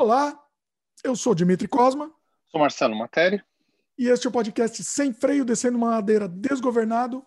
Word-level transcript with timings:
Olá, 0.00 0.34
eu 1.04 1.14
sou 1.14 1.34
Dimitri 1.34 1.68
Cosma. 1.68 2.10
Sou 2.50 2.58
Marcelo 2.58 2.96
Materi. 2.96 3.44
E 3.98 4.08
este 4.08 4.26
é 4.26 4.30
o 4.30 4.32
podcast 4.32 4.82
Sem 4.82 5.12
Freio, 5.12 5.44
descendo 5.44 5.76
uma 5.76 5.90
ladeira 5.90 6.26
desgovernado. 6.26 7.22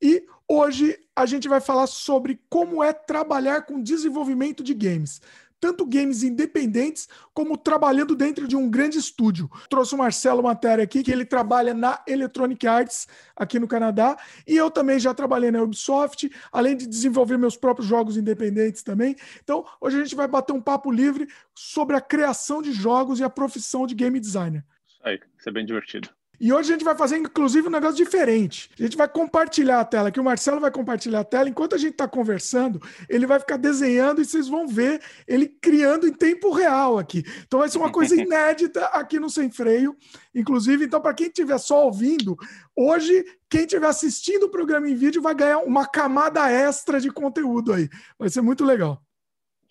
E 0.00 0.24
hoje 0.46 0.96
a 1.16 1.26
gente 1.26 1.48
vai 1.48 1.60
falar 1.60 1.88
sobre 1.88 2.40
como 2.48 2.80
é 2.80 2.92
trabalhar 2.92 3.62
com 3.62 3.82
desenvolvimento 3.82 4.62
de 4.62 4.72
games 4.72 5.20
tanto 5.62 5.86
games 5.86 6.24
independentes 6.24 7.08
como 7.32 7.56
trabalhando 7.56 8.16
dentro 8.16 8.48
de 8.48 8.56
um 8.56 8.68
grande 8.68 8.98
estúdio. 8.98 9.48
Trouxe 9.70 9.94
o 9.94 9.98
Marcelo 9.98 10.42
Matéria 10.42 10.82
aqui, 10.82 11.04
que 11.04 11.12
ele 11.12 11.24
trabalha 11.24 11.72
na 11.72 12.02
Electronic 12.04 12.66
Arts 12.66 13.06
aqui 13.36 13.60
no 13.60 13.68
Canadá, 13.68 14.18
e 14.44 14.56
eu 14.56 14.72
também 14.72 14.98
já 14.98 15.14
trabalhei 15.14 15.52
na 15.52 15.62
Ubisoft, 15.62 16.28
além 16.50 16.76
de 16.76 16.84
desenvolver 16.84 17.38
meus 17.38 17.56
próprios 17.56 17.86
jogos 17.86 18.16
independentes 18.16 18.82
também. 18.82 19.14
Então, 19.40 19.64
hoje 19.80 20.00
a 20.00 20.02
gente 20.02 20.16
vai 20.16 20.26
bater 20.26 20.52
um 20.52 20.60
papo 20.60 20.90
livre 20.90 21.28
sobre 21.54 21.94
a 21.94 22.00
criação 22.00 22.60
de 22.60 22.72
jogos 22.72 23.20
e 23.20 23.24
a 23.24 23.30
profissão 23.30 23.86
de 23.86 23.94
game 23.94 24.18
designer. 24.18 24.64
Isso 24.84 25.00
aí, 25.04 25.20
isso 25.38 25.48
é 25.48 25.52
bem 25.52 25.64
divertido. 25.64 26.08
E 26.40 26.52
hoje 26.52 26.70
a 26.70 26.72
gente 26.72 26.84
vai 26.84 26.96
fazer, 26.96 27.18
inclusive, 27.18 27.68
um 27.68 27.70
negócio 27.70 27.96
diferente. 27.96 28.68
A 28.78 28.82
gente 28.82 28.96
vai 28.96 29.08
compartilhar 29.08 29.78
a 29.78 29.84
tela, 29.84 30.10
que 30.10 30.18
o 30.18 30.24
Marcelo 30.24 30.60
vai 30.60 30.72
compartilhar 30.72 31.20
a 31.20 31.24
tela. 31.24 31.48
Enquanto 31.48 31.74
a 31.74 31.78
gente 31.78 31.92
está 31.92 32.08
conversando, 32.08 32.80
ele 33.08 33.26
vai 33.26 33.38
ficar 33.38 33.56
desenhando 33.56 34.20
e 34.20 34.24
vocês 34.24 34.48
vão 34.48 34.66
ver 34.66 35.00
ele 35.26 35.46
criando 35.46 36.06
em 36.06 36.12
tempo 36.12 36.50
real 36.50 36.98
aqui. 36.98 37.22
Então 37.46 37.60
vai 37.60 37.68
ser 37.68 37.78
uma 37.78 37.92
coisa 37.92 38.14
inédita 38.20 38.86
aqui 38.86 39.20
no 39.20 39.30
Sem 39.30 39.50
Freio. 39.50 39.96
Inclusive, 40.34 40.84
então, 40.84 41.00
para 41.00 41.14
quem 41.14 41.28
estiver 41.28 41.58
só 41.58 41.84
ouvindo, 41.84 42.36
hoje, 42.74 43.24
quem 43.48 43.60
estiver 43.60 43.86
assistindo 43.86 44.46
o 44.46 44.50
programa 44.50 44.88
em 44.88 44.96
vídeo 44.96 45.22
vai 45.22 45.34
ganhar 45.34 45.58
uma 45.58 45.86
camada 45.86 46.50
extra 46.50 47.00
de 47.00 47.10
conteúdo 47.10 47.72
aí. 47.72 47.88
Vai 48.18 48.28
ser 48.28 48.40
muito 48.40 48.64
legal. 48.64 49.00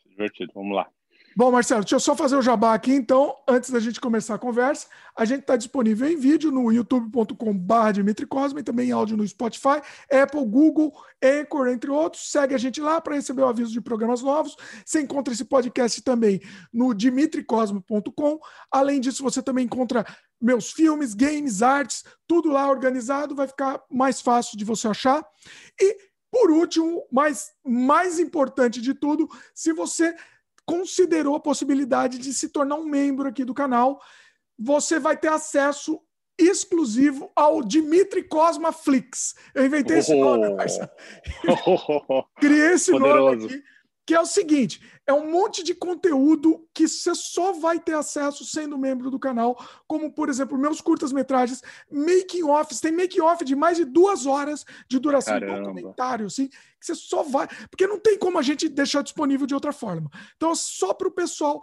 Divertido, 0.06 0.52
vamos 0.56 0.76
lá. 0.76 0.88
Bom, 1.34 1.50
Marcelo, 1.50 1.82
deixa 1.82 1.96
eu 1.96 2.00
só 2.00 2.14
fazer 2.14 2.36
o 2.36 2.42
jabá 2.42 2.74
aqui, 2.74 2.92
então, 2.92 3.34
antes 3.48 3.70
da 3.70 3.80
gente 3.80 4.02
começar 4.02 4.36
a 4.36 4.38
conversa. 4.38 4.88
A 5.16 5.24
gente 5.24 5.42
está 5.42 5.56
disponível 5.56 6.10
em 6.10 6.18
vídeo 6.18 6.52
no 6.52 6.70
youtube.com.br 6.72 7.92
Dimitri 7.94 8.26
Cosma 8.26 8.60
e 8.60 8.64
também 8.64 8.90
em 8.90 8.92
áudio 8.92 9.16
no 9.16 9.26
Spotify, 9.26 9.82
Apple, 10.12 10.46
Google, 10.46 10.94
Anchor, 11.24 11.70
entre 11.70 11.90
outros. 11.90 12.30
Segue 12.30 12.54
a 12.54 12.58
gente 12.58 12.82
lá 12.82 13.00
para 13.00 13.16
receber 13.16 13.44
o 13.44 13.48
aviso 13.48 13.72
de 13.72 13.80
programas 13.80 14.22
novos. 14.22 14.58
Você 14.86 15.00
encontra 15.00 15.34
esse 15.34 15.46
podcast 15.46 16.02
também 16.02 16.42
no 16.72 16.94
dimitricosmo.com. 16.94 18.40
Além 18.70 19.00
disso, 19.00 19.24
você 19.24 19.42
também 19.42 19.66
encontra 19.66 20.06
meus 20.42 20.72
filmes, 20.72 21.14
games, 21.14 21.62
artes, 21.62 22.04
tudo 22.28 22.50
lá 22.50 22.70
organizado, 22.70 23.36
vai 23.36 23.48
ficar 23.48 23.82
mais 23.90 24.20
fácil 24.20 24.58
de 24.58 24.66
você 24.66 24.88
achar. 24.88 25.26
E, 25.80 25.98
por 26.30 26.52
último, 26.52 27.06
mas 27.12 27.52
mais 27.66 28.20
importante 28.20 28.82
de 28.82 28.94
tudo, 28.94 29.30
se 29.54 29.72
você 29.72 30.14
considerou 30.66 31.36
a 31.36 31.40
possibilidade 31.40 32.18
de 32.18 32.34
se 32.34 32.50
tornar 32.50 32.76
um 32.76 32.86
membro 32.86 33.28
aqui 33.28 33.44
do 33.44 33.54
canal, 33.54 34.02
você 34.58 35.00
vai 35.00 35.18
ter 35.18 35.30
acesso 35.30 36.00
exclusivo 36.38 37.32
ao 37.36 37.62
Dimitri 37.62 38.24
Cosma 38.24 38.72
Flix. 38.72 39.36
Eu 39.54 39.66
inventei 39.66 40.00
esse 40.00 40.16
nome, 40.16 40.48
oh. 40.48 40.56
Marcelo. 40.56 40.90
Criei 42.40 42.74
esse 42.74 42.92
Poderoso. 42.92 43.36
nome 43.36 43.46
aqui 43.46 43.64
que 44.12 44.16
é 44.16 44.20
o 44.20 44.26
seguinte: 44.26 44.82
é 45.08 45.14
um 45.14 45.32
monte 45.32 45.64
de 45.64 45.74
conteúdo 45.74 46.68
que 46.74 46.86
você 46.88 47.16
só 47.16 47.54
vai 47.54 47.80
ter 47.80 47.94
acesso 47.94 48.44
sendo 48.44 48.78
membro 48.78 49.10
do 49.10 49.18
canal, 49.18 49.58
como, 49.88 50.12
por 50.12 50.28
exemplo, 50.28 50.58
meus 50.58 50.82
curtas-metragens, 50.82 51.62
making-offs, 51.90 52.82
tem 52.82 52.92
making-off 52.92 53.46
de 53.46 53.56
mais 53.56 53.78
de 53.78 53.86
duas 53.86 54.26
horas 54.26 54.66
de 54.90 55.00
duração 55.00 55.40
de 55.40 55.46
documentário, 55.46 56.26
assim, 56.26 56.50
que 56.82 56.88
você 56.88 56.96
só 56.96 57.24
vai. 57.24 57.48
Porque 57.70 57.88
não 57.88 58.00
tem 58.00 58.18
como 58.18 58.38
a 58.38 58.42
gente 58.42 58.68
deixar 58.68 59.04
disponível 59.04 59.48
de 59.48 59.54
outra 59.54 59.72
forma. 59.72 60.10
Então, 60.36 60.54
só 60.56 60.94
para 60.94 61.08
o 61.08 61.12
pessoal 61.12 61.62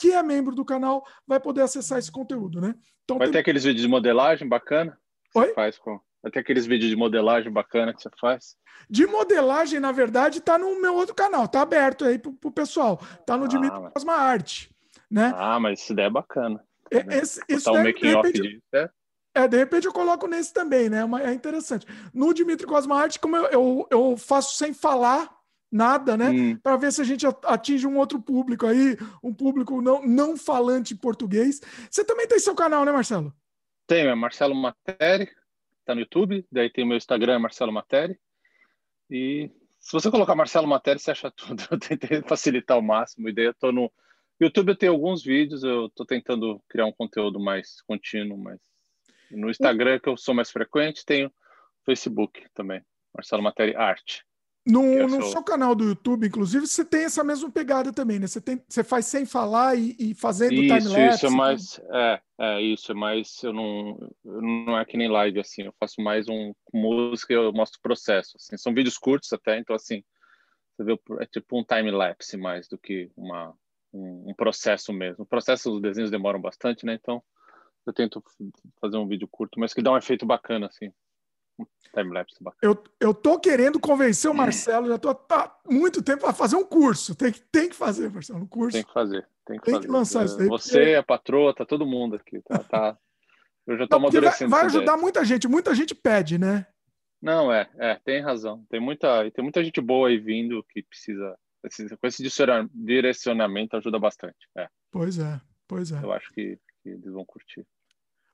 que 0.00 0.12
é 0.12 0.22
membro 0.22 0.54
do 0.54 0.64
canal 0.64 1.04
vai 1.26 1.40
poder 1.40 1.62
acessar 1.62 1.98
esse 1.98 2.10
conteúdo, 2.10 2.60
né? 2.60 2.74
Então, 3.04 3.18
vai 3.18 3.26
tem... 3.26 3.32
ter 3.32 3.38
aqueles 3.40 3.64
vídeos 3.64 3.82
de 3.82 3.88
modelagem 3.88 4.48
bacana? 4.48 4.98
Oi? 5.34 5.52
faz 5.52 5.78
com 5.78 6.00
Vai 6.22 6.30
ter 6.30 6.40
aqueles 6.40 6.66
vídeos 6.66 6.90
de 6.90 6.96
modelagem 6.96 7.50
bacana 7.50 7.94
que 7.94 8.02
você 8.02 8.10
faz? 8.20 8.54
De 8.88 9.06
modelagem, 9.06 9.80
na 9.80 9.90
verdade, 9.90 10.38
está 10.38 10.58
no 10.58 10.80
meu 10.80 10.94
outro 10.94 11.14
canal, 11.14 11.48
tá 11.48 11.62
aberto 11.62 12.04
aí 12.04 12.18
pro, 12.18 12.32
pro 12.34 12.52
pessoal. 12.52 12.98
Tá 13.26 13.36
no 13.36 13.44
ah, 13.44 13.48
Dimitri 13.48 13.80
mas... 13.80 13.92
Cosma 13.94 14.14
Arte, 14.14 14.70
né? 15.10 15.32
Ah, 15.34 15.58
mas 15.58 15.80
isso 15.80 15.94
daí 15.94 16.06
é 16.06 16.10
bacana. 16.10 16.62
É, 16.90 17.18
esse, 17.18 17.40
isso 17.48 17.70
um 17.70 17.82
making 17.82 18.14
off 18.14 18.32
disso, 18.32 18.62
é? 18.74 18.90
É, 19.34 19.46
de 19.46 19.56
repente 19.56 19.86
eu 19.86 19.92
coloco 19.92 20.26
nesse 20.26 20.52
também, 20.52 20.88
né? 20.88 21.02
É 21.24 21.32
interessante. 21.32 21.86
No 22.12 22.34
Dimitri 22.34 22.66
Cosma 22.66 23.00
Arte, 23.00 23.20
como 23.20 23.36
eu, 23.36 23.46
eu, 23.46 23.86
eu 23.90 24.16
faço 24.16 24.56
sem 24.56 24.74
falar 24.74 25.30
nada, 25.70 26.16
né? 26.16 26.30
Hum. 26.30 26.56
Para 26.56 26.76
ver 26.76 26.92
se 26.92 27.00
a 27.00 27.04
gente 27.04 27.24
atinge 27.44 27.86
um 27.86 27.96
outro 27.96 28.20
público 28.20 28.66
aí, 28.66 28.96
um 29.22 29.32
público 29.32 29.80
não, 29.80 30.04
não 30.04 30.36
falante 30.36 30.96
português. 30.96 31.60
Você 31.88 32.04
também 32.04 32.26
tem 32.26 32.40
seu 32.40 32.54
canal, 32.54 32.84
né, 32.84 32.90
Marcelo? 32.90 33.32
Tenho, 33.86 34.08
é 34.08 34.14
Marcelo 34.14 34.54
Materi, 34.54 35.30
tá 35.84 35.94
no 35.94 36.00
YouTube, 36.00 36.46
daí 36.50 36.70
tem 36.70 36.84
o 36.84 36.86
meu 36.86 36.96
Instagram, 36.96 37.38
Marcelo 37.38 37.72
Materi. 37.72 38.18
E 39.08 39.50
se 39.78 39.92
você 39.92 40.10
colocar 40.10 40.34
Marcelo 40.34 40.66
Materi, 40.66 40.98
você 40.98 41.12
acha 41.12 41.30
tudo. 41.30 41.62
Eu 41.70 41.78
tentei 41.78 42.22
facilitar 42.22 42.76
ao 42.76 42.82
máximo. 42.82 43.28
E 43.28 43.32
daí 43.32 43.46
eu 43.46 43.54
tô 43.54 43.72
no 43.72 43.90
YouTube, 44.40 44.70
eu 44.70 44.76
tenho 44.76 44.92
alguns 44.92 45.22
vídeos, 45.22 45.62
eu 45.64 45.90
tô 45.90 46.04
tentando 46.04 46.62
criar 46.68 46.86
um 46.86 46.92
conteúdo 46.92 47.38
mais 47.38 47.82
contínuo, 47.82 48.38
mas 48.38 48.58
no 49.30 49.50
Instagram, 49.50 49.98
que 49.98 50.08
eu 50.08 50.16
sou 50.16 50.34
mais 50.34 50.50
frequente, 50.50 51.04
tenho 51.04 51.32
Facebook 51.84 52.42
também, 52.54 52.82
Marcelo 53.14 53.42
Materi 53.42 53.74
Arte. 53.76 54.24
No, 54.66 55.08
no 55.08 55.22
seu 55.22 55.42
canal 55.42 55.74
do 55.74 55.84
YouTube, 55.84 56.26
inclusive, 56.26 56.66
você 56.66 56.84
tem 56.84 57.04
essa 57.04 57.24
mesma 57.24 57.50
pegada 57.50 57.92
também, 57.94 58.18
né? 58.18 58.26
Você, 58.26 58.42
tem, 58.42 58.62
você 58.68 58.84
faz 58.84 59.06
sem 59.06 59.24
falar 59.24 59.74
e, 59.74 59.96
e 59.98 60.14
fazendo 60.14 60.54
time-lapse. 60.54 61.16
Isso, 61.16 61.26
é 61.26 61.30
mais... 61.30 61.80
É, 61.90 62.20
é, 62.38 62.60
isso, 62.60 62.92
é 62.92 62.94
mais... 62.94 63.42
Eu 63.42 63.54
não, 63.54 64.12
não 64.22 64.78
é 64.78 64.84
que 64.84 64.98
nem 64.98 65.08
live, 65.08 65.40
assim. 65.40 65.62
Eu 65.62 65.74
faço 65.80 66.02
mais 66.02 66.28
um 66.28 66.52
música 66.74 67.32
e 67.32 67.36
eu 67.36 67.50
mostro 67.54 67.78
o 67.78 67.82
processo, 67.82 68.36
assim. 68.36 68.56
São 68.58 68.74
vídeos 68.74 68.98
curtos 68.98 69.32
até, 69.32 69.58
então, 69.58 69.74
assim... 69.74 70.04
Você 70.76 70.84
vê, 70.84 71.00
é 71.20 71.26
tipo 71.26 71.58
um 71.58 71.64
time-lapse 71.64 72.36
mais 72.36 72.68
do 72.68 72.78
que 72.78 73.10
uma, 73.16 73.54
um, 73.92 74.30
um 74.30 74.34
processo 74.34 74.92
mesmo. 74.92 75.24
O 75.24 75.26
processo 75.26 75.70
dos 75.70 75.80
desenhos 75.80 76.10
demoram 76.10 76.40
bastante, 76.40 76.84
né? 76.84 76.94
Então, 76.94 77.22
eu 77.86 77.92
tento 77.92 78.22
fazer 78.80 78.96
um 78.96 79.06
vídeo 79.06 79.28
curto, 79.28 79.58
mas 79.58 79.74
que 79.74 79.82
dá 79.82 79.92
um 79.92 79.96
efeito 79.96 80.26
bacana, 80.26 80.66
assim. 80.66 80.92
Timelapse 81.94 82.38
Eu, 82.62 82.82
eu 83.00 83.12
tô 83.12 83.38
querendo 83.38 83.78
convencer 83.78 84.30
o 84.30 84.34
Marcelo, 84.34 84.88
já 84.88 84.98
tô 84.98 85.10
há 85.10 85.60
muito 85.68 86.02
tempo 86.02 86.26
a 86.26 86.32
fazer 86.32 86.56
um 86.56 86.64
curso. 86.64 87.14
Tem 87.14 87.32
que, 87.32 87.40
tem 87.40 87.68
que 87.68 87.74
fazer, 87.74 88.10
Marcelo, 88.10 88.40
um 88.40 88.46
curso. 88.46 88.76
Tem 88.76 88.84
que 88.84 88.92
fazer. 88.92 89.26
Tem 89.44 89.58
que, 89.58 89.64
tem 89.64 89.74
fazer. 89.74 89.86
que 89.86 89.92
lançar 89.92 90.24
isso 90.24 90.38
daí. 90.38 90.48
Você, 90.48 90.78
porque... 90.78 90.94
a 90.94 91.02
patroa, 91.02 91.54
tá 91.54 91.66
todo 91.66 91.86
mundo 91.86 92.16
aqui. 92.16 92.40
Tá, 92.42 92.58
tá... 92.60 92.98
Eu 93.66 93.76
já 93.76 93.86
tô 93.86 93.96
Não, 93.96 94.04
amadurecendo. 94.04 94.50
Vai, 94.50 94.60
vai 94.60 94.66
ajudar 94.68 94.96
muita 94.96 95.24
gente. 95.24 95.48
Muita 95.48 95.74
gente 95.74 95.94
pede, 95.94 96.38
né? 96.38 96.66
Não, 97.20 97.52
é, 97.52 97.68
é, 97.78 98.00
tem 98.04 98.22
razão. 98.22 98.64
Tem 98.70 98.80
muita, 98.80 99.30
tem 99.30 99.42
muita 99.42 99.62
gente 99.62 99.80
boa 99.80 100.08
aí 100.08 100.18
vindo 100.18 100.64
que 100.70 100.82
precisa, 100.82 101.36
precisa 101.60 101.96
com 101.96 102.06
esse 102.06 102.22
direcionamento 102.72 103.76
ajuda 103.76 103.98
bastante. 103.98 104.48
É. 104.56 104.68
Pois 104.90 105.18
é, 105.18 105.40
pois 105.68 105.92
é. 105.92 106.02
Eu 106.02 106.12
acho 106.12 106.32
que, 106.32 106.58
que 106.82 106.88
eles 106.88 107.12
vão 107.12 107.24
curtir. 107.24 107.66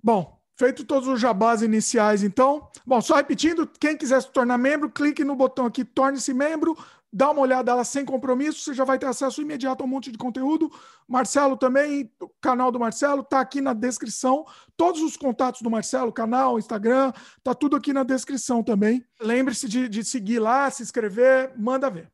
Bom, 0.03 0.41
Feito 0.59 0.87
todos 0.87 1.07
os 1.07 1.21
jabás 1.21 1.61
iniciais, 1.61 2.23
então. 2.23 2.71
Bom, 2.87 2.99
só 3.03 3.17
repetindo, 3.17 3.67
quem 3.79 3.95
quiser 3.95 4.23
se 4.23 4.31
tornar 4.31 4.57
membro, 4.57 4.91
clique 4.91 5.23
no 5.23 5.37
botão 5.37 5.67
aqui, 5.67 5.85
torne-se 5.85 6.33
membro, 6.33 6.75
dá 7.13 7.31
uma 7.31 7.43
olhada 7.43 7.75
lá 7.75 7.85
sem 7.85 8.07
compromisso, 8.07 8.61
você 8.61 8.73
já 8.73 8.83
vai 8.83 8.99
ter 8.99 9.05
acesso 9.05 9.43
imediato 9.43 9.83
a 9.83 9.87
um 9.87 9.89
monte 9.89 10.11
de 10.11 10.17
conteúdo. 10.17 10.73
Marcelo 11.07 11.59
também, 11.59 12.11
o 12.19 12.31
canal 12.41 12.73
do 12.73 12.81
Marcelo 12.81 13.21
está 13.21 13.39
aqui 13.39 13.61
na 13.61 13.75
descrição. 13.75 14.47
Todos 14.79 15.03
os 15.03 15.15
contatos 15.15 15.61
do 15.61 15.71
Marcelo, 15.71 16.11
canal, 16.11 16.59
Instagram, 16.59 17.13
tá 17.45 17.55
tudo 17.55 17.77
aqui 17.77 17.93
na 17.93 18.03
descrição 18.03 18.63
também. 18.63 19.05
Lembre-se 19.21 19.69
de, 19.69 19.91
de 19.91 20.03
seguir 20.03 20.39
lá, 20.39 20.71
se 20.71 20.83
inscrever, 20.83 21.53
manda 21.59 21.91
ver. 21.91 22.11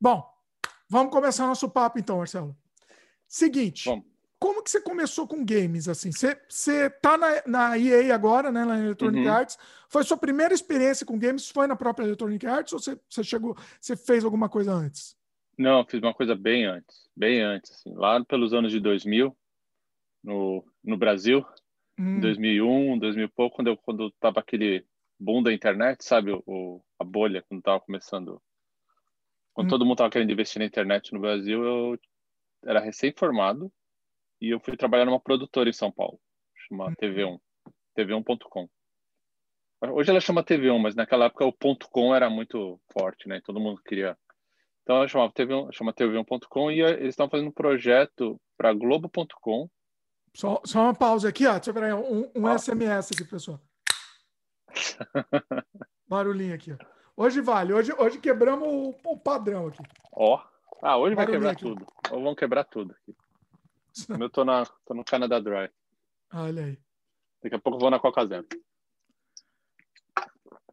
Bom, 0.00 0.24
vamos 0.88 1.12
começar 1.12 1.44
nosso 1.44 1.68
papo 1.68 1.98
então, 1.98 2.18
Marcelo. 2.18 2.56
Seguinte. 3.26 3.88
Vamos 3.88 4.13
como 4.44 4.62
que 4.62 4.70
você 4.70 4.78
começou 4.78 5.26
com 5.26 5.42
games 5.42 5.88
assim? 5.88 6.12
Você, 6.12 6.38
você 6.46 6.90
tá 6.90 7.16
na, 7.16 7.42
na 7.46 7.78
EA 7.78 8.14
agora, 8.14 8.52
né, 8.52 8.62
na 8.62 8.78
Electronic 8.78 9.26
uhum. 9.26 9.32
Arts. 9.32 9.58
Foi 9.88 10.04
sua 10.04 10.18
primeira 10.18 10.52
experiência 10.52 11.06
com 11.06 11.18
games? 11.18 11.48
Foi 11.48 11.66
na 11.66 11.74
própria 11.74 12.04
Electronic 12.04 12.46
Arts 12.46 12.74
ou 12.74 12.78
você, 12.78 13.00
você 13.08 13.24
chegou, 13.24 13.56
você 13.80 13.96
fez 13.96 14.22
alguma 14.22 14.46
coisa 14.46 14.70
antes? 14.70 15.16
Não, 15.56 15.82
fiz 15.86 15.98
uma 16.02 16.12
coisa 16.12 16.34
bem 16.34 16.66
antes, 16.66 17.08
bem 17.16 17.40
antes, 17.40 17.70
assim, 17.70 17.94
lá 17.94 18.22
pelos 18.22 18.52
anos 18.52 18.70
de 18.70 18.80
2000 18.80 19.34
no, 20.22 20.62
no 20.84 20.98
Brasil, 20.98 21.42
hum. 21.98 22.20
2001, 22.20 22.98
2000 22.98 23.24
e 23.24 23.28
pouco, 23.28 23.56
quando 23.56 23.68
eu 23.68 23.78
quando 23.78 24.10
tava 24.20 24.40
aquele 24.40 24.84
boom 25.18 25.42
da 25.42 25.54
internet, 25.54 26.04
sabe, 26.04 26.38
o, 26.44 26.82
a 26.98 27.04
bolha 27.04 27.42
quando 27.48 27.62
tava 27.62 27.80
começando, 27.80 28.42
quando 29.54 29.68
hum. 29.68 29.70
todo 29.70 29.86
mundo 29.86 29.96
tava 29.96 30.10
querendo 30.10 30.32
investir 30.32 30.58
na 30.58 30.66
internet 30.66 31.14
no 31.14 31.20
Brasil, 31.20 31.64
eu 31.64 31.98
era 32.66 32.78
recém-formado 32.78 33.72
e 34.44 34.50
eu 34.50 34.60
fui 34.60 34.76
trabalhar 34.76 35.06
numa 35.06 35.20
produtora 35.20 35.70
em 35.70 35.72
São 35.72 35.90
Paulo, 35.90 36.20
chama 36.68 36.86
uhum. 36.86 36.94
TV1, 36.94 37.40
TV1.com. 37.96 38.68
Hoje 39.92 40.10
ela 40.10 40.20
chama 40.20 40.44
TV1, 40.44 40.78
mas 40.78 40.94
naquela 40.94 41.26
época 41.26 41.46
o 41.46 41.52
ponto 41.52 41.88
.com 41.88 42.14
era 42.14 42.28
muito 42.28 42.80
forte, 42.92 43.28
né? 43.28 43.40
Todo 43.44 43.60
mundo 43.60 43.82
queria 43.82 44.16
Então, 44.82 45.06
chamava 45.08 45.32
TV1, 45.32 45.72
chama 45.72 45.92
TV1.com 45.92 46.70
e 46.70 46.80
eles 46.80 47.10
estão 47.10 47.28
fazendo 47.28 47.48
um 47.48 47.52
projeto 47.52 48.40
para 48.56 48.72
Globo.com. 48.72 49.68
Só, 50.34 50.60
só 50.64 50.82
uma 50.82 50.94
pausa 50.94 51.28
aqui, 51.28 51.46
ó. 51.46 51.54
Deixa 51.54 51.70
eu 51.70 51.74
ver 51.74 51.84
aí, 51.84 51.92
um, 51.92 52.30
um 52.34 52.58
SMS 52.58 53.12
aqui, 53.12 53.24
pessoal. 53.24 53.60
Barulhinho 56.08 56.54
aqui, 56.54 56.72
ó. 56.72 56.76
Hoje 57.16 57.40
vale, 57.40 57.72
hoje, 57.72 57.92
hoje 57.96 58.18
quebramos 58.18 58.66
o, 58.66 58.94
o 59.04 59.18
padrão 59.18 59.68
aqui. 59.68 59.82
Ó. 60.12 60.42
Ah, 60.82 60.98
hoje 60.98 61.14
vai 61.14 61.26
quebrar 61.26 61.52
aqui. 61.52 61.62
tudo. 61.62 61.86
Ou 62.10 62.22
vão 62.22 62.34
quebrar 62.34 62.64
tudo 62.64 62.92
aqui. 62.92 63.16
Eu 64.20 64.30
tô, 64.30 64.44
na, 64.44 64.64
tô 64.84 64.94
no 64.94 65.04
Canada 65.04 65.40
Dry. 65.40 65.70
Olha 66.32 66.64
aí. 66.64 66.78
Daqui 67.42 67.56
a 67.56 67.58
pouco 67.58 67.76
eu 67.76 67.80
vou 67.80 67.90
na 67.90 68.00
Coca 68.00 68.24
Zero. 68.26 68.46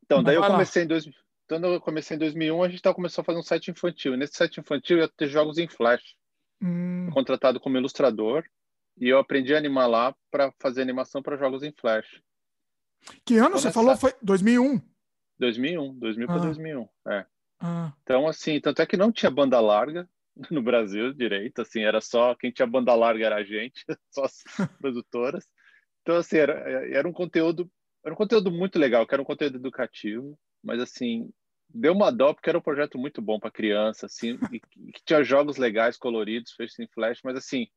Então, 0.03 0.23
daí 0.23 0.35
eu 0.35 0.41
comecei, 0.41 0.83
em 0.83 0.87
dois, 0.87 1.05
então 1.45 1.73
eu 1.73 1.81
comecei 1.81 2.15
em 2.15 2.19
2001, 2.19 2.63
a 2.63 2.69
gente 2.69 2.81
tá, 2.81 2.93
começou 2.93 3.21
a 3.21 3.25
fazer 3.25 3.39
um 3.39 3.43
site 3.43 3.71
infantil. 3.71 4.13
E 4.13 4.17
nesse 4.17 4.35
site 4.35 4.59
infantil 4.59 4.97
eu 4.97 5.03
ia 5.03 5.09
ter 5.09 5.27
jogos 5.27 5.57
em 5.57 5.67
Flash. 5.67 6.15
Hum. 6.61 7.09
Contratado 7.11 7.59
como 7.59 7.77
ilustrador. 7.77 8.45
E 8.97 9.09
eu 9.09 9.19
aprendi 9.19 9.53
a 9.53 9.57
animar 9.57 9.87
lá 9.87 10.15
para 10.29 10.51
fazer 10.59 10.81
animação 10.81 11.21
para 11.21 11.37
jogos 11.37 11.61
em 11.63 11.71
Flash. 11.71 12.21
Que 13.25 13.37
ano 13.37 13.57
você 13.57 13.71
falou? 13.71 13.95
Foi 13.97 14.13
2001? 14.21 14.81
2001, 15.39 15.99
2000 15.99 16.25
ah. 16.25 16.27
para 16.33 16.41
2001, 16.43 16.89
é. 17.07 17.25
Ah. 17.59 17.93
Então, 18.03 18.27
assim, 18.27 18.59
tanto 18.59 18.81
é 18.81 18.85
que 18.85 18.97
não 18.97 19.11
tinha 19.11 19.31
banda 19.31 19.59
larga 19.59 20.07
no 20.51 20.61
Brasil 20.61 21.13
direito, 21.13 21.61
assim, 21.61 21.81
era 21.81 22.01
só, 22.01 22.35
quem 22.35 22.51
tinha 22.51 22.67
banda 22.67 22.93
larga 22.95 23.25
era 23.25 23.35
a 23.37 23.43
gente, 23.43 23.83
só 24.11 24.25
as 24.25 24.43
produtoras. 24.79 25.47
Então, 26.01 26.15
assim, 26.15 26.37
era, 26.37 26.53
era 26.89 27.07
um 27.07 27.13
conteúdo, 27.13 27.69
era 28.03 28.13
um 28.13 28.17
conteúdo 28.17 28.51
muito 28.51 28.79
legal, 28.79 29.05
que 29.05 29.13
era 29.13 29.21
um 29.21 29.25
conteúdo 29.25 29.57
educativo, 29.57 30.37
mas, 30.63 30.79
assim, 30.79 31.29
deu 31.69 31.93
uma 31.93 32.11
dó 32.11 32.33
porque 32.33 32.49
era 32.49 32.57
um 32.57 32.61
projeto 32.61 32.97
muito 32.97 33.21
bom 33.21 33.39
para 33.39 33.51
criança, 33.51 34.07
assim, 34.07 34.39
e, 34.51 34.59
que 34.59 35.03
tinha 35.05 35.23
jogos 35.23 35.57
legais, 35.57 35.97
coloridos, 35.97 36.53
feitos 36.53 36.79
em 36.79 36.87
flash, 36.87 37.19
mas, 37.23 37.37
assim, 37.37 37.67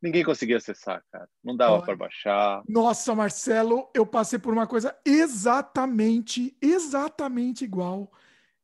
ninguém 0.00 0.24
conseguia 0.24 0.58
acessar, 0.58 1.02
cara. 1.10 1.28
Não 1.42 1.56
dava 1.56 1.82
para 1.82 1.96
baixar. 1.96 2.62
Nossa, 2.68 3.14
Marcelo, 3.14 3.90
eu 3.94 4.04
passei 4.04 4.38
por 4.38 4.52
uma 4.52 4.66
coisa 4.66 4.96
exatamente, 5.04 6.56
exatamente 6.60 7.64
igual. 7.64 8.12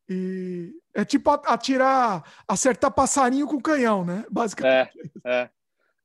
E 0.08 0.72
é 0.94 1.04
tipo 1.04 1.30
atirar, 1.30 2.24
acertar 2.48 2.92
passarinho 2.92 3.46
com 3.46 3.60
canhão, 3.60 4.04
né? 4.04 4.24
Basicamente. 4.30 4.90
É, 5.24 5.30
é. 5.42 5.50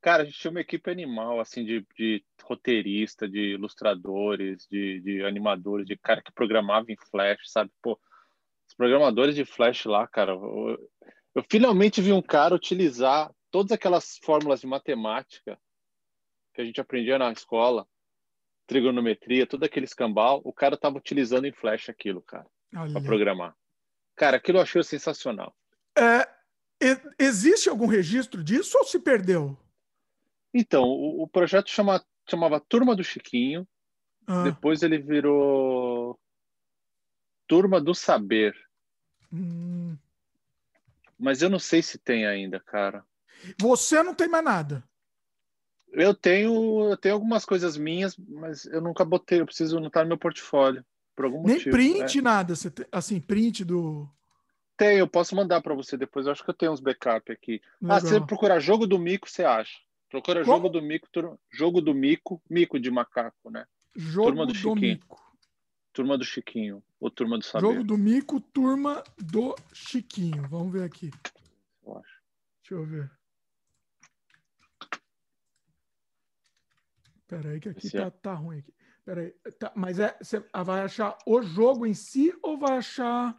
Cara, 0.02 0.24
a 0.24 0.26
gente 0.26 0.38
tinha 0.38 0.52
uma 0.52 0.60
equipe 0.60 0.92
animal, 0.92 1.40
assim, 1.40 1.64
de, 1.64 1.88
de 1.98 2.22
roteirista, 2.44 3.26
de 3.26 3.54
ilustradores, 3.54 4.68
de, 4.70 5.00
de 5.00 5.24
animadores, 5.24 5.88
de 5.88 5.96
cara 5.96 6.22
que 6.22 6.34
programava 6.34 6.92
em 6.92 6.98
Flash, 7.10 7.40
sabe? 7.46 7.72
Pô, 7.82 7.98
os 8.68 8.74
programadores 8.76 9.34
de 9.34 9.46
Flash 9.46 9.86
lá, 9.86 10.06
cara, 10.06 10.34
eu, 10.34 10.92
eu 11.34 11.46
finalmente 11.50 12.02
vi 12.02 12.12
um 12.12 12.22
cara 12.22 12.54
utilizar 12.54 13.32
todas 13.50 13.72
aquelas 13.72 14.18
fórmulas 14.22 14.60
de 14.60 14.68
matemática 14.68 15.58
que 16.54 16.60
a 16.60 16.66
gente 16.66 16.82
aprendia 16.82 17.18
na 17.18 17.32
escola, 17.32 17.88
trigonometria, 18.68 19.48
todo 19.48 19.64
aquele 19.64 19.86
escambau, 19.86 20.42
o 20.44 20.52
cara 20.52 20.76
estava 20.76 20.98
utilizando 20.98 21.46
em 21.46 21.54
Flash 21.54 21.88
aquilo, 21.90 22.22
cara, 22.22 22.46
para 22.72 23.02
programar. 23.02 23.56
Cara, 24.15 24.38
aquilo 24.38 24.60
eu 24.60 24.62
achei 24.62 24.83
sensacional. 24.83 25.56
É, 25.98 26.27
existe 27.19 27.69
algum 27.69 27.88
registro 27.88 28.44
disso 28.44 28.77
ou 28.77 28.83
se 28.83 29.00
perdeu? 29.00 29.57
Então, 30.54 30.83
o, 30.83 31.24
o 31.24 31.27
projeto 31.27 31.69
chama, 31.69 32.04
chamava 32.30 32.60
Turma 32.60 32.95
do 32.95 33.04
Chiquinho, 33.04 33.68
ah. 34.27 34.44
depois 34.44 34.83
ele 34.83 34.98
virou 34.98 36.19
Turma 37.48 37.81
do 37.81 37.94
Saber. 37.95 38.56
Hum. 39.31 39.98
Mas 41.18 41.42
eu 41.42 41.50
não 41.50 41.60
sei 41.60 41.81
se 41.81 41.98
tem 41.98 42.25
ainda, 42.25 42.60
cara. 42.60 43.06
Você 43.60 44.01
não 44.04 44.13
tem 44.13 44.27
mais 44.27 44.44
nada. 44.44 44.83
Eu 45.92 46.13
tenho, 46.13 46.89
eu 46.89 46.98
tenho 46.98 47.15
algumas 47.15 47.45
coisas 47.45 47.77
minhas, 47.77 48.18
mas 48.18 48.65
eu 48.65 48.81
nunca 48.81 49.06
botei, 49.06 49.42
eu 49.42 49.45
preciso 49.45 49.77
anotar 49.77 50.04
no 50.04 50.10
meu 50.10 50.18
portfólio. 50.18 50.83
Por 51.15 51.25
algum 51.25 51.44
Nem 51.44 51.56
motivo, 51.56 51.71
print, 51.71 52.18
né? 52.18 52.21
nada. 52.21 52.56
Você 52.56 52.71
tem, 52.71 52.86
assim, 52.92 53.19
print 53.19 53.63
do. 53.63 54.10
Tem, 54.75 54.98
eu 54.98 55.07
posso 55.07 55.36
mandar 55.36 55.62
para 55.62 55.75
você 55.75 55.95
depois. 55.95 56.25
Eu 56.25 56.31
acho 56.31 56.44
que 56.44 56.50
eu 56.50 56.54
tenho 56.54 56.71
uns 56.71 56.80
backup 56.80 57.31
aqui. 57.31 57.62
Legal. 57.81 57.98
Ah, 57.98 58.00
se 58.00 58.07
você 58.07 58.21
procurar 58.21 58.60
jogo 58.60 58.88
do 58.88 58.98
mico, 58.98 59.30
você 59.30 59.44
acha. 59.44 59.77
Procura 60.10 60.44
Como? 60.44 60.56
jogo 60.56 60.69
do 60.69 60.81
mico, 60.81 61.07
tur... 61.12 61.39
jogo 61.51 61.81
do 61.81 61.94
mico, 61.94 62.42
mico 62.50 62.80
de 62.80 62.92
macaco, 62.92 63.50
né? 63.50 63.65
Jogo 63.95 64.27
turma 64.27 64.45
do, 64.45 64.54
do 64.54 64.75
mico. 64.75 65.24
Turma 65.92 66.18
do 66.18 66.25
Chiquinho, 66.25 66.83
ou 67.00 67.10
turma 67.12 67.38
do 67.38 67.44
saber. 67.44 67.68
Jogo 67.68 67.83
do 67.83 67.98
mico, 67.98 68.39
turma 68.39 69.04
do 69.18 69.56
Chiquinho. 69.74 70.48
Vamos 70.50 70.74
ver 70.74 70.83
aqui. 70.83 71.12
Eu 71.86 71.98
acho. 71.98 72.21
Deixa 72.62 72.74
eu 72.74 72.86
ver. 72.86 73.12
Peraí, 77.27 77.60
que 77.60 77.69
aqui 77.69 77.89
tá, 77.89 78.04
é. 78.04 78.10
tá 78.10 78.33
ruim 78.33 78.60
aqui. 78.60 78.74
Peraí, 79.06 79.32
tá, 79.60 79.72
mas 79.76 80.00
é, 80.00 80.16
você 80.22 80.40
vai 80.64 80.82
achar 80.82 81.18
o 81.26 81.42
jogo 81.42 81.86
em 81.86 81.94
si 81.94 82.34
ou 82.42 82.58
vai 82.58 82.78
achar. 82.78 83.38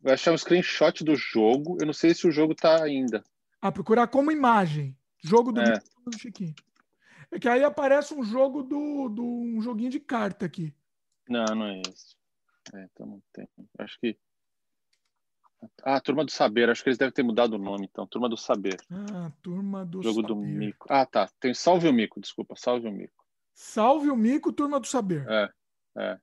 Vai 0.00 0.14
achar 0.14 0.32
um 0.32 0.38
screenshot 0.38 1.04
do 1.04 1.14
jogo. 1.14 1.78
Eu 1.80 1.86
não 1.86 1.92
sei 1.92 2.14
se 2.14 2.26
o 2.26 2.32
jogo 2.32 2.54
tá 2.54 2.82
ainda. 2.82 3.22
Ah, 3.60 3.70
procurar 3.70 4.08
como 4.08 4.32
imagem. 4.32 4.96
Jogo 5.22 5.52
do, 5.52 5.60
é. 5.60 5.78
do 6.04 6.18
Chiquinho. 6.18 6.54
É 7.30 7.38
que 7.38 7.48
aí 7.48 7.64
aparece 7.64 8.12
um 8.12 8.22
jogo 8.22 8.62
do, 8.62 9.08
do 9.08 9.24
um 9.24 9.62
joguinho 9.62 9.90
de 9.90 10.00
carta 10.00 10.44
aqui. 10.46 10.74
Não, 11.28 11.44
não 11.46 11.66
é 11.66 11.80
esse. 11.80 12.16
É, 12.74 12.84
então 12.84 13.06
não 13.06 13.22
tem. 13.32 13.48
Acho 13.78 13.98
que. 14.00 14.18
Ah, 15.82 16.00
Turma 16.00 16.24
do 16.24 16.30
Saber. 16.30 16.68
Acho 16.68 16.82
que 16.82 16.90
eles 16.90 16.98
devem 16.98 17.14
ter 17.14 17.22
mudado 17.22 17.54
o 17.54 17.58
nome, 17.58 17.88
então. 17.90 18.06
Turma 18.06 18.28
do 18.28 18.36
Saber. 18.36 18.76
Ah, 18.90 19.32
Turma 19.40 19.86
do 19.86 20.02
Jogo 20.02 20.20
Saber. 20.20 20.28
do 20.28 20.36
Mico. 20.36 20.86
Ah, 20.90 21.06
tá. 21.06 21.30
Tem 21.40 21.54
Salve 21.54 21.88
o 21.88 21.92
Mico, 21.92 22.20
desculpa. 22.20 22.54
Salve 22.56 22.88
o 22.88 22.92
Mico. 22.92 23.23
Salve 23.54 24.10
o 24.10 24.16
mico, 24.16 24.52
turma 24.52 24.80
do 24.80 24.86
saber. 24.86 25.24
É, 25.28 25.50
é. 25.96 26.20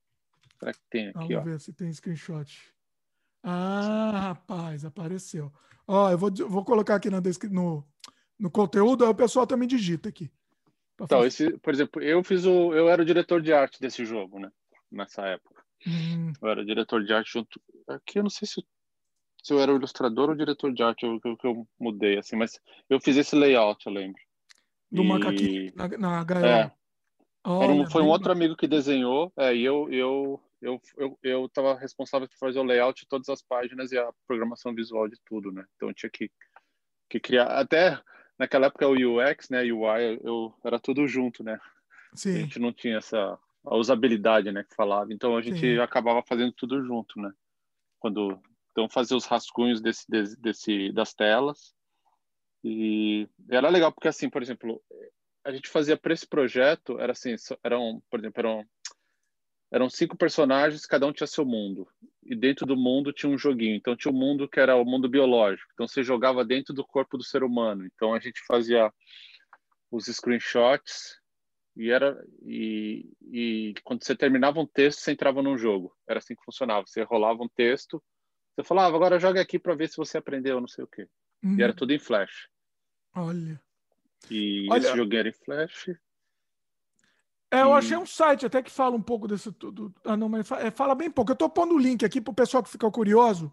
Será 0.60 0.74
que 0.74 0.80
tem 0.90 1.08
aqui, 1.08 1.20
Vamos 1.20 1.38
ó? 1.38 1.42
ver 1.42 1.60
se 1.60 1.74
tem 1.74 1.92
screenshot. 1.92 2.74
Ah, 3.42 4.12
rapaz, 4.30 4.86
apareceu. 4.86 5.52
Ó, 5.88 6.12
eu 6.12 6.18
vou, 6.18 6.32
vou 6.48 6.64
colocar 6.64 6.96
aqui 6.96 7.10
na 7.10 7.22
no, 7.50 7.88
no 8.38 8.52
conteúdo, 8.52 9.04
aí 9.04 9.10
o 9.10 9.16
pessoal 9.16 9.48
também 9.48 9.68
digita 9.68 10.10
aqui. 10.10 10.32
Então, 11.02 11.26
esse, 11.26 11.58
por 11.58 11.74
exemplo, 11.74 12.02
eu 12.02 12.24
fiz 12.24 12.46
o, 12.46 12.74
eu 12.74 12.88
era 12.88 13.02
o 13.02 13.06
diretor 13.06 13.42
de 13.42 13.52
arte 13.52 13.80
desse 13.80 14.06
jogo, 14.06 14.40
né? 14.40 14.52
Nessa 14.92 15.26
época. 15.26 15.64
Hum. 15.88 16.32
Eu 16.40 16.50
era 16.50 16.64
diretor 16.64 17.04
de 17.04 17.12
arte 17.12 17.32
junto. 17.32 17.60
Aqui 17.88 18.20
eu 18.20 18.24
não 18.24 18.30
sei 18.30 18.48
se, 18.48 18.64
se 19.42 19.54
eu 19.54 19.60
era 19.60 19.74
o 19.74 19.78
ilustrador 19.78 20.30
ou 20.30 20.36
o 20.36 20.38
diretor 20.38 20.72
de 20.72 20.84
arte, 20.84 21.06
eu, 21.06 21.20
que 21.20 21.28
eu, 21.28 21.38
eu, 21.44 21.68
mudei, 21.80 22.20
assim, 22.20 22.36
mas 22.36 22.60
eu 22.88 23.00
fiz 23.00 23.18
esse 23.18 23.36
layout, 23.36 23.84
eu 23.86 23.94
lembro. 23.94 24.22
Do 24.92 25.02
e... 25.02 25.08
macaquinho 25.08 25.74
na, 25.76 25.88
na 25.98 26.24
gaiola. 26.24 26.48
É, 26.48 26.72
Olha, 27.44 27.74
um, 27.74 27.90
foi 27.90 28.04
um 28.04 28.10
outro 28.10 28.32
amigo 28.32 28.56
que 28.56 28.68
desenhou, 28.68 29.32
é, 29.36 29.56
e 29.56 29.64
eu, 29.64 29.92
eu, 29.92 30.44
eu, 30.62 30.82
eu, 30.98 31.20
eu 31.24 31.50
tava 31.50 31.76
responsável 31.76 32.28
por 32.28 32.38
fazer 32.38 32.60
o 32.60 32.64
layout 32.64 33.02
de 33.02 33.08
todas 33.08 33.30
as 33.30 33.42
páginas 33.42 33.92
e 33.92 33.98
a 33.98 34.12
programação 34.28 34.76
visual 34.76 35.08
de 35.08 35.18
tudo, 35.26 35.52
né? 35.52 35.66
Então 35.76 35.90
eu 35.90 35.96
tinha 35.96 36.10
que, 36.10 36.30
que 37.10 37.20
criar. 37.20 37.46
Até 37.46 38.00
naquela 38.38 38.68
época 38.68 38.88
o 38.88 38.94
UX, 38.94 39.50
né? 39.50 39.64
UI, 39.64 40.20
eu 40.24 40.54
era 40.64 40.80
tudo 40.80 41.08
junto, 41.08 41.44
né? 41.44 41.60
Sim. 42.14 42.36
A 42.36 42.40
gente 42.42 42.60
não 42.60 42.72
tinha 42.72 42.98
essa 42.98 43.40
a 43.66 43.76
usabilidade, 43.76 44.52
né? 44.52 44.64
Que 44.64 44.76
falava. 44.76 45.12
Então 45.14 45.36
a 45.36 45.42
gente 45.42 45.60
Sim. 45.60 45.80
acabava 45.80 46.24
fazendo 46.28 46.52
tudo 46.52 46.84
junto, 46.84 47.20
né? 47.20 47.32
Quando 48.00 48.40
então 48.72 48.90
fazer 48.90 49.16
os 49.16 49.26
rascunhos 49.26 49.82
desse, 49.82 50.06
desse 50.10 50.92
das 50.92 51.14
telas 51.14 51.74
e 52.64 53.28
era 53.50 53.70
legal 53.70 53.92
porque 53.92 54.08
assim, 54.08 54.30
por 54.30 54.42
exemplo, 54.42 54.82
a 55.44 55.52
gente 55.52 55.70
fazia 55.70 55.98
para 55.98 56.14
esse 56.14 56.28
projeto 56.28 57.00
era 57.00 57.12
assim, 57.12 57.36
eram, 57.64 58.02
por 58.10 58.20
exemplo, 58.20 58.40
eram 58.40 58.66
eram 59.72 59.90
cinco 59.90 60.18
personagens, 60.18 60.86
cada 60.86 61.08
um 61.08 61.14
tinha 61.14 61.26
seu 61.26 61.46
mundo. 61.46 61.88
E 62.24 62.36
dentro 62.36 62.66
do 62.66 62.76
mundo 62.76 63.14
tinha 63.14 63.32
um 63.32 63.38
joguinho. 63.38 63.76
Então 63.76 63.96
tinha 63.96 64.12
um 64.12 64.18
mundo 64.18 64.48
que 64.48 64.60
era 64.60 64.76
o 64.76 64.84
mundo 64.84 65.08
biológico. 65.08 65.70
Então 65.74 65.88
você 65.88 66.04
jogava 66.04 66.44
dentro 66.44 66.74
do 66.74 66.86
corpo 66.86 67.18
do 67.18 67.24
ser 67.24 67.42
humano. 67.42 67.86
Então 67.86 68.14
a 68.14 68.20
gente 68.20 68.42
fazia 68.46 68.92
os 69.90 70.08
screenshots 70.08 71.18
e 71.76 71.90
era 71.90 72.22
e, 72.44 73.10
e 73.22 73.74
quando 73.86 74.04
você 74.04 74.14
terminava 74.14 74.60
um 74.60 74.68
texto, 74.68 75.00
você 75.00 75.14
entrava 75.14 75.42
num 75.42 75.58
jogo. 75.58 75.96
Era 76.06 76.20
assim 76.20 76.36
que 76.36 76.44
funcionava. 76.44 76.86
Você 76.86 77.04
rolava 77.04 77.42
um 77.42 77.50
texto, 77.50 78.04
você 78.54 78.68
falava, 78.68 78.94
agora 78.94 79.20
joga 79.20 79.40
aqui 79.40 79.58
para 79.58 79.74
ver 79.74 79.88
se 79.88 79.96
você 79.96 80.18
aprendeu, 80.18 80.60
não 80.60 80.68
sei 80.68 80.84
o 80.84 80.88
quê. 80.88 81.08
Uhum. 81.42 81.58
E 81.58 81.64
era 81.64 81.74
tudo 81.74 81.94
em 81.94 82.00
flash. 82.00 82.50
Olha. 83.16 83.62
E 84.30 84.68
Olha, 84.70 84.80
esse 84.80 84.96
jogo 84.96 85.16
era 85.16 85.30
em 85.30 85.34
Flash. 85.34 85.90
É, 87.54 87.64
eu 87.64 87.74
achei 87.74 87.98
um 87.98 88.06
site 88.06 88.46
até 88.46 88.62
que 88.64 88.72
fala 88.72 88.96
um 88.96 89.02
pouco 89.02 89.28
desse 89.28 89.52
tudo. 89.52 89.94
Ah, 90.06 90.16
não, 90.16 90.30
mas 90.30 90.48
fala, 90.48 90.62
é, 90.64 90.72
fala 90.72 90.96
bem 90.96 91.12
pouco. 91.12 91.32
Eu 91.32 91.34
estou 91.34 91.50
pondo 91.50 91.76
o 91.76 91.80
link 91.80 92.06
aqui 92.06 92.22
para 92.22 92.32
o 92.32 92.36
pessoal 92.36 92.64
que 92.64 92.70
ficou 92.70 92.90
curioso. 92.90 93.52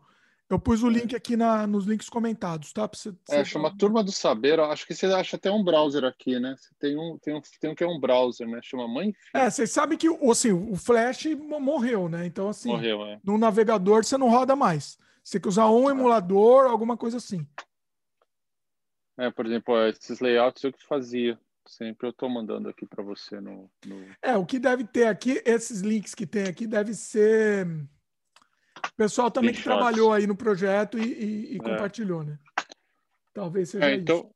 Eu 0.49 0.59
pus 0.59 0.83
o 0.83 0.89
link 0.89 1.15
aqui 1.15 1.37
na, 1.37 1.67
nos 1.67 1.85
links 1.85 2.09
comentados, 2.09 2.73
tá? 2.73 2.89
Pra 2.89 2.99
você, 2.99 3.13
é, 3.29 3.45
chama 3.45 3.77
Turma 3.77 4.03
do 4.03 4.11
Saber. 4.11 4.59
Acho 4.61 4.87
que 4.87 4.95
você 4.95 5.05
acha 5.07 5.37
até 5.37 5.51
um 5.51 5.63
browser 5.63 6.05
aqui, 6.05 6.41
né? 6.41 6.55
Você 6.57 6.71
tem 6.79 6.97
um, 6.97 7.19
tem 7.19 7.35
um, 7.35 7.43
tem 7.61 7.71
um 7.71 7.75
que 7.75 7.85
é 7.85 7.87
um 7.87 8.01
browser, 8.01 8.49
né? 8.49 8.61
Chama 8.63 8.89
Mãe 8.89 9.15
É, 9.35 9.51
vocês 9.51 9.71
sabem 9.71 9.99
que 9.99 10.09
assim, 10.31 10.53
o 10.53 10.75
Flash 10.77 11.27
morreu, 11.61 12.09
né? 12.09 12.25
Então, 12.25 12.49
assim, 12.49 12.71
morreu, 12.71 13.05
é. 13.05 13.21
no 13.23 13.37
navegador 13.37 14.05
você 14.05 14.17
não 14.17 14.31
roda 14.31 14.57
mais. 14.57 14.97
Você 15.23 15.33
tem 15.33 15.43
que 15.43 15.49
usar 15.49 15.69
um 15.69 15.91
emulador, 15.91 16.71
alguma 16.71 16.97
coisa 16.97 17.19
assim. 17.19 17.47
É, 19.19 19.31
por 19.31 19.45
exemplo, 19.45 19.77
esses 19.89 20.21
layouts 20.21 20.63
eu 20.63 20.73
que 20.73 20.85
fazia. 20.85 21.39
Sempre 21.67 22.07
eu 22.07 22.11
estou 22.11 22.31
mandando 22.31 22.69
aqui 22.69 22.87
para 22.87 23.03
você 23.03 23.41
no, 23.41 23.71
no, 23.85 24.07
É, 24.23 24.35
o 24.37 24.47
que 24.47 24.59
deve 24.59 24.85
ter 24.85 25.07
aqui, 25.07 25.43
esses 25.45 25.83
links 25.83 26.15
que 26.15 26.27
tem 26.27 26.45
aqui, 26.45 26.67
deve 26.67 26.95
ser. 26.95 27.67
O 27.67 28.97
pessoal 28.97 29.31
também 29.31 29.53
que 29.53 29.63
trabalhou 29.63 30.13
aí 30.13 30.27
no 30.27 30.37
projeto 30.37 30.99
e, 30.99 31.03
e, 31.03 31.53
e 31.53 31.57
é. 31.57 31.59
compartilhou, 31.59 32.23
né? 32.23 32.39
Talvez 33.35 33.69
seja 33.69 33.91
é, 33.91 33.95
então, 33.97 34.19
isso. 34.19 34.35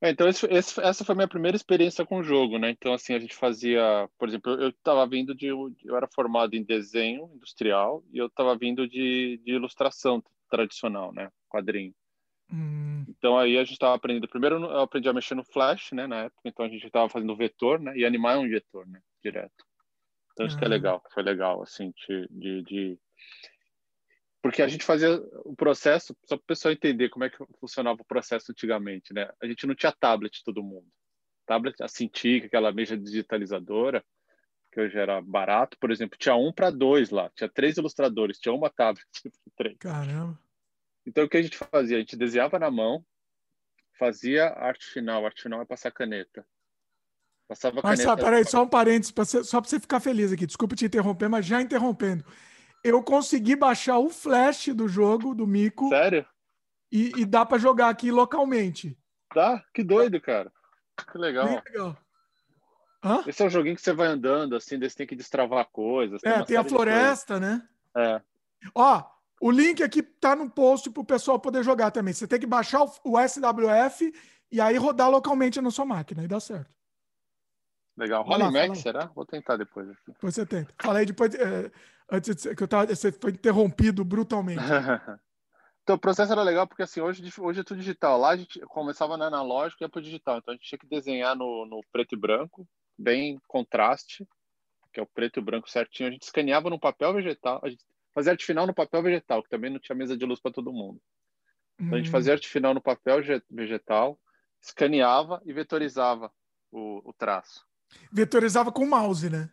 É, 0.00 0.10
então 0.10 0.28
esse, 0.28 0.46
esse, 0.46 0.80
essa 0.80 1.04
foi 1.04 1.12
a 1.12 1.16
minha 1.16 1.28
primeira 1.28 1.56
experiência 1.56 2.04
com 2.04 2.18
o 2.18 2.24
jogo, 2.24 2.58
né? 2.58 2.70
Então, 2.70 2.92
assim, 2.92 3.14
a 3.14 3.18
gente 3.18 3.36
fazia... 3.36 4.08
Por 4.18 4.28
exemplo, 4.28 4.52
eu 4.54 4.70
estava 4.70 5.06
vindo 5.06 5.34
de... 5.34 5.46
Eu 5.46 5.96
era 5.96 6.08
formado 6.08 6.54
em 6.54 6.64
desenho 6.64 7.30
industrial 7.34 8.02
e 8.12 8.18
eu 8.18 8.26
estava 8.26 8.56
vindo 8.56 8.88
de, 8.88 9.40
de 9.44 9.52
ilustração 9.52 10.22
tradicional, 10.50 11.12
né? 11.12 11.30
Quadrinho. 11.48 11.94
Hum. 12.52 13.04
Então 13.08 13.38
aí 13.38 13.56
a 13.56 13.64
gente 13.64 13.72
estava 13.72 13.94
aprendendo. 13.94 14.28
Primeiro 14.28 14.56
eu 14.56 14.80
aprendi 14.80 15.08
a 15.08 15.12
mexer 15.12 15.34
no 15.34 15.44
Flash, 15.44 15.92
né? 15.92 16.06
Na 16.06 16.24
época, 16.24 16.42
então 16.44 16.64
a 16.64 16.68
gente 16.68 16.86
estava 16.86 17.08
fazendo 17.08 17.36
vetor, 17.36 17.80
né? 17.80 17.96
E 17.96 18.04
animar 18.04 18.36
é 18.36 18.38
um 18.38 18.48
vetor, 18.48 18.86
né? 18.86 19.00
Direto. 19.22 19.64
Então 20.32 20.46
isso 20.46 20.58
que 20.58 20.64
é 20.64 20.68
legal, 20.68 21.02
foi 21.14 21.22
legal, 21.22 21.62
assim, 21.62 21.94
de, 22.06 22.28
de, 22.30 22.62
de, 22.62 22.98
porque 24.46 24.62
a 24.62 24.68
gente 24.68 24.84
fazia 24.84 25.20
o 25.44 25.56
processo 25.56 26.16
só 26.24 26.36
para 26.36 26.44
o 26.44 26.46
pessoal 26.46 26.72
entender 26.72 27.08
como 27.08 27.24
é 27.24 27.30
que 27.30 27.36
funcionava 27.58 28.00
o 28.00 28.04
processo 28.04 28.52
antigamente, 28.52 29.12
né? 29.12 29.28
A 29.42 29.46
gente 29.46 29.66
não 29.66 29.74
tinha 29.74 29.90
tablet 29.90 30.40
todo 30.44 30.62
mundo. 30.62 30.86
Tablet, 31.44 31.82
a 31.82 31.88
Cintiq, 31.88 32.46
aquela 32.46 32.70
mesa 32.70 32.96
digitalizadora, 32.96 34.04
que 34.70 34.80
hoje 34.80 34.96
era 34.96 35.20
barato, 35.20 35.76
por 35.80 35.90
exemplo, 35.90 36.16
tinha 36.16 36.36
um 36.36 36.52
para 36.52 36.70
dois 36.70 37.10
lá, 37.10 37.28
tinha 37.34 37.48
três 37.48 37.76
ilustradores, 37.76 38.38
tinha 38.38 38.54
uma 38.54 38.70
tablet 38.70 39.04
três. 39.56 39.76
Caramba. 39.78 40.38
Então, 41.06 41.24
o 41.24 41.28
que 41.28 41.36
a 41.36 41.42
gente 41.42 41.56
fazia? 41.56 41.96
A 41.96 42.00
gente 42.00 42.16
desenhava 42.16 42.58
na 42.58 42.70
mão, 42.70 43.04
fazia 43.98 44.48
arte 44.48 44.86
final. 44.86 45.24
arte 45.24 45.42
final 45.42 45.62
é 45.62 45.64
passar 45.64 45.90
caneta. 45.90 46.44
Passava 47.48 47.80
mas, 47.82 48.00
caneta. 48.00 48.16
Mas, 48.16 48.24
peraí, 48.24 48.44
só 48.44 48.62
um 48.62 48.68
parênteses, 48.68 49.14
só 49.46 49.60
para 49.60 49.70
você 49.70 49.78
ficar 49.78 50.00
feliz 50.00 50.32
aqui. 50.32 50.46
Desculpa 50.46 50.74
te 50.74 50.84
interromper, 50.84 51.28
mas 51.28 51.46
já 51.46 51.62
interrompendo. 51.62 52.24
Eu 52.82 53.02
consegui 53.02 53.54
baixar 53.54 53.98
o 53.98 54.10
flash 54.10 54.68
do 54.68 54.88
jogo, 54.88 55.34
do 55.34 55.46
Mico. 55.46 55.88
Sério? 55.88 56.26
E, 56.90 57.12
e 57.16 57.24
dá 57.24 57.46
para 57.46 57.58
jogar 57.58 57.88
aqui 57.88 58.10
localmente. 58.10 58.98
Dá? 59.34 59.64
Que 59.72 59.82
doido, 59.84 60.20
cara. 60.20 60.52
Que 61.12 61.18
legal. 61.18 61.46
Bem 61.46 61.62
legal. 61.64 61.96
Hã? 63.04 63.22
Esse 63.26 63.42
é 63.42 63.46
um 63.46 63.50
joguinho 63.50 63.76
que 63.76 63.82
você 63.82 63.92
vai 63.92 64.08
andando, 64.08 64.56
assim, 64.56 64.78
você 64.78 64.96
tem 64.96 65.06
que 65.06 65.14
destravar 65.14 65.68
coisas. 65.70 66.22
É, 66.24 66.34
tem, 66.34 66.44
tem 66.46 66.56
a 66.56 66.64
floresta, 66.64 67.38
né? 67.38 67.62
É. 67.96 68.20
Ó, 68.74 69.04
o 69.40 69.50
link 69.50 69.82
aqui 69.82 70.02
tá 70.02 70.34
no 70.34 70.50
post 70.50 70.90
para 70.90 71.00
o 71.00 71.04
pessoal 71.04 71.38
poder 71.38 71.62
jogar 71.62 71.90
também. 71.90 72.14
Você 72.14 72.26
tem 72.26 72.40
que 72.40 72.46
baixar 72.46 72.82
o, 72.82 73.28
SWF 73.28 74.12
e 74.50 74.60
aí 74.60 74.76
rodar 74.76 75.10
localmente 75.10 75.60
na 75.60 75.70
sua 75.70 75.84
máquina 75.84 76.24
e 76.24 76.28
dá 76.28 76.40
certo. 76.40 76.74
Legal. 77.96 78.22
Rola 78.24 78.50
Mac, 78.50 78.74
será? 78.76 79.06
Vou 79.14 79.24
tentar 79.24 79.56
depois. 79.56 79.88
Aqui. 79.88 80.00
Depois 80.08 80.34
você 80.34 80.44
tenta. 80.44 80.74
Falei 80.80 81.06
depois, 81.06 81.34
é, 81.34 81.70
antes 82.10 82.34
de, 82.36 82.54
que 82.54 82.62
eu 82.62 82.68
tava, 82.68 82.86
você 82.86 83.10
foi 83.10 83.30
interrompido 83.30 84.04
brutalmente. 84.04 84.60
então 85.82 85.96
o 85.96 85.98
processo 85.98 86.32
era 86.32 86.42
legal 86.42 86.66
porque 86.66 86.82
assim, 86.82 87.00
hoje, 87.00 87.22
hoje 87.38 87.60
é 87.60 87.64
tudo 87.64 87.78
digital. 87.78 88.18
Lá 88.18 88.30
a 88.30 88.36
gente 88.36 88.60
começava 88.66 89.16
no 89.16 89.24
analógico 89.24 89.82
e 89.82 89.84
ia 89.84 89.88
para 89.88 90.02
digital. 90.02 90.38
Então 90.38 90.52
a 90.52 90.56
gente 90.56 90.66
tinha 90.66 90.78
que 90.78 90.86
desenhar 90.86 91.34
no, 91.34 91.64
no 91.66 91.80
preto 91.90 92.14
e 92.14 92.18
branco, 92.18 92.68
bem 92.98 93.38
contraste, 93.48 94.26
que 94.92 95.00
é 95.00 95.02
o 95.02 95.06
preto 95.06 95.40
e 95.40 95.42
branco 95.42 95.70
certinho. 95.70 96.10
A 96.10 96.12
gente 96.12 96.22
escaneava 96.22 96.68
no 96.68 96.78
papel 96.78 97.14
vegetal. 97.14 97.60
A 97.62 97.68
gente 97.70 97.84
fazia 98.16 98.32
arte 98.32 98.46
final 98.46 98.66
no 98.66 98.74
papel 98.74 99.02
vegetal, 99.02 99.42
que 99.42 99.50
também 99.50 99.70
não 99.70 99.78
tinha 99.78 99.94
mesa 99.94 100.16
de 100.16 100.24
luz 100.24 100.40
para 100.40 100.50
todo 100.50 100.72
mundo. 100.72 100.98
Então, 101.78 101.96
a 101.96 101.98
gente 101.98 102.10
fazia 102.10 102.32
arte 102.32 102.48
final 102.48 102.72
no 102.72 102.80
papel 102.80 103.18
vegetal, 103.50 104.18
escaneava 104.58 105.42
e 105.44 105.52
vetorizava 105.52 106.32
o, 106.72 107.10
o 107.10 107.12
traço. 107.12 107.66
Vetorizava 108.10 108.72
com 108.72 108.84
o 108.84 108.88
mouse, 108.88 109.28
né? 109.28 109.50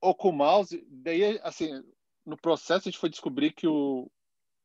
Ou 0.00 0.16
com 0.16 0.30
o 0.30 0.32
mouse. 0.32 0.84
Daí, 0.90 1.38
assim, 1.44 1.80
no 2.24 2.36
processo 2.36 2.88
a 2.88 2.90
gente 2.90 2.98
foi 2.98 3.08
descobrir 3.08 3.52
que 3.52 3.68
o, 3.68 4.10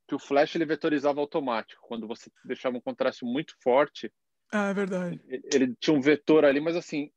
que 0.08 0.16
o 0.16 0.20
Flash 0.20 0.56
ele 0.56 0.66
vetorizava 0.66 1.22
automático. 1.22 1.86
Quando 1.88 2.08
você 2.08 2.28
deixava 2.44 2.76
um 2.76 2.82
contraste 2.82 3.24
muito 3.24 3.54
forte. 3.62 4.12
Ah, 4.52 4.70
é 4.70 4.74
verdade. 4.74 5.22
Ele, 5.28 5.44
ele 5.54 5.76
tinha 5.80 5.96
um 5.96 6.02
vetor 6.02 6.44
ali, 6.44 6.60
mas 6.60 6.76
assim, 6.76 7.12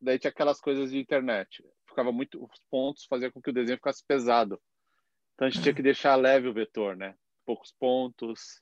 daí 0.00 0.18
tinha 0.18 0.30
aquelas 0.30 0.58
coisas 0.58 0.90
de 0.90 0.98
internet. 0.98 1.62
Ficava 1.86 2.10
muito. 2.10 2.42
Os 2.42 2.62
pontos 2.70 3.04
fazia 3.04 3.30
com 3.30 3.42
que 3.42 3.50
o 3.50 3.52
desenho 3.52 3.76
ficasse 3.76 4.02
pesado. 4.08 4.58
Então 5.40 5.48
a 5.48 5.50
gente 5.50 5.62
tinha 5.62 5.74
que 5.74 5.80
deixar 5.80 6.16
leve 6.16 6.48
o 6.48 6.52
vetor, 6.52 6.94
né? 6.94 7.14
Poucos 7.46 7.72
pontos, 7.72 8.60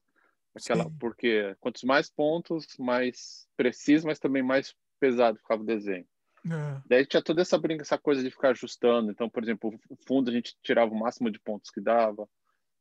aquela, 0.55 0.89
porque 1.01 1.57
quantos 1.59 1.83
mais 1.83 2.09
pontos, 2.09 2.69
mais 2.79 3.49
preciso, 3.57 4.07
mas 4.07 4.21
também 4.21 4.45
mais 4.45 4.77
pesado 5.01 5.39
ficava 5.39 5.61
o 5.61 5.67
desenho. 5.67 6.07
É. 6.47 6.81
Daí 6.87 7.05
tinha 7.05 7.21
toda 7.21 7.43
essa 7.43 7.59
brinca, 7.59 7.83
essa 7.83 7.99
coisa 7.99 8.23
de 8.23 8.31
ficar 8.31 8.51
ajustando. 8.51 9.11
Então, 9.11 9.29
por 9.29 9.43
exemplo, 9.43 9.77
o 9.91 9.97
fundo 10.07 10.31
a 10.31 10.33
gente 10.33 10.57
tirava 10.63 10.93
o 10.93 10.97
máximo 10.97 11.33
de 11.33 11.41
pontos 11.41 11.69
que 11.69 11.81
dava, 11.81 12.29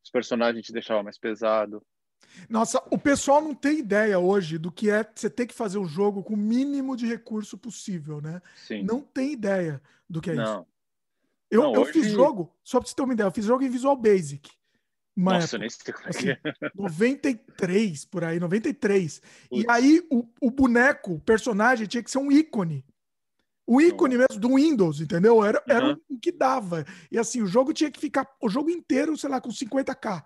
os 0.06 0.12
personagens 0.12 0.58
a 0.58 0.62
gente 0.62 0.74
deixava 0.74 1.02
mais 1.02 1.18
pesado. 1.18 1.84
Nossa, 2.48 2.80
o 2.92 3.00
pessoal 3.00 3.42
não 3.42 3.56
tem 3.56 3.80
ideia 3.80 4.20
hoje 4.20 4.60
do 4.60 4.72
que 4.72 4.92
é 4.92 5.04
você 5.04 5.28
ter 5.28 5.48
que 5.48 5.56
fazer 5.56 5.80
um 5.80 5.88
jogo 5.88 6.24
com 6.24 6.36
o 6.36 6.38
mínimo 6.38 6.96
de 6.96 7.08
recurso 7.08 7.58
possível, 7.58 8.22
né? 8.22 8.44
Sim. 8.58 8.84
Não 8.84 9.02
tem 9.02 9.32
ideia 9.32 9.82
do 10.08 10.22
que 10.22 10.30
é 10.30 10.36
não. 10.36 10.62
isso. 10.62 10.77
Eu, 11.50 11.64
não, 11.64 11.74
eu 11.74 11.82
hoje... 11.82 11.94
fiz 11.94 12.12
jogo, 12.12 12.54
só 12.64 12.80
pra 12.80 12.90
você 12.90 12.96
ter 12.96 13.02
uma 13.02 13.14
ideia, 13.14 13.28
eu 13.28 13.32
fiz 13.32 13.46
jogo 13.46 13.64
em 13.64 13.70
Visual 13.70 13.96
Basic. 13.96 14.50
Nossa, 15.16 15.56
época, 15.56 15.58
nem 15.58 15.70
sei 15.70 15.94
como 15.94 16.06
é 16.06 16.10
assim, 16.10 16.30
é. 16.30 16.40
93, 16.76 18.06
por 18.06 18.24
aí, 18.24 18.40
93. 18.40 19.20
Putz. 19.20 19.64
E 19.64 19.66
aí 19.68 20.06
o, 20.12 20.28
o 20.40 20.52
boneco, 20.52 21.14
o 21.14 21.20
personagem, 21.20 21.88
tinha 21.88 22.04
que 22.04 22.12
ser 22.12 22.20
um 22.20 22.32
ícone. 22.32 22.86
O 23.66 23.82
ícone 23.82 24.16
Nossa. 24.16 24.28
mesmo 24.30 24.42
do 24.42 24.56
Windows, 24.56 25.02
entendeu? 25.02 25.44
Era, 25.44 25.58
uhum. 25.68 25.76
era 25.76 26.00
o 26.08 26.20
que 26.20 26.32
dava. 26.32 26.86
E 27.12 27.18
assim, 27.18 27.42
o 27.42 27.48
jogo 27.48 27.74
tinha 27.74 27.90
que 27.90 28.00
ficar 28.00 28.28
o 28.40 28.48
jogo 28.48 28.70
inteiro, 28.70 29.18
sei 29.18 29.30
lá, 29.30 29.42
com 29.42 29.50
50k. 29.50 30.24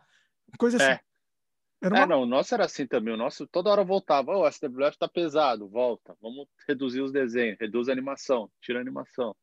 Coisa 0.57 0.77
assim. 0.77 0.85
É. 0.85 0.99
Era 1.81 1.95
uma... 1.95 2.03
É, 2.03 2.05
não, 2.05 2.21
o 2.21 2.25
nosso 2.25 2.53
era 2.53 2.65
assim 2.65 2.85
também. 2.85 3.13
O 3.13 3.17
nosso 3.17 3.47
toda 3.47 3.69
hora 3.69 3.83
voltava. 3.83 4.31
Oh, 4.35 4.45
o 4.45 4.51
SWF 4.51 4.97
tá 4.99 5.07
pesado, 5.07 5.67
volta. 5.67 6.15
Vamos 6.21 6.47
reduzir 6.67 7.01
os 7.01 7.11
desenhos, 7.11 7.57
reduz 7.59 7.89
a 7.89 7.91
animação, 7.91 8.51
tira 8.61 8.77
a 8.77 8.81
animação. 8.81 9.35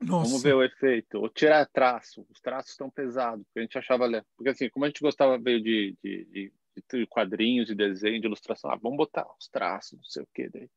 Nossa. 0.00 0.28
Vamos 0.28 0.42
ver 0.42 0.54
o 0.54 0.62
efeito. 0.62 1.18
Ou 1.18 1.28
tirar 1.28 1.66
traço. 1.66 2.26
Os 2.30 2.40
traços 2.40 2.72
estão 2.72 2.90
pesados. 2.90 3.44
Porque 3.46 3.60
a 3.60 3.62
gente 3.62 3.78
achava. 3.78 4.06
Porque 4.36 4.50
assim, 4.50 4.68
como 4.70 4.84
a 4.84 4.88
gente 4.88 5.02
gostava 5.02 5.38
veio 5.38 5.62
de, 5.62 5.96
de, 6.02 6.52
de, 6.92 7.06
quadrinhos, 7.06 7.66
de 7.66 7.74
desenho, 7.74 8.20
de 8.20 8.26
ilustração, 8.26 8.70
ah, 8.70 8.78
vamos 8.80 8.96
botar 8.96 9.26
os 9.38 9.48
traços, 9.48 9.98
não 9.98 10.04
sei 10.04 10.22
o 10.22 10.28
que. 10.34 10.48
Daí. 10.48 10.70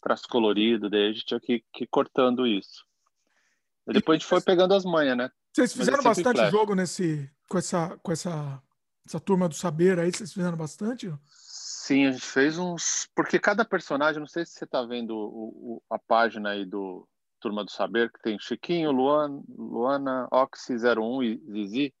Traço 0.00 0.28
colorido, 0.28 0.90
daí 0.90 1.08
a 1.08 1.12
gente 1.12 1.24
tinha 1.24 1.40
que, 1.40 1.64
que 1.72 1.84
ir 1.84 1.88
cortando 1.88 2.46
isso. 2.46 2.84
E 3.88 3.92
depois 3.92 4.16
a 4.16 4.18
gente 4.18 4.28
foi 4.28 4.40
pegando 4.40 4.74
as 4.74 4.84
manhas, 4.84 5.16
né? 5.16 5.30
Vocês 5.52 5.72
fizeram 5.72 6.02
bastante 6.02 6.36
flash. 6.36 6.50
jogo 6.50 6.74
nesse, 6.74 7.28
com, 7.48 7.58
essa, 7.58 7.98
com 8.02 8.12
essa, 8.12 8.62
essa 9.06 9.18
turma 9.18 9.48
do 9.48 9.54
saber 9.54 9.98
aí? 9.98 10.12
Vocês 10.12 10.32
fizeram 10.32 10.56
bastante? 10.56 11.12
Sim, 11.30 12.06
a 12.06 12.12
gente 12.12 12.26
fez 12.26 12.58
uns. 12.58 13.08
Porque 13.14 13.38
cada 13.38 13.64
personagem, 13.64 14.20
não 14.20 14.28
sei 14.28 14.44
se 14.44 14.52
você 14.52 14.64
está 14.64 14.82
vendo 14.82 15.16
o, 15.16 15.76
o, 15.76 15.82
a 15.90 15.98
página 15.98 16.50
aí 16.50 16.66
do, 16.66 17.08
Turma 17.40 17.64
do 17.64 17.70
Saber, 17.70 18.12
que 18.12 18.20
tem 18.20 18.38
Chiquinho, 18.38 18.90
Luan, 18.90 19.42
Luana, 19.48 20.28
Oxy 20.30 20.74
01 20.74 21.22
e 21.22 21.42
Zizi. 21.50 21.94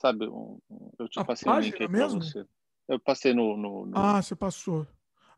Sabe? 0.00 0.28
Um, 0.28 0.58
eu 0.98 1.08
te 1.08 1.18
a 1.18 1.24
passei 1.24 1.50
um 1.50 1.58
link 1.58 1.82
aí 1.82 1.88
mesmo? 1.88 2.22
você. 2.22 2.46
Eu 2.86 2.98
passei 2.98 3.34
no, 3.34 3.56
no, 3.56 3.86
no, 3.86 3.98
Ah, 3.98 4.22
você 4.22 4.34
passou. 4.34 4.86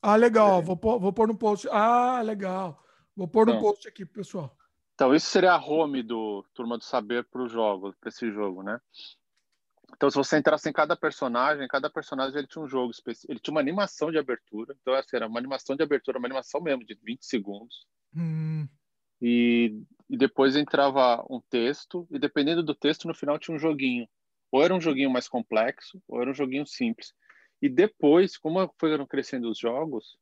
Ah, 0.00 0.16
legal. 0.16 0.60
É. 0.60 0.62
Vou, 0.62 0.76
pôr, 0.76 1.00
vou 1.00 1.12
pôr 1.12 1.26
no 1.26 1.36
post. 1.36 1.68
Ah, 1.70 2.20
legal. 2.22 2.82
Vou 3.16 3.26
pôr 3.26 3.46
no 3.46 3.52
então, 3.52 3.62
post 3.62 3.88
aqui, 3.88 4.04
pessoal. 4.04 4.56
Então, 4.94 5.14
isso 5.14 5.26
seria 5.26 5.52
a 5.52 5.58
home 5.58 6.02
do 6.02 6.44
Turma 6.54 6.78
do 6.78 6.84
Saber 6.84 7.24
para 7.24 7.42
o 7.42 7.48
jogo, 7.48 7.94
para 7.98 8.08
esse 8.08 8.30
jogo, 8.30 8.62
né? 8.62 8.80
Então, 9.94 10.08
se 10.08 10.16
você 10.16 10.38
entrasse 10.38 10.68
em 10.68 10.72
cada 10.72 10.94
personagem, 10.94 11.66
cada 11.66 11.90
personagem 11.90 12.38
ele 12.38 12.46
tinha 12.46 12.62
um 12.62 12.68
jogo 12.68 12.90
específico. 12.90 13.32
Ele 13.32 13.40
tinha 13.40 13.52
uma 13.52 13.60
animação 13.60 14.12
de 14.12 14.18
abertura. 14.18 14.76
Então, 14.80 14.94
essa 14.94 15.16
era 15.16 15.26
uma 15.26 15.38
animação 15.38 15.74
de 15.74 15.82
abertura, 15.82 16.18
uma 16.18 16.28
animação 16.28 16.60
mesmo 16.60 16.84
de 16.84 16.94
20 16.94 17.24
segundos. 17.24 17.86
Hum 18.14 18.68
e, 19.20 19.82
e 20.08 20.16
depois 20.16 20.56
entrava 20.56 21.24
um 21.28 21.40
texto, 21.40 22.06
e 22.10 22.18
dependendo 22.18 22.62
do 22.62 22.74
texto, 22.74 23.06
no 23.06 23.14
final 23.14 23.38
tinha 23.38 23.54
um 23.54 23.58
joguinho. 23.60 24.08
Ou 24.50 24.62
era 24.62 24.74
um 24.74 24.80
joguinho 24.80 25.10
mais 25.10 25.28
complexo, 25.28 26.02
ou 26.08 26.20
era 26.20 26.30
um 26.30 26.34
joguinho 26.34 26.66
simples. 26.66 27.12
E 27.62 27.68
depois, 27.68 28.36
como 28.36 28.72
foram 28.78 29.06
crescendo 29.06 29.48
os 29.50 29.58
jogos, 29.58 30.16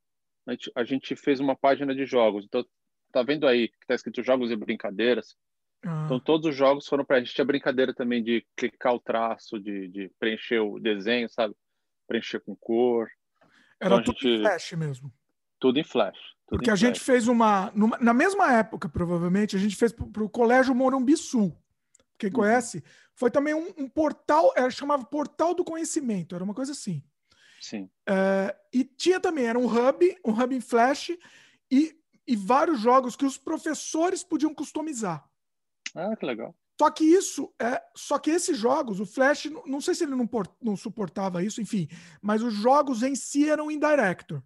a 0.46 0.52
gente, 0.52 0.72
a 0.74 0.84
gente 0.84 1.16
fez 1.16 1.40
uma 1.40 1.54
página 1.56 1.94
de 1.94 2.04
jogos. 2.04 2.44
Então, 2.44 2.64
tá 3.12 3.22
vendo 3.22 3.46
aí 3.46 3.68
que 3.68 3.86
tá 3.86 3.94
escrito 3.94 4.22
jogos 4.22 4.50
e 4.50 4.56
brincadeiras? 4.56 5.36
Ah. 5.84 6.02
Então, 6.04 6.18
todos 6.18 6.50
os 6.50 6.56
jogos 6.56 6.86
foram 6.86 7.04
para 7.04 7.16
a 7.16 7.20
gente. 7.20 7.34
Tinha 7.34 7.44
brincadeira 7.44 7.94
também 7.94 8.22
de 8.22 8.44
clicar 8.56 8.94
o 8.94 9.00
traço, 9.00 9.58
de, 9.60 9.88
de 9.88 10.10
preencher 10.18 10.58
o 10.58 10.78
desenho, 10.80 11.28
sabe? 11.28 11.54
Preencher 12.06 12.40
com 12.40 12.56
cor. 12.56 13.08
Era 13.80 13.94
então, 13.94 14.04
tudo 14.04 14.18
gente... 14.18 14.40
flash 14.40 14.72
mesmo. 14.72 15.12
Tudo 15.60 15.78
em 15.78 15.84
flash. 15.84 16.18
Tudo 16.48 16.60
Porque 16.60 16.70
a 16.70 16.76
gente 16.76 16.98
fez 16.98 17.28
uma. 17.28 17.70
Numa, 17.74 17.98
na 17.98 18.14
mesma 18.14 18.50
época, 18.54 18.88
provavelmente, 18.88 19.54
a 19.54 19.58
gente 19.58 19.76
fez 19.76 19.92
para 19.92 20.24
o 20.24 20.30
Colégio 20.30 20.74
Morumbi 20.74 21.14
Sul. 21.14 21.54
quem 22.16 22.30
uhum. 22.30 22.36
conhece, 22.36 22.82
foi 23.14 23.30
também 23.30 23.52
um, 23.52 23.70
um, 23.76 23.86
portal, 23.86 24.50
era 24.56 24.70
chamava 24.70 25.04
Portal 25.04 25.54
do 25.54 25.62
Conhecimento, 25.62 26.34
era 26.34 26.42
uma 26.42 26.54
coisa 26.54 26.72
assim. 26.72 27.02
Sim. 27.60 27.90
É, 28.08 28.56
e 28.72 28.82
tinha 28.82 29.20
também, 29.20 29.44
era 29.44 29.58
um 29.58 29.66
hub, 29.66 30.18
um 30.24 30.32
hub 30.32 30.56
em 30.56 30.60
Flash 30.60 31.10
e, 31.70 31.94
e 32.26 32.34
vários 32.34 32.80
jogos 32.80 33.14
que 33.14 33.26
os 33.26 33.36
professores 33.36 34.24
podiam 34.24 34.54
customizar. 34.54 35.28
Ah, 35.94 36.16
que 36.16 36.24
legal. 36.24 36.56
Só 36.80 36.90
que 36.90 37.04
isso, 37.04 37.52
é, 37.60 37.82
só 37.94 38.18
que 38.18 38.30
esses 38.30 38.56
jogos, 38.56 39.00
o 39.00 39.06
Flash, 39.06 39.50
não 39.66 39.82
sei 39.82 39.94
se 39.94 40.04
ele 40.04 40.14
não, 40.14 40.28
não 40.62 40.76
suportava 40.76 41.42
isso, 41.42 41.60
enfim, 41.60 41.88
mas 42.22 42.40
os 42.40 42.54
jogos 42.54 43.02
em 43.02 43.14
si 43.14 43.50
eram 43.50 43.70
em 43.70 43.78
Director. 43.78 44.42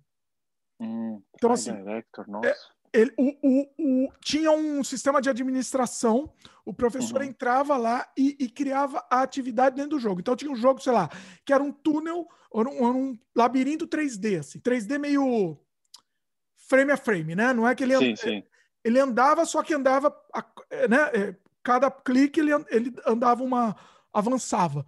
Hum, 0.83 1.23
então, 1.35 1.53
assim, 1.53 1.73
Director, 1.73 2.29
nossa. 2.29 2.49
É, 2.49 2.55
ele, 2.93 3.13
o, 3.17 3.33
o, 3.43 3.69
o, 3.79 4.13
tinha 4.21 4.51
um 4.51 4.83
sistema 4.83 5.23
de 5.23 5.31
administração, 5.31 6.33
o 6.65 6.75
professor 6.75 7.23
uhum. 7.23 7.29
entrava 7.29 7.77
lá 7.77 8.11
e, 8.17 8.37
e, 8.39 8.49
criava 8.49 9.07
a 9.09 9.23
atividade 9.23 9.77
dentro 9.77 9.93
do 9.93 9.99
jogo. 9.99 10.21
Então 10.21 10.37
tinha 10.37 10.51
um 10.51 10.57
jogo, 10.57 10.83
sei 10.83 10.93
lá, 10.93 11.09
que 11.45 11.53
era 11.53 11.63
um 11.63 11.73
túnel, 11.73 12.27
ou 12.51 12.69
um, 12.69 13.11
um 13.11 13.19
labirinto 13.35 13.87
3D, 13.87 14.41
assim, 14.41 14.59
3D 14.59 14.99
meio 14.99 15.57
frame 16.69 16.93
a 16.93 16.97
frame, 16.97 17.35
né? 17.35 17.53
Não 17.53 17.67
é 17.67 17.75
que 17.75 17.85
ele, 17.85 17.97
sim, 17.97 18.17
sim. 18.17 18.43
ele 18.85 18.99
andava, 18.99 19.45
só 19.45 19.63
que 19.63 19.73
andava, 19.73 20.15
né? 20.89 21.11
É, 21.15 21.37
cada 21.63 21.91
clique 21.91 22.41
ele, 22.41 22.51
ele 22.71 22.95
andava 23.07 23.43
uma. 23.43 23.77
avançava. 24.13 24.85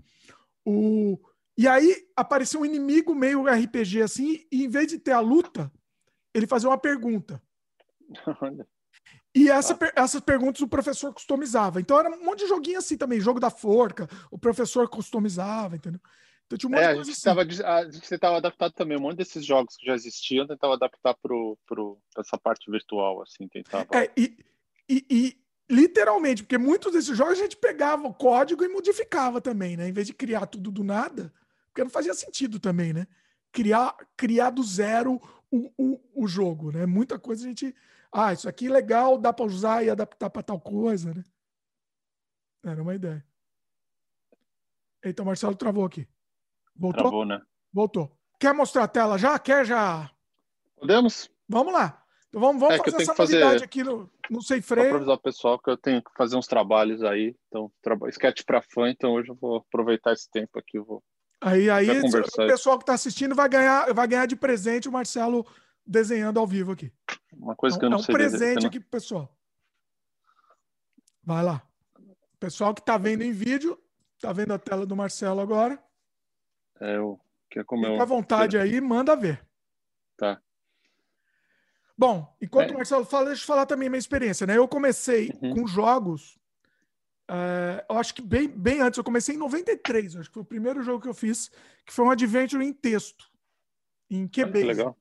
O, 0.67 1.19
e 1.57 1.69
aí 1.69 2.07
aparecia 2.17 2.59
um 2.59 2.65
inimigo 2.65 3.15
meio 3.15 3.47
RPG 3.47 4.03
assim, 4.03 4.45
e 4.51 4.65
em 4.65 4.69
vez 4.69 4.89
de 4.89 4.99
ter 4.99 5.13
a 5.13 5.21
luta, 5.21 5.71
ele 6.35 6.47
fazia 6.47 6.69
uma 6.69 6.79
pergunta. 6.79 7.41
E 9.35 9.50
essa, 9.50 9.75
ah. 9.75 9.93
essas 9.97 10.21
perguntas 10.21 10.61
o 10.61 10.69
professor 10.69 11.12
customizava. 11.12 11.81
Então 11.81 11.99
era 11.99 12.09
um 12.09 12.25
monte 12.25 12.41
de 12.41 12.47
joguinho 12.47 12.79
assim 12.79 12.97
também, 12.97 13.21
jogo 13.21 13.41
da 13.41 13.50
forca, 13.50 14.09
o 14.31 14.38
professor 14.38 14.88
customizava, 14.88 15.75
entendeu? 15.75 16.00
Então 16.47 16.57
tinha 16.57 16.69
um 16.69 16.73
monte 16.73 16.85
é, 16.85 16.88
de 16.88 16.95
coisa 16.95 17.11
a 17.11 17.14
gente 17.14 17.62
assim. 17.62 17.64
A 17.64 17.91
gente 17.91 18.09
tentava 18.09 18.37
adaptar 18.37 18.71
também 18.71 18.97
um 18.97 19.00
monte 19.00 19.17
desses 19.17 19.45
jogos 19.45 19.76
que 19.76 19.87
já 19.87 19.95
existiam, 19.95 20.47
tentava 20.47 20.75
adaptar 20.75 21.14
para 21.14 21.35
pro, 21.67 21.99
essa 22.17 22.38
parte 22.38 22.71
virtual, 22.71 23.23
assim, 23.23 23.49
tentava. 23.49 23.88
É, 23.93 24.11
e, 24.17 24.37
e, 24.88 25.07
e 25.11 25.45
Literalmente, 25.71 26.43
porque 26.43 26.59
muitos 26.59 26.93
desses 26.93 27.17
jogos 27.17 27.38
a 27.38 27.43
gente 27.43 27.57
pegava 27.57 28.07
o 28.07 28.12
código 28.12 28.62
e 28.62 28.69
modificava 28.69 29.41
também, 29.41 29.76
né? 29.76 29.88
Em 29.88 29.93
vez 29.93 30.07
de 30.07 30.12
criar 30.12 30.47
tudo 30.47 30.71
do 30.71 30.85
nada, 30.85 31.33
porque 31.69 31.83
não 31.83 31.91
fazia 31.91 32.12
sentido 32.12 32.61
também, 32.61 32.93
né? 32.93 33.07
Criar, 33.50 33.97
criar 34.14 34.50
do 34.50 34.62
zero 34.62 35.21
o, 35.54 35.73
o, 35.78 36.25
o 36.25 36.26
jogo, 36.26 36.73
né? 36.73 36.84
Muita 36.84 37.18
coisa 37.18 37.44
a 37.44 37.49
gente. 37.49 37.75
Ah, 38.12 38.32
isso 38.32 38.49
aqui 38.49 38.66
é 38.66 38.70
legal, 38.70 39.18
dá 39.18 39.32
para 39.32 39.44
usar 39.44 39.84
e 39.84 39.90
adaptar 39.90 40.30
para 40.30 40.42
tal 40.42 40.61
coisa, 40.61 41.14
né? 41.14 41.25
Era 42.64 42.82
uma 42.82 42.94
ideia. 42.94 43.25
Eita, 45.02 45.23
o 45.23 45.26
Marcelo 45.26 45.54
travou 45.54 45.84
aqui. 45.84 46.08
Voltou? 46.75 47.02
Travou, 47.02 47.25
né? 47.25 47.40
Voltou. 47.73 48.18
Quer 48.40 48.54
mostrar 48.54 48.84
a 48.84 48.88
tela 48.88 49.18
já? 49.18 49.38
Quer 49.38 49.64
já? 49.64 50.11
Podemos? 50.76 51.30
Vamos 51.49 51.73
lá. 51.73 52.02
Então 52.28 52.40
vamos, 52.40 52.61
vamos 52.61 52.75
é 52.75 52.78
fazer 52.78 53.02
essa 53.02 53.14
novidade 53.16 53.52
fazer... 53.52 53.64
aqui 53.64 53.84
no, 53.84 54.11
no 54.28 54.42
Sem 54.42 54.61
Freio. 54.61 54.88
Vou 54.88 54.96
avisar 54.96 55.14
o 55.14 55.20
pessoal 55.20 55.58
que 55.58 55.70
eu 55.70 55.76
tenho 55.76 56.02
que 56.02 56.11
fazer 56.16 56.37
uns 56.37 56.46
trabalhos 56.46 57.02
aí. 57.02 57.37
Então, 57.46 57.70
traba... 57.80 58.08
sketch 58.08 58.42
para 58.44 58.62
fã, 58.62 58.88
então 58.88 59.12
hoje 59.12 59.28
eu 59.28 59.37
vou 59.37 59.58
aproveitar 59.58 60.12
esse 60.12 60.28
tempo 60.30 60.58
aqui. 60.58 60.80
vou 60.80 61.02
aí, 61.51 61.71
aí 61.71 62.01
o 62.01 62.47
pessoal 62.47 62.79
que 62.79 62.83
está 62.83 62.95
assistindo 62.95 63.35
vai 63.35 63.49
ganhar, 63.49 63.93
vai 63.93 64.07
ganhar 64.07 64.27
de 64.27 64.37
presente 64.37 64.89
o 64.89 64.93
Marcelo 64.93 65.47
desenhando 65.87 66.41
ao 66.41 66.47
vivo 66.47 66.73
aqui. 66.73 66.93
Uma 67.33 67.55
coisa 67.55 67.79
que 67.79 67.85
eu 67.85 67.91
não 67.91 67.99
é 67.99 68.01
um 68.01 68.03
sei. 68.03 68.15
É 68.15 68.17
um 68.17 68.19
presente 68.19 68.61
não... 68.63 68.69
aqui 68.69 68.81
pro 68.81 68.91
pessoal. 68.91 69.37
Vai 71.23 71.43
lá. 71.43 71.63
O 71.99 72.39
pessoal 72.39 72.75
que 72.75 72.81
está 72.81 72.97
vendo 72.99 73.23
em 73.23 73.33
vídeo, 73.33 73.79
está 74.17 74.33
vendo 74.33 74.53
a 74.53 74.59
tela 74.59 74.85
do 74.85 74.97
Marcelo 74.97 75.41
agora. 75.41 75.83
É, 76.81 76.97
eu... 76.97 77.21
Quer 77.51 77.65
comer 77.65 77.93
Fica 77.93 78.03
à 78.03 78.07
vontade 78.07 78.59
aí, 78.59 78.81
manda 78.81 79.15
ver. 79.15 79.47
Tá. 80.17 80.41
Bom, 81.97 82.37
enquanto 82.41 82.71
é. 82.71 82.73
o 82.73 82.77
Marcelo 82.77 83.05
fala, 83.05 83.26
deixa 83.26 83.43
eu 83.43 83.47
falar 83.47 83.65
também 83.65 83.87
a 83.87 83.91
minha 83.91 83.99
experiência, 83.99 84.45
né? 84.45 84.57
Eu 84.57 84.67
comecei 84.67 85.30
uhum. 85.41 85.54
com 85.54 85.67
jogos, 85.67 86.37
uh, 87.30 87.84
eu 87.89 87.99
acho 87.99 88.15
que 88.15 88.23
bem, 88.23 88.49
bem 88.49 88.80
antes, 88.80 88.99
eu 88.99 89.04
comecei 89.04 89.34
em 89.34 89.39
93, 89.39 90.17
acho 90.17 90.28
que 90.28 90.34
foi 90.34 90.43
o 90.43 90.47
primeiro 90.47 90.82
jogo 90.82 91.02
que 91.02 91.08
eu 91.08 91.15
fiz, 91.15 91.50
que 91.84 91.93
foi 91.93 92.04
um 92.04 92.10
adventure 92.10 92.65
em 92.65 92.73
texto, 92.73 93.26
em 94.10 94.26
QBase. 94.26 94.52
Que 94.52 94.65
legal. 94.65 94.99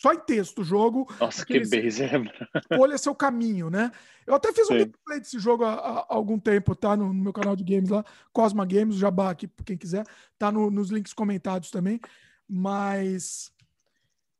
Só 0.00 0.14
em 0.14 0.18
texto 0.18 0.60
o 0.60 0.64
jogo. 0.64 1.06
Nossa, 1.20 1.44
que 1.44 1.60
base 1.60 2.02
é. 2.02 2.10
Olha 2.80 2.96
seu 2.96 3.14
caminho, 3.14 3.68
né? 3.68 3.92
Eu 4.26 4.34
até 4.34 4.50
fiz 4.50 4.70
um 4.70 4.78
gameplay 4.78 5.20
desse 5.20 5.38
jogo 5.38 5.62
há, 5.62 5.74
há, 5.74 6.06
algum 6.08 6.38
tempo, 6.38 6.74
tá? 6.74 6.96
No, 6.96 7.12
no, 7.12 7.22
meu 7.22 7.34
canal 7.34 7.54
de 7.54 7.62
games 7.62 7.90
lá, 7.90 8.02
Cosma 8.32 8.64
Games, 8.64 8.96
Jabá 8.96 9.30
aqui, 9.30 9.46
quem 9.62 9.76
quiser, 9.76 10.06
tá 10.38 10.50
no, 10.50 10.70
nos 10.70 10.88
links 10.90 11.12
comentados 11.12 11.70
também. 11.70 12.00
Mas. 12.48 13.52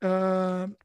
Uh, 0.03 0.75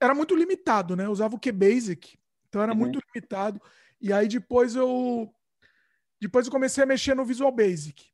era 0.00 0.14
muito 0.14 0.34
limitado, 0.34 0.96
né? 0.96 1.04
Eu 1.04 1.10
usava 1.10 1.36
o 1.36 1.38
QBasic, 1.38 2.18
então 2.48 2.62
era 2.62 2.72
uhum. 2.72 2.78
muito 2.78 2.98
limitado. 3.14 3.60
E 4.00 4.14
aí 4.14 4.26
depois 4.26 4.74
eu 4.74 5.30
depois 6.22 6.46
eu 6.46 6.52
comecei 6.52 6.84
a 6.84 6.86
mexer 6.86 7.14
no 7.14 7.24
Visual 7.24 7.50
Basic. 7.50 8.04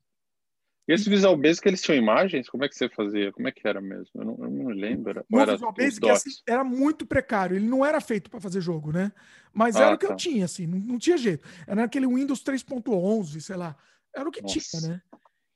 E 0.88 0.92
esse 0.94 1.10
Visual 1.10 1.36
Basic, 1.36 1.68
eles 1.68 1.82
tinham 1.82 1.98
imagens? 1.98 2.48
Como 2.48 2.64
é 2.64 2.68
que 2.68 2.74
você 2.74 2.88
fazia? 2.88 3.30
Como 3.30 3.46
é 3.46 3.52
que 3.52 3.68
era 3.68 3.78
mesmo? 3.78 4.08
Eu 4.14 4.24
não, 4.24 4.38
eu 4.40 4.50
não 4.50 4.68
lembro. 4.68 5.22
Era 5.30 5.52
Visual 5.52 5.72
Basic 5.74 6.08
assim, 6.08 6.30
era 6.48 6.64
muito 6.64 7.04
precário. 7.06 7.56
Ele 7.56 7.66
não 7.66 7.84
era 7.84 8.00
feito 8.00 8.30
para 8.30 8.40
fazer 8.40 8.62
jogo, 8.62 8.90
né? 8.90 9.12
Mas 9.52 9.76
ah, 9.76 9.82
era 9.84 9.94
o 9.94 9.98
que 9.98 10.06
tá. 10.06 10.14
eu 10.14 10.16
tinha, 10.16 10.46
assim. 10.46 10.66
Não, 10.66 10.78
não, 10.78 10.98
tinha 10.98 11.18
jeito. 11.18 11.46
Era 11.66 11.84
aquele 11.84 12.06
Windows 12.06 12.42
3.11, 12.42 13.40
sei 13.40 13.56
lá. 13.56 13.76
Era 14.16 14.26
o 14.26 14.32
que 14.32 14.40
Nossa. 14.40 14.58
tinha, 14.58 14.88
né? 14.88 15.02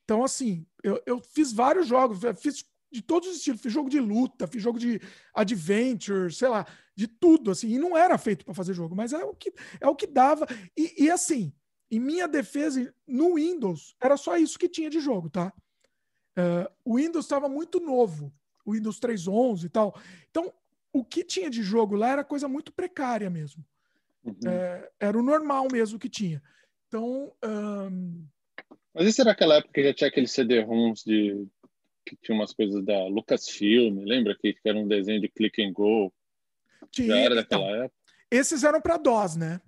Então, 0.05 0.23
assim, 0.23 0.67
eu, 0.85 1.03
eu 1.07 1.19
fiz 1.19 1.51
vários 1.51 1.87
jogos. 1.87 2.19
Fiz 2.39 2.63
de 2.93 3.01
todos 3.01 3.31
os 3.31 3.37
estilos. 3.37 3.63
Fiz 3.63 3.73
jogo 3.73 3.89
de 3.89 4.01
luta, 4.01 4.47
fiz 4.47 4.63
jogo 4.63 4.79
de 4.79 5.01
adventure, 5.35 6.31
sei 6.31 6.49
lá, 6.49 6.67
de 6.95 7.09
tudo, 7.09 7.51
assim. 7.51 7.69
E 7.69 7.79
não 7.79 7.97
era 7.97 8.19
feito 8.19 8.45
para 8.45 8.53
fazer 8.53 8.75
jogo, 8.75 8.95
mas 8.95 9.15
é 9.15 9.25
o 9.25 9.35
que, 9.35 9.51
é 9.81 9.89
o 9.89 9.97
que 9.97 10.07
dava. 10.07 10.47
E, 10.77 11.05
e, 11.05 11.11
assim, 11.11 11.55
em 11.93 12.01
minha 12.01 12.27
defesa, 12.27 12.93
no 13.07 13.35
Windows, 13.35 13.95
era 14.01 14.17
só 14.17 14.39
isso 14.39 14.59
que 14.59 14.67
tinha 14.67 14.89
de 14.89 14.99
jogo, 14.99 15.29
tá? 15.29 15.53
Uh, 16.35 16.67
o 16.83 16.97
Windows 16.97 17.27
estava 17.27 17.51
muito 17.51 17.79
novo, 17.81 18.33
o 18.65 18.73
Windows 18.73 18.99
3.11 18.99 19.65
e 19.65 19.69
tal. 19.69 19.95
Então, 20.31 20.51
o 20.91 21.05
que 21.05 21.23
tinha 21.23 21.51
de 21.51 21.63
jogo 21.63 21.95
lá 21.95 22.09
era 22.09 22.25
coisa 22.25 22.49
muito 22.49 22.73
precária 22.73 23.29
mesmo. 23.29 23.63
Uhum. 24.25 24.39
É, 24.47 24.91
era 24.99 25.19
o 25.19 25.23
normal 25.23 25.69
mesmo 25.71 25.99
que 25.99 26.09
tinha. 26.09 26.43
Então. 26.89 27.31
Um... 27.45 28.25
Mas 28.95 29.09
isso 29.09 29.21
era 29.21 29.33
aquela 29.33 29.57
época 29.57 29.75
que 29.75 29.85
já 29.85 29.93
tinha 29.93 30.09
aqueles 30.09 30.33
CD-ROMs 30.33 31.05
de 31.05 31.47
que 32.07 32.17
tinha 32.17 32.35
umas 32.35 32.55
coisas 32.55 32.83
da 32.85 33.07
Lucasfilm, 33.07 34.03
lembra 34.05 34.35
que, 34.35 34.55
que 34.55 34.69
era 34.69 34.79
um 34.79 34.89
desenho 34.89 35.21
de 35.21 35.29
click 35.29 35.63
and 35.63 35.73
go? 35.73 36.13
Tinha, 36.91 37.09
Já 37.09 37.17
era 37.19 37.35
daquela 37.35 37.65
então, 37.65 37.85
época. 37.85 38.03
Esses 38.31 38.65
eram 38.65 38.81
para 38.81 38.97
DOS, 38.97 39.37
né? 39.37 39.61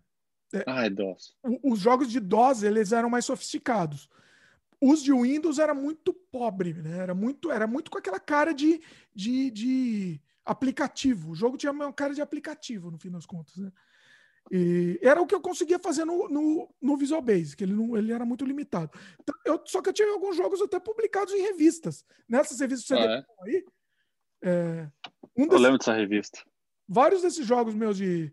Ah, 0.67 0.87
é 0.87 0.90
DOS. 0.90 1.35
Os 1.62 1.81
jogos 1.81 2.11
de 2.11 2.21
DOS, 2.21 2.62
eles 2.62 2.93
eram 2.93 3.11
mais 3.11 3.25
sofisticados. 3.25 4.09
Os 4.81 5.03
de 5.03 5.12
Windows 5.12 5.59
era 5.59 5.75
muito 5.75 6.12
pobre, 6.12 6.75
né? 6.75 6.99
Era 6.99 7.14
muito, 7.14 7.51
era 7.51 7.67
muito 7.67 7.90
com 7.90 7.99
aquela 7.99 8.21
cara 8.21 8.53
de, 8.53 8.81
de, 9.14 9.51
de 9.51 10.21
aplicativo. 10.45 11.31
O 11.31 11.35
jogo 11.35 11.57
tinha 11.57 11.73
uma 11.73 11.93
cara 11.93 12.14
de 12.14 12.21
aplicativo, 12.21 12.90
no 12.90 12.99
fim 12.99 13.11
das 13.11 13.27
contas, 13.27 13.57
né? 13.57 13.73
E 14.51 14.99
era 15.03 15.23
o 15.23 15.27
que 15.27 15.35
eu 15.35 15.40
conseguia 15.40 15.79
fazer 15.79 16.05
no, 16.05 16.29
no, 16.29 16.69
no 16.81 16.97
Visual 16.97 17.23
Basic, 17.23 17.62
ele, 17.62 17.73
não, 17.73 17.97
ele 17.97 18.12
era 18.12 18.27
muito 18.27 18.45
limitado. 18.45 18.90
Então, 19.21 19.35
eu, 19.45 19.62
só 19.64 19.81
que 19.81 19.88
eu 19.88 19.93
tinha 19.93 20.12
alguns 20.12 20.37
jogos 20.37 20.61
até 20.61 20.79
publicados 20.79 21.33
em 21.33 21.40
revistas. 21.40 22.05
Nessas 22.29 22.61
revistas 22.61 22.87
que 22.87 22.95
você 22.95 23.09
ah, 23.09 23.25
é? 23.47 23.51
aí. 23.51 23.64
É, 24.43 24.90
um 25.35 25.45
desses, 25.45 25.53
eu 25.53 25.59
lembro 25.59 25.79
dessa 25.79 25.95
revista. 25.95 26.40
Vários 26.87 27.23
desses 27.23 27.47
jogos 27.47 27.75
meus 27.75 27.97
de, 27.97 28.31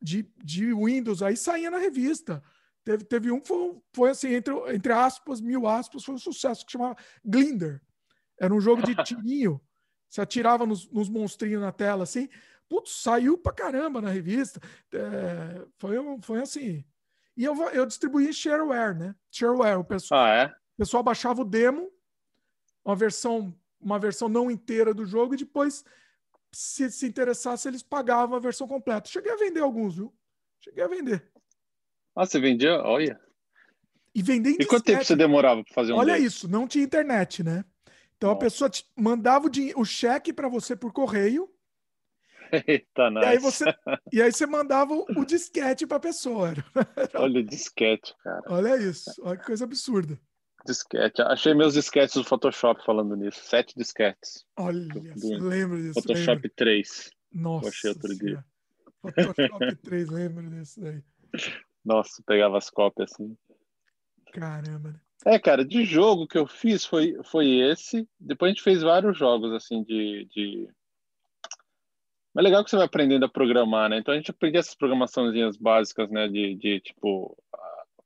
de, 0.00 0.30
de 0.42 0.72
Windows 0.72 1.22
aí 1.22 1.36
saíam 1.36 1.70
na 1.70 1.78
revista. 1.78 2.42
Teve, 2.84 3.04
teve 3.04 3.30
um 3.32 3.40
que 3.40 3.48
foi, 3.48 3.76
foi 3.92 4.10
assim, 4.10 4.34
entre, 4.34 4.54
entre 4.74 4.92
aspas, 4.92 5.40
mil 5.40 5.66
aspas, 5.66 6.04
foi 6.04 6.14
um 6.14 6.18
sucesso 6.18 6.64
que 6.64 6.72
chamava 6.72 6.96
Glinder. 7.24 7.82
Era 8.38 8.54
um 8.54 8.60
jogo 8.60 8.82
de 8.82 8.94
tirinho. 9.02 9.60
Você 10.08 10.20
atirava 10.20 10.64
nos, 10.64 10.88
nos 10.90 11.08
monstrinhos 11.08 11.60
na 11.60 11.72
tela, 11.72 12.04
assim. 12.04 12.28
Putz, 12.68 13.02
saiu 13.02 13.36
pra 13.38 13.52
caramba 13.52 14.00
na 14.00 14.10
revista. 14.10 14.60
É, 14.92 15.66
foi, 15.78 15.96
foi 16.22 16.40
assim. 16.40 16.84
E 17.36 17.44
eu, 17.44 17.54
eu 17.70 17.84
distribuí 17.84 18.28
em 18.28 18.32
shareware, 18.32 18.96
né? 18.96 19.14
Shareware. 19.30 19.78
O 19.78 19.84
pessoal, 19.84 20.24
ah, 20.24 20.34
é? 20.34 20.46
o 20.46 20.76
pessoal 20.78 21.02
baixava 21.02 21.42
o 21.42 21.44
demo, 21.44 21.90
uma 22.84 22.96
versão, 22.96 23.54
uma 23.80 23.98
versão 23.98 24.28
não 24.28 24.50
inteira 24.50 24.94
do 24.94 25.04
jogo, 25.04 25.34
e 25.34 25.38
depois, 25.38 25.84
se 26.56 26.90
se 26.90 27.06
interessasse, 27.06 27.68
eles 27.68 27.82
pagavam 27.82 28.36
a 28.36 28.40
versão 28.40 28.66
completa. 28.66 29.08
Cheguei 29.08 29.32
a 29.32 29.36
vender 29.36 29.60
alguns, 29.60 29.96
viu? 29.96 30.12
Cheguei 30.60 30.82
a 30.82 30.88
vender. 30.88 31.30
Ah, 32.14 32.24
você 32.24 32.40
vendia? 32.40 32.80
Olha. 32.82 33.20
E 34.14 34.22
vender 34.22 34.56
E 34.58 34.64
quanto 34.64 34.84
tempo 34.84 35.04
você 35.04 35.14
demorava 35.14 35.62
para 35.62 35.74
fazer 35.74 35.92
um 35.92 35.96
Olha 35.96 36.18
isso, 36.18 36.48
não 36.48 36.66
tinha 36.66 36.84
internet, 36.84 37.42
né? 37.42 37.64
Então 38.16 38.30
Nossa. 38.30 38.38
a 38.38 38.40
pessoa 38.40 38.70
mandava 38.96 39.46
o, 39.46 39.50
o 39.80 39.84
cheque 39.84 40.32
para 40.32 40.48
você 40.48 40.74
por 40.74 40.92
correio 40.92 41.52
Eita, 42.66 43.10
nice. 43.10 43.26
e, 43.26 43.28
aí 43.28 43.38
você, 43.38 43.64
e 44.12 44.22
aí 44.22 44.32
você 44.32 44.46
mandava 44.46 44.94
o 44.94 45.24
disquete 45.24 45.86
para 45.86 45.96
a 45.96 46.00
pessoa. 46.00 46.54
Olha 47.14 47.40
o 47.40 47.44
disquete, 47.44 48.14
cara. 48.22 48.42
Olha 48.48 48.76
isso, 48.76 49.10
olha 49.22 49.36
que 49.36 49.44
coisa 49.44 49.64
absurda. 49.64 50.18
Disquete. 50.66 51.22
Achei 51.22 51.54
meus 51.54 51.74
disquetes 51.74 52.14
do 52.14 52.24
Photoshop 52.24 52.84
falando 52.84 53.16
nisso. 53.16 53.40
Sete 53.44 53.74
disquetes. 53.76 54.44
Olha, 54.58 54.86
lembro 55.14 55.80
disso. 55.80 55.94
Photoshop 55.94 56.42
lembro. 56.42 56.52
3. 56.56 57.10
Nossa. 57.32 57.64
Eu 57.64 57.68
achei 57.68 57.90
outro 57.90 58.18
dia. 58.18 58.44
Photoshop 59.00 59.76
3, 59.82 60.08
lembro 60.10 60.50
disso 60.50 60.80
daí. 60.80 61.02
Nossa, 61.84 62.22
pegava 62.26 62.58
as 62.58 62.68
cópias 62.68 63.12
assim. 63.12 63.36
Caramba. 64.32 65.00
É, 65.24 65.38
cara, 65.38 65.64
de 65.64 65.84
jogo 65.84 66.26
que 66.26 66.36
eu 66.36 66.46
fiz 66.46 66.84
foi, 66.84 67.16
foi 67.24 67.48
esse. 67.60 68.08
Depois 68.18 68.50
a 68.50 68.52
gente 68.52 68.62
fez 68.62 68.82
vários 68.82 69.16
jogos, 69.16 69.52
assim, 69.52 69.82
de, 69.82 70.26
de... 70.26 70.68
Mas 72.34 72.44
é 72.44 72.48
legal 72.48 72.62
que 72.62 72.70
você 72.70 72.76
vai 72.76 72.86
aprendendo 72.86 73.24
a 73.24 73.28
programar, 73.28 73.88
né? 73.88 73.98
Então 73.98 74.12
a 74.12 74.16
gente 74.16 74.30
aprendia 74.30 74.60
essas 74.60 74.74
programaçõezinhas 74.74 75.56
básicas, 75.56 76.10
né? 76.10 76.28
De, 76.28 76.54
de 76.56 76.80
tipo, 76.80 77.36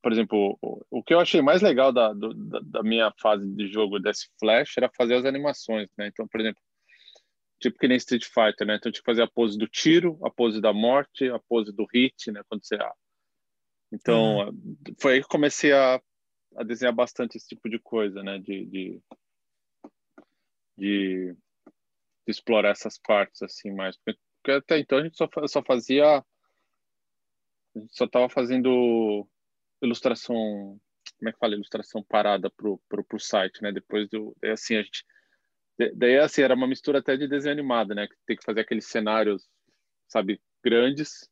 por 0.02 0.12
exemplo, 0.12 0.58
o, 0.62 0.84
o 0.90 1.02
que 1.02 1.14
eu 1.14 1.20
achei 1.20 1.42
mais 1.42 1.62
legal 1.62 1.92
da, 1.92 2.12
do, 2.12 2.34
da, 2.34 2.60
da, 2.62 2.82
minha 2.82 3.12
fase 3.20 3.46
de 3.48 3.68
jogo 3.68 3.98
desse 3.98 4.28
Flash 4.38 4.76
era 4.76 4.90
fazer 4.96 5.14
as 5.14 5.24
animações, 5.24 5.88
né? 5.96 6.06
Então, 6.08 6.26
por 6.26 6.40
exemplo, 6.40 6.62
tipo 7.58 7.78
que 7.78 7.88
nem 7.88 7.96
Street 7.96 8.24
Fighter, 8.24 8.66
né? 8.66 8.76
Então 8.76 8.90
tinha 8.90 9.02
que 9.02 9.10
fazer 9.10 9.22
a 9.22 9.30
pose 9.30 9.58
do 9.58 9.68
tiro, 9.68 10.18
a 10.24 10.30
pose 10.30 10.60
da 10.60 10.72
morte, 10.72 11.28
a 11.28 11.38
pose 11.38 11.72
do 11.72 11.86
hit, 11.92 12.30
né? 12.30 12.42
Quando 12.48 12.64
você... 12.64 12.78
Então, 13.92 14.48
uhum. 14.48 14.94
foi 15.00 15.14
aí 15.14 15.22
que 15.22 15.28
comecei 15.28 15.72
a 15.72 16.00
a 16.56 16.62
desenhar 16.62 16.94
bastante 16.94 17.36
esse 17.36 17.48
tipo 17.48 17.68
de 17.68 17.78
coisa, 17.78 18.22
né? 18.22 18.38
De, 18.38 18.64
de, 18.66 19.02
de, 20.76 21.32
de 21.34 21.36
explorar 22.26 22.70
essas 22.70 22.98
partes 22.98 23.42
assim 23.42 23.72
mais. 23.72 23.96
Porque 23.96 24.18
até 24.50 24.78
então 24.78 24.98
a 24.98 25.02
gente 25.02 25.16
só, 25.16 25.28
só 25.46 25.62
fazia. 25.62 26.18
A 27.74 27.78
gente 27.78 27.96
só 27.96 28.04
estava 28.04 28.28
fazendo 28.28 29.28
ilustração. 29.82 30.78
Como 31.18 31.28
é 31.28 31.32
que 31.32 31.38
fala? 31.38 31.54
Ilustração 31.54 32.02
parada 32.02 32.50
pro, 32.50 32.80
pro, 32.88 33.04
pro 33.04 33.20
site, 33.20 33.62
né? 33.62 33.72
Depois 33.72 34.08
do. 34.08 34.36
Daí 34.40 34.52
assim, 34.52 34.76
a 34.76 34.82
gente. 34.82 35.04
Daí 35.94 36.18
assim, 36.18 36.42
era 36.42 36.54
uma 36.54 36.66
mistura 36.66 36.98
até 36.98 37.16
de 37.16 37.26
desenho 37.26 37.52
animado, 37.52 37.94
né? 37.94 38.06
Que 38.06 38.14
tem 38.26 38.36
que 38.36 38.44
fazer 38.44 38.60
aqueles 38.60 38.86
cenários, 38.86 39.48
sabe, 40.08 40.40
grandes 40.62 41.30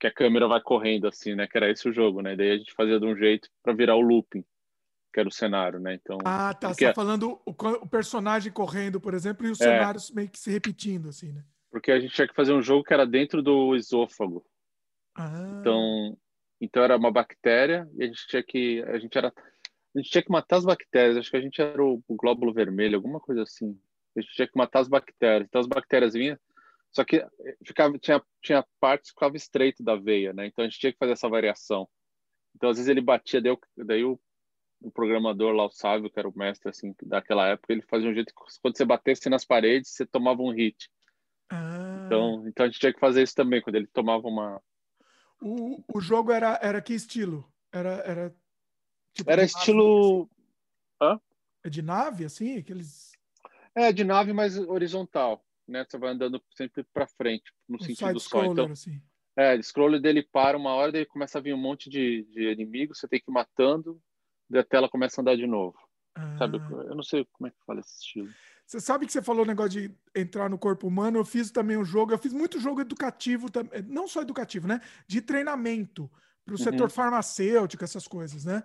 que 0.00 0.06
a 0.06 0.12
câmera 0.12 0.48
vai 0.48 0.60
correndo 0.60 1.06
assim, 1.06 1.34
né? 1.34 1.46
Que 1.46 1.58
era 1.58 1.70
esse 1.70 1.88
o 1.88 1.92
jogo, 1.92 2.22
né? 2.22 2.34
Daí 2.34 2.52
a 2.52 2.56
gente 2.56 2.72
fazia 2.72 2.98
de 2.98 3.04
um 3.04 3.14
jeito 3.14 3.48
para 3.62 3.74
virar 3.74 3.96
o 3.96 4.00
looping, 4.00 4.42
que 5.12 5.20
era 5.20 5.28
o 5.28 5.32
cenário, 5.32 5.78
né? 5.78 5.94
Então. 5.94 6.16
Ah, 6.24 6.54
tá. 6.54 6.68
Você 6.72 6.86
tá 6.86 6.94
falando 6.94 7.38
o, 7.44 7.50
o, 7.50 7.88
personagem 7.88 8.50
correndo, 8.50 8.98
por 8.98 9.12
exemplo, 9.12 9.46
e 9.46 9.50
os 9.50 9.60
é, 9.60 9.64
cenários 9.64 10.10
meio 10.10 10.30
que 10.30 10.38
se 10.38 10.50
repetindo, 10.50 11.10
assim, 11.10 11.30
né? 11.32 11.44
Porque 11.70 11.92
a 11.92 12.00
gente 12.00 12.14
tinha 12.14 12.26
que 12.26 12.34
fazer 12.34 12.52
um 12.52 12.62
jogo 12.62 12.82
que 12.82 12.94
era 12.94 13.06
dentro 13.06 13.42
do 13.42 13.76
esôfago. 13.76 14.44
Ah. 15.14 15.58
Então, 15.60 16.16
então 16.60 16.82
era 16.82 16.96
uma 16.96 17.10
bactéria 17.10 17.88
e 17.96 18.04
a 18.04 18.06
gente 18.06 18.26
tinha 18.26 18.42
que 18.42 18.82
a 18.82 18.98
gente 18.98 19.16
era 19.16 19.32
a 19.94 19.98
gente 19.98 20.10
tinha 20.10 20.22
que 20.22 20.30
matar 20.30 20.58
as 20.58 20.64
bactérias. 20.64 21.16
Acho 21.16 21.30
que 21.30 21.36
a 21.36 21.40
gente 21.40 21.60
era 21.60 21.82
o, 21.84 22.00
o 22.06 22.14
glóbulo 22.14 22.52
vermelho, 22.52 22.94
alguma 22.96 23.18
coisa 23.18 23.42
assim. 23.42 23.76
A 24.16 24.20
gente 24.20 24.32
tinha 24.34 24.46
que 24.46 24.56
matar 24.56 24.80
as 24.80 24.88
bactérias. 24.88 25.48
Então 25.48 25.60
as 25.60 25.66
bactérias 25.66 26.12
vinham 26.14 26.38
só 26.92 27.04
que 27.04 27.16
eh, 27.16 27.56
ficava, 27.64 27.98
tinha, 27.98 28.22
tinha 28.42 28.66
partes 28.80 29.10
que 29.10 29.14
ficava 29.14 29.36
estreito 29.36 29.82
da 29.82 29.96
veia, 29.96 30.32
né? 30.32 30.46
Então 30.46 30.64
a 30.64 30.68
gente 30.68 30.78
tinha 30.78 30.92
que 30.92 30.98
fazer 30.98 31.12
essa 31.12 31.28
variação. 31.28 31.88
Então 32.54 32.70
às 32.70 32.76
vezes 32.76 32.88
ele 32.88 33.00
batia, 33.00 33.40
daí, 33.40 33.56
daí 33.76 34.04
o, 34.04 34.20
o 34.80 34.90
programador 34.90 35.52
lá, 35.52 35.66
o 35.66 35.70
Sávio, 35.70 36.10
que 36.10 36.18
era 36.18 36.28
o 36.28 36.36
mestre 36.36 36.68
assim 36.68 36.94
daquela 37.02 37.48
época, 37.48 37.72
ele 37.72 37.82
fazia 37.82 38.10
um 38.10 38.14
jeito 38.14 38.34
que 38.34 38.60
quando 38.60 38.76
você 38.76 38.84
batesse 38.84 39.30
nas 39.30 39.44
paredes, 39.44 39.90
você 39.90 40.04
tomava 40.04 40.42
um 40.42 40.50
hit. 40.50 40.90
Ah. 41.48 42.04
Então, 42.06 42.44
então 42.48 42.66
a 42.66 42.68
gente 42.68 42.80
tinha 42.80 42.92
que 42.92 43.00
fazer 43.00 43.22
isso 43.22 43.34
também, 43.34 43.62
quando 43.62 43.76
ele 43.76 43.86
tomava 43.86 44.26
uma. 44.26 44.60
O, 45.40 45.82
o 45.94 46.00
jogo 46.00 46.32
era, 46.32 46.58
era 46.62 46.82
que 46.82 46.92
estilo? 46.92 47.50
Era, 47.72 47.90
era, 48.06 48.36
tipo 49.14 49.30
era 49.30 49.42
estilo. 49.42 50.22
Assim? 50.22 51.14
Hã? 51.14 51.20
É 51.64 51.70
de 51.70 51.82
nave, 51.82 52.24
assim? 52.24 52.58
Aqueles... 52.58 53.12
É, 53.74 53.92
de 53.92 54.04
nave, 54.04 54.32
mas 54.32 54.58
horizontal 54.58 55.44
né? 55.70 55.86
Você 55.88 55.96
vai 55.96 56.10
andando 56.10 56.42
sempre 56.54 56.84
para 56.92 57.06
frente, 57.06 57.52
no 57.68 57.76
um 57.76 57.80
sentido 57.80 58.20
só. 58.20 58.44
Então, 58.44 58.66
assim. 58.66 59.00
é, 59.36 59.54
o 59.54 59.62
scroller 59.62 60.00
dele 60.00 60.22
para 60.22 60.58
uma 60.58 60.74
hora, 60.74 60.92
daí 60.92 61.06
começa 61.06 61.38
a 61.38 61.40
vir 61.40 61.54
um 61.54 61.58
monte 61.58 61.88
de, 61.88 62.24
de 62.24 62.50
inimigos, 62.50 62.98
você 62.98 63.08
tem 63.08 63.20
que 63.20 63.30
ir 63.30 63.32
matando, 63.32 64.02
daí 64.48 64.60
a 64.60 64.64
tela 64.64 64.88
começa 64.88 65.20
a 65.20 65.22
andar 65.22 65.36
de 65.36 65.46
novo. 65.46 65.78
Ah. 66.20 66.38
Sabe? 66.38 66.58
Eu 66.58 66.94
não 66.94 67.02
sei 67.02 67.26
como 67.32 67.48
é 67.48 67.50
que 67.50 67.64
fala 67.64 67.80
esse 67.80 67.98
estilo. 67.98 68.28
Você 68.66 68.78
sabe 68.78 69.06
que 69.06 69.12
você 69.12 69.22
falou 69.22 69.42
o 69.42 69.46
negócio 69.46 69.70
de 69.70 69.94
entrar 70.14 70.48
no 70.48 70.58
corpo 70.58 70.86
humano. 70.86 71.18
Eu 71.18 71.24
fiz 71.24 71.50
também 71.50 71.76
um 71.76 71.84
jogo, 71.84 72.12
eu 72.12 72.18
fiz 72.18 72.32
muito 72.32 72.60
jogo 72.60 72.80
educativo, 72.80 73.48
não 73.88 74.06
só 74.06 74.22
educativo, 74.22 74.68
né? 74.68 74.80
De 75.08 75.20
treinamento 75.20 76.10
para 76.44 76.54
o 76.54 76.58
uhum. 76.58 76.64
setor 76.64 76.90
farmacêutico, 76.90 77.82
essas 77.82 78.06
coisas, 78.06 78.44
né? 78.44 78.62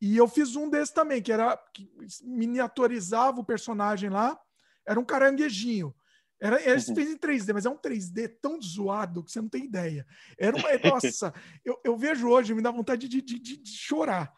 E 0.00 0.16
eu 0.16 0.28
fiz 0.28 0.54
um 0.54 0.70
desse 0.70 0.94
também, 0.94 1.20
que 1.20 1.32
era 1.32 1.56
que 1.74 1.90
miniaturizava 2.22 3.40
o 3.40 3.44
personagem 3.44 4.10
lá, 4.10 4.38
era 4.86 5.00
um 5.00 5.04
caranguejinho. 5.04 5.92
Era, 6.40 6.62
era 6.62 6.78
uhum. 6.78 6.94
fez 6.94 7.10
em 7.10 7.18
3D, 7.18 7.52
mas 7.52 7.66
é 7.66 7.70
um 7.70 7.76
3D 7.76 8.38
tão 8.40 8.62
zoado 8.62 9.24
que 9.24 9.32
você 9.32 9.40
não 9.40 9.48
tem 9.48 9.64
ideia. 9.64 10.06
Era 10.38 10.56
uma. 10.56 10.68
Nossa, 10.94 11.34
eu, 11.64 11.80
eu 11.84 11.96
vejo 11.96 12.28
hoje, 12.28 12.54
me 12.54 12.62
dá 12.62 12.70
vontade 12.70 13.08
de, 13.08 13.20
de, 13.20 13.40
de 13.40 13.70
chorar. 13.76 14.32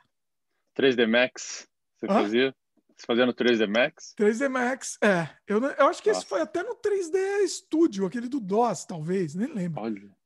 3D 0.74 1.06
Max, 1.06 1.68
você 1.98 2.06
Hã? 2.06 2.14
fazia? 2.14 2.54
Você 3.00 3.06
fazia 3.06 3.24
no 3.24 3.32
3D 3.32 3.66
Max? 3.66 4.14
3D 4.18 4.48
Max, 4.48 4.98
é. 5.02 5.26
Eu, 5.46 5.58
eu 5.62 5.86
acho 5.86 6.02
que 6.02 6.10
Nossa. 6.10 6.20
esse 6.20 6.28
foi 6.28 6.42
até 6.42 6.62
no 6.62 6.76
3D 6.76 7.48
Studio, 7.48 8.04
aquele 8.04 8.28
do 8.28 8.38
DOS, 8.38 8.84
talvez, 8.84 9.34
nem 9.34 9.50
lembro. 9.52 9.80
Olha. 9.80 10.20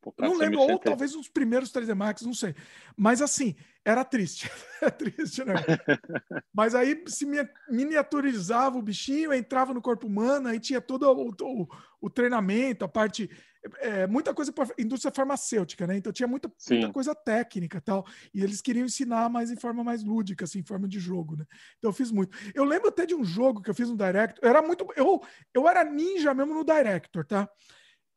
Pô, 0.00 0.12
não 0.18 0.36
lembro, 0.36 0.60
ou 0.60 0.78
talvez 0.78 1.14
os 1.14 1.28
primeiros 1.28 1.70
3D 1.70 1.94
Max, 1.94 2.22
não 2.22 2.34
sei. 2.34 2.56
Mas 2.96 3.22
assim, 3.22 3.54
era 3.84 4.04
triste. 4.04 4.50
é 4.82 4.90
triste, 4.90 5.44
né? 5.44 5.54
Mas 6.52 6.74
aí 6.74 7.04
se 7.06 7.24
miniaturizava 7.70 8.78
o 8.78 8.82
bichinho, 8.82 9.32
entrava 9.32 9.72
no 9.72 9.82
corpo 9.82 10.08
humano, 10.08 10.48
aí 10.48 10.58
tinha 10.58 10.80
todo 10.80 11.04
o, 11.04 11.30
o, 11.40 11.68
o 12.00 12.10
treinamento, 12.10 12.84
a 12.84 12.88
parte. 12.88 13.30
É, 13.80 14.06
muita 14.06 14.32
coisa 14.32 14.52
para 14.52 14.68
indústria 14.78 15.12
farmacêutica, 15.12 15.86
né? 15.86 15.96
Então 15.96 16.12
tinha 16.12 16.26
muita, 16.26 16.50
muita 16.70 16.92
coisa 16.92 17.14
técnica 17.14 17.80
tal. 17.80 18.06
E 18.32 18.42
eles 18.42 18.60
queriam 18.60 18.86
ensinar 18.86 19.28
mais 19.28 19.50
em 19.50 19.56
forma 19.56 19.82
mais 19.82 20.04
lúdica, 20.04 20.44
assim, 20.44 20.60
em 20.60 20.64
forma 20.64 20.88
de 20.88 20.98
jogo, 20.98 21.36
né? 21.36 21.44
Então 21.78 21.90
eu 21.90 21.94
fiz 21.94 22.10
muito. 22.10 22.36
Eu 22.54 22.64
lembro 22.64 22.88
até 22.88 23.04
de 23.04 23.14
um 23.14 23.24
jogo 23.24 23.60
que 23.60 23.70
eu 23.70 23.74
fiz 23.74 23.88
no 23.88 23.96
Director. 23.96 24.38
Eu 24.42 24.48
era 24.48 24.62
muito. 24.62 24.86
Eu, 24.96 25.20
eu 25.52 25.68
era 25.68 25.84
ninja 25.84 26.32
mesmo 26.32 26.54
no 26.54 26.64
Director, 26.64 27.24
tá? 27.24 27.48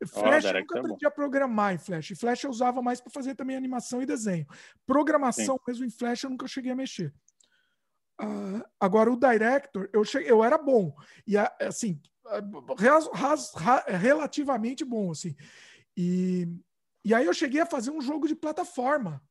Flash 0.06 0.44
oh, 0.44 0.48
eu 0.48 0.60
nunca 0.60 0.78
aprendi 0.78 1.06
a 1.06 1.10
programar 1.10 1.74
em 1.74 1.78
Flash. 1.78 2.12
Flash 2.18 2.44
eu 2.44 2.50
usava 2.50 2.82
mais 2.82 3.00
para 3.00 3.12
fazer 3.12 3.34
também 3.34 3.56
animação 3.56 4.02
e 4.02 4.06
desenho. 4.06 4.46
Programação 4.86 5.56
Sim. 5.56 5.62
mesmo 5.66 5.84
em 5.84 5.90
Flash 5.90 6.24
eu 6.24 6.30
nunca 6.30 6.46
cheguei 6.46 6.72
a 6.72 6.76
mexer. 6.76 7.12
Uh, 8.20 8.62
agora 8.78 9.10
o 9.10 9.18
Director 9.18 9.88
eu 9.92 10.04
cheguei, 10.04 10.30
eu 10.30 10.44
era 10.44 10.58
bom 10.58 10.94
e 11.26 11.36
assim 11.36 12.00
relativamente 13.86 14.84
bom 14.84 15.10
assim. 15.10 15.34
E, 15.96 16.48
e 17.04 17.14
aí 17.14 17.26
eu 17.26 17.34
cheguei 17.34 17.60
a 17.60 17.66
fazer 17.66 17.90
um 17.90 18.00
jogo 18.00 18.26
de 18.26 18.34
plataforma. 18.34 19.22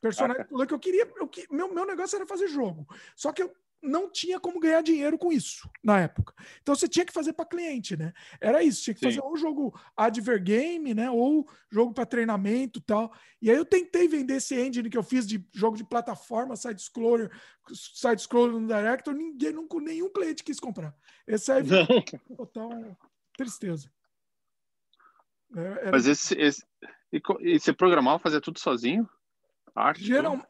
Personagem 0.00 0.42
ah, 0.42 0.66
que 0.66 0.74
eu 0.74 0.78
queria, 0.78 1.10
eu, 1.16 1.30
meu, 1.50 1.74
meu 1.74 1.86
negócio 1.86 2.16
era 2.16 2.26
fazer 2.26 2.48
jogo. 2.48 2.86
Só 3.14 3.32
que 3.32 3.42
eu 3.42 3.52
não 3.82 4.10
tinha 4.10 4.38
como 4.38 4.60
ganhar 4.60 4.82
dinheiro 4.82 5.16
com 5.18 5.32
isso 5.32 5.68
na 5.82 6.00
época. 6.00 6.34
Então 6.62 6.74
você 6.74 6.86
tinha 6.86 7.04
que 7.04 7.12
fazer 7.12 7.32
para 7.32 7.46
cliente, 7.46 7.96
né? 7.96 8.12
Era 8.40 8.62
isso, 8.62 8.82
tinha 8.82 8.94
que 8.94 9.00
Sim. 9.00 9.06
fazer 9.06 9.22
um 9.22 9.36
jogo 9.36 9.78
advergame, 9.96 10.94
né? 10.94 11.10
Ou 11.10 11.48
jogo 11.70 11.94
para 11.94 12.06
treinamento 12.06 12.80
tal. 12.80 13.12
E 13.40 13.50
aí 13.50 13.56
eu 13.56 13.64
tentei 13.64 14.06
vender 14.06 14.36
esse 14.36 14.54
engine 14.54 14.90
que 14.90 14.98
eu 14.98 15.02
fiz 15.02 15.26
de 15.26 15.44
jogo 15.52 15.76
de 15.76 15.84
plataforma, 15.84 16.56
side 16.56 16.82
scroller, 16.82 17.30
side 17.72 18.22
scroller 18.22 18.58
no 18.58 18.66
Director, 18.66 19.14
ninguém 19.14 19.52
nunca 19.52 19.80
nenhum 19.80 20.10
cliente 20.10 20.44
quis 20.44 20.60
comprar. 20.60 20.94
Esse 21.26 21.50
aí 21.52 21.64
foi 21.64 21.86
total 22.36 22.98
tristeza. 23.36 23.90
É, 25.56 25.60
era... 25.60 25.90
Mas 25.92 26.06
esse, 26.06 26.34
esse 26.34 26.64
e, 27.12 27.20
e 27.40 27.58
você 27.58 27.72
programava, 27.72 28.18
fazia 28.18 28.40
tudo 28.40 28.58
sozinho? 28.58 29.08
Arte? 29.74 30.04
Geral, 30.04 30.40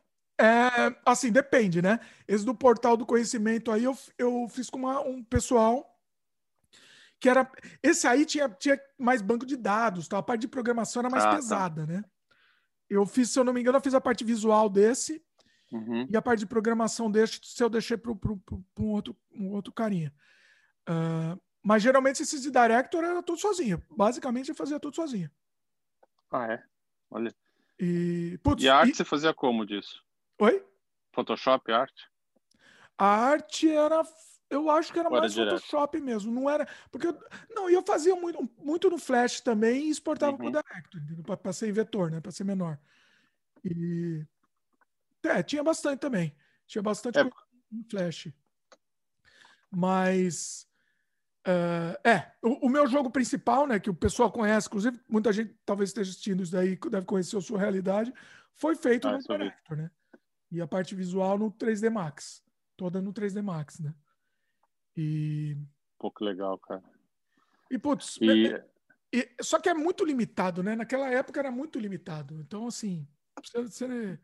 é, 0.41 0.97
assim, 1.05 1.31
depende, 1.31 1.83
né? 1.83 2.01
Esse 2.27 2.45
do 2.45 2.55
portal 2.55 2.97
do 2.97 3.05
conhecimento 3.05 3.71
aí 3.71 3.85
eu, 3.85 3.97
eu 4.17 4.49
fiz 4.49 4.71
com 4.71 4.79
uma, 4.79 5.01
um 5.01 5.23
pessoal 5.23 5.87
que 7.21 7.29
era. 7.29 7.51
Esse 7.83 8.07
aí 8.07 8.25
tinha, 8.25 8.49
tinha 8.49 8.81
mais 8.99 9.21
banco 9.21 9.45
de 9.45 9.57
dados, 9.57 10.09
tá? 10.09 10.19
a 10.19 10.23
parte 10.23 10.41
de 10.41 10.49
programação 10.49 11.01
era 11.01 11.11
mais 11.11 11.25
ah, 11.25 11.31
tá. 11.31 11.37
pesada, 11.37 11.87
tá. 11.87 11.93
né? 11.93 12.05
Eu 12.89 13.05
fiz, 13.05 13.31
se 13.31 13.39
eu 13.39 13.45
não 13.45 13.53
me 13.53 13.61
engano, 13.61 13.77
eu 13.77 13.83
fiz 13.83 13.95
a 13.95 14.01
parte 14.01 14.25
visual 14.25 14.69
desse 14.69 15.23
uhum. 15.71 16.09
e 16.11 16.17
a 16.17 16.23
parte 16.23 16.41
de 16.41 16.47
programação 16.47 17.11
desse 17.11 17.39
se 17.43 17.63
eu 17.63 17.69
deixei 17.69 17.97
para 17.97 18.11
um 18.11 18.41
outro, 18.79 19.17
um 19.33 19.53
outro 19.53 19.73
carinha. 19.73 20.13
Uh, 20.89 21.41
mas 21.63 21.83
geralmente 21.83 22.23
esses 22.23 22.41
de 22.43 22.51
Director 22.51 23.05
era 23.05 23.23
tudo 23.23 23.39
sozinho. 23.39 23.81
Basicamente 23.91 24.49
eu 24.49 24.55
fazia 24.55 24.81
tudo 24.81 24.97
sozinho. 24.97 25.31
Ah, 26.31 26.55
é? 26.55 26.63
Olha. 27.11 27.35
E, 27.79 28.39
putz, 28.43 28.63
e 28.63 28.69
a 28.69 28.77
arte 28.77 28.93
e... 28.93 28.95
você 28.95 29.05
fazia 29.05 29.35
como 29.35 29.67
disso? 29.67 30.03
Oi? 30.41 30.65
Photoshop, 31.13 31.71
arte? 31.71 32.09
A 32.97 33.07
arte 33.07 33.71
era. 33.71 34.03
Eu 34.49 34.71
acho 34.71 34.91
que 34.93 34.99
era, 34.99 35.09
era 35.09 35.21
mais 35.21 35.35
direto. 35.35 35.61
Photoshop 35.61 36.01
mesmo, 36.01 36.33
não 36.33 36.49
era. 36.49 36.67
Porque 36.91 37.07
eu, 37.07 37.19
não, 37.51 37.69
eu 37.69 37.83
fazia 37.83 38.17
muito, 38.17 38.51
muito 38.59 38.89
no 38.89 38.99
Flash 38.99 39.43
também 39.43 39.87
e 39.87 39.91
exportava 39.91 40.33
uhum. 40.33 40.51
para 40.51 40.61
o 40.61 40.63
Director, 40.63 41.37
para 41.37 41.53
ser 41.53 41.69
em 41.69 41.73
vetor, 41.73 42.11
né? 42.11 42.21
Para 42.21 42.33
ser 42.33 42.45
menor. 42.45 42.79
E 43.63 44.25
é, 45.23 45.43
tinha 45.43 45.63
bastante 45.63 46.01
também. 46.01 46.35
Tinha 46.67 46.83
bastante 46.83 47.19
é. 47.19 47.23
em 47.73 47.85
Flash. 47.85 48.33
Mas 49.71 50.67
uh, 51.47 52.09
é, 52.09 52.33
o, 52.43 52.67
o, 52.67 52.71
meu 52.71 52.87
jogo 52.87 53.11
principal, 53.11 53.67
né, 53.67 53.79
que 53.79 53.91
o 53.91 53.95
pessoal 53.95 54.33
conhece, 54.33 54.69
inclusive 54.69 54.99
muita 55.07 55.33
gente 55.33 55.55
talvez 55.67 55.91
esteja 55.91 56.11
assistindo 56.11 56.43
isso 56.43 56.53
daí, 56.53 56.77
deve 56.91 57.07
conhecer 57.07 57.37
a 57.37 57.41
sua 57.41 57.59
realidade, 57.59 58.13
foi 58.55 58.75
feito 58.75 59.07
ah, 59.07 59.13
no 59.13 59.19
Director, 59.19 59.77
né? 59.77 59.91
E 60.51 60.61
a 60.61 60.67
parte 60.67 60.95
visual 60.95 61.39
no 61.39 61.51
3D 61.51 61.91
Max, 61.91 62.43
toda 62.77 63.01
no 63.01 63.13
3D 63.13 63.43
Max, 63.43 63.79
né? 63.79 63.95
E. 64.97 65.57
Pouco 65.99 66.25
legal, 66.25 66.59
cara. 66.59 66.83
E, 67.71 67.79
putz, 67.79 68.19
e... 68.21 68.61
E, 69.13 69.29
só 69.43 69.59
que 69.59 69.69
é 69.69 69.75
muito 69.75 70.05
limitado, 70.05 70.63
né? 70.63 70.77
Naquela 70.77 71.09
época 71.11 71.41
era 71.41 71.51
muito 71.51 71.79
limitado. 71.79 72.41
Então, 72.41 72.67
assim, 72.67 73.07
você... 73.55 74.19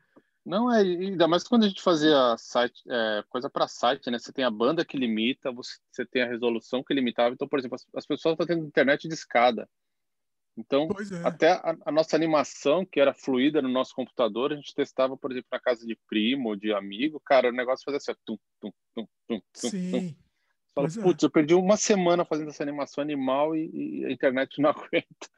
Não, 0.45 0.73
é, 0.73 0.81
ainda 0.81 1.27
mais 1.27 1.43
quando 1.43 1.65
a 1.65 1.69
gente 1.69 1.83
fazia 1.83 2.37
site, 2.39 2.85
é, 2.89 3.25
coisa 3.29 3.51
para 3.51 3.67
site, 3.67 4.09
né? 4.11 4.19
Você 4.19 4.33
tem 4.33 4.45
a 4.45 4.51
banda 4.51 4.85
que 4.85 4.97
limita, 4.97 5.51
você, 5.51 5.77
você 5.91 6.07
tem 6.07 6.23
a 6.23 6.29
resolução 6.29 6.85
que 6.85 6.95
limitava. 6.95 7.35
Então, 7.35 7.49
por 7.49 7.59
exemplo, 7.59 7.75
as, 7.75 7.85
as 7.97 8.07
pessoas 8.07 8.35
estão 8.35 8.47
tendo 8.47 8.65
internet 8.65 9.09
de 9.09 9.15
escada. 9.15 9.69
Então, 10.57 10.89
é. 10.89 11.27
até 11.27 11.51
a, 11.53 11.77
a, 11.85 11.93
nossa 11.93 12.17
animação, 12.17 12.85
que 12.85 12.99
era 12.99 13.13
fluida 13.13 13.61
no 13.61 13.69
nosso 13.69 13.95
computador, 13.95 14.53
a 14.53 14.57
gente 14.57 14.75
testava, 14.75 15.17
por 15.17 15.31
exemplo, 15.31 15.49
na 15.53 15.61
casa 15.61 15.87
de 15.87 15.99
primo 16.09 16.49
ou 16.49 16.57
de 16.57 16.73
amigo, 16.73 17.21
cara, 17.21 17.51
o 17.51 17.53
negócio 17.53 17.85
fazia 17.85 17.99
assim, 17.99 18.13
ó, 18.13 18.17
tum, 18.25 18.39
tum, 18.61 18.73
tum, 18.95 19.07
tum, 19.29 19.41
Sim. 19.53 19.91
tum. 19.91 20.15
Fala, 20.75 20.89
é. 20.89 21.03
putz, 21.03 21.23
é. 21.23 21.27
eu 21.27 21.31
perdi 21.31 21.55
uma 21.55 21.77
semana 21.77 22.25
fazendo 22.25 22.49
essa 22.49 22.63
animação 22.63 23.03
animal 23.03 23.55
e, 23.55 23.71
e 23.73 24.05
a 24.07 24.11
internet 24.11 24.61
não 24.61 24.71
aguenta. 24.77 25.29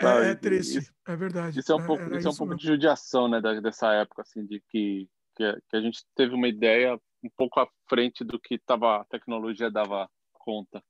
É, 0.00 0.30
é, 0.30 0.34
triste, 0.34 0.78
isso, 0.78 0.94
é 1.06 1.16
verdade. 1.16 1.58
Isso 1.58 1.72
é 1.72 1.74
um 1.74 1.80
é, 1.80 1.86
pouco, 1.86 2.02
isso 2.04 2.16
isso 2.18 2.28
é 2.28 2.30
um 2.30 2.36
pouco 2.36 2.56
de 2.56 2.66
judiação, 2.66 3.28
né, 3.28 3.40
dessa 3.60 3.92
época, 3.94 4.22
assim, 4.22 4.44
de 4.44 4.62
que, 4.68 5.08
que, 5.34 5.60
que, 5.68 5.76
a 5.76 5.80
gente 5.80 6.04
teve 6.14 6.34
uma 6.34 6.46
ideia 6.46 7.00
um 7.22 7.30
pouco 7.36 7.58
à 7.58 7.68
frente 7.88 8.22
do 8.22 8.38
que 8.38 8.58
tava, 8.58 9.00
a 9.00 9.04
tecnologia 9.04 9.70
dava 9.70 10.08
conta. 10.34 10.82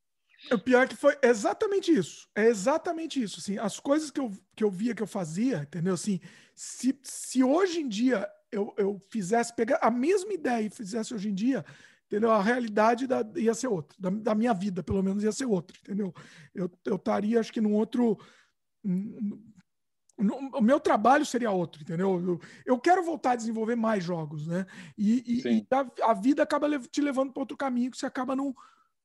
O 0.52 0.58
pior 0.58 0.84
é 0.84 0.86
que 0.86 0.96
foi 0.96 1.16
exatamente 1.22 1.92
isso. 1.92 2.28
É 2.34 2.46
exatamente 2.46 3.22
isso. 3.22 3.40
Assim, 3.40 3.58
as 3.58 3.80
coisas 3.80 4.10
que 4.10 4.20
eu, 4.20 4.30
que 4.54 4.62
eu 4.62 4.70
via 4.70 4.94
que 4.94 5.02
eu 5.02 5.06
fazia, 5.06 5.58
entendeu? 5.62 5.94
Assim, 5.94 6.20
se, 6.54 6.98
se 7.02 7.42
hoje 7.42 7.80
em 7.80 7.88
dia 7.88 8.28
eu, 8.50 8.72
eu 8.76 9.02
fizesse, 9.10 9.54
pegar 9.54 9.78
a 9.82 9.90
mesma 9.90 10.32
ideia 10.32 10.66
e 10.66 10.70
fizesse 10.70 11.14
hoje 11.14 11.28
em 11.28 11.34
dia, 11.34 11.64
entendeu? 12.06 12.30
A 12.30 12.42
realidade 12.42 13.06
da, 13.06 13.24
ia 13.34 13.54
ser 13.54 13.68
outra. 13.68 13.96
Da, 13.98 14.10
da, 14.10 14.34
minha 14.34 14.54
vida, 14.54 14.82
pelo 14.82 15.02
menos, 15.02 15.22
ia 15.22 15.32
ser 15.32 15.46
outra, 15.46 15.76
entendeu? 15.82 16.14
Eu 16.54 16.70
estaria, 16.96 17.40
acho 17.40 17.52
que, 17.52 17.60
num 17.60 17.74
outro. 17.74 18.18
o 20.14 20.60
meu 20.60 20.78
trabalho 20.78 21.26
seria 21.26 21.50
outro, 21.50 21.82
entendeu? 21.82 22.22
Eu, 22.24 22.40
eu, 22.64 22.78
quero 22.78 23.02
voltar 23.02 23.32
a 23.32 23.36
desenvolver 23.36 23.76
mais 23.76 24.04
jogos, 24.04 24.46
né? 24.46 24.64
E, 24.96 25.42
e, 25.44 25.58
e 25.58 25.66
a, 25.70 26.10
a, 26.10 26.14
vida 26.14 26.42
acaba 26.42 26.66
te 26.78 27.00
levando 27.00 27.32
para 27.32 27.42
outro 27.42 27.56
caminho 27.56 27.90
que 27.90 27.98
você 27.98 28.06
acaba 28.06 28.36
não, 28.36 28.54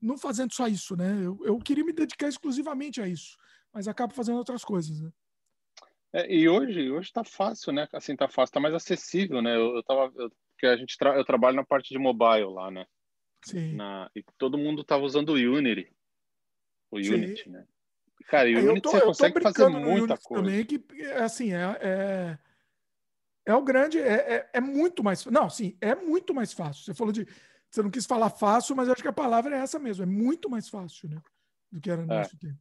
não 0.02 0.18
fazendo 0.18 0.54
só 0.54 0.68
isso, 0.68 0.96
né? 0.96 1.14
Eu, 1.24 1.40
eu 1.44 1.58
queria 1.60 1.84
me 1.84 1.94
dedicar 1.94 2.28
exclusivamente 2.28 3.02
a 3.02 3.08
isso, 3.08 3.38
mas 3.72 3.88
acabo 3.88 4.14
fazendo 4.14 4.38
outras 4.38 4.64
coisas, 4.64 5.00
né? 5.00 5.12
É, 6.14 6.34
e 6.34 6.50
hoje, 6.50 6.92
hoje 6.92 7.12
tá 7.12 7.24
fácil, 7.24 7.72
né? 7.72 7.88
Assim, 7.94 8.16
tá 8.16 8.28
fácil, 8.28 8.54
tá 8.54 8.60
mais 8.60 8.74
acessível, 8.74 9.42
né? 9.42 9.56
Eu, 9.56 9.76
eu 9.76 9.84
tava, 9.84 10.12
eu, 10.16 10.30
porque 10.52 10.68
a 10.68 10.76
gente 10.76 10.98
tra 10.98 11.16
eu 11.16 11.24
trabalho 11.24 11.56
na 11.56 11.64
parte 11.64 11.90
de 11.90 11.98
mobile 11.98 12.54
lá, 12.54 12.70
né? 12.70 12.86
Sim. 13.46 13.76
Na, 13.76 14.10
e 14.16 14.24
todo 14.38 14.58
mundo 14.58 14.84
tava 14.84 15.04
usando 15.04 15.30
o 15.30 15.36
Unity. 15.36 15.92
O 16.92 16.98
Unity, 16.98 17.50
né? 17.50 17.66
Cara, 18.28 18.50
o 18.50 18.52
Unity 18.52 18.82
tô, 18.82 18.92
você 18.92 19.02
consegue 19.02 19.42
fazer 19.42 19.70
muita 19.70 20.18
coisa. 20.18 20.44
Também 20.44 20.66
que, 20.66 20.84
assim, 21.16 21.54
é, 21.54 21.78
é, 21.82 22.38
é 23.46 23.56
o 23.56 23.64
grande, 23.64 24.00
é, 24.00 24.36
é, 24.36 24.50
é, 24.54 24.62
muito 24.62 25.04
mais, 25.04 25.26
não, 25.26 25.50
sim, 25.50 25.76
é 25.82 25.96
muito 25.96 26.34
mais 26.34 26.54
fácil. 26.54 26.84
Você 26.84 26.94
falou 26.94 27.12
de, 27.12 27.26
você 27.72 27.82
não 27.82 27.90
quis 27.90 28.06
falar 28.06 28.30
fácil, 28.30 28.76
mas 28.76 28.88
eu 28.88 28.94
acho 28.94 29.02
que 29.02 29.08
a 29.08 29.14
palavra 29.14 29.56
é 29.56 29.60
essa 29.60 29.80
mesmo, 29.80 30.04
é 30.04 30.06
muito 30.06 30.50
mais 30.50 30.68
fácil, 30.68 31.10
né? 31.10 31.22
Do 31.72 31.80
que 31.80 31.90
era 31.90 32.06
no 32.06 32.14
é. 32.14 32.18
nosso 32.18 32.38
tempo. 32.38 32.60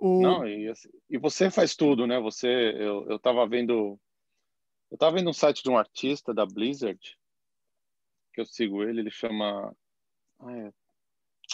Não, 0.00 0.46
e, 0.46 0.68
assim, 0.68 0.88
e 1.10 1.18
você 1.18 1.50
faz 1.50 1.74
tudo, 1.74 2.06
né? 2.06 2.20
Você, 2.20 2.46
eu, 2.46 3.04
eu 3.08 3.18
tava 3.18 3.44
vendo, 3.48 3.98
eu 4.92 4.96
tava 4.96 5.16
vendo 5.16 5.28
um 5.28 5.32
site 5.32 5.62
de 5.62 5.68
um 5.68 5.76
artista 5.76 6.32
da 6.32 6.46
Blizzard, 6.46 7.00
que 8.32 8.40
eu 8.40 8.46
sigo 8.46 8.84
ele, 8.84 9.00
ele 9.00 9.10
chama. 9.10 9.74
Ah, 10.38 10.56
é... 10.56 10.72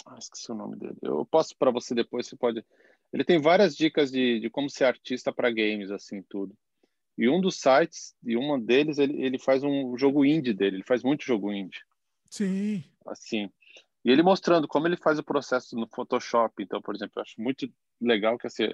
ah 0.05 0.17
esqueci 0.19 0.51
o 0.51 0.55
nome 0.55 0.77
dele. 0.77 0.97
Eu 1.01 1.25
posto 1.25 1.57
para 1.57 1.71
você 1.71 1.95
depois, 1.95 2.27
você 2.27 2.35
pode. 2.35 2.63
Ele 3.11 3.23
tem 3.23 3.41
várias 3.41 3.75
dicas 3.75 4.11
de, 4.11 4.39
de 4.39 4.49
como 4.51 4.69
ser 4.69 4.83
artista 4.83 5.33
para 5.33 5.49
games, 5.49 5.89
assim, 5.89 6.21
tudo. 6.21 6.55
E 7.17 7.27
um 7.27 7.41
dos 7.41 7.59
sites, 7.59 8.15
e 8.23 8.37
uma 8.37 8.59
deles, 8.59 8.99
ele, 8.99 9.23
ele 9.23 9.39
faz 9.39 9.63
um 9.63 9.97
jogo 9.97 10.23
indie 10.23 10.53
dele, 10.53 10.77
ele 10.77 10.83
faz 10.83 11.01
muito 11.01 11.23
jogo 11.23 11.51
indie. 11.51 11.79
Sim. 12.35 12.83
Assim. 13.05 13.49
E 14.03 14.11
ele 14.11 14.21
mostrando 14.21 14.67
como 14.67 14.87
ele 14.87 14.97
faz 14.97 15.17
o 15.17 15.23
processo 15.23 15.75
no 15.75 15.87
Photoshop. 15.87 16.61
Então, 16.61 16.81
por 16.81 16.93
exemplo, 16.93 17.13
eu 17.15 17.21
acho 17.21 17.39
muito 17.39 17.71
legal 18.01 18.37
que 18.37 18.45
assim, 18.45 18.65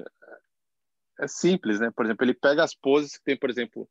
é 1.19 1.28
simples, 1.28 1.80
né? 1.80 1.91
Por 1.91 2.06
exemplo, 2.06 2.26
ele 2.26 2.34
pega 2.34 2.63
as 2.63 2.74
poses 2.74 3.17
que 3.17 3.24
tem, 3.24 3.38
por 3.38 3.52
exemplo, 3.52 3.88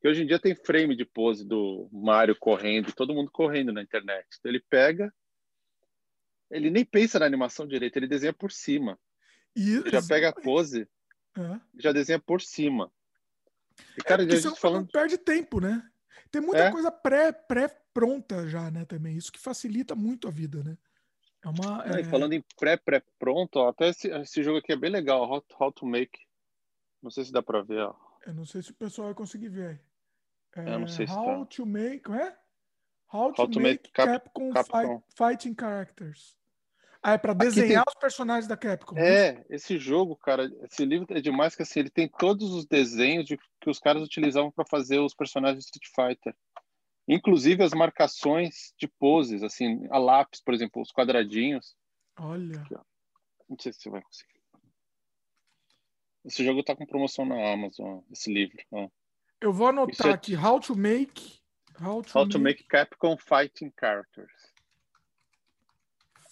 que 0.00 0.08
hoje 0.08 0.22
em 0.22 0.26
dia 0.26 0.40
tem 0.40 0.54
frame 0.54 0.96
de 0.96 1.04
pose 1.04 1.46
do 1.46 1.88
Mario 1.92 2.36
correndo, 2.36 2.92
todo 2.92 3.14
mundo 3.14 3.30
correndo 3.30 3.72
na 3.72 3.82
internet. 3.82 4.26
Então 4.38 4.50
ele 4.50 4.64
pega, 4.68 5.14
ele 6.50 6.68
nem 6.68 6.84
pensa 6.84 7.20
na 7.20 7.26
animação 7.26 7.68
direito, 7.68 7.96
ele 7.96 8.08
desenha 8.08 8.32
por 8.32 8.50
cima. 8.50 8.98
E, 9.54 9.76
ele 9.76 9.90
já 9.90 10.02
pega 10.02 10.30
a 10.30 10.32
pose, 10.32 10.88
é. 11.36 11.60
já 11.78 11.92
desenha 11.92 12.18
por 12.18 12.40
cima. 12.40 12.90
E, 13.96 14.02
cara, 14.02 14.24
é 14.24 14.26
a 14.26 14.28
gente 14.28 14.58
falando... 14.58 14.80
não 14.80 14.86
perde 14.88 15.16
tempo, 15.16 15.60
né? 15.60 15.88
Tem 16.30 16.42
muita 16.42 16.64
é. 16.64 16.70
coisa 16.72 16.90
pré, 16.90 17.32
pré 17.32 17.68
pronta 17.98 18.48
já, 18.48 18.70
né? 18.70 18.84
Também 18.84 19.16
isso 19.16 19.32
que 19.32 19.40
facilita 19.40 19.96
muito 19.96 20.28
a 20.28 20.30
vida, 20.30 20.62
né? 20.62 20.78
É 21.44 21.48
uma. 21.48 21.84
É... 21.84 22.04
Falando 22.04 22.32
em 22.32 22.44
pré 22.56 22.76
pré 22.76 23.02
pronto, 23.18 23.56
ó, 23.56 23.70
até 23.70 23.88
esse, 23.88 24.08
esse, 24.08 24.42
jogo 24.42 24.58
aqui 24.58 24.72
é 24.72 24.76
bem 24.76 24.90
legal, 24.90 25.28
How, 25.28 25.44
How 25.58 25.72
to 25.72 25.84
Make. 25.84 26.20
Não 27.02 27.10
sei 27.10 27.24
se 27.24 27.32
dá 27.32 27.42
para 27.42 27.62
ver. 27.62 27.80
Ó. 27.80 27.94
Eu 28.24 28.34
não 28.34 28.46
sei 28.46 28.62
se 28.62 28.70
o 28.70 28.74
pessoal 28.74 29.08
vai 29.08 29.14
conseguir 29.14 29.48
ver. 29.48 29.80
É, 30.56 30.74
eu 30.74 30.78
não 30.78 30.86
sei 30.86 31.08
se 31.08 31.12
How 31.12 31.40
tá. 31.40 31.46
to 31.46 31.66
make, 31.66 32.10
é? 32.10 32.36
How, 33.12 33.32
to, 33.32 33.42
How 33.42 33.48
to 33.48 33.60
make, 33.60 33.82
make 33.84 33.92
Capcom, 33.92 34.50
Capcom. 34.52 35.02
Fight, 35.08 35.14
Fighting 35.16 35.56
Characters. 35.58 36.36
Ah, 37.02 37.12
é 37.12 37.18
para 37.18 37.32
desenhar 37.32 37.84
tem... 37.84 37.94
os 37.94 38.00
personagens 38.00 38.48
da 38.48 38.56
Capcom. 38.56 38.96
É, 38.98 39.28
é 39.28 39.44
esse 39.50 39.78
jogo, 39.78 40.16
cara, 40.16 40.50
esse 40.62 40.84
livro 40.84 41.06
é 41.10 41.20
demais 41.20 41.54
que 41.54 41.62
assim, 41.62 41.80
ele 41.80 41.90
tem 41.90 42.08
todos 42.08 42.52
os 42.52 42.66
desenhos 42.66 43.24
de, 43.24 43.38
que 43.60 43.70
os 43.70 43.78
caras 43.78 44.02
utilizavam 44.02 44.50
para 44.50 44.64
fazer 44.64 44.98
os 44.98 45.14
personagens 45.14 45.64
de 45.64 45.64
Street 45.64 45.86
Fighter. 45.94 46.34
Inclusive 47.08 47.62
as 47.62 47.72
marcações 47.72 48.74
de 48.76 48.86
poses, 48.86 49.42
assim, 49.42 49.88
a 49.90 49.98
lápis, 49.98 50.42
por 50.42 50.52
exemplo, 50.52 50.82
os 50.82 50.92
quadradinhos. 50.92 51.74
Olha. 52.18 52.60
Aqui, 52.60 52.74
não 53.48 53.56
sei 53.58 53.72
se 53.72 53.80
você 53.80 53.88
vai 53.88 54.02
conseguir. 54.02 54.38
Esse 56.24 56.44
jogo 56.44 56.62
tá 56.62 56.76
com 56.76 56.84
promoção 56.84 57.24
na 57.24 57.52
Amazon, 57.52 58.00
esse 58.10 58.30
livro. 58.30 58.58
Ó. 58.70 58.90
Eu 59.40 59.52
vou 59.54 59.68
anotar 59.68 60.08
é... 60.08 60.12
aqui, 60.12 60.36
How 60.36 60.60
to 60.60 60.76
Make... 60.76 61.38
How 61.80 62.02
to, 62.02 62.18
how 62.18 62.24
make... 62.24 62.32
to 62.32 62.38
make 62.38 62.64
Capcom 62.64 63.16
Fighting 63.16 63.72
Characters. 63.80 64.32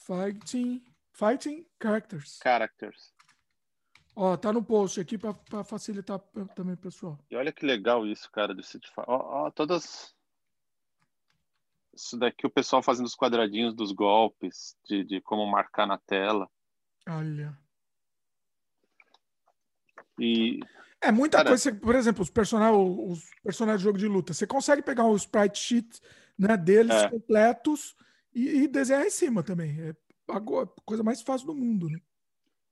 Fighting... 0.05 0.85
Fighting 1.13 1.67
Characters. 1.81 2.39
Characters. 2.43 3.15
Ó, 4.15 4.37
tá 4.37 4.53
no 4.53 4.63
post 4.63 5.01
aqui 5.01 5.17
para 5.17 5.65
facilitar 5.65 6.19
também, 6.55 6.77
pessoal. 6.77 7.19
E 7.31 7.37
olha 7.37 7.53
que 7.53 7.65
legal 7.65 8.07
isso, 8.07 8.31
cara, 8.31 8.55
do 8.55 8.63
City 8.63 8.91
Ó, 8.97 9.05
ó, 9.47 9.51
todas 9.51 10.16
isso 11.97 12.17
daqui 12.19 12.47
o 12.47 12.51
pessoal 12.51 12.83
fazendo 12.83 13.07
os 13.07 13.17
quadradinhos 13.17 13.75
dos 13.75 13.91
golpes, 13.91 14.77
de, 14.85 15.03
de 15.03 15.21
como 15.21 15.47
marcar 15.47 15.87
na 15.87 15.99
tela. 15.99 16.49
Olha. 17.09 17.57
E. 20.19 20.61
É 21.01 21.11
muita 21.11 21.39
cara, 21.39 21.51
coisa, 21.51 21.75
por 21.75 21.95
exemplo, 21.95 22.23
os 22.23 22.31
personagens, 22.31 22.77
os 22.77 23.31
personagens 23.43 23.81
de 23.81 23.85
jogo 23.85 23.99
de 23.99 24.09
luta. 24.09 24.33
Você 24.33 24.47
consegue 24.47 24.83
pegar 24.83 25.05
o 25.05 25.17
sprite 25.17 25.59
sheet 25.59 26.01
né, 26.39 26.57
deles 26.57 26.95
é. 26.95 27.09
completos 27.09 27.95
e, 28.35 28.63
e, 28.63 28.69
desenhar 28.69 29.05
em 29.05 29.11
cima 29.11 29.43
também. 29.43 29.81
É 29.81 29.95
a 30.29 30.41
coisa 30.85 31.03
mais 31.03 31.23
fácil 31.23 31.47
do 31.47 31.55
mundo, 31.55 31.89
né? 31.89 31.99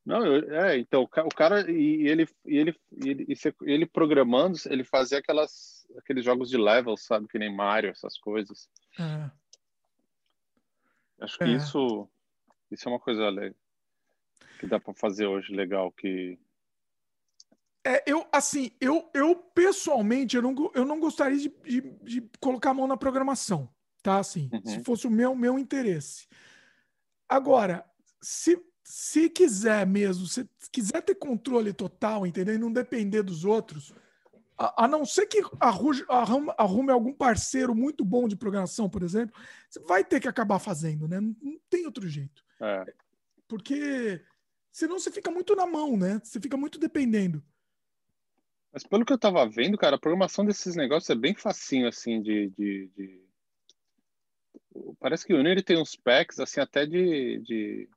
Não, 0.05 0.25
eu, 0.27 0.55
é, 0.55 0.79
então 0.79 1.03
o 1.03 1.29
cara 1.35 1.71
e 1.71 2.07
ele 2.07 2.29
e 2.45 2.59
ele 2.59 2.77
e 2.93 3.09
ele, 3.09 3.27
e 3.29 3.71
ele 3.73 3.87
programando, 3.87 4.59
ele 4.67 4.85
fazia 4.85 5.19
aquelas 5.19 5.87
aqueles 5.97 6.25
jogos 6.25 6.51
de 6.51 6.59
level, 6.59 6.97
sabe, 6.97 7.27
que 7.27 7.39
nem 7.39 7.55
Mario, 7.55 7.91
essas 7.91 8.19
coisas. 8.19 8.69
É. 8.99 9.31
Acho 11.21 11.39
que 11.39 11.45
é. 11.45 11.49
isso 11.49 12.09
isso 12.71 12.89
é 12.89 12.93
uma 12.93 13.01
coisa 13.01 13.29
legal, 13.29 13.55
que 14.59 14.67
dá 14.67 14.81
para 14.81 14.95
fazer 14.95 15.27
hoje 15.27 15.55
legal 15.55 15.93
que 15.93 16.39
é, 17.87 18.03
eu, 18.07 18.27
assim, 18.33 18.71
eu, 18.81 19.11
eu 19.13 19.37
pessoalmente, 19.37 20.37
eu 20.37 20.43
não, 20.43 20.71
eu 20.75 20.87
não 20.87 20.99
gostaria 20.99 21.37
de, 21.37 21.53
de, 21.63 21.81
de 22.03 22.31
colocar 22.41 22.71
a 22.71 22.75
mão 22.75 22.87
na 22.87 22.97
programação, 22.97 23.69
tá? 24.03 24.19
Assim, 24.19 24.49
uhum. 24.51 24.65
se 24.65 24.83
fosse 24.83 25.07
o 25.07 25.11
meu, 25.11 25.35
meu 25.35 25.59
interesse. 25.59 26.27
Agora, 27.29 27.85
se, 28.23 28.59
se 28.83 29.29
quiser 29.29 29.87
mesmo, 29.87 30.27
se 30.27 30.49
quiser 30.73 31.03
ter 31.03 31.15
controle 31.17 31.75
total, 31.75 32.27
entendeu? 32.27 32.55
E 32.55 32.59
não 32.59 32.73
depender 32.73 33.23
dos 33.23 33.45
outros, 33.45 33.93
a, 34.57 34.85
a 34.85 34.89
não 34.89 35.05
ser 35.05 35.27
que 35.27 35.43
arrume, 35.59 36.05
arrume, 36.57 36.93
algum 36.93 37.13
parceiro 37.13 37.75
muito 37.75 38.05
bom 38.05 38.29
de 38.29 38.37
programação, 38.37 38.89
por 38.89 39.03
exemplo, 39.03 39.35
você 39.69 39.81
vai 39.81 40.05
ter 40.05 40.21
que 40.21 40.29
acabar 40.29 40.59
fazendo, 40.59 41.09
né? 41.09 41.21
Não, 41.21 41.37
não 41.43 41.61
tem 41.69 41.87
outro 41.87 42.09
jeito. 42.09 42.45
É. 42.61 42.93
Porque 43.49 44.23
senão 44.73 44.99
você 44.99 45.11
fica 45.11 45.31
muito 45.31 45.55
na 45.57 45.67
mão, 45.67 45.97
né? 45.97 46.21
Você 46.23 46.41
fica 46.41 46.57
muito 46.57 46.79
dependendo. 46.79 47.43
Mas 48.73 48.85
pelo 48.85 49.05
que 49.05 49.13
eu 49.13 49.19
tava 49.19 49.49
vendo, 49.49 49.79
cara, 49.79 49.97
a 49.97 50.01
programação 50.01 50.45
desses 50.45 50.75
negócios 50.75 51.11
é 51.11 51.15
bem 51.15 51.35
facinho, 51.35 51.87
assim, 51.87 52.21
de... 52.21 52.51
de, 52.51 52.91
de... 52.97 53.25
Parece 54.99 55.25
que 55.25 55.33
o 55.33 55.39
Unity 55.39 55.63
tem 55.63 55.81
uns 55.81 55.95
packs, 55.95 56.41
assim, 56.41 56.61
até 56.61 56.85
de... 56.85 57.39
de... 57.41 57.89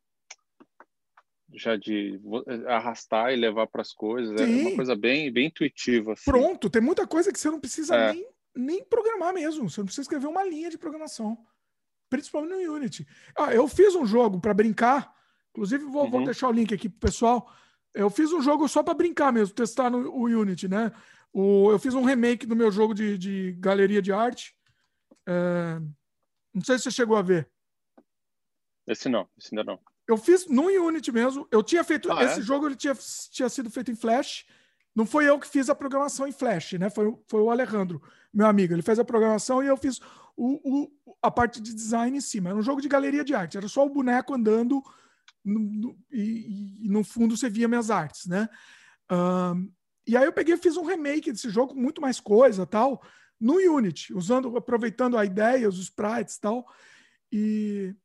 Já 1.54 1.76
de 1.76 2.20
arrastar 2.68 3.32
e 3.32 3.38
levar 3.38 3.68
para 3.68 3.82
as 3.82 3.94
coisas. 3.94 4.40
Sim. 4.40 4.60
É 4.60 4.62
uma 4.68 4.76
coisa 4.76 4.96
bem, 4.96 5.32
bem 5.32 5.48
intuitiva. 5.48 6.14
Assim. 6.14 6.30
Pronto, 6.30 6.70
tem 6.70 6.82
muita 6.82 7.08
coisa 7.08 7.32
que 7.32 7.40
você 7.40 7.50
não 7.50 7.60
precisa 7.60 7.96
é. 7.96 8.14
nem, 8.14 8.28
nem 8.56 8.84
programar 8.84 9.34
mesmo. 9.34 9.70
Você 9.70 9.80
não 9.80 9.86
precisa 9.86 10.04
escrever 10.04 10.28
uma 10.28 10.44
linha 10.44 10.70
de 10.70 10.78
programação. 10.78 11.38
Principalmente 12.10 12.66
no 12.66 12.74
Unity. 12.74 13.08
Ah, 13.38 13.54
eu 13.54 13.68
fiz 13.68 13.96
um 13.96 14.06
jogo 14.06 14.40
para 14.40 14.54
brincar. 14.54 15.14
Inclusive, 15.52 15.86
vou, 15.86 16.04
uhum. 16.04 16.12
vou 16.12 16.24
deixar 16.26 16.50
o 16.50 16.54
link 16.54 16.74
aqui 16.74 16.90
pro 16.90 17.00
pessoal 17.00 17.50
eu 17.98 18.10
fiz 18.10 18.32
um 18.32 18.42
jogo 18.42 18.68
só 18.68 18.84
para 18.84 18.94
brincar 18.94 19.34
mesmo, 19.34 19.56
testar 19.56 19.90
no 19.90 20.10
o 20.12 20.24
Unity, 20.26 20.68
né? 20.68 20.92
O, 21.34 21.72
eu 21.72 21.80
fiz 21.80 21.94
um 21.94 22.04
remake 22.04 22.46
do 22.46 22.56
meu 22.56 22.72
jogo 22.72 22.94
de, 22.94 23.18
de 23.18 23.54
galeria 23.60 24.02
de 24.02 24.14
arte. 24.14 24.56
É, 25.28 25.80
não 26.54 26.64
sei 26.64 26.78
se 26.78 26.84
você 26.84 26.92
chegou 26.92 27.18
a 27.18 27.22
ver. 27.22 27.50
Esse 28.88 29.10
não, 29.10 29.28
esse 29.38 29.50
ainda 29.52 29.64
não. 29.64 29.80
Eu 30.08 30.17
fiz 30.17 30.48
no 30.48 30.67
Unity 30.67 31.12
mesmo. 31.12 31.48
Eu 31.52 31.62
tinha 31.62 31.84
feito. 31.84 32.12
Ah, 32.12 32.24
esse 32.24 32.39
é? 32.39 32.43
jogo 32.43 32.65
ele 32.65 32.76
tinha, 32.76 32.96
tinha 33.32 33.50
sido 33.50 33.70
feito 33.70 33.91
em 33.91 33.96
Flash. 33.96 34.46
Não 34.96 35.06
foi 35.06 35.30
eu 35.30 35.39
que 35.39 35.48
fiz 35.48 35.70
a 35.70 35.76
programação 35.76 36.26
em 36.26 36.32
Flash, 36.32 36.74
né? 36.74 36.89
Foi, 36.89 37.15
foi 37.28 37.41
o 37.41 37.52
Alejandro, 37.52 38.02
meu 38.34 38.48
amigo. 38.48 38.74
Ele 38.74 38.82
fez 38.82 38.98
a 38.98 39.06
programação 39.06 39.62
e 39.62 39.67
eu 39.67 39.78
fiz 39.78 40.00
o, 40.36 40.60
o, 40.63 40.91
a 41.22 41.30
parte 41.30 41.62
de 41.62 41.74
design 41.74 42.17
em 42.17 42.22
cima. 42.22 42.50
Era 42.50 42.58
um 42.58 42.63
jogo 42.63 42.82
de 42.82 42.88
galeria 42.88 43.24
de 43.24 43.36
arte. 43.36 43.58
Era 43.58 43.67
só 43.67 43.86
o 43.86 43.89
boneco 43.89 44.34
andando 44.34 44.82
no, 45.43 45.60
no, 45.60 45.98
e, 46.12 46.80
e, 46.86 46.89
no 46.89 47.04
fundo 47.04 47.36
você 47.36 47.50
via 47.50 47.67
minhas 47.67 47.91
artes, 47.91 48.26
né? 48.28 48.50
Um, 49.12 49.72
e 50.08 50.15
aí 50.15 50.26
eu 50.26 50.34
peguei 50.34 50.56
e 50.56 50.58
fiz 50.58 50.78
um 50.78 50.86
remake 50.86 51.32
desse 51.32 51.50
jogo 51.50 51.74
com 51.74 51.80
muito 51.80 52.02
mais 52.02 52.20
coisa 52.20 52.65
tal, 52.65 53.02
no 53.39 53.56
Unity, 53.56 54.13
usando, 54.13 54.56
aproveitando 54.56 55.17
a 55.17 55.26
ideia, 55.26 55.67
os 55.67 55.80
sprites 55.80 56.36
e 56.36 56.41
tal. 56.41 56.65
E 57.32 57.96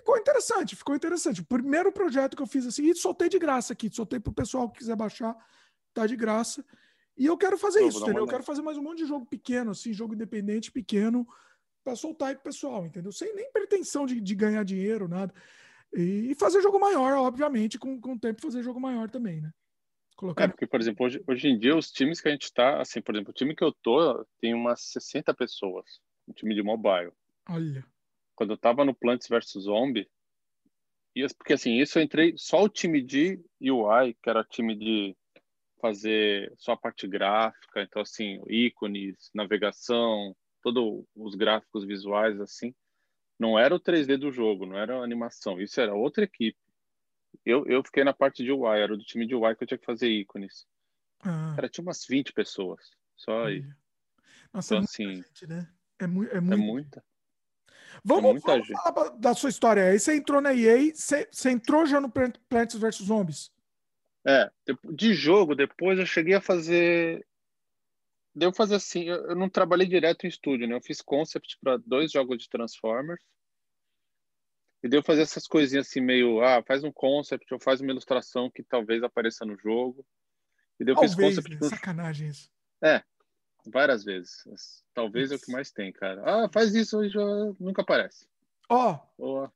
ficou 0.00 0.16
interessante, 0.16 0.76
ficou 0.76 0.94
interessante. 0.94 1.40
O 1.40 1.46
primeiro 1.46 1.92
projeto 1.92 2.36
que 2.36 2.42
eu 2.42 2.46
fiz 2.46 2.66
assim, 2.66 2.88
e 2.90 2.94
soltei 2.94 3.28
de 3.28 3.38
graça 3.38 3.72
aqui, 3.72 3.90
soltei 3.92 4.20
para 4.20 4.30
o 4.30 4.34
pessoal 4.34 4.70
que 4.70 4.78
quiser 4.78 4.96
baixar, 4.96 5.36
tá 5.92 6.06
de 6.06 6.16
graça. 6.16 6.64
E 7.16 7.26
eu 7.26 7.36
quero 7.36 7.56
fazer 7.56 7.82
isso, 7.82 8.02
entendeu? 8.02 8.24
Eu 8.24 8.28
quero 8.28 8.42
fazer 8.42 8.62
mais 8.62 8.76
um 8.76 8.82
monte 8.82 8.98
de 8.98 9.06
jogo 9.06 9.24
pequeno, 9.26 9.70
assim, 9.70 9.92
jogo 9.92 10.14
independente 10.14 10.70
pequeno, 10.70 11.26
para 11.82 11.96
soltar 11.96 12.28
aí 12.28 12.34
pro 12.34 12.44
pessoal, 12.44 12.84
entendeu? 12.84 13.10
Sem 13.10 13.34
nem 13.34 13.50
pretensão 13.50 14.06
de, 14.06 14.20
de 14.20 14.34
ganhar 14.34 14.64
dinheiro, 14.64 15.08
nada. 15.08 15.32
E 15.94 16.34
fazer 16.34 16.60
jogo 16.60 16.78
maior, 16.78 17.14
obviamente, 17.14 17.78
com, 17.78 17.98
com 17.98 18.14
o 18.14 18.18
tempo 18.18 18.42
fazer 18.42 18.62
jogo 18.62 18.78
maior 18.78 19.08
também, 19.08 19.40
né? 19.40 19.50
Colocar... 20.16 20.44
É, 20.44 20.48
porque, 20.48 20.66
por 20.66 20.80
exemplo, 20.80 21.06
hoje, 21.06 21.22
hoje 21.26 21.48
em 21.48 21.58
dia, 21.58 21.76
os 21.76 21.90
times 21.90 22.20
que 22.20 22.28
a 22.28 22.30
gente 22.32 22.52
tá, 22.52 22.80
assim, 22.80 23.00
por 23.00 23.14
exemplo, 23.14 23.30
o 23.30 23.34
time 23.34 23.54
que 23.54 23.64
eu 23.64 23.72
tô 23.72 24.26
tem 24.40 24.52
umas 24.52 24.80
60 24.92 25.32
pessoas, 25.34 26.00
um 26.28 26.32
time 26.32 26.54
de 26.54 26.62
mobile. 26.62 27.12
Olha. 27.48 27.84
Quando 28.36 28.50
eu 28.52 28.58
tava 28.58 28.84
no 28.84 28.94
Plants 28.94 29.28
vs 29.28 29.64
Zombie, 29.64 30.08
porque 31.38 31.54
assim, 31.54 31.80
isso 31.80 31.98
eu 31.98 32.02
entrei 32.02 32.34
só 32.36 32.62
o 32.62 32.68
time 32.68 33.02
de 33.02 33.40
UI, 33.60 34.14
que 34.22 34.28
era 34.28 34.44
time 34.44 34.76
de 34.76 35.16
fazer 35.80 36.52
só 36.58 36.72
a 36.72 36.76
parte 36.76 37.06
gráfica, 37.06 37.82
então 37.82 38.02
assim, 38.02 38.42
ícones, 38.48 39.30
navegação, 39.34 40.36
todos 40.62 41.04
os 41.14 41.34
gráficos 41.34 41.84
visuais 41.84 42.40
assim. 42.40 42.74
Não 43.38 43.58
era 43.58 43.74
o 43.74 43.80
3D 43.80 44.16
do 44.16 44.30
jogo, 44.30 44.66
não 44.66 44.76
era 44.76 44.98
a 44.98 45.04
animação. 45.04 45.60
Isso 45.60 45.80
era 45.80 45.94
outra 45.94 46.24
equipe. 46.24 46.58
Eu, 47.44 47.66
eu 47.66 47.82
fiquei 47.84 48.02
na 48.02 48.14
parte 48.14 48.42
de 48.42 48.50
UI, 48.50 48.78
era 48.78 48.96
do 48.96 49.04
time 49.04 49.26
de 49.26 49.34
UI 49.34 49.54
que 49.54 49.62
eu 49.62 49.68
tinha 49.68 49.78
que 49.78 49.84
fazer 49.84 50.08
ícones. 50.08 50.66
Ah. 51.20 51.52
Cara, 51.54 51.68
tinha 51.68 51.82
umas 51.82 52.04
20 52.06 52.32
pessoas. 52.32 52.90
Só 53.14 53.46
aí. 53.46 53.64
Nossa, 54.52 54.74
então, 54.74 54.78
é 54.78 54.84
assim, 54.84 55.22
gente, 55.22 55.46
né? 55.46 55.70
É, 55.98 56.06
mu 56.06 56.24
é, 56.24 56.40
muito... 56.40 56.52
é 56.52 56.56
muita. 56.56 57.04
Vamos, 58.04 58.42
vamos 58.42 58.68
falar 58.68 59.08
da 59.10 59.34
sua 59.34 59.50
história. 59.50 59.84
Aí 59.84 59.98
você 59.98 60.14
entrou 60.16 60.40
na 60.40 60.54
EA, 60.54 60.94
você, 60.94 61.28
você 61.30 61.50
entrou 61.50 61.86
já 61.86 62.00
no 62.00 62.10
Plants 62.10 62.74
vs 62.74 62.96
Zombies? 62.96 63.50
É, 64.26 64.50
de 64.92 65.14
jogo, 65.14 65.54
depois 65.54 65.98
eu 65.98 66.06
cheguei 66.06 66.34
a 66.34 66.40
fazer 66.40 67.24
deu 68.36 68.52
fazer 68.52 68.74
assim, 68.74 69.04
eu, 69.04 69.34
não 69.34 69.48
trabalhei 69.48 69.86
direto 69.86 70.26
em 70.26 70.28
estúdio, 70.28 70.68
né? 70.68 70.74
Eu 70.74 70.82
fiz 70.82 71.00
concept 71.00 71.56
para 71.58 71.78
dois 71.78 72.12
jogos 72.12 72.36
de 72.38 72.50
Transformers. 72.50 73.22
E 74.82 74.88
deu 74.88 75.02
fazer 75.02 75.22
essas 75.22 75.46
coisinhas 75.46 75.88
assim 75.88 76.02
meio, 76.02 76.42
ah, 76.42 76.62
faz 76.62 76.84
um 76.84 76.92
concept 76.92 77.52
ou 77.52 77.58
faz 77.58 77.80
uma 77.80 77.90
ilustração 77.90 78.50
que 78.50 78.62
talvez 78.62 79.02
apareça 79.02 79.44
no 79.46 79.56
jogo. 79.56 80.06
E 80.78 80.84
deu 80.84 80.94
fiz 80.98 81.14
concept 81.14 81.50
né? 81.50 81.56
pro... 81.56 81.68
sacanagem 81.70 82.28
isso. 82.28 82.50
É, 82.84 83.02
várias 83.70 84.04
vezes. 84.04 84.44
Talvez 84.94 85.30
é 85.30 85.36
o 85.36 85.40
que 85.40 85.52
mais 85.52 85.70
tem, 85.70 85.92
cara. 85.92 86.22
Ah, 86.24 86.48
faz 86.48 86.74
isso 86.74 87.02
e 87.04 87.08
já 87.08 87.24
nunca 87.60 87.82
aparece. 87.82 88.26
Ó, 88.68 88.98
oh, 89.18 89.48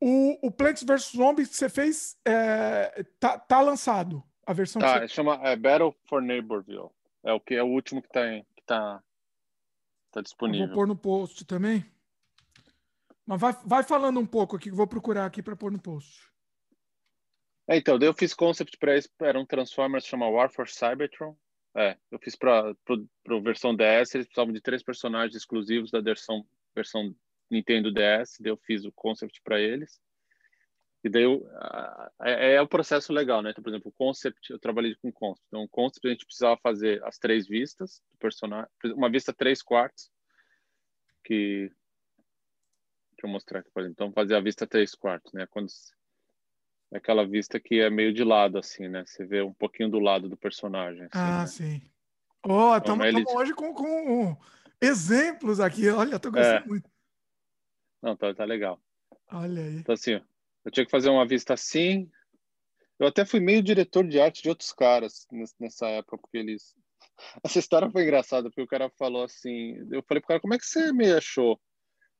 o, 0.00 0.46
o 0.46 0.50
Plants 0.50 0.82
vs 0.82 1.12
Zombies 1.16 1.48
que 1.48 1.56
você 1.56 1.68
fez 1.68 2.16
é, 2.24 3.04
tá, 3.18 3.38
tá 3.38 3.60
lançado. 3.60 4.22
A 4.46 4.52
versão 4.52 4.80
tá, 4.80 5.00
você... 5.00 5.08
chama 5.08 5.40
é 5.42 5.56
Battle 5.56 5.94
for 6.08 6.20
Neighborville. 6.22 6.90
É 7.22 7.32
o 7.32 7.40
que 7.40 7.54
é 7.54 7.62
o 7.62 7.68
último 7.68 8.02
que 8.02 8.08
está 8.08 8.22
que 8.54 8.62
tá, 8.66 9.02
tá 10.12 10.20
disponível. 10.20 10.64
Eu 10.64 10.68
vou 10.68 10.74
pôr 10.76 10.86
no 10.86 10.96
post 10.96 11.44
também. 11.44 11.84
Mas 13.26 13.40
vai, 13.40 13.56
vai 13.64 13.82
falando 13.82 14.20
um 14.20 14.26
pouco 14.26 14.56
aqui, 14.56 14.70
que 14.70 14.76
vou 14.76 14.86
procurar 14.86 15.24
aqui 15.24 15.42
para 15.42 15.56
pôr 15.56 15.72
no 15.72 15.80
post. 15.80 16.30
É, 17.66 17.78
então, 17.78 17.98
eu 17.98 18.12
fiz 18.12 18.34
concept 18.34 18.76
para 18.76 18.92
era 19.20 19.40
um 19.40 19.46
Transformers 19.46 20.04
chama 20.04 20.28
War 20.28 20.50
for 20.50 20.68
Cybertron. 20.68 21.34
É, 21.76 21.96
eu 22.10 22.18
fiz 22.20 22.36
para 22.36 22.70
a 22.70 23.40
versão 23.40 23.74
DS, 23.74 24.14
eles 24.14 24.26
precisavam 24.26 24.52
de 24.52 24.60
três 24.60 24.82
personagens 24.82 25.34
exclusivos 25.34 25.90
da 25.90 26.00
versão, 26.00 26.46
versão 26.74 27.14
Nintendo 27.50 27.92
DS, 27.92 28.36
daí 28.40 28.52
eu 28.52 28.56
fiz 28.56 28.84
o 28.84 28.92
concept 28.92 29.40
para 29.42 29.60
eles. 29.60 30.00
E 31.02 31.08
daí 31.08 31.24
eu, 31.24 31.46
é, 32.22 32.54
é 32.54 32.62
o 32.62 32.68
processo 32.68 33.12
legal, 33.12 33.42
né? 33.42 33.50
Então, 33.50 33.62
por 33.62 33.70
exemplo, 33.70 33.90
o 33.90 33.92
concept, 33.92 34.50
eu 34.50 34.58
trabalhei 34.58 34.94
com 34.94 35.12
concept. 35.12 35.46
Então, 35.48 35.64
o 35.64 35.68
concept 35.68 36.06
a 36.06 36.10
gente 36.10 36.24
precisava 36.24 36.58
fazer 36.62 37.04
as 37.04 37.18
três 37.18 37.46
vistas 37.46 38.02
do 38.10 38.18
personagem, 38.18 38.70
uma 38.94 39.10
vista 39.10 39.32
três 39.32 39.60
quartos, 39.60 40.10
que 41.22 41.70
deixa 43.10 43.26
eu 43.26 43.28
mostrar 43.28 43.60
aqui, 43.60 43.70
por 43.70 43.80
exemplo. 43.80 43.94
Então, 43.94 44.12
fazer 44.12 44.34
a 44.34 44.40
vista 44.40 44.66
três 44.66 44.94
quartos, 44.94 45.32
né? 45.34 45.46
Quando 45.50 45.68
aquela 46.96 47.26
vista 47.26 47.58
que 47.58 47.80
é 47.80 47.90
meio 47.90 48.12
de 48.12 48.22
lado, 48.22 48.58
assim, 48.58 48.88
né? 48.88 49.04
Você 49.06 49.24
vê 49.24 49.42
um 49.42 49.52
pouquinho 49.52 49.90
do 49.90 49.98
lado 49.98 50.28
do 50.28 50.36
personagem. 50.36 51.02
Assim, 51.04 51.10
ah, 51.12 51.40
né? 51.40 51.46
sim. 51.46 51.82
Ó, 52.46 52.72
oh, 52.72 52.76
estamos 52.76 53.06
ele... 53.06 53.24
hoje 53.28 53.54
com, 53.54 53.74
com 53.74 54.36
exemplos 54.80 55.60
aqui. 55.60 55.88
Olha, 55.88 56.18
tô 56.18 56.30
gostando 56.30 56.64
é. 56.64 56.66
muito. 56.66 56.90
Não, 58.02 58.16
tá, 58.16 58.34
tá 58.34 58.44
legal. 58.44 58.80
Olha 59.32 59.62
aí. 59.62 59.76
Então, 59.78 59.94
assim, 59.94 60.20
eu 60.64 60.70
tinha 60.70 60.84
que 60.84 60.90
fazer 60.90 61.08
uma 61.08 61.26
vista 61.26 61.54
assim. 61.54 62.10
Eu 62.98 63.08
até 63.08 63.24
fui 63.24 63.40
meio 63.40 63.62
diretor 63.62 64.06
de 64.06 64.20
arte 64.20 64.42
de 64.42 64.48
outros 64.48 64.72
caras 64.72 65.26
nessa 65.58 65.88
época, 65.88 66.18
porque 66.18 66.38
eles. 66.38 66.74
Essa 67.42 67.58
história 67.58 67.90
foi 67.90 68.02
engraçada, 68.02 68.48
porque 68.48 68.62
o 68.62 68.68
cara 68.68 68.90
falou 68.98 69.24
assim. 69.24 69.76
Eu 69.90 70.02
falei 70.02 70.20
pro 70.20 70.28
cara, 70.28 70.40
como 70.40 70.54
é 70.54 70.58
que 70.58 70.66
você 70.66 70.92
me 70.92 71.10
achou? 71.12 71.60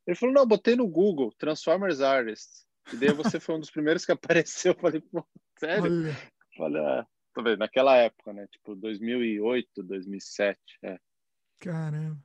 Ele 0.07 0.17
falou, 0.17 0.35
não, 0.35 0.47
botei 0.47 0.77
no 0.77 0.87
Google, 0.87 1.33
Transformers 1.39 2.01
Artists. 2.01 2.67
E 2.93 2.97
daí 2.97 3.13
você 3.13 3.41
foi 3.41 3.55
um 3.55 3.61
dos 3.61 3.71
primeiros 3.71 4.05
que 4.05 4.13
apareceu. 4.43 4.73
Eu 4.73 4.79
falei, 4.79 5.01
pô, 5.01 5.27
sério? 5.59 5.85
Olha. 5.85 6.17
Falei, 6.57 6.85
ah, 6.85 7.07
tô 7.35 7.43
vendo, 7.43 7.59
naquela 7.59 7.97
época, 7.97 8.33
né? 8.33 8.47
Tipo, 8.49 8.77
2008, 8.77 9.83
2007. 9.83 10.59
É. 10.83 10.99
Caramba. 11.61 12.23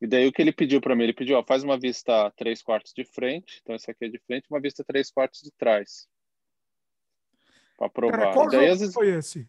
E 0.00 0.06
daí 0.06 0.26
o 0.26 0.32
que 0.32 0.42
ele 0.42 0.52
pediu 0.52 0.80
para 0.80 0.94
mim? 0.94 1.04
Ele 1.04 1.14
pediu, 1.14 1.38
ó, 1.38 1.44
faz 1.44 1.64
uma 1.64 1.78
vista 1.78 2.30
três 2.32 2.62
quartos 2.62 2.92
de 2.92 3.04
frente, 3.04 3.60
então 3.62 3.74
esse 3.74 3.90
aqui 3.90 4.04
é 4.04 4.08
de 4.08 4.18
frente, 4.18 4.46
uma 4.50 4.60
vista 4.60 4.84
três 4.84 5.10
quartos 5.10 5.40
de 5.40 5.50
trás. 5.52 6.06
Para 7.78 7.88
provar. 7.88 8.18
Cara, 8.18 8.32
qual 8.34 8.50
daí, 8.50 8.66
vezes... 8.66 8.92
foi 8.92 9.08
esse? 9.08 9.48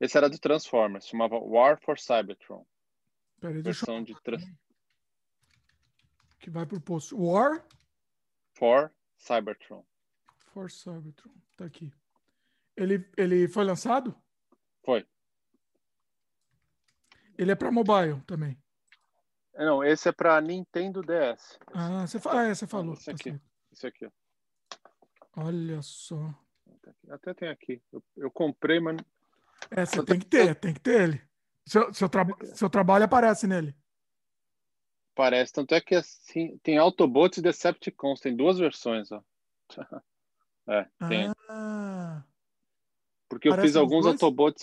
Esse 0.00 0.16
era 0.16 0.30
do 0.30 0.38
Transformers, 0.38 1.06
chamava 1.06 1.38
War 1.38 1.78
for 1.80 1.98
Cybertron. 1.98 2.64
Peraí, 3.40 3.60
versão 3.60 3.98
eu... 3.98 4.04
de 4.04 4.22
trans... 4.22 4.42
que 6.38 6.50
vai 6.50 6.64
pro 6.64 6.80
posto. 6.80 7.16
War 7.20 7.64
for 8.54 8.90
Cybertron. 9.22 9.84
For 10.52 10.70
Cybertron, 10.70 11.32
tá 11.56 11.64
aqui. 11.64 11.92
Ele 12.76 13.08
ele 13.16 13.46
foi 13.46 13.64
lançado? 13.64 14.14
Foi. 14.84 15.06
Ele 17.38 17.52
é 17.52 17.54
para 17.54 17.70
mobile 17.70 18.20
também. 18.26 18.58
Não, 19.54 19.84
esse 19.84 20.08
é 20.08 20.12
para 20.12 20.40
Nintendo 20.40 21.02
DS. 21.02 21.58
Ah, 21.72 22.06
você, 22.06 22.18
ah, 22.28 22.44
é, 22.44 22.54
você 22.54 22.66
falou. 22.66 22.94
Esse 22.94 23.10
aqui. 23.10 23.40
Esse 23.70 23.86
aqui. 23.86 24.08
Olha 25.36 25.80
só. 25.82 26.34
Até 27.08 27.32
tem 27.32 27.48
aqui. 27.48 27.80
Eu, 27.92 28.02
eu 28.16 28.30
comprei, 28.30 28.80
mas. 28.80 28.96
É, 29.70 29.86
você 29.86 30.04
tem 30.04 30.18
que 30.18 30.26
ter, 30.26 30.54
tem 30.56 30.74
que 30.74 30.80
ter 30.80 31.00
ele. 31.02 31.22
Seu, 31.64 31.94
seu, 31.94 32.08
tra 32.08 32.26
seu 32.54 32.68
trabalho 32.68 33.04
aparece 33.04 33.46
nele. 33.46 33.76
Parece, 35.14 35.52
tanto 35.52 35.74
é 35.74 35.80
que 35.80 35.94
assim, 35.94 36.58
tem 36.62 36.78
Autobots 36.78 37.38
e 37.38 37.42
Decepticons, 37.42 38.20
tem 38.20 38.34
duas 38.34 38.58
versões, 38.58 39.10
ó. 39.12 39.22
É, 40.64 40.86
tem. 41.08 41.28
Ah, 41.48 42.22
Porque 43.28 43.48
eu 43.48 43.58
fiz 43.58 43.74
alguns 43.74 44.06
Autobots. 44.06 44.62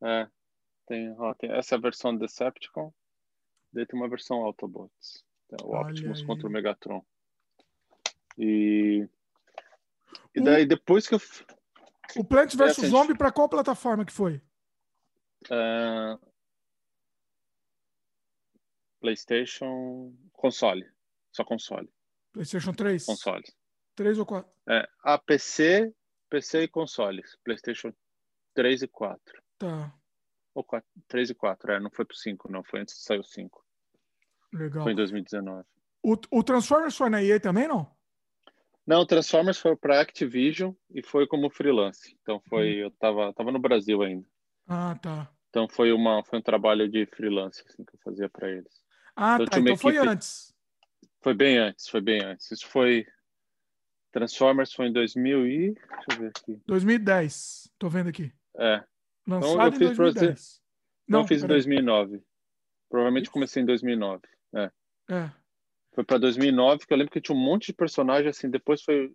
É, 0.00 0.28
tem, 0.86 1.12
ó, 1.18 1.34
tem 1.34 1.50
essa 1.50 1.74
é 1.74 1.76
a 1.76 1.80
versão 1.80 2.16
Decepticon. 2.16 2.94
Daí 3.72 3.84
tem 3.84 3.98
uma 3.98 4.08
versão 4.08 4.44
Autobots. 4.44 5.24
O 5.62 5.76
Optimus 5.76 6.22
contra 6.22 6.46
o 6.46 6.50
Megatron. 6.50 7.04
E. 8.38 9.08
E 10.34 10.40
daí, 10.40 10.64
depois 10.66 11.08
que 11.08 11.14
eu. 11.14 11.20
O 12.16 12.24
Plant 12.24 12.54
vs 12.54 12.78
assim, 12.78 12.86
Zombie, 12.86 13.16
para 13.16 13.32
qual 13.32 13.48
plataforma 13.48 14.04
que 14.04 14.12
foi? 14.12 14.40
Uh, 15.46 16.18
PlayStation 19.04 20.14
console. 20.32 20.82
Só 21.30 21.44
console. 21.44 21.92
PlayStation 22.32 22.72
3? 22.72 23.04
Console. 23.04 23.44
3 23.94 24.18
ou 24.18 24.24
4? 24.24 24.50
É, 24.70 24.88
a 25.02 25.18
PC, 25.18 25.92
PC 26.30 26.62
e 26.62 26.68
consoles. 26.68 27.36
PlayStation 27.44 27.92
3 28.54 28.82
e 28.82 28.88
4. 28.88 29.20
Tá. 29.58 29.94
Ou 30.54 30.64
4, 30.64 30.88
3 31.06 31.30
e 31.30 31.34
4, 31.34 31.72
é, 31.72 31.80
não 31.80 31.90
foi 31.90 32.06
pro 32.06 32.16
5, 32.16 32.50
não. 32.50 32.64
Foi 32.64 32.80
antes 32.80 32.94
de 32.94 33.02
sair 33.02 33.18
o 33.18 33.24
5. 33.24 33.62
Legal. 34.54 34.84
Foi 34.84 34.92
em 34.92 34.96
2019. 34.96 35.66
O, 36.02 36.16
o 36.30 36.42
Transformers 36.42 36.96
foi 36.96 37.10
na 37.10 37.22
EA 37.22 37.38
também, 37.38 37.68
não? 37.68 37.94
Não, 38.86 39.00
o 39.00 39.06
Transformers 39.06 39.58
foi 39.58 39.76
para 39.76 40.00
Activision 40.00 40.72
e 40.90 41.02
foi 41.02 41.26
como 41.26 41.50
freelance. 41.50 42.16
Então 42.22 42.40
foi, 42.48 42.76
hum. 42.76 42.84
eu 42.84 42.90
tava, 42.92 43.34
tava 43.34 43.52
no 43.52 43.58
Brasil 43.58 44.00
ainda. 44.00 44.26
Ah, 44.66 44.98
tá. 45.00 45.30
Então 45.50 45.68
foi 45.68 45.92
uma, 45.92 46.24
foi 46.24 46.38
um 46.38 46.42
trabalho 46.42 46.88
de 46.88 47.04
freelance 47.04 47.62
assim, 47.66 47.84
que 47.84 47.94
eu 47.94 48.00
fazia 48.02 48.30
para 48.30 48.50
eles. 48.50 48.83
Ah, 49.16 49.36
então, 49.36 49.46
tá. 49.46 49.58
Então 49.60 49.76
foi 49.76 49.96
antes. 49.96 50.54
Foi 51.20 51.34
bem 51.34 51.58
antes, 51.58 51.88
foi 51.88 52.00
bem 52.00 52.22
antes. 52.22 52.50
Isso 52.50 52.66
foi. 52.66 53.06
Transformers 54.12 54.72
foi 54.72 54.86
em 54.86 54.92
2000 54.92 55.46
e. 55.46 55.72
Deixa 55.72 56.06
eu 56.10 56.18
ver 56.18 56.32
aqui. 56.36 56.60
2010. 56.66 57.70
Tô 57.78 57.88
vendo 57.88 58.08
aqui. 58.08 58.32
É. 58.56 58.84
Lançado 59.26 59.52
então, 59.52 59.64
eu 59.64 59.72
fiz 59.72 59.90
em 59.90 59.94
2010. 59.94 60.62
Não, 61.08 61.20
não 61.20 61.26
fiz 61.26 61.42
em 61.42 61.46
2009. 61.46 62.22
Provavelmente 62.88 63.30
comecei 63.30 63.62
em 63.62 63.66
2009. 63.66 64.22
É. 64.54 64.70
É. 65.10 65.30
Foi 65.94 66.04
para 66.04 66.18
2009, 66.18 66.86
que 66.86 66.92
eu 66.92 66.96
lembro 66.96 67.12
que 67.12 67.20
tinha 67.20 67.36
um 67.36 67.40
monte 67.40 67.66
de 67.66 67.72
personagem, 67.72 68.28
assim, 68.28 68.50
depois 68.50 68.82
foi 68.82 69.14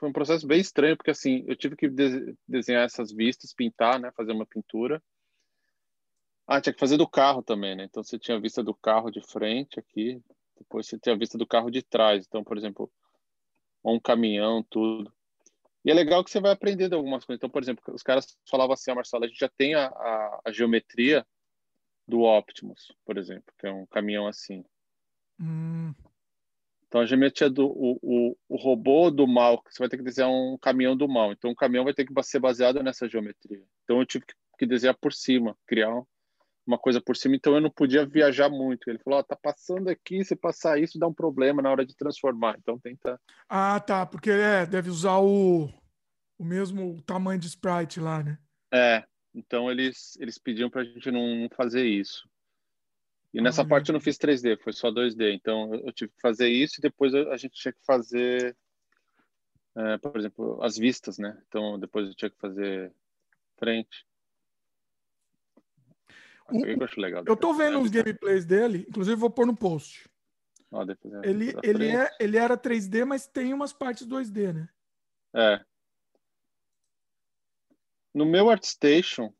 foi 0.00 0.08
um 0.08 0.12
processo 0.14 0.46
bem 0.46 0.58
estranho, 0.58 0.96
porque 0.96 1.10
assim, 1.10 1.44
eu 1.46 1.54
tive 1.54 1.76
que 1.76 1.86
de 1.86 2.34
desenhar 2.48 2.86
essas 2.86 3.12
vistas, 3.12 3.52
pintar, 3.52 4.00
né, 4.00 4.10
fazer 4.16 4.32
uma 4.32 4.46
pintura. 4.46 5.02
Ah, 6.46 6.60
tinha 6.60 6.72
que 6.72 6.80
fazer 6.80 6.96
do 6.96 7.08
carro 7.08 7.42
também, 7.42 7.76
né? 7.76 7.84
Então 7.84 8.02
você 8.02 8.18
tinha 8.18 8.36
a 8.36 8.40
vista 8.40 8.62
do 8.62 8.74
carro 8.74 9.10
de 9.10 9.20
frente 9.20 9.78
aqui, 9.78 10.20
depois 10.58 10.86
você 10.86 10.98
tinha 10.98 11.14
a 11.14 11.18
vista 11.18 11.38
do 11.38 11.46
carro 11.46 11.70
de 11.70 11.82
trás. 11.82 12.26
Então, 12.26 12.42
por 12.42 12.58
exemplo, 12.58 12.90
um 13.84 13.98
caminhão, 13.98 14.62
tudo. 14.62 15.12
E 15.84 15.90
é 15.90 15.94
legal 15.94 16.22
que 16.22 16.30
você 16.30 16.40
vai 16.40 16.52
aprendendo 16.52 16.94
algumas 16.94 17.24
coisas. 17.24 17.38
Então, 17.38 17.48
por 17.48 17.62
exemplo, 17.62 17.82
os 17.94 18.02
caras 18.02 18.36
falavam 18.48 18.74
assim, 18.74 18.90
ah, 18.90 18.94
Marcelo, 18.94 19.24
a 19.24 19.28
gente 19.28 19.38
já 19.38 19.48
tem 19.48 19.74
a, 19.74 19.86
a, 19.86 20.40
a 20.46 20.52
geometria 20.52 21.26
do 22.06 22.22
Optimus, 22.22 22.92
por 23.04 23.16
exemplo, 23.16 23.52
que 23.58 23.66
é 23.66 23.72
um 23.72 23.86
caminhão 23.86 24.26
assim. 24.26 24.64
Hum. 25.40 25.94
Então, 26.86 27.00
a 27.00 27.06
geometria 27.06 27.48
do 27.48 27.66
o, 27.68 27.98
o, 28.02 28.36
o, 28.48 28.56
robô 28.56 29.10
do 29.10 29.26
mal, 29.26 29.62
você 29.64 29.78
vai 29.78 29.88
ter 29.88 29.96
que 29.96 30.02
desenhar 30.02 30.28
um 30.28 30.58
caminhão 30.58 30.96
do 30.96 31.08
mal. 31.08 31.32
Então, 31.32 31.50
o 31.52 31.54
caminhão 31.54 31.84
vai 31.84 31.94
ter 31.94 32.04
que 32.04 32.22
ser 32.24 32.40
baseado 32.40 32.82
nessa 32.82 33.08
geometria. 33.08 33.62
Então, 33.84 34.00
eu 34.00 34.06
tive 34.06 34.26
que, 34.26 34.34
que 34.58 34.66
desenhar 34.66 34.96
por 34.96 35.12
cima, 35.12 35.56
criar 35.66 35.94
um, 35.94 36.04
uma 36.70 36.78
coisa 36.78 37.00
por 37.00 37.16
cima, 37.16 37.34
então 37.34 37.54
eu 37.54 37.60
não 37.60 37.70
podia 37.70 38.06
viajar 38.06 38.48
muito. 38.48 38.88
Ele 38.88 38.98
falou: 38.98 39.18
oh, 39.18 39.24
tá 39.24 39.36
passando 39.36 39.88
aqui, 39.88 40.24
se 40.24 40.36
passar 40.36 40.80
isso 40.80 40.98
dá 40.98 41.08
um 41.08 41.12
problema 41.12 41.60
na 41.60 41.70
hora 41.70 41.84
de 41.84 41.96
transformar. 41.96 42.56
Então 42.58 42.78
tenta. 42.78 43.20
Ah, 43.48 43.80
tá, 43.80 44.06
porque 44.06 44.30
é, 44.30 44.64
deve 44.64 44.88
usar 44.88 45.18
o, 45.18 45.68
o 46.38 46.44
mesmo 46.44 47.02
tamanho 47.02 47.40
de 47.40 47.48
sprite 47.48 47.98
lá, 47.98 48.22
né? 48.22 48.38
É, 48.72 49.04
então 49.34 49.70
eles, 49.70 50.16
eles 50.20 50.38
pediam 50.38 50.70
pra 50.70 50.84
gente 50.84 51.10
não 51.10 51.48
fazer 51.56 51.84
isso. 51.84 52.28
E 53.34 53.40
nessa 53.40 53.62
ah, 53.62 53.66
parte 53.66 53.88
eu 53.88 53.92
não 53.92 54.00
fiz 54.00 54.16
3D, 54.16 54.58
foi 54.60 54.72
só 54.72 54.90
2D. 54.90 55.34
Então 55.34 55.74
eu, 55.74 55.86
eu 55.86 55.92
tive 55.92 56.12
que 56.12 56.20
fazer 56.20 56.48
isso 56.48 56.76
e 56.78 56.82
depois 56.82 57.12
a 57.14 57.36
gente 57.36 57.54
tinha 57.54 57.72
que 57.72 57.84
fazer, 57.84 58.56
é, 59.76 59.98
por 59.98 60.16
exemplo, 60.16 60.62
as 60.62 60.76
vistas, 60.76 61.18
né? 61.18 61.36
Então 61.48 61.78
depois 61.80 62.06
eu 62.08 62.14
tinha 62.14 62.30
que 62.30 62.38
fazer 62.38 62.92
frente. 63.58 64.06
Eu 66.52 66.84
acho 66.84 67.00
legal. 67.00 67.24
Eu 67.26 67.36
tô 67.36 67.54
vendo 67.54 67.78
uns 67.78 67.90
gameplays 67.90 68.44
dele, 68.44 68.86
inclusive 68.88 69.16
vou 69.16 69.30
pôr 69.30 69.46
no 69.46 69.56
post. 69.56 70.08
Ah, 70.72 70.84
ele, 71.24 71.52
ele, 71.64 71.88
é, 71.88 72.10
ele 72.20 72.36
era 72.36 72.56
3D, 72.56 73.04
mas 73.04 73.26
tem 73.26 73.52
umas 73.52 73.72
partes 73.72 74.06
2D, 74.06 74.52
né? 74.52 74.68
É. 75.34 75.64
No 78.14 78.24
meu 78.24 78.50
ArtStation, 78.50 79.32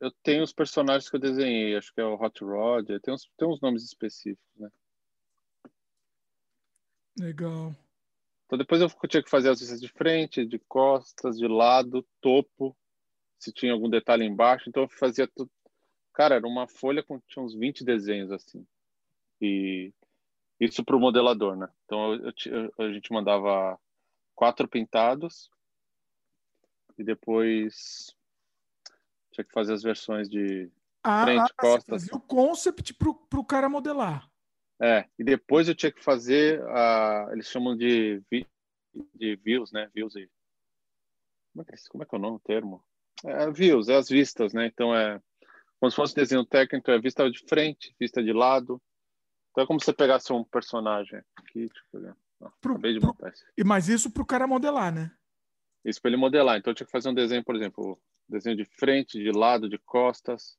eu 0.00 0.12
tenho 0.22 0.42
os 0.42 0.52
personagens 0.52 1.08
que 1.10 1.16
eu 1.16 1.20
desenhei. 1.20 1.76
Acho 1.76 1.92
que 1.92 2.00
é 2.00 2.04
o 2.04 2.14
Hot 2.14 2.42
Rod. 2.44 2.86
Tem 3.02 3.12
uns, 3.12 3.28
tem 3.36 3.48
uns 3.48 3.60
nomes 3.60 3.84
específicos, 3.84 4.56
né? 4.56 4.68
Legal. 7.18 7.74
Então 8.46 8.58
depois 8.58 8.80
eu 8.80 8.88
tinha 9.08 9.22
que 9.22 9.30
fazer 9.30 9.50
as 9.50 9.60
vistas 9.60 9.80
de 9.80 9.88
frente, 9.88 10.44
de 10.44 10.58
costas, 10.58 11.36
de 11.36 11.46
lado, 11.46 12.06
topo, 12.20 12.76
se 13.38 13.52
tinha 13.52 13.72
algum 13.72 13.88
detalhe 13.88 14.24
embaixo. 14.24 14.68
Então 14.68 14.84
eu 14.84 14.88
fazia 14.88 15.28
tudo, 15.28 15.50
Cara, 16.12 16.36
era 16.36 16.46
uma 16.46 16.66
folha 16.66 17.02
com 17.02 17.20
tinha 17.20 17.42
uns 17.42 17.54
20 17.54 17.84
desenhos 17.84 18.30
assim. 18.30 18.66
E 19.40 19.92
isso 20.58 20.84
para 20.84 20.96
o 20.96 21.00
modelador, 21.00 21.56
né? 21.56 21.68
Então 21.84 22.14
eu, 22.14 22.32
eu, 22.46 22.86
a 22.86 22.92
gente 22.92 23.12
mandava 23.12 23.78
quatro 24.34 24.68
pintados 24.68 25.50
e 26.98 27.04
depois 27.04 28.14
tinha 29.32 29.44
que 29.44 29.52
fazer 29.52 29.72
as 29.72 29.82
versões 29.82 30.28
de 30.28 30.70
ah, 31.02 31.24
frente, 31.24 31.52
ah, 31.52 31.54
costas. 31.56 32.02
Fazia 32.02 32.14
o 32.14 32.20
concept 32.20 32.94
para 32.94 33.40
o 33.40 33.44
cara 33.44 33.68
modelar. 33.68 34.30
É, 34.82 35.06
e 35.18 35.24
depois 35.24 35.68
eu 35.68 35.74
tinha 35.74 35.92
que 35.92 36.02
fazer, 36.02 36.62
a, 36.68 37.28
eles 37.32 37.48
chamam 37.48 37.76
de, 37.76 38.22
de 39.14 39.36
views, 39.36 39.72
né? 39.72 39.90
Views 39.94 40.16
e... 40.16 40.30
Como 41.52 41.62
é 41.62 41.64
que, 41.64 41.88
como 41.88 42.02
é, 42.02 42.06
que 42.06 42.14
é 42.14 42.18
o 42.18 42.20
nome, 42.20 42.36
o 42.36 42.40
termo? 42.40 42.84
É, 43.24 43.50
views, 43.50 43.88
é 43.88 43.96
as 43.96 44.08
vistas, 44.08 44.54
né? 44.54 44.66
Então 44.66 44.94
é 44.94 45.20
como 45.80 45.90
se 45.90 45.96
fosse 45.96 46.14
desenho 46.14 46.44
técnico, 46.44 46.90
é 46.90 47.00
vista 47.00 47.28
de 47.30 47.38
frente, 47.48 47.96
vista 47.98 48.22
de 48.22 48.34
lado. 48.34 48.80
Então 49.50 49.64
é 49.64 49.66
como 49.66 49.80
se 49.80 49.86
você 49.86 49.94
pegasse 49.94 50.30
um 50.30 50.44
personagem 50.44 51.22
aqui, 51.36 51.64
eu 51.64 51.70
pegar. 51.90 52.16
pro, 52.60 52.72
acabei 52.72 52.92
de 52.92 53.00
montar 53.00 53.30
esse. 53.30 53.44
E 53.56 53.64
mais 53.64 53.88
isso 53.88 54.10
para 54.10 54.22
o 54.22 54.26
cara 54.26 54.46
modelar, 54.46 54.92
né? 54.92 55.10
Isso 55.82 56.00
para 56.00 56.10
ele 56.10 56.18
modelar. 56.18 56.58
Então 56.58 56.70
eu 56.70 56.74
tinha 56.74 56.86
que 56.86 56.92
fazer 56.92 57.08
um 57.08 57.14
desenho, 57.14 57.42
por 57.42 57.56
exemplo, 57.56 57.98
desenho 58.28 58.56
de 58.56 58.66
frente, 58.66 59.18
de 59.18 59.32
lado, 59.32 59.70
de 59.70 59.78
costas. 59.78 60.58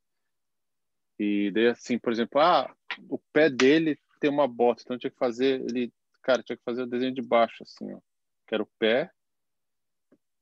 E 1.19 1.51
daí 1.51 1.67
assim, 1.67 1.99
por 1.99 2.11
exemplo, 2.11 2.41
ah, 2.41 2.75
o 3.07 3.19
pé 3.31 3.47
dele 3.47 3.99
tem 4.19 4.29
uma 4.29 4.47
bota, 4.47 4.81
então 4.81 4.95
eu 4.95 4.99
tinha 4.99 5.11
que 5.11 5.17
fazer 5.17 5.61
ele, 5.61 5.93
cara, 6.23 6.41
tinha 6.41 6.57
que 6.57 6.63
fazer 6.63 6.81
o 6.81 6.87
desenho 6.87 7.13
de 7.13 7.21
baixo 7.21 7.61
assim, 7.61 7.93
ó. 7.93 7.99
Que 8.47 8.55
era 8.55 8.63
o 8.63 8.69
pé 8.79 9.11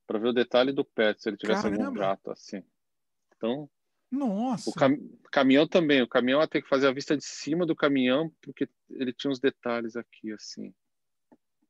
para 0.08 0.20
ver 0.20 0.30
o 0.30 0.34
detalhe 0.34 0.72
do 0.72 0.86
pé, 0.86 1.14
se 1.18 1.30
ele 1.30 1.38
tivesse 1.38 1.64
Caramba. 1.64 1.86
algum 1.86 1.98
jato 1.98 2.32
assim. 2.32 2.64
Então, 3.36 3.70
nossa. 4.12 4.70
O 4.70 4.74
cam 4.74 4.98
caminhão 5.32 5.68
também. 5.68 6.02
O 6.02 6.08
caminhão 6.08 6.42
ia 6.42 6.48
ter 6.48 6.62
que 6.62 6.70
fazer 6.70 6.88
a 6.88 6.92
vista 6.92 7.16
de 7.16 7.24
cima 7.24 7.66
do 7.66 7.76
caminhão, 7.76 8.32
porque 8.42 8.68
ele 8.90 9.14
tinha 9.14 9.32
uns 9.32 9.40
detalhes 9.40 9.96
aqui, 9.96 10.32
assim. 10.32 10.74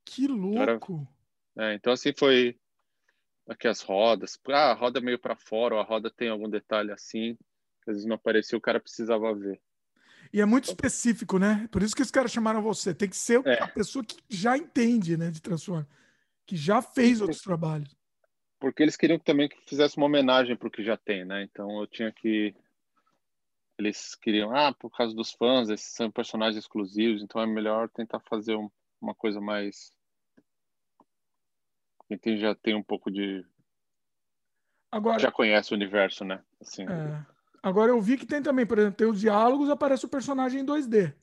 Que 0.05 0.27
louco! 0.27 1.07
Era... 1.55 1.71
É, 1.71 1.73
então, 1.75 1.91
assim, 1.91 2.13
foi 2.17 2.57
aqui 3.47 3.67
as 3.67 3.81
rodas. 3.81 4.39
Ah, 4.47 4.71
a 4.71 4.73
roda 4.73 5.01
meio 5.01 5.19
para 5.19 5.35
fora, 5.35 5.75
ou 5.75 5.81
a 5.81 5.83
roda 5.83 6.09
tem 6.09 6.29
algum 6.29 6.49
detalhe 6.49 6.91
assim, 6.91 7.35
que 7.83 7.89
às 7.89 7.97
vezes 7.97 8.05
não 8.05 8.15
aparecia, 8.15 8.57
o 8.57 8.61
cara 8.61 8.79
precisava 8.79 9.33
ver. 9.35 9.59
E 10.31 10.39
é 10.39 10.45
muito 10.45 10.65
específico, 10.65 11.39
né? 11.39 11.67
Por 11.71 11.81
isso 11.81 11.95
que 11.95 12.01
os 12.01 12.11
caras 12.11 12.31
chamaram 12.31 12.61
você. 12.61 12.93
Tem 12.93 13.09
que 13.09 13.17
ser 13.17 13.45
é. 13.45 13.61
a 13.61 13.67
pessoa 13.67 14.05
que 14.05 14.17
já 14.29 14.55
entende, 14.57 15.17
né, 15.17 15.31
de 15.31 15.41
transformar, 15.41 15.87
que 16.45 16.55
já 16.55 16.81
fez 16.81 17.19
outros 17.19 17.41
trabalhos 17.41 17.98
porque 18.59 18.83
eles 18.83 18.97
queriam 18.97 19.17
também 19.17 19.47
que 19.47 19.61
fizesse 19.65 19.97
uma 19.97 20.05
homenagem 20.05 20.55
para 20.55 20.67
o 20.67 20.71
que 20.71 20.83
já 20.83 20.97
tem, 20.97 21.25
né? 21.25 21.43
Então 21.43 21.79
eu 21.79 21.87
tinha 21.87 22.11
que 22.11 22.53
eles 23.77 24.13
queriam, 24.15 24.53
ah, 24.53 24.73
por 24.73 24.89
causa 24.91 25.15
dos 25.15 25.31
fãs, 25.31 25.69
esses 25.69 25.93
são 25.93 26.11
personagens 26.11 26.57
exclusivos, 26.57 27.23
então 27.23 27.41
é 27.41 27.47
melhor 27.47 27.87
tentar 27.89 28.19
fazer 28.19 28.55
um, 28.55 28.69
uma 29.01 29.15
coisa 29.15 29.39
mais 29.39 29.91
quem 32.21 32.37
já 32.37 32.55
tem 32.55 32.75
um 32.75 32.83
pouco 32.83 33.11
de 33.11 33.45
agora 34.91 35.19
já 35.19 35.31
conhece 35.31 35.71
o 35.71 35.75
universo, 35.75 36.25
né? 36.25 36.43
Assim. 36.59 36.83
É. 36.83 37.25
Agora 37.61 37.91
eu 37.91 38.01
vi 38.01 38.17
que 38.17 38.25
tem 38.25 38.41
também, 38.41 38.65
por 38.65 38.79
exemplo, 38.79 38.97
tem 38.97 39.07
os 39.07 39.19
diálogos, 39.19 39.69
aparece 39.69 40.05
o 40.05 40.09
personagem 40.09 40.61
em 40.61 40.65
2D. 40.65 41.13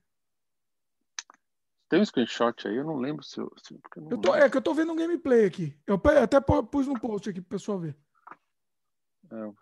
Tem 1.89 2.01
um 2.01 2.05
screenshot 2.05 2.67
aí, 2.67 2.77
eu 2.77 2.85
não 2.85 2.97
lembro 2.97 3.23
se 3.23 3.39
eu. 3.39 3.53
Se, 3.63 3.75
eu, 3.75 4.09
eu 4.11 4.19
tô, 4.19 4.35
é 4.35 4.51
que 4.51 4.57
eu 4.57 4.63
tô 4.63 4.75
vendo 4.75 4.93
um 4.93 4.97
gameplay 4.97 5.45
aqui. 5.45 5.79
Eu 5.87 6.01
até 6.23 6.41
pus 6.41 6.87
no 6.87 6.99
post 6.99 7.31
aqui 7.31 7.41
pro 7.41 7.57
pessoal 7.57 7.79
ver. 7.79 7.97
É. 9.31 9.53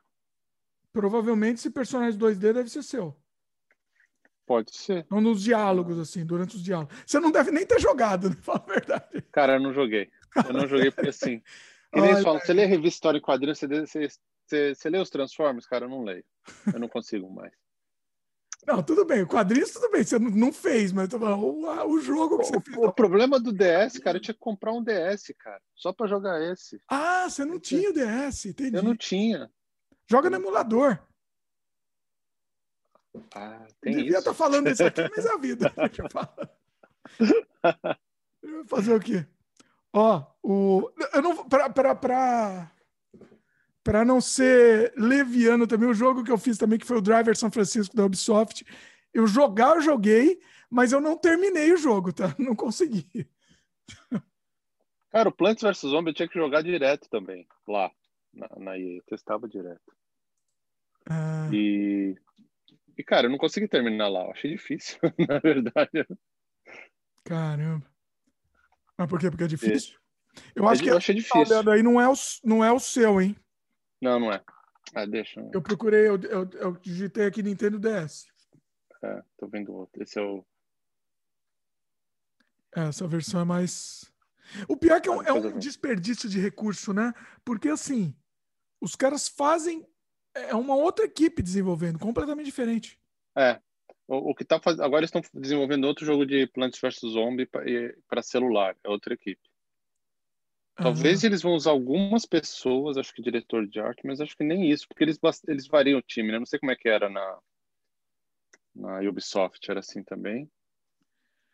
Provavelmente 0.92 1.58
esse 1.58 1.70
personagem 1.70 2.18
2D 2.18 2.52
deve 2.52 2.70
ser 2.70 2.82
seu. 2.82 3.14
Pode 4.46 4.74
ser. 4.74 5.06
Ou 5.10 5.20
nos 5.20 5.42
diálogos, 5.42 5.98
assim, 5.98 6.24
durante 6.24 6.56
os 6.56 6.62
diálogos. 6.62 6.96
Você 7.06 7.18
não 7.18 7.30
deve 7.30 7.50
nem 7.50 7.66
ter 7.66 7.80
jogado, 7.80 8.28
né? 8.30 8.36
Fala 8.40 8.64
a 8.66 8.72
verdade. 8.72 9.22
Cara, 9.32 9.54
eu 9.54 9.60
não 9.60 9.72
joguei. 9.72 10.10
Eu 10.46 10.52
não 10.52 10.66
joguei 10.66 10.90
porque 10.90 11.10
assim. 11.10 11.42
Que 11.92 12.00
nem 12.00 12.14
você 12.22 12.52
lê 12.52 12.64
revista 12.64 12.96
História 12.96 13.18
em 13.18 13.22
Quadrinhos, 13.22 13.58
você, 13.58 13.68
você, 13.68 14.08
você, 14.44 14.74
você 14.74 14.90
lê 14.90 14.98
os 14.98 15.10
Transformers? 15.10 15.66
Cara, 15.66 15.84
eu 15.84 15.88
não 15.88 16.02
leio. 16.02 16.24
Eu 16.72 16.80
não 16.80 16.88
consigo 16.88 17.30
mais. 17.30 17.52
Não, 18.66 18.82
tudo 18.82 19.04
bem. 19.04 19.22
O 19.22 19.26
quadrinho, 19.26 19.70
tudo 19.70 19.90
bem. 19.90 20.02
Você 20.02 20.18
não 20.18 20.52
fez, 20.52 20.92
mas 20.92 21.12
o, 21.12 21.86
o 21.86 22.00
jogo 22.00 22.38
que 22.38 22.46
você 22.46 22.56
o, 22.56 22.60
fez. 22.60 22.76
O 22.76 22.92
problema 22.92 23.38
do 23.38 23.52
DS, 23.52 23.98
cara, 23.98 24.16
eu 24.16 24.20
tinha 24.20 24.34
que 24.34 24.40
comprar 24.40 24.72
um 24.72 24.82
DS, 24.82 25.32
cara. 25.38 25.60
Só 25.74 25.92
para 25.92 26.06
jogar 26.06 26.42
esse. 26.42 26.80
Ah, 26.88 27.28
você 27.28 27.44
não 27.44 27.60
tinha 27.60 27.90
o 27.90 27.92
DS, 27.92 28.46
entendi. 28.46 28.76
Eu 28.76 28.82
não 28.82 28.96
tinha. 28.96 29.50
Joga 30.08 30.30
no 30.30 30.36
emulador. 30.36 30.98
Ah, 33.34 33.66
tem 33.80 33.96
Devia 33.96 34.18
estar 34.18 34.30
tá 34.30 34.34
falando 34.34 34.68
isso 34.68 34.84
aqui, 34.84 35.02
mas 35.14 35.24
é 35.24 35.32
a 35.32 35.36
vida. 35.36 35.72
Fazer 38.66 38.94
o 38.94 39.00
quê? 39.00 39.26
Ó, 39.92 40.24
o. 40.42 40.90
Eu 41.12 41.22
não. 41.22 41.48
Pra, 41.48 41.70
pra, 41.70 41.94
pra, 41.94 42.72
pra 43.84 44.04
não 44.04 44.20
ser 44.20 44.92
leviano 44.96 45.66
também, 45.66 45.88
o 45.88 45.94
jogo 45.94 46.24
que 46.24 46.32
eu 46.32 46.38
fiz 46.38 46.58
também, 46.58 46.78
que 46.78 46.86
foi 46.86 46.96
o 46.96 47.02
Driver 47.02 47.36
São 47.36 47.50
Francisco 47.50 47.94
da 47.94 48.04
Ubisoft. 48.04 48.64
Eu 49.12 49.26
jogar, 49.26 49.76
eu 49.76 49.82
joguei, 49.82 50.40
mas 50.68 50.92
eu 50.92 51.00
não 51.00 51.16
terminei 51.16 51.72
o 51.72 51.76
jogo, 51.76 52.12
tá? 52.12 52.34
Não 52.38 52.56
consegui. 52.56 53.28
Cara, 55.10 55.28
o 55.28 55.32
Plants 55.32 55.62
vs 55.62 55.78
Zombie 55.78 56.10
eu 56.10 56.14
tinha 56.14 56.28
que 56.28 56.36
jogar 56.36 56.62
direto 56.62 57.08
também, 57.08 57.46
lá, 57.68 57.92
na, 58.32 58.48
na 58.58 58.76
EA. 58.76 58.96
Eu 58.96 59.02
testava 59.06 59.48
direto. 59.48 59.94
Ah. 61.08 61.48
E 61.52 62.16
e, 62.96 63.02
cara, 63.02 63.26
eu 63.26 63.30
não 63.30 63.38
consegui 63.38 63.68
terminar 63.68 64.08
lá. 64.08 64.24
Eu 64.24 64.30
achei 64.30 64.50
difícil, 64.52 64.98
na 65.28 65.38
verdade. 65.38 66.06
Caramba. 67.24 67.86
Mas 68.96 69.08
por 69.08 69.18
quê? 69.18 69.30
Porque 69.30 69.44
é 69.44 69.48
difícil? 69.48 69.98
Eu 70.54 70.68
acho 70.68 70.82
eu 70.82 70.84
que 70.84 70.90
eu 70.90 70.96
achei 70.96 71.14
difícil. 71.14 71.40
olhando 71.40 71.70
aí 71.70 71.82
não 71.82 72.00
é, 72.00 72.08
o, 72.08 72.14
não 72.44 72.64
é 72.64 72.72
o 72.72 72.78
seu, 72.78 73.20
hein? 73.20 73.36
Não, 74.04 74.20
não 74.20 74.30
é. 74.30 74.44
Ah, 74.94 75.06
deixa. 75.06 75.40
Eu 75.50 75.62
procurei, 75.62 76.06
eu, 76.06 76.20
eu, 76.24 76.50
eu 76.52 76.72
digitei 76.72 77.24
aqui 77.24 77.42
Nintendo 77.42 77.78
DS. 77.78 78.26
É, 79.02 79.22
tô 79.38 79.48
vendo 79.48 79.72
outro. 79.72 80.02
Esse 80.02 80.18
é 80.18 80.22
o. 80.22 80.44
Essa 82.70 83.08
versão 83.08 83.40
é 83.40 83.44
mais. 83.44 84.12
O 84.68 84.76
pior 84.76 84.96
é 84.96 85.00
que 85.00 85.08
é 85.08 85.12
um, 85.12 85.22
é 85.22 85.32
um 85.32 85.58
desperdício 85.58 86.28
de 86.28 86.38
recurso, 86.38 86.92
né? 86.92 87.14
Porque 87.42 87.70
assim, 87.70 88.14
os 88.78 88.94
caras 88.94 89.26
fazem 89.26 89.86
é 90.34 90.54
uma 90.54 90.76
outra 90.76 91.06
equipe 91.06 91.42
desenvolvendo, 91.42 91.98
completamente 91.98 92.44
diferente. 92.44 93.00
É. 93.34 93.58
O, 94.06 94.32
o 94.32 94.34
que 94.34 94.44
tá 94.44 94.60
fazendo. 94.60 94.84
Agora 94.84 95.06
estão 95.06 95.22
desenvolvendo 95.32 95.86
outro 95.86 96.04
jogo 96.04 96.26
de 96.26 96.46
Plants 96.48 96.78
vs 96.78 97.00
Zombie 97.10 97.46
para 97.46 98.22
celular, 98.22 98.76
é 98.84 98.88
outra 98.90 99.14
equipe. 99.14 99.40
Talvez 100.76 101.22
eles 101.22 101.40
vão 101.40 101.54
usar 101.54 101.70
algumas 101.70 102.26
pessoas, 102.26 102.96
acho 102.96 103.14
que 103.14 103.22
diretor 103.22 103.66
de 103.66 103.78
arte, 103.78 104.04
mas 104.04 104.20
acho 104.20 104.36
que 104.36 104.42
nem 104.42 104.70
isso, 104.70 104.88
porque 104.88 105.04
eles, 105.04 105.18
eles 105.46 105.66
variam 105.68 105.98
o 105.98 106.02
time, 106.02 106.32
né? 106.32 106.38
Não 106.38 106.46
sei 106.46 106.58
como 106.58 106.72
é 106.72 106.76
que 106.76 106.88
era 106.88 107.08
na, 107.08 107.38
na 108.74 108.98
Ubisoft, 109.08 109.70
era 109.70 109.78
assim 109.80 110.02
também. 110.02 110.50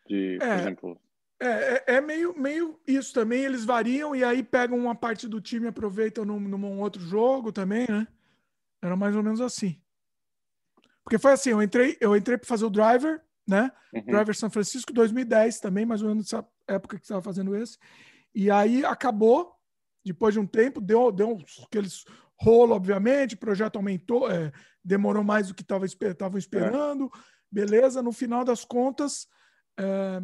De, 0.07 0.37
por 0.39 0.47
é, 0.47 0.55
exemplo. 0.55 1.01
É, 1.39 1.47
é, 1.47 1.83
é, 1.95 2.01
meio, 2.01 2.37
meio 2.37 2.79
isso 2.87 3.13
também, 3.13 3.43
eles 3.43 3.63
variam 3.63 4.15
e 4.15 4.23
aí 4.23 4.41
pegam 4.41 4.77
uma 4.77 4.95
parte 4.95 5.27
do 5.27 5.39
time 5.39 5.67
e 5.67 5.69
aproveitam 5.69 6.25
num, 6.25 6.39
num 6.39 6.79
outro 6.79 7.01
jogo 7.01 7.51
também, 7.51 7.85
né? 7.87 8.07
Era 8.81 8.95
mais 8.95 9.15
ou 9.15 9.21
menos 9.21 9.39
assim. 9.39 9.79
Porque 11.03 11.19
foi 11.19 11.33
assim, 11.33 11.51
eu 11.51 11.61
entrei, 11.61 11.95
eu 11.99 12.15
entrei 12.15 12.37
para 12.37 12.47
fazer 12.47 12.65
o 12.65 12.69
Driver, 12.69 13.21
né? 13.47 13.71
Uhum. 13.93 14.03
Driver 14.03 14.35
São 14.35 14.49
Francisco 14.49 14.93
2010 14.93 15.59
também, 15.59 15.85
mais 15.85 16.01
ou 16.01 16.09
menos 16.09 16.31
nessa 16.31 16.47
época 16.67 16.97
que 16.97 17.03
estava 17.03 17.21
fazendo 17.21 17.55
esse. 17.55 17.77
E 18.33 18.49
aí 18.49 18.85
acabou, 18.85 19.53
depois 20.05 20.33
de 20.33 20.39
um 20.39 20.47
tempo, 20.47 20.79
deu, 20.79 21.11
deu 21.11 21.37
aqueles 21.65 22.05
rolo, 22.39 22.73
obviamente, 22.73 23.35
o 23.35 23.39
projeto 23.39 23.75
aumentou, 23.75 24.29
é, 24.29 24.51
demorou 24.83 25.23
mais 25.23 25.47
do 25.47 25.53
que 25.53 25.61
estavam 25.61 25.85
esper, 25.85 26.15
esperando, 26.37 27.05
é. 27.05 27.19
beleza. 27.51 28.01
No 28.01 28.11
final 28.11 28.43
das 28.43 28.65
contas, 28.65 29.27
é, 29.79 30.21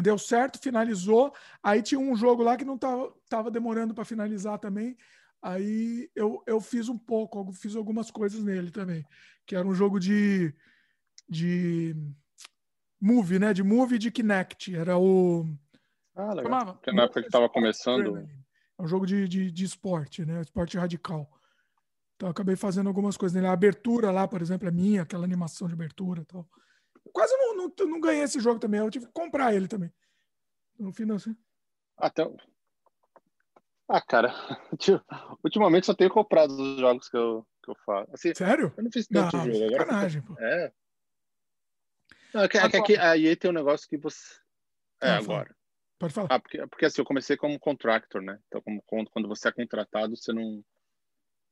deu 0.00 0.18
certo, 0.18 0.58
finalizou. 0.58 1.32
Aí 1.62 1.82
tinha 1.82 2.00
um 2.00 2.16
jogo 2.16 2.42
lá 2.42 2.56
que 2.56 2.64
não 2.64 2.76
estava 2.76 3.12
tava 3.28 3.50
demorando 3.50 3.94
para 3.94 4.04
finalizar 4.04 4.58
também. 4.58 4.96
Aí 5.42 6.08
eu, 6.14 6.42
eu 6.46 6.60
fiz 6.60 6.88
um 6.88 6.96
pouco, 6.96 7.52
fiz 7.52 7.74
algumas 7.74 8.10
coisas 8.10 8.42
nele 8.44 8.70
também, 8.70 9.04
que 9.44 9.56
era 9.56 9.66
um 9.66 9.74
jogo 9.74 9.98
de, 9.98 10.54
de 11.28 11.96
movie, 13.00 13.40
né? 13.40 13.52
De 13.52 13.62
movie 13.62 13.98
de 13.98 14.10
Kinect. 14.10 14.74
Era 14.74 14.96
o. 14.96 15.44
Ah, 16.14 16.34
legal. 16.34 16.44
Chamava, 16.44 16.74
Porque 16.74 16.92
na 16.92 17.04
época 17.04 17.20
que 17.20 17.28
estava 17.28 17.48
começando. 17.48 18.18
É 18.18 18.82
um 18.82 18.86
jogo 18.86 19.06
de, 19.06 19.28
de, 19.28 19.50
de 19.50 19.64
esporte, 19.64 20.24
né? 20.24 20.40
Esporte 20.40 20.76
radical. 20.76 21.28
Então 22.16 22.28
eu 22.28 22.30
acabei 22.30 22.56
fazendo 22.56 22.88
algumas 22.88 23.16
coisas 23.16 23.34
nele. 23.34 23.46
A 23.46 23.52
abertura 23.52 24.10
lá, 24.10 24.26
por 24.26 24.42
exemplo, 24.42 24.68
é 24.68 24.70
minha, 24.70 25.02
aquela 25.02 25.24
animação 25.24 25.68
de 25.68 25.74
abertura 25.74 26.22
e 26.22 26.24
tal. 26.24 26.48
Quase 27.12 27.34
não, 27.36 27.56
não, 27.56 27.72
não 27.86 28.00
ganhei 28.00 28.22
esse 28.22 28.40
jogo 28.40 28.58
também. 28.58 28.80
Eu 28.80 28.90
tive 28.90 29.06
que 29.06 29.12
comprar 29.12 29.54
ele 29.54 29.68
também. 29.68 29.92
No 30.78 30.92
final, 30.92 31.16
assim. 31.16 31.36
Até, 31.96 32.24
ah, 33.92 34.00
cara, 34.00 34.34
ultimamente 35.44 35.84
só 35.84 35.92
tenho 35.92 36.08
comprado 36.08 36.50
os 36.50 36.80
jogos 36.80 37.10
que 37.10 37.16
eu, 37.16 37.46
que 37.62 37.70
eu 37.70 37.76
faço. 37.84 38.10
Assim, 38.14 38.34
Sério? 38.34 38.72
Eu 38.74 38.84
não 38.84 38.90
fiz 38.90 39.06
tanto 39.06 39.36
não, 39.36 39.44
jogo. 39.44 39.64
Agora 39.66 39.78
sacanagem, 39.80 40.22
pô. 40.22 40.34
É. 40.38 40.72
Não, 42.32 42.42
é 42.42 42.48
que, 42.48 42.56
é 42.56 42.70
que 42.70 42.76
aqui, 42.78 42.96
a 42.96 43.18
EA 43.18 43.36
tem 43.36 43.50
um 43.50 43.54
negócio 43.54 43.86
que 43.86 43.98
você. 43.98 44.36
É, 44.98 45.16
não, 45.16 45.24
agora. 45.24 45.54
Pode 46.02 46.14
falar. 46.14 46.26
Ah, 46.32 46.40
porque, 46.40 46.66
porque 46.66 46.84
assim, 46.84 47.00
eu 47.00 47.04
comecei 47.04 47.36
como 47.36 47.60
contractor, 47.60 48.20
né? 48.20 48.36
Então, 48.48 48.60
como, 48.60 49.08
quando 49.08 49.28
você 49.28 49.46
é 49.46 49.52
contratado, 49.52 50.16
você 50.16 50.32
não, 50.32 50.60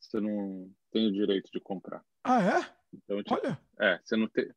você 0.01 0.19
não 0.19 0.69
tem 0.91 1.07
o 1.07 1.13
direito 1.13 1.49
de 1.53 1.61
comprar. 1.61 2.03
Ah, 2.25 2.43
é? 2.43 2.67
Então, 2.93 3.23
tipo, 3.23 3.37
Olha. 3.37 3.61
É, 3.79 4.01
você 4.03 4.17
não 4.17 4.27
tem. 4.27 4.51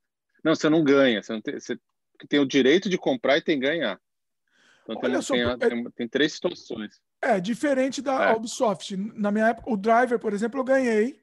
Não, 0.44 0.56
você 0.56 0.68
não 0.68 0.84
ganha. 0.84 1.22
Você 1.22 1.32
não 1.32 1.42
tem, 1.42 1.60
você 1.60 1.80
tem 2.28 2.40
o 2.40 2.46
direito 2.48 2.90
de 2.90 2.98
comprar 2.98 3.38
e 3.38 3.44
tem 3.44 3.60
que 3.60 3.68
ganhar. 3.68 4.02
Então 4.82 5.00
tem, 5.00 5.22
só, 5.22 5.36
tem, 5.36 5.44
é... 5.44 5.58
tem, 5.58 5.92
tem, 5.92 6.08
três 6.08 6.34
situações. 6.34 7.00
É, 7.22 7.40
diferente 7.40 8.02
da 8.02 8.32
é. 8.32 8.34
Ubisoft. 8.34 8.98
Na 8.98 9.32
minha 9.32 9.50
época, 9.50 9.70
o 9.70 9.78
Driver, 9.78 10.18
por 10.18 10.34
exemplo, 10.34 10.60
eu 10.60 10.64
ganhei. 10.64 11.22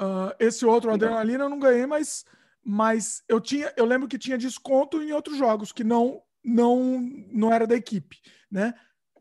Uh, 0.00 0.30
esse 0.38 0.64
outro, 0.64 0.92
Adrenalina, 0.92 1.42
eu 1.42 1.48
não 1.48 1.58
ganhei, 1.58 1.86
mas, 1.86 2.24
mas 2.62 3.24
eu 3.28 3.40
tinha, 3.40 3.74
eu 3.76 3.84
lembro 3.84 4.06
que 4.06 4.16
tinha 4.16 4.38
desconto 4.38 5.02
em 5.02 5.10
outros 5.10 5.36
jogos 5.36 5.72
que 5.72 5.82
não 5.82 6.22
não 6.46 7.00
não 7.32 7.52
era 7.52 7.66
da 7.66 7.74
equipe, 7.74 8.20
né? 8.50 8.72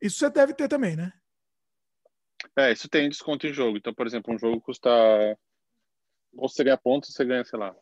Isso 0.02 0.20
você 0.20 0.30
deve 0.30 0.54
ter 0.54 0.68
também, 0.68 0.96
né? 0.96 1.12
É, 2.56 2.72
isso 2.72 2.88
tem 2.88 3.10
desconto 3.10 3.48
em 3.48 3.54
jogo. 3.54 3.78
Então, 3.78 3.94
por 3.94 4.06
exemplo, 4.06 4.34
um 4.34 4.38
jogo 4.38 4.62
custa 4.62 4.90
ou 6.38 6.48
você 6.48 6.64
ganha 6.64 6.78
pontos, 6.78 7.14
você 7.14 7.26
ganha, 7.26 7.44
sei 7.44 7.58
lá, 7.58 7.76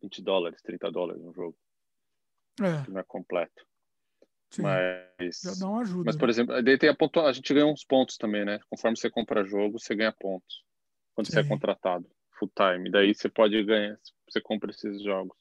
20 0.00 0.22
dólares, 0.22 0.62
30 0.62 0.90
dólares 0.90 1.22
no 1.22 1.32
jogo. 1.32 1.56
É. 2.60 2.84
Que 2.84 2.90
não 2.90 3.00
é 3.00 3.04
completo. 3.04 3.66
Sim, 4.50 4.62
mas 4.62 5.40
já 5.42 5.54
dá 5.58 5.68
uma 5.68 5.80
ajuda. 5.80 6.04
Mas, 6.04 6.16
por 6.16 6.28
exemplo, 6.28 6.62
daí 6.62 6.78
tem 6.78 6.88
a, 6.88 6.94
pontua... 6.94 7.28
a 7.28 7.32
gente 7.32 7.52
ganha 7.52 7.66
uns 7.66 7.84
pontos 7.84 8.16
também, 8.16 8.44
né? 8.44 8.60
Conforme 8.68 8.96
você 8.96 9.10
compra 9.10 9.44
jogo, 9.44 9.78
você 9.78 9.94
ganha 9.94 10.12
pontos. 10.12 10.64
Quando 11.14 11.26
Sim. 11.26 11.34
você 11.34 11.40
é 11.40 11.48
contratado, 11.48 12.08
full 12.38 12.50
time. 12.54 12.90
Daí 12.90 13.14
você 13.14 13.28
pode 13.28 13.62
ganhar, 13.64 13.98
você 14.28 14.40
compra 14.40 14.70
esses 14.70 15.02
jogos. 15.02 15.36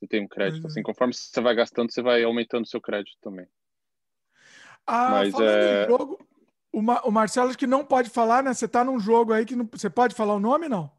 Você 0.00 0.06
tem 0.06 0.24
um 0.24 0.28
crédito. 0.28 0.66
Assim, 0.66 0.82
conforme 0.82 1.12
você 1.12 1.40
vai 1.42 1.54
gastando, 1.54 1.92
você 1.92 2.00
vai 2.00 2.24
aumentando 2.24 2.66
seu 2.66 2.80
crédito 2.80 3.18
também. 3.20 3.46
Ah, 4.86 5.10
Mas, 5.10 5.34
é... 5.38 5.86
jogo, 5.86 6.26
o, 6.72 6.80
Ma 6.80 7.02
o 7.02 7.10
Marcelo 7.10 7.48
acho 7.48 7.58
que 7.58 7.66
não 7.66 7.84
pode 7.84 8.08
falar, 8.08 8.42
né? 8.42 8.54
Você 8.54 8.66
tá 8.66 8.82
num 8.82 8.98
jogo 8.98 9.34
aí 9.34 9.44
que 9.44 9.54
não... 9.54 9.68
você 9.70 9.90
pode 9.90 10.14
falar 10.14 10.34
o 10.34 10.40
nome, 10.40 10.68
não? 10.68 10.90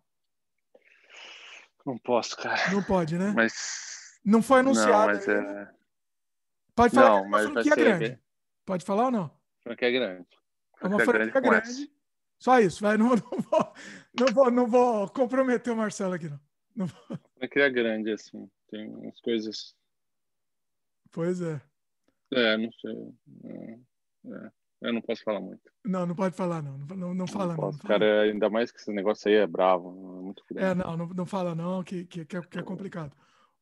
Não 1.84 1.98
posso, 1.98 2.38
cara. 2.38 2.72
Não 2.72 2.84
pode, 2.84 3.18
né? 3.18 3.34
Mas. 3.36 4.20
Não 4.24 4.44
foi 4.44 4.60
anunciado. 4.60 4.92
Não, 4.92 5.06
mas 5.08 5.28
é... 5.28 5.42
Né? 5.42 5.74
Pode 6.76 6.94
falar 6.94 7.10
não, 7.10 7.18
que 7.18 7.26
é 7.26 7.28
uma 7.28 7.40
franquia 7.40 7.76
grande. 7.76 8.20
Pode 8.66 8.86
falar 8.86 9.06
ou 9.06 9.12
não? 9.12 9.32
Franquia 9.64 9.92
grande. 9.92 10.28
É 10.80 10.88
uma 10.88 11.00
franquia 11.00 11.42
grande. 11.42 11.50
grande. 11.50 11.92
Só 12.38 12.60
isso, 12.60 12.82
vai. 12.82 12.98
Não, 12.98 13.10
não, 13.10 13.16
vou, 13.16 13.74
não, 14.20 14.28
vou, 14.34 14.52
não 14.52 14.68
vou 14.68 15.10
comprometer 15.10 15.74
o 15.74 15.76
Marcelo 15.76 16.14
aqui, 16.14 16.30
não. 16.30 16.40
não 16.76 16.86
vou. 16.86 17.20
Franquia 17.42 17.70
grande, 17.70 18.12
assim. 18.12 18.48
Tem 18.70 18.88
umas 18.88 19.20
coisas. 19.20 19.76
Pois 21.12 21.42
é. 21.42 21.60
É, 22.32 22.56
não 22.56 22.72
sei. 22.74 23.14
É. 23.46 24.52
Eu 24.82 24.94
não 24.94 25.02
posso 25.02 25.24
falar 25.24 25.42
muito. 25.42 25.62
Não, 25.84 26.06
não 26.06 26.16
pode 26.16 26.36
falar, 26.36 26.62
não. 26.62 26.78
Não, 26.78 27.14
não 27.14 27.28
fala, 27.28 27.56
não. 27.56 27.64
não, 27.64 27.72
não 27.72 27.78
fala. 27.80 28.00
Cara, 28.00 28.22
ainda 28.22 28.50
mais 28.50 28.72
que 28.72 28.80
esse 28.80 28.92
negócio 28.92 29.28
aí 29.28 29.36
é 29.38 29.48
bravo. 29.48 29.90
É, 29.90 30.22
muito 30.22 30.44
é 30.56 30.76
não, 30.76 30.98
não, 30.98 31.08
não 31.08 31.26
fala, 31.26 31.56
não, 31.56 31.84
que, 31.84 32.06
que, 32.06 32.26
que, 32.26 32.38
é, 32.38 32.42
é 32.58 32.64
complicado. 32.64 33.16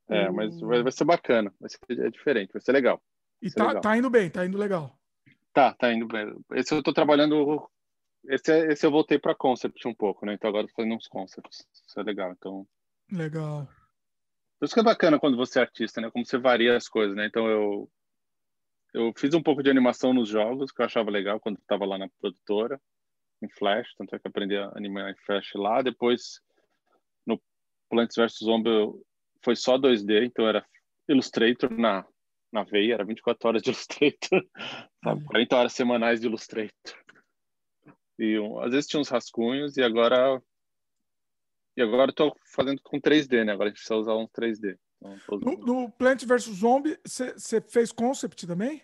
É, 0.09 0.29
mas 0.29 0.59
vai, 0.59 0.83
vai, 0.83 0.91
ser 0.91 1.05
bacana, 1.05 1.53
vai 1.59 1.69
ser 1.69 1.79
é 1.89 2.09
diferente, 2.09 2.51
vai 2.51 2.61
ser 2.61 2.71
legal. 2.71 3.01
e 3.41 3.51
tá, 3.51 3.67
legal. 3.67 3.81
tá 3.81 3.97
indo 3.97 4.09
bem, 4.09 4.29
tá 4.29 4.45
indo 4.45 4.57
legal. 4.57 4.97
Tá, 5.53 5.73
tá 5.73 5.93
indo 5.93 6.07
bem. 6.07 6.35
Esse 6.53 6.73
eu 6.73 6.83
tô 6.83 6.91
trabalhando. 6.91 7.69
Esse, 8.25 8.51
esse 8.71 8.85
eu 8.85 8.91
voltei 8.91 9.17
para 9.17 9.35
concept 9.35 9.87
um 9.87 9.93
pouco, 9.93 10.25
né? 10.25 10.33
Então 10.33 10.49
agora 10.49 10.65
eu 10.65 10.67
tô 10.67 10.75
fazendo 10.75 10.95
uns 10.95 11.07
concepts. 11.07 11.65
Isso 11.87 11.99
é 11.99 12.03
legal. 12.03 12.31
Então. 12.31 12.67
Legal. 13.11 13.67
Por 14.59 14.65
isso 14.65 14.73
que 14.73 14.79
é 14.79 14.83
bacana 14.83 15.19
quando 15.19 15.37
você 15.37 15.59
é 15.59 15.61
artista, 15.61 16.01
né? 16.01 16.11
Como 16.11 16.25
você 16.25 16.37
varia 16.37 16.75
as 16.75 16.87
coisas, 16.87 17.15
né? 17.15 17.25
Então 17.25 17.47
eu 17.47 17.89
eu 18.93 19.13
fiz 19.15 19.33
um 19.33 19.41
pouco 19.41 19.61
de 19.61 19.69
animação 19.69 20.13
nos 20.13 20.29
jogos, 20.29 20.71
que 20.71 20.81
eu 20.81 20.85
achava 20.85 21.11
legal 21.11 21.39
quando 21.39 21.59
estava 21.59 21.85
lá 21.85 21.97
na 21.97 22.09
produtora, 22.19 22.81
em 23.41 23.49
Flash, 23.49 23.93
tanto 23.95 24.15
é 24.15 24.19
que 24.19 24.27
aprendi 24.27 24.57
a 24.57 24.71
animar 24.75 25.11
em 25.11 25.15
Flash 25.25 25.51
lá. 25.55 25.81
Depois, 25.81 26.41
no 27.25 27.39
Plants 27.89 28.15
vs. 28.15 28.39
Zombie, 28.39 28.69
foi 29.43 29.55
só 29.55 29.77
2D, 29.77 30.25
então 30.25 30.47
era 30.47 30.65
Illustrator 31.07 31.71
na, 31.71 32.05
na 32.51 32.63
veia, 32.63 32.95
era 32.95 33.05
24 33.05 33.47
horas 33.47 33.61
de 33.61 33.69
Illustrator, 33.69 34.45
sabe? 35.03 35.23
40 35.25 35.55
horas 35.55 35.73
semanais 35.73 36.19
de 36.19 36.27
Illustrator. 36.27 36.97
E 38.17 38.37
um, 38.39 38.59
às 38.59 38.71
vezes 38.71 38.89
tinha 38.89 38.99
uns 38.99 39.09
rascunhos, 39.09 39.77
e 39.77 39.83
agora. 39.83 40.41
E 41.77 41.81
agora 41.81 42.11
estou 42.11 42.35
fazendo 42.53 42.81
com 42.81 42.99
3D, 42.99 43.45
né? 43.45 43.53
Agora 43.53 43.69
a 43.69 43.69
gente 43.69 43.77
precisa 43.77 43.95
usar 43.95 44.15
um 44.15 44.27
3D. 44.27 44.77
Então, 45.01 45.39
no, 45.39 45.57
no 45.57 45.91
Plant 45.91 46.25
vs 46.25 46.43
Zombie, 46.43 46.99
você 47.05 47.61
fez 47.61 47.91
concept 47.91 48.45
também? 48.45 48.83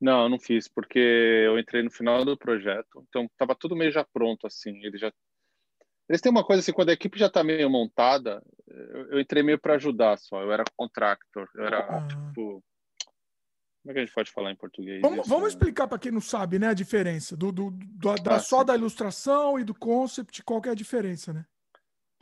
Não, 0.00 0.28
não 0.28 0.38
fiz, 0.38 0.66
porque 0.66 0.98
eu 0.98 1.58
entrei 1.58 1.82
no 1.82 1.90
final 1.90 2.24
do 2.24 2.36
projeto, 2.36 3.04
então 3.08 3.24
estava 3.26 3.54
tudo 3.54 3.76
meio 3.76 3.92
já 3.92 4.04
pronto, 4.04 4.46
assim. 4.46 4.84
Ele 4.84 4.98
já... 4.98 5.12
Eles 6.08 6.20
têm 6.20 6.32
uma 6.32 6.44
coisa 6.44 6.60
assim, 6.60 6.72
quando 6.72 6.88
a 6.88 6.94
equipe 6.94 7.18
já 7.18 7.26
está 7.26 7.44
meio 7.44 7.70
montada, 7.70 8.42
eu, 8.66 9.12
eu 9.12 9.20
entrei 9.20 9.42
meio 9.42 9.60
para 9.60 9.74
ajudar 9.74 10.18
só. 10.18 10.42
Eu 10.42 10.50
era 10.50 10.64
contractor, 10.76 11.48
eu 11.54 11.64
era 11.64 11.78
ah. 11.78 12.06
tipo. 12.08 12.64
Como 13.82 13.90
é 13.90 13.92
que 13.94 13.98
a 13.98 14.04
gente 14.04 14.14
pode 14.14 14.30
falar 14.30 14.52
em 14.52 14.56
português? 14.56 15.00
Vamos, 15.00 15.26
vamos 15.26 15.48
explicar 15.50 15.88
para 15.88 15.98
quem 15.98 16.12
não 16.12 16.20
sabe, 16.20 16.58
né, 16.58 16.68
a 16.68 16.74
diferença 16.74 17.36
do, 17.36 17.50
do, 17.50 17.70
do 17.70 18.14
da, 18.22 18.36
ah, 18.36 18.40
só 18.40 18.60
sim. 18.60 18.66
da 18.66 18.76
ilustração 18.76 19.58
e 19.58 19.64
do 19.64 19.74
concept, 19.74 20.42
qual 20.44 20.60
que 20.60 20.68
é 20.68 20.72
a 20.72 20.76
diferença, 20.76 21.32
né? 21.32 21.44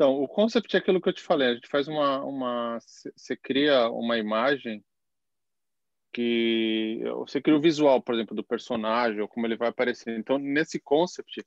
Então, 0.00 0.14
o 0.14 0.26
concept 0.26 0.74
é 0.74 0.78
aquilo 0.78 0.98
que 0.98 1.10
eu 1.10 1.12
te 1.12 1.20
falei. 1.20 1.48
A 1.48 1.54
gente 1.56 1.68
faz 1.68 1.86
uma, 1.86 2.24
uma, 2.24 2.78
você 3.14 3.36
cria 3.36 3.90
uma 3.90 4.16
imagem 4.16 4.82
que 6.10 7.02
você 7.16 7.38
cria 7.38 7.54
o 7.54 7.60
visual, 7.60 8.00
por 8.00 8.14
exemplo, 8.14 8.34
do 8.34 8.42
personagem 8.42 9.20
ou 9.20 9.28
como 9.28 9.46
ele 9.46 9.58
vai 9.58 9.68
aparecer. 9.68 10.18
Então, 10.18 10.38
nesse 10.38 10.80
concept, 10.80 11.46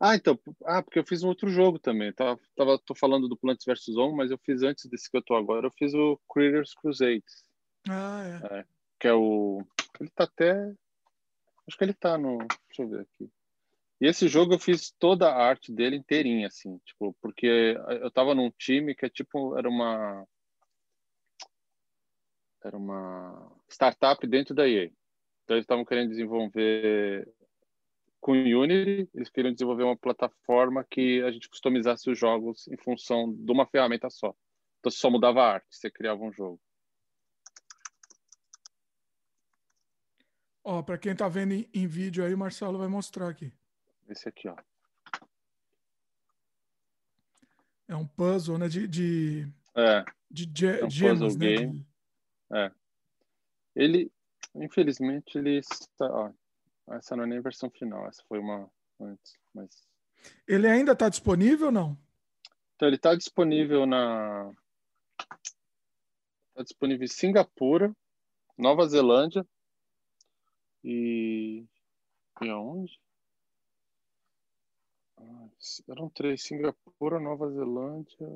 ah, 0.00 0.16
então, 0.16 0.36
ah, 0.64 0.82
porque 0.82 0.98
eu 0.98 1.06
fiz 1.06 1.22
um 1.22 1.28
outro 1.28 1.48
jogo 1.48 1.78
também. 1.78 2.12
Tava, 2.12 2.40
tava 2.56 2.76
tô 2.76 2.92
falando 2.92 3.28
do 3.28 3.36
Plants 3.36 3.64
vs 3.64 3.94
Zombies, 3.94 4.16
mas 4.16 4.30
eu 4.32 4.38
fiz 4.38 4.64
antes 4.64 4.86
desse 4.86 5.08
que 5.08 5.16
eu 5.16 5.22
tô 5.22 5.36
agora. 5.36 5.68
Eu 5.68 5.72
fiz 5.78 5.94
o 5.94 6.20
Critters 6.28 6.74
Crusades. 6.74 7.44
Ah, 7.88 8.24
é. 8.50 8.58
é. 8.58 8.64
Que 8.98 9.06
é 9.06 9.14
o, 9.14 9.64
ele 10.00 10.10
tá 10.10 10.24
até, 10.24 10.74
acho 11.68 11.78
que 11.78 11.84
ele 11.84 11.94
tá 11.94 12.18
no, 12.18 12.38
deixa 12.38 12.82
eu 12.82 12.88
ver 12.88 13.02
aqui. 13.02 13.30
E 14.02 14.06
esse 14.08 14.26
jogo 14.26 14.54
eu 14.54 14.58
fiz 14.58 14.90
toda 14.98 15.28
a 15.28 15.46
arte 15.46 15.72
dele 15.72 15.94
inteirinha, 15.94 16.48
assim, 16.48 16.76
tipo, 16.78 17.16
porque 17.22 17.76
eu 18.00 18.10
tava 18.10 18.34
num 18.34 18.50
time 18.50 18.96
que 18.96 19.06
é 19.06 19.08
tipo, 19.08 19.56
era 19.56 19.68
uma 19.68 20.26
era 22.64 22.76
uma 22.76 23.56
startup 23.70 24.26
dentro 24.26 24.56
da 24.56 24.68
EA. 24.68 24.86
Então 25.44 25.54
eles 25.54 25.62
estavam 25.62 25.84
querendo 25.84 26.08
desenvolver 26.08 27.32
com 28.20 28.32
Unity, 28.32 29.08
eles 29.14 29.30
queriam 29.30 29.52
desenvolver 29.52 29.84
uma 29.84 29.96
plataforma 29.96 30.84
que 30.90 31.22
a 31.22 31.30
gente 31.30 31.48
customizasse 31.48 32.10
os 32.10 32.18
jogos 32.18 32.66
em 32.66 32.76
função 32.78 33.32
de 33.32 33.52
uma 33.52 33.66
ferramenta 33.66 34.10
só. 34.10 34.34
Então 34.80 34.90
só 34.90 35.08
mudava 35.10 35.42
a 35.42 35.52
arte, 35.54 35.66
você 35.70 35.88
criava 35.88 36.24
um 36.24 36.32
jogo. 36.32 36.60
Ó, 40.64 40.82
para 40.82 40.98
quem 40.98 41.14
tá 41.14 41.28
vendo 41.28 41.52
em, 41.52 41.68
em 41.72 41.86
vídeo 41.86 42.24
aí, 42.24 42.34
o 42.34 42.38
Marcelo 42.38 42.78
vai 42.78 42.88
mostrar 42.88 43.28
aqui. 43.28 43.52
Esse 44.12 44.28
aqui, 44.28 44.46
ó. 44.46 44.56
É 47.88 47.96
um 47.96 48.06
puzzle, 48.06 48.58
né? 48.58 48.68
De, 48.68 48.86
de, 48.86 49.48
é. 49.74 50.04
de 50.30 50.50
ge 50.54 50.66
é 50.66 50.84
um 50.84 50.90
gemas, 50.90 51.34
né? 51.34 51.46
Game. 51.46 51.86
É. 52.52 52.70
Ele, 53.74 54.12
infelizmente, 54.54 55.38
ele 55.38 55.58
está. 55.58 56.06
Ó, 56.10 56.30
essa 56.90 57.16
não 57.16 57.24
é 57.24 57.26
nem 57.26 57.38
a 57.38 57.42
versão 57.42 57.70
final, 57.70 58.06
essa 58.06 58.22
foi 58.28 58.38
uma 58.38 58.70
antes, 59.00 59.38
mas. 59.54 59.88
Ele 60.46 60.68
ainda 60.68 60.92
está 60.92 61.08
disponível 61.08 61.66
ou 61.66 61.72
não? 61.72 61.98
Então, 62.76 62.88
ele 62.88 62.96
está 62.96 63.14
disponível 63.14 63.86
na. 63.86 64.52
Está 66.50 66.62
disponível 66.64 67.04
em 67.04 67.08
Singapura, 67.08 67.96
Nova 68.58 68.86
Zelândia 68.86 69.46
e. 70.84 71.64
E 72.42 72.48
aonde? 72.50 73.00
Eram 75.88 76.08
três: 76.10 76.42
Singapura, 76.42 77.20
Nova 77.20 77.50
Zelândia. 77.50 78.28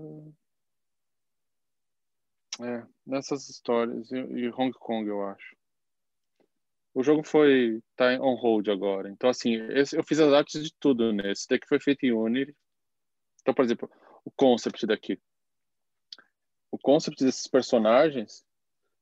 É, 2.61 2.87
nessas 3.07 3.49
histórias. 3.49 4.11
E 4.11 4.49
Hong 4.51 4.72
Kong, 4.78 5.09
eu 5.09 5.22
acho. 5.26 5.57
O 6.95 7.03
jogo 7.03 7.22
foi. 7.22 7.82
tá 7.95 8.12
on 8.20 8.34
hold 8.37 8.68
agora. 8.68 9.11
Então, 9.11 9.28
assim, 9.28 9.57
esse, 9.72 9.97
eu 9.97 10.05
fiz 10.05 10.18
as 10.18 10.32
artes 10.32 10.62
de 10.62 10.72
tudo 10.80 11.12
nesse. 11.12 11.43
Esse 11.43 11.49
daqui 11.49 11.68
foi 11.68 11.80
feito 11.80 12.05
em 12.07 12.12
Unity. 12.12 12.57
Então, 13.43 13.53
por 13.53 13.64
exemplo, 13.64 13.91
o 14.24 14.30
concept 14.30 14.87
daqui. 14.87 15.20
O 16.70 16.78
concept 16.78 17.22
desses 17.24 17.47
personagens, 17.47 18.45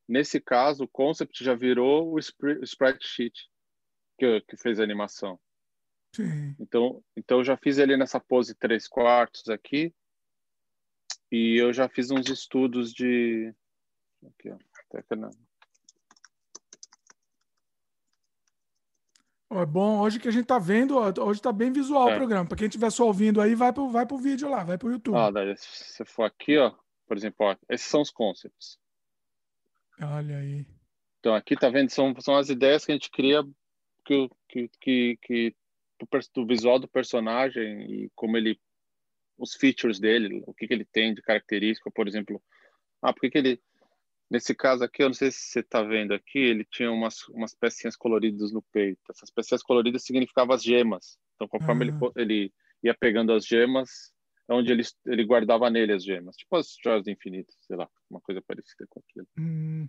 nesse 0.08 0.40
caso, 0.40 0.84
o 0.84 0.88
concept 0.88 1.44
já 1.44 1.54
virou 1.54 2.12
o 2.12 2.18
sprite 2.18 3.06
sheet 3.06 3.50
que, 4.18 4.40
que 4.42 4.56
fez 4.56 4.80
a 4.80 4.82
animação. 4.82 5.38
Sim. 6.14 6.54
Então, 6.60 7.02
então 7.16 7.38
eu 7.38 7.44
já 7.44 7.56
fiz 7.56 7.78
ele 7.78 7.96
nessa 7.96 8.20
pose 8.20 8.54
três 8.54 8.86
quartos 8.86 9.48
aqui. 9.48 9.92
E 11.30 11.56
eu 11.60 11.72
já 11.72 11.88
fiz 11.88 12.10
uns 12.10 12.28
estudos 12.28 12.92
de. 12.92 13.52
Aqui, 14.24 14.50
ó. 14.50 14.56
É 19.50 19.66
bom, 19.66 20.00
hoje 20.00 20.18
que 20.18 20.28
a 20.28 20.30
gente 20.30 20.46
tá 20.46 20.58
vendo, 20.58 20.96
hoje 20.96 21.40
tá 21.40 21.52
bem 21.52 21.72
visual 21.72 22.08
é. 22.08 22.14
o 22.14 22.16
programa. 22.16 22.48
Para 22.48 22.58
quem 22.58 22.66
estiver 22.66 22.90
só 22.90 23.06
ouvindo 23.06 23.40
aí, 23.40 23.54
vai 23.54 23.72
pro, 23.72 23.88
vai 23.88 24.06
pro 24.06 24.18
vídeo 24.18 24.48
lá, 24.48 24.64
vai 24.64 24.78
pro 24.78 24.90
YouTube. 24.90 25.16
Ah, 25.16 25.30
daí, 25.30 25.56
se 25.56 25.84
você 25.84 26.04
for 26.04 26.24
aqui, 26.24 26.58
ó, 26.58 26.72
por 27.06 27.16
exemplo, 27.16 27.46
ó, 27.46 27.56
esses 27.68 27.86
são 27.86 28.00
os 28.00 28.10
concepts. 28.10 28.78
Olha 30.00 30.38
aí. 30.38 30.66
Então, 31.20 31.34
aqui 31.34 31.56
tá 31.56 31.68
vendo, 31.68 31.90
são, 31.90 32.14
são 32.20 32.36
as 32.36 32.48
ideias 32.48 32.84
que 32.84 32.92
a 32.92 32.94
gente 32.94 33.10
cria 33.10 33.44
que, 34.04 34.28
que, 34.48 34.68
que, 34.80 35.18
que 35.22 35.56
do, 36.34 36.46
visual 36.46 36.78
do 36.78 36.88
personagem 36.88 37.82
e 37.90 38.10
como 38.14 38.36
ele 38.36 38.58
os 39.36 39.54
features 39.54 39.98
dele, 39.98 40.42
o 40.46 40.54
que, 40.54 40.66
que 40.66 40.74
ele 40.74 40.84
tem 40.84 41.12
de 41.12 41.20
característica, 41.20 41.90
por 41.90 42.06
exemplo, 42.06 42.40
ah, 43.02 43.12
por 43.12 43.20
que, 43.20 43.30
que 43.30 43.38
ele 43.38 43.60
nesse 44.30 44.54
caso 44.54 44.82
aqui, 44.82 45.02
eu 45.02 45.08
não 45.08 45.14
sei 45.14 45.30
se 45.30 45.38
você 45.38 45.60
está 45.60 45.82
vendo 45.82 46.12
aqui, 46.12 46.38
ele 46.38 46.64
tinha 46.64 46.90
umas 46.90 47.28
umas 47.28 47.54
pecinhas 47.54 47.96
coloridas 47.96 48.52
no 48.52 48.62
peito. 48.62 49.00
Essas 49.10 49.30
pecinhas 49.30 49.62
coloridas 49.62 50.04
significavam 50.04 50.54
as 50.54 50.62
gemas. 50.62 51.18
Então, 51.34 51.48
conforme 51.48 51.90
uhum. 51.90 52.12
ele 52.16 52.34
ele 52.34 52.52
ia 52.82 52.94
pegando 52.94 53.32
as 53.32 53.46
gemas, 53.46 54.12
é 54.48 54.54
onde 54.54 54.72
ele 54.72 54.82
ele 55.06 55.24
guardava 55.24 55.70
nele 55.70 55.92
as 55.92 56.04
gemas, 56.04 56.36
tipo 56.36 56.56
as 56.56 56.76
joias 56.82 57.04
do 57.04 57.10
infinito, 57.10 57.52
sei 57.60 57.76
lá, 57.76 57.88
uma 58.10 58.20
coisa 58.20 58.42
parecida 58.42 58.86
com 58.88 59.00
aquilo. 59.00 59.26
Uhum. 59.38 59.88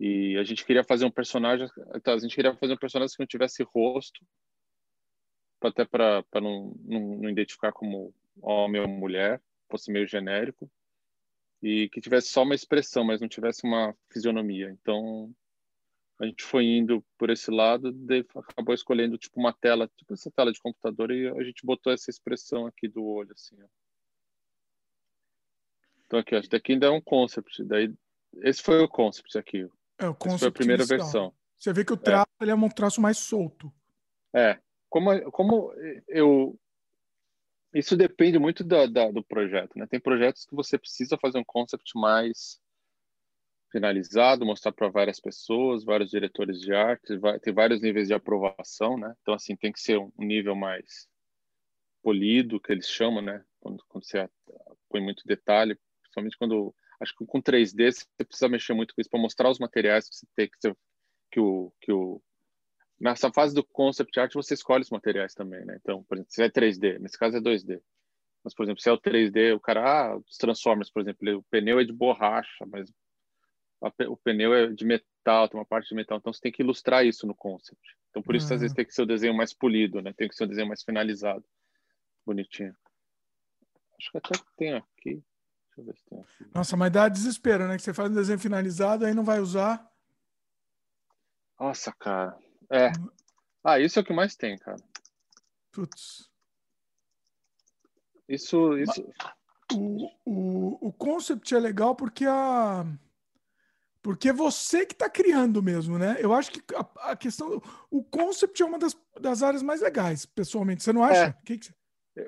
E 0.00 0.36
a 0.36 0.44
gente 0.44 0.64
queria 0.64 0.84
fazer 0.84 1.04
um 1.04 1.10
personagem, 1.10 1.66
então, 1.94 2.14
a 2.14 2.18
gente 2.18 2.34
queria 2.34 2.54
fazer 2.54 2.74
um 2.74 2.78
personagem 2.78 3.16
que 3.16 3.22
não 3.22 3.26
tivesse 3.26 3.64
rosto, 3.64 4.24
até 5.66 5.84
para 5.84 6.24
não, 6.34 6.74
não, 6.84 7.00
não, 7.18 7.30
identificar 7.30 7.72
como 7.72 8.14
homem 8.40 8.80
ou 8.80 8.88
mulher, 8.88 9.42
fosse 9.68 9.90
meio 9.90 10.06
genérico, 10.06 10.70
e 11.62 11.88
que 11.88 12.00
tivesse 12.00 12.28
só 12.28 12.42
uma 12.42 12.54
expressão, 12.54 13.04
mas 13.04 13.20
não 13.20 13.28
tivesse 13.28 13.64
uma 13.64 13.94
fisionomia. 14.10 14.70
Então, 14.70 15.34
a 16.20 16.26
gente 16.26 16.44
foi 16.44 16.64
indo 16.64 17.04
por 17.16 17.30
esse 17.30 17.50
lado, 17.50 17.92
daí 17.92 18.24
acabou 18.34 18.74
escolhendo 18.74 19.18
tipo 19.18 19.40
uma 19.40 19.52
tela, 19.52 19.90
tipo 19.96 20.14
essa 20.14 20.30
tela 20.30 20.52
de 20.52 20.60
computador, 20.60 21.10
e 21.10 21.28
a 21.28 21.42
gente 21.42 21.66
botou 21.66 21.92
essa 21.92 22.10
expressão 22.10 22.66
aqui 22.66 22.86
do 22.86 23.04
olho, 23.04 23.32
assim. 23.32 23.56
Ó. 23.60 23.66
Então, 26.06 26.18
aqui, 26.20 26.34
acho 26.34 26.48
que 26.48 26.56
aqui 26.56 26.72
ainda 26.72 26.86
é 26.86 26.90
um 26.90 27.00
concept, 27.00 27.64
daí 27.64 27.92
esse 28.42 28.62
foi 28.62 28.80
o 28.80 28.88
concept 28.88 29.36
aqui. 29.36 29.68
É, 29.98 30.08
o 30.08 30.14
concept 30.14 30.40
foi 30.40 30.48
a 30.48 30.52
primeira 30.52 30.82
inicial. 30.82 30.98
versão. 30.98 31.34
Você 31.58 31.72
vê 31.72 31.84
que 31.84 31.92
o 31.92 31.96
traço 31.96 32.30
é. 32.40 32.44
ele 32.44 32.50
é 32.52 32.54
um 32.54 32.68
traço 32.68 33.00
mais 33.00 33.18
solto. 33.18 33.72
É, 34.32 34.60
como, 34.88 35.30
como 35.30 35.72
eu 36.08 36.58
isso 37.74 37.96
depende 37.96 38.38
muito 38.38 38.64
da, 38.64 38.86
da, 38.86 39.10
do 39.10 39.22
projeto, 39.22 39.78
né? 39.78 39.86
Tem 39.86 40.00
projetos 40.00 40.44
que 40.46 40.54
você 40.54 40.78
precisa 40.78 41.18
fazer 41.18 41.38
um 41.38 41.44
concept 41.44 41.92
mais 41.96 42.60
finalizado, 43.70 44.46
mostrar 44.46 44.72
para 44.72 44.88
várias 44.88 45.20
pessoas, 45.20 45.84
vários 45.84 46.10
diretores 46.10 46.60
de 46.60 46.72
arte, 46.72 47.18
vai, 47.18 47.38
tem 47.38 47.52
vários 47.52 47.82
níveis 47.82 48.08
de 48.08 48.14
aprovação, 48.14 48.96
né? 48.96 49.14
Então 49.20 49.34
assim 49.34 49.54
tem 49.54 49.70
que 49.70 49.80
ser 49.80 49.98
um 49.98 50.12
nível 50.16 50.56
mais 50.56 51.06
polido, 52.02 52.60
que 52.60 52.72
eles 52.72 52.88
chamam, 52.88 53.20
né? 53.20 53.44
Quando, 53.60 53.84
quando 53.88 54.04
você 54.04 54.28
põe 54.88 55.02
muito 55.02 55.26
detalhe, 55.26 55.78
principalmente 56.00 56.38
quando 56.38 56.74
acho 57.00 57.14
que 57.14 57.26
com 57.26 57.42
3D 57.42 57.92
você 57.92 58.24
precisa 58.24 58.48
mexer 58.48 58.72
muito 58.72 58.94
com 58.94 59.00
isso 59.00 59.10
para 59.10 59.20
mostrar 59.20 59.50
os 59.50 59.58
materiais 59.58 60.08
que 60.08 60.16
você 60.16 60.26
tem, 60.34 60.48
que, 60.48 60.56
você, 60.58 60.74
que 61.30 61.40
o 61.40 61.72
que 61.82 61.92
o 61.92 62.22
nessa 63.00 63.32
fase 63.32 63.54
do 63.54 63.64
concept 63.64 64.18
art 64.18 64.34
você 64.34 64.54
escolhe 64.54 64.82
os 64.82 64.90
materiais 64.90 65.34
também, 65.34 65.64
né? 65.64 65.78
Então, 65.80 66.02
por 66.04 66.16
exemplo, 66.16 66.32
se 66.32 66.42
é 66.42 66.48
3D, 66.48 66.98
nesse 66.98 67.18
caso 67.18 67.36
é 67.36 67.40
2D. 67.40 67.80
Mas, 68.42 68.54
por 68.54 68.64
exemplo, 68.64 68.80
se 68.80 68.88
é 68.88 68.92
o 68.92 69.00
3D, 69.00 69.54
o 69.54 69.60
cara, 69.60 69.82
ah, 69.82 70.16
os 70.16 70.36
Transformers, 70.36 70.90
por 70.90 71.02
exemplo, 71.02 71.38
o 71.38 71.42
pneu 71.44 71.80
é 71.80 71.84
de 71.84 71.92
borracha, 71.92 72.64
mas 72.66 72.90
a, 73.82 73.92
o 74.08 74.16
pneu 74.16 74.54
é 74.54 74.68
de 74.68 74.84
metal, 74.84 75.48
tem 75.48 75.58
uma 75.58 75.66
parte 75.66 75.88
de 75.88 75.94
metal, 75.94 76.18
então 76.18 76.32
você 76.32 76.40
tem 76.40 76.52
que 76.52 76.62
ilustrar 76.62 77.04
isso 77.04 77.26
no 77.26 77.34
concept. 77.34 77.96
Então, 78.10 78.22
por 78.22 78.34
isso, 78.34 78.48
uhum. 78.48 78.54
às 78.54 78.60
vezes, 78.62 78.74
tem 78.74 78.84
que 78.84 78.94
ser 78.94 79.02
o 79.02 79.06
desenho 79.06 79.34
mais 79.34 79.52
polido, 79.52 80.00
né? 80.00 80.12
Tem 80.16 80.28
que 80.28 80.34
ser 80.34 80.44
o 80.44 80.48
desenho 80.48 80.68
mais 80.68 80.82
finalizado. 80.82 81.44
Bonitinho. 82.24 82.74
Acho 83.98 84.10
que 84.10 84.18
até 84.18 84.34
tem 84.56 84.74
aqui. 84.74 85.22
Deixa 85.76 85.78
eu 85.78 85.84
ver 85.84 85.96
se 85.96 86.04
tem 86.04 86.20
aqui. 86.20 86.46
Nossa, 86.54 86.76
mas 86.76 86.92
dá 86.92 87.08
desespero, 87.08 87.66
né? 87.68 87.76
Que 87.76 87.82
você 87.82 87.92
faz 87.92 88.10
um 88.10 88.14
desenho 88.14 88.38
finalizado, 88.38 89.04
aí 89.04 89.14
não 89.14 89.24
vai 89.24 89.40
usar. 89.40 89.86
Nossa, 91.58 91.92
cara. 91.92 92.38
É. 92.70 92.92
Ah, 93.64 93.78
isso 93.78 93.98
é 93.98 94.02
o 94.02 94.04
que 94.04 94.12
mais 94.12 94.36
tem, 94.36 94.56
cara. 94.58 94.78
Putz. 95.72 96.28
Isso, 98.28 98.76
isso. 98.78 99.08
O, 99.72 100.10
o, 100.24 100.88
o 100.88 100.92
concept 100.92 101.54
é 101.54 101.58
legal 101.58 101.94
porque 101.94 102.24
a 102.26 102.84
porque 104.02 104.32
você 104.32 104.86
que 104.86 104.94
está 104.94 105.10
criando 105.10 105.62
mesmo, 105.62 105.98
né? 105.98 106.16
Eu 106.20 106.32
acho 106.32 106.50
que 106.50 106.62
a, 106.74 107.10
a, 107.10 107.16
questão. 107.16 107.60
O 107.90 108.02
concept 108.02 108.62
é 108.62 108.64
uma 108.64 108.78
das, 108.78 108.96
das 109.20 109.42
áreas 109.42 109.62
mais 109.62 109.82
legais, 109.82 110.24
pessoalmente. 110.24 110.82
Você 110.82 110.92
não 110.92 111.02
acha? 111.02 111.24
É. 111.24 111.34
Que 111.44 111.58
que. 111.58 111.74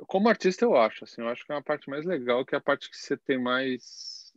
Como 0.06 0.28
artista, 0.28 0.64
eu 0.64 0.76
acho. 0.76 1.04
Assim, 1.04 1.22
eu 1.22 1.28
acho 1.28 1.44
que 1.44 1.52
é 1.52 1.56
a 1.56 1.62
parte 1.62 1.88
mais 1.88 2.04
legal, 2.04 2.44
que 2.44 2.54
é 2.54 2.58
a 2.58 2.60
parte 2.60 2.90
que 2.90 2.96
você 2.96 3.16
tem 3.16 3.38
mais. 3.38 4.32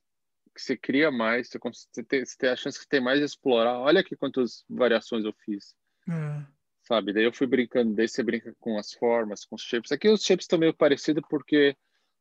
que 0.55 0.61
você 0.61 0.77
cria 0.77 1.11
mais, 1.11 1.49
você, 1.49 1.59
você, 1.59 2.03
tem, 2.03 2.25
você 2.25 2.37
tem 2.37 2.49
a 2.49 2.55
chance 2.55 2.79
que 2.79 2.87
tem 2.87 3.01
mais 3.01 3.19
de 3.19 3.25
explorar. 3.25 3.79
Olha 3.79 3.99
aqui 3.99 4.15
quantas 4.15 4.63
variações 4.69 5.25
eu 5.25 5.33
fiz. 5.43 5.75
É. 6.09 6.45
Sabe? 6.83 7.13
Daí 7.13 7.23
eu 7.23 7.33
fui 7.33 7.47
brincando, 7.47 7.95
daí 7.95 8.07
você 8.07 8.21
brinca 8.21 8.53
com 8.59 8.77
as 8.77 8.93
formas, 8.93 9.45
com 9.45 9.55
os 9.55 9.61
shapes. 9.61 9.91
Aqui 9.91 10.09
os 10.09 10.23
shapes 10.23 10.43
estão 10.43 10.59
meio 10.59 10.73
parecidos 10.73 11.23
porque 11.29 11.75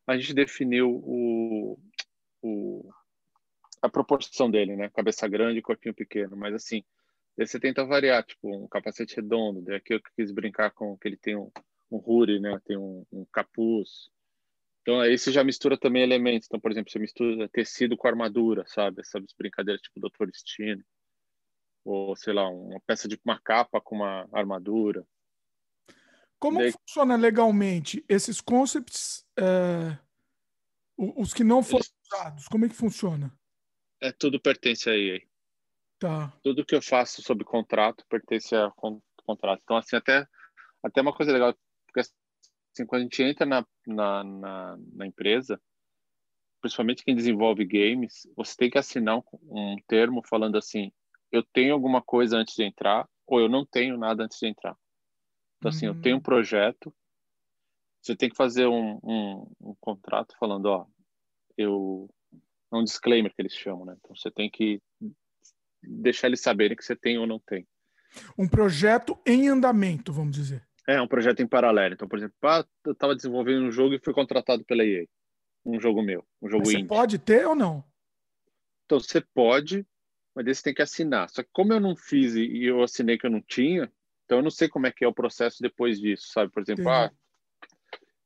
a 0.07 0.17
gente 0.17 0.33
definiu 0.33 0.89
o, 0.89 1.79
o 2.41 2.89
a 3.81 3.89
proporção 3.89 4.49
dele, 4.49 4.77
né? 4.77 4.89
Cabeça 4.89 5.27
grande 5.27 5.59
e 5.59 5.61
corpinho 5.61 5.93
pequeno. 5.93 6.37
Mas 6.37 6.53
assim, 6.53 6.83
daí 7.37 7.45
você 7.45 7.59
tenta 7.59 7.85
variar, 7.85 8.23
tipo, 8.23 8.63
um 8.63 8.67
capacete 8.67 9.17
redondo. 9.17 9.61
Daí 9.61 9.75
aqui 9.75 9.93
eu 9.93 10.01
quis 10.15 10.31
brincar 10.31 10.71
com 10.71 10.97
que 10.97 11.07
ele 11.09 11.17
tem 11.17 11.35
um, 11.35 11.51
um 11.91 11.97
hoodie, 11.97 12.39
né? 12.39 12.57
Tem 12.65 12.77
um, 12.77 13.05
um 13.11 13.25
capuz. 13.25 14.09
Então 14.81 14.99
aí 15.01 15.17
você 15.17 15.31
já 15.31 15.43
mistura 15.43 15.77
também 15.77 16.03
elementos. 16.03 16.47
Então, 16.47 16.59
por 16.59 16.71
exemplo, 16.71 16.89
você 16.89 16.99
mistura 16.99 17.49
tecido 17.49 17.97
com 17.97 18.07
armadura, 18.07 18.63
sabe? 18.67 19.01
Essas 19.01 19.23
brincadeiras 19.37 19.81
tipo 19.81 19.99
Doutor 19.99 20.31
Destino. 20.31 20.83
Ou, 21.85 22.15
sei 22.15 22.33
lá, 22.33 22.47
uma 22.49 22.79
peça 22.81 23.07
de 23.07 23.19
uma 23.25 23.39
capa 23.39 23.81
com 23.81 23.95
uma 23.95 24.27
armadura. 24.31 25.05
Como 26.39 26.59
Daí... 26.59 26.71
funciona 26.71 27.15
legalmente 27.15 28.03
esses 28.07 28.41
concepts, 28.41 29.25
é... 29.37 29.97
os 30.97 31.33
que 31.33 31.43
não 31.43 31.63
foram 31.63 31.85
usados? 32.05 32.47
Como 32.47 32.65
é 32.65 32.69
que 32.69 32.75
funciona? 32.75 33.33
É 34.01 34.11
tudo 34.11 34.39
pertence 34.39 34.89
a 34.89 34.97
EA. 34.97 35.21
Tá. 35.99 36.33
Tudo 36.43 36.65
que 36.65 36.75
eu 36.75 36.81
faço 36.81 37.21
sobre 37.21 37.45
contrato 37.45 38.05
pertence 38.09 38.53
a 38.53 38.69
contrato. 39.25 39.61
Então, 39.63 39.77
assim, 39.77 39.95
até, 39.95 40.27
até 40.83 41.01
uma 41.01 41.15
coisa 41.15 41.31
legal, 41.31 41.55
porque 41.85 42.01
assim, 42.01 42.85
quando 42.85 43.01
a 43.01 43.03
gente 43.03 43.23
entra 43.23 43.45
na, 43.45 43.65
na, 43.87 44.23
na, 44.23 44.77
na 44.93 45.07
empresa, 45.07 45.61
principalmente 46.59 47.03
quem 47.03 47.15
desenvolve 47.15 47.63
games, 47.65 48.27
você 48.35 48.55
tem 48.57 48.69
que 48.69 48.77
assinar 48.77 49.17
um, 49.17 49.23
um 49.43 49.75
termo 49.87 50.21
falando 50.27 50.57
assim, 50.57 50.91
eu 51.33 51.41
tenho 51.41 51.73
alguma 51.73 51.99
coisa 51.99 52.37
antes 52.37 52.55
de 52.55 52.63
entrar, 52.63 53.09
ou 53.25 53.41
eu 53.41 53.49
não 53.49 53.65
tenho 53.65 53.97
nada 53.97 54.23
antes 54.23 54.37
de 54.39 54.45
entrar. 54.45 54.77
Então, 55.57 55.69
assim, 55.69 55.87
eu 55.87 55.99
tenho 55.99 56.17
um 56.17 56.19
hum. 56.19 56.21
projeto, 56.21 56.93
você 57.99 58.15
tem 58.15 58.29
que 58.29 58.35
fazer 58.35 58.67
um, 58.67 58.99
um, 59.03 59.51
um 59.59 59.75
contrato 59.81 60.35
falando, 60.37 60.67
ó, 60.67 60.85
eu 61.57 62.07
é 62.71 62.75
um 62.75 62.83
disclaimer 62.83 63.33
que 63.33 63.41
eles 63.41 63.53
chamam, 63.53 63.85
né? 63.85 63.95
Então 63.97 64.15
você 64.15 64.29
tem 64.29 64.49
que 64.49 64.81
deixar 65.81 66.27
eles 66.27 66.41
saberem 66.41 66.75
que 66.75 66.83
você 66.83 66.95
tem 66.95 67.17
ou 67.17 67.25
não 67.25 67.39
tem. 67.39 67.67
Um 68.37 68.47
projeto 68.47 69.17
em 69.25 69.47
andamento, 69.47 70.13
vamos 70.13 70.35
dizer. 70.35 70.67
É, 70.87 71.01
um 71.01 71.07
projeto 71.07 71.41
em 71.41 71.47
paralelo. 71.47 71.93
Então, 71.93 72.07
por 72.07 72.17
exemplo, 72.17 72.35
ah, 72.43 72.65
eu 72.85 72.91
estava 72.91 73.15
desenvolvendo 73.15 73.63
um 73.63 73.71
jogo 73.71 73.95
e 73.95 73.99
fui 73.99 74.13
contratado 74.13 74.63
pela 74.65 74.83
EA. 74.83 75.05
Um 75.65 75.79
jogo 75.79 76.01
meu, 76.01 76.25
um 76.41 76.49
jogo 76.49 76.63
mas 76.65 76.73
indie. 76.73 76.83
Você 76.83 76.87
pode 76.87 77.19
ter 77.19 77.47
ou 77.47 77.55
não? 77.55 77.83
Então, 78.85 78.99
você 78.99 79.21
pode, 79.21 79.87
mas 80.35 80.45
você 80.45 80.63
tem 80.63 80.73
que 80.73 80.81
assinar. 80.81 81.29
Só 81.29 81.43
que 81.43 81.49
como 81.51 81.73
eu 81.73 81.79
não 81.79 81.95
fiz 81.95 82.35
e 82.35 82.63
eu 82.65 82.81
assinei 82.83 83.17
que 83.17 83.25
eu 83.25 83.31
não 83.31 83.41
tinha, 83.41 83.91
então 84.25 84.39
eu 84.39 84.43
não 84.43 84.51
sei 84.51 84.67
como 84.67 84.87
é 84.87 84.91
que 84.91 85.05
é 85.05 85.07
o 85.07 85.13
processo 85.13 85.61
depois 85.61 85.99
disso, 85.99 86.27
sabe? 86.31 86.51
Por 86.51 86.61
exemplo, 86.61 86.89
ah, 86.89 87.11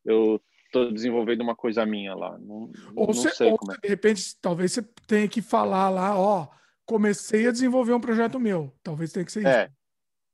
eu 0.06 0.42
estou 0.66 0.92
desenvolvendo 0.92 1.42
uma 1.42 1.56
coisa 1.56 1.86
minha 1.86 2.16
lá. 2.16 2.38
Não, 2.38 2.72
ou 2.96 3.08
não 3.08 3.14
você, 3.14 3.30
sei 3.32 3.52
ou 3.52 3.58
como 3.58 3.74
é. 3.74 3.78
de 3.78 3.88
repente, 3.88 4.36
talvez 4.42 4.72
você 4.72 4.84
tenha 5.06 5.28
que 5.28 5.42
falar 5.42 5.90
lá, 5.90 6.18
ó, 6.18 6.48
comecei 6.86 7.48
a 7.48 7.52
desenvolver 7.52 7.94
um 7.94 8.00
projeto 8.00 8.40
meu. 8.40 8.74
Talvez 8.84 9.12
tenha 9.12 9.26
que 9.26 9.32
ser 9.32 9.46
é. 9.46 9.66
isso. 9.66 9.78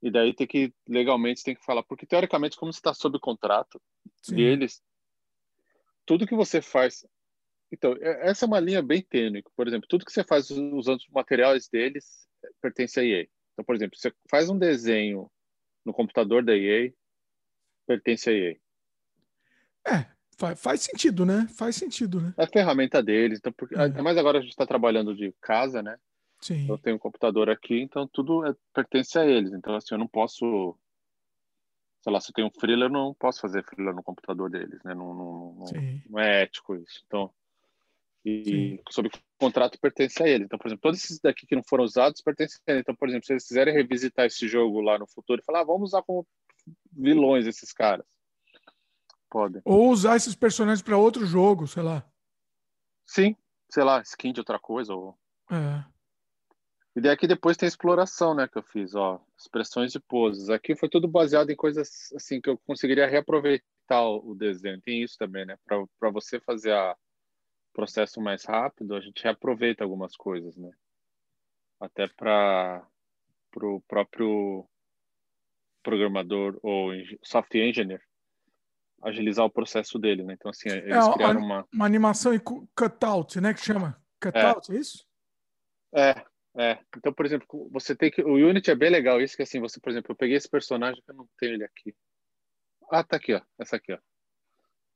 E 0.02 0.10
daí 0.10 0.34
tem 0.34 0.46
que, 0.46 0.72
legalmente, 0.88 1.42
tem 1.42 1.54
que 1.54 1.64
falar. 1.64 1.82
Porque, 1.82 2.06
teoricamente, 2.06 2.56
como 2.56 2.72
você 2.72 2.78
está 2.78 2.92
sob 2.92 3.18
contrato 3.18 3.80
Sim. 4.22 4.36
deles, 4.36 4.82
tudo 6.04 6.26
que 6.26 6.36
você 6.36 6.60
faz... 6.60 7.06
Então, 7.74 7.96
é, 8.00 8.28
essa 8.28 8.44
é 8.44 8.48
uma 8.48 8.60
linha 8.60 8.82
bem 8.82 9.02
tênue. 9.02 9.42
Por 9.56 9.66
exemplo, 9.66 9.88
tudo 9.88 10.04
que 10.04 10.12
você 10.12 10.24
faz 10.24 10.50
usando 10.50 10.98
os 10.98 11.08
materiais 11.10 11.68
deles 11.68 12.26
pertence 12.60 13.00
à 13.00 13.04
EA. 13.04 13.26
Então, 13.52 13.64
por 13.64 13.74
exemplo, 13.74 13.98
você 13.98 14.12
faz 14.30 14.48
um 14.48 14.58
desenho 14.58 15.30
no 15.84 15.92
computador 15.92 16.42
da 16.44 16.56
EA, 16.56 16.92
pertence 17.86 18.30
à 18.30 18.32
EA. 18.32 18.56
É, 19.86 20.14
Faz, 20.36 20.60
faz 20.60 20.80
sentido, 20.80 21.24
né? 21.24 21.46
Faz 21.48 21.76
sentido, 21.76 22.20
né? 22.20 22.34
É 22.36 22.44
a 22.44 22.48
ferramenta 22.48 23.02
deles. 23.02 23.38
Então, 23.38 23.52
porque, 23.52 23.74
é. 23.74 23.88
Mas 24.02 24.16
agora 24.16 24.38
a 24.38 24.40
gente 24.40 24.50
está 24.50 24.66
trabalhando 24.66 25.14
de 25.14 25.32
casa, 25.40 25.82
né? 25.82 25.96
Sim. 26.40 26.68
Eu 26.68 26.76
tenho 26.76 26.96
um 26.96 26.98
computador 26.98 27.48
aqui, 27.48 27.80
então 27.80 28.08
tudo 28.12 28.44
é, 28.46 28.54
pertence 28.74 29.18
a 29.18 29.24
eles. 29.24 29.52
Então, 29.52 29.74
assim, 29.74 29.94
eu 29.94 29.98
não 29.98 30.08
posso. 30.08 30.76
Sei 32.02 32.12
lá, 32.12 32.20
se 32.20 32.30
eu 32.30 32.34
tenho 32.34 32.48
um 32.48 32.60
freelancer, 32.60 32.88
eu 32.88 32.92
não 32.92 33.14
posso 33.14 33.40
fazer 33.40 33.64
freelancer 33.64 33.96
no 33.96 34.02
computador 34.02 34.50
deles, 34.50 34.82
né? 34.84 34.94
Não, 34.94 35.14
não, 35.14 35.54
não, 35.54 35.64
não 36.10 36.20
é 36.20 36.42
ético 36.42 36.74
isso. 36.74 37.02
Então, 37.06 37.32
e 38.24 38.44
Sim. 38.44 38.78
sobre 38.90 39.10
o 39.10 39.20
contrato 39.38 39.78
pertence 39.78 40.22
a 40.22 40.28
eles. 40.28 40.46
Então, 40.46 40.58
por 40.58 40.68
exemplo, 40.68 40.82
todos 40.82 41.04
esses 41.04 41.20
daqui 41.20 41.46
que 41.46 41.54
não 41.54 41.62
foram 41.62 41.84
usados 41.84 42.22
pertencem 42.22 42.58
a 42.66 42.72
eles. 42.72 42.82
Então, 42.82 42.96
por 42.96 43.08
exemplo, 43.08 43.26
se 43.26 43.32
eles 43.32 43.46
quiserem 43.46 43.74
revisitar 43.74 44.26
esse 44.26 44.48
jogo 44.48 44.80
lá 44.80 44.98
no 44.98 45.06
futuro 45.06 45.40
e 45.40 45.44
falar, 45.44 45.60
ah, 45.60 45.64
vamos 45.64 45.90
usar 45.90 46.02
como 46.02 46.26
vilões 46.92 47.46
esses 47.46 47.72
caras 47.72 48.06
Podem. 49.34 49.60
Ou 49.64 49.90
usar 49.90 50.14
esses 50.14 50.36
personagens 50.36 50.80
para 50.80 50.96
outro 50.96 51.26
jogo, 51.26 51.66
sei 51.66 51.82
lá. 51.82 52.08
Sim, 53.04 53.36
sei 53.68 53.82
lá, 53.82 54.00
skin 54.00 54.32
de 54.32 54.40
outra 54.40 54.60
coisa. 54.60 54.94
Ou... 54.94 55.18
É. 55.50 55.84
E 56.94 57.00
daí 57.00 57.10
aqui 57.10 57.26
depois 57.26 57.56
tem 57.56 57.66
a 57.66 57.68
exploração, 57.68 58.32
né, 58.32 58.46
que 58.46 58.56
eu 58.56 58.62
fiz, 58.62 58.94
ó, 58.94 59.20
expressões 59.36 59.90
de 59.90 59.98
poses. 59.98 60.50
Aqui 60.50 60.76
foi 60.76 60.88
tudo 60.88 61.08
baseado 61.08 61.50
em 61.50 61.56
coisas 61.56 62.12
assim 62.14 62.40
que 62.40 62.48
eu 62.48 62.56
conseguiria 62.58 63.08
reaproveitar 63.08 64.08
o 64.08 64.36
desenho. 64.36 64.80
Tem 64.80 65.02
isso 65.02 65.18
também, 65.18 65.44
né, 65.44 65.58
para 65.66 66.10
você 66.10 66.38
fazer 66.38 66.72
o 66.72 66.96
processo 67.74 68.20
mais 68.20 68.44
rápido, 68.44 68.94
a 68.94 69.00
gente 69.00 69.22
reaproveita 69.22 69.84
algumas 69.84 70.16
coisas, 70.16 70.56
né, 70.56 70.70
até 71.78 72.06
para 72.08 72.86
o 73.56 73.80
próprio 73.82 74.66
programador 75.82 76.58
ou 76.62 76.92
software 77.22 77.68
engineer 77.68 78.02
agilizar 79.04 79.44
o 79.44 79.50
processo 79.50 79.98
dele, 79.98 80.22
né? 80.24 80.32
Então, 80.32 80.50
assim, 80.50 80.70
eles 80.70 81.06
é, 81.06 81.12
criaram 81.12 81.40
uma... 81.40 81.68
Uma 81.70 81.84
animação 81.84 82.32
em 82.32 82.40
cutout, 82.40 83.38
né? 83.38 83.52
Que 83.52 83.60
chama 83.60 84.02
cutout, 84.18 84.72
é, 84.72 84.74
é 84.74 84.78
isso? 84.78 85.06
É, 85.94 86.24
é. 86.56 86.78
Então, 86.96 87.12
por 87.12 87.26
exemplo, 87.26 87.68
você 87.70 87.94
tem 87.94 88.10
que... 88.10 88.22
O 88.22 88.34
Unity 88.34 88.70
é 88.70 88.74
bem 88.74 88.88
legal 88.88 89.20
isso, 89.20 89.36
que 89.36 89.42
assim, 89.42 89.60
você, 89.60 89.78
por 89.78 89.90
exemplo, 89.90 90.12
eu 90.12 90.16
peguei 90.16 90.36
esse 90.36 90.48
personagem, 90.48 91.02
que 91.02 91.10
eu 91.10 91.14
não 91.14 91.28
tenho 91.38 91.52
ele 91.52 91.64
aqui. 91.64 91.94
Ah, 92.90 93.04
tá 93.04 93.16
aqui, 93.16 93.34
ó. 93.34 93.42
Essa 93.58 93.76
aqui, 93.76 93.92
ó. 93.92 93.98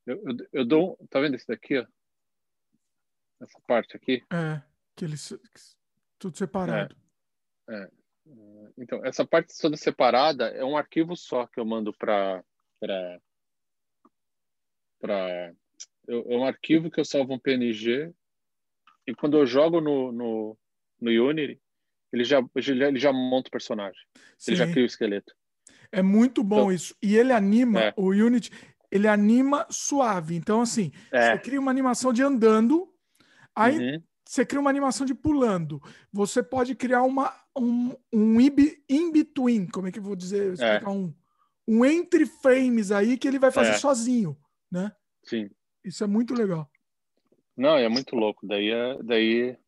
Eu, 0.06 0.16
eu, 0.24 0.36
eu 0.54 0.64
dou... 0.64 0.98
Tá 1.10 1.20
vendo 1.20 1.34
esse 1.34 1.46
daqui, 1.46 1.78
ó? 1.78 1.86
Essa 3.40 3.60
parte 3.66 3.96
aqui? 3.96 4.22
É, 4.32 4.62
que 4.96 5.04
eles... 5.04 5.34
Tudo 6.18 6.36
separado. 6.36 6.96
É, 7.68 7.74
é. 7.82 7.90
Então, 8.76 9.04
essa 9.04 9.24
parte 9.26 9.56
toda 9.58 9.76
separada 9.76 10.48
é 10.48 10.64
um 10.64 10.76
arquivo 10.76 11.16
só 11.16 11.46
que 11.46 11.58
eu 11.58 11.64
mando 11.64 11.92
para 11.92 12.44
para 12.80 13.20
é 16.08 16.36
um 16.36 16.44
arquivo 16.44 16.90
que 16.90 16.98
eu 16.98 17.04
salvo 17.04 17.34
um 17.34 17.38
PNG 17.38 18.12
e 19.06 19.14
quando 19.14 19.38
eu 19.38 19.46
jogo 19.46 19.80
no, 19.80 20.12
no, 20.12 20.58
no 21.00 21.10
Unity, 21.10 21.60
ele 22.12 22.24
já, 22.24 22.42
ele 22.54 22.98
já 22.98 23.12
monta 23.12 23.48
o 23.48 23.50
personagem. 23.50 24.00
Sim. 24.36 24.52
Ele 24.52 24.56
já 24.56 24.66
cria 24.70 24.82
o 24.82 24.86
esqueleto. 24.86 25.34
É 25.90 26.02
muito 26.02 26.42
bom 26.42 26.56
então, 26.56 26.72
isso. 26.72 26.94
E 27.02 27.16
ele 27.16 27.32
anima, 27.32 27.80
é. 27.80 27.94
o 27.96 28.08
Unity, 28.08 28.50
ele 28.90 29.08
anima 29.08 29.66
suave. 29.70 30.34
Então, 30.34 30.60
assim, 30.60 30.92
é. 31.10 31.32
você 31.32 31.38
cria 31.38 31.60
uma 31.60 31.70
animação 31.70 32.12
de 32.12 32.22
andando, 32.22 32.87
aí 33.58 33.78
uhum. 33.78 34.02
você 34.26 34.44
cria 34.44 34.60
uma 34.60 34.70
animação 34.70 35.06
de 35.06 35.14
pulando. 35.14 35.80
Você 36.12 36.42
pode 36.42 36.74
criar 36.74 37.02
uma, 37.02 37.34
um, 37.56 37.94
um 38.12 38.40
in-between, 38.40 39.66
como 39.66 39.88
é 39.88 39.92
que 39.92 39.98
eu 39.98 40.02
vou 40.02 40.16
dizer? 40.16 40.58
É. 40.60 40.88
Um, 40.88 41.14
um 41.66 41.84
entre 41.84 42.26
frames 42.26 42.90
aí 42.90 43.18
que 43.18 43.26
ele 43.26 43.38
vai 43.38 43.50
fazer 43.50 43.70
é. 43.70 43.78
sozinho, 43.78 44.36
né? 44.70 44.92
Sim. 45.24 45.50
Isso 45.84 46.02
é 46.02 46.06
muito 46.06 46.34
legal. 46.34 46.70
Não, 47.56 47.76
é 47.76 47.88
muito 47.88 48.14
louco. 48.14 48.46
Daí, 48.46 48.70
é, 48.70 49.02
daí 49.02 49.58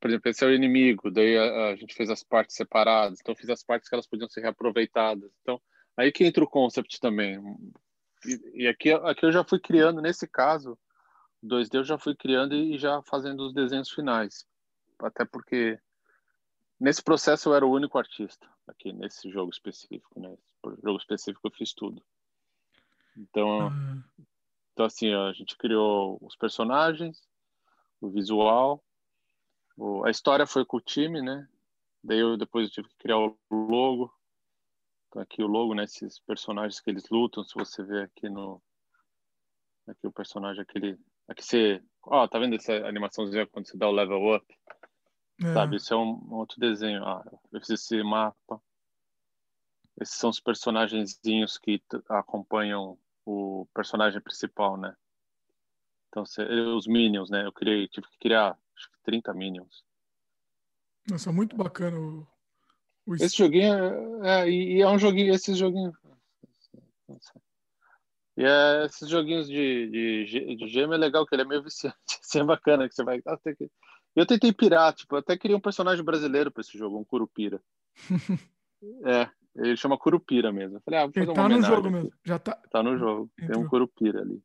por 0.00 0.10
exemplo, 0.10 0.30
esse 0.30 0.44
é 0.44 0.46
o 0.46 0.54
inimigo. 0.54 1.10
Daí 1.10 1.36
a, 1.36 1.68
a 1.70 1.76
gente 1.76 1.94
fez 1.94 2.10
as 2.10 2.22
partes 2.22 2.56
separadas. 2.56 3.18
Então, 3.20 3.34
fiz 3.34 3.48
as 3.50 3.62
partes 3.62 3.88
que 3.88 3.94
elas 3.94 4.06
podiam 4.06 4.28
ser 4.28 4.40
reaproveitadas. 4.40 5.30
Então, 5.42 5.60
aí 5.96 6.12
que 6.12 6.24
entra 6.24 6.42
o 6.42 6.48
concept 6.48 7.00
também. 7.00 7.40
E, 8.24 8.62
e 8.64 8.68
aqui, 8.68 8.92
aqui 8.92 9.26
eu 9.26 9.32
já 9.32 9.44
fui 9.44 9.58
criando, 9.58 10.00
nesse 10.00 10.26
caso, 10.26 10.78
2D 11.44 11.74
eu 11.74 11.84
já 11.84 11.98
fui 11.98 12.14
criando 12.14 12.54
e 12.54 12.78
já 12.78 13.02
fazendo 13.02 13.46
os 13.46 13.54
desenhos 13.54 13.90
finais. 13.90 14.46
Até 14.98 15.24
porque 15.24 15.78
nesse 16.80 17.02
processo 17.02 17.48
eu 17.48 17.54
era 17.54 17.66
o 17.66 17.72
único 17.72 17.98
artista 17.98 18.48
aqui 18.66 18.92
nesse 18.92 19.30
jogo 19.30 19.50
específico, 19.50 20.20
né? 20.20 20.36
Por 20.60 20.78
jogo 20.82 20.98
específico 20.98 21.46
eu 21.46 21.52
fiz 21.52 21.72
tudo. 21.72 22.02
Então, 23.16 23.68
uhum. 23.68 24.02
então 24.72 24.86
assim, 24.86 25.12
a 25.12 25.32
gente 25.32 25.56
criou 25.56 26.18
os 26.20 26.36
personagens, 26.36 27.28
o 28.00 28.08
visual, 28.08 28.82
o, 29.76 30.04
a 30.04 30.10
história 30.10 30.46
foi 30.46 30.64
com 30.64 30.76
o 30.76 30.80
time, 30.80 31.22
né? 31.22 31.48
Daí 32.02 32.18
eu 32.18 32.36
depois 32.36 32.66
eu 32.66 32.72
tive 32.72 32.88
que 32.88 32.98
criar 32.98 33.18
o 33.18 33.38
logo. 33.50 34.12
Então 35.08 35.22
aqui 35.22 35.42
o 35.42 35.46
logo, 35.46 35.74
né? 35.74 35.84
Esses 35.84 36.18
personagens 36.20 36.80
que 36.80 36.90
eles 36.90 37.08
lutam, 37.10 37.44
se 37.44 37.54
você 37.54 37.82
vê 37.82 38.02
aqui 38.02 38.28
no 38.28 38.60
aqui 39.86 40.06
o 40.06 40.12
personagem 40.12 40.60
aquele 40.60 40.98
Aqui 41.28 41.44
você. 41.44 41.82
Ó, 42.02 42.26
tá 42.26 42.38
vendo 42.38 42.56
essa 42.56 42.72
animaçãozinha 42.86 43.46
quando 43.46 43.68
você 43.68 43.76
dá 43.76 43.86
o 43.86 43.92
level 43.92 44.34
up? 44.34 44.46
É. 45.44 45.52
Sabe? 45.52 45.76
Isso 45.76 45.92
é 45.92 45.96
um, 45.96 46.32
outro 46.32 46.58
desenho. 46.58 47.04
Ah, 47.04 47.24
eu 47.52 47.60
fiz 47.60 47.70
esse 47.70 48.02
mapa. 48.02 48.60
Esses 50.00 50.16
são 50.16 50.30
os 50.30 50.40
personagenzinhos 50.40 51.58
que 51.58 51.82
acompanham 52.08 52.98
o 53.26 53.66
personagem 53.74 54.20
principal, 54.20 54.76
né? 54.76 54.96
Então, 56.08 56.22
os 56.74 56.86
Minions, 56.86 57.28
né? 57.28 57.44
Eu 57.44 57.52
criei, 57.52 57.86
tive 57.88 58.08
que 58.08 58.18
criar 58.18 58.56
acho 58.74 58.90
que 58.90 59.02
30 59.02 59.34
Minions. 59.34 59.84
Nossa, 61.10 61.32
muito 61.32 61.56
bacana 61.56 61.98
o, 61.98 62.26
o 63.06 63.14
Esse 63.14 63.36
joguinho 63.36 64.24
é, 64.24 64.42
é, 64.42 64.50
e 64.50 64.80
é 64.80 64.88
um 64.88 64.98
joguinho, 64.98 65.34
esses 65.34 65.56
joguinhos. 65.58 65.94
E 68.38 68.44
é, 68.44 68.84
esses 68.84 69.08
joguinhos 69.08 69.48
de, 69.48 69.88
de, 69.88 70.54
de 70.54 70.68
gêmeo 70.68 70.94
é 70.94 70.96
legal, 70.96 71.26
que 71.26 71.34
ele 71.34 71.42
é 71.42 71.44
meio 71.44 71.60
viciante. 71.60 71.96
Isso 72.22 72.38
é 72.38 72.44
bacana, 72.44 72.88
que 72.88 72.94
você 72.94 73.02
vai. 73.02 73.20
Ah, 73.26 73.36
que... 73.36 73.68
Eu 74.14 74.24
tentei 74.24 74.52
pirar, 74.52 74.94
tipo, 74.94 75.16
eu 75.16 75.18
até 75.18 75.36
queria 75.36 75.56
um 75.56 75.60
personagem 75.60 76.04
brasileiro 76.04 76.48
para 76.48 76.60
esse 76.60 76.78
jogo, 76.78 76.96
um 76.96 77.04
Curupira. 77.04 77.60
é, 79.04 79.28
ele 79.56 79.76
chama 79.76 79.98
Curupira 79.98 80.52
mesmo. 80.52 80.76
Eu 80.76 80.80
falei, 80.82 81.00
ah, 81.00 81.02
vou 81.06 81.12
fazer 81.12 81.26
ele 81.26 81.34
tá 81.34 81.48
no 81.48 81.62
jogo 81.62 81.88
aqui. 81.88 81.90
mesmo. 81.90 82.12
Já 82.24 82.38
tá... 82.38 82.54
tá 82.70 82.80
no 82.80 82.96
jogo. 82.96 83.28
Entrou. 83.36 83.52
Tem 83.52 83.64
um 83.64 83.68
Curupira 83.68 84.20
ali. 84.20 84.40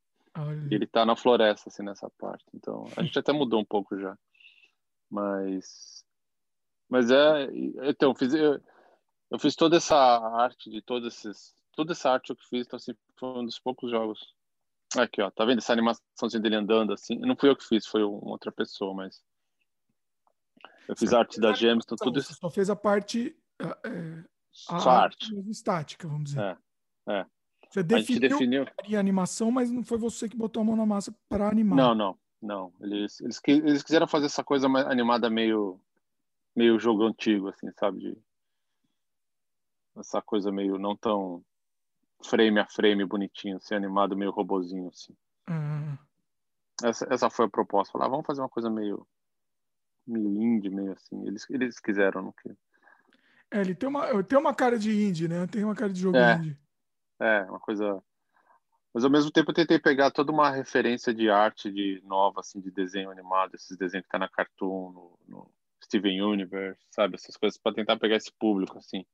Ele 0.72 0.88
tá 0.88 1.06
na 1.06 1.16
floresta, 1.16 1.70
assim, 1.70 1.84
nessa 1.84 2.10
parte. 2.18 2.46
Então, 2.52 2.86
a 2.98 3.04
gente 3.04 3.20
até 3.20 3.32
mudou 3.32 3.62
um 3.62 3.66
pouco 3.66 3.96
já. 4.00 4.18
Mas. 5.08 6.04
Mas 6.90 7.12
é. 7.12 7.48
Então, 7.84 8.10
eu 8.10 8.16
fiz, 8.16 8.34
eu, 8.34 8.60
eu 9.30 9.38
fiz 9.38 9.56
toda 9.56 9.78
essa 9.78 9.96
arte 9.96 10.72
de 10.72 10.82
todos 10.82 11.14
esses 11.14 11.54
toda 11.76 11.92
essa 11.92 12.10
arte 12.10 12.30
eu 12.30 12.36
que 12.36 12.48
fiz, 12.48 12.66
então 12.66 12.78
assim, 12.78 12.94
foi 13.18 13.30
um 13.30 13.46
dos 13.46 13.60
poucos 13.60 13.92
jogos. 13.92 14.20
Aqui, 14.98 15.22
ó, 15.22 15.32
tá 15.32 15.44
vendo 15.44 15.58
essa 15.58 15.74
animaçãozinha 15.74 16.42
dele 16.42 16.56
andando 16.56 16.94
assim? 16.94 17.18
Não 17.18 17.36
fui 17.36 17.50
eu 17.50 17.56
que 17.56 17.68
fiz, 17.68 17.86
foi 17.86 18.04
uma 18.04 18.32
outra 18.32 18.52
pessoa, 18.52 18.94
mas. 18.94 19.24
Eu 20.88 20.96
fiz 20.96 21.14
a 21.14 21.20
arte 21.20 21.40
da 21.40 21.54
Gems, 21.54 21.84
então 21.86 21.98
tudo 21.98 22.20
isso. 22.20 22.34
Você 22.34 22.40
só 22.40 22.50
fez 22.50 22.70
a 22.70 22.76
parte. 22.76 23.36
É, 23.60 24.24
a 24.70 24.80
só 24.80 24.90
arte. 24.90 25.34
estática, 25.50 26.08
vamos 26.08 26.26
dizer. 26.26 26.60
É, 27.08 27.14
é. 27.14 27.26
Você 27.70 27.82
definiu, 27.82 28.66
definiu 28.66 28.66
a 28.96 29.00
animação, 29.00 29.50
mas 29.50 29.72
não 29.72 29.84
foi 29.84 29.98
você 29.98 30.30
que 30.30 30.38
botou 30.38 30.62
a 30.62 30.64
mão 30.64 30.76
na 30.76 30.86
massa 30.86 31.16
para 31.28 31.50
animar. 31.50 31.76
Não, 31.76 31.96
não, 31.96 32.20
não. 32.40 32.74
Eles, 32.82 33.20
eles, 33.20 33.42
eles 33.48 33.82
quiseram 33.82 34.06
fazer 34.06 34.28
essa 34.28 34.44
coisa 34.44 34.68
animada 34.68 35.28
meio, 35.28 35.80
meio 36.56 36.78
jogo 36.78 37.04
antigo, 37.04 37.48
assim, 37.48 37.72
sabe? 37.80 38.00
De, 38.00 38.18
essa 39.98 40.22
coisa 40.22 40.52
meio 40.52 40.78
não 40.78 40.96
tão 40.96 41.44
frame 42.24 42.60
a 42.60 42.66
frame 42.66 43.06
bonitinho, 43.06 43.58
assim, 43.58 43.76
animado 43.76 44.16
meio 44.16 44.32
robozinho, 44.32 44.90
assim. 44.90 45.16
Uhum. 45.50 45.98
Essa, 46.84 47.08
essa 47.10 47.30
foi 47.30 47.46
a 47.46 47.50
proposta. 47.50 47.92
Falar, 47.92 48.06
ah, 48.06 48.10
vamos 48.10 48.26
fazer 48.26 48.42
uma 48.42 48.50
coisa 48.50 48.70
meio, 48.70 49.06
meio 50.08 50.42
indie, 50.42 50.70
meio 50.70 50.94
assim. 50.94 51.26
Eles, 51.28 51.50
eles 51.50 51.80
quiseram, 51.80 52.24
não 52.24 52.32
que. 52.32 52.50
É, 53.52 53.62
ele 53.62 53.76
tem 53.76 53.88
uma, 53.88 54.24
tem 54.24 54.38
uma 54.38 54.54
cara 54.54 54.80
de 54.80 54.92
indie, 54.92 55.28
né? 55.28 55.46
Tem 55.48 55.64
uma 55.64 55.76
cara 55.76 55.94
de 55.94 56.02
jogo 56.02 56.18
é, 56.18 56.36
indie. 56.36 56.58
É, 57.20 57.42
uma 57.44 57.60
coisa. 57.60 58.02
Mas 58.94 59.04
ao 59.04 59.10
mesmo 59.10 59.32
tempo 59.32 59.52
eu 59.52 59.56
tentei 59.56 59.80
pegar 59.80 60.12
toda 60.12 60.32
uma 60.32 60.52
referência 60.52 61.14
de 61.14 61.30
arte 61.30 61.72
de 61.72 62.02
nova, 62.06 62.42
assim, 62.42 62.60
de 62.60 62.72
desenho 62.72 63.10
animado, 63.10 63.56
esses 63.56 63.76
desenhos 63.78 64.06
que 64.06 64.12
tá 64.12 64.20
na 64.20 64.30
Cartoon, 64.30 64.92
no, 64.92 65.20
no 65.28 65.52
Steven 65.84 66.22
Universe, 66.22 66.80
sabe? 66.92 67.16
Essas 67.16 67.36
coisas 67.38 67.58
para 67.58 67.74
tentar 67.74 67.98
pegar 67.98 68.16
esse 68.16 68.32
público, 68.32 68.78
assim. 68.78 69.06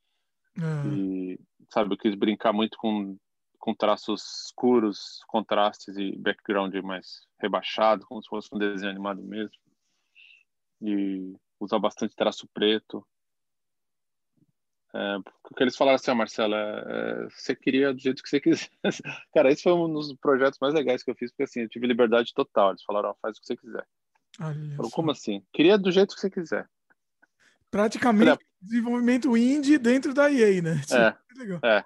Uhum. 0.57 0.93
E, 0.93 1.39
sabe, 1.69 1.93
eu 1.93 1.97
quis 1.97 2.15
brincar 2.15 2.53
muito 2.53 2.77
com, 2.77 3.17
com 3.57 3.73
traços 3.73 4.45
escuros, 4.45 5.19
contrastes 5.27 5.97
e 5.97 6.17
background 6.17 6.73
mais 6.83 7.27
rebaixado, 7.39 8.05
como 8.05 8.21
se 8.21 8.29
fosse 8.29 8.49
um 8.53 8.57
desenho 8.57 8.91
animado 8.91 9.21
mesmo. 9.21 9.51
E 10.81 11.35
usar 11.59 11.79
bastante 11.79 12.15
traço 12.15 12.47
preto. 12.53 13.05
É, 14.93 15.17
porque 15.43 15.63
eles 15.63 15.77
falaram 15.77 15.95
assim, 15.95 16.09
ah, 16.09 16.15
Marcela, 16.15 16.57
é, 16.57 17.29
você 17.29 17.55
queria 17.55 17.93
do 17.93 17.99
jeito 17.99 18.23
que 18.23 18.29
você 18.29 18.39
quisesse. 18.39 18.71
Cara, 19.33 19.51
esse 19.51 19.63
foi 19.63 19.73
um 19.73 19.91
dos 19.91 20.15
projetos 20.15 20.57
mais 20.59 20.73
legais 20.73 21.03
que 21.03 21.11
eu 21.11 21.15
fiz, 21.15 21.31
porque 21.31 21.43
assim, 21.43 21.61
eu 21.61 21.69
tive 21.69 21.85
liberdade 21.85 22.33
total. 22.33 22.71
Eles 22.71 22.83
falaram, 22.83 23.09
ah, 23.11 23.15
faz 23.21 23.37
o 23.37 23.41
que 23.41 23.47
você 23.47 23.55
quiser. 23.55 23.85
Falou, 24.75 24.91
como 24.91 25.11
assim? 25.11 25.43
Queria 25.53 25.77
do 25.77 25.91
jeito 25.91 26.15
que 26.15 26.21
você 26.21 26.29
quiser. 26.29 26.67
Praticamente 27.71 28.45
desenvolvimento 28.61 29.37
indie 29.37 29.77
dentro 29.77 30.13
da 30.13 30.31
EA, 30.31 30.61
né? 30.61 30.81
É, 31.63 31.77
é. 31.77 31.85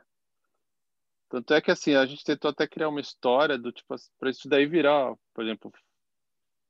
Tanto 1.29 1.53
é 1.53 1.61
que 1.61 1.71
assim, 1.71 1.95
a 1.95 2.05
gente 2.05 2.23
tentou 2.23 2.49
até 2.51 2.67
criar 2.67 2.89
uma 2.89 3.01
história 3.01 3.57
do 3.57 3.71
tipo 3.71 3.95
para 4.19 4.29
isso 4.29 4.47
daí 4.47 4.65
virar, 4.65 5.15
por 5.33 5.43
exemplo, 5.43 5.71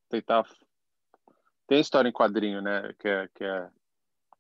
tentar 0.10 0.46
tem 1.68 1.80
história 1.80 2.10
em 2.10 2.14
quadrinho, 2.14 2.62
né, 2.62 2.94
que 3.00 3.08
é, 3.08 3.30
que 3.34 3.44
é 3.44 3.70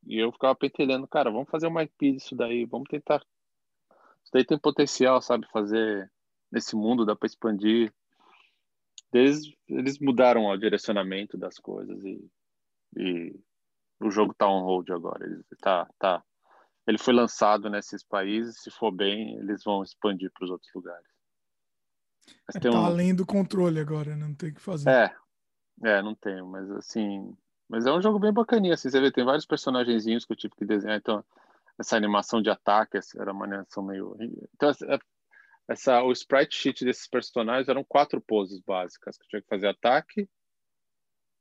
e 0.05 0.19
eu 0.19 0.31
ficava 0.31 0.53
pentelhando, 0.53 1.07
cara, 1.07 1.31
vamos 1.31 1.49
fazer 1.49 1.67
uma 1.67 1.83
IP 1.83 2.13
disso 2.13 2.35
daí, 2.35 2.65
vamos 2.65 2.87
tentar 2.89 3.21
isso 4.23 4.31
daí 4.31 4.45
tem 4.45 4.57
potencial, 4.57 5.21
sabe, 5.21 5.47
fazer 5.51 6.11
nesse 6.51 6.75
mundo 6.75 7.05
dá 7.05 7.15
para 7.15 7.27
expandir. 7.27 7.93
Eles, 9.11 9.41
eles 9.67 9.99
mudaram 9.99 10.45
o 10.45 10.57
direcionamento 10.57 11.37
das 11.37 11.57
coisas 11.59 12.03
e, 12.03 12.31
e 12.95 13.35
o 14.07 14.11
jogo 14.11 14.33
tá 14.33 14.47
on 14.47 14.63
hold 14.63 14.89
agora. 14.91 15.25
Ele 15.25 15.43
tá, 15.61 15.87
tá. 15.97 16.23
Ele 16.85 16.97
foi 16.97 17.13
lançado 17.13 17.69
nesses 17.69 18.03
países. 18.03 18.61
Se 18.61 18.69
for 18.69 18.91
bem, 18.91 19.37
eles 19.37 19.63
vão 19.63 19.83
expandir 19.83 20.31
para 20.31 20.45
os 20.45 20.51
outros 20.51 20.71
lugares. 20.73 21.07
Mas 22.47 22.55
é, 22.55 22.59
tá 22.59 22.71
um... 22.71 22.85
além 22.85 23.15
do 23.15 23.25
controle 23.25 23.79
agora, 23.79 24.15
né? 24.15 24.27
não 24.27 24.35
tem 24.35 24.49
o 24.49 24.53
que 24.53 24.61
fazer. 24.61 24.89
É, 24.89 25.15
é, 25.83 26.01
não 26.01 26.15
tem, 26.15 26.41
mas 26.43 26.69
assim. 26.71 27.35
Mas 27.69 27.85
é 27.85 27.91
um 27.91 28.01
jogo 28.01 28.19
bem 28.19 28.31
bacaninha, 28.31 28.73
assim, 28.75 28.89
você 28.89 28.99
vê, 28.99 29.11
tem 29.11 29.23
vários 29.23 29.45
personagenzinhos 29.45 30.25
que 30.25 30.33
eu 30.33 30.37
tive 30.37 30.53
que 30.53 30.65
desenhar, 30.65 30.97
então 30.97 31.23
essa 31.79 31.95
animação 31.95 32.41
de 32.41 32.49
ataque 32.49 32.99
era 33.17 33.31
uma 33.31 33.45
animação 33.45 33.81
meio. 33.81 34.15
Então, 34.53 34.71
essa, 35.67 36.03
o 36.03 36.11
sprite 36.11 36.55
sheet 36.55 36.85
desses 36.85 37.07
personagens 37.07 37.69
eram 37.69 37.83
quatro 37.83 38.21
poses 38.21 38.59
básicas, 38.59 39.17
que 39.17 39.27
tinha 39.27 39.41
que 39.41 39.47
fazer 39.47 39.67
ataque, 39.67 40.29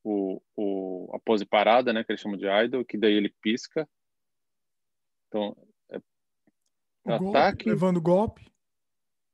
o, 0.05 0.42
o, 0.57 1.11
a 1.14 1.18
pose 1.18 1.44
parada, 1.44 1.92
né, 1.92 2.05
que 2.05 2.12
eles 2.12 2.20
chamam 2.20 2.38
de 2.38 2.46
idle, 2.46 2.84
que 2.84 2.98
daí 2.98 3.14
ele 3.14 3.34
pisca. 3.40 3.88
Então, 5.28 5.57
é, 5.90 5.98
o 7.05 7.30
ataque, 7.30 7.64
golpe, 7.64 7.70
levando 7.70 8.00
golpe. 8.00 8.53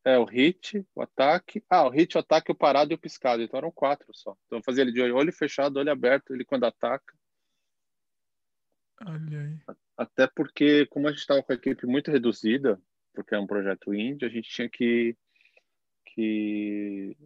É, 0.04 0.18
o 0.18 0.24
hit, 0.24 0.86
o 0.94 1.02
ataque. 1.02 1.62
Ah, 1.68 1.86
o 1.86 1.90
hit, 1.90 2.16
o 2.16 2.20
ataque, 2.20 2.52
o 2.52 2.54
parado 2.54 2.92
e 2.92 2.94
o 2.94 2.98
piscado. 2.98 3.42
Então 3.42 3.58
eram 3.58 3.70
quatro 3.70 4.08
só. 4.14 4.36
Então 4.46 4.58
eu 4.58 4.62
fazia 4.62 4.82
ele 4.82 4.92
de 4.92 5.02
olho 5.02 5.32
fechado, 5.32 5.78
olho 5.78 5.90
aberto, 5.90 6.34
ele 6.34 6.44
quando 6.44 6.64
ataca. 6.64 7.14
Olha 9.04 9.40
aí. 9.40 9.76
Até 9.96 10.26
porque, 10.26 10.86
como 10.86 11.06
a 11.06 11.10
gente 11.10 11.20
estava 11.20 11.42
com 11.42 11.52
a 11.52 11.56
equipe 11.56 11.86
muito 11.86 12.10
reduzida, 12.10 12.80
porque 13.12 13.34
é 13.34 13.38
um 13.38 13.46
projeto 13.46 13.92
indie, 13.92 14.24
a 14.24 14.28
gente 14.28 14.48
tinha 14.48 14.68
que, 14.68 15.16
que 16.06 17.16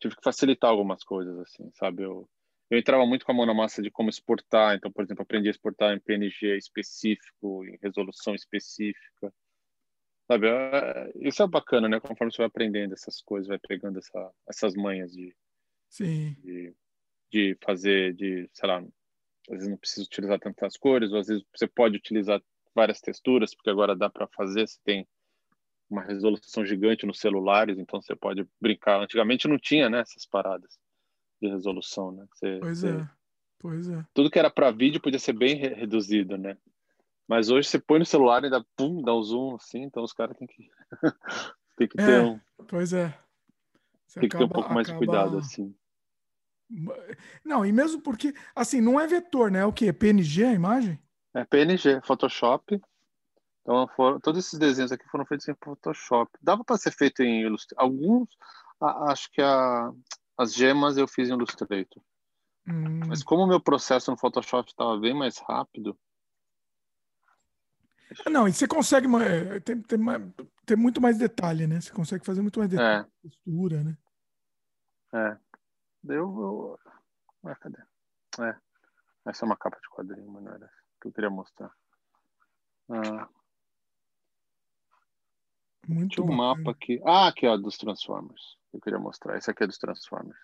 tive 0.00 0.16
que 0.16 0.22
facilitar 0.22 0.70
algumas 0.70 1.04
coisas, 1.04 1.38
assim, 1.38 1.70
sabe? 1.74 2.02
Eu, 2.02 2.28
eu 2.68 2.78
entrava 2.78 3.06
muito 3.06 3.24
com 3.24 3.32
a 3.32 3.34
mão 3.34 3.46
na 3.46 3.54
massa 3.54 3.80
de 3.80 3.90
como 3.90 4.10
exportar. 4.10 4.76
Então, 4.76 4.90
por 4.90 5.04
exemplo, 5.04 5.22
aprendi 5.22 5.48
a 5.48 5.50
exportar 5.50 5.94
em 5.94 6.00
PNG 6.00 6.56
específico, 6.56 7.64
em 7.64 7.78
resolução 7.80 8.34
específica. 8.34 9.32
Sabe, 10.26 10.48
é, 10.48 11.12
isso 11.20 11.42
é 11.42 11.46
bacana, 11.46 11.88
né? 11.88 12.00
Conforme 12.00 12.32
você 12.32 12.38
vai 12.38 12.48
aprendendo 12.48 12.94
essas 12.94 13.22
coisas, 13.22 13.46
vai 13.46 13.58
pegando 13.58 13.98
essa, 13.98 14.32
essas 14.48 14.74
manhas 14.74 15.12
de, 15.12 15.32
Sim. 15.88 16.34
de, 16.42 16.74
de 17.30 17.56
fazer, 17.62 18.12
de, 18.14 18.50
sei 18.52 18.68
lá, 18.68 18.78
às 18.78 19.54
vezes 19.54 19.68
não 19.68 19.76
precisa 19.76 20.04
utilizar 20.04 20.40
tantas 20.40 20.76
cores, 20.76 21.12
ou 21.12 21.20
às 21.20 21.28
vezes 21.28 21.44
você 21.54 21.68
pode 21.68 21.96
utilizar 21.96 22.42
várias 22.74 23.00
texturas, 23.00 23.54
porque 23.54 23.70
agora 23.70 23.94
dá 23.94 24.10
para 24.10 24.26
fazer, 24.26 24.66
você 24.66 24.80
tem 24.84 25.06
uma 25.88 26.02
resolução 26.02 26.66
gigante 26.66 27.06
nos 27.06 27.20
celulares, 27.20 27.78
então 27.78 28.02
você 28.02 28.16
pode 28.16 28.44
brincar. 28.60 29.00
Antigamente 29.00 29.46
não 29.46 29.56
tinha, 29.56 29.88
né, 29.88 30.00
essas 30.00 30.26
paradas 30.26 30.76
de 31.40 31.48
resolução, 31.48 32.12
né? 32.12 32.26
Você, 32.32 32.58
pois 32.60 32.80
você... 32.80 32.88
é, 32.90 33.08
pois 33.58 33.88
é. 33.88 34.04
Tudo 34.14 34.30
que 34.30 34.38
era 34.38 34.50
para 34.50 34.70
vídeo 34.70 35.00
podia 35.00 35.18
ser 35.18 35.32
bem 35.32 35.56
re 35.56 35.68
reduzido, 35.68 36.36
né? 36.36 36.56
Mas 37.28 37.50
hoje 37.50 37.68
você 37.68 37.78
põe 37.78 37.98
no 37.98 38.06
celular 38.06 38.44
e 38.44 38.50
dá 38.50 38.64
pum, 38.76 39.02
dá 39.02 39.14
um 39.14 39.22
zoom 39.22 39.56
assim, 39.56 39.82
então 39.82 40.02
os 40.02 40.12
caras 40.12 40.36
têm 40.36 40.46
que 40.46 40.70
tem 41.76 41.88
que 41.88 42.00
é, 42.00 42.06
ter 42.06 42.20
um 42.22 42.40
Pois 42.68 42.92
é. 42.92 43.16
Você 44.06 44.20
tem 44.20 44.28
que 44.28 44.36
acaba, 44.36 44.48
ter 44.48 44.52
um 44.52 44.54
pouco 44.54 44.72
mais 44.72 44.88
acaba... 44.88 45.00
de 45.00 45.06
cuidado 45.06 45.38
assim. 45.38 45.74
Não, 47.44 47.64
e 47.64 47.72
mesmo 47.72 48.00
porque, 48.00 48.34
assim, 48.54 48.80
não 48.80 48.98
é 48.98 49.06
vetor, 49.06 49.50
né? 49.50 49.60
É 49.60 49.64
o 49.64 49.72
que? 49.72 49.92
PNG 49.92 50.44
a 50.44 50.52
imagem? 50.52 51.00
É 51.32 51.44
PNG, 51.44 52.00
Photoshop. 52.02 52.80
Então, 53.62 53.88
foram, 53.96 54.20
todos 54.20 54.44
esses 54.44 54.58
desenhos 54.58 54.92
aqui 54.92 55.04
foram 55.08 55.26
feitos 55.26 55.46
em 55.48 55.54
Photoshop. 55.62 56.30
Dava 56.40 56.64
para 56.64 56.76
ser 56.76 56.92
feito 56.92 57.22
em 57.22 57.42
Illustrator. 57.42 57.84
Alguns, 57.84 58.28
a, 58.80 59.12
acho 59.12 59.30
que 59.30 59.40
a, 59.40 59.92
as 60.36 60.54
gemas 60.54 60.96
eu 60.96 61.08
fiz 61.08 61.28
em 61.28 61.32
Illustrator. 61.32 62.02
Hum. 62.68 63.00
Mas 63.06 63.22
como 63.22 63.44
o 63.44 63.46
meu 63.46 63.60
processo 63.60 64.10
no 64.10 64.18
Photoshop 64.18 64.68
estava 64.68 64.98
bem 64.98 65.14
mais 65.14 65.38
rápido. 65.38 65.98
Não, 68.30 68.46
e 68.46 68.52
você 68.52 68.66
consegue 68.68 69.08
ter, 69.64 69.82
ter, 69.82 69.98
ter, 70.64 70.76
muito 70.76 71.00
mais 71.00 71.18
detalhe, 71.18 71.66
né? 71.66 71.80
Você 71.80 71.92
consegue 71.92 72.24
fazer 72.24 72.40
muito 72.40 72.58
mais 72.58 72.70
detalhe, 72.70 73.06
é. 73.06 73.28
textura, 73.28 73.82
né? 73.82 73.96
É. 75.12 75.36
Deu. 76.02 76.22
Eu... 76.24 76.78
Ah, 77.44 77.56
cadê? 77.56 77.82
É. 78.40 78.56
Essa 79.26 79.44
é 79.44 79.46
uma 79.46 79.56
capa 79.56 79.78
de 79.80 79.88
quadrinho, 79.88 80.30
mas 80.30 80.42
não 80.42 80.52
era 80.52 80.70
que 81.00 81.08
eu 81.08 81.12
queria 81.12 81.30
mostrar. 81.30 81.70
Ah. 82.88 83.28
Muito 85.88 86.16
Tinha 86.16 86.26
um 86.26 86.34
mapa 86.34 86.70
aqui. 86.70 87.00
Ah, 87.04 87.28
aqui, 87.28 87.46
ó, 87.46 87.56
dos 87.56 87.76
Transformers. 87.76 88.56
Eu 88.72 88.80
queria 88.80 88.98
mostrar. 88.98 89.36
Esse 89.36 89.50
aqui 89.50 89.64
é 89.64 89.66
dos 89.66 89.78
Transformers. 89.78 90.38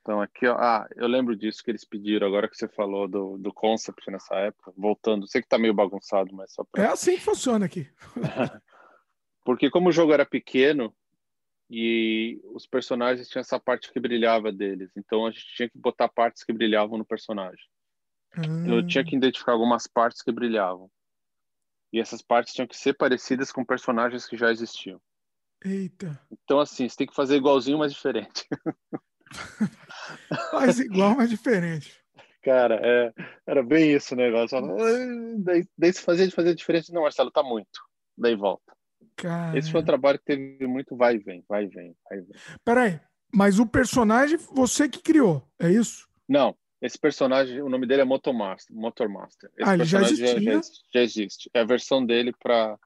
Então, 0.00 0.20
aqui, 0.20 0.46
ó. 0.46 0.56
Ah, 0.56 0.88
eu 0.96 1.06
lembro 1.06 1.36
disso 1.36 1.62
que 1.62 1.70
eles 1.70 1.84
pediram, 1.84 2.26
agora 2.26 2.48
que 2.48 2.56
você 2.56 2.68
falou 2.68 3.06
do, 3.06 3.36
do 3.38 3.52
concept 3.52 4.10
nessa 4.10 4.34
época. 4.36 4.72
Voltando. 4.76 5.26
Sei 5.26 5.42
que 5.42 5.48
tá 5.48 5.58
meio 5.58 5.74
bagunçado, 5.74 6.34
mas 6.34 6.52
só 6.52 6.64
pra... 6.64 6.84
É 6.84 6.86
assim 6.86 7.16
que 7.16 7.22
funciona 7.22 7.66
aqui. 7.66 7.88
Porque 9.44 9.70
como 9.70 9.88
o 9.88 9.92
jogo 9.92 10.12
era 10.12 10.24
pequeno, 10.24 10.94
e 11.70 12.40
os 12.52 12.66
personagens 12.66 13.28
tinham 13.28 13.42
essa 13.42 13.60
parte 13.60 13.92
que 13.92 14.00
brilhava 14.00 14.50
deles. 14.50 14.90
Então 14.96 15.24
a 15.24 15.30
gente 15.30 15.46
tinha 15.54 15.70
que 15.70 15.78
botar 15.78 16.08
partes 16.08 16.42
que 16.42 16.52
brilhavam 16.52 16.98
no 16.98 17.04
personagem. 17.04 17.64
Hum. 18.36 18.66
Eu 18.66 18.86
tinha 18.86 19.04
que 19.04 19.14
identificar 19.14 19.52
algumas 19.52 19.86
partes 19.86 20.20
que 20.20 20.32
brilhavam. 20.32 20.90
E 21.92 22.00
essas 22.00 22.22
partes 22.22 22.54
tinham 22.54 22.66
que 22.66 22.76
ser 22.76 22.94
parecidas 22.94 23.50
com 23.50 23.64
personagens 23.64 24.26
que 24.26 24.36
já 24.36 24.50
existiam. 24.50 25.00
Eita. 25.64 26.20
Então, 26.30 26.60
assim, 26.60 26.88
você 26.88 26.96
tem 26.96 27.06
que 27.06 27.14
fazer 27.14 27.36
igualzinho, 27.36 27.78
mas 27.78 27.92
diferente. 27.92 28.46
Faz 30.50 30.78
igual, 30.78 31.16
mas 31.16 31.28
diferente. 31.28 32.00
Cara, 32.42 32.80
é, 32.82 33.12
era 33.46 33.62
bem 33.62 33.92
isso 33.94 34.14
o 34.14 34.16
negócio. 34.16 34.58
Daí, 35.38 35.66
daí 35.76 35.92
se 35.92 36.02
fazia 36.02 36.26
de 36.26 36.34
fazer 36.34 36.54
diferente. 36.54 36.92
Não, 36.92 37.02
Marcelo, 37.02 37.30
tá 37.30 37.42
muito. 37.42 37.80
Daí 38.16 38.34
volta. 38.34 38.72
Cara... 39.16 39.58
Esse 39.58 39.70
foi 39.70 39.82
um 39.82 39.84
trabalho 39.84 40.18
que 40.18 40.24
teve 40.24 40.66
muito 40.66 40.96
vai 40.96 41.16
e 41.16 41.18
vem, 41.18 41.44
vai 41.46 41.64
e 41.64 41.68
vem, 41.68 41.94
vai 42.08 42.18
e 42.18 42.22
vem. 42.22 42.36
Peraí, 42.64 43.00
mas 43.32 43.58
o 43.58 43.66
personagem 43.66 44.38
você 44.38 44.88
que 44.88 45.02
criou, 45.02 45.46
é 45.58 45.70
isso? 45.70 46.08
Não, 46.26 46.56
esse 46.80 46.98
personagem, 46.98 47.60
o 47.60 47.68
nome 47.68 47.86
dele 47.86 48.02
é 48.02 48.04
Motomaster. 48.04 48.74
Motormaster. 48.74 49.50
Esse 49.56 49.68
ah, 49.68 49.74
ele 49.74 49.84
já 49.84 50.00
existia? 50.00 50.40
Já, 50.40 50.60
já, 50.94 51.00
existe. 51.00 51.50
É 51.52 51.60
a 51.60 51.64
versão 51.64 52.04
dele 52.04 52.32
para. 52.32 52.78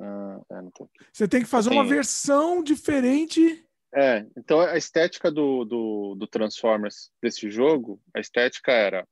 Ah, 0.00 0.40
é, 0.50 0.86
Você 1.12 1.28
tem 1.28 1.42
que 1.42 1.48
fazer 1.48 1.70
uma 1.70 1.86
versão 1.86 2.62
diferente. 2.62 3.64
É, 3.94 4.26
então 4.36 4.60
a 4.60 4.76
estética 4.76 5.30
do, 5.30 5.64
do, 5.64 6.14
do 6.16 6.26
Transformers 6.26 7.12
desse 7.22 7.48
jogo, 7.48 8.02
a 8.12 8.18
estética 8.18 8.72
era. 8.72 9.06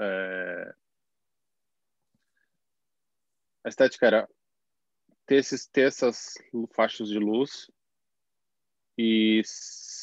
É, 0.00 0.74
a 3.64 3.68
estética 3.68 4.06
era 4.06 4.28
ter, 5.26 5.36
esses, 5.36 5.66
ter 5.66 5.86
essas 5.86 6.34
faixas 6.74 7.08
de 7.08 7.20
luz 7.20 7.70
e 8.98 9.42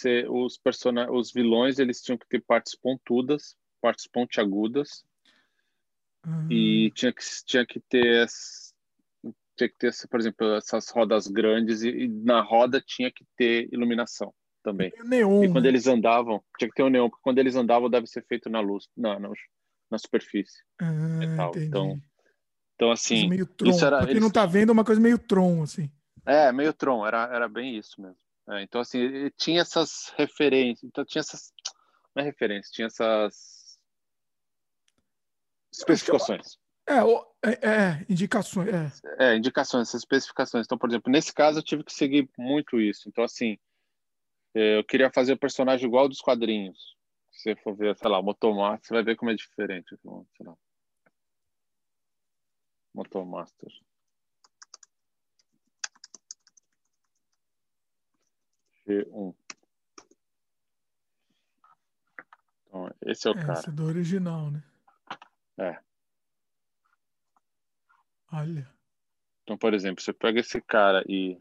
ser, 0.03 0.29
os, 0.29 0.57
person... 0.57 0.93
os 1.11 1.31
vilões 1.31 1.79
eles 1.79 2.01
tinham 2.01 2.17
que 2.17 2.27
ter 2.27 2.41
partes 2.41 2.75
pontudas, 2.75 3.55
partes 3.81 4.07
pontiagudas 4.07 5.03
uhum. 6.25 6.51
e 6.51 6.91
tinha 6.91 7.11
que, 7.11 7.23
tinha 7.45 7.65
que 7.65 7.79
ter 7.79 8.27
tinha 9.55 9.69
que 9.69 9.75
ter, 9.77 9.93
por 10.09 10.19
exemplo, 10.19 10.55
essas 10.55 10.89
rodas 10.89 11.27
grandes 11.27 11.83
e, 11.83 11.89
e 11.89 12.07
na 12.07 12.41
roda 12.41 12.81
tinha 12.81 13.11
que 13.11 13.23
ter 13.37 13.69
iluminação 13.71 14.33
também. 14.63 14.91
Neon, 15.03 15.43
e 15.43 15.51
quando 15.51 15.65
né? 15.65 15.69
eles 15.69 15.85
andavam, 15.87 16.43
tinha 16.57 16.69
que 16.69 16.75
ter 16.75 16.83
o 16.83 16.87
um 16.87 16.89
neon, 16.89 17.09
porque 17.09 17.21
quando 17.23 17.37
eles 17.37 17.55
andavam 17.55 17.89
deve 17.89 18.07
ser 18.07 18.25
feito 18.25 18.49
na 18.49 18.59
luz, 18.61 18.87
na, 18.97 19.19
na, 19.19 19.29
na 19.91 19.97
superfície. 19.97 20.63
Ah, 20.81 21.51
então, 21.55 21.99
então, 22.75 22.91
assim. 22.91 23.29
Meio 23.29 23.45
Tron. 23.45 23.69
Isso 23.69 23.85
era, 23.85 23.97
pra 23.97 24.05
quem 24.05 24.13
eles... 24.13 24.23
não 24.23 24.31
tá 24.31 24.45
vendo, 24.45 24.69
é 24.69 24.73
uma 24.73 24.85
coisa 24.85 24.99
meio 24.99 25.19
Tron, 25.19 25.61
assim. 25.61 25.91
É, 26.25 26.51
meio 26.51 26.73
Tron, 26.73 27.05
era, 27.05 27.29
era 27.31 27.47
bem 27.47 27.77
isso 27.77 28.01
mesmo. 28.01 28.22
É, 28.49 28.61
então, 28.63 28.81
assim, 28.81 29.29
tinha 29.37 29.61
essas 29.61 30.13
referências. 30.17 30.83
Então, 30.83 31.05
tinha 31.05 31.21
essas. 31.21 31.53
Não 32.15 32.21
é 32.21 32.25
referência, 32.25 32.71
tinha 32.73 32.87
essas. 32.87 33.79
Especificações. 35.71 36.57
É, 36.87 36.99
é, 37.49 37.69
é, 37.69 38.05
indicações. 38.09 39.01
É. 39.19 39.31
é, 39.31 39.35
indicações, 39.37 39.87
essas 39.87 40.01
especificações. 40.01 40.65
Então, 40.65 40.77
por 40.77 40.89
exemplo, 40.89 41.11
nesse 41.11 41.33
caso 41.33 41.59
eu 41.59 41.63
tive 41.63 41.83
que 41.83 41.93
seguir 41.93 42.29
muito 42.37 42.79
isso. 42.79 43.07
Então, 43.07 43.23
assim, 43.23 43.57
é, 44.53 44.77
eu 44.77 44.83
queria 44.83 45.09
fazer 45.09 45.33
o 45.33 45.39
personagem 45.39 45.87
igual 45.87 46.09
dos 46.09 46.21
quadrinhos. 46.21 46.95
Se 47.31 47.43
você 47.43 47.55
for 47.55 47.75
ver, 47.75 47.97
sei 47.97 48.09
lá, 48.09 48.19
o 48.19 48.23
Motomate, 48.23 48.85
você 48.85 48.93
vai 48.93 49.03
ver 49.03 49.15
como 49.15 49.31
é 49.31 49.35
diferente. 49.35 49.97
Sei 49.97 50.45
lá. 50.45 50.55
Motormaster. 52.93 53.71
G1. 58.87 59.35
Então, 62.67 62.95
esse 63.05 63.27
é 63.27 63.31
o 63.31 63.37
é, 63.37 63.41
cara. 63.41 63.59
Esse 63.59 63.69
é 63.69 63.71
do 63.71 63.85
original, 63.85 64.51
né? 64.51 64.63
É. 65.57 65.79
Olha. 68.31 68.69
Então, 69.43 69.57
por 69.57 69.73
exemplo, 69.73 70.03
você 70.03 70.13
pega 70.13 70.39
esse 70.39 70.61
cara 70.61 71.03
e. 71.07 71.39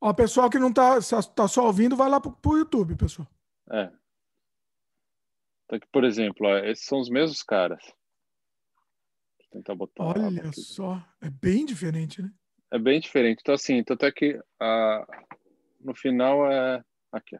Ó, 0.00 0.12
pessoal 0.14 0.48
que 0.48 0.58
não 0.58 0.72
tá, 0.72 0.98
tá 1.34 1.46
só 1.46 1.66
ouvindo, 1.66 1.96
vai 1.96 2.08
lá 2.08 2.20
pro, 2.20 2.32
pro 2.32 2.56
YouTube, 2.56 2.96
pessoal. 2.96 3.28
É. 3.70 3.92
Então, 5.64 5.76
aqui, 5.76 5.86
por 5.92 6.04
exemplo, 6.04 6.46
ó, 6.46 6.56
esses 6.58 6.84
são 6.84 6.98
os 6.98 7.10
mesmos 7.10 7.42
caras 7.42 7.82
tentar 9.50 9.74
botar. 9.74 10.04
Olha 10.04 10.52
só, 10.52 11.02
é 11.20 11.28
bem 11.28 11.66
diferente, 11.66 12.22
né? 12.22 12.32
É 12.70 12.78
bem 12.78 13.00
diferente. 13.00 13.40
Então, 13.40 13.54
assim, 13.54 13.82
tanto 13.82 14.06
é 14.06 14.12
que 14.12 14.40
a, 14.60 15.06
no 15.80 15.94
final 15.94 16.50
é. 16.50 16.82
Aqui. 17.12 17.36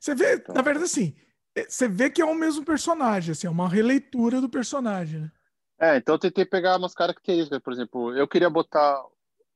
Você 0.00 0.14
vê, 0.14 0.34
então, 0.34 0.54
na 0.54 0.62
verdade, 0.62 0.86
assim, 0.86 1.14
é, 1.54 1.64
você 1.64 1.86
vê 1.86 2.10
que 2.10 2.22
é 2.22 2.24
o 2.24 2.34
mesmo 2.34 2.64
personagem, 2.64 3.32
assim, 3.32 3.46
é 3.46 3.50
uma 3.50 3.68
releitura 3.68 4.40
do 4.40 4.48
personagem, 4.48 5.20
né? 5.20 5.32
É, 5.78 5.96
então 5.96 6.14
eu 6.14 6.18
tentei 6.18 6.44
pegar 6.44 6.76
umas 6.76 6.92
características, 6.92 7.58
por 7.60 7.72
exemplo, 7.72 8.14
eu 8.16 8.28
queria 8.28 8.50
botar 8.50 9.02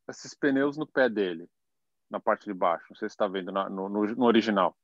esses 0.08 0.34
pneus 0.34 0.76
no 0.76 0.86
pé 0.86 1.08
dele, 1.08 1.48
na 2.10 2.18
parte 2.18 2.46
de 2.46 2.54
baixo. 2.54 2.86
Não 2.90 2.96
sei 2.96 3.08
se 3.08 3.14
está 3.14 3.28
vendo 3.28 3.52
no, 3.52 3.88
no, 3.88 3.88
no, 3.88 4.24
original. 4.24 4.76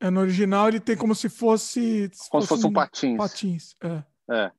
É, 0.00 0.10
no 0.10 0.20
original 0.20 0.68
ele 0.68 0.80
tem 0.80 0.96
como 0.96 1.14
se 1.14 1.28
fosse. 1.28 2.10
Se 2.12 2.28
como 2.28 2.42
fosse 2.42 2.46
se 2.46 2.48
fosse 2.48 2.66
um 2.66 2.72
patins. 2.72 3.16
Patins, 3.16 3.76
é. 3.82 4.04
É. 4.34 4.52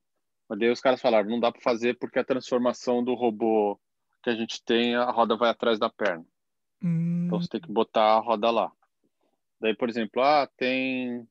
Mas 0.47 0.59
daí 0.59 0.69
os 0.69 0.81
caras 0.81 1.01
falaram, 1.01 1.29
não 1.29 1.39
dá 1.39 1.51
para 1.51 1.61
fazer 1.61 1.97
porque 1.97 2.19
a 2.19 2.23
transformação 2.23 3.03
do 3.03 3.13
robô 3.13 3.79
que 4.23 4.29
a 4.29 4.35
gente 4.35 4.63
tem, 4.63 4.95
a 4.95 5.09
roda 5.09 5.35
vai 5.35 5.49
atrás 5.49 5.79
da 5.79 5.89
perna. 5.89 6.25
Hum. 6.83 7.25
Então 7.25 7.41
você 7.41 7.47
tem 7.47 7.61
que 7.61 7.71
botar 7.71 8.15
a 8.15 8.19
roda 8.19 8.49
lá. 8.49 8.71
Daí, 9.59 9.75
por 9.75 9.89
exemplo, 9.89 10.21
ah, 10.23 10.49
tem, 10.57 11.27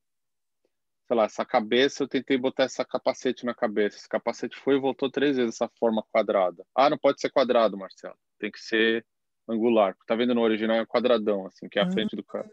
sei 1.05 1.17
lá, 1.17 1.25
essa 1.25 1.45
cabeça, 1.45 2.03
eu 2.03 2.07
tentei 2.07 2.37
botar 2.37 2.63
essa 2.63 2.85
capacete 2.85 3.45
na 3.45 3.53
cabeça. 3.53 3.97
Esse 3.97 4.07
capacete 4.07 4.57
foi 4.57 4.75
e 4.75 4.79
voltou 4.79 5.11
três 5.11 5.35
vezes 5.35 5.55
essa 5.55 5.69
forma 5.77 6.03
quadrada. 6.11 6.65
Ah, 6.73 6.89
não 6.89 6.97
pode 6.97 7.19
ser 7.19 7.29
quadrado, 7.29 7.77
Marcelo. 7.77 8.15
Tem 8.39 8.49
que 8.49 8.59
ser 8.59 9.05
angular. 9.47 9.95
Tá 10.07 10.15
vendo 10.15 10.33
no 10.33 10.41
original 10.41 10.77
é 10.77 10.85
quadradão, 10.85 11.45
assim, 11.45 11.67
que 11.67 11.77
é 11.77 11.81
a 11.81 11.85
ah, 11.85 11.91
frente 11.91 12.15
do 12.15 12.23
cara. 12.23 12.49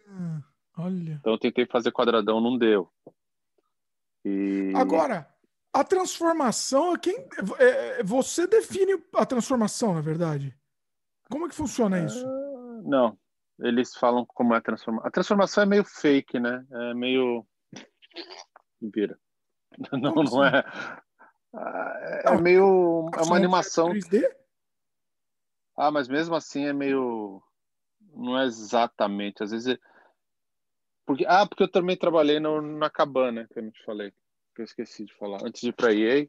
Olha. 0.76 1.12
Então 1.20 1.32
eu 1.32 1.38
tentei 1.38 1.66
fazer 1.66 1.92
quadradão, 1.92 2.40
não 2.40 2.58
deu. 2.58 2.90
E... 4.24 4.72
Agora, 4.74 5.28
a 5.72 5.84
transformação, 5.84 6.96
quem 6.96 7.16
é, 7.58 8.00
é, 8.00 8.02
você 8.02 8.46
define 8.46 9.00
a 9.14 9.24
transformação, 9.24 9.94
na 9.94 10.00
verdade. 10.00 10.56
Como 11.30 11.46
é 11.46 11.48
que 11.48 11.54
funciona 11.54 12.04
isso? 12.04 12.24
Não. 12.88 13.18
eles 13.60 13.94
falam 13.94 14.24
como 14.24 14.54
é 14.54 14.58
a 14.58 14.62
transformação. 14.62 15.06
A 15.06 15.10
transformação 15.10 15.62
é 15.62 15.66
meio 15.66 15.84
fake, 15.84 16.40
né? 16.40 16.66
É 16.70 16.94
meio. 16.94 17.46
Vira. 18.80 19.18
Não, 19.92 20.14
não 20.14 20.42
assim? 20.42 20.56
é. 20.56 20.64
É, 21.54 22.34
é 22.34 22.40
meio. 22.40 23.10
É 23.14 23.22
uma 23.22 23.36
animação. 23.36 23.90
3D? 23.90 24.24
Ah, 25.76 25.90
mas 25.90 26.08
mesmo 26.08 26.34
assim 26.34 26.64
é 26.64 26.72
meio. 26.72 27.42
Não 28.14 28.38
é 28.38 28.44
exatamente. 28.44 29.42
Às 29.42 29.50
vezes. 29.50 29.74
É... 29.74 29.78
Porque... 31.06 31.24
Ah, 31.26 31.46
porque 31.46 31.62
eu 31.62 31.70
também 31.70 31.96
trabalhei 31.96 32.40
no, 32.40 32.60
na 32.60 32.90
Cabana, 32.90 33.46
que 33.52 33.58
eu 33.58 33.62
não 33.62 33.70
te 33.70 33.84
falei. 33.84 34.12
Que 34.54 34.62
eu 34.62 34.64
esqueci 34.64 35.04
de 35.04 35.14
falar. 35.14 35.38
Antes 35.44 35.60
de 35.60 35.68
ir 35.68 35.72
para 35.72 35.94
EA, 35.94 36.28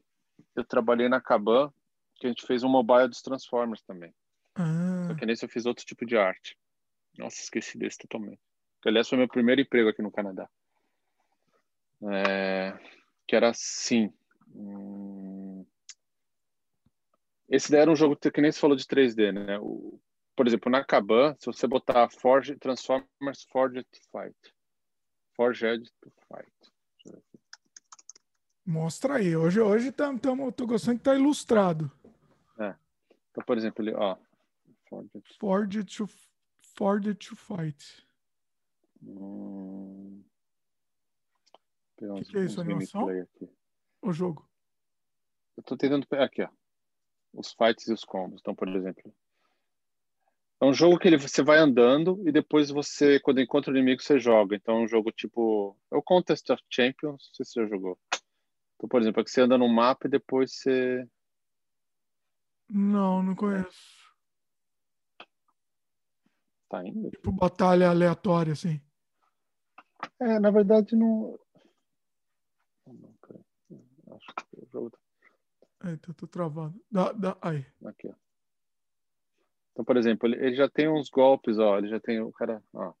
eu 0.54 0.64
trabalhei 0.64 1.08
na 1.08 1.20
Caban, 1.20 1.72
que 2.16 2.26
a 2.26 2.30
gente 2.30 2.46
fez 2.46 2.62
um 2.62 2.68
mobile 2.68 3.08
dos 3.08 3.22
Transformers 3.22 3.82
também. 3.82 4.14
Ah. 4.54 4.89
Só 5.10 5.18
que 5.18 5.26
nesse 5.26 5.44
eu 5.44 5.48
fiz 5.48 5.66
outro 5.66 5.84
tipo 5.84 6.06
de 6.06 6.16
arte. 6.16 6.56
Nossa, 7.18 7.40
esqueci 7.40 7.76
desse 7.76 7.98
totalmente. 7.98 8.40
Aliás, 8.84 9.08
foi 9.08 9.18
meu 9.18 9.28
primeiro 9.28 9.60
emprego 9.60 9.88
aqui 9.88 10.00
no 10.02 10.10
Canadá. 10.10 10.48
É... 12.12 12.78
Que 13.26 13.36
era 13.36 13.50
assim. 13.50 14.12
Hum... 14.54 15.66
Esse 17.48 17.70
daí 17.70 17.80
era 17.80 17.90
um 17.90 17.96
jogo 17.96 18.16
que 18.16 18.40
nem 18.40 18.52
se 18.52 18.60
falou 18.60 18.76
de 18.76 18.84
3D, 18.84 19.32
né? 19.32 19.58
O... 19.58 20.00
Por 20.36 20.46
exemplo, 20.46 20.70
na 20.70 20.84
Caban, 20.84 21.34
se 21.38 21.46
você 21.46 21.66
botar 21.66 22.08
Forge, 22.08 22.56
Transformers 22.56 23.42
Forged 23.50 23.84
to 23.84 24.00
Fight. 24.10 24.54
Forged 25.34 25.90
to 26.00 26.12
Fight. 26.28 27.20
Mostra 28.64 29.16
aí. 29.16 29.36
Hoje, 29.36 29.60
hoje 29.60 29.90
tam, 29.90 30.16
tam, 30.16 30.50
tô 30.52 30.66
gostando 30.66 30.98
que 30.98 31.04
tá 31.04 31.14
ilustrado. 31.14 31.90
É. 32.58 32.74
Então, 33.30 33.44
por 33.44 33.58
exemplo, 33.58 33.84
ele, 33.84 33.92
ó. 33.94 34.16
Forged, 34.90 35.22
Forged 35.38 35.96
to 35.96 36.06
Forged 36.76 37.14
to 37.14 37.36
Fight. 37.36 38.04
Hum... 39.02 40.22
O 42.02 42.14
que, 42.14 42.24
que, 42.24 42.38
é 42.38 42.44
isso, 42.44 42.60
animação? 42.60 43.06
O 44.00 44.12
jogo. 44.12 44.48
Eu 45.56 45.62
tô 45.62 45.76
tentando 45.76 46.06
pegar 46.06 46.24
aqui, 46.24 46.42
ó. 46.42 46.48
Os 47.34 47.52
fights 47.52 47.86
e 47.88 47.92
os 47.92 48.04
combos. 48.04 48.40
Então, 48.40 48.54
por 48.54 48.66
exemplo, 48.68 49.14
é 50.60 50.64
um 50.64 50.72
jogo 50.72 50.98
que 50.98 51.08
ele, 51.08 51.18
você 51.18 51.42
vai 51.42 51.58
andando 51.58 52.22
e 52.26 52.32
depois 52.32 52.70
você, 52.70 53.20
quando 53.20 53.40
encontra 53.40 53.72
o 53.72 53.76
inimigo, 53.76 54.02
você 54.02 54.18
joga. 54.18 54.56
Então 54.56 54.76
é 54.76 54.80
um 54.80 54.88
jogo 54.88 55.12
tipo. 55.12 55.76
É 55.90 55.96
o 55.96 56.02
Contest 56.02 56.50
of 56.50 56.62
Champions, 56.70 57.28
não 57.28 57.34
sei 57.34 57.44
se 57.44 57.52
você 57.52 57.62
já 57.62 57.66
jogou. 57.68 57.98
Então, 58.76 58.88
por 58.88 59.00
exemplo, 59.00 59.20
é 59.20 59.24
que 59.24 59.30
você 59.30 59.42
anda 59.42 59.58
no 59.58 59.68
mapa 59.68 60.06
e 60.06 60.10
depois 60.10 60.54
você. 60.54 61.06
Não, 62.68 63.22
não 63.22 63.34
conheço. 63.34 63.99
Tá 66.70 66.86
indo? 66.86 67.10
Tipo 67.10 67.32
batalha 67.32 67.90
aleatória, 67.90 68.52
assim. 68.52 68.80
É, 70.20 70.38
na 70.38 70.52
verdade 70.52 70.94
não. 70.94 71.36
Acho 72.86 74.26
que 74.36 74.56
o 74.56 74.68
jogo. 74.72 74.90
Tá- 74.90 75.90
Eita, 75.90 76.10
eu 76.10 76.14
tô 76.14 76.28
travado. 76.28 76.80
Dá, 76.88 77.10
dá, 77.10 77.36
aí. 77.42 77.66
Aqui, 77.84 78.08
ó. 78.08 78.14
Então, 79.72 79.84
por 79.84 79.96
exemplo, 79.96 80.28
ele, 80.28 80.36
ele, 80.46 80.54
já 80.54 80.68
tem 80.68 80.88
uns 80.88 81.10
golpes, 81.10 81.58
ó. 81.58 81.78
Ele 81.78 81.88
já 81.88 81.98
tem 81.98 82.20
o 82.20 82.30
cara. 82.30 82.62
Ó. 82.72 82.92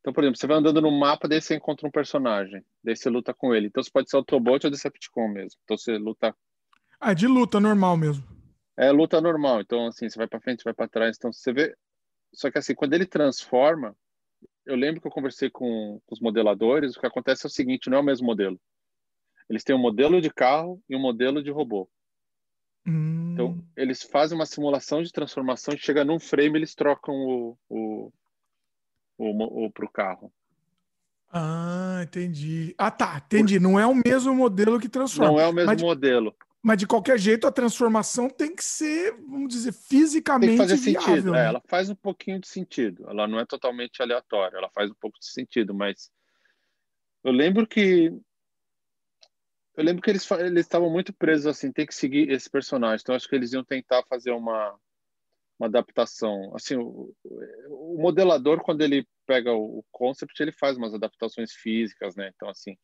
Então, 0.00 0.12
por 0.12 0.24
exemplo, 0.24 0.38
você 0.38 0.46
vai 0.46 0.56
andando 0.56 0.80
no 0.80 0.90
mapa, 0.90 1.28
daí 1.28 1.42
você 1.42 1.56
encontra 1.56 1.86
um 1.86 1.90
personagem. 1.90 2.64
Daí 2.82 2.96
você 2.96 3.10
luta 3.10 3.34
com 3.34 3.54
ele. 3.54 3.66
Então, 3.66 3.82
você 3.82 3.90
pode 3.90 4.08
ser 4.08 4.16
Autobot 4.16 4.64
ou 4.64 4.70
Decepticon 4.70 5.28
mesmo. 5.28 5.60
Então, 5.64 5.76
você 5.76 5.98
luta. 5.98 6.34
Ah, 6.98 7.12
de 7.12 7.26
luta 7.26 7.60
normal 7.60 7.96
mesmo. 7.98 8.24
É 8.76 8.90
luta 8.90 9.20
normal. 9.20 9.60
Então, 9.60 9.88
assim, 9.88 10.08
você 10.08 10.16
vai 10.16 10.26
para 10.26 10.40
frente, 10.40 10.64
vai 10.64 10.72
para 10.74 10.88
trás. 10.88 11.16
Então, 11.18 11.32
você 11.32 11.52
vê 11.52 11.76
só 12.34 12.50
que 12.50 12.58
assim, 12.58 12.74
quando 12.74 12.94
ele 12.94 13.06
transforma, 13.06 13.96
eu 14.66 14.76
lembro 14.76 15.00
que 15.00 15.06
eu 15.06 15.12
conversei 15.12 15.48
com, 15.48 16.00
com 16.04 16.14
os 16.14 16.20
modeladores, 16.20 16.96
o 16.96 17.00
que 17.00 17.06
acontece 17.06 17.46
é 17.46 17.48
o 17.48 17.50
seguinte, 17.50 17.88
não 17.88 17.98
é 17.98 18.00
o 18.00 18.04
mesmo 18.04 18.26
modelo. 18.26 18.60
Eles 19.48 19.62
têm 19.62 19.74
um 19.74 19.80
modelo 19.80 20.20
de 20.20 20.30
carro 20.30 20.82
e 20.88 20.96
um 20.96 21.00
modelo 21.00 21.42
de 21.42 21.50
robô. 21.50 21.88
Hum. 22.86 23.32
Então, 23.32 23.64
eles 23.76 24.02
fazem 24.02 24.36
uma 24.36 24.46
simulação 24.46 25.02
de 25.02 25.12
transformação 25.12 25.74
e 25.74 25.78
chega 25.78 26.04
num 26.04 26.18
frame, 26.18 26.58
eles 26.58 26.74
trocam 26.74 27.14
o, 27.14 27.58
o, 27.68 28.12
o, 29.18 29.66
o 29.66 29.70
pro 29.70 29.90
carro. 29.90 30.32
Ah, 31.36 32.00
entendi. 32.04 32.74
Ah, 32.78 32.92
tá, 32.92 33.20
entendi. 33.24 33.58
Não 33.58 33.78
é 33.78 33.84
o 33.86 33.94
mesmo 33.94 34.32
modelo 34.34 34.78
que 34.78 34.88
transforma. 34.88 35.32
Não 35.32 35.40
é 35.40 35.46
o 35.48 35.52
mesmo 35.52 35.72
mas, 35.72 35.82
modelo. 35.82 36.34
Mas 36.64 36.78
de 36.78 36.86
qualquer 36.86 37.18
jeito, 37.18 37.46
a 37.46 37.52
transformação 37.52 38.26
tem 38.26 38.56
que 38.56 38.64
ser, 38.64 39.12
vamos 39.28 39.52
dizer, 39.52 39.70
fisicamente 39.70 40.56
tem 40.56 40.56
que 40.56 40.62
fazer 40.62 40.76
viável, 40.78 41.08
sentido. 41.08 41.32
Né? 41.32 41.44
É, 41.44 41.46
ela 41.48 41.62
faz 41.68 41.90
um 41.90 41.94
pouquinho 41.94 42.40
de 42.40 42.48
sentido. 42.48 43.06
Ela 43.06 43.28
não 43.28 43.38
é 43.38 43.44
totalmente 43.44 44.00
aleatória. 44.00 44.56
Ela 44.56 44.70
faz 44.70 44.90
um 44.90 44.94
pouco 44.94 45.18
de 45.18 45.26
sentido, 45.26 45.74
mas 45.74 46.10
eu 47.22 47.32
lembro 47.32 47.66
que 47.66 48.06
eu 49.76 49.84
lembro 49.84 50.00
que 50.00 50.08
eles 50.08 50.30
eles 50.30 50.64
estavam 50.64 50.88
muito 50.88 51.12
presos 51.12 51.46
assim, 51.48 51.70
tem 51.70 51.84
que 51.84 51.94
seguir 51.94 52.30
esse 52.30 52.48
personagem. 52.48 53.02
Então 53.02 53.14
acho 53.14 53.28
que 53.28 53.34
eles 53.34 53.52
iam 53.52 53.62
tentar 53.62 54.02
fazer 54.08 54.30
uma 54.30 54.74
uma 55.58 55.68
adaptação. 55.68 56.50
Assim, 56.56 56.76
o, 56.76 57.14
o 57.68 57.98
modelador 58.00 58.62
quando 58.62 58.80
ele 58.80 59.06
pega 59.26 59.52
o, 59.52 59.80
o 59.80 59.84
concept, 59.92 60.40
ele 60.40 60.52
faz 60.52 60.78
umas 60.78 60.94
adaptações 60.94 61.52
físicas, 61.52 62.16
né? 62.16 62.30
Então 62.34 62.48
assim, 62.48 62.74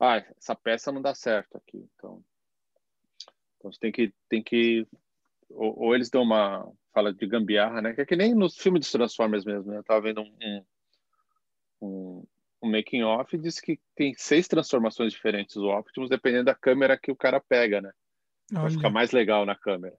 ah, 0.00 0.16
essa 0.36 0.56
peça 0.56 0.90
não 0.90 1.00
dá 1.00 1.14
certo 1.14 1.56
aqui. 1.56 1.88
Então 1.94 2.20
então 3.66 3.72
você 3.72 3.78
tem 3.78 3.92
que 3.92 4.12
tem 4.28 4.42
que 4.42 4.86
ou, 5.50 5.84
ou, 5.84 5.94
eles 5.94 6.10
dão 6.10 6.22
uma 6.22 6.70
fala 6.92 7.12
de 7.12 7.26
gambiarra, 7.26 7.80
né? 7.80 7.92
Que 7.92 8.00
é 8.00 8.06
que 8.06 8.16
nem 8.16 8.34
nos 8.34 8.56
filmes 8.56 8.80
dos 8.80 8.90
Transformers 8.90 9.44
mesmo. 9.44 9.70
Né? 9.70 9.78
Eu 9.78 9.84
tava 9.84 10.00
vendo 10.00 10.22
um, 10.22 10.64
um, 11.80 12.26
um 12.62 12.70
making 12.70 13.02
off 13.02 13.34
e 13.34 13.38
disse 13.38 13.62
que 13.62 13.78
tem 13.94 14.12
seis 14.16 14.48
transformações 14.48 15.12
diferentes 15.12 15.54
do 15.54 15.68
Optimus 15.68 16.10
dependendo 16.10 16.46
da 16.46 16.54
câmera 16.54 16.98
que 16.98 17.12
o 17.12 17.16
cara 17.16 17.40
pega, 17.40 17.80
né? 17.80 17.92
Vai 18.50 18.70
ficar 18.70 18.90
mais 18.90 19.12
legal 19.12 19.44
na 19.46 19.54
câmera. 19.54 19.96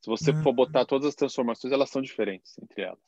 Se 0.00 0.08
você 0.08 0.32
for 0.42 0.52
botar 0.52 0.84
todas 0.84 1.08
as 1.08 1.14
transformações, 1.14 1.72
elas 1.72 1.90
são 1.90 2.00
diferentes 2.00 2.56
entre 2.58 2.82
elas. 2.82 2.98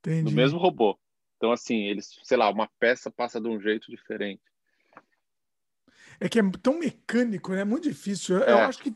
Entendi. 0.00 0.24
Do 0.24 0.32
mesmo 0.32 0.58
robô. 0.58 0.98
Então, 1.36 1.52
assim, 1.52 1.84
eles, 1.84 2.18
sei 2.22 2.36
lá, 2.36 2.50
uma 2.50 2.68
peça 2.78 3.10
passa 3.10 3.40
de 3.40 3.48
um 3.48 3.60
jeito 3.60 3.90
diferente 3.90 4.42
é 6.20 6.28
que 6.28 6.38
é 6.38 6.42
tão 6.62 6.78
mecânico, 6.78 7.52
né? 7.52 7.60
É 7.60 7.64
muito 7.64 7.88
difícil. 7.88 8.42
É. 8.42 8.52
Eu 8.52 8.58
acho 8.58 8.78
que, 8.82 8.92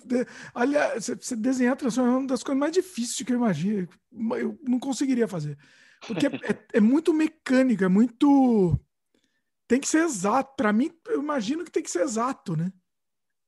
aliás, 0.55 1.07
você 1.07 1.37
desenhar 1.37 1.77
transformação 1.77 2.17
é 2.17 2.19
uma 2.19 2.27
das 2.27 2.43
coisas 2.43 2.59
mais 2.59 2.73
difíceis 2.73 3.27
que 3.27 3.33
eu 3.33 3.37
imagino. 3.37 3.89
Eu 4.39 4.59
não 4.67 4.79
conseguiria 4.79 5.29
fazer. 5.29 5.59
Porque 6.07 6.27
é, 6.27 6.31
é, 6.31 6.67
é 6.75 6.81
muito 6.81 7.13
mecânico, 7.13 7.85
é 7.85 7.89
muito. 7.89 8.79
Tem 9.69 9.81
que 9.81 9.89
ser 9.89 10.05
exato. 10.05 10.55
Para 10.57 10.73
mim, 10.73 10.91
eu 11.09 11.23
imagino 11.23 11.65
que 11.65 11.71
tem 11.71 11.83
que 11.83 11.91
ser 11.91 12.03
exato, 12.03 12.57
né? 12.57 12.73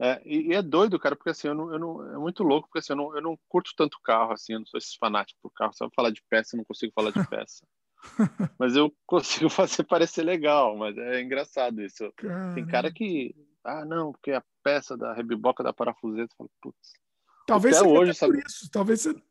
É, 0.01 0.21
e, 0.25 0.49
e, 0.49 0.55
é 0.55 0.61
doido, 0.61 0.99
cara, 0.99 1.15
porque 1.15 1.31
assim, 1.31 1.47
eu 1.49 1.55
não, 1.55 1.73
eu 1.73 1.79
não, 1.79 2.13
é 2.15 2.19
muito 2.19 2.43
louco, 2.43 2.67
porque 2.67 2.81
assim, 2.81 2.93
eu 2.93 2.97
não, 2.97 3.15
eu 3.15 3.23
não 3.23 3.39
curto 3.49 3.71
tanto 3.77 4.01
carro, 4.03 4.33
assim, 4.33 4.53
eu 4.53 4.59
não 4.59 4.67
sou 4.67 4.79
esse 4.79 4.97
fanático 4.99 5.39
por 5.41 5.53
carro. 5.53 5.73
Se 5.73 5.85
eu 5.85 5.91
falar 5.95 6.11
de 6.11 6.23
peça, 6.29 6.57
eu 6.57 6.59
não 6.59 6.65
consigo 6.65 6.93
falar 6.93 7.13
de 7.13 7.25
peça. 7.29 7.65
mas 8.59 8.75
eu 8.75 8.93
consigo 9.07 9.49
fazer 9.51 9.85
parecer 9.85 10.25
legal, 10.25 10.77
mas 10.77 10.97
é 10.99 11.23
engraçado 11.23 11.81
isso. 11.81 12.13
Caramba. 12.17 12.55
Tem 12.55 12.67
cara 12.67 12.93
que 12.93 13.35
ah, 13.65 13.85
não, 13.85 14.13
porque 14.13 14.33
a 14.33 14.43
peça 14.63 14.97
da 14.97 15.13
rebiboca 15.13 15.63
da 15.63 15.73
parafuseta, 15.73 16.35
falo, 16.37 16.51
putz. 16.61 16.93
Talvez 17.47 17.77
até 17.77 17.89
hoje, 17.89 18.15
sabe? 18.15 18.33
por 18.33 18.47
isso, 18.47 18.71
talvez 18.71 19.01
você, 19.01 19.23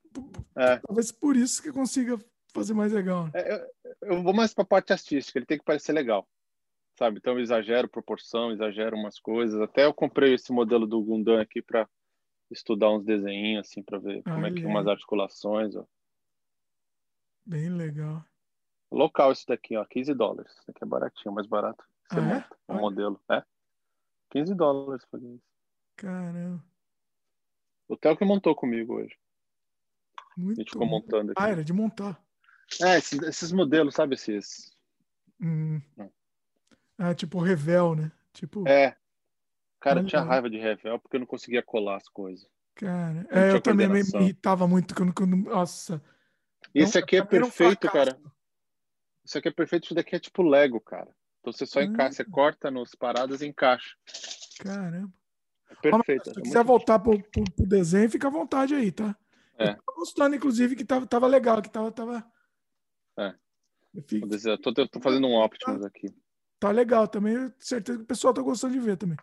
é. 0.56 0.78
talvez 0.78 1.12
por 1.12 1.36
isso 1.36 1.62
que 1.62 1.72
consiga 1.72 2.18
fazer 2.54 2.74
mais 2.74 2.92
legal. 2.92 3.30
É, 3.34 3.56
eu, 4.02 4.16
eu, 4.16 4.24
vou 4.24 4.34
mais 4.34 4.54
para 4.54 4.64
a 4.64 4.68
parte 4.68 4.92
artística, 4.92 5.38
ele 5.40 5.46
tem 5.46 5.58
que 5.58 5.64
parecer 5.64 5.94
legal, 5.94 6.28
sabe? 6.98 7.18
Então 7.18 7.34
eu 7.34 7.40
exagero 7.40 7.90
proporção, 7.90 8.52
exagero 8.52 8.98
umas 8.98 9.20
coisas. 9.20 9.60
Até 9.62 9.86
eu 9.86 9.94
comprei 9.94 10.34
esse 10.34 10.52
modelo 10.52 10.86
do 10.86 11.02
Gundam 11.02 11.40
aqui 11.40 11.62
para 11.62 11.88
estudar 12.50 12.92
uns 12.92 13.06
desenhos 13.06 13.68
assim 13.68 13.82
para 13.82 13.98
ver 13.98 14.22
como 14.24 14.46
é 14.46 14.52
que 14.52 14.66
umas 14.66 14.88
articulações, 14.88 15.76
ó. 15.76 15.86
Bem 17.46 17.70
legal. 17.70 18.24
Local 18.92 19.32
isso 19.32 19.46
daqui, 19.48 19.76
ó, 19.78 19.86
15 19.86 20.14
dólares. 20.14 20.52
Isso 20.52 20.70
aqui 20.70 20.84
é 20.84 20.88
baratinho, 20.88 21.34
mais 21.34 21.48
barato. 21.48 21.84
Você 22.10 22.20
ah, 22.20 22.22
monta 22.22 22.58
é? 22.68 22.74
um 22.74 22.80
modelo, 22.80 23.20
é? 23.32 23.42
15 24.32 24.56
dólares 24.56 25.06
por 25.06 25.22
isso. 25.22 25.44
Caramba. 25.96 26.64
O 27.88 27.98
Theo 27.98 28.18
que 28.18 28.26
montou 28.26 28.56
comigo 28.56 28.96
hoje. 28.96 29.16
Muito 30.38 30.60
a 30.60 30.64
gente 30.64 30.72
ficou 30.72 30.88
montando 30.88 31.32
aqui. 31.32 31.42
Ah, 31.42 31.50
era 31.50 31.64
de 31.64 31.74
montar. 31.74 32.22
É, 32.82 32.98
esses, 32.98 33.22
esses 33.22 33.52
modelos, 33.52 33.94
sabe 33.94 34.16
esses? 34.16 34.76
Hum. 35.40 35.82
Ah, 36.98 37.14
tipo 37.14 37.40
Revel, 37.40 37.96
né? 37.96 38.12
Tipo... 38.34 38.68
É. 38.68 38.96
Cara, 39.80 40.00
eu 40.00 40.06
tinha 40.06 40.22
raiva 40.22 40.50
de 40.50 40.58
Revel 40.58 41.00
porque 41.00 41.18
eu 41.18 41.20
não 41.20 41.28
conseguia 41.28 41.62
colar 41.62 41.98
as 41.98 42.08
coisas. 42.08 42.48
Cara, 42.76 43.28
é, 43.30 43.52
eu 43.52 43.62
também 43.62 43.90
me 43.90 44.00
irritava 44.00 44.68
muito 44.68 44.96
quando, 44.96 45.14
quando 45.14 45.36
nossa. 45.36 46.02
Esse 46.74 46.98
aqui 46.98 47.18
é 47.18 47.26
perfeito, 47.26 47.88
um 47.88 47.92
cara. 47.92 48.18
Isso 49.26 49.38
aqui 49.38 49.48
é 49.48 49.52
perfeito, 49.52 49.86
isso 49.86 49.96
daqui 49.96 50.16
é 50.16 50.20
tipo 50.20 50.44
Lego, 50.44 50.80
cara. 50.80 51.14
Então 51.42 51.52
você 51.52 51.66
só 51.66 51.82
encaixa, 51.82 52.18
você 52.18 52.26
corta 52.26 52.70
nos 52.70 52.94
paradas 52.94 53.42
e 53.42 53.48
encaixa. 53.48 53.98
Caramba. 54.60 55.12
É 55.70 55.76
perfeito. 55.76 56.34
se 56.34 56.40
é 56.40 56.44
quiser 56.44 56.64
voltar 56.64 57.00
pro, 57.00 57.22
pro, 57.30 57.44
pro, 57.44 57.66
desenho, 57.66 58.10
fica 58.10 58.28
à 58.28 58.32
vontade 58.32 58.76
aí, 58.76 58.92
tá? 58.92 59.16
É. 59.58 59.72
Eu 59.72 59.76
tô 59.84 59.94
gostando, 59.96 60.36
inclusive, 60.36 60.76
que 60.76 60.86
tava, 60.86 61.08
tava 61.08 61.28
legal, 61.28 61.62
que 61.62 61.70
tava, 61.70 61.92
tava, 61.92 62.24
É. 63.18 63.34
Fico... 64.08 64.28
Tô, 64.62 64.74
tô, 64.74 64.88
tô, 64.88 65.02
fazendo 65.02 65.28
um 65.28 65.36
Optimus 65.36 65.84
aqui. 65.84 66.08
Tá 66.60 66.70
legal 66.70 67.08
também. 67.08 67.34
Eu 67.34 67.52
certeza 67.60 67.98
que 67.98 68.04
o 68.04 68.08
pessoal 68.08 68.34
tá 68.34 68.42
gostando 68.42 68.74
de 68.74 68.80
ver 68.80 68.98
também. 68.98 69.18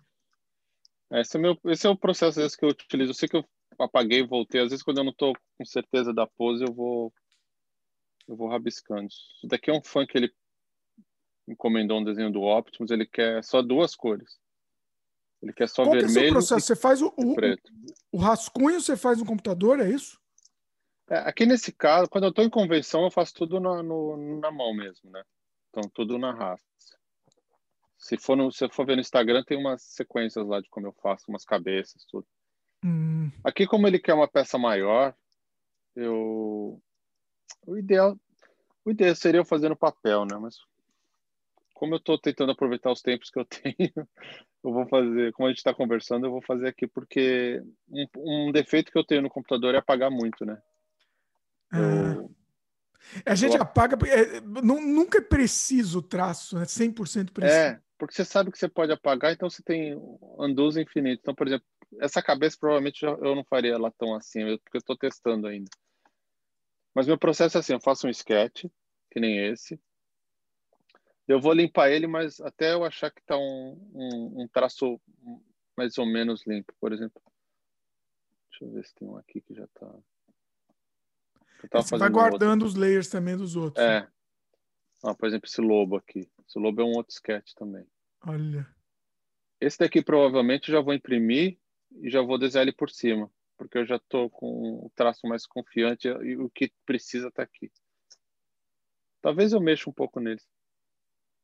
Esse 1.12 1.36
é, 1.36 1.40
meu, 1.40 1.57
esse 1.66 1.86
é 1.86 1.90
o 1.90 1.97
processo 1.97 2.59
que 2.59 2.65
eu 2.65 2.70
utilizo. 2.70 3.11
Eu 3.11 3.15
sei 3.15 3.28
que 3.28 3.36
eu 3.36 3.49
apaguei 3.78 4.20
e 4.20 4.27
voltei. 4.27 4.61
Às 4.61 4.70
vezes, 4.70 4.82
quando 4.82 4.99
eu 4.99 5.05
não 5.05 5.15
tô 5.15 5.32
com 5.57 5.65
certeza 5.65 6.12
da 6.12 6.27
pose, 6.27 6.65
eu 6.65 6.74
vou 6.74 7.12
eu 8.27 8.36
vou 8.36 8.49
rabiscando. 8.49 9.07
Isso 9.07 9.47
daqui 9.47 9.70
é 9.70 9.73
um 9.73 9.81
que 9.81 10.19
ele 10.19 10.32
encomendou 11.48 11.98
um 11.98 12.04
desenho 12.04 12.30
do 12.30 12.42
Optimus. 12.42 12.90
Ele 12.90 13.06
quer 13.06 13.42
só 13.42 13.62
duas 13.62 13.94
cores. 13.94 14.38
Ele 15.42 15.52
quer 15.52 15.68
só 15.68 15.84
Qual 15.84 15.92
vermelho. 15.92 16.12
Que 16.12 16.26
é 16.26 16.30
o 16.30 16.32
processo? 16.32 16.66
Você 16.66 16.76
faz 16.76 17.00
o, 17.00 17.12
o, 17.16 17.34
o, 18.12 18.18
rascunho, 18.18 18.80
você 18.80 18.96
faz 18.96 19.18
no 19.18 19.26
computador, 19.26 19.80
é 19.80 19.88
isso? 19.88 20.20
É, 21.08 21.18
aqui 21.18 21.46
nesse 21.46 21.72
caso, 21.72 22.10
quando 22.10 22.24
eu 22.24 22.30
estou 22.30 22.44
em 22.44 22.50
convenção, 22.50 23.04
eu 23.04 23.10
faço 23.10 23.32
tudo 23.34 23.60
na, 23.60 23.82
no, 23.82 24.40
na 24.40 24.50
mão 24.50 24.74
mesmo, 24.74 25.10
né? 25.10 25.22
Então, 25.70 25.88
tudo 25.94 26.18
na 26.18 26.32
raça. 26.32 26.62
Se 27.96 28.16
for, 28.16 28.36
no, 28.36 28.50
se 28.52 28.68
for 28.68 28.86
ver 28.86 28.96
no 28.96 29.00
Instagram, 29.00 29.42
tem 29.44 29.58
umas 29.58 29.82
sequências 29.82 30.46
lá 30.46 30.60
de 30.60 30.68
como 30.68 30.86
eu 30.86 30.92
faço, 31.02 31.24
umas 31.28 31.44
cabeças, 31.44 32.04
tudo. 32.08 32.26
Hum. 32.84 33.30
Aqui, 33.42 33.66
como 33.66 33.86
ele 33.86 33.98
quer 33.98 34.14
uma 34.14 34.28
peça 34.28 34.58
maior, 34.58 35.14
eu... 35.96 36.80
O 37.66 37.76
ideal, 37.76 38.16
o 38.84 38.90
ideal 38.90 39.14
seria 39.14 39.40
eu 39.40 39.44
fazer 39.44 39.68
no 39.68 39.76
papel, 39.76 40.24
né? 40.24 40.36
Mas 40.38 40.56
como 41.78 41.94
eu 41.94 41.98
estou 41.98 42.18
tentando 42.18 42.50
aproveitar 42.50 42.90
os 42.90 43.00
tempos 43.00 43.30
que 43.30 43.38
eu 43.38 43.44
tenho, 43.46 43.92
eu 44.64 44.72
vou 44.72 44.86
fazer, 44.88 45.32
como 45.32 45.46
a 45.46 45.50
gente 45.50 45.59
está 45.59 45.72
conversando, 45.72 46.26
eu 46.26 46.32
vou 46.32 46.42
fazer 46.42 46.66
aqui 46.66 46.88
porque 46.88 47.62
um, 47.88 48.06
um, 48.48 48.52
defeito 48.52 48.90
que 48.90 48.98
eu 48.98 49.05
tenho 49.05 49.22
no 49.22 49.30
computador 49.30 49.74
é 49.74 49.78
apagar 49.78 50.10
muito, 50.10 50.44
né? 50.44 50.60
Eu, 51.72 52.34
a 53.24 53.34
gente 53.36 53.55
eu... 53.55 53.62
apaga, 53.62 53.96
é, 54.09 54.40
nunca 54.40 55.18
é 55.18 55.22
preciso 55.22 56.00
o 56.00 56.02
traço, 56.02 56.59
né? 56.59 56.64
100% 56.64 57.30
preciso. 57.30 57.56
É, 57.56 57.80
porque 57.96 58.14
você 58.14 58.24
sabe 58.24 58.50
que 58.50 58.59
você 58.59 58.68
pode 58.68 58.90
apagar, 58.90 59.32
então 59.32 59.48
você 59.48 59.62
tem 59.62 59.96
undos 60.36 60.76
infinitos. 60.76 61.20
Então, 61.22 61.34
por 61.34 61.46
exemplo, 61.46 61.66
essa 62.00 62.20
cabeça 62.20 62.56
provavelmente 62.59 63.05
eu 63.05 63.34
não 63.36 63.44
faria 63.44 63.72
ela 63.72 63.92
tão 63.92 64.14
assim, 64.14 64.40
porque 64.59 64.76
eu 64.76 64.80
estou 64.80 64.96
testando 64.96 65.46
ainda. 65.46 65.70
Mas 66.92 67.06
meu 67.06 67.16
processo 67.16 67.56
é 67.56 67.60
assim, 67.60 67.74
eu 67.74 67.80
faço 67.80 68.09
um 68.09 68.10
sketch, 68.10 68.64
que 69.10 69.20
nem 69.20 69.46
esse, 69.46 69.80
eu 71.28 71.38
vou 71.38 71.52
limpar 71.52 71.90
ele, 71.90 72.06
mas 72.06 72.40
até 72.40 72.72
eu 72.72 72.82
achar 72.84 73.10
que 73.10 73.20
está 73.20 73.36
um, 73.36 73.78
um, 73.92 74.42
um, 74.42 74.48
traço 74.48 74.98
mais 75.76 75.98
ou 75.98 76.06
menos 76.06 76.46
limpo, 76.46 76.72
por 76.80 76.90
exemplo. 76.90 77.20
Deixa 78.50 78.64
eu 78.64 78.70
ver 78.72 78.86
se 78.86 78.94
tem 78.94 79.06
um 79.06 79.18
aqui 79.18 79.42
que 79.42 79.55
já 79.55 79.64
está. 79.64 79.94
Você 81.72 81.98
vai 81.98 82.09
guardando 82.09 82.62
outro. 82.62 82.66
os 82.68 82.74
layers 82.74 83.09
também 83.09 83.36
dos 83.36 83.56
outros. 83.56 83.84
É. 83.84 84.00
Né? 84.00 84.09
Ah, 85.05 85.14
por 85.14 85.28
exemplo, 85.28 85.46
esse 85.46 85.60
lobo 85.60 85.96
aqui. 85.96 86.30
Esse 86.48 86.59
lobo 86.59 86.80
é 86.80 86.84
um 86.84 86.96
outro 86.96 87.12
sketch 87.12 87.52
também. 87.52 87.86
Olha. 88.26 88.66
Esse 89.60 89.78
daqui 89.78 90.02
provavelmente 90.02 90.72
já 90.72 90.80
vou 90.80 90.94
imprimir 90.94 91.59
e 92.00 92.09
já 92.09 92.22
vou 92.22 92.38
desenhar 92.38 92.66
ele 92.66 92.74
por 92.74 92.88
cima, 92.88 93.30
porque 93.56 93.76
eu 93.76 93.84
já 93.84 93.96
estou 93.96 94.30
com 94.30 94.86
o 94.86 94.90
traço 94.94 95.26
mais 95.26 95.46
confiante 95.46 96.09
e 96.09 96.36
o 96.36 96.48
que 96.48 96.72
precisa 96.86 97.28
está 97.28 97.42
aqui. 97.42 97.70
Talvez 99.20 99.52
eu 99.52 99.60
mexa 99.60 99.90
um 99.90 99.92
pouco 99.92 100.20
neles 100.20 100.46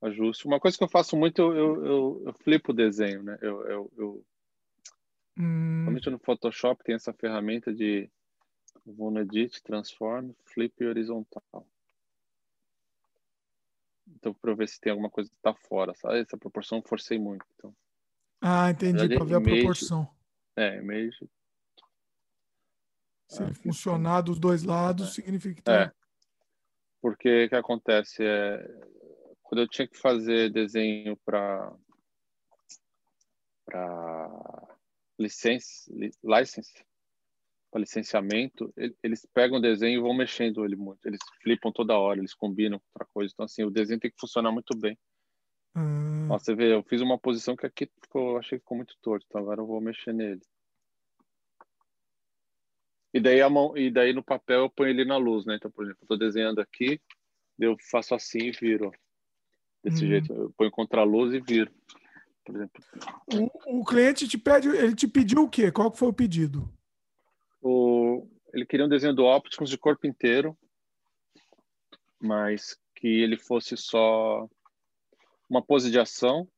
ajuste. 0.07 0.47
Uma 0.47 0.61
coisa 0.61 0.77
que 0.77 0.85
eu 0.85 0.89
faço 0.89 1.17
muito, 1.17 1.41
eu, 1.41 1.85
eu, 1.85 2.23
eu, 2.27 2.33
flipo 2.35 2.73
o 2.73 2.75
desenho, 2.75 3.23
né? 3.23 3.39
Eu, 3.41 3.67
eu, 3.67 3.93
eu 3.97 4.25
hum. 5.39 5.87
no 5.91 6.19
Photoshop 6.19 6.85
tem 6.85 6.95
essa 6.95 7.13
ferramenta 7.13 7.73
de 7.73 8.11
vou 8.85 9.11
no 9.11 9.21
Edit, 9.21 9.63
Transform, 9.63 10.33
Flip 10.45 10.85
horizontal. 10.85 11.67
Então, 14.07 14.35
para 14.35 14.55
ver 14.55 14.69
se 14.69 14.79
tem 14.79 14.91
alguma 14.91 15.11
coisa 15.11 15.31
que 15.31 15.37
está 15.37 15.55
fora, 15.55 15.95
sabe? 15.95 16.21
Essa 16.21 16.37
proporção 16.37 16.79
eu 16.79 16.83
forcei 16.87 17.19
muito. 17.19 17.45
Então. 17.57 17.75
Ah, 18.41 18.71
entendi, 18.71 19.09
para 19.09 19.25
ver 19.25 19.37
a 19.37 19.41
proporção. 19.41 20.09
É, 20.55 20.79
image. 20.79 21.29
Se 23.29 23.43
ah, 23.43 23.55
funcionar 23.55 24.21
dos 24.21 24.39
dois 24.39 24.63
lados, 24.63 25.09
é. 25.09 25.13
significa 25.13 25.55
que 25.55 25.63
tá... 25.63 25.75
É. 25.75 25.93
Porque 27.01 27.47
o 27.47 27.49
que 27.49 27.55
acontece 27.55 28.23
é 28.23 28.85
quando 29.55 29.61
eu 29.61 29.69
tinha 29.69 29.87
que 29.87 29.97
fazer 29.97 30.51
desenho 30.51 31.17
para 31.25 31.73
para 33.65 34.79
licença, 35.17 35.89
license, 36.25 36.85
para 37.71 37.81
licenciamento, 37.81 38.75
eles 39.03 39.25
pegam 39.33 39.59
o 39.59 39.63
desenho 39.63 39.99
e 39.99 40.03
vão 40.03 40.13
mexendo 40.13 40.65
ele 40.65 40.75
muito. 40.75 41.07
Eles 41.07 41.21
flipam 41.41 41.71
toda 41.71 41.97
hora, 41.97 42.19
eles 42.19 42.35
combinam 42.35 42.79
com 42.81 42.85
outra 42.95 43.09
coisa. 43.15 43.33
Então, 43.33 43.45
assim, 43.45 43.63
o 43.63 43.71
desenho 43.71 44.01
tem 44.01 44.11
que 44.11 44.21
funcionar 44.21 44.51
muito 44.51 44.77
bem. 44.77 44.99
Hum. 45.77 46.29
Ó, 46.31 46.39
você 46.39 46.55
vê, 46.55 46.75
eu 46.75 46.83
fiz 46.83 47.01
uma 47.01 47.19
posição 47.19 47.57
que 47.57 47.65
aqui 47.65 47.89
ficou, 48.03 48.33
eu 48.33 48.39
achei 48.39 48.59
que 48.59 48.65
ficou 48.65 48.77
muito 48.77 48.97
torto. 49.01 49.25
Então, 49.29 49.41
agora 49.41 49.61
eu 49.61 49.67
vou 49.67 49.81
mexer 49.81 50.13
nele. 50.13 50.43
E 53.15 53.21
daí, 53.21 53.41
a 53.41 53.49
mão, 53.49 53.77
e 53.79 53.91
daí 53.91 54.13
no 54.13 54.23
papel 54.23 54.63
eu 54.63 54.71
ponho 54.71 54.91
ele 54.91 55.05
na 55.05 55.17
luz, 55.17 55.47
né? 55.47 55.55
Então, 55.55 55.71
por 55.71 55.85
exemplo, 55.85 56.01
eu 56.03 56.05
estou 56.05 56.19
desenhando 56.19 56.61
aqui, 56.61 57.01
eu 57.59 57.77
faço 57.89 58.15
assim 58.15 58.49
e 58.49 58.51
viro 58.51 58.93
desse 59.85 60.05
hum. 60.05 60.09
jeito. 60.09 60.33
Eu 60.33 60.51
ponho 60.57 60.71
contra 60.71 61.03
a 61.03 61.05
luz 61.05 61.35
e 61.35 61.41
viro. 61.41 61.71
Por 62.45 62.57
exemplo. 62.57 62.85
O, 63.33 63.81
o, 63.81 63.85
cliente 63.85 64.27
te 64.27 64.39
pede, 64.39 64.69
ele 64.69 64.95
te 64.95 65.07
pediu 65.07 65.43
o 65.45 65.49
quê? 65.49 65.71
Qual 65.71 65.93
foi 65.93 66.09
o 66.09 66.13
pedido? 66.13 66.69
O, 67.63 68.27
ele 68.53 68.67
queria 68.67 68.87
um 68.87 68.89
desenho 68.89 69.15
do 69.15 69.25
Optimus 69.25 69.71
de 69.71 69.79
corpo 69.79 70.07
inteiro, 70.07 70.57
mas 72.21 72.79
que 72.95 73.09
ele 73.09 73.39
fosse 73.39 73.77
só 73.77 74.49
uma 75.49 75.63
pose 75.63 75.91
de 75.91 75.99
ação. 75.99 76.49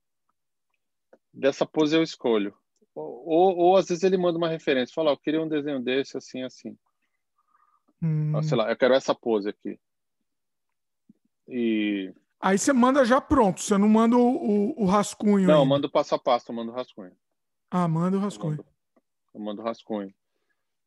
Dessa 1.32 1.66
pose 1.66 1.96
eu 1.96 2.02
escolho. 2.02 2.56
Ou, 2.94 3.56
ou, 3.56 3.76
às 3.76 3.88
vezes 3.88 4.02
ele 4.02 4.16
manda 4.16 4.38
uma 4.38 4.48
referência, 4.48 4.94
fala, 4.94 5.10
eu 5.10 5.18
queria 5.18 5.42
um 5.42 5.48
desenho 5.48 5.80
desse, 5.80 6.16
assim, 6.16 6.42
assim. 6.42 6.76
Hum. 8.02 8.42
Sei 8.42 8.56
lá, 8.56 8.70
eu 8.70 8.76
quero 8.76 8.94
essa 8.94 9.14
pose 9.14 9.50
aqui. 9.50 9.78
E 11.46 12.12
Aí 12.46 12.58
você 12.58 12.72
manda 12.72 13.04
já 13.04 13.20
pronto, 13.20 13.60
você 13.60 13.76
não 13.76 13.88
manda 13.88 14.16
o, 14.16 14.20
o, 14.20 14.84
o 14.84 14.86
rascunho. 14.86 15.48
Não, 15.48 15.62
eu 15.62 15.66
mando 15.66 15.90
passo 15.90 16.14
a 16.14 16.18
passo, 16.18 16.52
eu 16.52 16.54
mando 16.54 16.70
o 16.70 16.74
rascunho. 16.76 17.10
Ah, 17.68 17.88
manda 17.88 18.16
o 18.16 18.20
rascunho. 18.20 18.64
Eu 19.34 19.40
mando, 19.40 19.62
o 19.62 19.64
rascunho. 19.64 20.14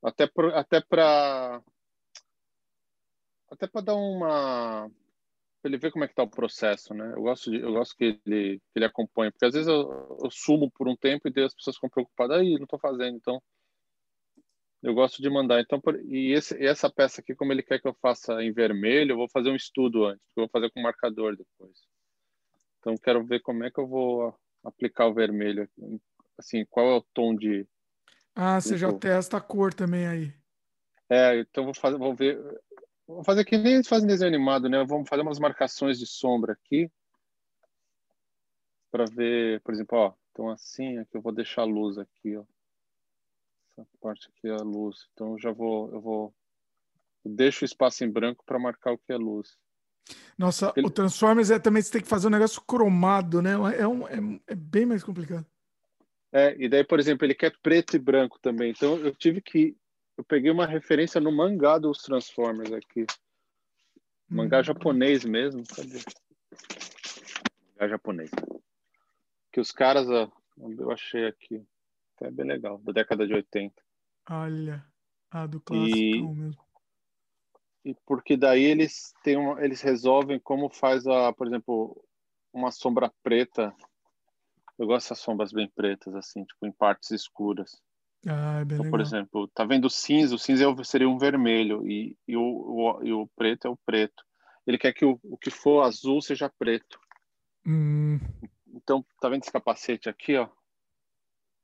Até 0.02 0.26
para 0.26 0.58
até 0.58 0.80
para 0.80 1.62
até 3.52 3.68
para 3.68 3.82
dar 3.82 3.96
uma 3.96 4.90
pra 5.62 5.70
ele 5.70 5.78
ver 5.78 5.92
como 5.92 6.06
é 6.06 6.08
que 6.08 6.16
tá 6.16 6.24
o 6.24 6.30
processo, 6.30 6.94
né? 6.94 7.12
Eu 7.14 7.24
gosto 7.24 7.52
de, 7.52 7.60
eu 7.60 7.74
gosto 7.74 7.94
que 7.98 8.06
ele 8.26 8.60
que 8.60 8.78
ele 8.78 8.86
acompanhe, 8.86 9.30
porque 9.30 9.46
às 9.46 9.54
vezes 9.54 9.68
eu, 9.68 10.18
eu 10.24 10.32
sumo 10.32 10.72
por 10.72 10.88
um 10.88 10.96
tempo 10.96 11.28
e 11.28 11.44
as 11.44 11.54
pessoas 11.54 11.76
ficam 11.76 11.90
preocupadas, 11.90 12.40
aí 12.40 12.54
não 12.54 12.64
estou 12.64 12.80
fazendo, 12.80 13.18
então 13.18 13.44
eu 14.82 14.94
gosto 14.94 15.22
de 15.22 15.30
mandar. 15.30 15.60
Então, 15.60 15.80
por, 15.80 15.96
e, 16.06 16.32
esse, 16.34 16.58
e 16.58 16.66
essa 16.66 16.90
peça 16.90 17.22
aqui, 17.22 17.36
como 17.36 17.52
ele 17.52 17.64
quer 17.64 17.80
que 17.80 17.88
eu 17.88 17.94
faça 18.02 18.42
em 18.42 18.52
vermelho, 18.52 19.12
eu 19.12 19.18
vou 19.18 19.30
fazer 19.30 19.50
um 19.50 19.56
estudo 19.56 20.06
antes, 20.06 20.26
eu 20.36 20.44
vou 20.44 20.50
fazer 20.50 20.72
com 20.72 20.82
marcador 20.82 21.36
depois. 21.36 21.78
Então, 22.80 22.96
quero 22.96 23.26
ver 23.26 23.42
como 23.42 23.64
é 23.64 23.72
que 23.72 23.80
eu 23.80 23.88
vou 23.88 24.34
aplicar 24.64 25.08
o 25.08 25.14
vermelho. 25.14 25.70
Assim, 26.38 26.66
qual 26.70 26.88
é 26.88 26.96
o 26.96 27.06
tom 27.14 27.36
de. 27.36 27.68
Ah, 28.34 28.60
você 28.60 28.78
já 28.78 28.92
testa 28.94 29.38
a 29.38 29.42
cor 29.42 29.74
também 29.74 30.08
aí. 30.08 30.34
É, 31.10 31.40
então 31.40 31.66
vou 31.66 31.74
fazer, 31.74 31.98
vou 31.98 32.16
ver. 32.16 32.40
Vou 33.06 33.24
fazer 33.24 33.44
que 33.44 33.58
nem 33.58 33.74
eles 33.74 33.88
fazem 33.88 34.08
desenho 34.08 34.30
animado, 34.30 34.70
né? 34.70 34.86
Vamos 34.86 35.10
fazer 35.10 35.24
umas 35.24 35.40
marcações 35.40 36.00
de 36.00 36.08
sombra 36.08 36.54
aqui. 36.54 36.90
Para 38.90 39.04
ver, 39.06 39.60
por 39.62 39.74
exemplo, 39.74 39.98
ó. 39.98 40.14
Então, 40.32 40.50
assim, 40.50 41.00
aqui 41.00 41.18
eu 41.18 41.22
vou 41.22 41.34
deixar 41.34 41.64
a 41.64 41.66
luz 41.66 41.98
aqui, 41.98 42.38
ó 42.38 42.46
essa 43.82 43.98
parte 44.02 44.30
aqui 44.30 44.48
é 44.48 44.54
a 44.54 44.64
luz. 44.64 45.08
Então 45.14 45.34
eu 45.34 45.40
já 45.40 45.52
vou, 45.52 45.92
eu 45.92 46.02
vou, 46.02 46.34
eu 47.26 47.32
deixo 47.32 47.64
o 47.64 47.66
espaço 47.66 48.04
em 48.04 48.10
branco 48.10 48.44
para 48.46 48.60
marcar 48.60 48.94
o 48.94 48.98
que 48.98 49.12
é 49.12 49.18
luz. 49.18 49.58
Nossa, 50.38 50.74
Ele... 50.76 50.88
o 50.88 50.90
Transformers 50.90 51.52
é 51.52 51.60
também 51.60 51.82
você 51.82 51.92
tem 51.92 52.02
que 52.02 52.08
fazer 52.08 52.28
um 52.28 52.32
negócio 52.32 52.62
cromado, 52.62 53.42
né? 53.42 53.52
É, 53.78 53.88
um, 53.88 54.08
é, 54.08 54.42
é 54.48 54.56
bem 54.56 54.86
mais 54.86 55.04
complicado. 55.04 55.46
É, 56.32 56.56
e 56.58 56.70
daí, 56.70 56.84
por 56.84 57.00
exemplo, 57.00 57.26
ele 57.26 57.36
quer 57.36 57.54
preto 57.62 57.96
e 57.96 58.00
branco 58.00 58.40
também. 58.40 58.72
Então 58.72 58.98
eu 58.98 59.14
tive 59.14 59.42
que. 59.42 59.76
Eu 60.18 60.24
peguei 60.24 60.52
uma 60.52 60.66
referência 60.66 61.20
no 61.20 61.32
mangá 61.32 61.78
dos 61.78 62.02
Transformers 62.02 62.72
aqui. 62.72 63.06
Mangá 64.28 64.60
hum. 64.60 64.64
japonês 64.64 65.24
mesmo. 65.26 65.64
Cadê? 65.76 66.00
Mangá 67.74 67.88
japonês. 67.88 68.30
Que 69.52 69.60
os 69.60 69.72
caras. 69.72 70.08
Eu 70.08 70.92
achei 70.92 71.26
aqui. 71.26 71.64
É 72.22 72.30
bem 72.30 72.46
legal, 72.46 72.78
da 72.80 72.92
década 72.92 73.26
de 73.26 73.34
80. 73.34 73.74
Olha, 74.30 74.86
a 75.32 75.46
do 75.48 75.60
clássico 75.62 75.98
e, 75.98 76.22
mesmo. 76.36 76.62
E 77.86 77.96
porque 78.06 78.36
daí 78.36 78.64
eles 78.64 79.14
têm 79.24 79.38
uma, 79.38 79.64
eles 79.64 79.82
resolvem 79.82 80.40
como 80.40 80.70
faz 80.70 81.08
a, 81.08 81.32
por 81.32 81.48
exemplo, 81.48 82.04
uma 82.54 82.72
sombra 82.72 83.12
preta. 83.24 83.74
Eu 84.78 84.88
gosto 84.88 85.06
dessas 85.06 85.20
sombras 85.20 85.52
bem 85.52 85.70
pretas 85.70 86.14
assim, 86.16 86.44
tipo 86.44 86.66
em 86.66 86.72
partes 86.72 87.12
escuras. 87.12 87.82
Ah, 88.28 88.60
é 88.60 88.66
bem 88.66 88.76
então, 88.76 88.86
legal. 88.86 88.92
por 88.92 89.02
exemplo, 89.02 89.48
tá 89.50 89.64
vendo 89.64 89.86
o 89.86 89.90
cinza? 89.90 90.36
O 90.36 90.40
cinza 90.40 90.66
é 90.66 90.84
seria 90.84 91.10
um 91.10 91.18
vermelho 91.18 91.88
e, 91.88 92.18
e, 92.28 92.36
o, 92.36 92.42
o, 92.42 93.04
e 93.04 93.14
o 93.14 93.28
preto 93.36 93.68
é 93.68 93.70
o 93.70 93.78
preto. 93.86 94.24
ele 94.68 94.78
quer 94.78 94.94
que 94.94 95.06
o, 95.06 95.18
o 95.24 95.38
que 95.38 95.50
for 95.50 95.84
azul 95.84 96.22
seja 96.22 96.52
preto. 96.60 97.00
Hum. 97.66 98.20
Então, 98.68 99.06
tá 99.22 99.30
vendo 99.30 99.44
esse 99.44 99.52
capacete 99.52 100.10
aqui, 100.10 100.36
ó? 100.36 100.50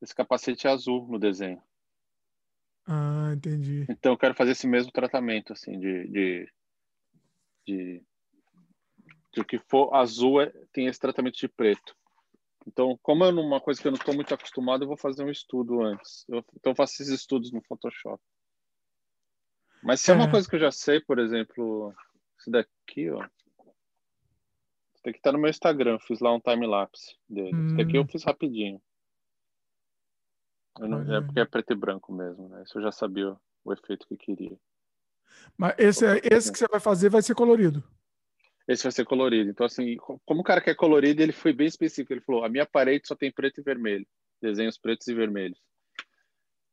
Esse 0.06 0.14
capacete 0.14 0.68
é 0.68 0.70
azul 0.70 1.08
no 1.08 1.18
desenho. 1.18 1.60
Ah, 2.86 3.32
entendi. 3.36 3.88
Então, 3.90 4.12
eu 4.14 4.18
quero 4.18 4.36
fazer 4.36 4.52
esse 4.52 4.68
mesmo 4.68 4.92
tratamento, 4.92 5.52
assim, 5.52 5.80
de, 5.80 6.08
de, 6.08 6.54
de, 7.66 8.04
de 9.34 9.42
o 9.42 9.44
que 9.44 9.58
for 9.58 9.96
azul 9.96 10.40
é, 10.40 10.54
tem 10.72 10.86
esse 10.86 11.00
tratamento 11.00 11.40
de 11.40 11.48
preto. 11.48 11.96
Então, 12.68 12.96
como 13.02 13.26
é 13.26 13.30
uma 13.32 13.60
coisa 13.60 13.82
que 13.82 13.88
eu 13.88 13.92
não 13.92 13.98
estou 13.98 14.14
muito 14.14 14.32
acostumado, 14.32 14.84
eu 14.84 14.88
vou 14.88 14.98
fazer 14.98 15.24
um 15.24 15.32
estudo 15.32 15.82
antes. 15.82 16.24
Eu, 16.30 16.46
então, 16.54 16.74
eu 16.74 16.76
faço 16.76 16.94
esses 17.02 17.10
estudos 17.10 17.52
no 17.52 17.64
Photoshop. 17.64 18.22
Mas 19.82 20.02
se 20.02 20.12
é. 20.12 20.14
é 20.14 20.18
uma 20.18 20.30
coisa 20.30 20.48
que 20.48 20.56
eu 20.56 20.60
já 20.60 20.70
sei, 20.70 21.02
por 21.02 21.18
exemplo, 21.18 21.92
esse 22.40 22.52
daqui, 22.52 23.10
ó. 23.10 23.28
Esse 24.94 25.04
daqui 25.04 25.20
tá 25.20 25.32
no 25.32 25.40
meu 25.40 25.50
Instagram, 25.50 25.98
fiz 25.98 26.20
lá 26.20 26.32
um 26.32 26.40
time-lapse 26.40 27.18
dele. 27.28 27.56
Hum. 27.56 27.66
Esse 27.66 27.76
daqui 27.78 27.98
eu 27.98 28.04
hum. 28.04 28.08
fiz 28.08 28.24
rapidinho. 28.24 28.80
Não, 30.80 31.16
é 31.16 31.22
porque 31.22 31.40
é 31.40 31.46
preto 31.46 31.72
e 31.72 31.76
branco 31.76 32.14
mesmo, 32.14 32.50
né? 32.50 32.64
Isso 32.64 32.78
eu 32.78 32.84
já 32.84 32.92
sabia 32.92 33.32
o, 33.32 33.40
o 33.64 33.74
efeito 33.74 34.08
que 34.08 34.14
eu 34.14 34.18
queria. 34.18 34.58
Mas 35.58 35.76
esse, 35.78 36.06
é, 36.06 36.22
esse 36.24 36.52
que 36.52 36.58
você 36.58 36.68
vai 36.68 36.80
fazer 36.80 37.10
vai 37.10 37.22
ser 37.22 37.36
colorido? 37.36 37.84
Esse 38.68 38.84
vai 38.84 38.92
ser 38.92 39.06
colorido. 39.06 39.50
Então, 39.50 39.66
assim, 39.66 39.96
como 39.98 40.42
o 40.42 40.44
cara 40.44 40.62
quer 40.62 40.76
colorido, 40.76 41.22
ele 41.22 41.32
foi 41.32 41.54
bem 41.54 41.68
específico. 41.68 42.14
Ele 42.14 42.22
falou: 42.22 42.44
a 42.44 42.50
minha 42.50 42.66
parede 42.66 43.08
só 43.08 43.16
tem 43.16 43.32
preto 43.32 43.60
e 43.60 43.64
vermelho. 43.64 44.08
Desenhos 44.42 44.78
pretos 44.78 45.08
e 45.08 45.14
vermelhos. 45.14 45.60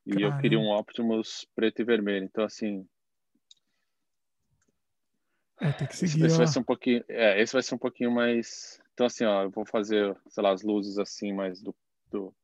E 0.06 0.12
Caramba. 0.14 0.36
eu 0.36 0.40
queria 0.40 0.58
um 0.58 0.70
Optimus 0.70 1.46
preto 1.54 1.80
e 1.80 1.84
vermelho. 1.84 2.24
Então, 2.24 2.44
assim. 2.44 2.86
É, 5.60 5.70
tem 5.72 5.86
que 5.86 5.96
seguir. 5.96 6.24
Esse, 6.24 6.36
vai 6.36 6.46
ser 6.46 6.58
um 6.58 6.64
pouquinho. 6.64 7.04
É, 7.08 7.40
esse 7.40 7.52
vai 7.52 7.62
ser 7.62 7.74
um 7.74 7.78
pouquinho 7.78 8.10
mais. 8.10 8.80
Então, 8.94 9.06
assim, 9.06 9.24
ó, 9.24 9.42
eu 9.42 9.50
vou 9.50 9.64
fazer, 9.64 10.16
sei 10.28 10.42
lá, 10.42 10.50
as 10.50 10.62
luzes 10.62 10.98
assim, 10.98 11.32
mais 11.32 11.60
do. 11.62 11.74
do... 12.10 12.34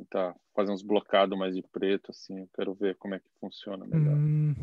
Tentar 0.00 0.34
fazer 0.54 0.72
uns 0.72 0.82
blocados 0.82 1.38
mais 1.38 1.54
de 1.54 1.62
preto, 1.62 2.10
assim. 2.10 2.40
Eu 2.40 2.48
quero 2.54 2.74
ver 2.74 2.96
como 2.96 3.14
é 3.14 3.18
que 3.18 3.28
funciona 3.38 3.84
melhor. 3.86 4.16
Hum. 4.16 4.54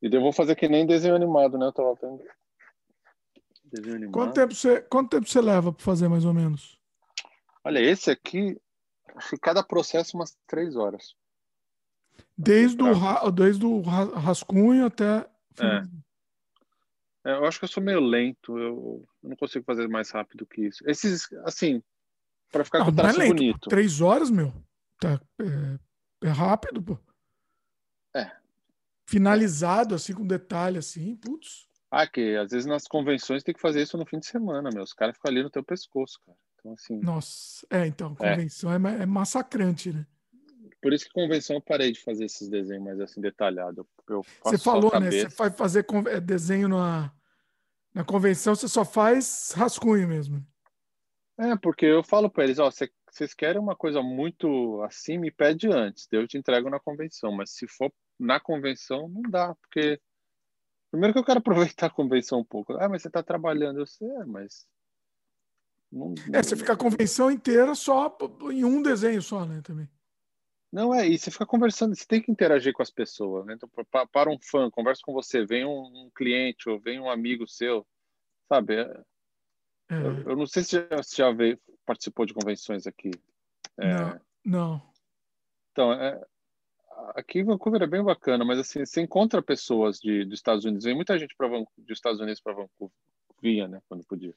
E 0.00 0.06
eu 0.14 0.20
vou 0.20 0.32
fazer 0.32 0.54
que 0.54 0.68
nem 0.68 0.86
desenho 0.86 1.16
animado, 1.16 1.58
né? 1.58 1.66
Eu 1.66 1.72
tava 1.72 1.94
vendo. 2.00 2.22
Desenho 3.64 3.96
animado. 3.96 4.12
Quanto 4.12 4.34
tempo 4.34 4.54
você, 4.54 4.80
quanto 4.82 5.10
tempo 5.10 5.28
você 5.28 5.40
leva 5.40 5.72
para 5.72 5.84
fazer, 5.84 6.08
mais 6.08 6.24
ou 6.24 6.32
menos? 6.32 6.78
Olha, 7.64 7.80
esse 7.80 8.10
aqui, 8.10 8.56
acho 9.16 9.30
que 9.30 9.38
cada 9.38 9.64
processo 9.64 10.16
umas 10.16 10.36
três 10.46 10.76
horas. 10.76 11.16
Desde 12.38 12.80
o, 12.80 12.92
ra, 12.92 13.28
desde 13.30 13.66
o 13.66 13.80
rascunho 13.80 14.86
até. 14.86 15.28
É. 15.58 15.82
é. 17.24 17.32
Eu 17.32 17.44
acho 17.44 17.58
que 17.58 17.64
eu 17.64 17.68
sou 17.68 17.82
meio 17.82 18.00
lento, 18.00 18.56
eu, 18.56 19.04
eu 19.22 19.28
não 19.28 19.36
consigo 19.36 19.64
fazer 19.64 19.88
mais 19.88 20.10
rápido 20.10 20.46
que 20.46 20.66
isso. 20.66 20.88
Esses, 20.88 21.32
assim, 21.44 21.82
para 22.54 22.64
ficar 22.64 22.78
não, 22.78 22.86
com 22.86 22.92
o 22.92 22.94
traço 22.94 23.20
é 23.20 23.24
lento, 23.24 23.34
bonito. 23.34 23.68
Três 23.68 24.00
horas, 24.00 24.30
meu. 24.30 24.52
Tá, 25.00 25.20
é, 25.40 26.28
é 26.28 26.30
rápido, 26.30 26.80
pô. 26.82 26.98
É, 28.16 28.30
finalizado, 29.06 29.94
assim, 29.94 30.14
com 30.14 30.26
detalhe, 30.26 30.78
assim, 30.78 31.16
putz. 31.16 31.66
Ah, 31.90 32.06
que 32.06 32.36
às 32.36 32.50
vezes 32.50 32.66
nas 32.66 32.86
convenções 32.86 33.42
tem 33.42 33.54
que 33.54 33.60
fazer 33.60 33.82
isso 33.82 33.96
no 33.96 34.06
fim 34.06 34.18
de 34.18 34.26
semana, 34.26 34.70
meu. 34.72 34.82
Os 34.82 34.92
caras 34.92 35.16
ficam 35.16 35.30
ali 35.30 35.42
no 35.42 35.50
teu 35.50 35.62
pescoço, 35.62 36.18
cara. 36.24 36.38
Então, 36.58 36.72
assim. 36.72 37.00
Nossa, 37.00 37.66
é, 37.70 37.86
então, 37.86 38.16
é. 38.20 38.30
convenção 38.30 38.72
é, 38.72 39.02
é 39.02 39.06
massacrante, 39.06 39.92
né? 39.92 40.06
Por 40.80 40.92
isso 40.92 41.06
que 41.06 41.12
convenção 41.12 41.56
eu 41.56 41.62
parei 41.62 41.92
de 41.92 42.00
fazer 42.00 42.24
esses 42.24 42.48
desenhos 42.48 42.84
mais 42.84 43.00
assim 43.00 43.20
detalhado. 43.20 43.86
você 44.42 44.58
falou, 44.58 44.98
né? 45.00 45.10
Você 45.10 45.28
vai 45.28 45.50
fazer 45.50 45.86
é, 46.08 46.20
desenho 46.20 46.68
na, 46.68 47.12
na 47.94 48.04
convenção, 48.04 48.54
você 48.54 48.68
só 48.68 48.84
faz 48.84 49.52
rascunho 49.54 50.06
mesmo. 50.08 50.44
É, 51.38 51.56
porque 51.56 51.86
eu 51.86 52.04
falo 52.04 52.30
para 52.30 52.44
eles, 52.44 52.58
ó, 52.58 52.70
vocês 52.70 53.34
querem 53.34 53.60
uma 53.60 53.74
coisa 53.74 54.00
muito 54.00 54.80
assim, 54.82 55.18
me 55.18 55.32
pede 55.32 55.68
antes, 55.68 56.06
eu 56.12 56.28
te 56.28 56.38
entrego 56.38 56.70
na 56.70 56.78
convenção, 56.78 57.32
mas 57.32 57.50
se 57.50 57.66
for 57.66 57.92
na 58.18 58.38
convenção 58.38 59.08
não 59.08 59.22
dá, 59.22 59.54
porque 59.56 60.00
primeiro 60.92 61.12
que 61.12 61.18
eu 61.18 61.24
quero 61.24 61.40
aproveitar 61.74 61.86
a 61.86 61.90
convenção 61.90 62.40
um 62.40 62.44
pouco. 62.44 62.74
Ah, 62.74 62.88
mas 62.88 63.02
você 63.02 63.08
está 63.08 63.22
trabalhando, 63.22 63.80
eu 63.80 63.86
sei, 63.86 64.08
é, 64.08 64.24
mas 64.24 64.64
não, 65.90 66.14
é, 66.32 66.42
você 66.42 66.56
fica 66.56 66.72
a 66.72 66.76
convenção 66.76 67.30
inteira 67.30 67.74
só 67.74 68.16
em 68.50 68.64
um 68.64 68.82
desenho 68.82 69.22
só, 69.22 69.44
né, 69.44 69.60
também. 69.62 69.88
Não 70.72 70.92
é, 70.92 71.06
e 71.06 71.16
você 71.16 71.30
fica 71.30 71.46
conversando, 71.46 71.94
você 71.94 72.04
tem 72.04 72.20
que 72.20 72.32
interagir 72.32 72.72
com 72.72 72.82
as 72.82 72.90
pessoas, 72.90 73.46
né? 73.46 73.54
Então, 73.54 73.68
para 74.10 74.28
um 74.28 74.38
fã, 74.40 74.68
conversa 74.68 75.02
com 75.04 75.12
você, 75.12 75.46
vem 75.46 75.64
um, 75.64 75.82
um 75.84 76.10
cliente 76.12 76.68
ou 76.68 76.80
vem 76.80 76.98
um 76.98 77.08
amigo 77.08 77.46
seu, 77.46 77.86
sabe? 78.48 78.80
É. 78.80 79.02
Eu, 79.88 80.30
eu, 80.30 80.36
não 80.36 80.46
sei 80.46 80.62
se 80.62 80.86
já, 80.88 81.02
se 81.02 81.16
já 81.16 81.30
veio, 81.30 81.58
participou 81.84 82.24
de 82.24 82.34
convenções 82.34 82.86
aqui. 82.86 83.10
É, 83.78 83.94
não, 83.94 84.20
não. 84.44 84.82
Então, 85.72 85.92
é, 85.92 86.24
aqui 87.14 87.40
em 87.40 87.44
Vancouver 87.44 87.82
é 87.82 87.86
bem 87.86 88.02
bacana, 88.02 88.44
mas 88.44 88.58
assim, 88.58 88.84
você 88.84 89.00
encontra 89.02 89.42
pessoas 89.42 89.98
de, 89.98 90.24
dos 90.24 90.38
Estados 90.38 90.64
Unidos, 90.64 90.84
vem 90.84 90.94
muita 90.94 91.18
gente 91.18 91.34
para 91.36 91.48
dos 91.48 91.98
Estados 91.98 92.20
Unidos 92.20 92.40
para 92.40 92.54
Vancouver, 92.54 92.96
vinha, 93.42 93.68
né, 93.68 93.80
quando 93.88 94.04
podia. 94.04 94.34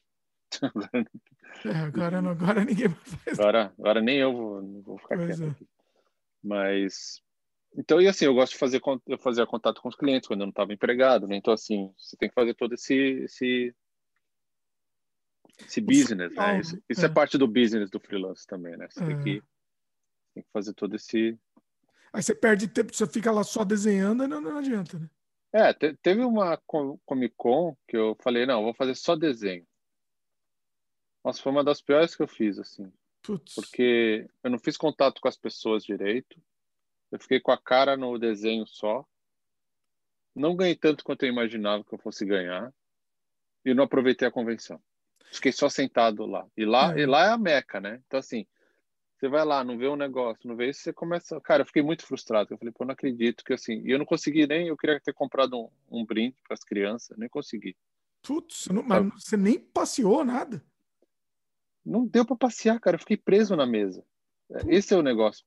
é, 1.64 1.70
agora, 1.78 2.20
não, 2.22 2.30
agora 2.30 2.64
ninguém 2.64 2.88
faz. 2.88 3.38
Agora, 3.38 3.72
agora 3.78 4.00
nem 4.00 4.18
eu 4.18 4.32
vou, 4.32 4.82
vou 4.82 4.98
ficar 4.98 5.16
pois 5.16 5.28
quieto 5.28 5.48
é. 5.48 5.50
aqui. 5.50 5.68
Mas 6.42 7.22
então, 7.76 8.00
e 8.00 8.08
assim, 8.08 8.24
eu 8.24 8.34
gosto 8.34 8.52
de 8.52 8.58
fazer 8.58 8.80
eu 9.06 9.18
fazia 9.18 9.46
contato 9.46 9.80
com 9.80 9.88
os 9.88 9.96
clientes 9.96 10.26
quando 10.26 10.40
eu 10.40 10.46
não 10.46 10.50
estava 10.50 10.72
empregado, 10.72 11.26
né? 11.26 11.36
Então, 11.36 11.52
assim, 11.52 11.92
você 11.96 12.16
tem 12.16 12.28
que 12.28 12.34
fazer 12.34 12.54
todo 12.54 12.74
esse 12.74 12.94
esse, 12.94 13.74
esse 15.66 15.80
business, 15.80 16.34
né? 16.34 16.60
Isso, 16.60 16.82
isso 16.88 17.02
é. 17.02 17.06
é. 17.06 17.08
parte 17.08 17.36
do 17.36 17.46
business 17.46 17.90
do 17.90 18.00
freelance 18.00 18.46
também, 18.46 18.76
né? 18.76 18.88
Você 18.90 19.02
é. 19.02 19.06
tem 19.06 19.18
que 19.18 19.42
tem 20.34 20.42
que 20.42 20.50
fazer 20.52 20.72
todo 20.74 20.94
esse 20.94 21.38
Aí 22.12 22.22
você 22.22 22.34
perde 22.34 22.68
tempo, 22.68 22.94
você 22.94 23.06
fica 23.06 23.30
lá 23.30 23.44
só 23.44 23.64
desenhando 23.64 24.26
não, 24.26 24.40
não 24.40 24.58
adianta, 24.58 24.98
né? 24.98 25.08
É, 25.52 25.72
te, 25.72 25.96
teve 26.02 26.22
uma 26.22 26.58
Comic 26.58 27.34
Con 27.36 27.76
que 27.86 27.96
eu 27.96 28.16
falei, 28.22 28.44
não, 28.44 28.62
vou 28.62 28.74
fazer 28.74 28.94
só 28.94 29.16
desenho. 29.16 29.66
Nossa, 31.24 31.42
foi 31.42 31.52
uma 31.52 31.64
das 31.64 31.80
piores 31.80 32.14
que 32.14 32.22
eu 32.22 32.28
fiz, 32.28 32.58
assim. 32.58 32.92
Putz. 33.22 33.54
Porque 33.54 34.28
eu 34.42 34.50
não 34.50 34.58
fiz 34.58 34.76
contato 34.76 35.20
com 35.20 35.28
as 35.28 35.36
pessoas 35.36 35.84
direito. 35.84 36.40
Eu 37.10 37.18
fiquei 37.18 37.40
com 37.40 37.50
a 37.50 37.58
cara 37.58 37.96
no 37.96 38.18
desenho 38.18 38.66
só. 38.66 39.06
Não 40.34 40.54
ganhei 40.54 40.76
tanto 40.76 41.02
quanto 41.02 41.24
eu 41.24 41.28
imaginava 41.28 41.82
que 41.82 41.94
eu 41.94 41.98
fosse 41.98 42.24
ganhar. 42.24 42.72
E 43.64 43.74
não 43.74 43.84
aproveitei 43.84 44.28
a 44.28 44.30
convenção. 44.32 44.80
Fiquei 45.32 45.52
só 45.52 45.68
sentado 45.68 46.26
lá. 46.26 46.46
E 46.56 46.64
lá, 46.64 46.96
é. 46.96 47.00
e 47.00 47.06
lá 47.06 47.26
é 47.26 47.30
a 47.30 47.38
meca, 47.38 47.80
né? 47.80 48.00
Então, 48.06 48.18
assim, 48.18 48.46
você 49.18 49.28
vai 49.28 49.44
lá, 49.44 49.64
não 49.64 49.76
vê 49.76 49.88
um 49.88 49.96
negócio, 49.96 50.48
não 50.48 50.56
vê 50.56 50.70
isso, 50.70 50.80
você 50.80 50.92
começa. 50.92 51.40
Cara, 51.40 51.62
eu 51.62 51.66
fiquei 51.66 51.82
muito 51.82 52.06
frustrado. 52.06 52.52
Eu 52.52 52.58
falei, 52.58 52.72
pô, 52.72 52.84
não 52.84 52.92
acredito 52.92 53.44
que 53.44 53.52
assim. 53.52 53.82
E 53.84 53.90
eu 53.90 53.98
não 53.98 54.06
consegui 54.06 54.46
nem. 54.46 54.68
Eu 54.68 54.76
queria 54.76 55.00
ter 55.00 55.12
comprado 55.12 55.58
um, 55.58 55.68
um 55.90 56.04
brinde 56.04 56.36
para 56.44 56.54
as 56.54 56.64
crianças, 56.64 57.16
nem 57.18 57.28
consegui. 57.28 57.76
Putz, 58.22 58.68
não, 58.68 58.82
mas 58.82 59.04
você 59.14 59.36
nem 59.36 59.58
passeou 59.58 60.24
nada? 60.24 60.64
Não 61.84 62.06
deu 62.06 62.24
para 62.24 62.36
passear, 62.36 62.78
cara. 62.80 62.96
Eu 62.96 63.00
fiquei 63.00 63.16
preso 63.16 63.56
na 63.56 63.66
mesa. 63.66 64.04
Putz. 64.48 64.64
Esse 64.68 64.94
é 64.94 64.96
o 64.96 65.02
negócio. 65.02 65.44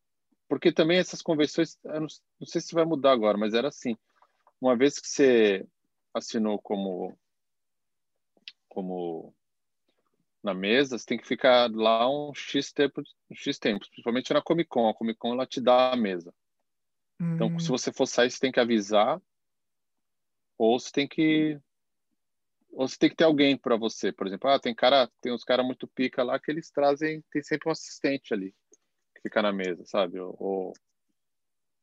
Porque 0.49 0.71
também 0.71 0.97
essas 0.97 1.21
convenções, 1.21 1.79
não, 1.83 2.07
não 2.39 2.47
sei 2.47 2.59
se 2.59 2.75
vai 2.75 2.83
mudar 2.83 3.13
agora, 3.13 3.37
mas 3.37 3.53
era 3.53 3.69
assim. 3.69 3.95
Uma 4.59 4.75
vez 4.75 4.99
que 4.99 5.07
você 5.07 5.65
assinou 6.13 6.59
como 6.59 7.17
como 8.67 9.33
na 10.43 10.53
mesa, 10.53 10.97
você 10.97 11.05
tem 11.05 11.17
que 11.17 11.27
ficar 11.27 11.69
lá 11.71 12.09
um 12.09 12.33
X 12.33 12.71
tempo, 12.71 13.01
um 13.29 13.35
X 13.35 13.59
tempo, 13.59 13.85
principalmente 13.87 14.33
na 14.33 14.41
Comic 14.41 14.69
Con. 14.69 14.89
A 14.89 14.93
Comic 14.93 15.19
Con 15.19 15.33
ela 15.33 15.45
te 15.45 15.61
dá 15.61 15.91
a 15.91 15.95
mesa. 15.95 16.33
Hum. 17.19 17.35
Então, 17.35 17.59
se 17.59 17.67
hum. 17.67 17.77
você 17.77 17.91
for 17.91 18.05
sair, 18.07 18.31
você 18.31 18.39
tem 18.39 18.51
que 18.51 18.59
avisar, 18.59 19.21
ou 20.57 20.79
você 20.79 20.91
tem 20.91 21.07
que 21.07 21.59
ou 22.71 22.87
você 22.87 22.97
tem 22.97 23.09
que 23.09 23.15
ter 23.15 23.25
alguém 23.25 23.57
para 23.57 23.75
você, 23.75 24.13
por 24.13 24.25
exemplo, 24.25 24.49
ah, 24.49 24.59
tem 24.59 24.73
cara, 24.73 25.09
tem 25.19 25.33
uns 25.33 25.43
caras 25.43 25.65
muito 25.65 25.87
pica 25.87 26.23
lá 26.23 26.39
que 26.39 26.49
eles 26.49 26.71
trazem, 26.71 27.21
tem 27.29 27.43
sempre 27.43 27.67
um 27.67 27.71
assistente 27.71 28.33
ali 28.33 28.55
que 29.13 29.21
fica 29.21 29.41
na 29.41 29.51
mesa, 29.51 29.83
sabe? 29.85 30.19
Ou, 30.19 30.35
ou, 30.39 30.73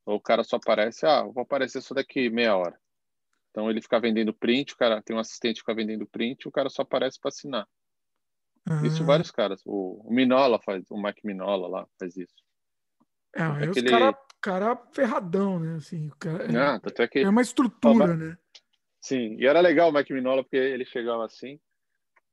ou 0.06 0.16
o 0.16 0.20
cara 0.20 0.42
só 0.42 0.56
aparece, 0.56 1.04
ah, 1.04 1.24
vou 1.24 1.42
aparecer 1.42 1.82
só 1.82 1.94
daqui 1.94 2.30
meia 2.30 2.56
hora. 2.56 2.80
Então 3.50 3.70
ele 3.70 3.82
fica 3.82 4.00
vendendo 4.00 4.32
print, 4.32 4.72
o 4.72 4.76
cara 4.76 5.02
tem 5.02 5.14
um 5.14 5.18
assistente 5.18 5.56
que 5.56 5.60
fica 5.60 5.74
vendendo 5.74 6.06
print, 6.06 6.48
o 6.48 6.52
cara 6.52 6.70
só 6.70 6.82
aparece 6.82 7.20
para 7.20 7.28
assinar. 7.28 7.68
Uhum. 8.68 8.84
Isso 8.84 9.04
vários 9.04 9.30
caras. 9.30 9.62
O, 9.64 10.02
o, 10.04 10.12
Minola 10.12 10.60
faz, 10.60 10.84
o 10.90 11.00
Mike 11.00 11.26
Minola 11.26 11.68
lá 11.68 11.86
faz 11.98 12.16
isso. 12.16 12.34
É, 13.34 13.42
é 13.42 13.68
aquele... 13.68 13.88
cara, 13.88 14.18
cara 14.40 14.76
ferradão, 14.92 15.58
né? 15.58 15.76
Assim, 15.76 16.10
cara, 16.18 16.44
é, 16.44 16.56
ah, 16.56 16.80
é, 16.84 17.08
que... 17.08 17.18
é 17.20 17.28
uma 17.28 17.42
estrutura, 17.42 18.16
né? 18.16 18.36
Sim, 19.00 19.36
e 19.38 19.46
era 19.46 19.60
legal 19.60 19.90
o 19.90 19.92
Mike 19.92 20.12
Minola 20.12 20.42
porque 20.42 20.56
ele 20.56 20.84
chegava 20.84 21.24
assim, 21.24 21.58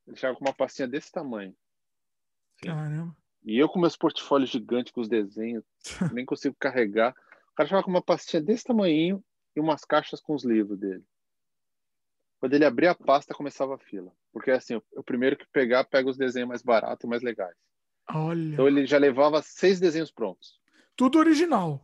ele 0.07 0.17
chegava 0.17 0.37
com 0.37 0.45
uma 0.45 0.53
pastinha 0.53 0.87
desse 0.87 1.11
tamanho. 1.11 1.55
Assim. 2.57 2.67
Caramba. 2.67 3.15
E 3.43 3.57
eu 3.57 3.69
com 3.69 3.79
meus 3.79 3.95
portfólios 3.95 4.49
gigantes 4.49 4.91
com 4.91 5.01
os 5.01 5.07
desenhos, 5.07 5.63
nem 6.13 6.25
consigo 6.25 6.55
carregar. 6.59 7.15
O 7.51 7.55
cara 7.55 7.69
chegava 7.69 7.83
com 7.83 7.91
uma 7.91 8.01
pastinha 8.01 8.41
desse 8.41 8.63
tamanho 8.63 9.23
e 9.55 9.59
umas 9.59 9.85
caixas 9.85 10.19
com 10.19 10.33
os 10.33 10.43
livros 10.43 10.79
dele. 10.79 11.03
Quando 12.45 12.53
ele 12.53 12.65
abria 12.65 12.91
a 12.91 12.95
pasta, 12.95 13.33
começava 13.33 13.73
a 13.73 13.79
fila. 13.79 14.11
Porque 14.31 14.51
assim, 14.51 14.79
o 14.95 15.03
primeiro 15.03 15.35
que 15.35 15.47
pegar, 15.47 15.83
pega 15.83 16.07
os 16.07 16.15
desenhos 16.15 16.47
mais 16.47 16.61
baratos 16.61 17.03
e 17.03 17.07
mais 17.07 17.23
legais. 17.23 17.55
Olha. 18.07 18.53
Então 18.53 18.67
ele 18.67 18.85
já 18.85 18.99
levava 18.99 19.41
seis 19.41 19.79
desenhos 19.79 20.11
prontos. 20.11 20.59
Tudo 20.95 21.17
original. 21.17 21.83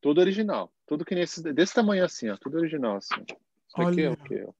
Tudo 0.00 0.20
original. 0.20 0.72
Tudo 0.86 1.04
que 1.04 1.12
nesse, 1.12 1.42
desse 1.52 1.74
tamanho 1.74 2.04
assim, 2.04 2.30
ó. 2.30 2.36
Tudo 2.36 2.56
original 2.56 2.98
assim. 2.98 3.16
Isso 3.66 3.82
aqui 3.82 4.02
é 4.02 4.10
o 4.10 4.16
quê? 4.16 4.42
Então 4.44 4.54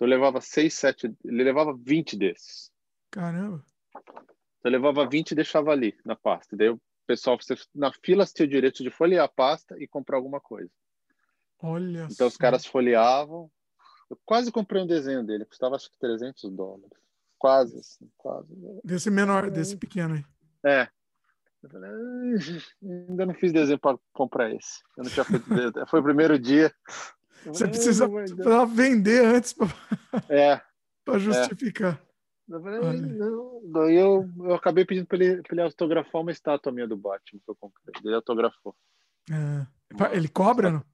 eu 0.00 0.06
levava 0.08 0.40
seis, 0.40 0.74
sete. 0.74 1.14
Ele 1.24 1.44
levava 1.44 1.72
20 1.72 2.16
desses. 2.16 2.72
Caramba. 3.08 3.64
Então 3.94 4.64
eu 4.64 4.72
levava 4.72 5.06
20 5.08 5.30
e 5.30 5.34
deixava 5.36 5.70
ali 5.70 5.96
na 6.04 6.16
pasta. 6.16 6.56
Daí 6.56 6.70
o 6.70 6.80
pessoal, 7.06 7.38
você, 7.40 7.54
na 7.72 7.92
fila, 7.92 8.26
você 8.26 8.34
tinha 8.34 8.46
o 8.46 8.50
direito 8.50 8.82
de 8.82 8.90
folhear 8.90 9.26
a 9.26 9.28
pasta 9.28 9.76
e 9.78 9.86
comprar 9.86 10.16
alguma 10.16 10.40
coisa. 10.40 10.72
Olha 11.62 12.08
Então 12.10 12.16
só. 12.16 12.26
os 12.26 12.36
caras 12.36 12.66
folheavam. 12.66 13.48
Eu 14.08 14.18
quase 14.24 14.52
comprei 14.52 14.82
um 14.82 14.86
desenho 14.86 15.24
dele, 15.24 15.44
custava 15.44 15.76
acho 15.76 15.90
que 15.90 15.98
300 15.98 16.50
dólares. 16.50 16.98
Quase, 17.38 17.78
assim, 17.78 18.10
quase. 18.16 18.48
Desse 18.82 19.10
menor, 19.10 19.50
desse 19.50 19.76
pequeno 19.76 20.14
aí. 20.14 20.24
É. 20.64 20.88
Eu 21.62 21.70
falei, 21.70 21.90
ainda 22.82 23.26
não 23.26 23.34
fiz 23.34 23.52
desenho 23.52 23.78
para 23.78 23.98
comprar 24.12 24.52
esse. 24.52 24.80
Eu 24.96 25.04
não 25.04 25.10
tinha 25.10 25.24
feito 25.24 25.48
desenho. 25.48 25.86
Foi 25.88 26.00
o 26.00 26.04
primeiro 26.04 26.38
dia. 26.38 26.72
Você 27.44 27.66
precisa, 27.66 28.08
precisa 28.08 28.66
vender 28.66 29.24
antes 29.24 29.52
para 29.52 29.66
é, 30.30 30.60
justificar. 31.18 32.00
Eu 32.48 32.62
falei, 32.62 33.00
não. 33.00 33.60
Daí 33.72 33.96
eu, 33.96 34.28
eu 34.38 34.54
acabei 34.54 34.84
pedindo 34.84 35.06
para 35.06 35.18
ele, 35.18 35.42
ele 35.50 35.60
autografar 35.60 36.22
uma 36.22 36.30
estátua 36.30 36.72
minha 36.72 36.86
do 36.86 36.96
Batman 36.96 37.40
que 37.44 37.50
eu 37.50 37.56
comprei. 37.56 37.94
Ele 38.04 38.14
autografou. 38.14 38.74
É. 39.30 39.66
Ele 40.16 40.28
cobra, 40.28 40.70
não? 40.70 40.84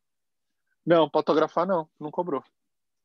Não, 0.84 1.08
para 1.08 1.20
autografar 1.20 1.66
não, 1.66 1.88
não 2.00 2.10
cobrou. 2.10 2.42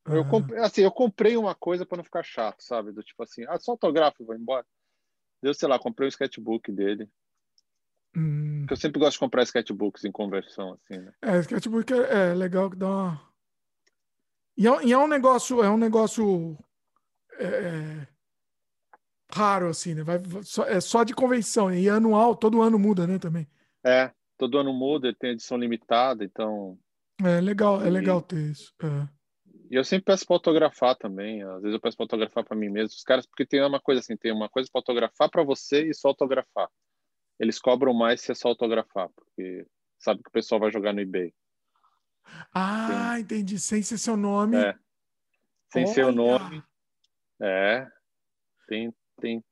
Eu 0.09 0.25
comprei, 0.25 0.59
assim, 0.59 0.81
eu 0.81 0.91
comprei 0.91 1.35
uma 1.35 1.53
coisa 1.53 1.85
para 1.85 1.97
não 1.97 2.03
ficar 2.03 2.23
chato, 2.23 2.61
sabe? 2.61 2.91
Do 2.91 3.03
tipo 3.03 3.21
assim, 3.23 3.43
ah, 3.47 3.59
só 3.59 3.71
autógrafo 3.71 4.23
e 4.23 4.25
vou 4.25 4.35
embora. 4.35 4.65
Deu, 5.41 5.53
sei 5.53 5.67
lá, 5.67 5.77
comprei 5.77 6.07
um 6.07 6.09
sketchbook 6.09 6.71
dele. 6.71 7.09
Hum. 8.15 8.65
Eu 8.69 8.75
sempre 8.75 8.99
gosto 8.99 9.13
de 9.13 9.19
comprar 9.19 9.43
sketchbooks 9.43 10.05
em 10.05 10.11
conversão, 10.11 10.73
assim, 10.73 10.99
né? 10.99 11.13
É, 11.21 11.39
sketchbook 11.39 11.93
é, 11.93 12.31
é 12.31 12.33
legal 12.33 12.69
que 12.69 12.75
dá 12.75 12.87
uma. 12.87 13.27
E 14.57 14.67
é, 14.67 14.85
e 14.85 14.91
é, 14.91 14.97
um 14.97 15.07
negócio, 15.07 15.63
é 15.63 15.69
um 15.69 15.77
negócio 15.77 16.57
é, 17.39 18.07
raro, 19.31 19.69
assim, 19.69 19.93
né? 19.93 20.03
Vai, 20.03 20.19
só, 20.41 20.63
é 20.65 20.81
só 20.81 21.03
de 21.03 21.13
convenção. 21.13 21.71
E 21.71 21.89
anual, 21.89 22.35
todo 22.35 22.61
ano 22.61 22.79
muda, 22.79 23.05
né, 23.05 23.19
também. 23.19 23.47
É, 23.83 24.11
todo 24.37 24.57
ano 24.57 24.73
muda, 24.73 25.07
ele 25.07 25.17
tem 25.17 25.31
edição 25.31 25.57
limitada, 25.57 26.23
então. 26.23 26.77
É 27.23 27.39
legal, 27.39 27.83
é 27.83 27.89
legal 27.89 28.21
ter 28.21 28.39
isso. 28.39 28.73
É. 28.81 29.16
E 29.69 29.75
eu 29.75 29.83
sempre 29.83 30.05
peço 30.05 30.25
para 30.25 30.35
autografar 30.35 30.95
também. 30.95 31.43
Às 31.43 31.61
vezes 31.61 31.73
eu 31.73 31.81
peço 31.81 31.97
para 31.97 32.05
autografar 32.05 32.43
para 32.43 32.55
mim 32.55 32.69
mesmo. 32.69 32.95
Os 32.95 33.03
caras, 33.03 33.25
porque 33.25 33.45
tem 33.45 33.61
uma 33.63 33.81
coisa 33.81 33.99
assim, 33.99 34.15
tem 34.15 34.31
uma 34.31 34.49
coisa 34.49 34.69
para 34.71 34.79
autografar 34.79 35.29
para 35.29 35.43
você 35.43 35.89
e 35.89 35.93
só 35.93 36.09
autografar. 36.09 36.69
Eles 37.39 37.59
cobram 37.59 37.93
mais 37.93 38.21
se 38.21 38.31
é 38.31 38.35
só 38.35 38.47
autografar, 38.49 39.09
porque 39.09 39.65
sabe 39.99 40.23
que 40.23 40.29
o 40.29 40.31
pessoal 40.31 40.59
vai 40.59 40.71
jogar 40.71 40.93
no 40.93 41.01
eBay. 41.01 41.33
Ah, 42.53 43.13
Sim. 43.15 43.21
entendi. 43.21 43.59
Sem 43.59 43.81
ser 43.81 43.97
seu 43.97 44.17
nome. 44.17 44.57
É. 44.57 44.77
Sem 45.71 45.85
Olha. 45.85 45.93
ser 45.93 46.05
o 46.05 46.11
nome. 46.11 46.63
É. 47.41 47.87
Tem, 48.67 48.93
tem. 49.19 49.43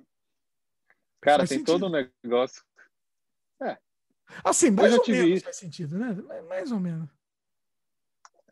Cara, 1.21 1.39
faz 1.39 1.49
tem 1.49 1.59
sentido. 1.59 1.79
todo 1.79 1.87
um 1.87 1.91
negócio. 2.23 2.63
É. 3.61 3.77
Assim, 4.43 4.71
mais 4.71 4.93
ou 4.93 5.03
menos 5.07 5.29
isso. 5.29 5.43
faz 5.43 5.57
sentido, 5.57 5.97
né? 5.97 6.13
Mais 6.47 6.71
ou 6.71 6.79
menos. 6.79 7.09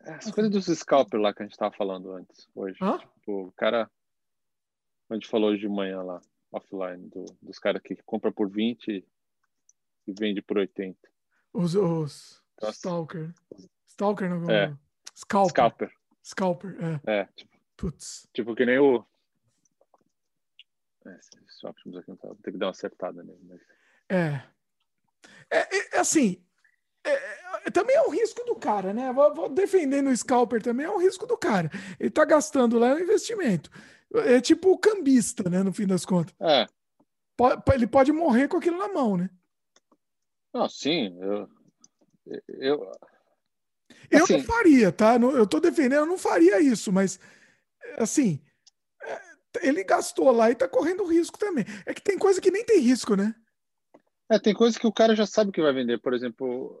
As 0.06 0.30
coisas 0.30 0.52
dos 0.52 0.78
scalper 0.78 1.20
lá 1.20 1.32
que 1.32 1.42
a 1.42 1.46
gente 1.46 1.56
tava 1.56 1.74
falando 1.74 2.12
antes, 2.12 2.48
hoje. 2.54 2.78
Hã? 2.80 2.98
Tipo, 2.98 3.48
o 3.48 3.52
cara. 3.52 3.90
A 5.10 5.14
gente 5.14 5.28
falou 5.28 5.50
hoje 5.50 5.60
de 5.60 5.68
manhã 5.68 6.02
lá, 6.02 6.20
offline, 6.50 7.08
do, 7.08 7.24
dos 7.42 7.58
caras 7.58 7.82
que 7.82 7.94
compra 8.04 8.32
por 8.32 8.48
20 8.48 9.06
e 10.06 10.12
vende 10.18 10.40
por 10.40 10.58
80. 10.58 10.98
Os, 11.52 11.74
os 11.74 12.42
Nossa. 12.60 12.72
Stalker. 12.72 13.34
Stalker 13.86 14.30
não. 14.30 14.50
É. 14.50 14.76
Scalper. 15.14 15.50
Scalper. 15.50 15.92
Scalper, 16.22 16.76
é. 17.06 17.20
É, 17.20 17.24
tipo. 17.36 17.54
Putz. 17.76 18.28
Tipo 18.32 18.54
que 18.54 18.64
nem 18.64 18.78
o. 18.78 19.04
É, 21.06 21.16
esses 21.16 21.64
options 21.64 21.96
aqui 21.96 22.08
não 22.08 22.16
tá. 22.16 22.28
Tem 22.42 22.52
que 22.52 22.58
dar 22.58 22.66
uma 22.66 22.70
acertada 22.70 23.22
nele. 23.22 23.40
Mas... 23.42 23.60
É. 24.08 24.42
É, 25.50 25.96
é 25.96 25.98
assim, 25.98 26.42
é, 27.04 27.43
também 27.70 27.96
é 27.96 28.02
um 28.02 28.10
risco 28.10 28.44
do 28.44 28.54
cara, 28.56 28.92
né? 28.92 29.12
Vou, 29.12 29.34
vou 29.34 29.48
defendendo 29.48 30.08
o 30.08 30.16
scalper 30.16 30.62
também, 30.62 30.86
é 30.86 30.90
um 30.90 30.98
risco 30.98 31.26
do 31.26 31.36
cara. 31.36 31.70
Ele 31.98 32.10
tá 32.10 32.24
gastando 32.24 32.78
lá 32.78 32.94
no 32.94 33.00
investimento. 33.00 33.70
É 34.14 34.40
tipo 34.40 34.70
o 34.70 34.78
cambista, 34.78 35.48
né? 35.48 35.62
No 35.62 35.72
fim 35.72 35.86
das 35.86 36.04
contas. 36.04 36.34
É. 36.40 36.66
Ele 37.74 37.86
pode 37.86 38.12
morrer 38.12 38.48
com 38.48 38.58
aquilo 38.58 38.78
na 38.78 38.88
mão, 38.88 39.16
né? 39.16 39.28
Não, 40.52 40.68
sim. 40.68 41.16
Eu. 41.20 41.48
Eu, 42.48 42.90
eu 44.10 44.24
assim, 44.24 44.38
não 44.38 44.44
faria, 44.44 44.92
tá? 44.92 45.16
Eu 45.16 45.46
tô 45.46 45.60
defendendo, 45.60 46.00
eu 46.00 46.06
não 46.06 46.16
faria 46.16 46.60
isso, 46.60 46.90
mas 46.92 47.18
assim, 47.98 48.40
é, 49.02 49.20
ele 49.62 49.84
gastou 49.84 50.30
lá 50.30 50.50
e 50.50 50.54
tá 50.54 50.68
correndo 50.68 51.04
risco 51.04 51.38
também. 51.38 51.64
É 51.84 51.92
que 51.92 52.02
tem 52.02 52.18
coisa 52.18 52.40
que 52.40 52.50
nem 52.50 52.64
tem 52.64 52.78
risco, 52.80 53.14
né? 53.14 53.34
É, 54.30 54.38
tem 54.38 54.54
coisa 54.54 54.78
que 54.78 54.86
o 54.86 54.92
cara 54.92 55.14
já 55.14 55.26
sabe 55.26 55.52
que 55.52 55.60
vai 55.60 55.72
vender. 55.72 56.00
Por 56.00 56.14
exemplo, 56.14 56.80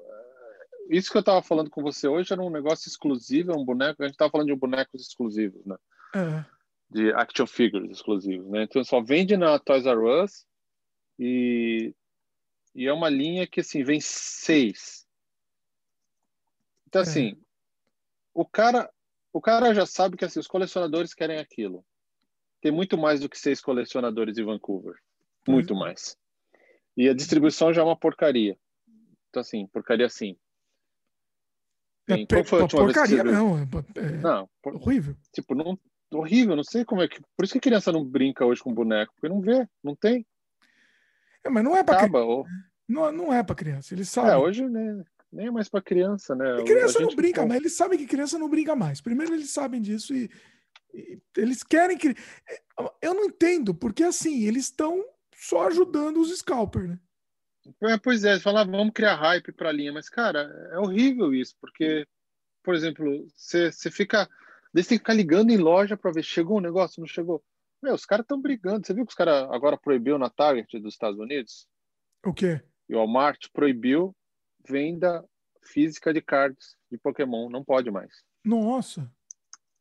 isso 0.88 1.10
que 1.10 1.16
eu 1.16 1.20
estava 1.20 1.42
falando 1.42 1.70
com 1.70 1.82
você 1.82 2.06
hoje 2.06 2.32
era 2.32 2.42
um 2.42 2.50
negócio 2.50 2.88
exclusivo, 2.88 3.52
é 3.52 3.56
um 3.56 3.64
boneco. 3.64 4.02
A 4.02 4.06
gente 4.06 4.14
estava 4.14 4.30
falando 4.30 4.48
de 4.48 4.54
bonecos 4.54 5.00
exclusivos, 5.00 5.64
né? 5.64 5.76
É. 6.14 6.44
De 6.90 7.12
action 7.12 7.46
figures 7.46 7.90
exclusivos, 7.90 8.48
né? 8.50 8.64
Então 8.64 8.84
só 8.84 9.00
vende 9.02 9.36
na 9.36 9.58
Toys 9.58 9.86
R 9.86 9.98
Us 9.98 10.46
e, 11.18 11.94
e 12.74 12.86
é 12.86 12.92
uma 12.92 13.08
linha 13.08 13.46
que 13.46 13.60
assim 13.60 13.82
vem 13.82 14.00
seis. 14.00 15.06
Então 16.86 17.00
é. 17.00 17.02
assim, 17.02 17.36
o 18.32 18.44
cara 18.44 18.90
o 19.32 19.40
cara 19.40 19.74
já 19.74 19.84
sabe 19.84 20.16
que 20.16 20.24
assim, 20.24 20.38
os 20.38 20.46
colecionadores 20.46 21.12
querem 21.14 21.38
aquilo. 21.38 21.84
Tem 22.60 22.70
muito 22.70 22.96
mais 22.96 23.20
do 23.20 23.28
que 23.28 23.38
seis 23.38 23.60
colecionadores 23.60 24.38
em 24.38 24.44
Vancouver, 24.44 24.94
muito 25.48 25.74
mais. 25.74 26.16
E 26.96 27.08
a 27.08 27.14
distribuição 27.14 27.72
já 27.72 27.82
é 27.82 27.84
uma 27.84 27.98
porcaria. 27.98 28.56
Então 29.28 29.40
assim, 29.40 29.66
porcaria 29.66 30.08
sim. 30.08 30.36
É, 32.08 32.44
foi 32.44 32.68
porcaria, 32.68 33.24
não. 33.24 33.58
É, 33.58 34.10
não, 34.20 34.48
por, 34.62 34.74
horrível. 34.74 35.16
Tipo, 35.32 35.54
não, 35.54 35.78
horrível, 36.12 36.54
não 36.54 36.64
sei 36.64 36.84
como 36.84 37.02
é 37.02 37.08
que. 37.08 37.20
Por 37.36 37.44
isso 37.44 37.52
que 37.52 37.58
a 37.58 37.62
criança 37.62 37.90
não 37.90 38.04
brinca 38.04 38.44
hoje 38.44 38.62
com 38.62 38.74
boneco, 38.74 39.12
porque 39.14 39.32
não 39.32 39.40
vê, 39.40 39.66
não 39.82 39.96
tem. 39.96 40.26
É, 41.42 41.48
mas 41.48 41.64
não 41.64 41.76
é 41.76 41.82
para 41.82 41.98
criança. 41.98 42.18
Ou... 42.18 42.46
Não, 42.86 43.10
não 43.10 43.32
é 43.32 43.42
para 43.42 43.54
criança, 43.54 43.94
eles 43.94 44.10
sabem. 44.10 44.32
É, 44.32 44.36
hoje 44.36 44.68
né, 44.68 45.02
nem 45.32 45.46
é 45.46 45.50
mais 45.50 45.68
para 45.68 45.82
criança, 45.82 46.34
né? 46.34 46.60
E 46.60 46.64
criança 46.64 47.00
não 47.00 47.14
brinca 47.14 47.46
mais, 47.46 47.60
eles 47.60 47.76
sabem 47.76 47.98
que 47.98 48.06
criança 48.06 48.38
não 48.38 48.48
brinca 48.48 48.76
mais. 48.76 49.00
Primeiro 49.00 49.34
eles 49.34 49.50
sabem 49.50 49.80
disso 49.80 50.14
e, 50.14 50.30
e 50.92 51.18
eles 51.36 51.62
querem 51.62 51.96
que. 51.96 52.14
Eu 53.00 53.14
não 53.14 53.24
entendo, 53.24 53.74
porque 53.74 54.04
assim, 54.04 54.44
eles 54.44 54.64
estão 54.64 55.02
só 55.34 55.68
ajudando 55.68 56.20
os 56.20 56.36
scalpers, 56.36 56.90
né? 56.90 56.98
É, 57.82 57.98
pois 57.98 58.24
é, 58.24 58.38
falar 58.38 58.64
vamos 58.64 58.92
criar 58.92 59.14
hype 59.14 59.52
para 59.52 59.70
a 59.70 59.72
linha, 59.72 59.92
mas 59.92 60.08
cara, 60.08 60.40
é 60.72 60.78
horrível 60.78 61.32
isso, 61.32 61.54
porque, 61.60 62.06
por 62.62 62.74
exemplo, 62.74 63.26
você 63.34 63.70
fica, 63.90 64.28
você 64.72 64.88
tem 64.88 64.98
que 64.98 65.04
ficar 65.04 65.14
ligando 65.14 65.50
em 65.50 65.56
loja 65.56 65.96
para 65.96 66.12
ver 66.12 66.22
chegou 66.22 66.58
um 66.58 66.62
negócio, 66.62 67.00
não 67.00 67.06
chegou. 67.06 67.42
Meu, 67.82 67.94
os 67.94 68.06
caras 68.06 68.24
estão 68.24 68.40
brigando. 68.40 68.86
Você 68.86 68.94
viu 68.94 69.04
que 69.04 69.10
os 69.10 69.16
caras 69.16 69.46
agora 69.50 69.76
proibiu 69.76 70.18
na 70.18 70.30
Target 70.30 70.78
dos 70.78 70.94
Estados 70.94 71.18
Unidos? 71.18 71.68
O 72.24 72.32
quê? 72.32 72.62
E 72.88 72.94
o 72.94 72.98
Walmart 72.98 73.48
proibiu 73.52 74.16
venda 74.66 75.22
física 75.62 76.12
de 76.12 76.22
cards 76.22 76.76
de 76.90 76.96
Pokémon, 76.96 77.50
não 77.50 77.62
pode 77.62 77.90
mais. 77.90 78.10
Nossa. 78.42 79.10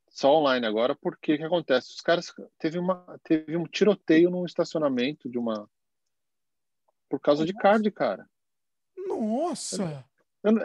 Só 0.10 0.38
online 0.38 0.66
agora, 0.66 0.96
porque 0.96 1.34
o 1.34 1.38
que 1.38 1.44
acontece? 1.44 1.92
Os 1.92 2.02
caras 2.02 2.34
teve 2.60 2.78
uma 2.78 3.20
teve 3.24 3.56
um 3.58 3.66
tiroteio 3.66 4.30
num 4.30 4.46
estacionamento 4.46 5.30
de 5.30 5.38
uma 5.38 5.70
por 7.14 7.20
causa 7.20 7.46
de 7.46 7.54
card, 7.54 7.92
cara. 7.92 8.28
Nossa! 8.98 10.04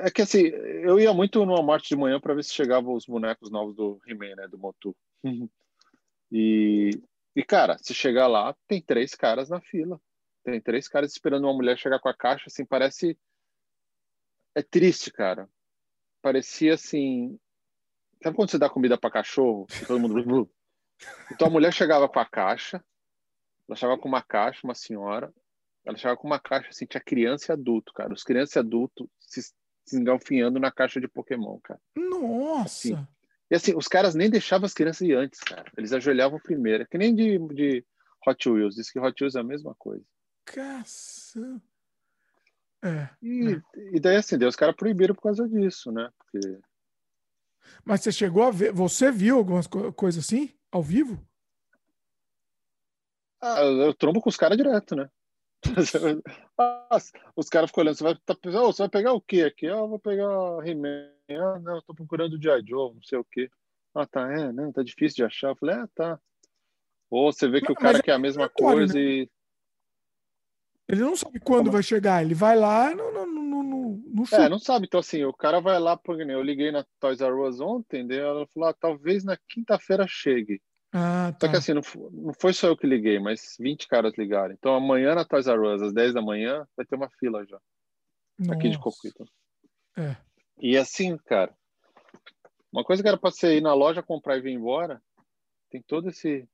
É 0.03 0.11
que 0.11 0.23
assim, 0.23 0.47
eu 0.47 0.99
ia 0.99 1.13
muito 1.13 1.45
no 1.45 1.53
Walmart 1.53 1.87
de 1.87 1.95
manhã 1.95 2.19
para 2.19 2.33
ver 2.33 2.43
se 2.43 2.55
chegavam 2.55 2.95
os 2.95 3.05
bonecos 3.05 3.51
novos 3.51 3.77
do 3.77 4.01
He-Man, 4.07 4.35
né? 4.35 4.49
Do 4.49 4.57
Motu. 4.57 4.97
e, 6.33 7.03
e, 7.37 7.45
cara, 7.45 7.77
se 7.77 7.93
chegar 7.93 8.29
lá, 8.29 8.57
tem 8.67 8.81
três 8.81 9.15
caras 9.15 9.51
na 9.51 9.61
fila. 9.61 10.01
Tem 10.43 10.59
três 10.59 10.89
caras 10.89 11.13
esperando 11.13 11.45
uma 11.45 11.53
mulher 11.53 11.77
chegar 11.77 11.99
com 11.99 12.09
a 12.09 12.17
caixa, 12.17 12.45
assim, 12.47 12.65
parece. 12.65 13.15
É 14.55 14.63
triste, 14.63 15.13
cara. 15.13 15.51
Parecia 16.23 16.73
assim. 16.73 17.39
Sabe 18.23 18.35
quando 18.35 18.51
você 18.51 18.59
dá 18.59 18.71
comida 18.71 18.97
para 18.97 19.11
cachorro? 19.11 19.67
todo 19.87 20.01
mundo. 20.01 20.51
então 21.31 21.49
a 21.49 21.51
mulher 21.51 21.75
chegava 21.75 22.09
com 22.09 22.19
a 22.19 22.25
caixa, 22.25 22.83
ela 23.69 23.77
chegava 23.77 24.01
com 24.01 24.09
uma 24.09 24.23
caixa, 24.23 24.63
uma 24.65 24.75
senhora, 24.75 25.31
ela 25.89 25.97
chegava 25.97 26.19
com 26.19 26.27
uma 26.27 26.39
caixa 26.39 26.69
assim, 26.69 26.85
tinha 26.85 27.01
criança 27.01 27.51
e 27.51 27.53
adulto, 27.55 27.95
cara. 27.95 28.13
Os 28.13 28.23
crianças 28.23 28.57
e 28.57 28.59
adultos 28.59 29.09
se, 29.19 29.41
se 29.43 29.97
engalfinhando 29.97 30.61
na 30.61 30.71
caixa 30.71 31.01
de 31.01 31.09
Pokémon, 31.09 31.59
cara. 31.61 31.81
Nossa! 31.97 32.89
Assim, 32.93 33.07
E 33.51 33.55
assim, 33.57 33.75
os 33.75 33.89
caras 33.89 34.15
nem 34.15 34.29
deixavam 34.29 34.67
as 34.67 34.75
crianças 34.75 35.01
ir 35.01 35.15
antes, 35.15 35.41
cara. 35.41 35.73
Eles 35.79 35.95
ajoelhavam 35.95 36.39
primeiro. 36.41 36.83
É 36.83 36.87
que 36.87 36.99
nem 36.99 37.15
de, 37.15 37.39
de 37.55 37.87
Hot 38.27 38.51
Wheels. 38.51 38.75
Diz 38.75 38.91
que 38.91 39.01
Hot 39.01 39.17
Wheels 39.19 39.35
é 39.35 39.41
a 39.41 39.45
mesma 39.45 39.75
coisa. 39.79 40.05
Caça. 40.45 41.63
É. 42.85 43.09
E, 43.23 43.55
é. 43.55 43.97
e 43.97 43.99
daí, 43.99 44.17
assim, 44.17 44.37
daí 44.37 44.47
os 44.47 44.57
caras 44.57 44.77
proibiram 44.77 45.15
por 45.15 45.23
causa 45.23 45.49
disso, 45.49 45.91
né? 45.91 46.11
Porque... 46.19 46.61
Mas 47.83 48.03
você 48.03 48.13
chegou 48.13 48.43
a 48.43 48.51
ver. 48.51 48.73
Você 48.75 49.11
viu 49.11 49.39
algumas 49.39 49.67
co 49.67 49.91
coisas 49.95 50.23
assim? 50.23 50.55
Ao 50.71 50.83
vivo? 50.83 51.19
Ah, 53.41 53.63
eu 53.63 53.95
trombo 53.95 54.21
com 54.21 54.29
os 54.29 54.37
caras 54.37 54.59
direto, 54.59 54.95
né? 54.95 55.09
os 57.37 57.49
caras 57.49 57.71
ficam 57.71 57.83
olhando, 57.83 57.97
você 57.97 58.05
vai, 58.05 58.15
tá, 58.15 58.37
oh, 58.45 58.73
você 58.73 58.83
vai 58.83 58.89
pegar 58.89 59.13
o 59.13 59.21
que 59.21 59.43
aqui? 59.43 59.67
Ah, 59.67 59.79
eu 59.79 59.89
vou 59.89 59.99
pegar 59.99 60.29
He-Man. 60.65 61.11
Ah, 61.31 61.59
não, 61.59 61.83
tô 61.83 61.95
procurando 61.95 62.35
o 62.35 62.43
G.I. 62.43 62.65
Joe, 62.67 62.95
não 62.95 63.03
sei 63.03 63.19
o 63.19 63.25
que. 63.25 63.51
Ah, 63.95 64.07
tá, 64.07 64.33
é, 64.33 64.53
não, 64.53 64.73
tá 64.73 64.83
difícil 64.83 65.17
de 65.17 65.25
achar. 65.25 65.49
Eu 65.49 65.57
falei, 65.57 65.77
ah, 65.77 65.89
tá. 65.95 66.21
Ou 67.11 67.33
você 67.33 67.49
vê 67.49 67.61
que 67.61 67.71
mas, 67.71 67.77
o 67.77 67.81
cara 67.81 68.03
quer 68.03 68.13
a 68.13 68.19
mesma 68.19 68.49
coisa 68.49 68.95
né? 68.95 69.01
e. 69.01 69.31
Ele 70.89 71.01
não 71.03 71.17
sabe 71.17 71.39
quando 71.41 71.65
Como? 71.65 71.73
vai 71.73 71.83
chegar, 71.83 72.23
ele 72.23 72.35
vai 72.35 72.57
lá 72.57 72.95
no, 72.95 73.13
no, 73.13 73.27
no, 73.27 73.63
no, 73.63 74.03
no 74.07 74.25
É, 74.33 74.49
não 74.49 74.59
sabe. 74.59 74.87
Então, 74.87 75.01
assim, 75.01 75.23
o 75.25 75.35
cara 75.35 75.61
vai 75.61 75.79
lá, 75.79 75.97
porque 75.97 76.23
eu 76.23 76.43
liguei 76.43 76.73
na 76.73 76.85
Toys 76.99 77.21
R 77.21 77.35
Us 77.35 77.61
ontem, 77.61 78.07
daí 78.07 78.19
ela 78.19 78.47
falou, 78.47 78.71
ah, 78.71 78.75
talvez 78.75 79.23
na 79.23 79.37
quinta-feira 79.49 80.07
chegue. 80.09 80.63
Ah, 80.93 81.35
tá. 81.39 81.47
Só 81.47 81.53
que 81.53 81.57
assim, 81.57 81.75
não, 81.75 81.83
não 82.13 82.33
foi 82.33 82.53
só 82.53 82.69
eu 82.69 82.77
que 82.77 82.87
liguei, 82.87 83.19
mas 83.19 83.57
20 83.59 83.87
caras 83.89 84.13
ligaram. 84.17 84.55
Então 84.55 84.75
amanhã 84.75 85.15
na 85.15 85.25
Toys 85.25 85.47
R 85.47 85.59
Us, 85.59 85.83
às 85.83 85.93
10 85.93 86.15
da 86.15 86.23
manhã, 86.23 86.67
vai 86.77 86.87
ter 86.87 86.97
uma 86.97 87.11
fila 87.19 87.45
já. 87.47 87.59
Nossa. 88.39 88.55
Aqui 88.55 88.71
de 88.71 88.79
Coquito. 88.79 89.25
É. 89.97 90.17
E 90.61 90.77
assim, 90.77 91.17
cara, 91.19 91.55
uma 92.73 92.85
coisa 92.85 93.03
que 93.03 93.09
era 93.09 93.19
pra 93.19 93.31
você 93.31 93.57
ir 93.57 93.61
na 93.61 93.75
loja 93.75 94.03
comprar 94.03 94.37
e 94.37 94.41
vir 94.41 94.53
embora, 94.53 95.03
tem 95.71 95.83
todo 95.83 96.09
esse. 96.09 96.49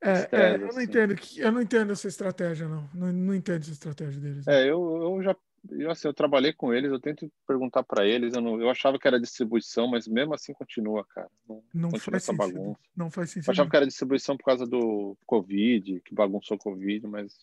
É, 0.00 0.28
é 0.30 0.54
eu 0.54 0.58
não 0.58 0.68
assim. 0.68 0.82
entendo, 0.82 1.14
eu 1.36 1.52
não 1.52 1.62
entendo 1.62 1.92
essa 1.92 2.08
estratégia, 2.08 2.68
não. 2.68 2.88
Não, 2.94 3.12
não 3.12 3.34
entendo 3.34 3.62
essa 3.62 3.72
estratégia 3.72 4.20
deles. 4.20 4.46
É, 4.46 4.64
eu, 4.64 5.16
eu 5.16 5.22
já 5.22 5.36
eu, 5.70 5.90
assim, 5.90 6.08
eu 6.08 6.14
trabalhei 6.14 6.52
com 6.52 6.72
eles, 6.72 6.90
eu 6.90 7.00
tento 7.00 7.30
perguntar 7.46 7.82
para 7.82 8.06
eles, 8.06 8.34
eu, 8.34 8.40
não, 8.40 8.60
eu 8.60 8.70
achava 8.70 8.98
que 8.98 9.06
era 9.06 9.20
distribuição, 9.20 9.88
mas 9.88 10.06
mesmo 10.06 10.34
assim 10.34 10.52
continua, 10.52 11.04
cara. 11.04 11.28
Não, 11.48 11.62
não 11.74 11.90
continua 11.90 12.16
essa 12.16 12.32
sentido. 12.32 12.54
bagunça. 12.54 12.80
Não 12.96 13.10
faz 13.10 13.30
sentido. 13.30 13.48
Eu 13.48 13.52
achava 13.52 13.70
que 13.70 13.76
era 13.76 13.86
distribuição 13.86 14.36
por 14.36 14.44
causa 14.44 14.66
do 14.66 15.16
Covid, 15.26 16.00
que 16.00 16.14
bagunçou 16.14 16.56
o 16.56 16.60
Covid, 16.60 17.06
mas. 17.06 17.34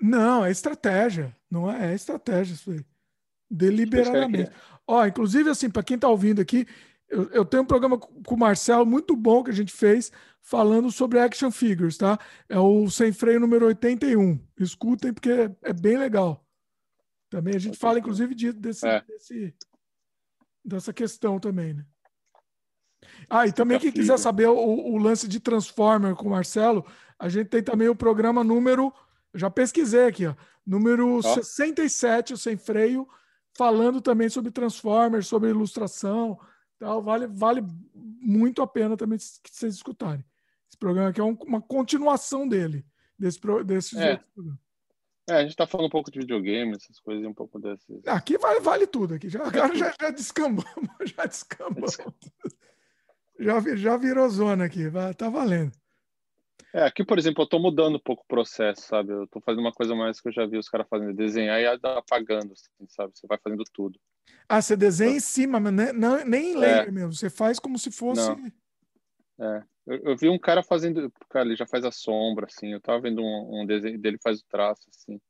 Não, 0.00 0.44
é 0.44 0.50
estratégia. 0.50 1.34
Não 1.50 1.70
é, 1.70 1.92
é 1.92 1.94
estratégia 1.94 2.54
isso 2.54 2.70
aí. 2.70 2.84
Deliberadamente. 3.50 4.50
Ó, 4.86 5.04
inclusive, 5.06 5.50
assim, 5.50 5.70
para 5.70 5.82
quem 5.82 5.96
está 5.96 6.08
ouvindo 6.08 6.40
aqui, 6.40 6.66
eu, 7.08 7.28
eu, 7.30 7.44
tenho 7.44 7.62
um 7.62 7.66
programa 7.66 7.98
com 7.98 8.34
o 8.34 8.38
Marcelo 8.38 8.84
muito 8.84 9.16
bom 9.16 9.42
que 9.42 9.50
a 9.50 9.54
gente 9.54 9.72
fez 9.72 10.12
falando 10.42 10.90
sobre 10.90 11.18
action 11.18 11.50
figures, 11.50 11.96
tá? 11.96 12.18
É 12.48 12.58
o 12.58 12.88
Sem 12.90 13.12
Freio 13.12 13.40
número 13.40 13.66
81. 13.66 14.38
Escutem, 14.58 15.12
porque 15.12 15.30
é, 15.30 15.50
é 15.62 15.72
bem 15.72 15.96
legal. 15.96 16.44
Também 17.30 17.54
a 17.54 17.58
gente 17.58 17.78
fala, 17.78 17.98
inclusive, 17.98 18.34
de, 18.34 18.52
desse, 18.52 18.86
é. 18.86 19.02
desse, 19.02 19.54
dessa 20.64 20.92
questão 20.92 21.38
também, 21.38 21.74
né? 21.74 21.86
Ah, 23.28 23.46
e 23.46 23.52
também 23.52 23.78
quem 23.78 23.92
quiser 23.92 24.18
saber 24.18 24.48
o, 24.48 24.56
o, 24.56 24.98
lance 24.98 25.28
de 25.28 25.38
Transformer 25.38 26.14
com 26.14 26.26
o 26.26 26.30
Marcelo, 26.30 26.84
a 27.18 27.28
gente 27.28 27.48
tem 27.48 27.62
também 27.62 27.88
o 27.88 27.94
programa 27.94 28.42
número, 28.42 28.92
já 29.34 29.50
pesquisei 29.50 30.06
aqui, 30.06 30.26
ó, 30.26 30.34
número 30.66 31.18
oh. 31.18 31.22
67, 31.22 32.32
o 32.32 32.38
Sem 32.38 32.56
Freio, 32.56 33.08
falando 33.56 34.00
também 34.00 34.28
sobre 34.28 34.50
Transformers, 34.50 35.26
sobre 35.26 35.50
ilustração, 35.50 36.38
tal, 36.78 37.02
vale, 37.02 37.26
vale 37.26 37.64
muito 37.94 38.62
a 38.62 38.66
pena 38.66 38.96
também 38.96 39.18
que 39.18 39.50
vocês 39.50 39.74
escutarem. 39.74 40.24
Esse 40.68 40.78
programa 40.78 41.10
aqui 41.10 41.20
é 41.20 41.24
um, 41.24 41.36
uma 41.46 41.60
continuação 41.60 42.48
dele, 42.48 42.84
desse, 43.18 43.40
desses 43.64 43.98
é. 43.98 44.12
outros 44.12 44.30
programas. 44.34 44.67
É, 45.28 45.34
a 45.34 45.42
gente 45.42 45.56
tá 45.56 45.66
falando 45.66 45.86
um 45.86 45.90
pouco 45.90 46.10
de 46.10 46.18
videogame, 46.18 46.74
essas 46.74 46.98
coisas, 47.00 47.24
um 47.26 47.34
pouco 47.34 47.58
desses. 47.58 48.06
Aqui 48.06 48.38
vale, 48.38 48.60
vale 48.60 48.86
tudo. 48.86 49.14
Aqui. 49.14 49.28
Já, 49.28 49.46
agora 49.46 49.74
já, 49.76 49.94
já 50.00 50.10
descambamos, 50.10 50.90
já 51.04 51.26
descambamos. 51.26 51.98
Já, 53.38 53.76
já 53.76 53.96
virou 53.96 54.28
zona 54.30 54.64
aqui, 54.64 54.84
tá 55.16 55.28
valendo. 55.28 55.72
É, 56.72 56.84
aqui, 56.84 57.04
por 57.04 57.18
exemplo, 57.18 57.42
eu 57.42 57.48
tô 57.48 57.58
mudando 57.58 57.96
um 57.96 58.00
pouco 58.00 58.22
o 58.22 58.28
processo, 58.28 58.82
sabe? 58.82 59.12
Eu 59.12 59.26
tô 59.26 59.40
fazendo 59.40 59.60
uma 59.60 59.72
coisa 59.72 59.94
mais 59.94 60.20
que 60.20 60.28
eu 60.28 60.32
já 60.32 60.46
vi 60.46 60.58
os 60.58 60.68
caras 60.68 60.86
fazendo, 60.88 61.14
desenhar 61.14 61.60
e 61.60 61.66
apagando, 61.66 62.52
assim, 62.52 62.86
sabe? 62.88 63.12
Você 63.14 63.26
vai 63.26 63.38
fazendo 63.38 63.64
tudo. 63.72 63.98
Ah, 64.48 64.60
você 64.60 64.76
desenha 64.76 65.16
em 65.16 65.20
cima, 65.20 65.60
mas 65.60 65.72
nem, 65.72 65.92
não, 65.92 66.24
nem 66.24 66.52
em 66.52 66.56
layer 66.56 66.88
é. 66.88 66.90
mesmo. 66.90 67.12
Você 67.12 67.30
faz 67.30 67.58
como 67.58 67.78
se 67.78 67.90
fosse. 67.90 68.28
Não. 68.28 68.52
É. 69.40 69.62
Eu, 69.86 69.96
eu, 70.10 70.16
vi 70.16 70.28
um 70.28 70.38
cara 70.38 70.62
fazendo. 70.62 71.12
Cara, 71.30 71.46
ele 71.46 71.56
já 71.56 71.66
faz 71.66 71.84
a 71.84 71.92
sombra, 71.92 72.46
assim. 72.46 72.72
Eu 72.72 72.80
tava 72.80 73.00
vendo 73.00 73.22
um, 73.22 73.62
um 73.62 73.66
desenho 73.66 73.98
dele 73.98 74.18
faz 74.22 74.40
o 74.40 74.46
traço, 74.48 74.86
assim. 74.90 75.20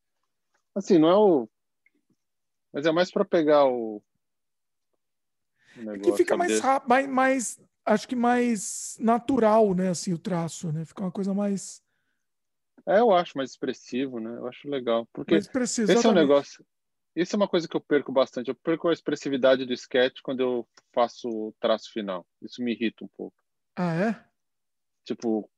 Assim, 0.74 0.98
não 0.98 1.08
é 1.08 1.16
o. 1.16 1.48
Mas 2.72 2.86
é 2.86 2.92
mais 2.92 3.10
para 3.10 3.24
pegar 3.24 3.66
o. 3.66 4.02
o 5.76 5.80
negócio, 5.80 5.96
é 5.96 6.00
que 6.00 6.16
fica 6.16 6.36
mais 6.36 6.60
rápido, 6.60 6.88
mais, 6.88 7.08
mais, 7.08 7.60
Acho 7.88 8.06
que 8.06 8.14
mais 8.14 8.98
natural, 9.00 9.74
né? 9.74 9.88
Assim, 9.88 10.12
o 10.12 10.18
traço, 10.18 10.70
né? 10.70 10.84
Fica 10.84 11.02
uma 11.02 11.10
coisa 11.10 11.32
mais. 11.32 11.82
É, 12.86 13.00
eu 13.00 13.12
acho 13.12 13.36
mais 13.36 13.50
expressivo, 13.50 14.20
né? 14.20 14.36
Eu 14.36 14.46
acho 14.46 14.68
legal. 14.68 15.08
Porque 15.10 15.36
esse 15.36 15.50
é 16.06 16.08
um 16.08 16.12
negócio. 16.12 16.62
Isso 17.16 17.34
é 17.34 17.38
uma 17.38 17.48
coisa 17.48 17.66
que 17.66 17.74
eu 17.74 17.80
perco 17.80 18.12
bastante. 18.12 18.48
Eu 18.48 18.54
perco 18.54 18.88
a 18.88 18.92
expressividade 18.92 19.64
do 19.64 19.72
sketch 19.72 20.20
quando 20.22 20.40
eu 20.40 20.68
faço 20.92 21.28
o 21.28 21.54
traço 21.58 21.90
final. 21.90 22.26
Isso 22.42 22.62
me 22.62 22.72
irrita 22.72 23.04
um 23.04 23.08
pouco. 23.08 23.34
Ah, 23.78 23.94
é? 23.94 24.24
Tipo, 25.04 25.48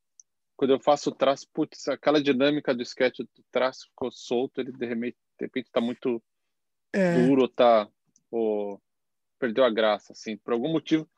quando 0.57 0.73
eu 0.73 0.81
faço 0.81 1.11
o 1.11 1.15
traço, 1.15 1.47
putz, 1.53 1.89
aquela 1.89 2.23
dinâmica 2.23 2.75
do 2.75 2.83
sketch 2.83 3.19
do 3.19 3.45
traço 3.51 3.87
ficou 3.89 4.11
solto, 4.13 4.61
ele 4.61 4.73
de 4.73 4.87
repente, 4.87 5.17
de 5.39 5.47
repente 5.47 5.71
tá 5.73 5.81
muito 5.81 6.23
é. 6.93 7.15
duro, 7.15 7.49
tá, 7.49 7.89
ou 8.31 8.81
perdeu 9.39 9.65
a 9.65 9.71
graça, 9.71 10.13
assim, 10.13 10.37
por 10.37 10.53
algum 10.53 10.71
motivo 10.71 11.09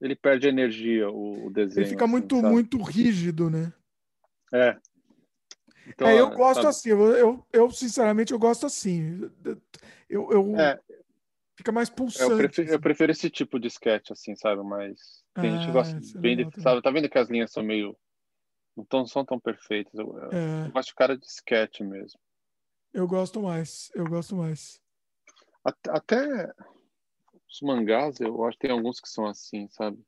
ele 0.00 0.16
perde 0.16 0.48
energia, 0.48 1.10
o, 1.10 1.46
o 1.46 1.50
desenho. 1.50 1.84
Ele 1.84 1.90
fica 1.90 2.04
assim, 2.04 2.12
muito, 2.12 2.36
sabe? 2.36 2.48
muito 2.48 2.82
rígido, 2.82 3.50
né? 3.50 3.72
É. 4.52 4.76
Então, 5.86 6.08
é, 6.08 6.18
eu 6.18 6.30
gosto 6.30 6.62
sabe? 6.62 6.68
assim, 6.68 6.88
eu, 6.90 7.12
eu, 7.12 7.46
eu, 7.52 7.70
sinceramente 7.70 8.32
eu 8.32 8.38
gosto 8.38 8.64
assim. 8.64 9.30
Eu, 10.08 10.30
eu 10.32 10.56
é. 10.56 10.80
Fica 11.60 11.72
mais 11.72 11.90
pulsante. 11.90 12.30
Eu 12.30 12.38
prefiro, 12.38 12.64
assim. 12.64 12.74
eu 12.74 12.80
prefiro, 12.80 13.12
esse 13.12 13.30
tipo 13.30 13.60
de 13.60 13.68
sketch, 13.68 14.10
assim, 14.10 14.34
sabe? 14.34 14.62
Mas 14.62 15.22
tem 15.34 15.50
ah, 15.50 15.52
gente 15.52 15.66
que 15.66 15.72
gosta 15.72 15.96
é 15.96 16.18
bem 16.18 16.36
de, 16.36 16.60
sabe? 16.62 16.80
Tá 16.80 16.90
vendo 16.90 17.08
que 17.08 17.18
as 17.18 17.28
linhas 17.28 17.52
são 17.52 17.62
meio 17.62 17.96
não 18.76 18.84
tão, 18.84 19.06
são 19.06 19.24
tão 19.24 19.38
perfeitas. 19.38 19.92
Eu, 19.94 20.18
é. 20.32 20.66
eu 20.66 20.72
gosto 20.72 20.88
de 20.88 20.94
cara 20.94 21.16
de 21.16 21.26
sketch 21.26 21.80
mesmo. 21.80 22.18
Eu 22.92 23.06
gosto 23.06 23.42
mais, 23.42 23.90
eu 23.94 24.06
gosto 24.06 24.34
mais. 24.34 24.80
Até, 25.62 25.90
até 25.90 26.52
os 27.48 27.60
mangás, 27.62 28.18
eu 28.20 28.42
acho 28.44 28.58
que 28.58 28.66
tem 28.66 28.74
alguns 28.74 28.98
que 28.98 29.08
são 29.08 29.26
assim, 29.26 29.68
sabe? 29.68 30.02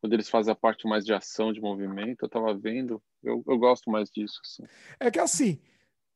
Quando 0.00 0.12
eles 0.14 0.30
fazem 0.30 0.52
a 0.52 0.56
parte 0.56 0.88
mais 0.88 1.04
de 1.04 1.12
ação, 1.12 1.52
de 1.52 1.60
movimento, 1.60 2.24
eu 2.24 2.28
tava 2.28 2.56
vendo, 2.56 3.02
eu, 3.22 3.44
eu 3.46 3.58
gosto 3.58 3.90
mais 3.90 4.10
disso. 4.10 4.40
Assim. 4.42 4.64
É 4.98 5.10
que 5.10 5.18
assim, 5.18 5.60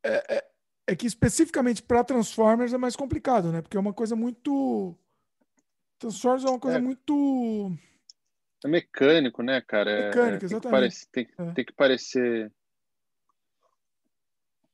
é, 0.02 0.36
é, 0.36 0.51
é 0.92 0.96
que 0.96 1.06
especificamente 1.06 1.82
para 1.82 2.04
Transformers 2.04 2.72
é 2.72 2.78
mais 2.78 2.96
complicado, 2.96 3.50
né? 3.50 3.62
Porque 3.62 3.76
é 3.76 3.80
uma 3.80 3.92
coisa 3.92 4.14
muito. 4.14 4.96
Transformers 5.98 6.44
é 6.44 6.48
uma 6.48 6.60
coisa 6.60 6.78
é. 6.78 6.80
muito 6.80 7.76
é 8.64 8.68
mecânico, 8.68 9.42
né, 9.42 9.60
cara? 9.60 9.90
É, 9.90 10.06
mecânico, 10.06 10.44
é, 10.44 10.46
exatamente. 10.46 11.08
Tem 11.08 11.24
que, 11.24 11.32
parecer, 11.32 11.36
tem, 11.36 11.46
é. 11.46 11.52
tem 11.52 11.64
que 11.64 11.72
parecer. 11.72 12.52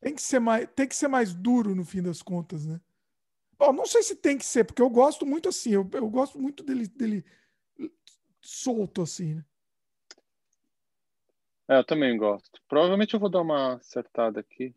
Tem 0.00 0.14
que, 0.14 0.22
ser 0.22 0.38
mais, 0.38 0.68
tem 0.76 0.86
que 0.86 0.94
ser 0.94 1.08
mais 1.08 1.34
duro 1.34 1.74
no 1.74 1.84
fim 1.84 2.02
das 2.02 2.22
contas, 2.22 2.64
né? 2.64 2.80
Bom, 3.58 3.72
não 3.72 3.86
sei 3.86 4.02
se 4.02 4.14
tem 4.14 4.38
que 4.38 4.44
ser, 4.44 4.64
porque 4.64 4.80
eu 4.80 4.88
gosto 4.88 5.26
muito 5.26 5.48
assim, 5.48 5.70
eu, 5.70 5.88
eu 5.92 6.08
gosto 6.08 6.38
muito 6.38 6.62
dele, 6.62 6.86
dele 6.86 7.24
solto 8.40 9.02
assim, 9.02 9.34
né? 9.34 9.44
É, 11.68 11.78
eu 11.78 11.84
também 11.84 12.16
gosto. 12.16 12.62
Provavelmente 12.68 13.14
eu 13.14 13.20
vou 13.20 13.28
dar 13.28 13.42
uma 13.42 13.74
acertada 13.74 14.40
aqui. 14.40 14.74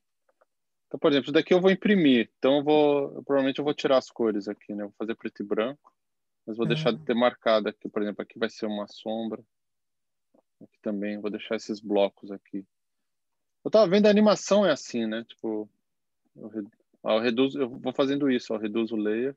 Então, 0.91 0.99
por 0.99 1.09
exemplo, 1.09 1.27
isso 1.27 1.31
daqui 1.31 1.53
eu 1.53 1.61
vou 1.61 1.71
imprimir. 1.71 2.29
Então 2.37 2.57
eu 2.57 2.63
vou, 2.65 3.15
eu, 3.15 3.23
provavelmente 3.23 3.59
eu 3.59 3.63
vou 3.63 3.73
tirar 3.73 3.97
as 3.97 4.09
cores 4.11 4.49
aqui, 4.49 4.75
né? 4.75 4.83
Eu 4.83 4.89
vou 4.89 4.95
fazer 4.97 5.15
preto 5.15 5.41
e 5.41 5.45
branco. 5.45 5.93
Mas 6.45 6.57
vou 6.57 6.67
deixar 6.67 6.91
de 6.91 6.99
ter 7.05 7.13
marcado 7.13 7.69
aqui, 7.69 7.87
por 7.87 8.01
exemplo, 8.01 8.21
aqui 8.21 8.37
vai 8.37 8.49
ser 8.49 8.65
uma 8.65 8.85
sombra. 8.89 9.41
Aqui 10.61 10.77
também, 10.81 11.17
vou 11.17 11.31
deixar 11.31 11.55
esses 11.55 11.79
blocos 11.79 12.29
aqui. 12.29 12.65
Eu 13.63 13.71
tava 13.71 13.87
vendo 13.87 14.07
a 14.07 14.09
animação 14.09 14.65
é 14.65 14.71
assim, 14.71 15.05
né? 15.05 15.23
Tipo, 15.23 15.69
eu, 16.35 16.51
eu 17.05 17.19
reduzo, 17.21 17.61
eu 17.61 17.69
vou 17.69 17.93
fazendo 17.93 18.29
isso, 18.29 18.51
eu 18.51 18.57
reduzo 18.57 18.95
o 18.95 18.99
layer. 18.99 19.33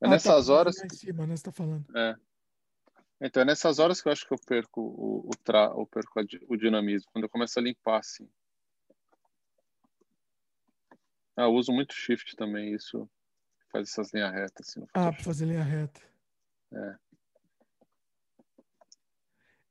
É 0.00 0.06
ah, 0.06 0.10
nessas 0.10 0.48
tá, 0.48 0.52
horas. 0.52 0.82
Em 0.82 0.88
cima, 0.88 1.24
né? 1.24 1.36
Você 1.36 1.44
tá 1.44 1.52
falando. 1.52 1.84
É. 1.96 2.16
Então, 3.20 3.42
é 3.42 3.46
nessas 3.46 3.78
horas 3.78 4.02
que 4.02 4.08
eu 4.08 4.12
acho 4.12 4.26
que 4.26 4.34
eu 4.34 4.40
perco 4.44 4.80
o, 4.80 5.28
o, 5.28 5.30
tra... 5.44 5.66
eu 5.66 5.86
perco 5.86 6.20
o 6.48 6.56
dinamismo, 6.56 7.08
quando 7.12 7.24
eu 7.24 7.30
começo 7.30 7.56
a 7.60 7.62
limpar 7.62 8.00
assim. 8.00 8.28
Ah, 11.36 11.42
eu 11.42 11.52
uso 11.52 11.72
muito 11.72 11.94
shift 11.94 12.34
também, 12.36 12.72
isso 12.72 13.08
faz 13.70 13.88
essas 13.90 14.12
linhas 14.12 14.32
retas. 14.32 14.68
Assim, 14.68 14.86
ah, 14.94 15.12
para 15.12 15.22
fazer 15.22 15.46
linha 15.46 15.62
reta. 15.62 16.00
É. 16.72 16.96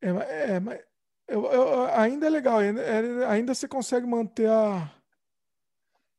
É, 0.02 0.56
é 0.56 0.60
mas 0.60 0.80
eu, 1.28 1.46
eu, 1.46 1.86
ainda 1.88 2.28
é 2.28 2.30
legal, 2.30 2.60
ainda, 2.60 2.82
é, 2.82 3.26
ainda 3.26 3.54
você 3.54 3.68
consegue 3.68 4.06
manter 4.06 4.48
a. 4.48 4.92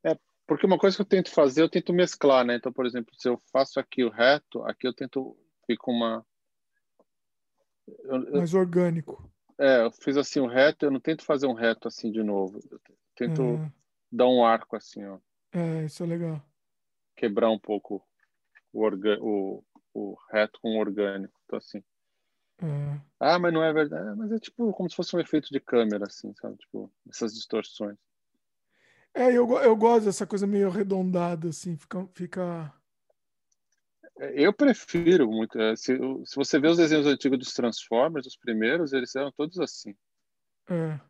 É, 0.05 0.19
porque 0.47 0.67
uma 0.67 0.79
coisa 0.79 0.97
que 0.97 1.03
eu 1.03 1.07
tento 1.07 1.31
fazer, 1.31 1.63
eu 1.63 1.71
tento 1.71 1.93
mesclar, 1.93 2.45
né? 2.45 2.57
Então, 2.57 2.73
por 2.73 2.85
exemplo, 2.85 3.15
se 3.15 3.29
eu 3.29 3.41
faço 3.53 3.79
aqui 3.79 4.03
o 4.03 4.11
reto, 4.11 4.63
aqui 4.65 4.87
eu 4.87 4.93
tento 4.93 5.37
fica 5.67 5.91
uma. 5.91 6.27
Eu, 8.05 8.33
Mais 8.33 8.53
orgânico. 8.53 9.31
É, 9.59 9.83
eu 9.83 9.93
fiz 9.93 10.17
assim 10.17 10.41
um 10.41 10.47
reto, 10.47 10.85
eu 10.85 10.91
não 10.91 11.01
tento 11.01 11.25
fazer 11.25 11.47
um 11.47 11.55
reto 11.55 11.87
assim 11.89 12.11
de 12.11 12.23
novo. 12.23 12.59
Eu 12.71 12.81
tento 13.15 13.43
uhum. 13.43 13.71
dar 14.11 14.27
um 14.27 14.45
arco 14.45 14.77
assim, 14.77 15.05
ó. 15.05 15.19
É, 15.53 15.85
isso 15.85 16.03
é 16.03 16.07
legal. 16.07 16.43
Quebrar 17.15 17.51
um 17.51 17.59
pouco 17.59 18.07
o, 18.73 18.83
orga, 18.83 19.19
o, 19.21 19.65
o 19.95 20.17
reto 20.31 20.61
com 20.61 20.77
o 20.77 20.79
orgânico. 20.81 21.39
Então, 21.45 21.59
assim. 21.59 21.83
É. 22.59 23.01
Ah, 23.21 23.39
mas 23.39 23.53
não 23.53 23.63
é 23.63 23.73
verdade. 23.73 24.09
É, 24.09 24.15
mas 24.15 24.33
é 24.33 24.39
tipo 24.39 24.73
como 24.73 24.89
se 24.89 24.97
fosse 24.97 25.15
um 25.17 25.21
efeito 25.21 25.49
de 25.51 25.61
câmera, 25.61 26.07
assim, 26.07 26.33
sabe? 26.35 26.57
Tipo, 26.57 26.93
essas 27.09 27.35
distorções. 27.35 27.97
É, 29.15 29.29
eu, 29.33 29.51
eu 29.59 29.75
gosto 29.75 30.05
dessa 30.05 30.27
coisa 30.27 30.47
meio 30.47 30.69
arredondada, 30.69 31.49
assim, 31.49 31.77
fica. 31.77 32.07
fica... 32.13 32.73
É, 34.19 34.43
eu 34.47 34.53
prefiro 34.53 35.27
muito. 35.27 35.59
É, 35.59 35.75
se, 35.75 35.97
se 36.25 36.37
você 36.37 36.59
vê 36.59 36.69
os 36.69 36.77
desenhos 36.77 37.07
antigos 37.07 37.39
dos 37.39 37.55
Transformers, 37.55 38.27
os 38.27 38.37
primeiros, 38.37 38.93
eles 38.93 39.15
eram 39.17 39.33
todos 39.33 39.59
assim. 39.59 39.97
É. 40.69 41.01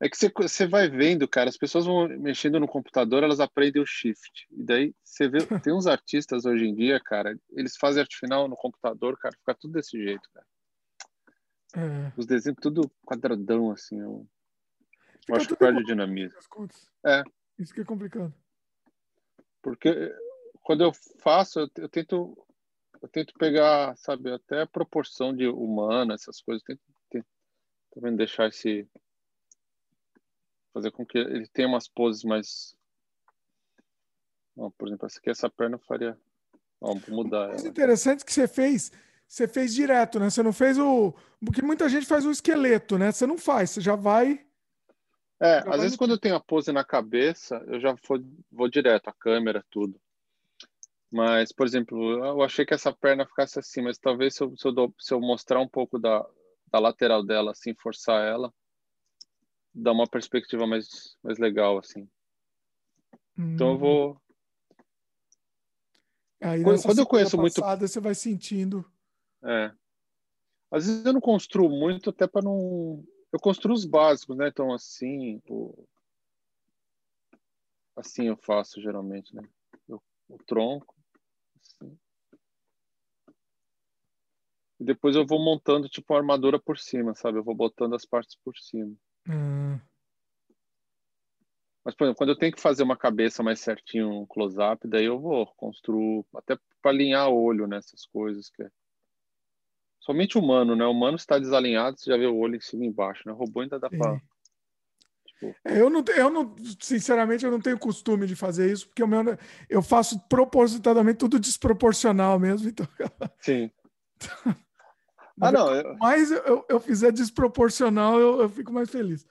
É 0.00 0.08
que 0.08 0.16
você, 0.16 0.30
você 0.30 0.66
vai 0.66 0.88
vendo, 0.88 1.26
cara, 1.26 1.48
as 1.48 1.56
pessoas 1.56 1.84
vão 1.84 2.08
mexendo 2.08 2.60
no 2.60 2.68
computador, 2.68 3.24
elas 3.24 3.40
aprendem 3.40 3.82
o 3.82 3.86
shift. 3.86 4.46
E 4.50 4.62
daí 4.62 4.94
você 5.02 5.28
vê, 5.28 5.38
tem 5.68 5.72
uns 5.72 5.86
artistas 5.86 6.44
hoje 6.44 6.66
em 6.66 6.74
dia, 6.74 7.00
cara, 7.00 7.36
eles 7.50 7.76
fazem 7.76 8.02
arte 8.02 8.16
final 8.16 8.46
no 8.46 8.56
computador, 8.56 9.18
cara, 9.18 9.34
fica 9.36 9.54
tudo 9.54 9.72
desse 9.72 10.00
jeito, 10.00 10.28
cara. 10.32 10.46
É. 11.76 12.12
Os 12.16 12.26
desenhos 12.26 12.58
tudo 12.62 12.90
quadradão, 13.04 13.70
assim. 13.70 14.00
Eu, 14.00 14.26
eu 15.28 15.34
acho 15.34 15.48
que 15.48 15.56
perde 15.56 15.82
o 15.82 15.84
dinamismo. 15.84 16.38
É. 17.04 17.22
Isso 17.58 17.74
que 17.74 17.80
é 17.80 17.84
complicado. 17.84 18.32
Porque 19.60 20.14
quando 20.62 20.84
eu 20.84 20.92
faço, 21.20 21.60
eu, 21.60 21.68
eu 21.76 21.88
tento 21.88 22.36
eu 23.00 23.08
tento 23.08 23.32
pegar, 23.34 23.96
sabe, 23.96 24.32
até 24.32 24.62
a 24.62 24.66
proporção 24.66 25.34
de 25.34 25.46
humana, 25.46 26.14
essas 26.14 26.40
coisas, 26.40 26.62
tento, 26.64 26.80
tento 27.10 27.26
também 27.92 28.16
deixar 28.16 28.48
esse 28.48 28.88
fazer 30.78 30.92
com 30.92 31.04
que 31.04 31.18
ele 31.18 31.46
tenha 31.48 31.66
umas 31.66 31.88
poses 31.88 32.22
mais. 32.22 32.76
por 34.54 34.88
exemplo, 34.88 35.06
essa 35.06 35.18
aqui, 35.18 35.30
essa 35.30 35.50
perna 35.50 35.78
faria. 35.78 36.16
vou 36.80 37.00
mudar. 37.08 37.48
Mas 37.48 37.64
interessante 37.64 38.24
que 38.24 38.32
você 38.32 38.46
fez, 38.46 38.92
você 39.26 39.48
fez 39.48 39.74
direto, 39.74 40.20
né? 40.20 40.30
Você 40.30 40.42
não 40.42 40.52
fez 40.52 40.78
o. 40.78 41.12
Porque 41.44 41.62
muita 41.62 41.88
gente 41.88 42.06
faz 42.06 42.24
o 42.24 42.30
esqueleto, 42.30 42.96
né? 42.96 43.10
Você 43.10 43.26
não 43.26 43.36
faz, 43.36 43.70
você 43.70 43.80
já 43.80 43.96
vai. 43.96 44.46
É, 45.40 45.62
às 45.68 45.80
vezes 45.82 45.96
quando 45.96 46.12
eu 46.12 46.18
tenho 46.18 46.34
a 46.34 46.40
pose 46.40 46.72
na 46.72 46.84
cabeça, 46.84 47.62
eu 47.68 47.80
já 47.80 47.94
vou, 48.08 48.18
vou 48.50 48.68
direto, 48.68 49.08
a 49.08 49.12
câmera, 49.12 49.64
tudo. 49.70 50.00
Mas, 51.10 51.52
por 51.52 51.66
exemplo, 51.66 52.24
eu 52.24 52.42
achei 52.42 52.66
que 52.66 52.74
essa 52.74 52.92
perna 52.92 53.24
ficasse 53.24 53.58
assim, 53.58 53.80
mas 53.82 53.98
talvez 53.98 54.34
se 54.34 54.42
eu, 54.42 54.56
se 54.56 54.68
eu, 54.68 54.94
se 54.98 55.14
eu 55.14 55.20
mostrar 55.20 55.60
um 55.60 55.68
pouco 55.68 55.98
da, 55.98 56.26
da 56.70 56.78
lateral 56.78 57.24
dela, 57.24 57.52
assim, 57.52 57.72
forçar 57.74 58.22
ela, 58.26 58.52
dá 59.74 59.92
uma 59.92 60.06
perspectiva 60.06 60.66
mais, 60.66 61.16
mais 61.22 61.38
legal, 61.38 61.78
assim. 61.78 62.08
Hum. 63.38 63.54
Então 63.54 63.68
eu 63.68 63.74
hum. 63.74 63.78
vou. 63.78 64.22
Aí, 66.40 66.62
quando, 66.62 66.82
quando 66.82 66.98
eu 66.98 67.06
conheço 67.06 67.36
passada, 67.36 67.80
muito. 67.80 67.88
Você 67.88 68.00
vai 68.00 68.14
sentindo. 68.14 68.84
É. 69.42 69.72
Às 70.70 70.86
vezes 70.86 71.04
eu 71.04 71.12
não 71.12 71.20
construo 71.20 71.68
muito, 71.68 72.10
até 72.10 72.26
para 72.26 72.42
não. 72.42 73.04
Eu 73.32 73.38
construo 73.38 73.74
os 73.74 73.84
básicos, 73.84 74.36
né? 74.36 74.48
Então, 74.48 74.72
assim. 74.72 75.40
O... 75.48 75.86
Assim 77.96 78.28
eu 78.28 78.36
faço 78.36 78.80
geralmente, 78.80 79.34
né? 79.34 79.42
Eu, 79.88 80.02
o 80.28 80.38
tronco. 80.44 80.94
Assim. 81.60 81.98
E 84.80 84.84
depois 84.84 85.16
eu 85.16 85.26
vou 85.26 85.42
montando, 85.42 85.88
tipo, 85.88 86.14
a 86.14 86.18
armadura 86.18 86.58
por 86.60 86.78
cima, 86.78 87.14
sabe? 87.14 87.38
Eu 87.38 87.44
vou 87.44 87.54
botando 87.54 87.94
as 87.94 88.04
partes 88.04 88.36
por 88.44 88.56
cima. 88.56 88.94
Hum. 89.28 89.78
Mas, 91.84 91.94
por 91.94 92.04
exemplo, 92.04 92.18
quando 92.18 92.30
eu 92.30 92.38
tenho 92.38 92.52
que 92.52 92.60
fazer 92.60 92.82
uma 92.82 92.96
cabeça 92.96 93.42
mais 93.42 93.60
certinho, 93.60 94.10
um 94.10 94.26
close-up, 94.26 94.86
daí 94.86 95.06
eu 95.06 95.18
vou 95.18 95.46
construir, 95.56 96.22
até 96.34 96.58
para 96.82 96.90
alinhar 96.90 97.30
o 97.30 97.42
olho 97.42 97.66
nessas 97.66 98.04
coisas. 98.04 98.50
que 98.50 98.62
é... 98.62 98.70
Somente 100.00 100.36
humano, 100.36 100.76
né? 100.76 100.84
O 100.84 100.90
humano 100.90 101.16
está 101.16 101.38
desalinhado, 101.38 101.98
você 101.98 102.10
já 102.10 102.16
vê 102.16 102.26
o 102.26 102.36
olho 102.36 102.56
em 102.56 102.60
cima 102.60 102.84
e 102.84 102.88
embaixo, 102.88 103.22
né? 103.24 103.32
O 103.32 103.36
robô 103.36 103.60
ainda 103.60 103.78
dá 103.78 103.88
para. 103.88 104.20
Tipo... 105.26 105.54
É, 105.64 105.80
eu, 105.80 105.88
não, 105.88 106.04
eu 106.14 106.30
não, 106.30 106.54
sinceramente, 106.78 107.44
eu 107.44 107.50
não 107.50 107.60
tenho 107.60 107.78
costume 107.78 108.26
de 108.26 108.36
fazer 108.36 108.70
isso, 108.70 108.86
porque 108.88 109.02
o 109.02 109.08
meu, 109.08 109.22
eu 109.68 109.82
faço 109.82 110.20
propositadamente 110.28 111.18
tudo 111.18 111.40
desproporcional 111.40 112.38
mesmo. 112.38 112.68
Então... 112.68 112.86
Sim. 113.40 113.70
Ah, 115.40 115.52
não. 115.52 115.74
Eu... 115.74 115.96
mais 115.96 116.30
eu, 116.30 116.64
eu 116.68 116.80
fizer 116.80 117.12
desproporcional, 117.12 118.18
eu, 118.18 118.40
eu 118.42 118.48
fico 118.48 118.72
mais 118.72 118.90
feliz. 118.90 119.26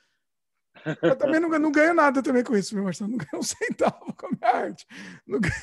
Eu 1.01 1.15
também 1.15 1.39
não, 1.39 1.49
não 1.49 1.71
ganho 1.71 1.93
nada 1.93 2.21
também 2.21 2.43
com 2.43 2.55
isso, 2.55 2.75
meu 2.75 2.84
Marcelo. 2.84 3.11
Não 3.11 3.17
ganho 3.17 3.39
um 3.39 3.43
centavo 3.43 4.13
com 4.15 4.27
a 4.27 4.29
minha 4.29 4.65
arte. 4.65 4.85
Não 5.25 5.39
ganho... 5.39 5.53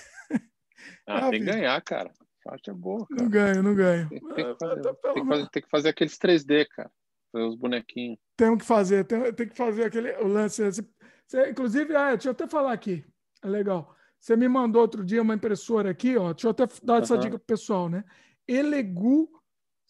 Ah, 1.07 1.31
tem 1.31 1.41
que 1.41 1.47
ganhar, 1.47 1.81
cara. 1.83 2.11
A 2.47 2.53
arte 2.53 2.71
é 2.71 2.75
boa. 2.75 3.07
Cara. 3.07 3.23
Não 3.23 3.31
ganho, 3.31 3.63
não 3.63 3.75
ganho. 3.75 4.09
Tem, 4.09 4.21
tem, 4.21 4.53
que, 4.53 4.59
fazer, 4.59 4.83
tem, 4.83 5.23
que, 5.23 5.29
fazer, 5.29 5.49
tem 5.51 5.63
que 5.63 5.71
fazer 5.71 5.89
aqueles 5.89 6.19
3D, 6.19 6.67
cara. 6.69 6.91
Fazer 7.33 7.45
os 7.45 7.57
bonequinhos. 7.57 8.19
Temos 8.37 8.59
que 8.59 8.65
fazer, 8.65 9.05
tem, 9.05 9.33
tem 9.33 9.49
que 9.49 9.57
fazer 9.57 9.85
aquele 9.85 10.13
o 10.17 10.27
lance. 10.27 10.63
Você, 10.65 10.87
você, 11.27 11.51
inclusive, 11.51 11.97
ah, 11.97 12.11
deixa 12.11 12.29
eu 12.29 12.33
até 12.33 12.47
falar 12.47 12.73
aqui. 12.73 13.05
É 13.43 13.49
legal. 13.49 13.95
Você 14.21 14.37
me 14.37 14.49
mandou 14.49 14.83
outro 14.83 15.05
dia 15.05 15.21
uma 15.21 15.35
impressora 15.35 15.91
aqui, 15.91 16.17
ó. 16.17 16.33
Deixa 16.33 16.47
eu 16.47 16.51
até 16.51 16.67
dar 16.83 17.03
essa 17.03 17.19
dica 17.19 17.39
pro 17.39 17.47
pessoal, 17.47 17.89
né? 17.89 18.05
Elegu 18.49 19.29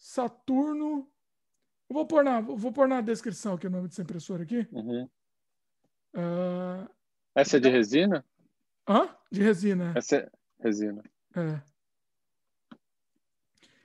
Saturno. 0.05 1.11
Vou 1.89 2.05
pôr 2.05 2.23
na, 2.23 2.39
vou 2.39 2.71
pôr 2.71 2.87
na 2.87 3.01
descrição 3.01 3.55
aqui 3.55 3.65
o 3.65 3.71
nome 3.71 3.87
dessa 3.87 4.03
impressora 4.03 4.43
aqui. 4.43 4.67
Uhum. 4.71 5.09
Uh, 6.13 6.87
Essa 7.33 7.57
é 7.57 7.59
de 7.59 7.69
resina? 7.69 8.23
Hã? 8.87 9.09
De 9.31 9.41
resina. 9.41 9.93
Essa 9.97 10.17
é 10.17 10.31
resina. 10.59 11.03
É. 11.35 11.59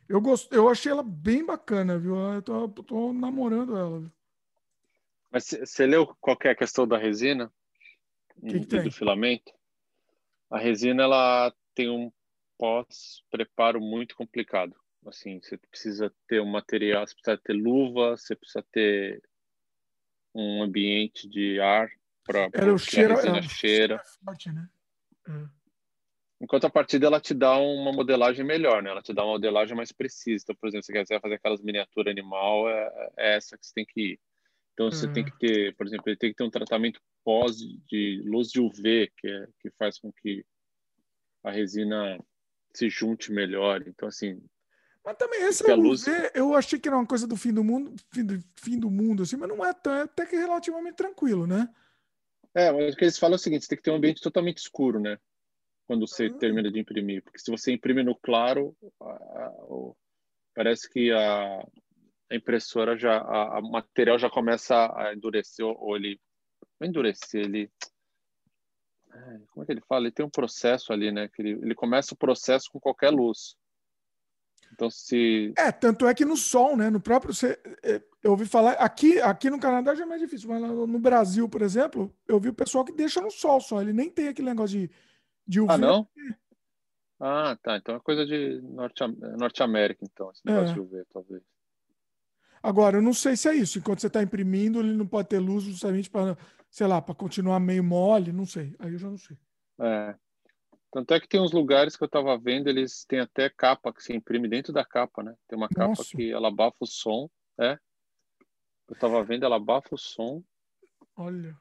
Eu, 0.06 0.20
gost... 0.20 0.52
eu 0.52 0.68
achei 0.68 0.92
ela 0.92 1.02
bem 1.02 1.44
bacana, 1.44 1.98
viu? 1.98 2.14
Eu 2.16 2.42
tô, 2.42 2.68
tô 2.68 3.12
namorando 3.14 3.74
ela. 3.74 4.01
Viu? 4.01 4.12
Mas 5.30 5.44
você 5.44 5.86
leu 5.86 6.06
qual 6.20 6.36
é 6.42 6.51
a 6.51 6.56
questão 6.56 6.86
da 6.86 6.98
resina? 6.98 7.51
Que 8.47 8.66
que 8.66 8.80
do 8.82 8.92
filamento? 8.92 9.52
A 10.51 10.59
resina 10.59 11.02
ela 11.02 11.55
tem 11.74 11.88
um 11.88 12.12
pós-preparo 12.59 13.80
muito 13.80 14.14
complicado. 14.14 14.80
Assim, 15.06 15.40
você 15.40 15.56
precisa 15.56 16.12
ter 16.28 16.40
um 16.40 16.51
material, 16.51 17.06
você 17.06 17.14
precisa 17.14 17.39
ter 17.43 17.52
luva, 17.55 18.16
você 18.16 18.36
precisa 18.36 18.64
ter 18.70 19.22
um 20.35 20.62
ambiente 20.62 21.28
de 21.28 21.60
ar 21.60 21.90
para 22.24 22.48
era 22.52 22.72
o 22.72 22.78
cheiro, 22.78 23.14
a 23.14 23.16
resina 23.16 23.43
cheira. 23.43 23.94
É 23.97 24.24
forte, 24.24 24.52
né? 24.52 24.68
É. 25.28 25.60
Enquanto 26.40 26.66
a 26.66 26.70
partida 26.70 27.06
ela 27.06 27.20
te 27.20 27.35
dá 27.35 27.56
uma 27.59 27.93
modelagem 27.93 28.44
melhor, 28.44 28.82
né? 28.82 28.90
Ela 28.90 29.02
te 29.02 29.12
dá 29.12 29.24
uma 29.24 29.32
modelagem 29.32 29.77
mais 29.77 29.93
precisa. 29.93 30.43
Então, 30.44 30.56
por 30.56 30.68
exemplo, 30.68 30.85
se 30.85 30.93
você 30.93 30.98
quiser 30.98 31.20
fazer 31.20 31.35
aquelas 31.35 31.60
miniaturas 31.60 32.10
animal, 32.10 32.68
é, 32.68 33.10
é 33.18 33.36
essa 33.36 33.59
que 33.59 33.66
você 33.66 33.74
tem 33.74 33.85
que 33.85 34.01
ir. 34.01 34.20
Então, 34.72 34.90
você 34.90 35.12
tem 35.12 35.22
que 35.22 35.39
ter, 35.39 35.77
por 35.77 35.86
exemplo, 35.86 36.05
ele 36.06 36.16
tem 36.16 36.31
que 36.31 36.36
ter 36.36 36.44
um 36.44 36.51
tratamento 36.51 37.01
pós 37.22 37.59
de 37.59 38.22
luz 38.24 38.48
de 38.48 38.60
UV, 38.60 39.12
que, 39.18 39.28
é, 39.28 39.47
que 39.60 39.70
faz 39.72 39.98
com 39.98 40.10
que 40.10 40.43
a 41.44 41.51
resina 41.51 42.18
se 42.74 42.89
junte 42.89 43.31
melhor. 43.31 43.86
Então, 43.86 44.09
assim, 44.09 44.40
mas 45.05 45.16
também 45.16 45.43
esse 45.43 45.68
é 45.68 45.74
luz... 45.74 46.05
eu 46.35 46.55
achei 46.55 46.78
que 46.78 46.89
era 46.89 46.97
uma 46.97 47.06
coisa 47.06 47.27
do 47.27 47.36
fim 47.36 47.52
do 47.52 47.64
mundo, 47.64 47.94
fim 48.12 48.24
do, 48.24 48.39
fim 48.56 48.78
do 48.78 48.90
mundo, 48.90 49.22
assim, 49.22 49.36
mas 49.36 49.48
não 49.48 49.64
é 49.64 49.72
tão, 49.72 49.93
é 49.94 50.02
até 50.02 50.27
que 50.27 50.36
relativamente 50.36 50.97
tranquilo, 50.97 51.47
né? 51.47 51.68
É, 52.55 52.70
mas 52.72 52.94
o 52.94 52.97
que 52.97 53.05
eles 53.05 53.18
falam 53.18 53.35
é 53.35 53.36
o 53.36 53.39
seguinte, 53.39 53.62
você 53.64 53.68
tem 53.68 53.78
que 53.78 53.85
ter 53.85 53.90
um 53.90 53.97
ambiente 53.97 54.20
totalmente 54.20 54.59
escuro, 54.59 54.98
né? 54.98 55.18
Quando 55.86 56.06
você 56.06 56.27
ah. 56.27 56.39
termina 56.39 56.70
de 56.70 56.78
imprimir. 56.81 57.22
Porque 57.22 57.39
se 57.39 57.51
você 57.51 57.72
imprime 57.72 58.02
no 58.02 58.16
claro, 58.16 58.77
a, 59.01 59.10
a, 59.10 59.52
parece 60.55 60.89
que 60.90 61.10
a, 61.12 61.60
a 62.31 62.35
impressora 62.35 62.97
já, 62.98 63.18
a, 63.18 63.59
a, 63.59 63.60
material 63.62 64.18
já 64.18 64.28
começa 64.28 64.93
a 64.97 65.14
endurecer, 65.14 65.64
ou 65.64 65.97
ele, 65.97 66.20
não 66.78 66.89
endurecer, 66.89 67.44
ele, 67.44 67.70
como 69.51 69.62
é 69.62 69.66
que 69.66 69.72
ele 69.72 69.82
fala? 69.82 70.05
Ele 70.05 70.12
tem 70.12 70.27
um 70.27 70.31
processo 70.31 70.93
ali, 70.93 71.10
né? 71.12 71.28
Que 71.28 71.40
ele, 71.40 71.52
ele 71.52 71.74
começa 71.74 72.14
o 72.14 72.18
processo 72.18 72.68
com 72.70 72.81
qualquer 72.81 73.10
luz. 73.10 73.56
Então, 74.72 74.90
se. 74.90 75.52
É, 75.56 75.70
tanto 75.70 76.06
é 76.06 76.14
que 76.14 76.24
no 76.24 76.36
sol, 76.36 76.76
né? 76.76 76.90
No 76.90 77.01
próprio. 77.01 77.32
É, 77.82 78.02
eu 78.22 78.32
ouvi 78.32 78.47
falar. 78.47 78.72
Aqui, 78.72 79.20
aqui 79.20 79.51
no 79.51 79.60
Canadá 79.60 79.94
já 79.94 80.05
é 80.05 80.06
mais 80.06 80.20
difícil, 80.20 80.48
mas 80.48 80.60
no 80.60 80.98
Brasil, 80.98 81.48
por 81.48 81.62
exemplo, 81.62 82.14
eu 82.26 82.38
vi 82.38 82.48
o 82.48 82.55
pessoal 82.55 82.84
que 82.84 82.92
deixa 82.92 83.20
no 83.20 83.30
sol 83.30 83.60
só. 83.60 83.80
Ele 83.80 83.92
nem 83.92 84.10
tem 84.10 84.28
aquele 84.28 84.48
negócio 84.48 84.78
de, 84.78 84.90
de 85.47 85.60
UV. 85.60 85.72
Ah, 85.72 85.78
não? 85.78 86.09
Ah, 87.18 87.59
tá. 87.62 87.76
Então 87.76 87.94
é 87.94 88.01
coisa 88.01 88.24
de 88.24 88.60
Norte, 88.62 89.06
Norte 89.38 89.62
América, 89.62 90.05
então, 90.05 90.30
esse 90.30 90.40
negócio 90.44 90.70
é. 90.70 90.74
de 90.74 90.80
UV, 90.80 91.05
talvez. 91.12 91.42
Agora, 92.62 92.98
eu 92.98 93.02
não 93.02 93.14
sei 93.14 93.36
se 93.36 93.48
é 93.48 93.55
isso. 93.55 93.78
Enquanto 93.78 94.01
você 94.01 94.06
está 94.06 94.22
imprimindo, 94.22 94.80
ele 94.80 94.94
não 94.94 95.06
pode 95.06 95.28
ter 95.28 95.38
luz 95.38 95.64
justamente 95.64 96.10
para, 96.10 96.36
sei 96.70 96.86
lá, 96.86 97.01
para 97.01 97.14
continuar 97.14 97.59
meio 97.59 97.82
mole, 97.82 98.32
não 98.32 98.47
sei. 98.47 98.74
Aí 98.78 98.92
eu 98.92 98.98
já 98.98 99.09
não 99.09 99.16
sei. 99.16 99.36
É. 99.80 100.14
Tanto 100.93 101.15
é 101.15 101.21
que 101.21 101.29
tem 101.29 101.41
uns 101.41 101.53
lugares 101.53 101.97
que 101.97 102.03
eu 102.03 102.07
estava 102.07 102.37
vendo, 102.37 102.69
eles 102.69 103.05
têm 103.05 103.21
até 103.21 103.49
capa 103.49 103.93
que 103.93 104.03
se 104.03 104.12
imprime 104.12 104.49
dentro 104.49 104.73
da 104.73 104.85
capa, 104.85 105.23
né? 105.23 105.35
Tem 105.47 105.57
uma 105.57 105.69
Nossa. 105.77 106.03
capa 106.03 106.09
que 106.17 106.33
ela 106.33 106.49
abafa 106.49 106.77
o 106.81 106.87
som, 106.87 107.31
é. 107.59 107.79
Eu 108.89 108.95
estava 108.95 109.23
vendo, 109.23 109.45
ela 109.45 109.57
abafa 109.57 109.95
o 109.95 109.99
som. 109.99 110.43
Olha. 111.17 111.57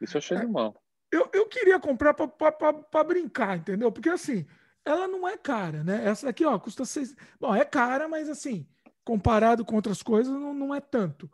Isso 0.00 0.16
eu 0.16 0.18
achei 0.20 0.36
é. 0.36 0.42
normal. 0.42 0.80
Eu, 1.10 1.28
eu 1.32 1.48
queria 1.48 1.80
comprar 1.80 2.14
para 2.14 3.04
brincar, 3.04 3.56
entendeu? 3.56 3.90
Porque 3.90 4.10
assim, 4.10 4.46
ela 4.84 5.08
não 5.08 5.26
é 5.26 5.36
cara, 5.36 5.82
né? 5.82 6.04
Essa 6.06 6.28
aqui, 6.28 6.44
ó, 6.44 6.56
custa 6.58 6.84
seis. 6.84 7.16
Bom, 7.40 7.54
é 7.54 7.64
cara, 7.64 8.06
mas 8.08 8.28
assim, 8.28 8.68
comparado 9.04 9.64
com 9.64 9.74
outras 9.74 10.02
coisas, 10.02 10.32
não, 10.32 10.54
não 10.54 10.74
é 10.74 10.80
tanto. 10.80 11.28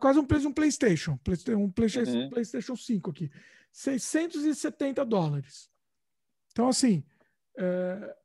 Quase 0.00 0.18
um 0.18 0.24
preço 0.24 0.42
de 0.42 0.48
um 0.48 0.52
PlayStation. 0.52 1.12
Um 1.12 1.70
PlayStation, 1.70 2.12
uhum. 2.12 2.30
PlayStation 2.30 2.76
5 2.76 3.10
aqui. 3.10 3.30
670 3.72 5.04
dólares. 5.04 5.70
Então, 6.58 6.70
assim, 6.70 7.04
é... 7.56 8.16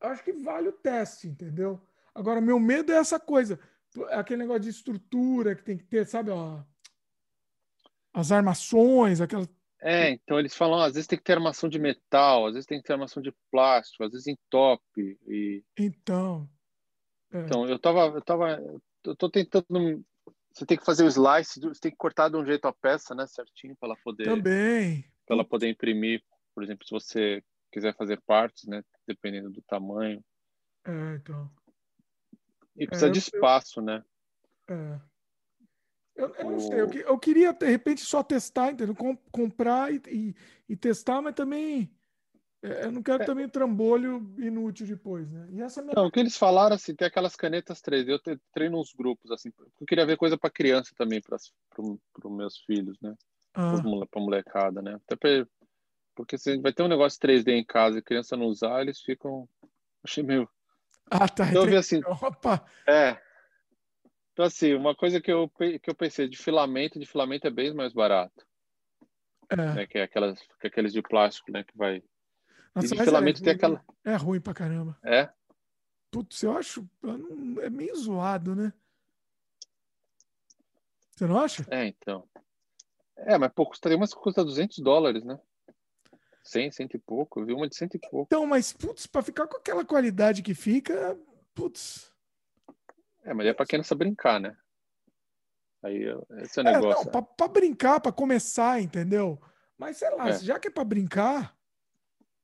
acho 0.00 0.24
que 0.24 0.32
vale 0.32 0.70
o 0.70 0.72
teste, 0.72 1.28
entendeu? 1.28 1.78
Agora, 2.14 2.40
meu 2.40 2.58
medo 2.58 2.90
é 2.90 2.96
essa 2.96 3.20
coisa. 3.20 3.60
Aquele 4.12 4.40
negócio 4.40 4.62
de 4.62 4.70
estrutura 4.70 5.54
que 5.54 5.62
tem 5.62 5.76
que 5.76 5.84
ter, 5.84 6.06
sabe? 6.06 6.30
Ó, 6.30 6.62
as 8.14 8.32
armações, 8.32 9.20
aquela. 9.20 9.46
É, 9.78 10.08
então 10.08 10.38
eles 10.38 10.56
falam, 10.56 10.80
às 10.80 10.94
vezes 10.94 11.06
tem 11.06 11.18
que 11.18 11.24
ter 11.24 11.34
armação 11.34 11.68
de 11.68 11.78
metal, 11.78 12.46
às 12.46 12.54
vezes 12.54 12.66
tem 12.66 12.80
que 12.80 12.86
ter 12.86 12.94
armação 12.94 13.22
de 13.22 13.30
plástico, 13.50 14.04
às 14.04 14.12
vezes 14.12 14.26
em 14.26 14.38
top. 14.48 14.82
E... 15.26 15.62
Então. 15.78 16.48
É. 17.30 17.40
Então, 17.40 17.68
eu 17.68 17.78
tava, 17.78 18.06
eu 18.06 18.22
tava, 18.22 18.58
eu 19.04 19.14
tô 19.16 19.28
tentando. 19.28 20.02
Você 20.50 20.64
tem 20.64 20.78
que 20.78 20.84
fazer 20.84 21.04
o 21.04 21.08
slice, 21.08 21.60
você 21.60 21.78
tem 21.78 21.90
que 21.90 21.98
cortar 21.98 22.30
de 22.30 22.38
um 22.38 22.46
jeito 22.46 22.66
a 22.66 22.72
peça, 22.72 23.14
né, 23.14 23.26
certinho, 23.26 23.76
para 23.76 23.90
ela 23.90 23.98
poder. 24.02 24.24
Também. 24.24 25.04
Para 25.26 25.36
ela 25.36 25.44
poder 25.44 25.68
imprimir, 25.68 26.24
por 26.58 26.64
exemplo, 26.64 26.84
se 26.84 26.90
você 26.90 27.44
quiser 27.70 27.94
fazer 27.94 28.20
partes, 28.22 28.64
né, 28.66 28.82
dependendo 29.06 29.48
do 29.48 29.62
tamanho. 29.62 30.20
É, 30.84 31.14
então. 31.14 31.48
E 32.76 32.84
precisa 32.84 33.06
é, 33.06 33.12
de 33.12 33.20
espaço, 33.20 33.78
eu... 33.78 33.84
né? 33.84 34.04
É. 34.68 35.00
Eu, 36.16 36.34
eu 36.34 36.50
não 36.50 36.58
sei, 36.58 36.80
eu, 36.80 36.92
eu, 36.92 37.16
queria 37.16 37.52
de 37.52 37.64
repente 37.64 38.00
só 38.00 38.24
testar, 38.24 38.72
entendeu? 38.72 38.92
Com, 38.96 39.16
comprar 39.30 39.94
e, 39.94 40.02
e, 40.08 40.34
e, 40.68 40.76
testar, 40.76 41.22
mas 41.22 41.36
também 41.36 41.88
é, 42.60 42.86
eu 42.86 42.90
não 42.90 43.04
quero 43.04 43.22
é. 43.22 43.26
também 43.26 43.48
trambolho 43.48 44.34
inútil 44.36 44.84
depois, 44.84 45.30
né? 45.30 45.48
E 45.52 45.62
essa 45.62 45.78
é 45.78 45.84
minha... 45.84 45.94
Não, 45.94 46.06
o 46.06 46.10
que 46.10 46.18
eles 46.18 46.36
falaram 46.36 46.74
assim, 46.74 46.92
tem 46.92 47.06
aquelas 47.06 47.36
canetas 47.36 47.80
3D, 47.80 48.08
eu 48.08 48.40
treino 48.52 48.80
uns 48.80 48.92
grupos 48.92 49.30
assim, 49.30 49.52
eu 49.80 49.86
queria 49.86 50.04
ver 50.04 50.16
coisa 50.16 50.36
para 50.36 50.50
criança 50.50 50.92
também, 50.98 51.20
para 51.20 51.36
os 51.36 52.32
meus 52.36 52.58
filhos, 52.58 52.98
né? 53.00 53.14
Ah. 53.54 53.74
Para 54.10 54.20
molecada, 54.20 54.82
né? 54.82 54.96
Até 55.06 55.14
pra, 55.14 55.46
porque 56.18 56.36
se 56.36 56.58
vai 56.58 56.72
ter 56.72 56.82
um 56.82 56.88
negócio 56.88 57.20
3D 57.20 57.52
em 57.52 57.64
casa 57.64 58.00
e 58.00 58.02
criança 58.02 58.36
não 58.36 58.46
usar, 58.46 58.80
eles 58.80 59.00
ficam 59.00 59.48
achei 60.02 60.24
meio 60.24 60.50
Ah, 61.08 61.28
tá. 61.28 61.46
Então 61.46 61.62
eu 61.62 61.68
vi 61.68 61.76
assim, 61.76 62.02
Opa. 62.04 62.66
É. 62.86 63.16
Então 64.32 64.44
assim, 64.44 64.74
uma 64.74 64.96
coisa 64.96 65.20
que 65.20 65.30
eu 65.30 65.48
que 65.48 65.88
eu 65.88 65.94
pensei 65.94 66.28
de 66.28 66.36
filamento, 66.36 66.98
de 66.98 67.06
filamento 67.06 67.46
é 67.46 67.50
bem 67.50 67.72
mais 67.72 67.92
barato. 67.92 68.44
É. 69.48 69.54
Né? 69.56 69.86
Que 69.86 69.98
é 69.98 70.02
aquelas 70.02 70.40
que 70.40 70.66
é 70.66 70.66
aqueles 70.66 70.92
de 70.92 71.02
plástico, 71.02 71.52
né, 71.52 71.62
que 71.62 71.76
vai 71.76 72.02
nossa, 72.74 72.94
e 72.94 72.98
filamento 72.98 73.40
é, 73.40 73.44
tem 73.44 73.52
aquela. 73.52 73.84
É 74.04 74.16
ruim 74.16 74.40
pra 74.40 74.52
caramba. 74.52 74.98
É? 75.04 75.28
Putz, 76.10 76.42
eu 76.42 76.56
acho. 76.56 76.84
É 77.62 77.70
meio 77.70 77.94
zoado, 77.96 78.56
né? 78.56 78.72
Você 81.12 81.26
não 81.26 81.38
acha? 81.38 81.64
É, 81.70 81.86
então. 81.86 82.28
É, 83.16 83.38
mas 83.38 83.52
pô, 83.52 83.66
custaria 83.66 83.98
que 83.98 84.14
custa 84.14 84.44
200 84.44 84.78
dólares, 84.78 85.24
né? 85.24 85.38
100, 86.48 86.70
100 86.72 86.88
e 86.94 86.98
pouco. 86.98 87.40
Eu 87.40 87.46
vi 87.46 87.52
uma 87.52 87.68
de 87.68 87.76
100 87.76 87.88
e 87.94 87.98
pouco. 87.98 88.26
Então, 88.26 88.46
mas, 88.46 88.72
putz, 88.72 89.06
pra 89.06 89.22
ficar 89.22 89.46
com 89.46 89.56
aquela 89.56 89.84
qualidade 89.84 90.42
que 90.42 90.54
fica, 90.54 91.18
putz. 91.54 92.12
É, 93.24 93.34
mas 93.34 93.46
é 93.46 93.52
pra 93.52 93.66
quem 93.66 93.78
não 93.78 93.84
sabe 93.84 94.00
brincar, 94.00 94.40
né? 94.40 94.56
Aí, 95.82 96.04
esse 96.42 96.58
é 96.58 96.62
o 96.62 96.64
negócio. 96.64 97.00
É, 97.00 97.04
não, 97.04 97.10
pra, 97.10 97.22
pra, 97.22 97.48
brincar, 97.48 98.00
pra 98.00 98.10
começar, 98.10 98.80
entendeu? 98.80 99.40
Mas, 99.76 99.98
sei 99.98 100.10
lá, 100.10 100.30
é. 100.30 100.38
já 100.38 100.58
que 100.58 100.68
é 100.68 100.70
pra 100.70 100.82
brincar, 100.82 101.56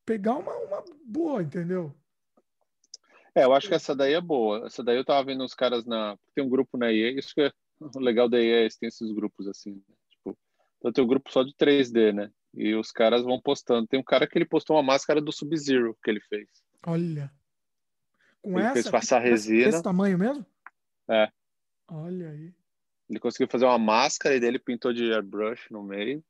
pegar 0.04 0.36
uma, 0.36 0.54
uma 0.54 0.84
boa, 1.04 1.42
entendeu? 1.42 1.94
É, 3.34 3.44
eu 3.44 3.52
acho 3.52 3.66
que 3.66 3.74
essa 3.74 3.96
daí 3.96 4.12
é 4.12 4.20
boa. 4.20 4.66
Essa 4.66 4.84
daí 4.84 4.96
eu 4.96 5.04
tava 5.04 5.24
vendo 5.24 5.42
os 5.42 5.54
caras 5.54 5.84
na. 5.84 6.16
Tem 6.34 6.44
um 6.44 6.48
grupo 6.48 6.76
na 6.76 6.92
EA, 6.92 7.18
isso 7.18 7.34
que 7.34 7.40
é 7.40 7.52
o 7.80 7.98
legal 7.98 8.28
da 8.28 8.40
EA, 8.40 8.66
é 8.66 8.68
tem 8.68 8.88
esses 8.88 9.10
grupos 9.10 9.48
assim. 9.48 9.72
Né? 9.72 9.94
Tipo, 10.10 10.38
então 10.78 10.92
tem 10.92 11.02
um 11.02 11.08
grupo 11.08 11.32
só 11.32 11.42
de 11.42 11.52
3D, 11.54 12.12
né? 12.12 12.30
E 12.56 12.74
os 12.74 12.92
caras 12.92 13.22
vão 13.22 13.40
postando. 13.40 13.86
Tem 13.86 13.98
um 13.98 14.04
cara 14.04 14.26
que 14.26 14.38
ele 14.38 14.44
postou 14.44 14.76
uma 14.76 14.82
máscara 14.82 15.20
do 15.20 15.32
Sub-Zero 15.32 15.96
que 16.02 16.10
ele 16.10 16.20
fez. 16.20 16.48
Olha. 16.86 17.32
Com 18.42 18.58
ele 18.58 18.62
essa? 18.62 18.74
fez 18.74 18.90
passar 18.90 19.18
resina. 19.20 19.70
Desse 19.70 19.82
tamanho 19.82 20.18
mesmo? 20.18 20.46
É. 21.08 21.30
Olha 21.88 22.30
aí. 22.30 22.54
Ele 23.10 23.20
conseguiu 23.20 23.48
fazer 23.48 23.64
uma 23.64 23.78
máscara 23.78 24.34
e 24.34 24.40
dele 24.40 24.58
pintou 24.58 24.92
de 24.92 25.12
airbrush 25.12 25.70
no 25.70 25.82
meio 25.82 26.24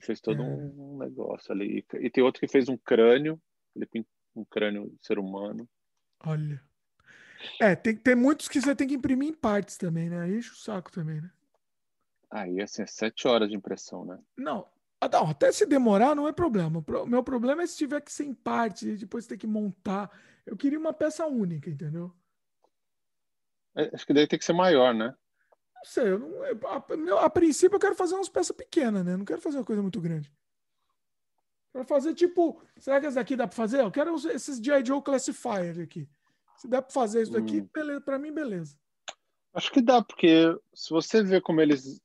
fez 0.00 0.20
todo 0.20 0.42
é. 0.42 0.46
um 0.46 0.98
negócio 0.98 1.52
ali. 1.52 1.84
E 1.94 2.10
tem 2.10 2.24
outro 2.24 2.40
que 2.40 2.48
fez 2.48 2.68
um 2.68 2.76
crânio, 2.76 3.40
ele 3.74 3.86
pintou 3.86 4.10
um 4.34 4.44
crânio 4.44 4.90
de 4.90 5.06
ser 5.06 5.18
humano. 5.18 5.68
Olha. 6.24 6.60
É, 7.60 7.76
tem, 7.76 7.96
tem 7.96 8.14
muitos 8.14 8.48
que 8.48 8.60
você 8.60 8.74
tem 8.74 8.88
que 8.88 8.94
imprimir 8.94 9.28
em 9.28 9.34
partes 9.34 9.76
também, 9.76 10.08
né? 10.08 10.22
Aí 10.22 10.36
enche 10.36 10.50
o 10.50 10.56
saco 10.56 10.90
também, 10.90 11.20
né? 11.20 11.30
Aí, 12.30 12.60
assim, 12.60 12.82
é 12.82 12.86
sete 12.86 13.28
horas 13.28 13.48
de 13.48 13.54
impressão, 13.54 14.04
né? 14.04 14.18
Não, 14.36 14.66
até 15.04 15.52
se 15.52 15.66
demorar 15.66 16.14
não 16.14 16.28
é 16.28 16.32
problema. 16.32 16.84
O 17.02 17.06
meu 17.06 17.22
problema 17.22 17.62
é 17.62 17.66
se 17.66 17.76
tiver 17.76 18.00
que 18.00 18.12
ser 18.12 18.24
em 18.24 18.34
partes 18.34 18.82
e 18.82 18.96
depois 18.96 19.26
ter 19.26 19.36
que 19.36 19.46
montar. 19.46 20.10
Eu 20.46 20.56
queria 20.56 20.78
uma 20.78 20.92
peça 20.92 21.26
única, 21.26 21.70
entendeu? 21.70 22.12
É, 23.76 23.90
acho 23.94 24.06
que 24.06 24.14
daí 24.14 24.26
tem 24.26 24.38
que 24.38 24.44
ser 24.44 24.52
maior, 24.52 24.94
né? 24.94 25.14
Não 25.74 25.84
sei, 25.84 26.08
eu 26.08 26.18
não, 26.18 26.44
eu, 26.44 26.58
a, 26.68 27.24
a, 27.24 27.30
princípio 27.30 27.76
eu 27.76 27.80
quero 27.80 27.94
fazer 27.94 28.14
umas 28.14 28.28
peças 28.28 28.56
pequenas, 28.56 29.04
né? 29.04 29.16
Não 29.16 29.24
quero 29.24 29.40
fazer 29.40 29.58
uma 29.58 29.64
coisa 29.64 29.82
muito 29.82 30.00
grande. 30.00 30.32
Quero 31.72 31.84
fazer 31.84 32.14
tipo. 32.14 32.62
Será 32.78 33.00
que 33.00 33.06
esse 33.06 33.16
daqui 33.16 33.34
dá 33.34 33.48
para 33.48 33.56
fazer? 33.56 33.80
Eu 33.80 33.90
quero 33.90 34.14
esses 34.30 34.58
G.I. 34.58 34.84
Joe 34.84 35.02
Classifier 35.02 35.80
aqui. 35.80 36.08
Se 36.56 36.68
dá 36.68 36.80
para 36.80 36.92
fazer 36.92 37.22
isso 37.22 37.32
daqui, 37.32 37.60
hum. 37.60 37.68
beleza, 37.74 38.00
para 38.00 38.18
mim, 38.18 38.32
beleza. 38.32 38.78
Acho 39.52 39.72
que 39.72 39.82
dá, 39.82 40.02
porque 40.02 40.56
se 40.72 40.90
você 40.90 41.22
ver 41.22 41.42
como 41.42 41.60
eles. 41.60 42.00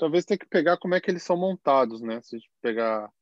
Talvez 0.00 0.24
tenha 0.24 0.38
que 0.38 0.46
pegar 0.46 0.78
como 0.78 0.94
é 0.94 1.00
que 1.00 1.10
eles 1.10 1.22
são 1.22 1.36
montados, 1.36 2.00
né? 2.00 2.22
Se 2.22 2.38
pegar 2.62 3.12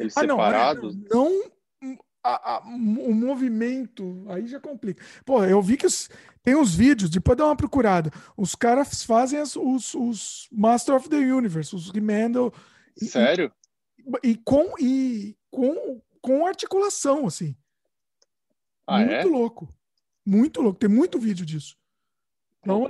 eles 0.00 0.16
ah, 0.16 0.22
separados. 0.22 0.96
Não, 0.96 1.28
é, 1.28 1.36
não 1.80 1.98
a, 2.24 2.56
a, 2.56 2.58
o 2.58 3.14
movimento, 3.14 4.26
aí 4.28 4.48
já 4.48 4.58
complica. 4.58 5.00
Pô, 5.24 5.44
eu 5.44 5.62
vi 5.62 5.76
que 5.76 5.86
os, 5.86 6.10
tem 6.42 6.56
uns 6.56 6.74
vídeos, 6.74 7.08
depois 7.08 7.38
dá 7.38 7.46
uma 7.46 7.56
procurada. 7.56 8.10
Os 8.36 8.56
caras 8.56 9.04
fazem 9.04 9.38
as, 9.38 9.54
os, 9.54 9.94
os 9.94 10.48
Master 10.50 10.96
of 10.96 11.08
the 11.08 11.18
Universe, 11.18 11.76
os 11.76 11.88
Remandel. 11.90 12.52
Sério? 12.96 13.52
E, 14.24 14.30
e, 14.30 14.36
com, 14.38 14.74
e 14.80 15.36
com, 15.52 16.02
com 16.20 16.46
articulação, 16.46 17.28
assim. 17.28 17.54
Ah, 18.84 18.98
muito 18.98 19.12
é? 19.12 19.24
louco. 19.24 19.72
Muito 20.26 20.60
louco. 20.60 20.80
Tem 20.80 20.90
muito 20.90 21.16
vídeo 21.16 21.46
disso. 21.46 21.76
Não 22.66 22.88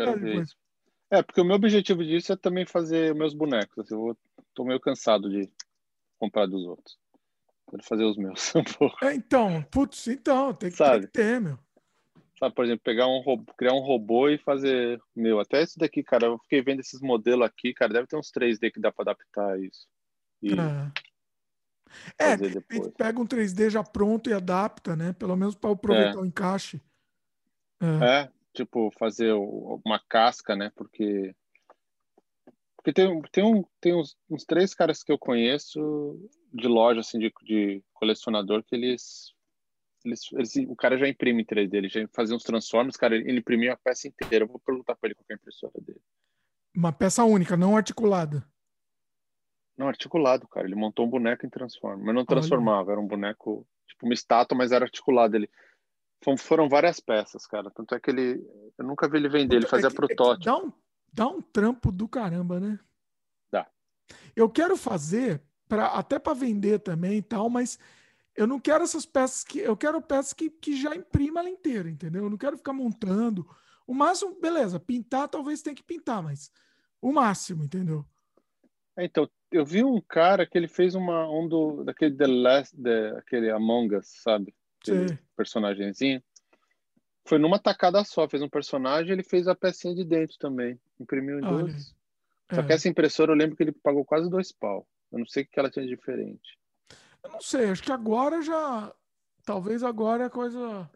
é, 1.11 1.23
porque 1.23 1.41
o 1.41 1.45
meu 1.45 1.57
objetivo 1.57 2.05
disso 2.05 2.33
é 2.33 2.37
também 2.37 2.67
fazer 2.67 3.15
meus 3.15 3.35
bonecos. 3.35 3.79
Assim, 3.79 3.95
eu 3.95 4.01
vou, 4.01 4.19
tô 4.55 4.65
meio 4.65 4.81
cansado 4.81 5.29
de 5.29 5.51
comprar 6.19 6.47
dos 6.47 6.65
outros. 6.65 6.99
Quero 7.71 7.83
fazer 7.83 8.05
os 8.05 8.17
meus 8.17 8.55
um 8.57 8.65
pouco. 8.65 9.05
É, 9.05 9.15
então, 9.15 9.63
putz, 9.71 10.07
então, 10.09 10.53
tem 10.55 10.71
que, 10.71 10.77
tem 10.77 11.01
que 11.01 11.07
ter, 11.09 11.41
meu. 11.41 11.59
Sabe, 12.39 12.55
por 12.55 12.65
exemplo, 12.65 12.83
pegar 12.85 13.09
um 13.09 13.21
robô, 13.21 13.53
criar 13.55 13.73
um 13.73 13.81
robô 13.81 14.29
e 14.29 14.39
fazer. 14.39 15.01
Meu, 15.15 15.41
até 15.41 15.63
esse 15.63 15.77
daqui, 15.77 16.05
cara, 16.05 16.27
eu 16.27 16.39
fiquei 16.39 16.63
vendo 16.63 16.81
esses 16.81 17.01
modelos 17.01 17.45
aqui, 17.45 17.75
cara, 17.75 17.93
deve 17.93 18.07
ter 18.07 18.17
uns 18.17 18.31
3D 18.31 18.73
que 18.73 18.81
dá 18.81 18.93
para 18.93 19.11
adaptar 19.11 19.59
isso. 19.61 19.89
E 20.41 20.53
é, 22.19 22.33
é 22.33 22.37
pega 22.97 23.21
um 23.21 23.27
3D 23.27 23.71
já 23.71 23.83
pronto 23.83 24.31
e 24.31 24.33
adapta, 24.33 24.95
né? 24.95 25.13
Pelo 25.15 25.37
menos 25.37 25.55
para 25.55 25.71
aproveitar 25.71 26.19
é. 26.19 26.21
o 26.21 26.25
encaixe. 26.25 26.81
É. 27.81 28.23
é, 28.23 28.33
tipo, 28.65 28.91
fazer 28.99 29.33
uma 29.33 30.01
casca, 30.09 30.57
né? 30.57 30.71
Porque. 30.75 31.35
Porque 32.77 32.93
tem, 32.93 33.23
tem, 33.33 33.45
um, 33.45 33.65
tem 33.81 33.95
uns, 33.95 34.17
uns 34.31 34.45
três 34.45 34.73
caras 34.73 35.03
que 35.03 35.11
eu 35.11 35.19
conheço 35.19 36.17
de 36.53 36.69
loja, 36.69 37.01
assim, 37.01 37.19
de, 37.19 37.33
de 37.43 37.83
colecionador, 37.93 38.63
que 38.63 38.75
eles 38.75 39.35
eles, 40.05 40.21
eles, 40.33 40.57
o 40.69 40.77
cara 40.77 40.97
já 40.97 41.09
imprime 41.09 41.43
em 41.43 41.45
3D, 41.45 41.75
ele 41.75 41.89
já 41.89 42.07
fazia 42.15 42.37
uns 42.37 42.45
transformes, 42.45 42.97
cara, 42.97 43.17
ele 43.17 43.41
imprimiu 43.41 43.73
a 43.73 43.77
peça 43.77 44.07
inteira. 44.07 44.45
Eu 44.45 44.49
vou 44.49 44.61
perguntar 44.61 44.95
para 44.95 45.09
ele 45.09 45.15
qual 45.15 45.27
é 45.29 45.35
a 45.35 45.37
impressora 45.37 45.73
dele. 45.81 46.01
Uma 46.75 46.93
peça 46.93 47.25
única, 47.25 47.57
não 47.57 47.77
articulada. 47.77 48.47
Não, 49.77 49.89
articulado, 49.89 50.47
cara. 50.49 50.67
Ele 50.67 50.75
montou 50.75 51.07
um 51.07 51.11
boneco 51.11 51.47
em 51.47 51.51
Transform, 51.51 52.03
mas 52.03 52.15
não 52.15 52.25
transformava, 52.25 52.89
Olha. 52.89 52.93
era 52.93 53.01
um 53.01 53.07
boneco, 53.07 53.67
tipo 53.87 54.07
uma 54.07 54.15
estátua, 54.15 54.57
mas 54.57 54.73
era 54.73 54.85
articulado. 54.85 55.37
Ele 55.37 55.51
foram 56.39 56.69
várias 56.69 57.01
peças, 57.01 57.47
cara. 57.47 57.71
Tanto 57.71 57.95
é 57.95 58.01
que 58.01 58.11
ele, 58.11 58.45
eu 58.77 58.85
nunca 58.85 59.09
vi 59.09 59.19
ele 59.19 59.29
vender, 59.29 59.57
ele 59.57 59.67
fazia 59.67 59.89
é 59.89 59.93
protótipo. 59.93 60.49
É 60.49 60.53
dá 60.53 60.59
um, 60.59 60.73
dá 61.13 61.29
um 61.29 61.41
trampo 61.41 61.93
do 61.93 62.09
caramba, 62.09 62.59
né? 62.59 62.79
Dá. 63.51 63.67
Eu 64.35 64.49
quero 64.49 64.77
fazer 64.77 65.43
para 65.69 65.87
até 65.87 66.19
para 66.19 66.35
vender 66.35 66.81
também 66.81 67.19
e 67.19 67.23
tal, 67.23 67.49
mas 67.51 67.79
eu 68.35 68.47
não 68.47 68.59
quero 68.59 68.85
essas 68.85 69.05
peças 69.05 69.45
que 69.45 69.59
eu 69.59 69.77
quero 69.77 70.01
peças 70.01 70.33
que, 70.33 70.49
que 70.49 70.81
já 70.81 70.95
imprima 70.95 71.41
ela 71.41 71.51
inteira, 71.51 71.89
entendeu? 71.89 72.25
Eu 72.25 72.31
não 72.31 72.39
quero 72.39 72.57
ficar 72.57 72.73
montando. 72.73 73.49
O 73.87 73.95
máximo, 73.95 74.39
beleza, 74.41 74.79
pintar 74.79 75.29
talvez 75.29 75.63
tenha 75.63 75.75
que 75.75 75.83
pintar, 75.83 76.23
mas 76.23 76.51
o 77.01 77.13
máximo, 77.13 77.65
entendeu? 77.65 78.05
É, 78.97 79.05
então, 79.05 79.29
eu 79.51 79.65
vi 79.65 79.85
um 79.85 80.01
cara 80.01 80.47
que 80.47 80.59
ele 80.59 80.69
fez 80.69 80.95
uma 80.95 81.29
um 81.31 81.49
do 81.49 81.85
daquele 81.85 82.17
The 82.17 82.27
Last, 82.27 82.77
the, 82.83 83.17
aquele 83.19 83.51
Among 83.51 83.97
Us, 83.97 84.09
sabe? 84.23 84.55
Personagemzinho. 85.37 86.23
Foi 87.25 87.39
numa 87.39 87.59
tacada 87.59 88.03
só, 88.05 88.29
fez 88.29 88.43
um 88.43 88.49
personagem, 88.49 89.13
ele 89.13 89.23
fez 89.23 89.47
a 89.49 89.55
pecinha 89.55 89.95
de 89.95 90.05
dentro 90.05 90.39
também, 90.39 90.81
imprimiu 90.99 91.39
em 91.39 91.43
dois. 91.43 91.95
Só 92.51 92.61
é. 92.61 92.67
que 92.67 92.73
essa 92.73 92.89
impressora 92.89 93.33
eu 93.33 93.37
lembro 93.37 93.57
que 93.57 93.63
ele 93.63 93.73
pagou 93.73 94.05
quase 94.05 94.31
dois 94.31 94.51
pau. 94.51 94.89
Eu 95.13 95.19
não 95.19 95.27
sei 95.27 95.43
o 95.43 95.47
que 95.47 95.59
ela 95.59 95.71
tinha 95.71 95.85
de 95.85 95.91
diferente. 95.91 96.59
Eu 97.23 97.31
não 97.31 97.41
sei, 97.41 97.69
acho 97.71 97.83
que 97.83 97.93
agora 97.93 98.41
já. 98.41 98.95
Talvez 99.45 99.83
agora 99.83 100.27
a 100.27 100.31
coisa 100.31 100.91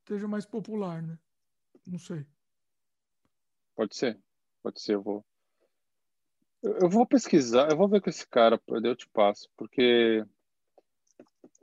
esteja 0.00 0.28
mais 0.28 0.44
popular, 0.46 1.02
né? 1.02 1.18
Não 1.86 1.98
sei. 1.98 2.24
Pode 3.74 3.96
ser, 3.96 4.18
pode 4.62 4.80
ser, 4.80 4.94
eu 4.94 5.02
vou. 5.02 5.24
Eu 6.62 6.88
vou 6.88 7.06
pesquisar, 7.06 7.70
eu 7.70 7.76
vou 7.76 7.88
ver 7.88 8.00
com 8.00 8.08
esse 8.08 8.26
cara, 8.26 8.60
eu 8.68 8.96
te 8.96 9.08
passo, 9.08 9.50
porque 9.56 10.24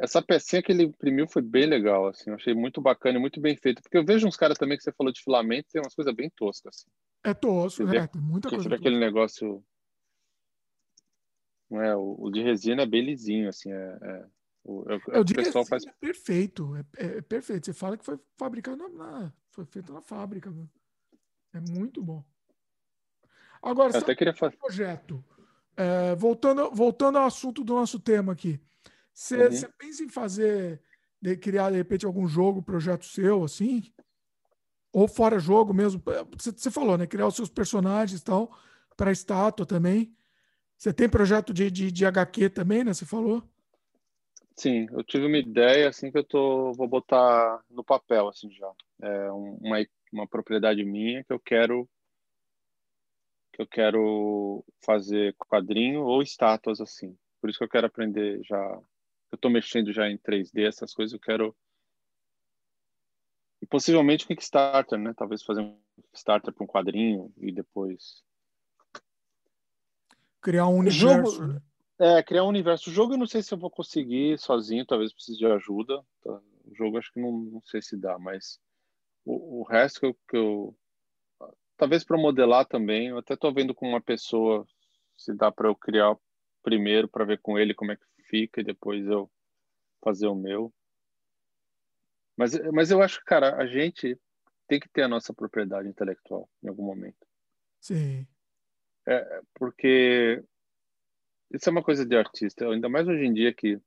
essa 0.01 0.19
pecinha 0.19 0.63
que 0.63 0.71
ele 0.71 0.83
imprimiu 0.83 1.27
foi 1.27 1.43
bem 1.43 1.67
legal, 1.67 2.07
assim, 2.07 2.31
eu 2.31 2.35
achei 2.35 2.55
muito 2.55 2.81
bacana 2.81 3.19
e 3.19 3.21
muito 3.21 3.39
bem 3.39 3.55
feito, 3.55 3.83
porque 3.83 3.97
eu 3.97 4.03
vejo 4.03 4.27
uns 4.27 4.35
caras 4.35 4.57
também 4.57 4.75
que 4.75 4.83
você 4.83 4.91
falou 4.91 5.13
de 5.13 5.23
filamento, 5.23 5.69
tem 5.71 5.79
umas 5.79 5.93
coisas 5.93 6.13
bem 6.13 6.29
toscas, 6.35 6.75
assim. 6.75 6.89
É 7.23 7.35
tosco, 7.35 7.87
é, 7.87 8.07
tem 8.07 8.19
muita 8.21 8.49
coisa. 8.49 8.73
Aquele 8.73 8.97
negócio 8.97 9.63
não 11.69 11.81
é, 11.81 11.95
o, 11.95 12.15
o, 12.19 12.31
de 12.31 12.41
resina 12.41 12.81
é 12.81 12.85
bem 12.87 13.05
lisinho, 13.05 13.47
assim, 13.47 13.71
é, 13.71 13.97
é 14.01 14.25
o, 14.63 14.91
é, 14.91 14.99
é 15.11 15.19
o 15.19 15.23
de 15.23 15.35
pessoal 15.35 15.65
faz... 15.65 15.85
é 15.85 15.91
perfeito, 15.99 16.75
é, 16.75 16.85
é, 16.97 17.21
perfeito. 17.21 17.67
Você 17.67 17.73
fala 17.73 17.95
que 17.95 18.03
foi 18.03 18.19
fabricado 18.37 18.77
na, 18.77 18.89
na 18.89 19.33
foi 19.51 19.65
feito 19.65 19.93
na 19.93 20.01
fábrica, 20.01 20.51
é 21.53 21.59
muito 21.59 22.01
bom. 22.01 22.25
Agora, 23.61 23.93
Eu 23.93 23.99
até 23.99 24.15
queria 24.15 24.33
fazer 24.33 24.57
projeto. 24.57 25.23
É, 25.77 26.15
voltando, 26.15 26.71
voltando 26.71 27.19
ao 27.19 27.25
assunto 27.25 27.63
do 27.63 27.75
nosso 27.75 27.99
tema 27.99 28.33
aqui, 28.33 28.59
você 29.13 29.65
uhum. 29.65 29.71
pensa 29.77 30.03
em 30.03 30.09
fazer, 30.09 30.81
de, 31.21 31.35
criar 31.37 31.69
de 31.69 31.77
repente 31.77 32.05
algum 32.05 32.27
jogo, 32.27 32.61
projeto 32.61 33.05
seu, 33.05 33.43
assim? 33.43 33.83
Ou 34.91 35.07
fora 35.07 35.39
jogo 35.39 35.73
mesmo? 35.73 36.01
Você 36.37 36.69
falou, 36.69 36.97
né? 36.97 37.07
Criar 37.07 37.27
os 37.27 37.35
seus 37.35 37.49
personagens 37.49 38.19
e 38.19 38.23
tal, 38.23 38.51
para 38.97 39.11
estátua 39.11 39.65
também. 39.65 40.15
Você 40.77 40.91
tem 40.91 41.07
projeto 41.07 41.53
de, 41.53 41.69
de, 41.69 41.91
de 41.91 42.05
HQ 42.05 42.49
também, 42.49 42.83
né? 42.83 42.93
Você 42.93 43.05
falou? 43.05 43.43
Sim, 44.55 44.87
eu 44.91 45.03
tive 45.03 45.25
uma 45.25 45.37
ideia 45.37 45.89
assim 45.89 46.11
que 46.11 46.17
eu 46.17 46.23
tô, 46.23 46.73
vou 46.73 46.87
botar 46.87 47.63
no 47.69 47.83
papel 47.83 48.27
assim 48.27 48.51
já. 48.51 48.71
É 49.01 49.31
uma, 49.31 49.77
uma 50.11 50.27
propriedade 50.27 50.83
minha 50.83 51.23
que 51.23 51.33
eu 51.33 51.39
quero 51.39 51.89
que 53.53 53.61
eu 53.61 53.67
quero 53.67 54.63
fazer 54.83 55.35
quadrinho 55.35 56.03
ou 56.03 56.21
estátuas 56.21 56.79
assim. 56.79 57.17
Por 57.39 57.49
isso 57.49 57.59
que 57.59 57.65
eu 57.65 57.69
quero 57.69 57.87
aprender 57.87 58.41
já. 58.43 58.81
Eu 59.31 59.35
estou 59.35 59.49
mexendo 59.49 59.93
já 59.93 60.09
em 60.09 60.17
3D 60.17 60.67
essas 60.67 60.93
coisas. 60.93 61.13
Eu 61.13 61.19
quero 61.19 61.55
e 63.61 63.65
possivelmente 63.65 64.25
Kickstarter, 64.25 64.97
né? 64.97 65.13
Talvez 65.15 65.43
fazer 65.43 65.61
um 65.61 65.77
Kickstarter 66.03 66.51
para 66.51 66.63
um 66.63 66.67
quadrinho 66.67 67.31
e 67.37 67.51
depois 67.51 68.23
Criar 70.41 70.67
um 70.67 70.77
universo. 70.77 71.35
Jogo, 71.35 71.53
né? 71.53 71.61
É, 71.99 72.23
criar 72.23 72.43
um 72.43 72.47
universo. 72.47 72.89
O 72.89 72.93
jogo 72.93 73.13
eu 73.13 73.17
não 73.17 73.27
sei 73.27 73.43
se 73.43 73.53
eu 73.53 73.59
vou 73.59 73.69
conseguir 73.69 74.39
sozinho, 74.39 74.85
talvez 74.85 75.13
precise 75.13 75.37
de 75.37 75.45
ajuda. 75.45 76.03
Tá? 76.23 76.41
O 76.65 76.73
jogo 76.73 76.97
acho 76.97 77.13
que 77.13 77.21
não, 77.21 77.31
não 77.31 77.61
sei 77.61 77.79
se 77.79 77.95
dá, 77.95 78.17
mas 78.17 78.59
o, 79.23 79.61
o 79.61 79.63
resto 79.63 79.99
que 79.99 80.05
eu, 80.07 80.13
que 80.27 80.37
eu 80.37 80.75
talvez 81.77 82.03
para 82.03 82.17
modelar 82.17 82.65
também, 82.65 83.09
eu 83.09 83.19
até 83.19 83.35
estou 83.35 83.53
vendo 83.53 83.75
com 83.75 83.87
uma 83.87 84.01
pessoa 84.01 84.65
se 85.15 85.31
dá 85.35 85.51
para 85.51 85.67
eu 85.67 85.75
criar 85.75 86.17
primeiro 86.63 87.07
para 87.07 87.25
ver 87.25 87.39
com 87.39 87.57
ele 87.59 87.75
como 87.75 87.91
é 87.91 87.95
que 87.95 88.05
fica 88.31 88.61
e 88.61 88.63
depois 88.63 89.05
eu 89.05 89.29
fazer 90.01 90.27
o 90.27 90.33
meu. 90.33 90.73
Mas, 92.37 92.57
mas 92.71 92.89
eu 92.89 93.01
acho, 93.01 93.21
cara, 93.25 93.57
a 93.57 93.67
gente 93.67 94.17
tem 94.67 94.79
que 94.79 94.89
ter 94.89 95.03
a 95.03 95.07
nossa 95.07 95.33
propriedade 95.33 95.87
intelectual 95.87 96.49
em 96.63 96.69
algum 96.69 96.83
momento. 96.83 97.27
Sim. 97.81 98.25
É, 99.05 99.41
porque 99.53 100.41
isso 101.51 101.67
é 101.67 101.71
uma 101.71 101.83
coisa 101.83 102.05
de 102.05 102.15
artista, 102.15 102.65
ainda 102.69 102.87
mais 102.87 103.07
hoje 103.07 103.25
em 103.25 103.33
dia 103.33 103.53
que 103.53 103.79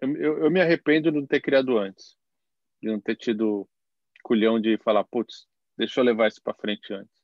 eu, 0.00 0.16
eu, 0.16 0.38
eu 0.44 0.50
me 0.50 0.60
arrependo 0.60 1.12
de 1.12 1.18
não 1.18 1.26
ter 1.26 1.40
criado 1.40 1.78
antes, 1.78 2.16
de 2.80 2.88
não 2.88 2.98
ter 2.98 3.16
tido 3.16 3.68
culhão 4.22 4.58
de 4.58 4.78
falar, 4.78 5.04
putz, 5.04 5.46
deixa 5.76 6.00
eu 6.00 6.04
levar 6.04 6.28
isso 6.28 6.42
para 6.42 6.54
frente 6.54 6.92
antes. 6.92 7.22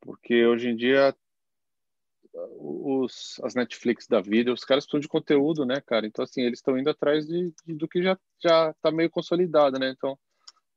Porque 0.00 0.46
hoje 0.46 0.68
em 0.68 0.76
dia 0.76 1.14
os, 2.34 3.40
as 3.42 3.54
Netflix 3.54 4.06
da 4.06 4.20
vida, 4.20 4.52
os 4.52 4.64
caras 4.64 4.84
estão 4.84 4.98
de 4.98 5.08
conteúdo, 5.08 5.64
né, 5.64 5.80
cara? 5.80 6.06
Então, 6.06 6.22
assim, 6.24 6.42
eles 6.42 6.58
estão 6.58 6.78
indo 6.78 6.90
atrás 6.90 7.26
de, 7.26 7.52
de, 7.66 7.74
do 7.74 7.88
que 7.88 8.02
já, 8.02 8.18
já 8.42 8.74
tá 8.80 8.90
meio 8.90 9.10
consolidado, 9.10 9.78
né? 9.78 9.90
Então, 9.90 10.18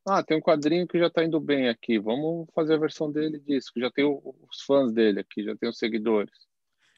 ah, 0.07 0.23
tem 0.23 0.37
um 0.37 0.41
quadrinho 0.41 0.87
que 0.87 0.99
já 0.99 1.07
está 1.07 1.23
indo 1.23 1.39
bem 1.39 1.67
aqui. 1.67 1.97
Vamos 1.97 2.47
fazer 2.53 2.75
a 2.75 2.79
versão 2.79 3.11
dele 3.11 3.39
disso. 3.39 3.71
Que 3.73 3.79
já 3.79 3.89
tem 3.89 4.05
os 4.05 4.61
fãs 4.61 4.93
dele 4.93 5.19
aqui, 5.19 5.43
já 5.43 5.55
tem 5.55 5.67
os 5.67 5.79
seguidores. 5.79 6.31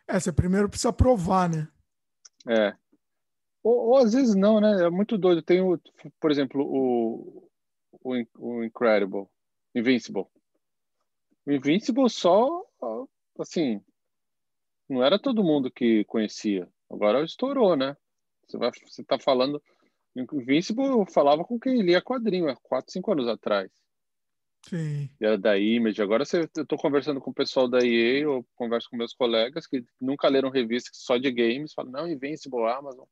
É, 0.07 0.19
você 0.19 0.31
primeiro 0.31 0.67
precisa 0.67 0.91
provar, 0.91 1.49
né? 1.49 1.67
É. 2.47 2.75
Ou, 3.63 3.89
ou 3.89 3.97
às 3.97 4.13
vezes 4.13 4.35
não, 4.35 4.59
né? 4.59 4.85
É 4.85 4.89
muito 4.89 5.17
doido. 5.17 5.41
Tem, 5.41 5.61
o, 5.61 5.79
por 6.19 6.31
exemplo, 6.31 6.61
o, 6.65 7.49
o, 8.03 8.25
o 8.39 8.63
Incredible, 8.63 9.27
Invincible. 9.73 10.25
O 11.45 11.51
Invincible 11.51 12.09
só, 12.09 12.65
assim, 13.39 13.81
não 14.89 15.03
era 15.03 15.19
todo 15.19 15.43
mundo 15.43 15.71
que 15.71 16.03
conhecia. 16.05 16.67
Agora 16.89 17.23
estourou, 17.23 17.75
né? 17.75 17.95
Você 18.47 18.57
vai, 18.57 18.71
você 18.85 19.03
tá 19.03 19.19
falando 19.19 19.61
Invincible 20.33 20.85
eu 20.85 21.05
falava 21.05 21.43
com 21.43 21.59
quem 21.59 21.81
lia 21.81 22.01
quadrinho 22.01 22.49
há 22.49 22.55
4, 22.55 22.91
5 22.91 23.11
anos 23.11 23.27
atrás. 23.27 23.69
Sim. 24.67 25.09
E 25.19 25.25
era 25.25 25.37
da 25.37 25.57
Image. 25.57 26.01
Agora 26.01 26.25
você, 26.25 26.41
eu 26.41 26.63
estou 26.63 26.77
conversando 26.77 27.21
com 27.21 27.31
o 27.31 27.33
pessoal 27.33 27.67
da 27.67 27.79
EA, 27.79 28.21
eu 28.21 28.45
converso 28.55 28.89
com 28.89 28.97
meus 28.97 29.13
colegas 29.13 29.67
que 29.67 29.85
nunca 30.01 30.27
leram 30.27 30.49
revistas 30.49 30.97
só 30.97 31.17
de 31.17 31.31
games, 31.31 31.73
falam, 31.73 31.91
não, 31.91 32.07
Invincible, 32.07 32.65
Amazon. 32.65 33.05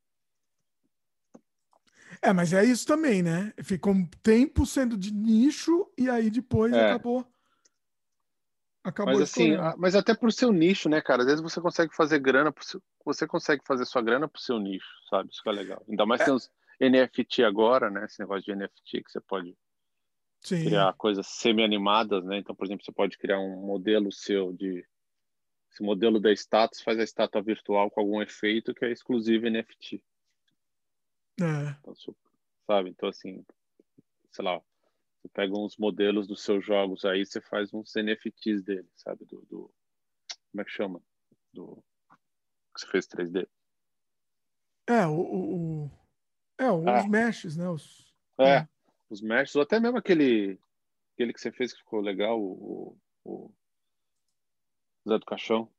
É, 2.22 2.34
mas 2.34 2.54
é 2.54 2.64
isso 2.64 2.86
também, 2.86 3.22
né? 3.22 3.54
Ficou 3.64 3.94
um 3.94 4.06
tempo 4.24 4.66
sendo 4.66 4.98
de 4.98 5.14
nicho 5.14 5.90
e 5.98 6.10
aí 6.10 6.30
depois 6.30 6.74
é. 6.74 6.90
acabou. 6.90 7.26
Acabou 8.86 9.14
mas 9.14 9.22
assim, 9.24 9.54
mas 9.78 9.96
até 9.96 10.14
por 10.14 10.32
seu 10.32 10.52
nicho, 10.52 10.88
né, 10.88 11.02
cara? 11.02 11.24
Às 11.24 11.28
vezes 11.28 11.42
você 11.42 11.60
consegue 11.60 11.96
fazer 11.96 12.20
grana, 12.20 12.54
seu, 12.62 12.80
você 13.04 13.26
consegue 13.26 13.64
fazer 13.66 13.84
sua 13.84 14.00
grana 14.00 14.28
pro 14.28 14.40
seu 14.40 14.60
nicho, 14.60 14.88
sabe? 15.10 15.32
Isso 15.32 15.42
que 15.42 15.50
é 15.50 15.52
legal. 15.52 15.84
Ainda 15.90 16.06
mais 16.06 16.22
é. 16.22 16.26
tem 16.26 16.34
uns 16.36 16.52
NFT 16.80 17.44
agora, 17.44 17.90
né? 17.90 18.06
Esse 18.06 18.20
negócio 18.20 18.44
de 18.44 18.56
NFT 18.56 19.04
que 19.04 19.12
você 19.12 19.20
pode 19.20 19.58
Sim. 20.40 20.66
criar 20.66 20.94
coisas 20.94 21.26
semi-animadas, 21.26 22.24
né? 22.24 22.38
Então, 22.38 22.56
por 22.56 22.68
exemplo, 22.68 22.86
você 22.86 22.92
pode 22.92 23.18
criar 23.18 23.40
um 23.40 23.56
modelo 23.66 24.12
seu 24.12 24.54
de 24.54 24.86
esse 25.72 25.82
modelo 25.82 26.20
da 26.20 26.32
status 26.32 26.82
faz 26.82 27.00
a 27.00 27.04
estátua 27.04 27.42
virtual 27.42 27.90
com 27.90 28.00
algum 28.00 28.22
efeito 28.22 28.74
que 28.74 28.86
é 28.86 28.92
exclusivo 28.92 29.50
NFT. 29.50 30.02
É. 31.42 31.76
Então, 31.82 31.94
sabe? 32.68 32.92
Então, 32.92 33.10
assim, 33.10 33.44
sei 34.32 34.46
lá, 34.46 34.62
você 35.26 35.30
pega 35.30 35.58
uns 35.58 35.76
modelos 35.78 36.28
dos 36.28 36.44
seus 36.44 36.64
jogos 36.64 37.04
aí, 37.04 37.26
você 37.26 37.42
faz 37.42 37.74
uns 37.74 37.94
NFTs 37.96 38.64
dele, 38.64 38.88
sabe? 38.96 39.26
Do, 39.26 39.42
do 39.50 39.74
como 40.52 40.62
é 40.62 40.64
que 40.64 40.72
chama? 40.72 41.02
Do 41.52 41.84
que 42.74 42.82
você 42.82 42.88
fez 42.88 43.08
3D. 43.08 43.48
É, 44.88 45.08
o, 45.08 45.20
o, 45.20 45.92
é, 46.60 46.72
os 46.72 46.86
ah. 46.86 47.08
meshes, 47.08 47.58
né? 47.58 47.68
Os... 47.68 48.14
É, 48.38 48.58
é, 48.58 48.70
os 49.10 49.22
meshes, 49.22 49.56
ou 49.56 49.64
até 49.64 49.80
mesmo 49.80 49.98
aquele, 49.98 50.60
aquele 51.14 51.34
que 51.34 51.42
você 51.42 51.52
fez 51.52 51.74
que 51.74 51.80
ficou 51.80 52.02
legal, 52.02 52.40
o, 52.40 52.98
o 53.24 53.52
Zé 55.08 55.18
do 55.18 55.26
Caixão. 55.26 55.70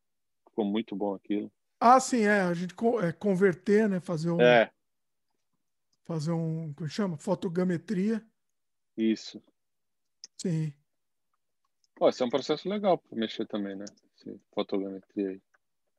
Ficou 0.49 0.65
muito 0.65 0.97
bom 0.97 1.15
aquilo. 1.15 1.53
Ah, 1.79 2.01
sim, 2.01 2.23
é. 2.23 2.41
A 2.41 2.55
gente 2.55 2.75
é, 3.03 3.13
converter, 3.13 3.89
né? 3.89 4.01
Fazer 4.01 4.31
um. 4.31 4.41
É. 4.41 4.73
Fazer 6.05 6.33
um. 6.33 6.73
Como 6.73 6.89
chama? 6.89 7.19
Fotogrametria. 7.19 8.27
Isso. 8.97 9.43
Sim. 10.37 10.73
Pô, 11.95 12.09
esse 12.09 12.23
é 12.23 12.27
um 12.27 12.31
processo 12.31 12.69
legal 12.69 12.99
para 12.99 13.19
mexer 13.19 13.47
também, 13.47 13.75
né? 13.75 13.85
esse 14.17 14.41
fotogrametria 14.53 15.31
aí. 15.31 15.43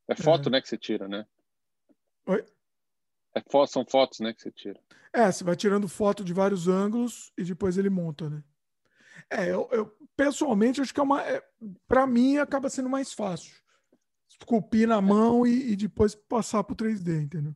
É 0.08 0.16
foto, 0.16 0.50
é. 0.50 0.52
né, 0.54 0.62
que 0.62 0.70
você 0.70 0.78
tira, 0.78 1.08
né? 1.08 1.26
Oi? 2.26 2.46
É 3.36 3.42
fo 3.42 3.66
são 3.68 3.86
fotos, 3.86 4.20
né, 4.20 4.34
que 4.34 4.42
você 4.42 4.52
tira. 4.52 4.80
É, 5.14 5.32
você 5.32 5.44
vai 5.44 5.56
tirando 5.56 5.88
foto 5.88 6.24
de 6.24 6.34
vários 6.34 6.68
ângulos 6.68 7.32
e 7.38 7.44
depois 7.44 7.78
ele 7.78 7.90
monta, 7.90 8.30
né? 8.30 8.44
É, 9.30 9.52
eu, 9.52 9.68
eu 9.72 9.98
pessoalmente 10.16 10.80
acho 10.80 10.94
que 10.94 11.00
é 11.00 11.04
uma. 11.04 11.22
É, 11.22 11.44
para 11.88 12.08
mim 12.08 12.38
acaba 12.38 12.70
sendo 12.70 12.90
mais 12.90 13.14
fácil. 13.14 13.56
Esculpir 14.30 14.88
na 14.88 15.02
mão 15.02 15.46
e, 15.46 15.72
e 15.72 15.76
depois 15.76 16.14
passar 16.14 16.64
pro 16.64 16.76
3D, 16.76 17.24
entendeu? 17.24 17.56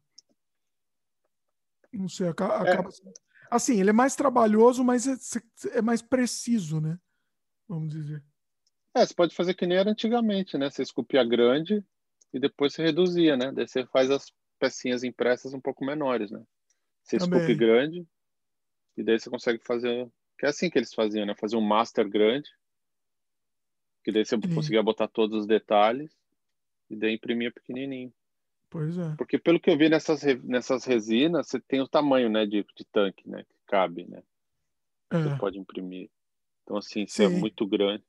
Não 1.93 2.09
sei, 2.09 2.27
acaba, 2.27 2.67
é. 2.67 2.73
acaba 2.73 2.91
sendo... 2.91 3.13
Assim, 3.51 3.81
ele 3.81 3.89
é 3.89 3.93
mais 3.93 4.15
trabalhoso, 4.15 4.81
mas 4.81 5.05
é, 5.05 5.77
é 5.77 5.81
mais 5.81 6.01
preciso, 6.01 6.79
né? 6.79 6.97
Vamos 7.67 7.91
dizer. 7.91 8.23
É, 8.95 9.05
você 9.05 9.13
pode 9.13 9.35
fazer 9.35 9.53
que 9.53 9.67
nem 9.67 9.77
era 9.77 9.91
antigamente, 9.91 10.57
né? 10.57 10.69
Você 10.69 10.81
esculpia 10.81 11.21
grande 11.25 11.83
e 12.33 12.39
depois 12.39 12.73
você 12.73 12.81
reduzia, 12.81 13.35
né? 13.35 13.51
Daí 13.51 13.67
você 13.67 13.85
faz 13.87 14.09
as 14.09 14.31
pecinhas 14.57 15.03
impressas 15.03 15.53
um 15.53 15.59
pouco 15.59 15.83
menores, 15.83 16.31
né? 16.31 16.41
Você 17.03 17.17
Também. 17.17 17.39
esculpe 17.39 17.55
grande 17.55 18.07
e 18.95 19.03
daí 19.03 19.19
você 19.19 19.29
consegue 19.29 19.61
fazer. 19.65 20.09
Que 20.39 20.45
é 20.45 20.49
assim 20.49 20.69
que 20.69 20.79
eles 20.79 20.93
faziam, 20.93 21.25
né? 21.25 21.35
Fazer 21.35 21.57
um 21.57 21.61
master 21.61 22.07
grande, 22.07 22.49
que 24.01 24.13
daí 24.13 24.23
você 24.23 24.37
conseguia 24.55 24.81
botar 24.81 25.09
todos 25.09 25.41
os 25.41 25.45
detalhes 25.45 26.17
e 26.89 26.95
daí 26.95 27.15
imprimia 27.15 27.51
pequenininho. 27.51 28.13
Pois 28.71 28.97
é. 28.97 29.13
Porque 29.17 29.37
pelo 29.37 29.59
que 29.59 29.69
eu 29.69 29.77
vi 29.77 29.89
nessas, 29.89 30.23
nessas 30.43 30.85
resinas, 30.85 31.47
você 31.47 31.59
tem 31.59 31.81
o 31.81 31.87
tamanho, 31.87 32.29
né, 32.29 32.45
de, 32.45 32.65
de 32.75 32.85
tanque, 32.85 33.29
né? 33.29 33.43
Que 33.43 33.55
cabe, 33.67 34.05
né? 34.07 34.23
É. 35.11 35.21
Você 35.21 35.37
pode 35.37 35.59
imprimir. 35.59 36.09
Então, 36.63 36.77
assim, 36.77 37.05
se 37.05 37.21
é 37.21 37.27
muito 37.27 37.67
grande. 37.67 38.01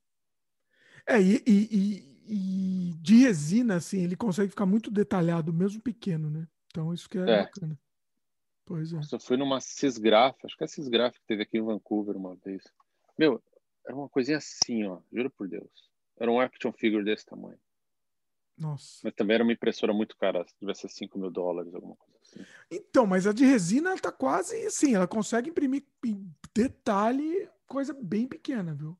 É, 1.05 1.21
e, 1.21 1.43
e, 1.45 2.17
e, 2.25 2.93
de 3.01 3.15
resina, 3.17 3.75
assim, 3.75 4.05
ele 4.05 4.15
consegue 4.15 4.51
ficar 4.51 4.65
muito 4.65 4.89
detalhado, 4.89 5.51
mesmo 5.51 5.81
pequeno, 5.81 6.29
né? 6.29 6.47
Então, 6.67 6.93
isso 6.93 7.09
que 7.09 7.17
é, 7.17 7.21
é. 7.23 7.43
bacana. 7.43 7.77
Pois 8.65 8.93
é. 8.93 9.01
Eu 9.11 9.19
fui 9.19 9.35
numa 9.35 9.59
Cisgraf, 9.59 10.37
acho 10.45 10.55
que 10.55 10.63
é 10.63 10.65
a 10.65 10.69
Cisgraf 10.69 11.19
que 11.19 11.25
teve 11.27 11.43
aqui 11.43 11.57
em 11.57 11.61
Vancouver 11.61 12.15
uma 12.15 12.37
vez. 12.37 12.63
Meu, 13.17 13.43
era 13.85 13.93
uma 13.93 14.07
coisinha 14.07 14.37
assim, 14.37 14.85
ó, 14.85 15.01
juro 15.11 15.29
por 15.29 15.49
Deus. 15.49 15.91
Era 16.17 16.31
um 16.31 16.39
action 16.39 16.71
figure 16.71 17.03
desse 17.03 17.25
tamanho. 17.25 17.59
Nossa. 18.57 18.99
Mas 19.03 19.13
também 19.13 19.35
era 19.35 19.43
uma 19.43 19.53
impressora 19.53 19.93
muito 19.93 20.15
cara, 20.17 20.45
devia 20.59 20.75
ser 20.75 20.89
5 20.89 21.17
mil 21.17 21.31
dólares, 21.31 21.73
alguma 21.73 21.95
coisa 21.95 22.17
assim. 22.21 22.45
Então, 22.71 23.05
mas 23.05 23.25
a 23.25 23.33
de 23.33 23.45
resina 23.45 23.89
ela 23.89 23.99
tá 23.99 24.11
quase 24.11 24.55
assim, 24.65 24.95
ela 24.95 25.07
consegue 25.07 25.49
imprimir 25.49 25.83
em 26.05 26.31
detalhe 26.53 27.49
coisa 27.67 27.93
bem 27.93 28.27
pequena, 28.27 28.73
viu? 28.73 28.97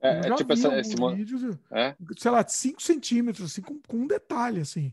É, 0.00 0.28
é 0.28 0.34
tipo 0.34 0.52
essa, 0.52 0.78
esse 0.78 0.94
vídeos, 0.94 1.58
é? 1.72 1.96
sei 2.16 2.30
lá, 2.30 2.46
5 2.46 2.80
centímetros, 2.80 3.50
assim, 3.50 3.62
com, 3.62 3.80
com, 3.80 3.96
um 3.96 4.06
detalhe, 4.06 4.60
assim. 4.60 4.92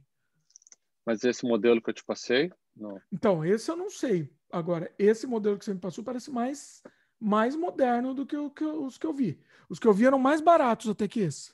Mas 1.06 1.24
esse 1.24 1.46
modelo 1.46 1.82
que 1.82 1.90
eu 1.90 1.94
te 1.94 2.04
passei, 2.04 2.52
não. 2.76 3.00
Então, 3.12 3.46
esse 3.46 3.70
eu 3.70 3.76
não 3.76 3.90
sei. 3.90 4.30
Agora, 4.52 4.92
esse 4.98 5.28
modelo 5.28 5.60
que 5.60 5.66
você 5.66 5.74
me 5.74 5.80
passou 5.80 6.04
parece 6.04 6.32
mais, 6.32 6.82
mais 7.20 7.56
moderno 7.56 8.14
do 8.14 8.26
que, 8.26 8.36
o, 8.36 8.50
que 8.50 8.64
os 8.64 8.98
que 8.98 9.06
eu 9.06 9.14
vi. 9.14 9.40
Os 9.70 9.80
que 9.80 9.88
eu 9.88 9.94
vi 9.94 10.06
eram 10.06 10.18
mais 10.18 10.42
baratos 10.42 10.90
até 10.90 11.08
que 11.08 11.20
esse. 11.20 11.54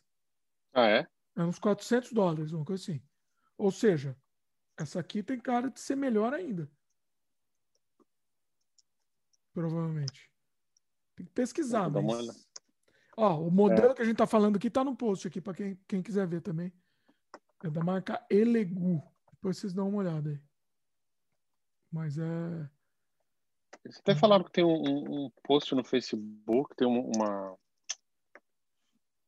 Ah, 0.74 0.88
é? 0.88 1.08
É 1.36 1.44
uns 1.44 1.60
400 1.60 2.12
dólares, 2.12 2.52
uma 2.52 2.66
coisa 2.66 2.84
assim. 2.84 3.02
Ou 3.58 3.72
seja, 3.72 4.18
essa 4.78 5.00
aqui 5.00 5.24
tem 5.24 5.40
cara 5.40 5.70
de 5.70 5.80
ser 5.80 5.96
melhor 5.96 6.34
ainda. 6.34 6.70
Provavelmente. 9.54 10.30
Tem 11.16 11.26
que 11.26 11.32
pesquisar, 11.32 11.90
mas... 11.90 12.50
Ó, 13.16 13.40
o 13.40 13.52
modelo 13.52 13.92
é. 13.92 13.94
que 13.94 14.02
a 14.02 14.06
gente 14.06 14.18
tá 14.18 14.26
falando 14.26 14.56
aqui 14.56 14.70
tá 14.70 14.84
no 14.84 14.96
post 14.96 15.28
aqui, 15.28 15.42
para 15.42 15.54
quem, 15.54 15.80
quem 15.88 16.02
quiser 16.02 16.26
ver 16.28 16.42
também. 16.42 16.74
É 17.64 17.70
da 17.70 17.84
marca 17.84 18.26
Elegu. 18.30 19.04
Depois 19.32 19.58
vocês 19.58 19.74
dão 19.74 19.90
uma 19.90 20.00
olhada 20.00 20.30
aí. 20.30 20.42
Mas 21.92 22.18
é... 22.18 22.70
Vocês 23.84 23.98
até 24.00 24.16
falaram 24.16 24.44
que 24.44 24.52
tem 24.52 24.64
um, 24.64 25.26
um 25.26 25.32
post 25.44 25.74
no 25.76 25.84
Facebook, 25.84 26.76
tem 26.76 26.88
uma, 26.88 27.58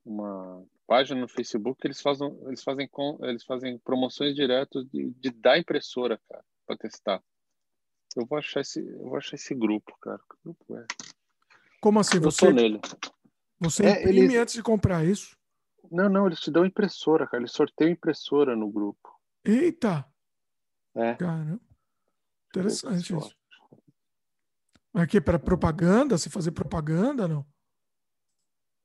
uma 0.05 0.65
página 0.87 1.19
no 1.19 1.27
Facebook 1.27 1.79
que 1.79 1.87
eles 1.87 2.01
fazem, 2.01 2.27
eles 2.45 2.63
fazem, 2.63 2.89
eles 3.21 3.43
fazem 3.43 3.77
promoções 3.79 4.35
direto 4.35 4.83
de, 4.85 5.11
de 5.11 5.31
da 5.31 5.57
impressora, 5.57 6.19
cara, 6.29 6.43
para 6.65 6.77
testar. 6.77 7.23
Eu 8.15 8.25
vou 8.25 8.37
achar 8.37 8.61
esse, 8.61 8.79
eu 8.79 9.09
vou 9.09 9.17
achar 9.17 9.35
esse 9.35 9.55
grupo, 9.55 9.97
cara. 9.99 10.19
Que 10.19 10.37
grupo 10.43 10.77
é? 10.77 10.85
Como 11.81 11.99
assim? 11.99 12.17
Eu 12.17 12.23
você, 12.23 12.51
nele. 12.51 12.79
Você 13.59 13.85
é, 13.85 14.01
imprime 14.01 14.19
eles... 14.19 14.37
antes 14.37 14.53
de 14.53 14.63
comprar 14.63 15.03
isso? 15.03 15.35
Não, 15.91 16.09
não, 16.09 16.27
eles 16.27 16.39
te 16.39 16.51
dão 16.51 16.65
impressora, 16.65 17.25
cara. 17.25 17.41
Eles 17.41 17.51
sorteiam 17.51 17.91
impressora 17.91 18.55
no 18.55 18.69
grupo. 18.69 19.19
Eita! 19.43 20.05
É. 20.95 21.15
Caramba. 21.15 21.61
Interessante 22.49 23.15
isso. 23.15 23.35
Mas 24.93 25.03
aqui 25.03 25.19
para 25.19 25.39
propaganda? 25.39 26.17
Se 26.17 26.29
fazer 26.29 26.51
propaganda, 26.51 27.27
não? 27.27 27.45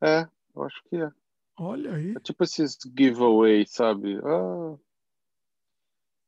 É, 0.03 0.27
eu 0.55 0.63
acho 0.63 0.83
que 0.89 0.97
é. 0.97 1.11
Olha 1.59 1.95
aí. 1.95 2.15
É 2.17 2.21
tipo 2.21 2.45
esses 2.45 2.79
giveaway, 2.97 3.67
sabe? 3.67 4.19
Ah, 4.25 4.79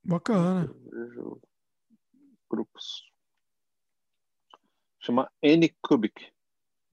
Bacana. 0.02 0.66
Vejo 0.90 1.40
grupos. 2.50 3.08
Chama 4.98 5.30
N-Cubic. 5.42 6.32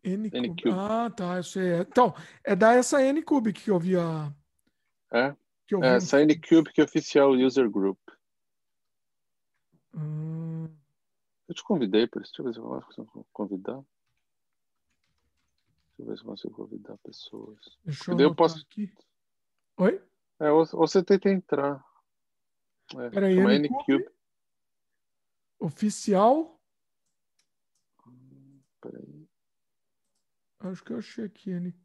N-Cubic. 0.04 0.68
Ah, 0.72 1.10
tá. 1.10 1.38
Eu 1.38 1.44
sei. 1.44 1.80
Então, 1.82 2.14
é 2.44 2.56
da 2.56 2.74
essa 2.74 3.02
N-Cubic 3.02 3.64
que 3.64 3.72
eu 3.72 3.80
vi 3.80 3.98
a. 3.98 4.34
É? 5.12 5.36
Que 5.68 5.76
eu 5.76 5.80
vi 5.80 5.88
é, 5.88 5.96
essa 5.96 6.22
N-Cubic 6.22 6.80
oficial 6.82 7.32
user 7.32 7.70
group. 7.70 7.98
Hum. 9.94 10.70
Eu 11.48 11.56
te 11.56 11.64
convidei 11.64 12.08
para 12.08 12.22
isso. 12.22 12.32
Deixa 12.44 12.62
eu 12.62 12.74
ver 12.74 12.86
se 12.94 13.00
eu 13.00 13.06
posso 13.06 13.26
convidar. 13.34 13.82
Deixa 15.98 16.02
eu 16.02 16.06
ver 16.06 16.18
se 16.18 16.24
eu 16.24 16.26
consigo 16.28 16.54
convidar 16.54 16.98
pessoas. 17.00 17.80
Deixa 17.84 18.12
eu, 18.12 18.20
eu 18.20 18.36
posso... 18.36 18.60
aqui. 18.60 18.94
Oi? 19.78 20.02
É, 20.40 20.52
ou, 20.52 20.60
ou 20.60 20.88
você 20.88 21.04
tenta 21.04 21.30
entrar. 21.30 21.84
É, 22.96 23.10
Peraí, 23.10 23.38
N-Cube. 23.38 24.08
Oficial. 25.60 26.62
Hum, 28.06 28.62
peraí. 28.80 29.28
Acho 30.60 30.84
que 30.84 30.94
eu 30.94 31.00
achei 31.00 31.26
aqui, 31.26 31.50
N. 31.50 31.76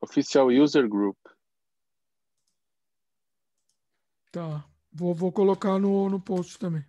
Oficial 0.00 0.48
User 0.48 0.88
Group. 0.88 1.16
Tá. 4.32 4.68
Vou, 4.92 5.14
vou 5.14 5.32
colocar 5.32 5.78
no, 5.78 6.10
no 6.10 6.20
post 6.20 6.58
também. 6.58 6.84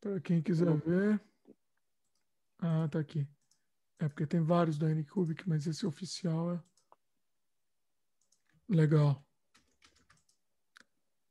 Para 0.00 0.20
quem 0.20 0.42
quiser 0.42 0.76
ver. 0.76 1.20
Ah, 2.58 2.88
tá 2.90 2.98
aqui. 2.98 3.26
É 3.98 4.08
porque 4.08 4.26
tem 4.26 4.40
vários 4.40 4.78
da 4.78 4.86
Anycubic, 4.86 5.48
mas 5.48 5.66
esse 5.66 5.86
oficial 5.86 6.54
é 6.54 6.60
legal. 8.68 9.24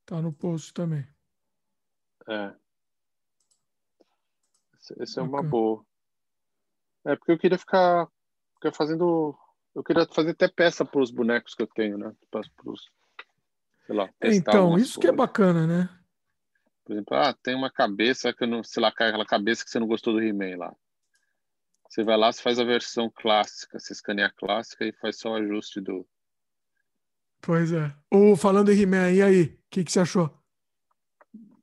Tá 0.05 0.21
no 0.21 0.31
post 0.33 0.73
também. 0.73 1.07
É. 2.27 2.55
Esse 4.99 5.19
é 5.19 5.21
uma 5.21 5.41
boa. 5.41 5.83
É 7.03 7.15
porque 7.15 7.31
eu 7.31 7.39
queria 7.39 7.57
ficar, 7.57 8.07
ficar 8.55 8.71
fazendo. 8.71 9.37
Eu 9.73 9.83
queria 9.83 10.05
fazer 10.07 10.31
até 10.31 10.47
peça 10.47 10.85
para 10.85 11.01
os 11.01 11.11
bonecos 11.11 11.53
que 11.53 11.61
eu 11.61 11.67
tenho, 11.67 11.97
né? 11.97 12.15
Para 12.29 12.41
os, 12.65 12.91
sei 13.85 13.95
lá. 13.95 14.09
Então, 14.21 14.77
isso 14.77 14.95
coisas. 14.95 14.97
que 14.97 15.07
é 15.07 15.11
bacana, 15.11 15.67
né? 15.67 15.89
Por 16.83 16.93
exemplo, 16.93 17.17
ah, 17.17 17.33
tem 17.33 17.55
uma 17.55 17.71
cabeça 17.71 18.31
que 18.31 18.43
eu 18.43 18.47
não, 18.47 18.63
sei 18.63 18.81
lá, 18.81 18.89
aquela 18.89 19.25
cabeça 19.25 19.63
que 19.63 19.71
você 19.71 19.79
não 19.79 19.87
gostou 19.87 20.13
do 20.13 20.21
He-Man 20.21 20.57
lá. 20.57 20.75
Você 21.89 22.03
vai 22.03 22.17
lá, 22.17 22.31
você 22.31 22.41
faz 22.41 22.59
a 22.59 22.63
versão 22.63 23.09
clássica, 23.09 23.79
você 23.79 23.93
escaneia 23.93 24.27
a 24.27 24.31
clássica 24.31 24.85
e 24.85 24.93
faz 24.93 25.17
só 25.17 25.31
o 25.31 25.35
ajuste 25.35 25.79
do. 25.79 26.07
Pois 27.41 27.71
é. 27.71 27.95
Ou 28.11 28.35
falando 28.35 28.71
em 28.71 28.79
He-Man, 28.79 29.11
e 29.11 29.21
aí? 29.21 29.43
O 29.43 29.59
que, 29.69 29.83
que 29.83 29.91
você 29.91 29.99
achou? 29.99 30.27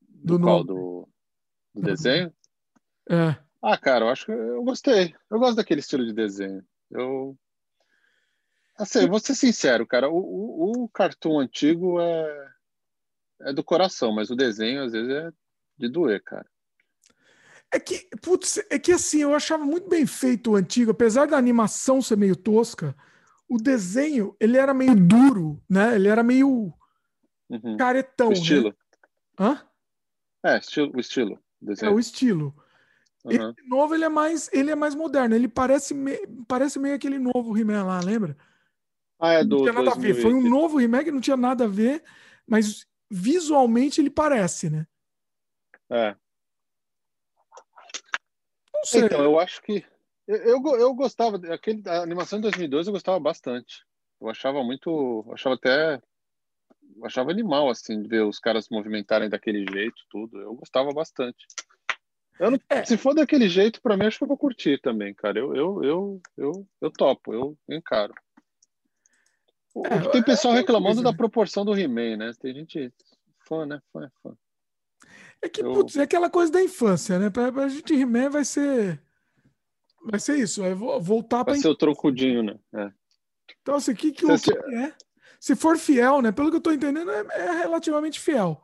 Do, 0.09 0.39
do 0.39 0.41
qual? 0.41 0.65
Do, 0.65 1.09
do 1.75 1.83
desenho? 1.83 2.33
É. 3.11 3.37
Ah, 3.61 3.77
cara, 3.77 4.05
eu 4.05 4.09
acho 4.09 4.27
que 4.27 4.33
eu 4.33 4.63
gostei. 4.63 5.15
Eu 5.31 5.39
gosto 5.39 5.57
daquele 5.57 5.81
estilo 5.81 6.05
de 6.05 6.13
desenho. 6.13 6.65
Eu. 6.91 7.37
Assim, 8.79 9.09
vou 9.09 9.21
ser 9.21 9.35
sincero, 9.35 9.87
cara. 9.87 10.09
O, 10.09 10.17
o, 10.17 10.85
o 10.85 10.89
cartoon 10.89 11.41
antigo 11.41 12.01
é, 12.01 12.53
é 13.43 13.53
do 13.53 13.63
coração, 13.63 14.13
mas 14.13 14.31
o 14.31 14.37
desenho 14.37 14.83
às 14.83 14.93
vezes 14.93 15.11
é 15.11 15.31
de 15.79 15.89
doer, 15.89 16.23
cara. 16.23 16.47
É 17.73 17.81
que, 17.81 18.07
putz, 18.21 18.59
é 18.69 18.79
que 18.79 18.93
assim, 18.93 19.23
eu 19.23 19.35
achava 19.35 19.65
muito 19.65 19.89
bem 19.89 20.05
feito 20.05 20.51
o 20.51 20.57
antigo, 20.57 20.91
apesar 20.91 21.27
da 21.27 21.39
animação 21.39 22.03
ser 22.03 22.17
meio 22.17 22.37
tosca, 22.37 22.95
o 23.49 23.57
desenho, 23.57 24.37
ele 24.39 24.59
era 24.59 24.75
meio 24.75 24.95
duro, 24.95 25.63
né? 25.69 25.95
Ele 25.95 26.09
era 26.09 26.23
meio 26.23 26.73
uhum. 27.49 27.77
caretão. 27.79 28.29
O 28.29 28.33
estilo. 28.33 28.69
Né? 28.69 28.75
Hã? 29.41 29.63
É, 30.45 30.59
estilo, 30.59 30.93
o 30.95 31.01
estilo. 31.01 31.39
Desenho. 31.61 31.91
É, 31.91 31.95
o 31.95 31.99
estilo. 31.99 32.55
Uhum. 33.25 33.33
Esse 33.33 33.69
novo 33.69 33.95
ele 33.95 34.05
é 34.05 34.09
mais, 34.09 34.51
ele 34.53 34.71
é 34.71 34.75
mais 34.75 34.95
moderno. 34.95 35.35
Ele 35.35 35.49
parece, 35.49 35.95
me, 35.95 36.19
parece 36.47 36.79
meio 36.79 36.95
aquele 36.95 37.19
novo 37.19 37.57
He-Man 37.57 37.85
lá, 37.85 38.01
lembra? 38.01 38.37
Ah, 39.19 39.35
é 39.35 39.45
do. 39.45 39.57
Não 39.57 39.63
tinha 39.63 39.73
nada 39.73 39.91
2008. 39.95 39.99
a 39.99 40.15
ver. 40.15 40.23
Foi 40.23 40.35
um 40.35 40.49
novo 40.49 40.79
remake, 40.79 41.11
não 41.11 41.21
tinha 41.21 41.37
nada 41.37 41.65
a 41.65 41.69
ver, 41.69 42.03
mas 42.47 42.87
visualmente 43.11 44.01
ele 44.01 44.11
parece, 44.11 44.69
né? 44.69 44.87
É. 45.91 46.17
Não 48.83 48.87
sei. 48.87 49.05
Então, 49.05 49.23
eu 49.23 49.39
acho 49.39 49.63
que. 49.63 49.85
Eu, 50.27 50.37
eu, 50.37 50.77
eu 50.77 50.95
gostava. 50.95 51.37
Aquele, 51.53 51.83
a 51.89 52.03
animação 52.03 52.39
de 52.39 52.43
2012 52.43 52.89
eu 52.89 52.93
gostava 52.93 53.21
bastante. 53.21 53.85
Eu 54.21 54.29
achava 54.29 54.63
muito. 54.65 55.25
Eu 55.27 55.35
achava 55.35 55.55
até. 55.55 56.01
Eu 56.97 57.07
achava 57.07 57.31
animal, 57.31 57.71
assim, 57.71 58.03
ver 58.03 58.23
os 58.23 58.39
caras 58.39 58.67
se 58.67 58.73
movimentarem 58.75 59.29
daquele 59.29 59.65
jeito, 59.73 60.03
tudo. 60.11 60.39
Eu 60.41 60.55
gostava 60.55 60.93
bastante. 60.93 61.47
Não, 62.41 62.59
é. 62.69 62.85
Se 62.85 62.97
for 62.97 63.15
daquele 63.15 63.49
jeito, 63.49 63.81
para 63.81 63.97
mim, 63.97 64.07
acho 64.07 64.19
que 64.19 64.25
eu 64.25 64.29
vou 64.29 64.37
curtir 64.37 64.81
também, 64.81 65.15
cara. 65.15 65.39
Eu, 65.39 65.55
eu, 65.55 65.85
eu, 65.85 66.23
eu, 66.37 66.67
eu 66.81 66.91
topo, 66.91 67.33
eu 67.33 67.57
encaro. 67.69 68.13
É, 69.87 70.11
tem 70.11 70.23
pessoal 70.23 70.55
é 70.55 70.59
reclamando 70.59 70.97
coisa, 70.97 71.05
da 71.05 71.13
né? 71.13 71.17
proporção 71.17 71.65
do 71.65 71.79
He-Man, 71.79 72.17
né? 72.17 72.33
Tem 72.41 72.53
gente 72.53 72.93
fã, 73.47 73.65
né? 73.65 73.81
Fã, 73.93 74.05
é 74.05 74.11
fã. 74.23 74.37
É 75.41 75.49
que, 75.49 75.63
eu... 75.63 75.73
putz, 75.73 75.97
é 75.97 76.03
aquela 76.03 76.31
coisa 76.31 76.53
da 76.53 76.63
infância, 76.63 77.19
né? 77.19 77.31
Pra, 77.31 77.51
pra 77.51 77.69
gente 77.69 77.93
He-Man 77.93 78.31
vai 78.31 78.45
ser. 78.45 79.03
Vai 80.05 80.19
ser 80.19 80.37
isso, 80.39 80.63
vai 80.63 80.75
voltar 80.75 81.45
para. 81.45 81.55
Vai 81.55 81.63
ser 81.63 81.69
o 81.69 81.77
trocudinho, 81.77 82.43
né? 82.43 82.59
É. 82.75 82.93
Então, 83.61 83.77
assim, 83.77 83.95
que, 83.95 84.13
que, 84.13 84.25
o 84.25 84.39
que 84.39 84.53
é? 84.53 84.95
Se 85.39 85.57
for 85.57 85.77
fiel, 85.77 86.23
né? 86.23 86.33
Pelo 86.33 86.51
que 86.51 86.57
eu 86.57 86.61
tô 86.61 86.73
entendendo, 86.73 87.11
é, 87.11 87.27
é 87.33 87.51
relativamente 87.59 88.21
fiel. 88.21 88.61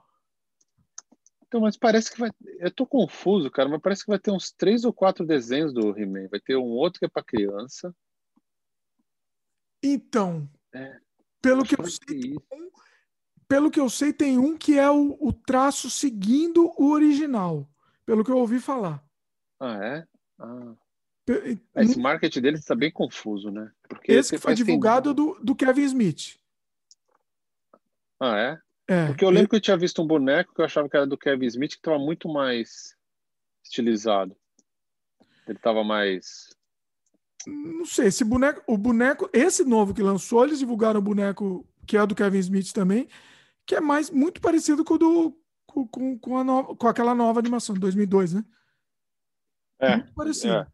Então, 1.47 1.61
mas 1.61 1.77
parece 1.77 2.13
que 2.13 2.21
vai. 2.21 2.31
Eu 2.59 2.71
tô 2.71 2.87
confuso, 2.87 3.51
cara, 3.51 3.69
mas 3.69 3.81
parece 3.81 4.05
que 4.05 4.11
vai 4.11 4.19
ter 4.19 4.31
uns 4.31 4.53
três 4.53 4.85
ou 4.85 4.93
quatro 4.93 5.25
desenhos 5.25 5.73
do 5.73 5.99
He-Man. 5.99 6.29
Vai 6.29 6.41
ter 6.41 6.57
um 6.57 6.71
outro 6.71 6.99
que 6.99 7.07
é 7.07 7.09
para 7.09 7.25
criança. 7.25 7.95
Então, 9.83 10.49
é, 10.75 10.99
pelo 11.41 11.65
que 11.65 11.81
eu 11.81 11.85
sei, 11.87 12.37
um, 12.53 12.71
pelo 13.49 13.71
que 13.71 13.81
eu 13.81 13.89
sei, 13.89 14.13
tem 14.13 14.39
um 14.39 14.57
que 14.57 14.79
é 14.79 14.91
o, 14.91 15.17
o, 15.19 15.33
traço 15.33 15.91
seguindo 15.91 16.71
o 16.77 16.91
original, 16.91 17.67
pelo 18.05 18.23
que 18.23 18.31
eu 18.31 18.37
ouvi 18.37 18.61
falar. 18.61 19.03
Ah, 19.59 19.79
é? 19.83 20.07
Ah. 20.39 20.75
Esse 21.77 21.99
marketing 21.99 22.41
dele 22.41 22.57
está 22.57 22.75
bem 22.75 22.91
confuso, 22.91 23.51
né? 23.51 23.71
Porque 23.89 24.13
esse 24.13 24.31
que 24.31 24.39
foi 24.39 24.55
divulgado 24.55 25.13
do, 25.13 25.39
do 25.43 25.55
Kevin 25.55 25.83
Smith. 25.83 26.39
Ah, 28.21 28.37
é? 28.39 28.61
É, 28.89 29.07
Porque 29.07 29.25
eu 29.25 29.29
lembro 29.29 29.43
ele... 29.43 29.49
que 29.49 29.57
eu 29.57 29.61
tinha 29.61 29.77
visto 29.77 30.03
um 30.03 30.07
boneco 30.07 30.55
que 30.55 30.61
eu 30.61 30.65
achava 30.65 30.89
que 30.89 30.97
era 30.97 31.07
do 31.07 31.19
Kevin 31.19 31.47
Smith, 31.47 31.73
que 31.73 31.77
estava 31.77 31.99
muito 31.99 32.27
mais 32.29 32.97
estilizado. 33.63 34.35
Ele 35.47 35.59
estava 35.59 35.85
mais. 35.85 36.57
Não 37.47 37.85
sei, 37.85 38.07
esse 38.07 38.25
boneco, 38.25 38.63
o 38.67 38.79
boneco, 38.79 39.29
esse 39.33 39.63
novo 39.63 39.95
que 39.95 40.03
lançou, 40.03 40.45
eles 40.45 40.59
divulgaram 40.59 41.01
o 41.01 41.03
boneco 41.03 41.67
que 41.87 41.97
é 41.97 42.07
do 42.07 42.15
Kevin 42.15 42.39
Smith 42.39 42.73
também, 42.73 43.09
que 43.69 43.75
é 43.75 43.81
mais 43.83 44.11
muito 44.11 44.41
parecido 44.41 44.83
com 44.83 44.95
o 44.95 44.99
do 44.99 45.39
com, 45.67 45.87
com, 45.87 46.19
com, 46.19 46.39
a 46.39 46.43
nova, 46.43 46.75
com 46.75 46.89
aquela 46.89 47.15
nova 47.15 47.39
animação 47.39 47.75
de 47.75 47.81
2002, 47.83 48.33
né? 48.33 48.45
É. 49.79 49.97
Muito 49.97 50.15
parecido. 50.15 50.55
É. 50.55 50.67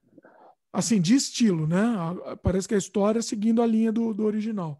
Assim, 0.72 1.00
de 1.00 1.16
estilo, 1.16 1.66
né? 1.66 1.84
Parece 2.40 2.68
que 2.68 2.74
a 2.74 2.78
história 2.78 3.18
é 3.18 3.22
seguindo 3.22 3.60
a 3.60 3.66
linha 3.66 3.90
do, 3.90 4.14
do 4.14 4.24
original. 4.24 4.78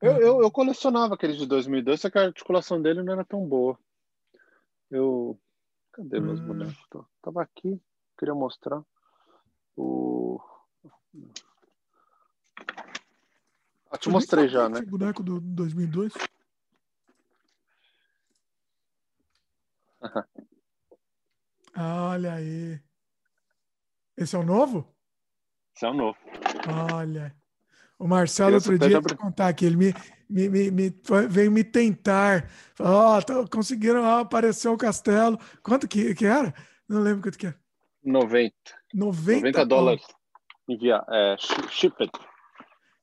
Eu, 0.00 0.20
eu, 0.20 0.42
eu, 0.42 0.50
colecionava 0.50 1.14
aqueles 1.14 1.36
de 1.36 1.46
2002, 1.46 2.00
só 2.00 2.10
que 2.10 2.18
a 2.18 2.24
articulação 2.24 2.82
dele 2.82 3.04
não 3.04 3.12
era 3.12 3.24
tão 3.24 3.46
boa. 3.46 3.78
Eu. 4.90 5.38
Cadê 5.92 6.18
meus 6.18 6.40
hum. 6.40 6.46
bonecos? 6.48 6.88
Tava 7.22 7.42
aqui, 7.42 7.80
queria 8.18 8.34
mostrar. 8.34 8.82
O. 9.76 10.40
Ah, 13.88 13.98
te 13.98 14.08
mostrei 14.08 14.48
já, 14.48 14.68
né? 14.68 14.80
boneco 14.82 15.22
do 15.22 15.40
2002? 15.40 16.12
Olha 21.76 22.34
aí. 22.34 22.80
Esse 24.16 24.36
é 24.36 24.38
o 24.38 24.42
novo? 24.42 24.86
Esse 25.74 25.86
é 25.86 25.88
o 25.88 25.94
novo. 25.94 26.18
Olha. 26.92 27.34
O 27.98 28.06
Marcelo, 28.06 28.56
outro 28.56 28.78
dia, 28.78 29.00
vou 29.00 29.16
contar 29.16 29.52
que 29.52 29.64
ele 29.64 29.76
me, 29.76 29.94
me, 30.28 30.48
me, 30.48 30.70
me, 30.70 30.94
veio 31.28 31.52
me 31.52 31.62
tentar. 31.62 32.48
Ó, 32.78 33.18
oh, 33.18 33.48
conseguiram 33.48 34.04
aparecer 34.04 34.68
o 34.68 34.76
castelo. 34.76 35.38
Quanto 35.62 35.86
que, 35.86 36.14
que 36.14 36.26
era? 36.26 36.52
Não 36.88 37.00
lembro 37.00 37.22
quanto 37.22 37.38
que 37.38 37.46
era. 37.46 37.56
90. 38.04 38.52
90, 38.92 39.38
90 39.38 39.66
dólares. 39.66 40.02
Envia, 40.68 41.02
é, 41.08 41.36
shipped. 41.70 42.10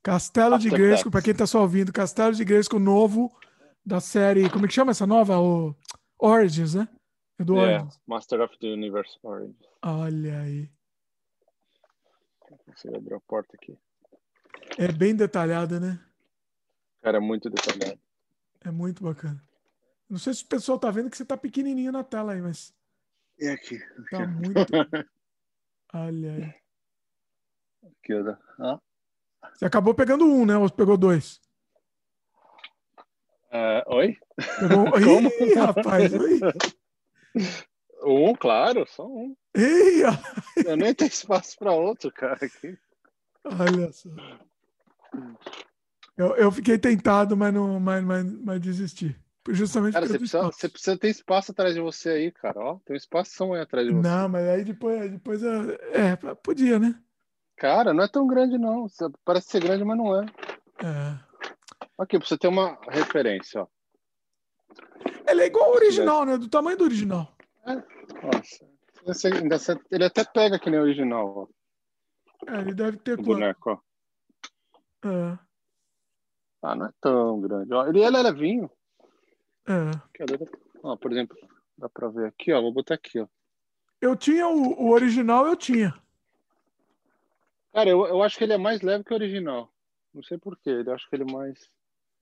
Castelo 0.03 0.55
After 0.55 0.69
de 0.69 0.77
Grayskull, 0.77 1.11
para 1.11 1.21
quem 1.21 1.31
está 1.31 1.47
só 1.47 1.61
ouvindo, 1.61 1.91
Castelo 1.91 2.33
de 2.33 2.43
Grayskull 2.43 2.79
novo 2.79 3.31
da 3.85 3.99
série. 3.99 4.49
Como 4.49 4.65
é 4.65 4.67
que 4.67 4.73
chama 4.73 4.91
essa 4.91 5.07
nova? 5.07 5.39
O 5.39 5.75
Origins, 6.19 6.75
né? 6.75 6.87
É 7.39 7.43
do 7.43 7.55
yeah, 7.55 7.77
Origins. 7.77 8.01
Master 8.05 8.41
of 8.41 8.57
the 8.59 8.67
Universe 8.67 9.17
Origins. 9.23 9.55
Olha 9.81 10.41
aí. 10.41 10.69
Você 12.67 12.89
abriu 12.89 13.17
a 13.17 13.21
porta 13.21 13.55
aqui. 13.55 13.77
É 14.77 14.91
bem 14.91 15.15
detalhada, 15.15 15.79
né? 15.79 15.99
Cara, 17.01 17.17
é 17.17 17.21
muito 17.21 17.49
detalhado. 17.49 17.99
É 18.61 18.71
muito 18.71 19.03
bacana. 19.03 19.41
Não 20.09 20.17
sei 20.17 20.33
se 20.33 20.43
o 20.43 20.47
pessoal 20.47 20.77
tá 20.77 20.91
vendo 20.91 21.09
que 21.09 21.15
você 21.15 21.23
tá 21.23 21.37
pequenininho 21.37 21.91
na 21.91 22.03
tela 22.03 22.33
aí, 22.33 22.41
mas. 22.41 22.73
É 23.39 23.51
aqui. 23.51 23.79
Tá 24.09 24.27
muito. 24.27 24.59
Olha 25.93 26.33
aí. 26.33 26.55
Aqui, 27.83 28.13
ó. 28.13 28.35
Ah. 28.59 28.79
Você 29.53 29.65
acabou 29.65 29.93
pegando 29.93 30.25
um, 30.25 30.45
né? 30.45 30.57
Ou 30.57 30.69
pegou 30.69 30.97
dois? 30.97 31.39
Uh, 33.51 33.81
oi? 33.87 34.17
Pegou... 34.59 34.91
Como? 34.91 35.29
Ih, 35.29 35.53
rapaz, 35.55 36.13
oi. 36.13 36.39
Um, 38.03 38.33
claro, 38.35 38.85
só 38.87 39.05
um. 39.05 39.35
Eu 40.65 40.77
nem 40.77 40.93
tenho 40.93 41.09
espaço 41.09 41.57
para 41.57 41.71
outro, 41.71 42.11
cara. 42.11 42.37
Aqui. 42.41 42.77
Olha 43.43 43.91
só. 43.91 44.09
Eu, 46.15 46.35
eu 46.35 46.51
fiquei 46.51 46.77
tentado, 46.77 47.35
mas 47.35 47.53
não, 47.53 47.79
mas, 47.79 48.03
mas, 48.03 48.25
mas 48.43 48.61
desisti. 48.61 49.15
Justamente 49.47 49.93
cara, 49.93 50.05
você 50.05 50.19
precisa, 50.19 50.41
você 50.43 50.69
precisa 50.69 50.97
ter 50.97 51.09
espaço 51.09 51.51
atrás 51.51 51.73
de 51.73 51.81
você 51.81 52.09
aí, 52.09 52.31
cara. 52.31 52.59
Ó, 52.59 52.75
tem 52.85 52.93
um 52.93 52.97
espaço 52.97 53.53
aí 53.53 53.61
atrás 53.61 53.87
de 53.87 53.93
você. 53.93 54.07
Não, 54.07 54.29
mas 54.29 54.47
aí 54.47 54.63
depois, 54.63 55.11
depois 55.11 55.41
eu, 55.41 55.71
é, 55.93 56.15
podia, 56.43 56.77
né? 56.77 56.93
Cara, 57.55 57.93
não 57.93 58.03
é 58.03 58.07
tão 58.07 58.27
grande, 58.27 58.57
não. 58.57 58.87
Parece 59.25 59.49
ser 59.49 59.61
grande, 59.61 59.83
mas 59.83 59.97
não 59.97 60.21
é. 60.21 60.25
É. 60.83 61.28
Aqui, 61.99 62.17
pra 62.17 62.27
você 62.27 62.37
ter 62.37 62.47
uma 62.47 62.79
referência, 62.87 63.61
ó. 63.61 63.67
Ele 65.27 65.43
é 65.43 65.45
igual 65.47 65.65
ao 65.65 65.75
original, 65.75 66.25
né? 66.25 66.37
Do 66.37 66.49
tamanho 66.49 66.77
do 66.77 66.85
original. 66.85 67.35
É. 67.65 67.75
Nossa. 67.75 68.69
Ele 69.91 70.05
até 70.05 70.23
pega 70.23 70.57
que 70.59 70.69
nem 70.69 70.79
o 70.79 70.83
original, 70.83 71.27
ó. 71.37 71.47
É, 72.47 72.61
ele 72.61 72.73
deve 72.73 72.97
ter 72.97 73.19
o 73.19 73.23
boneco, 73.23 73.71
ó. 73.71 75.09
É. 75.09 75.39
Ah, 76.61 76.75
não 76.75 76.85
é 76.85 76.93
tão 77.01 77.41
grande. 77.41 77.73
Ó, 77.73 77.85
ele, 77.87 78.01
ele 78.01 78.17
é 78.17 78.21
levinho. 78.21 78.71
É. 79.67 79.91
Ó, 80.83 80.95
por 80.95 81.11
exemplo, 81.11 81.37
dá 81.77 81.89
pra 81.89 82.07
ver 82.07 82.27
aqui, 82.27 82.53
ó. 82.53 82.61
Vou 82.61 82.71
botar 82.71 82.95
aqui, 82.95 83.19
ó. 83.19 83.27
Eu 84.01 84.15
tinha 84.15 84.47
o, 84.47 84.83
o 84.83 84.91
original, 84.91 85.45
eu 85.47 85.55
tinha. 85.55 85.93
Cara, 87.73 87.89
eu, 87.89 88.05
eu 88.07 88.23
acho 88.23 88.37
que 88.37 88.43
ele 88.45 88.53
é 88.53 88.57
mais 88.57 88.81
leve 88.81 89.03
que 89.03 89.13
o 89.13 89.15
original. 89.15 89.69
Não 90.13 90.23
sei 90.23 90.37
porquê. 90.37 90.69
Eu 90.85 90.93
acho 90.93 91.09
que 91.09 91.15
ele 91.15 91.23
é 91.23 91.31
mais. 91.31 91.69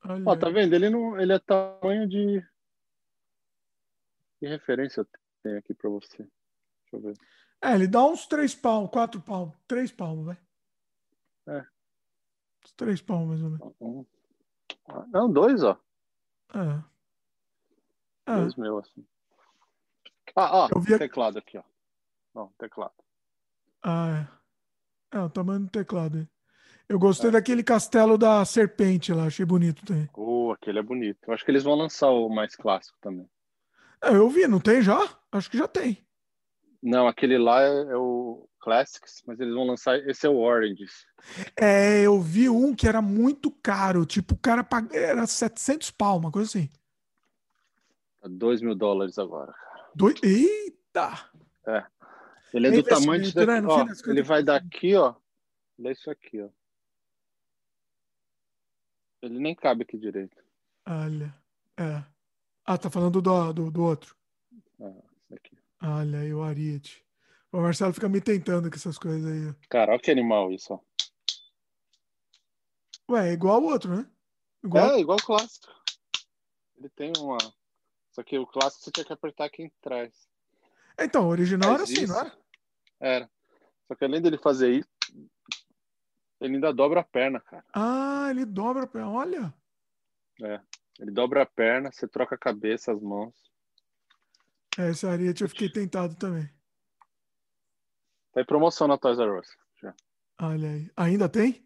Olha. 0.04 0.24
Ó, 0.26 0.36
tá 0.36 0.50
vendo? 0.50 0.74
Ele 0.74 0.90
não. 0.90 1.20
Ele 1.20 1.34
é 1.34 1.40
tamanho 1.40 2.08
de. 2.08 2.46
Que 4.40 4.48
referência 4.48 5.02
eu 5.02 5.08
tenho 5.44 5.58
aqui 5.58 5.74
pra 5.74 5.90
você? 5.90 6.18
Deixa 6.18 6.94
eu 6.94 7.02
ver. 7.02 7.18
É, 7.62 7.74
ele 7.74 7.88
dá 7.88 8.06
uns 8.06 8.28
três 8.28 8.54
palmos, 8.54 8.92
quatro 8.92 9.20
palmos, 9.20 9.56
três 9.68 9.92
palmos, 9.92 10.26
vai. 10.26 10.38
É. 11.48 11.66
Uns 12.64 12.72
três 12.74 13.02
palmos, 13.02 13.30
mais 13.30 13.42
ou 13.42 13.50
menos. 13.50 13.76
Um. 13.82 14.06
Não, 15.12 15.32
dois, 15.32 15.64
ó. 15.64 15.80
É. 16.54 18.32
é. 18.32 18.36
Dois 18.36 18.56
meu, 18.56 18.78
assim. 18.78 19.06
Ah, 20.36 20.70
ó, 20.72 20.80
vi... 20.80 20.98
teclado 21.00 21.40
aqui, 21.40 21.58
ó. 21.58 21.64
Não, 22.36 22.54
teclado. 22.60 22.94
Ah, 23.82 24.28
é. 25.12 25.18
É, 25.18 25.22
o 25.22 25.30
tamanho 25.30 25.62
do 25.62 25.70
teclado 25.70 26.18
aí. 26.20 26.28
Eu 26.90 26.98
gostei 26.98 27.30
é. 27.30 27.34
daquele 27.34 27.64
castelo 27.64 28.18
da 28.18 28.44
serpente 28.46 29.12
lá, 29.12 29.26
achei 29.26 29.46
bonito 29.46 29.86
também. 29.86 30.10
Oh, 30.16 30.52
aquele 30.52 30.80
é 30.80 30.84
bonito. 30.84 31.20
Eu 31.28 31.34
acho 31.34 31.44
que 31.44 31.52
eles 31.52 31.64
vão 31.64 31.76
lançar 31.76 32.10
o 32.10 32.30
mais 32.30 32.56
clássico 32.56 32.98
também. 33.02 33.28
É, 34.02 34.16
eu 34.16 34.30
vi, 34.30 34.48
não 34.48 34.60
tem 34.60 34.82
já? 34.82 35.00
Acho 35.32 35.50
que 35.50 35.58
já 35.58 35.68
tem. 35.68 36.06
Não, 36.82 37.08
aquele 37.08 37.38
lá 37.38 37.62
é, 37.62 37.68
é, 37.68 37.98
o 37.98 38.48
Classics, 38.60 39.22
mas 39.26 39.40
eles 39.40 39.54
vão 39.54 39.66
lançar. 39.66 39.98
Esse 40.08 40.28
é 40.28 40.30
o 40.30 40.38
Oranges. 40.38 41.06
É, 41.60 42.02
eu 42.02 42.22
vi 42.22 42.50
um 42.50 42.74
que 42.74 42.88
era 42.88 43.02
muito 43.02 43.52
caro. 43.52 44.06
Tipo, 44.06 44.36
o 44.36 44.38
cara 44.38 44.64
pag... 44.64 44.96
era 44.96 45.26
700 45.26 45.92
pau, 45.92 46.18
uma 46.18 46.32
coisa 46.32 46.50
assim. 46.50 46.70
2 48.24 48.60
tá 48.60 48.66
mil 48.66 48.76
dólares 48.76 49.18
agora. 49.18 49.54
Dois... 49.96 50.16
Eita! 50.24 51.30
É. 51.68 51.86
Ele 52.54 52.68
é, 52.68 52.70
é 52.70 52.74
do 52.74 52.84
tamanho 52.84 53.34
daqui, 53.34 53.46
né? 53.46 53.62
ó, 53.68 53.86
Ele 54.10 54.22
vai 54.22 54.44
daqui, 54.44 54.96
ó. 54.96 55.16
Olha 55.80 55.92
isso 55.92 56.10
aqui, 56.10 56.42
ó. 56.42 56.50
Ele 59.22 59.40
nem 59.40 59.56
cabe 59.56 59.84
aqui 59.84 59.98
direito. 59.98 60.38
Olha. 60.86 61.34
É. 61.78 62.04
Ah, 62.66 62.78
tá 62.78 62.90
falando 62.90 63.22
do, 63.22 63.54
do, 63.54 63.72
do 63.72 63.84
outro. 63.84 64.16
Ah, 64.80 64.94
esse 65.22 65.34
aqui. 65.34 65.58
Olha 65.82 66.20
aí 66.20 66.34
o 66.34 66.44
Ariete. 66.44 67.06
O 67.52 67.62
Marcelo 67.62 67.94
fica 67.94 68.10
me 68.10 68.20
tentando 68.20 68.70
com 68.70 68.76
essas 68.76 68.98
coisas 68.98 69.26
aí. 69.26 69.56
Cara, 69.70 69.92
olha 69.92 70.02
que 70.02 70.12
animal 70.12 70.52
isso, 70.52 70.74
ó. 70.74 70.80
Ué, 73.10 73.30
é 73.30 73.34
igual 73.34 73.62
o 73.62 73.68
outro, 73.68 73.96
né? 73.96 74.06
Igual... 74.64 74.92
É, 74.92 75.00
igual 75.00 75.18
o 75.18 75.26
clássico. 75.26 75.72
Ele 76.78 76.90
tem 76.90 77.14
uma. 77.18 77.38
Só 78.12 78.22
que 78.22 78.38
o 78.38 78.46
clássico 78.46 78.84
você 78.84 78.92
tinha 78.92 79.06
que 79.06 79.14
apertar 79.14 79.46
aqui 79.46 79.64
em 79.64 79.72
trás. 79.82 80.28
Então, 81.00 81.26
o 81.26 81.30
original 81.30 81.72
Mas 81.72 81.82
era 81.82 81.84
assim, 81.84 82.06
não 82.06 82.20
era? 82.20 82.38
Era. 83.00 83.30
Só 83.88 83.96
que 83.96 84.04
além 84.04 84.22
dele 84.22 84.38
fazer 84.38 84.72
isso, 84.72 84.90
ele 86.40 86.56
ainda 86.56 86.74
dobra 86.74 87.02
a 87.02 87.04
perna, 87.04 87.40
cara. 87.40 87.66
Ah, 87.74 88.28
ele 88.30 88.46
dobra 88.46 88.84
a 88.84 88.88
perna. 88.88 89.10
Olha. 89.10 89.54
É. 90.42 90.60
Ele 91.00 91.12
dobra 91.12 91.44
a 91.44 91.46
perna, 91.46 91.92
você 91.92 92.08
troca 92.08 92.36
a 92.36 92.40
cabeça, 92.40 92.92
as 92.92 93.02
mãos. 93.02 93.34
É, 94.78 94.90
esse 94.90 95.08
Ariete 95.08 95.44
eu 95.44 95.50
fiquei 95.50 95.70
tentado 95.70 96.16
também. 96.16 96.50
Tá 98.32 98.42
em 98.42 98.46
promoção 98.46 98.88
na 98.88 98.98
Toys 98.98 99.20
R 99.20 99.40
Us. 99.40 99.48
Já. 99.82 99.94
Olha 100.40 100.70
aí. 100.70 100.92
Ainda 100.96 101.28
tem? 101.28 101.66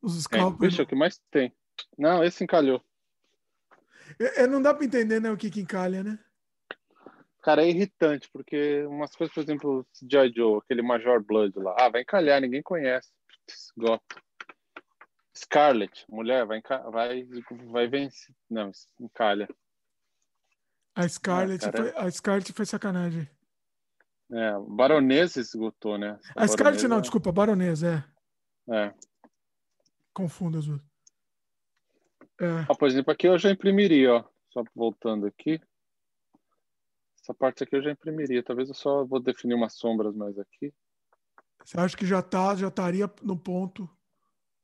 Os 0.00 0.22
scalpers? 0.22 0.62
É, 0.62 0.66
bicho, 0.68 0.82
é 0.82 0.84
o 0.84 0.86
que 0.86 0.94
mais 0.94 1.18
tem. 1.30 1.52
Não, 1.98 2.22
esse 2.22 2.44
encalhou. 2.44 2.82
É, 4.18 4.42
é, 4.42 4.46
não 4.46 4.62
dá 4.62 4.74
para 4.74 4.84
entender 4.84 5.20
né, 5.20 5.30
o 5.30 5.36
que, 5.36 5.50
que 5.50 5.60
encalha, 5.60 6.02
né? 6.02 6.18
Cara, 7.42 7.64
é 7.64 7.68
irritante, 7.68 8.28
porque 8.32 8.84
umas 8.86 9.14
coisas, 9.16 9.34
por 9.34 9.42
exemplo, 9.42 9.86
G.I. 10.08 10.32
Joe, 10.34 10.58
aquele 10.58 10.80
Major 10.82 11.20
Blood 11.20 11.58
lá, 11.58 11.74
ah, 11.76 11.88
vai 11.88 12.02
encalhar, 12.02 12.40
ninguém 12.40 12.62
conhece. 12.62 13.10
Gosto. 13.76 14.22
Scarlet, 15.34 16.04
mulher, 16.08 16.46
vai, 16.46 16.60
vai, 16.90 17.24
vai 17.70 17.88
vencer. 17.88 18.34
Não, 18.48 18.70
encalha. 19.00 19.48
A 20.94 21.08
Scarlet, 21.08 21.64
ah, 21.64 21.72
foi, 21.72 21.90
a 21.96 22.10
Scarlet 22.10 22.52
foi 22.52 22.66
sacanagem. 22.66 23.28
É, 24.30 24.52
baronesa 24.68 25.40
esgotou, 25.40 25.98
né? 25.98 26.18
A, 26.36 26.44
a 26.44 26.48
Scarlet 26.48 26.86
não, 26.86 27.00
desculpa, 27.00 27.32
baronesa, 27.32 28.06
é. 28.68 28.74
É. 28.74 28.94
Confundo 30.12 30.58
as 30.58 30.66
duas. 30.66 30.80
É. 32.40 32.66
Ah, 32.68 32.74
por 32.74 32.88
exemplo, 32.88 33.12
aqui 33.12 33.26
eu 33.26 33.38
já 33.38 33.50
imprimiria, 33.50 34.14
ó. 34.14 34.24
Só 34.50 34.62
voltando 34.74 35.26
aqui. 35.26 35.60
Essa 37.20 37.32
parte 37.32 37.62
aqui 37.62 37.76
eu 37.76 37.82
já 37.82 37.90
imprimiria. 37.90 38.42
Talvez 38.42 38.68
eu 38.68 38.74
só 38.74 39.04
vou 39.04 39.20
definir 39.20 39.54
umas 39.54 39.74
sombras 39.74 40.14
mais 40.14 40.38
aqui. 40.38 40.74
Você 41.64 41.78
acha 41.78 41.96
que 41.96 42.06
já 42.06 42.22
tá, 42.22 42.54
já 42.54 42.68
estaria 42.68 43.10
no 43.22 43.36
ponto? 43.36 43.88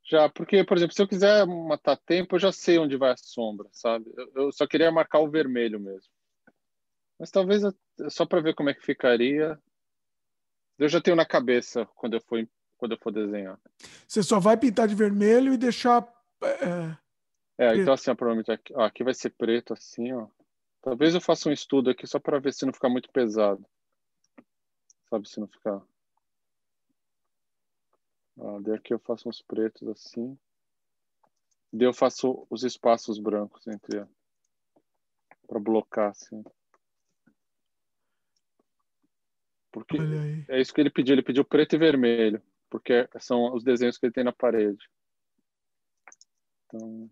Já, 0.03 0.27
porque, 0.27 0.63
por 0.63 0.77
exemplo, 0.77 0.95
se 0.95 1.01
eu 1.01 1.07
quiser 1.07 1.45
matar 1.45 1.95
tempo, 1.95 2.35
eu 2.35 2.39
já 2.39 2.51
sei 2.51 2.79
onde 2.79 2.97
vai 2.97 3.11
a 3.11 3.17
sombra, 3.17 3.69
sabe? 3.71 4.11
Eu, 4.17 4.31
eu 4.35 4.51
só 4.51 4.65
queria 4.65 4.91
marcar 4.91 5.19
o 5.19 5.29
vermelho 5.29 5.79
mesmo. 5.79 6.11
Mas 7.19 7.29
talvez 7.29 7.61
só 8.09 8.25
para 8.25 8.41
ver 8.41 8.55
como 8.55 8.69
é 8.69 8.73
que 8.73 8.83
ficaria. 8.83 9.59
Eu 10.77 10.87
já 10.87 10.99
tenho 11.01 11.15
na 11.15 11.25
cabeça 11.25 11.85
quando 11.95 12.13
eu 12.15 12.21
for 12.21 12.47
quando 12.77 12.93
eu 12.93 12.97
for 12.97 13.11
desenhar. 13.11 13.59
Você 14.07 14.23
só 14.23 14.39
vai 14.39 14.55
pintar 14.55 14.87
de 14.87 14.95
vermelho 14.95 15.53
e 15.53 15.57
deixar 15.57 16.07
é, 16.41 16.97
é, 17.57 17.75
então 17.75 17.93
assim, 17.93 18.09
ó, 18.09 18.15
provavelmente 18.15 18.51
aqui, 18.51 18.73
ó, 18.73 18.83
aqui 18.83 19.03
vai 19.03 19.13
ser 19.13 19.31
preto 19.31 19.73
assim, 19.73 20.13
ó. 20.13 20.27
Talvez 20.81 21.13
eu 21.13 21.19
faça 21.19 21.49
um 21.49 21.51
estudo 21.51 21.89
aqui 21.89 22.07
só 22.07 22.17
para 22.17 22.39
ver 22.39 22.53
se 22.53 22.65
não 22.65 22.71
ficar 22.71 22.87
muito 22.87 23.11
pesado. 23.11 23.65
Sabe, 25.09 25.27
se 25.27 25.41
não 25.41 25.47
ficar... 25.47 25.81
Ó, 28.39 28.59
daí 28.61 28.75
aqui 28.75 28.93
eu 28.93 28.99
faço 28.99 29.27
uns 29.27 29.41
pretos 29.41 29.87
assim. 29.87 30.37
Daí 31.71 31.87
eu 31.87 31.93
faço 31.93 32.47
os 32.49 32.63
espaços 32.63 33.19
brancos 33.19 33.67
entre... 33.67 34.05
para 35.45 35.59
blocar, 35.59 36.11
assim. 36.11 36.43
Porque 39.71 39.97
é 40.47 40.59
isso 40.59 40.73
que 40.73 40.81
ele 40.81 40.89
pediu. 40.89 41.13
Ele 41.13 41.21
pediu 41.21 41.45
preto 41.45 41.75
e 41.75 41.77
vermelho. 41.77 42.41
Porque 42.69 43.07
são 43.19 43.53
os 43.53 43.63
desenhos 43.63 43.97
que 43.97 44.05
ele 44.05 44.13
tem 44.13 44.23
na 44.23 44.33
parede. 44.33 44.89
Então... 46.65 47.11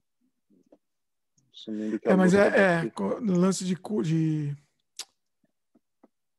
É, 2.04 2.16
mas 2.16 2.34
é, 2.34 2.86
é 2.86 2.91
lance 3.20 3.66
de, 3.66 3.76
de 4.04 4.56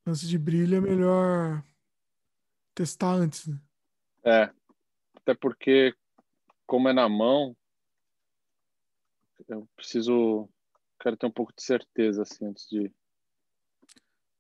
lance 0.07 0.27
de 0.27 0.39
brilho 0.39 0.77
é 0.77 0.81
melhor 0.81 1.63
testar 2.73 3.15
antes, 3.15 3.47
né? 3.49 3.61
É. 4.25 4.58
Até 5.29 5.35
porque 5.39 5.95
como 6.67 6.89
é 6.89 6.93
na 6.95 7.07
mão, 7.07 7.55
eu 9.47 9.69
preciso 9.77 10.49
quero 10.99 11.19
ter 11.19 11.27
um 11.27 11.31
pouco 11.31 11.53
de 11.55 11.63
certeza 11.63 12.23
assim 12.23 12.47
antes 12.47 12.67
de 12.67 12.91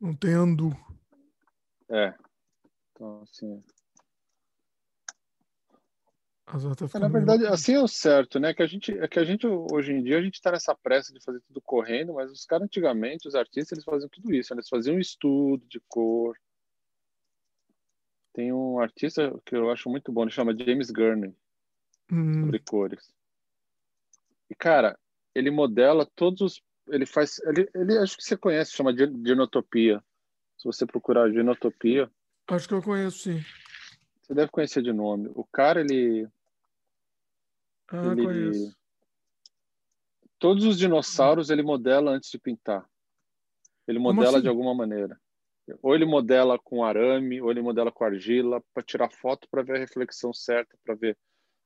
não 0.00 0.16
tem 0.16 0.32
andu. 0.32 0.70
É. 1.90 2.14
Então 2.90 3.20
assim, 3.22 3.62
é, 6.94 6.98
na 6.98 7.08
verdade, 7.08 7.46
assim 7.46 7.74
é 7.74 7.82
o 7.82 7.86
certo, 7.86 8.40
né? 8.40 8.54
Que 8.54 8.62
a 8.62 8.66
gente, 8.66 8.98
é 8.98 9.06
que 9.06 9.18
a 9.18 9.24
gente 9.24 9.46
hoje 9.46 9.92
em 9.92 10.02
dia 10.02 10.16
a 10.16 10.22
gente 10.22 10.36
está 10.36 10.50
nessa 10.50 10.74
pressa 10.74 11.12
de 11.12 11.22
fazer 11.22 11.42
tudo 11.42 11.60
correndo, 11.60 12.14
mas 12.14 12.32
os 12.32 12.46
caras 12.46 12.64
antigamente, 12.64 13.28
os 13.28 13.34
artistas, 13.34 13.72
eles 13.72 13.84
faziam 13.84 14.08
tudo 14.08 14.32
isso, 14.32 14.54
né? 14.54 14.60
eles 14.60 14.70
faziam 14.70 14.96
um 14.96 15.00
estudo 15.00 15.66
de 15.66 15.82
cor. 15.86 16.34
Tem 18.38 18.52
um 18.52 18.78
artista 18.78 19.36
que 19.44 19.56
eu 19.56 19.68
acho 19.68 19.90
muito 19.90 20.12
bom, 20.12 20.22
ele 20.22 20.30
chama 20.30 20.56
James 20.56 20.92
Gurney, 20.92 21.34
hum. 22.08 22.44
sobre 22.44 22.60
cores. 22.60 23.12
E 24.48 24.54
cara, 24.54 24.96
ele 25.34 25.50
modela 25.50 26.06
todos 26.14 26.40
os, 26.40 26.62
ele 26.86 27.04
faz, 27.04 27.40
ele, 27.40 27.68
ele 27.74 27.98
acho 27.98 28.16
que 28.16 28.22
você 28.22 28.36
conhece, 28.36 28.70
chama 28.70 28.94
de 28.94 29.06
Genotopia. 29.26 30.00
Se 30.56 30.66
você 30.66 30.86
procurar 30.86 31.32
Genotopia, 31.32 32.08
acho 32.46 32.68
que 32.68 32.74
eu 32.74 32.80
conheço, 32.80 33.18
sim. 33.18 33.44
Você 34.22 34.32
deve 34.32 34.52
conhecer 34.52 34.84
de 34.84 34.92
nome. 34.92 35.32
O 35.34 35.42
cara, 35.42 35.80
ele 35.80 36.28
ah, 37.88 38.12
ele... 38.12 38.24
conheço. 38.24 38.76
Todos 40.38 40.62
os 40.64 40.78
dinossauros 40.78 41.50
ele 41.50 41.64
modela 41.64 42.12
antes 42.12 42.30
de 42.30 42.38
pintar. 42.38 42.88
Ele 43.84 43.98
modela 43.98 44.34
assim? 44.34 44.42
de 44.42 44.48
alguma 44.48 44.76
maneira. 44.76 45.20
Ou 45.82 45.94
ele 45.94 46.04
modela 46.04 46.58
com 46.58 46.84
arame, 46.84 47.40
ou 47.40 47.50
ele 47.50 47.60
modela 47.60 47.92
com 47.92 48.04
argila, 48.04 48.62
para 48.72 48.82
tirar 48.82 49.10
foto, 49.10 49.48
para 49.50 49.62
ver 49.62 49.76
a 49.76 49.78
reflexão 49.78 50.32
certa, 50.32 50.76
para 50.84 50.94
ver 50.94 51.16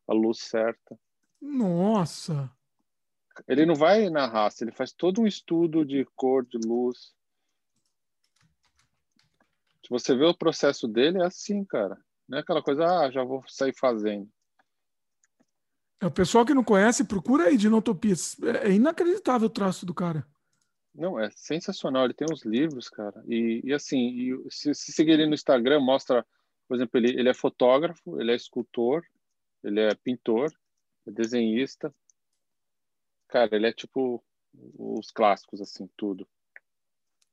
a 0.08 0.12
luz 0.12 0.38
certa. 0.40 0.98
Nossa! 1.40 2.50
Ele 3.48 3.64
não 3.64 3.74
vai 3.74 4.10
na 4.10 4.26
raça, 4.26 4.64
ele 4.64 4.72
faz 4.72 4.92
todo 4.92 5.20
um 5.20 5.26
estudo 5.26 5.84
de 5.84 6.04
cor, 6.14 6.44
de 6.44 6.58
luz. 6.58 7.14
Se 9.82 9.90
você 9.90 10.14
vê 10.14 10.24
o 10.24 10.36
processo 10.36 10.86
dele, 10.86 11.18
é 11.18 11.26
assim, 11.26 11.64
cara. 11.64 11.98
Não 12.28 12.38
é 12.38 12.40
aquela 12.40 12.62
coisa, 12.62 12.84
ah, 12.84 13.10
já 13.10 13.24
vou 13.24 13.42
sair 13.48 13.74
fazendo. 13.76 14.28
É, 16.00 16.06
o 16.06 16.10
pessoal 16.10 16.44
que 16.44 16.54
não 16.54 16.64
conhece, 16.64 17.04
procura 17.04 17.44
aí 17.44 17.56
Dinotopias. 17.56 18.36
É, 18.42 18.68
é 18.68 18.72
inacreditável 18.72 19.46
o 19.46 19.50
traço 19.50 19.86
do 19.86 19.94
cara. 19.94 20.26
Não, 20.94 21.18
é 21.18 21.30
sensacional. 21.30 22.04
Ele 22.04 22.14
tem 22.14 22.26
uns 22.30 22.44
livros, 22.44 22.88
cara. 22.88 23.22
E, 23.26 23.60
e 23.64 23.72
assim, 23.72 23.98
e 23.98 24.50
se, 24.50 24.74
se 24.74 24.92
seguir 24.92 25.12
ele 25.12 25.26
no 25.26 25.34
Instagram, 25.34 25.80
mostra, 25.80 26.26
por 26.68 26.76
exemplo, 26.76 26.98
ele, 26.98 27.18
ele 27.18 27.28
é 27.28 27.34
fotógrafo, 27.34 28.20
ele 28.20 28.32
é 28.32 28.36
escultor, 28.36 29.02
ele 29.64 29.80
é 29.80 29.94
pintor, 29.94 30.52
é 31.06 31.10
desenhista. 31.10 31.94
Cara, 33.28 33.56
ele 33.56 33.66
é 33.66 33.72
tipo 33.72 34.22
os 34.78 35.10
clássicos, 35.10 35.60
assim, 35.60 35.88
tudo. 35.96 36.28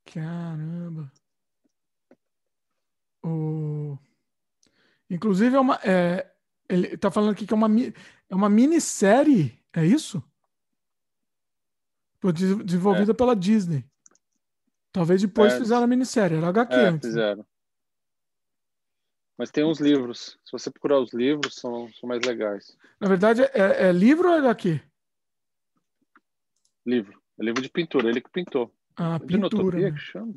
Caramba. 0.06 1.12
O... 3.22 3.98
Inclusive, 5.10 5.54
é 5.54 5.60
uma, 5.60 5.78
é, 5.84 6.32
ele 6.68 6.94
está 6.94 7.10
falando 7.10 7.32
aqui 7.32 7.46
que 7.46 7.52
é 7.52 7.56
uma, 7.56 7.68
é 8.28 8.34
uma 8.34 8.48
minissérie, 8.48 9.60
é 9.72 9.84
isso? 9.84 10.22
Desenvolvida 12.64 13.12
é. 13.12 13.14
pela 13.14 13.34
Disney. 13.34 13.84
Talvez 14.92 15.22
depois 15.22 15.52
é, 15.52 15.58
fizeram 15.58 15.84
a 15.84 15.86
minissérie, 15.86 16.36
era 16.36 16.48
HQ 16.48 16.74
é, 16.74 16.78
antes. 16.86 17.08
Né? 17.08 17.14
Fizeram. 17.14 17.46
Mas 19.38 19.50
tem 19.50 19.64
uns 19.64 19.80
livros. 19.80 20.38
Se 20.44 20.52
você 20.52 20.70
procurar 20.70 20.98
os 20.98 21.12
livros, 21.14 21.54
são, 21.54 21.90
são 21.94 22.08
mais 22.08 22.22
legais. 22.26 22.76
Na 23.00 23.08
verdade, 23.08 23.42
é, 23.42 23.88
é 23.88 23.92
livro 23.92 24.28
ou 24.28 24.34
é 24.34 24.38
HQ? 24.38 24.80
Livro. 26.84 27.22
É 27.38 27.44
livro 27.44 27.62
de 27.62 27.70
pintura, 27.70 28.08
ele 28.08 28.20
que 28.20 28.30
pintou. 28.30 28.70
Ah, 28.96 29.18
pintura. 29.18 29.78
Né? 29.78 29.92
que 29.92 29.98
chama. 29.98 30.34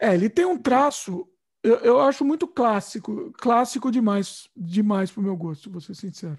É, 0.00 0.14
ele 0.14 0.28
tem 0.28 0.44
um 0.44 0.58
traço 0.58 1.28
eu, 1.66 1.78
eu 1.78 2.00
acho 2.00 2.24
muito 2.24 2.46
clássico, 2.46 3.32
clássico 3.32 3.90
demais, 3.90 4.48
demais 4.56 5.10
pro 5.10 5.20
meu 5.20 5.36
gosto, 5.36 5.68
vou 5.68 5.80
ser 5.80 5.96
sincero. 5.96 6.38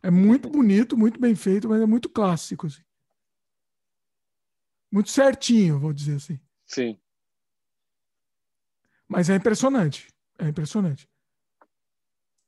É 0.00 0.10
muito 0.12 0.48
bonito, 0.48 0.96
muito 0.96 1.18
bem 1.18 1.34
feito, 1.34 1.68
mas 1.68 1.82
é 1.82 1.86
muito 1.86 2.08
clássico, 2.08 2.68
assim. 2.68 2.82
Muito 4.90 5.10
certinho, 5.10 5.78
vou 5.78 5.92
dizer 5.92 6.16
assim. 6.16 6.40
Sim. 6.66 7.00
Mas 9.08 9.30
é 9.30 9.36
impressionante. 9.36 10.08
É 10.38 10.48
impressionante. 10.48 11.08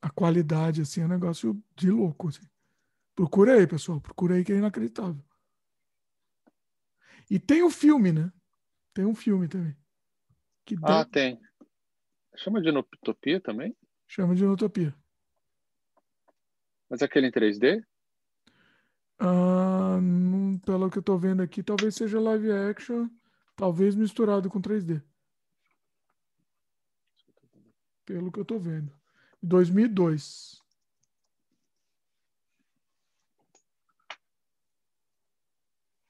A 0.01 0.09
qualidade, 0.09 0.81
assim, 0.81 1.01
é 1.01 1.05
um 1.05 1.09
negócio 1.09 1.61
de 1.75 1.89
louco, 1.89 2.27
assim. 2.27 2.47
Procura 3.15 3.53
aí, 3.53 3.67
pessoal. 3.67 4.01
Procura 4.01 4.35
aí 4.35 4.43
que 4.43 4.51
é 4.51 4.57
inacreditável. 4.57 5.23
E 7.29 7.39
tem 7.39 7.61
o 7.61 7.67
um 7.67 7.71
filme, 7.71 8.11
né? 8.11 8.31
Tem 8.93 9.05
um 9.05 9.15
filme 9.15 9.47
também. 9.47 9.75
Que 10.65 10.75
ah, 10.83 11.05
tem. 11.05 11.39
Chama 12.35 12.61
de 12.61 12.69
Utopia 12.69 13.39
também? 13.39 13.75
Chama 14.07 14.35
de 14.35 14.45
Utopia. 14.45 14.95
Mas 16.89 17.01
é 17.01 17.05
aquele 17.05 17.27
em 17.27 17.31
3D? 17.31 17.83
Ah, 19.25 20.01
não, 20.01 20.59
pelo 20.59 20.89
que 20.91 20.97
eu 20.97 21.01
tô 21.01 21.17
vendo 21.17 21.41
aqui, 21.41 21.63
talvez 21.63 21.95
seja 21.95 22.19
live 22.19 22.51
action, 22.51 23.07
talvez 23.55 23.95
misturado 23.95 24.49
com 24.49 24.59
3D. 24.59 25.01
Pelo 28.03 28.29
que 28.29 28.41
eu 28.41 28.43
tô 28.43 28.59
vendo. 28.59 28.91
2002. 29.41 30.61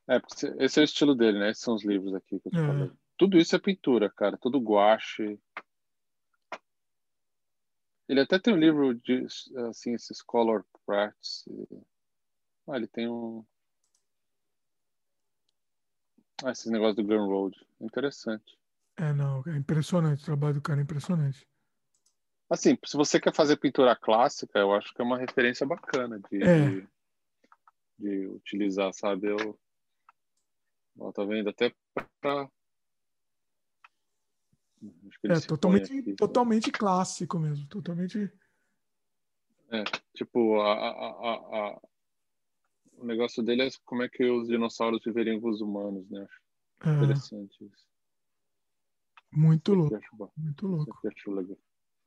É, 0.07 0.19
porque 0.19 0.47
esse 0.57 0.79
é 0.79 0.81
o 0.81 0.83
estilo 0.83 1.13
dele, 1.13 1.37
né? 1.37 1.51
Esses 1.51 1.63
são 1.63 1.75
os 1.75 1.85
livros 1.85 2.15
aqui 2.15 2.39
que 2.39 2.47
eu 2.47 2.51
te 2.51 2.57
é. 2.57 2.91
Tudo 3.15 3.37
isso 3.37 3.55
é 3.55 3.59
pintura, 3.59 4.09
cara. 4.09 4.39
Tudo 4.39 4.59
guache. 4.59 5.39
Ele 8.09 8.21
até 8.21 8.39
tem 8.39 8.55
um 8.55 8.57
livro 8.57 8.95
de, 8.95 9.23
assim, 9.69 9.93
esses 9.93 10.19
color 10.19 10.65
crafts. 10.83 11.45
Ah, 12.67 12.77
ele 12.77 12.87
tem 12.87 13.07
um... 13.07 13.45
Ah, 16.43 16.51
esses 16.51 16.71
negócios 16.71 16.95
do 16.95 17.03
Gun 17.03 17.27
Road. 17.27 17.57
Interessante. 17.79 18.57
É, 18.97 19.13
não. 19.13 19.43
É 19.47 19.55
impressionante. 19.55 20.21
O 20.21 20.25
trabalho 20.25 20.55
do 20.55 20.61
cara 20.61 20.79
é 20.79 20.83
impressionante. 20.83 21.47
Assim, 22.49 22.77
se 22.85 22.95
você 22.95 23.19
quer 23.19 23.33
fazer 23.33 23.57
pintura 23.57 23.95
clássica, 23.95 24.59
eu 24.59 24.73
acho 24.73 24.93
que 24.93 25.01
é 25.01 25.05
uma 25.05 25.17
referência 25.17 25.65
bacana 25.65 26.19
de, 26.29 26.43
é. 26.43 26.69
de, 26.69 26.87
de, 27.97 28.27
utilizar, 28.27 28.93
sabe? 28.93 29.27
Eu, 29.27 29.59
ó, 30.99 31.11
tá 31.11 31.23
vendo? 31.23 31.49
Até 31.49 31.73
para 32.21 32.49
é 35.23 35.39
totalmente, 35.39 35.99
aqui, 35.99 36.13
totalmente 36.13 36.71
clássico 36.71 37.39
mesmo, 37.39 37.65
totalmente. 37.67 38.31
É, 39.71 39.83
tipo, 40.13 40.59
a, 40.59 40.73
a, 40.73 41.69
a, 41.69 41.81
o 42.97 43.05
negócio 43.05 43.43
dele 43.43 43.63
é 43.63 43.69
como 43.85 44.03
é 44.03 44.09
que 44.09 44.23
os 44.23 44.47
dinossauros 44.47 45.03
viveriam 45.03 45.39
com 45.39 45.49
os 45.49 45.61
humanos, 45.61 46.09
né? 46.09 46.25
Acho 46.79 46.89
é. 46.89 46.93
interessante 46.95 47.65
isso. 47.65 47.87
Muito 49.31 49.73
louco. 49.73 49.99
Muito 50.37 50.67
louco. 50.67 50.99
Acho 51.07 51.31
legal. 51.31 51.57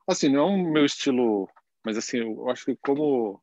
Assim, 0.07 0.29
não 0.29 0.41
é 0.41 0.45
o 0.45 0.73
meu 0.73 0.85
estilo, 0.85 1.49
mas 1.85 1.97
assim, 1.97 2.19
eu 2.19 2.49
acho 2.49 2.65
que 2.65 2.77
como 2.77 3.43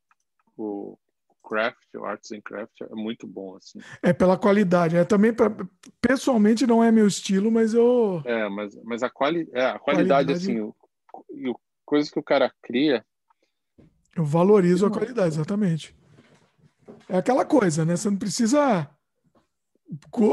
o 0.55 0.97
craft, 1.43 1.93
o 1.95 2.05
arts 2.05 2.31
and 2.31 2.41
craft 2.41 2.81
é 2.81 2.95
muito 2.95 3.27
bom 3.27 3.57
assim. 3.57 3.79
É 4.01 4.13
pela 4.13 4.37
qualidade, 4.37 4.95
é 4.95 5.03
também 5.03 5.33
pra, 5.33 5.51
pessoalmente 5.99 6.65
não 6.65 6.81
é 6.81 6.89
meu 6.89 7.05
estilo, 7.05 7.51
mas 7.51 7.73
eu 7.73 8.21
É, 8.23 8.47
mas 8.47 8.73
mas 8.83 9.03
a, 9.03 9.09
quali, 9.09 9.49
é, 9.51 9.65
a 9.65 9.79
qualidade, 9.79 10.27
qualidade... 10.27 10.31
assim, 10.31 10.61
o, 10.61 10.73
o, 11.13 11.59
coisas 11.83 12.09
que 12.09 12.17
o 12.17 12.23
cara 12.23 12.49
cria 12.61 13.05
eu 14.15 14.23
valorizo 14.23 14.85
a 14.85 14.91
qualidade, 14.91 15.35
exatamente. 15.35 15.95
É 17.09 17.17
aquela 17.17 17.45
coisa, 17.45 17.85
né? 17.85 17.95
Você 17.95 18.09
não 18.09 18.17
precisa 18.17 18.89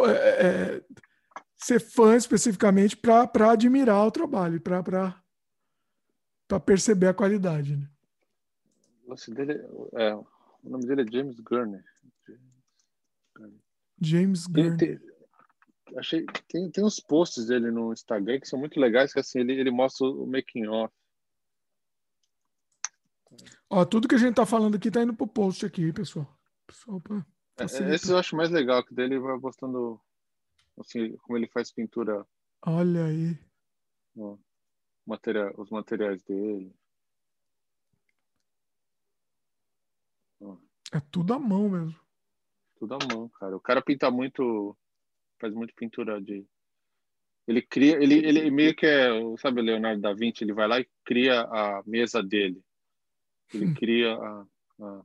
é, 0.09 0.47
é, 0.47 0.85
ser 1.57 1.81
fã 1.81 2.17
especificamente 2.17 2.97
para 2.97 3.53
admirar 3.53 4.07
o 4.07 4.11
trabalho, 4.11 4.61
para 4.61 5.15
perceber 6.65 7.09
a 7.09 7.15
qualidade. 7.15 7.77
Né? 7.77 7.89
É, 9.95 10.15
o 10.15 10.27
nome 10.65 10.87
dele 10.87 11.03
é 11.03 11.13
James 11.13 11.39
Gurney. 11.41 11.81
James 14.01 14.47
Gurney. 14.47 14.77
Tem, 14.77 14.99
tem, 14.99 15.99
achei, 15.99 16.25
tem, 16.49 16.71
tem 16.71 16.85
uns 16.85 17.01
posts 17.01 17.47
dele 17.47 17.71
no 17.71 17.93
Instagram 17.93 18.41
que 18.41 18.49
são 18.49 18.59
muito 18.59 18.81
legais, 18.81 19.13
que 19.13 19.21
assim, 19.21 19.41
ele, 19.41 19.53
ele 19.53 19.71
mostra 19.71 20.07
o 20.07 20.27
making 20.27 20.67
off. 20.69 20.95
Ó, 23.69 23.85
tudo 23.85 24.09
que 24.09 24.15
a 24.15 24.19
gente 24.19 24.35
tá 24.35 24.47
falando 24.47 24.77
aqui 24.77 24.91
tá 24.91 25.03
indo 25.03 25.15
pro 25.15 25.27
post 25.27 25.65
aqui, 25.65 25.93
pessoal. 25.93 26.40
Pessoal 26.71 27.01
pra, 27.01 27.27
é, 27.59 27.95
esse 27.95 28.11
eu 28.11 28.19
acho 28.19 28.37
mais 28.37 28.51
legal, 28.51 28.85
que 28.85 28.95
dele 28.95 29.19
vai 29.19 29.37
mostrando 29.39 30.01
assim, 30.79 31.17
como 31.19 31.37
ele 31.37 31.49
faz 31.49 31.73
pintura. 31.73 32.27
Olha 32.63 33.05
aí. 33.05 33.39
Ó 34.17 34.37
material, 35.11 35.53
os 35.57 35.71
materiais 35.71 36.23
dele. 36.23 36.73
É 40.93 41.01
tudo 41.11 41.35
à 41.35 41.39
mão 41.39 41.69
mesmo. 41.69 41.99
Tudo 42.77 42.95
à 42.95 42.99
mão, 43.13 43.29
cara. 43.29 43.57
O 43.57 43.61
cara 43.61 43.83
pinta 43.83 44.11
muito, 44.11 44.77
faz 45.39 45.53
muito 45.53 45.75
pintura 45.75 46.21
de. 46.21 46.47
Ele 47.47 47.63
cria, 47.63 47.97
ele, 48.03 48.15
ele 48.27 48.51
meio 48.51 48.75
que 48.75 48.87
é, 48.87 49.09
sabe, 49.39 49.61
o 49.61 49.65
Leonardo 49.65 50.01
da 50.01 50.13
Vinci, 50.13 50.45
ele 50.45 50.53
vai 50.53 50.69
lá 50.69 50.79
e 50.79 50.89
cria 51.05 51.43
a 51.43 51.83
mesa 51.85 52.23
dele. 52.23 52.63
Ele 53.53 53.67
hum. 53.67 53.75
cria 53.75 54.15
a, 54.15 54.47
a... 54.81 55.03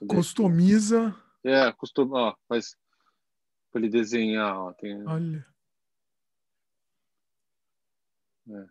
Customiza. 0.00 1.14
É, 1.44 1.72
costuma, 1.72 2.30
ó, 2.30 2.36
faz 2.48 2.76
para 3.70 3.80
ele 3.80 3.90
desenhar, 3.90 4.56
ó, 4.56 4.72
tem... 4.72 5.06
Olha. 5.06 5.46
É. 8.48 8.66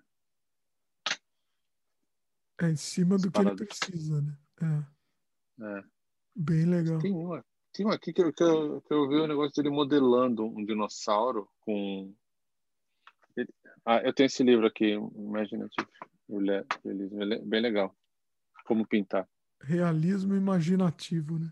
é 2.66 2.70
em 2.70 2.76
cima 2.76 3.18
do 3.18 3.32
que 3.32 3.42
ele 3.42 3.56
precisa, 3.56 4.22
né? 4.22 4.38
É. 4.62 5.80
é. 5.80 5.84
Bem 6.36 6.66
legal. 6.66 7.00
Tem 7.00 7.12
uma, 7.12 7.46
tem 7.74 7.86
uma 7.86 7.96
aqui 7.96 8.14
que 8.14 8.22
eu, 8.22 8.34
que, 8.34 8.44
eu, 8.44 8.82
que 8.82 8.94
eu 8.94 9.08
vi 9.08 9.16
o 9.16 9.24
um 9.24 9.28
negócio 9.28 9.54
dele 9.56 9.74
modelando 9.74 10.46
um 10.46 10.64
dinossauro 10.64 11.50
com. 11.62 12.14
Ah, 13.86 13.98
eu 14.04 14.14
tenho 14.14 14.28
esse 14.28 14.44
livro 14.44 14.68
aqui, 14.68 14.92
Imaginative 14.92 15.88
Realism, 16.30 17.46
bem 17.46 17.62
legal. 17.62 17.96
Como 18.66 18.88
pintar. 18.88 19.28
Realismo 19.64 20.36
imaginativo, 20.36 21.38
né? 21.40 21.52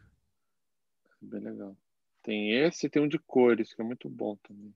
Bem 1.22 1.42
legal. 1.42 1.78
Tem 2.24 2.52
esse 2.54 2.88
e 2.88 2.90
tem 2.90 3.02
um 3.02 3.08
de 3.08 3.20
cores, 3.20 3.74
que 3.74 3.82
é 3.82 3.86
muito 3.86 4.10
bom 4.10 4.36
também. 4.38 4.74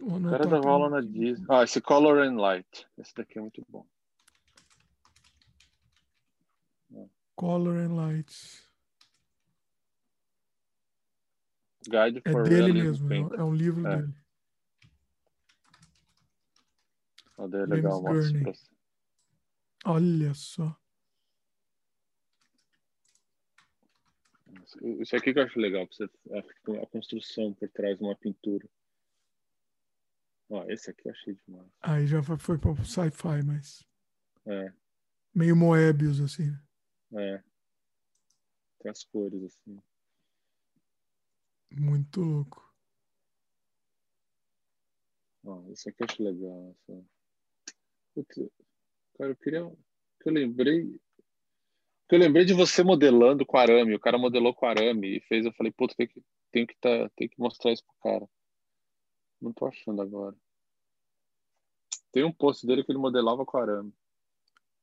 O 0.00 0.20
cara 0.22 0.46
dava 0.46 0.68
aula 0.68 0.90
na 0.90 1.00
Disney. 1.00 1.46
Ah, 1.48 1.62
esse 1.62 1.80
Color 1.80 2.18
and 2.18 2.36
Light. 2.36 2.86
Esse 2.98 3.14
daqui 3.14 3.38
é 3.38 3.40
muito 3.40 3.64
bom. 3.68 3.86
Color 7.34 7.78
and 7.78 7.94
Light. 7.94 8.64
Guide 11.88 12.22
é 12.24 12.32
for 12.32 12.48
dele 12.48 12.72
mesmo, 12.72 13.08
paint. 13.08 13.32
é 13.32 13.42
um 13.42 13.54
livro 13.54 13.86
é. 13.86 13.96
dele. 13.96 14.14
Oh, 17.36 17.44
é 17.44 17.66
legal, 17.66 18.02
Olha 19.84 20.32
só. 20.34 20.74
Isso 25.00 25.14
aqui 25.14 25.32
que 25.32 25.38
eu 25.38 25.44
acho 25.44 25.58
legal, 25.58 25.86
a, 25.86 26.86
construção 26.86 27.52
por 27.52 27.68
trás 27.68 27.98
de 27.98 28.04
uma 28.04 28.16
pintura. 28.16 28.68
Ó, 30.48 30.64
esse 30.68 30.90
aqui 30.90 31.06
eu 31.06 31.12
achei 31.12 31.38
demais. 31.46 31.70
Aí 31.80 32.06
já 32.06 32.22
foi, 32.22 32.58
para 32.58 32.84
sci-fi, 32.84 33.42
mas. 33.44 33.86
É. 34.46 34.72
Meio 35.34 35.56
Moebius, 35.56 36.20
assim. 36.20 36.50
É. 37.12 37.42
Tem 38.78 38.90
as 38.90 39.04
cores, 39.04 39.42
assim. 39.44 39.78
Muito 41.70 42.20
louco. 42.20 42.74
Ó, 45.44 45.62
esse 45.70 45.88
aqui 45.88 46.02
eu 46.02 46.06
acho 46.08 46.22
legal. 46.22 46.76
Essa... 46.88 48.63
Cara, 49.16 49.30
eu 49.30 49.36
queria. 49.36 49.72
Que 50.20 50.28
eu 50.28 50.32
lembrei. 50.32 50.84
Que 52.08 52.14
eu 52.14 52.18
lembrei 52.18 52.44
de 52.44 52.52
você 52.52 52.82
modelando 52.82 53.46
com 53.46 53.56
arame. 53.56 53.94
O 53.94 54.00
cara 54.00 54.18
modelou 54.18 54.54
com 54.54 54.66
arame 54.66 55.16
e 55.16 55.20
fez. 55.20 55.44
Eu 55.44 55.52
falei, 55.52 55.72
puta, 55.72 55.94
tem 55.96 56.06
que, 56.06 56.22
tem 56.52 56.66
que, 56.66 56.74
tá, 56.80 57.10
tem 57.16 57.28
que 57.28 57.38
mostrar 57.38 57.72
isso 57.72 57.84
pro 57.84 58.10
cara. 58.10 58.28
Não 59.40 59.52
tô 59.52 59.66
achando 59.66 60.02
agora. 60.02 60.36
Tem 62.12 62.24
um 62.24 62.32
post 62.32 62.66
dele 62.66 62.84
que 62.84 62.92
ele 62.92 62.98
modelava 62.98 63.44
com 63.44 63.58
arame. 63.58 63.92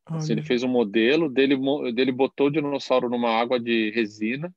Assim, 0.06 0.34
ele 0.34 0.44
fez 0.44 0.64
um 0.64 0.68
modelo, 0.68 1.30
dele, 1.30 1.56
dele 1.94 2.12
botou 2.12 2.48
o 2.48 2.52
dinossauro 2.52 3.10
numa 3.10 3.30
água 3.30 3.60
de 3.60 3.92
resina, 3.92 4.54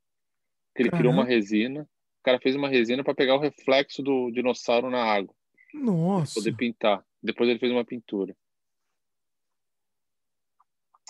que 0.75 0.81
ele 0.81 0.91
criou 0.91 1.13
uma 1.13 1.23
resina. 1.23 1.83
O 1.83 2.23
cara 2.23 2.39
fez 2.39 2.55
uma 2.55 2.67
resina 2.67 3.03
para 3.03 3.15
pegar 3.15 3.35
o 3.35 3.39
reflexo 3.39 4.01
do 4.01 4.31
dinossauro 4.31 4.89
na 4.89 5.03
água. 5.03 5.33
Nossa. 5.73 6.33
Poder 6.33 6.55
pintar. 6.55 7.05
Depois 7.21 7.49
ele 7.49 7.59
fez 7.59 7.71
uma 7.71 7.85
pintura. 7.85 8.35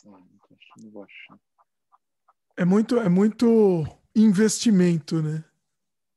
Não 0.06 0.92
vou 0.92 1.04
achar. 1.04 1.40
É 2.58 2.64
muito, 2.64 2.98
é 2.98 3.10
muito 3.10 3.84
investimento, 4.16 5.22
né? 5.22 5.44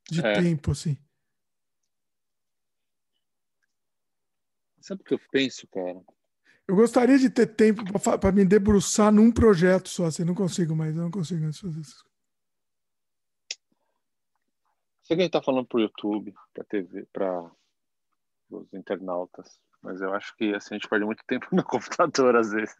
De 0.09 0.25
é. 0.25 0.33
tempo, 0.33 0.71
assim. 0.71 0.97
Sabe 4.81 5.01
o 5.01 5.05
que 5.05 5.13
eu 5.13 5.19
penso, 5.31 5.67
cara? 5.67 6.01
Eu 6.67 6.75
gostaria 6.75 7.17
de 7.17 7.29
ter 7.29 7.47
tempo 7.47 7.83
para 8.19 8.31
me 8.31 8.45
debruçar 8.45 9.11
num 9.11 9.31
projeto 9.31 9.89
só, 9.89 10.05
assim, 10.05 10.23
não 10.23 10.35
consigo 10.35 10.75
mais, 10.75 10.95
eu 10.95 11.01
não 11.01 11.11
consigo 11.11 11.41
mais 11.41 11.59
fazer 11.59 11.79
isso. 11.79 12.05
Sei 15.03 15.15
que 15.15 15.21
a 15.21 15.25
gente 15.25 15.31
tá 15.31 15.41
falando 15.41 15.67
pro 15.67 15.79
YouTube, 15.79 16.33
pra 16.53 16.63
TV, 16.63 17.07
para 17.11 17.51
os 18.51 18.71
internautas, 18.71 19.59
mas 19.81 20.01
eu 20.01 20.13
acho 20.13 20.35
que 20.35 20.53
assim, 20.53 20.75
a 20.75 20.77
gente 20.77 20.87
perde 20.87 21.05
muito 21.05 21.23
tempo 21.25 21.47
no 21.55 21.63
computador, 21.63 22.35
às 22.35 22.51
vezes, 22.51 22.75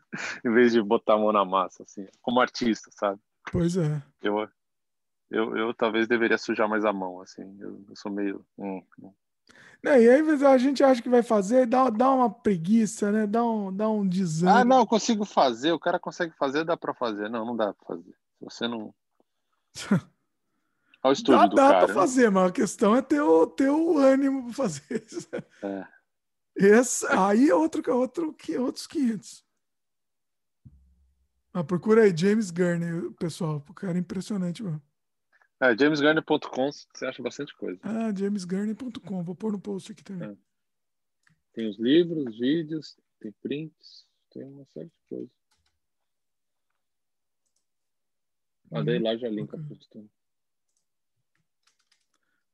em 0.46 0.52
vez 0.52 0.72
de 0.72 0.82
botar 0.82 1.16
a 1.16 1.18
mão 1.18 1.32
na 1.32 1.46
massa, 1.46 1.84
assim, 1.84 2.08
como 2.22 2.42
artista, 2.42 2.90
sabe? 2.92 3.20
Pois 3.52 3.78
é. 3.78 4.02
Eu, 4.22 4.48
eu, 5.30 5.58
eu 5.58 5.74
talvez 5.74 6.08
deveria 6.08 6.38
sujar 6.38 6.68
mais 6.68 6.86
a 6.86 6.94
mão, 6.94 7.22
assim, 7.22 7.58
eu, 7.60 7.84
eu 7.90 7.96
sou 7.96 8.12
meio. 8.12 8.46
Hum, 8.58 8.84
hum. 9.00 9.14
Não, 9.82 9.94
e 9.94 10.10
aí 10.10 10.46
a 10.46 10.58
gente 10.58 10.84
acha 10.84 11.02
que 11.02 11.08
vai 11.08 11.24
fazer, 11.24 11.66
dá, 11.66 11.90
dá 11.90 12.12
uma 12.12 12.30
preguiça, 12.30 13.12
né? 13.12 13.26
Dá 13.26 13.46
um, 13.46 13.74
dá 13.74 13.90
um 13.90 14.06
desânimo. 14.06 14.58
Ah, 14.58 14.66
não, 14.66 14.80
eu 14.80 14.88
consigo 14.88 15.24
fazer, 15.24 15.72
o 15.72 15.80
cara 15.80 15.98
consegue 15.98 16.34
fazer, 16.38 16.66
dá 16.66 16.76
para 16.76 16.94
fazer. 16.94 17.30
Não, 17.30 17.46
não 17.46 17.56
dá 17.56 17.74
para 17.74 17.88
fazer. 17.88 18.12
Se 18.12 18.44
você 18.44 18.68
não. 18.68 18.94
Olha 21.02 21.12
o 21.12 21.14
estúdio 21.14 21.40
dá, 21.40 21.48
do 21.48 21.56
dá 21.56 21.62
cara. 21.62 21.80
Dá 21.80 21.86
para 21.86 21.94
fazer, 21.94 22.30
mas 22.30 22.50
a 22.50 22.52
questão 22.52 22.94
é 22.94 23.02
ter 23.02 23.22
o, 23.22 23.48
ter 23.48 23.70
o 23.70 23.98
ânimo 23.98 24.44
para 24.46 24.54
fazer 24.54 25.06
isso. 25.08 25.30
É. 25.64 25.88
Esse, 26.56 27.06
aí 27.08 27.50
é 27.50 27.56
outro, 27.56 27.82
outro, 27.96 28.36
outros 28.60 28.88
500. 28.88 29.46
Ah, 31.54 31.64
procura 31.64 32.04
aí, 32.04 32.16
James 32.16 32.52
Gurney, 32.52 33.12
pessoal. 33.20 33.64
O 33.68 33.74
cara 33.74 33.98
é 33.98 34.02
impressionante, 34.02 34.62
mano. 34.62 34.82
É, 35.62 35.78
jamesgurney.com 35.78 36.72
você 36.72 37.06
acha 37.06 37.22
bastante 37.22 37.54
coisa. 37.56 37.80
Ah, 37.84 38.14
jamesgurney.com. 38.16 39.24
Vou 39.24 39.36
pôr 39.36 39.52
no 39.52 39.60
post 39.60 39.92
aqui 39.92 40.04
também. 40.04 40.30
É. 40.30 40.38
Tem 41.54 41.68
os 41.68 41.78
livros, 41.78 42.38
vídeos, 42.40 42.98
tem 43.20 43.34
prints, 43.42 44.06
tem 44.32 44.44
uma 44.46 44.66
série 44.68 44.88
de 44.88 45.10
coisas. 45.10 45.30
Ah, 48.72 48.84
daí 48.84 49.00
lá 49.00 49.18
já 49.18 49.28
linka 49.28 49.58
okay. 49.58 50.10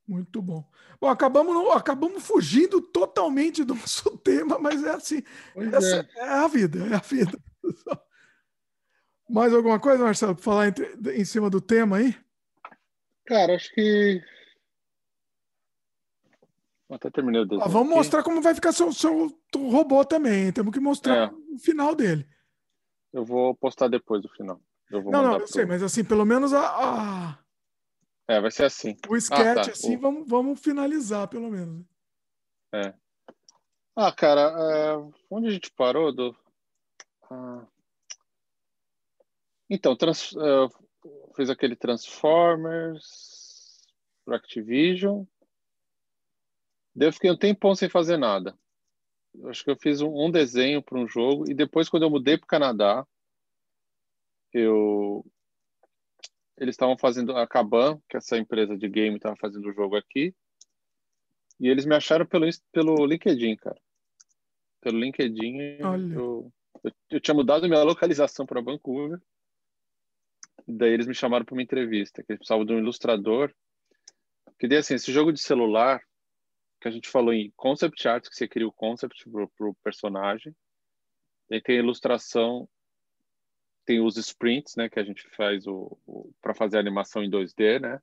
Muito 0.07 0.41
bom. 0.41 0.63
Bom, 1.01 1.07
acabamos, 1.07 1.75
acabamos 1.75 2.25
fugindo 2.25 2.79
totalmente 2.79 3.63
do 3.63 3.73
nosso 3.75 4.17
tema, 4.17 4.59
mas 4.59 4.83
é 4.83 4.91
assim. 4.91 5.23
Essa 5.55 6.07
é. 6.15 6.19
é. 6.19 6.29
a 6.29 6.47
vida, 6.47 6.79
é 6.87 6.95
a 6.95 6.99
vida. 6.99 7.37
Mais 9.27 9.53
alguma 9.53 9.79
coisa, 9.79 10.03
Marcelo, 10.03 10.35
para 10.35 10.43
falar 10.43 10.67
entre, 10.67 10.85
em 11.19 11.25
cima 11.25 11.49
do 11.49 11.59
tema 11.59 11.97
aí? 11.97 12.15
Cara, 13.25 13.55
acho 13.55 13.73
que. 13.73 14.21
Até 16.91 17.09
terminei 17.09 17.41
o 17.41 17.45
desenho. 17.45 17.63
Ah, 17.63 17.67
vamos 17.67 17.89
aqui. 17.89 17.97
mostrar 17.97 18.23
como 18.23 18.41
vai 18.41 18.53
ficar 18.53 18.71
seu, 18.71 18.93
seu 18.93 19.35
robô 19.55 20.05
também. 20.05 20.51
Temos 20.51 20.71
que 20.71 20.79
mostrar 20.79 21.15
é. 21.15 21.31
o 21.51 21.57
final 21.57 21.95
dele. 21.95 22.27
Eu 23.11 23.25
vou 23.25 23.55
postar 23.55 23.87
depois 23.87 24.21
do 24.21 24.29
final. 24.29 24.61
não, 24.91 25.01
não, 25.01 25.33
eu 25.33 25.37
pro... 25.39 25.47
sei, 25.47 25.65
mas 25.65 25.81
assim, 25.81 26.03
pelo 26.03 26.25
menos 26.25 26.53
a, 26.53 26.67
a... 26.67 27.39
É, 28.27 28.41
vai 28.41 28.51
ser 28.51 28.65
assim. 28.65 28.97
O 29.07 29.15
sketch, 29.15 29.39
ah, 29.39 29.55
tá. 29.55 29.71
assim, 29.71 29.95
o... 29.95 29.99
vamos, 29.99 30.27
vamos 30.27 30.59
finalizar, 30.59 31.27
pelo 31.27 31.49
menos. 31.49 31.85
É. 32.73 32.93
Ah, 33.95 34.11
cara, 34.11 34.41
é... 34.41 34.95
onde 35.29 35.47
a 35.47 35.51
gente 35.51 35.71
parou? 35.71 36.11
Do... 36.11 36.35
Ah... 37.29 37.65
Então, 39.69 39.95
trans... 39.95 40.31
Uh, 40.33 40.69
fez 41.35 41.49
aquele 41.49 41.75
Transformers 41.75 43.03
para 44.23 44.37
Activision. 44.37 45.25
Daí 46.95 47.09
eu 47.09 47.13
fiquei 47.13 47.29
um 47.29 47.37
tempão 47.37 47.75
sem 47.75 47.89
fazer 47.89 48.17
nada. 48.17 48.57
Eu 49.33 49.49
acho 49.49 49.63
que 49.63 49.69
eu 49.69 49.77
fiz 49.77 50.01
um, 50.01 50.25
um 50.25 50.31
desenho 50.31 50.81
para 50.81 50.97
um 50.97 51.07
jogo 51.07 51.49
e 51.49 51.53
depois 51.53 51.89
quando 51.89 52.03
eu 52.03 52.09
mudei 52.09 52.37
para 52.37 52.45
o 52.45 52.47
Canadá, 52.47 53.05
eu 54.53 55.25
eles 56.57 56.73
estavam 56.73 56.97
fazendo 56.97 57.35
a 57.35 57.47
Kaban, 57.47 57.99
que 58.09 58.15
é 58.15 58.19
essa 58.19 58.37
empresa 58.37 58.77
de 58.77 58.87
game 58.87 59.17
estava 59.17 59.35
fazendo 59.35 59.69
o 59.69 59.73
jogo 59.73 59.95
aqui, 59.95 60.33
e 61.59 61.67
eles 61.67 61.85
me 61.85 61.95
acharam 61.95 62.25
pelo 62.25 62.45
pelo 62.71 63.05
LinkedIn, 63.05 63.55
cara. 63.57 63.79
Pelo 64.81 64.99
LinkedIn, 64.99 65.57
eu, 65.79 66.11
eu, 66.11 66.93
eu 67.09 67.19
tinha 67.19 67.33
mudado 67.33 67.67
minha 67.67 67.83
localização 67.83 68.45
para 68.45 68.61
Vancouver 68.61 69.19
daí 70.67 70.91
eles 70.91 71.07
me 71.07 71.13
chamaram 71.13 71.45
para 71.45 71.53
uma 71.53 71.61
entrevista, 71.61 72.23
que 72.23 72.31
eles 72.31 72.39
precisavam 72.39 72.65
de 72.65 72.73
um 72.73 72.79
ilustrador. 72.79 73.53
Que 74.57 74.67
daí, 74.67 74.79
assim, 74.79 74.95
esse 74.95 75.11
jogo 75.11 75.31
de 75.31 75.39
celular, 75.39 76.01
que 76.81 76.87
a 76.87 76.91
gente 76.91 77.09
falou 77.09 77.33
em 77.33 77.51
concept 77.55 78.07
art, 78.07 78.27
que 78.27 78.35
você 78.35 78.47
cria 78.47 78.67
o 78.67 78.73
concept 78.73 79.29
para 79.29 79.69
o 79.69 79.75
personagem. 79.83 80.55
Daí 81.49 81.61
tem 81.61 81.77
a 81.77 81.79
ilustração, 81.79 82.67
tem 83.85 84.01
os 84.01 84.17
sprints, 84.17 84.75
né, 84.75 84.89
que 84.89 84.99
a 84.99 85.03
gente 85.03 85.27
faz 85.29 85.67
o, 85.67 85.97
o 86.05 86.33
para 86.41 86.53
fazer 86.53 86.77
a 86.77 86.79
animação 86.79 87.23
em 87.23 87.29
2D, 87.29 87.79
né? 87.79 88.01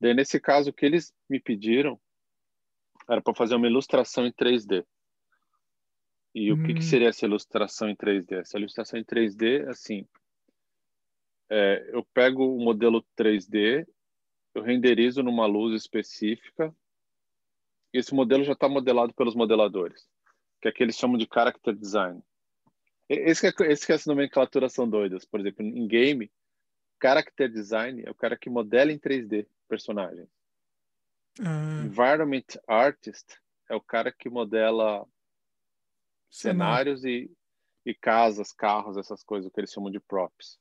Daí, 0.00 0.14
nesse 0.14 0.40
caso, 0.40 0.70
o 0.70 0.72
que 0.72 0.86
eles 0.86 1.12
me 1.28 1.38
pediram 1.38 2.00
era 3.08 3.20
para 3.20 3.34
fazer 3.34 3.56
uma 3.56 3.66
ilustração 3.66 4.26
em 4.26 4.32
3D. 4.32 4.84
E 6.34 6.52
hum. 6.52 6.56
o 6.56 6.62
que, 6.64 6.74
que, 6.74 6.78
hum. 6.78 6.82
seria 6.82 7.08
essa 7.08 7.26
ilustração 7.26 7.88
em 7.88 7.96
3D? 7.96 8.40
Essa 8.40 8.56
ilustração 8.56 8.98
em 8.98 9.04
3D, 9.04 9.68
assim, 9.68 10.06
é, 11.50 11.90
eu 11.92 12.04
pego 12.14 12.54
o 12.54 12.62
modelo 12.62 13.04
3D, 13.18 13.86
eu 14.54 14.62
renderizo 14.62 15.22
numa 15.22 15.46
luz 15.46 15.74
específica, 15.74 16.74
e 17.92 17.98
esse 17.98 18.14
modelo 18.14 18.44
já 18.44 18.52
está 18.52 18.68
modelado 18.68 19.12
pelos 19.12 19.34
modeladores, 19.34 20.08
que 20.62 20.68
é 20.68 20.72
que 20.72 20.82
eles 20.82 20.96
chamam 20.96 21.18
de 21.18 21.28
character 21.32 21.74
design. 21.74 22.22
Esse 23.12 23.52
que, 23.52 23.64
é, 23.64 23.72
esse 23.72 23.84
que 23.84 23.90
é 23.90 23.96
essa 23.96 24.08
nomenclatura 24.08 24.68
são 24.68 24.88
doidas. 24.88 25.24
Por 25.24 25.40
exemplo, 25.40 25.66
em 25.66 25.86
game, 25.88 26.30
character 27.02 27.50
design 27.50 28.04
é 28.06 28.10
o 28.10 28.14
cara 28.14 28.36
que 28.36 28.48
modela 28.48 28.92
em 28.92 28.98
3D 28.98 29.48
personagens. 29.68 30.28
Uhum. 31.40 31.86
Environment 31.86 32.44
artist 32.68 33.36
é 33.68 33.74
o 33.74 33.80
cara 33.80 34.12
que 34.12 34.30
modela 34.30 35.04
cenários 36.30 37.04
e, 37.04 37.28
e 37.84 37.92
casas, 37.92 38.52
carros, 38.52 38.96
essas 38.96 39.24
coisas, 39.24 39.50
que 39.50 39.58
eles 39.58 39.72
chamam 39.72 39.90
de 39.90 39.98
props. 39.98 40.60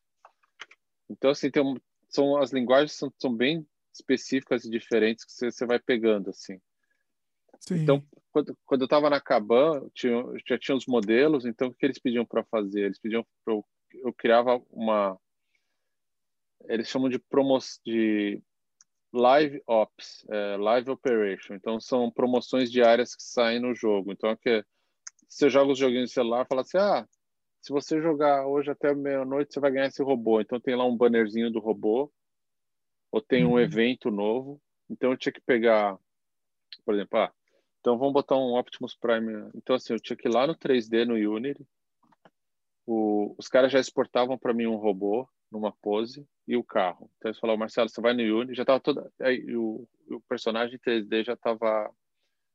Então, 1.08 1.30
assim, 1.30 1.52
tem 1.52 1.62
um, 1.62 1.76
são, 2.08 2.36
as 2.38 2.52
linguagens 2.52 2.94
são, 2.94 3.14
são 3.20 3.32
bem 3.32 3.68
específicas 3.94 4.66
e 4.66 4.72
diferentes 4.72 5.24
que 5.24 5.32
você, 5.32 5.52
você 5.52 5.68
vai 5.68 5.78
pegando, 5.78 6.32
assim. 6.32 6.60
Sim. 7.60 7.84
Então, 7.84 8.04
quando, 8.32 8.58
quando 8.66 8.82
eu 8.82 8.86
estava 8.86 9.10
na 9.10 9.20
Caban, 9.20 9.88
tinha, 9.94 10.24
já 10.48 10.58
tinha 10.58 10.78
os 10.78 10.86
modelos, 10.86 11.46
então 11.46 11.68
o 11.68 11.74
que 11.74 11.86
eles 11.86 12.00
pediam 12.00 12.26
para 12.26 12.44
fazer? 12.46 12.82
Eles 12.86 13.00
pediam 13.00 13.26
eu, 13.48 13.66
eu 13.94 14.14
criava 14.14 14.62
uma 14.70 15.20
eles 16.68 16.88
chamam 16.88 17.10
de 17.10 17.18
promos 17.18 17.80
de 17.86 18.42
live 19.14 19.62
ops, 19.66 20.26
é, 20.30 20.58
live 20.58 20.92
operation. 20.92 21.56
Então 21.56 21.80
são 21.80 22.12
promoções 22.12 22.72
diárias 22.72 23.16
que 23.16 23.24
saem 23.24 23.60
no 23.60 23.74
jogo. 23.74 24.12
Então 24.12 24.30
é 24.30 24.36
que 24.36 24.64
você 25.28 25.50
joga 25.50 25.72
os 25.72 25.80
joguinhos 25.80 26.10
de 26.10 26.14
celular, 26.14 26.46
fala 26.48 26.62
assim: 26.62 26.78
"Ah, 26.78 27.08
se 27.62 27.72
você 27.72 28.02
jogar 28.02 28.48
hoje 28.48 28.72
até 28.72 28.94
meia-noite, 28.94 29.54
você 29.54 29.60
vai 29.60 29.72
ganhar 29.72 29.88
esse 29.88 30.04
robô. 30.04 30.42
Então 30.42 30.60
tem 30.60 30.76
lá 30.76 30.86
um 30.86 30.96
bannerzinho 30.96 31.52
do 31.52 31.60
robô, 31.60 32.12
ou 33.12 33.22
tem 33.22 33.46
um 33.46 33.52
uhum. 33.52 33.60
evento 33.60 34.12
novo. 34.12 34.62
Então 34.90 35.12
eu 35.12 35.18
tinha 35.18 35.34
que 35.34 35.42
pegar, 35.42 35.98
por 36.86 36.94
exemplo, 36.96 37.20
ah, 37.20 37.34
então 37.80 37.98
vamos 37.98 38.14
botar 38.14 38.36
um 38.36 38.58
Optimus 38.58 38.96
Prime. 38.96 39.50
Então 39.56 39.76
assim, 39.76 39.94
eu 39.94 40.00
tinha 40.00 40.18
que 40.18 40.28
ir 40.28 40.34
lá 40.34 40.46
no 40.46 40.56
3D, 40.56 41.06
no 41.06 41.16
Unity. 41.16 41.66
O, 42.86 43.36
os 43.38 43.48
caras 43.48 43.72
já 43.72 43.80
exportavam 43.80 44.38
para 44.38 44.54
mim 44.54 44.66
um 44.66 44.76
robô 44.76 45.28
numa 45.52 45.72
pose 45.72 46.28
e 46.48 46.56
o 46.58 46.64
carro. 46.64 47.10
Então 47.18 47.30
eles 47.30 47.40
falavam, 47.40 47.60
Marcelo, 47.60 47.90
você 47.90 48.02
vai 48.02 48.14
no 48.14 48.22
Unity, 48.22 48.56
já 48.56 48.64
estava 48.64 48.80
toda. 48.80 49.12
Aí, 49.22 49.56
o, 49.56 49.88
o 50.10 50.22
personagem 50.22 50.80
3D 50.80 51.24
já 51.24 51.34
estava 51.34 51.92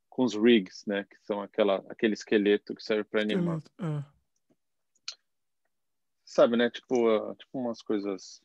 com 0.09 0.23
os 0.23 0.35
rigs, 0.35 0.85
né? 0.87 1.05
Que 1.05 1.17
são 1.23 1.41
aquela, 1.41 1.85
aquele 1.89 2.15
esqueleto 2.15 2.75
que 2.75 2.83
serve 2.83 3.05
para 3.05 3.23
animar. 3.23 3.61
É. 3.81 4.05
Sabe, 6.25 6.57
né? 6.57 6.71
Tipo, 6.71 7.09
uh, 7.09 7.35
tipo 7.37 7.59
umas 7.59 7.83
coisas. 7.83 8.43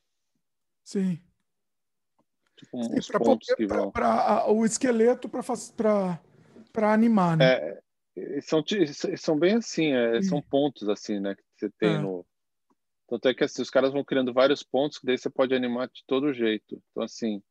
Sim. 0.83 1.19
Tipo 2.55 2.83
Sim, 2.83 3.55
que 3.55 3.65
vão. 3.67 3.91
O 4.47 4.65
esqueleto 4.65 5.29
para 5.29 5.43
animar, 6.77 7.37
né? 7.37 7.79
É, 8.15 8.41
são, 8.41 8.63
são 9.17 9.37
bem 9.37 9.55
assim, 9.55 9.93
é, 9.93 10.21
são 10.21 10.41
pontos 10.41 10.87
assim, 10.89 11.19
né? 11.19 11.35
Que 11.35 11.43
você 11.55 11.69
tem 11.77 11.95
é. 11.95 11.97
no. 11.97 12.25
Tanto 13.07 13.27
é 13.27 13.33
que 13.33 13.43
assim, 13.43 13.61
os 13.61 13.69
caras 13.69 13.91
vão 13.91 14.03
criando 14.03 14.33
vários 14.33 14.61
pontos 14.61 14.99
que 14.99 15.05
daí 15.05 15.17
você 15.17 15.29
pode 15.29 15.53
animar 15.55 15.87
de 15.87 16.03
todo 16.05 16.33
jeito. 16.33 16.81
Então, 16.91 17.03
assim. 17.03 17.41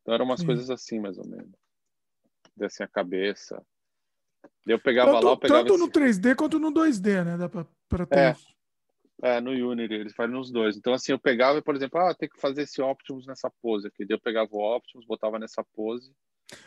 Então 0.00 0.14
eram 0.14 0.24
umas 0.24 0.40
Sim. 0.40 0.46
coisas 0.46 0.70
assim, 0.70 0.98
mais 0.98 1.18
ou 1.18 1.26
menos. 1.26 1.52
Descem 2.56 2.84
a 2.84 2.88
cabeça. 2.88 3.62
Eu 4.66 4.78
pegava 4.78 5.12
tanto, 5.12 5.24
lá, 5.24 5.32
eu 5.32 5.38
pegava 5.38 5.60
Tanto 5.60 5.74
esse... 5.74 5.82
no 5.82 5.90
3D 5.90 6.36
quanto 6.36 6.58
no 6.58 6.72
2D, 6.72 7.24
né? 7.24 7.36
Dá 7.36 7.48
para 7.48 8.06
ter. 8.06 8.18
É, 8.18 8.36
é, 9.22 9.40
no 9.40 9.50
Unity, 9.50 9.94
eles 9.94 10.14
fazem 10.14 10.34
nos 10.34 10.50
dois. 10.50 10.76
Então, 10.76 10.92
assim, 10.92 11.12
eu 11.12 11.18
pegava, 11.18 11.62
por 11.62 11.74
exemplo, 11.74 12.00
ah, 12.00 12.14
tem 12.14 12.28
que 12.28 12.40
fazer 12.40 12.62
esse 12.62 12.80
Optimus 12.82 13.26
nessa 13.26 13.50
pose 13.62 13.86
aqui. 13.86 14.04
Daí 14.04 14.16
eu 14.16 14.20
pegava 14.20 14.48
o 14.52 14.76
Optimus, 14.76 15.06
botava 15.06 15.38
nessa 15.38 15.64
pose. 15.74 16.12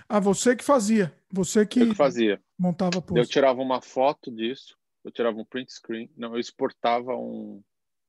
Ah, 0.07 0.19
você 0.19 0.55
que 0.55 0.63
fazia. 0.63 1.13
Você 1.31 1.65
que, 1.65 1.81
eu 1.81 1.89
que 1.89 1.95
fazia. 1.95 2.41
montava 2.57 3.01
post. 3.01 3.19
Eu 3.19 3.25
tirava 3.25 3.61
uma 3.61 3.81
foto 3.81 4.31
disso, 4.31 4.77
eu 5.03 5.11
tirava 5.11 5.37
um 5.37 5.45
print 5.45 5.71
screen, 5.71 6.09
não, 6.15 6.33
eu 6.33 6.39
exportava 6.39 7.15
um 7.15 7.63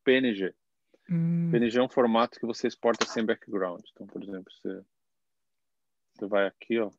PNG. 0.05 0.55
Hum. 1.11 1.51
PNG 1.51 1.79
é 1.79 1.83
um 1.83 1.89
formato 1.89 2.39
que 2.39 2.47
você 2.47 2.67
exporta 2.67 3.07
sem 3.07 3.25
background. 3.25 3.83
Então, 3.93 4.07
por 4.07 4.23
exemplo, 4.23 4.53
você, 4.53 4.85
você 6.15 6.27
vai 6.27 6.47
aqui, 6.47 6.79
ó. 6.79 6.91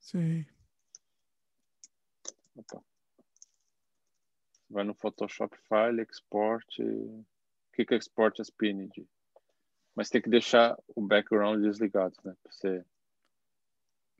Sim. 0.00 0.44
Opa. 2.54 2.82
Vai 4.68 4.84
no 4.84 4.94
Photoshop 4.94 5.56
File, 5.68 6.02
Export. 6.02 6.66
Clica 7.72 7.94
Export 7.94 8.40
as 8.40 8.50
PNG. 8.50 9.06
Mas 9.94 10.10
tem 10.10 10.20
que 10.20 10.28
deixar 10.28 10.76
o 10.94 11.00
background 11.00 11.62
desligado, 11.62 12.14
né? 12.24 12.34
Pra 12.42 12.52
você... 12.52 12.84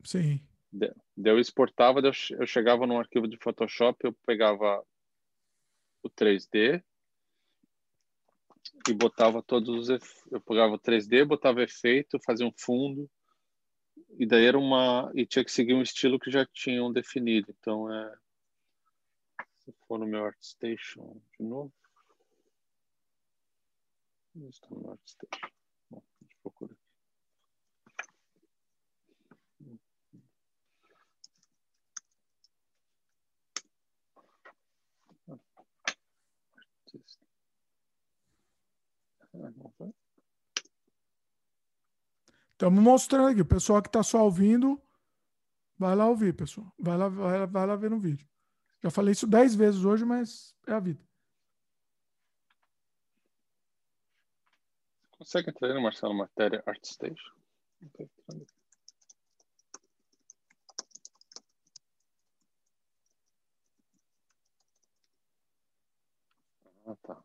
Sim. 0.04 0.40
Eu 1.16 1.38
exportava, 1.38 2.00
eu 2.00 2.46
chegava 2.46 2.86
num 2.86 2.98
arquivo 2.98 3.26
de 3.26 3.38
Photoshop, 3.38 3.98
eu 4.04 4.12
pegava 4.26 4.84
o 6.02 6.10
3D, 6.10 6.82
e 8.88 8.92
botava 8.92 9.42
todos 9.42 9.88
os 9.88 10.00
eu 10.30 10.40
pegava 10.40 10.74
o 10.74 10.78
3D, 10.78 11.24
botava 11.24 11.62
efeito, 11.62 12.20
fazia 12.24 12.46
um 12.46 12.52
fundo 12.56 13.10
e 14.18 14.26
daí 14.26 14.44
era 14.44 14.58
uma 14.58 15.10
e 15.14 15.26
tinha 15.26 15.44
que 15.44 15.52
seguir 15.52 15.74
um 15.74 15.82
estilo 15.82 16.18
que 16.18 16.30
já 16.30 16.46
tinham 16.46 16.92
definido. 16.92 17.54
Então 17.58 17.92
é 17.92 18.16
se 19.64 19.72
for 19.86 19.98
no 19.98 20.06
meu 20.06 20.24
ArtStation 20.24 21.20
de 21.38 21.44
novo, 21.44 21.72
estou 24.48 24.78
no 24.78 24.90
ArtStation. 24.92 25.50
Bom, 25.90 26.02
a 26.02 26.24
gente 26.24 26.36
procura 26.42 26.72
aqui. 26.72 26.86
Estamos 42.56 42.82
mostrando 42.82 43.28
aqui. 43.28 43.42
O 43.42 43.46
pessoal 43.46 43.82
que 43.82 43.88
está 43.88 44.02
só 44.02 44.24
ouvindo, 44.24 44.80
vai 45.78 45.94
lá 45.94 46.08
ouvir, 46.08 46.34
pessoal. 46.34 46.72
Vai 46.78 46.96
lá, 46.96 47.06
vai, 47.06 47.38
lá, 47.40 47.46
vai 47.46 47.66
lá 47.66 47.76
ver 47.76 47.90
no 47.90 48.00
vídeo. 48.00 48.26
Já 48.82 48.90
falei 48.90 49.12
isso 49.12 49.26
dez 49.26 49.54
vezes 49.54 49.84
hoje, 49.84 50.06
mas 50.06 50.56
é 50.66 50.72
a 50.72 50.80
vida. 50.80 51.04
Consegue 55.10 55.50
entrar 55.50 55.74
no 55.74 55.82
Marcelo 55.82 56.14
Matéria 56.14 56.62
ArtStation? 56.64 57.34
Ah, 66.86 66.96
tá. 67.02 67.22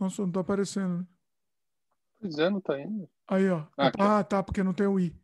Nossa, 0.00 0.22
não 0.22 0.32
tá 0.32 0.40
aparecendo. 0.40 1.00
Né? 1.00 1.13
Não 2.50 2.60
tá 2.60 2.80
indo. 2.80 3.08
Aí, 3.26 3.48
ó. 3.48 3.66
Ah, 3.76 3.92
ah 3.98 4.24
tá, 4.24 4.42
porque 4.42 4.62
não 4.62 4.74
tem 4.74 4.86
o 4.86 4.98
i. 4.98 5.14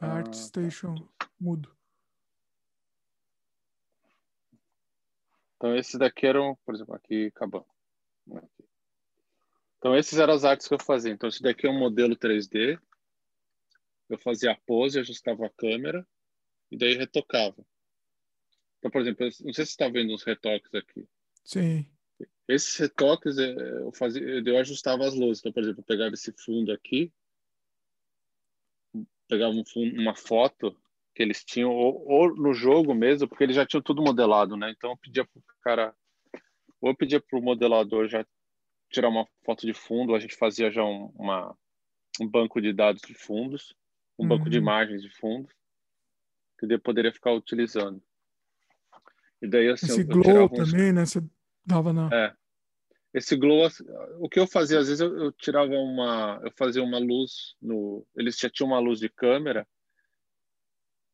Ah, 0.00 0.18
ArtStation 0.18 0.94
tá. 1.18 1.28
mudo. 1.40 1.76
Então, 5.56 5.76
esses 5.76 5.96
daqui 5.96 6.26
eram, 6.26 6.56
por 6.64 6.74
exemplo, 6.74 6.94
aqui 6.94 7.26
acabando. 7.26 7.66
Então, 9.78 9.96
esses 9.96 10.18
eram 10.18 10.34
as 10.34 10.44
artes 10.44 10.68
que 10.68 10.74
eu 10.74 10.78
fazia. 10.78 11.12
Então, 11.12 11.28
esse 11.28 11.42
daqui 11.42 11.66
é 11.66 11.70
um 11.70 11.78
modelo 11.78 12.16
3D. 12.16 12.78
Eu 14.08 14.18
fazia 14.18 14.52
a 14.52 14.56
pose, 14.66 14.98
ajustava 14.98 15.46
a 15.46 15.50
câmera 15.50 16.06
e 16.70 16.76
daí 16.76 16.94
retocava. 16.94 17.64
Então, 18.78 18.90
por 18.90 19.00
exemplo, 19.00 19.24
não 19.24 19.30
sei 19.32 19.42
se 19.42 19.52
você 19.52 19.62
está 19.62 19.88
vendo 19.88 20.14
os 20.14 20.22
retoques 20.22 20.72
aqui. 20.74 21.08
Sim. 21.44 21.86
Esses 22.48 22.76
retoques 22.76 23.36
é, 23.36 23.52
eu 23.82 23.92
fazia, 23.92 24.22
eu 24.22 24.58
ajustava 24.58 25.06
as 25.06 25.14
luzes. 25.14 25.40
Então, 25.40 25.52
por 25.52 25.62
exemplo, 25.62 25.80
eu 25.80 25.84
pegava 25.84 26.14
esse 26.14 26.32
fundo 26.32 26.72
aqui, 26.72 27.12
pegava 29.28 29.52
um 29.52 29.64
fundo, 29.64 30.00
uma 30.00 30.14
foto 30.14 30.74
que 31.14 31.22
eles 31.22 31.44
tinham, 31.44 31.70
ou, 31.70 32.02
ou, 32.08 32.34
no 32.34 32.54
jogo 32.54 32.94
mesmo, 32.94 33.28
porque 33.28 33.44
eles 33.44 33.56
já 33.56 33.66
tinham 33.66 33.82
tudo 33.82 34.02
modelado, 34.02 34.56
né? 34.56 34.70
Então 34.70 34.90
eu 34.90 34.96
pedia 34.96 35.26
pro 35.26 35.42
cara, 35.60 35.94
ou 36.80 36.90
eu 36.90 36.96
pedia 36.96 37.20
pro 37.20 37.42
modelador 37.42 38.08
já 38.08 38.24
tirar 38.88 39.08
uma 39.08 39.26
foto 39.44 39.66
de 39.66 39.74
fundo, 39.74 40.14
a 40.14 40.18
gente 40.18 40.34
fazia 40.34 40.70
já 40.70 40.82
um, 40.82 41.12
uma, 41.16 41.54
um 42.18 42.26
banco 42.26 42.62
de 42.62 42.72
dados 42.72 43.02
de 43.02 43.12
fundos, 43.12 43.74
um 44.18 44.22
uhum. 44.22 44.28
banco 44.28 44.48
de 44.48 44.56
uhum. 44.56 44.62
imagens 44.62 45.02
de 45.02 45.10
fundos, 45.10 45.52
que 46.58 46.72
eu 46.72 46.80
poderia 46.80 47.12
ficar 47.12 47.32
utilizando. 47.32 48.02
E 49.42 49.46
daí 49.46 49.68
assim, 49.68 49.86
Esse 49.86 50.00
eu, 50.00 50.06
eu 50.08 50.22
glow 50.22 50.48
também, 50.48 50.90
uns... 50.90 50.94
né? 50.94 51.04
Você 51.04 51.22
Dava 51.68 51.92
não. 51.92 52.08
É. 52.10 52.34
Esse 53.12 53.36
glow, 53.36 53.64
assim, 53.64 53.84
o 54.20 54.28
que 54.28 54.40
eu 54.40 54.46
fazia, 54.46 54.78
às 54.78 54.88
vezes 54.88 55.00
eu, 55.00 55.16
eu, 55.16 55.32
tirava 55.32 55.70
uma, 55.70 56.40
eu 56.42 56.50
fazia 56.56 56.82
uma 56.82 56.98
luz 56.98 57.54
no, 57.60 58.06
eles 58.16 58.38
já 58.38 58.48
tinham 58.48 58.68
uma 58.68 58.78
luz 58.78 59.00
de 59.00 59.08
câmera, 59.08 59.66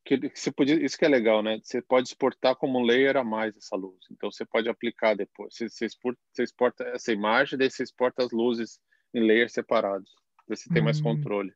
que, 0.04 0.18
que 0.18 0.38
você 0.38 0.52
podia, 0.52 0.84
isso 0.84 0.96
que 0.96 1.04
é 1.04 1.08
legal, 1.08 1.42
né? 1.42 1.58
Você 1.62 1.82
pode 1.82 2.08
exportar 2.08 2.54
como 2.56 2.78
um 2.78 2.84
layer 2.84 3.16
a 3.16 3.24
mais 3.24 3.56
essa 3.56 3.74
luz. 3.74 3.98
Então 4.12 4.30
você 4.30 4.44
pode 4.44 4.68
aplicar 4.68 5.16
depois. 5.16 5.54
Você, 5.54 5.68
você, 5.68 5.86
exporta, 5.86 6.20
você 6.30 6.42
exporta 6.42 6.84
essa 6.84 7.12
imagem, 7.12 7.58
daí 7.58 7.70
você 7.70 7.82
exporta 7.82 8.24
as 8.24 8.30
luzes 8.30 8.78
em 9.12 9.26
layers 9.26 9.52
separados. 9.52 10.10
Você 10.46 10.68
tem 10.68 10.82
mais 10.82 10.98
uhum. 10.98 11.16
controle. 11.16 11.52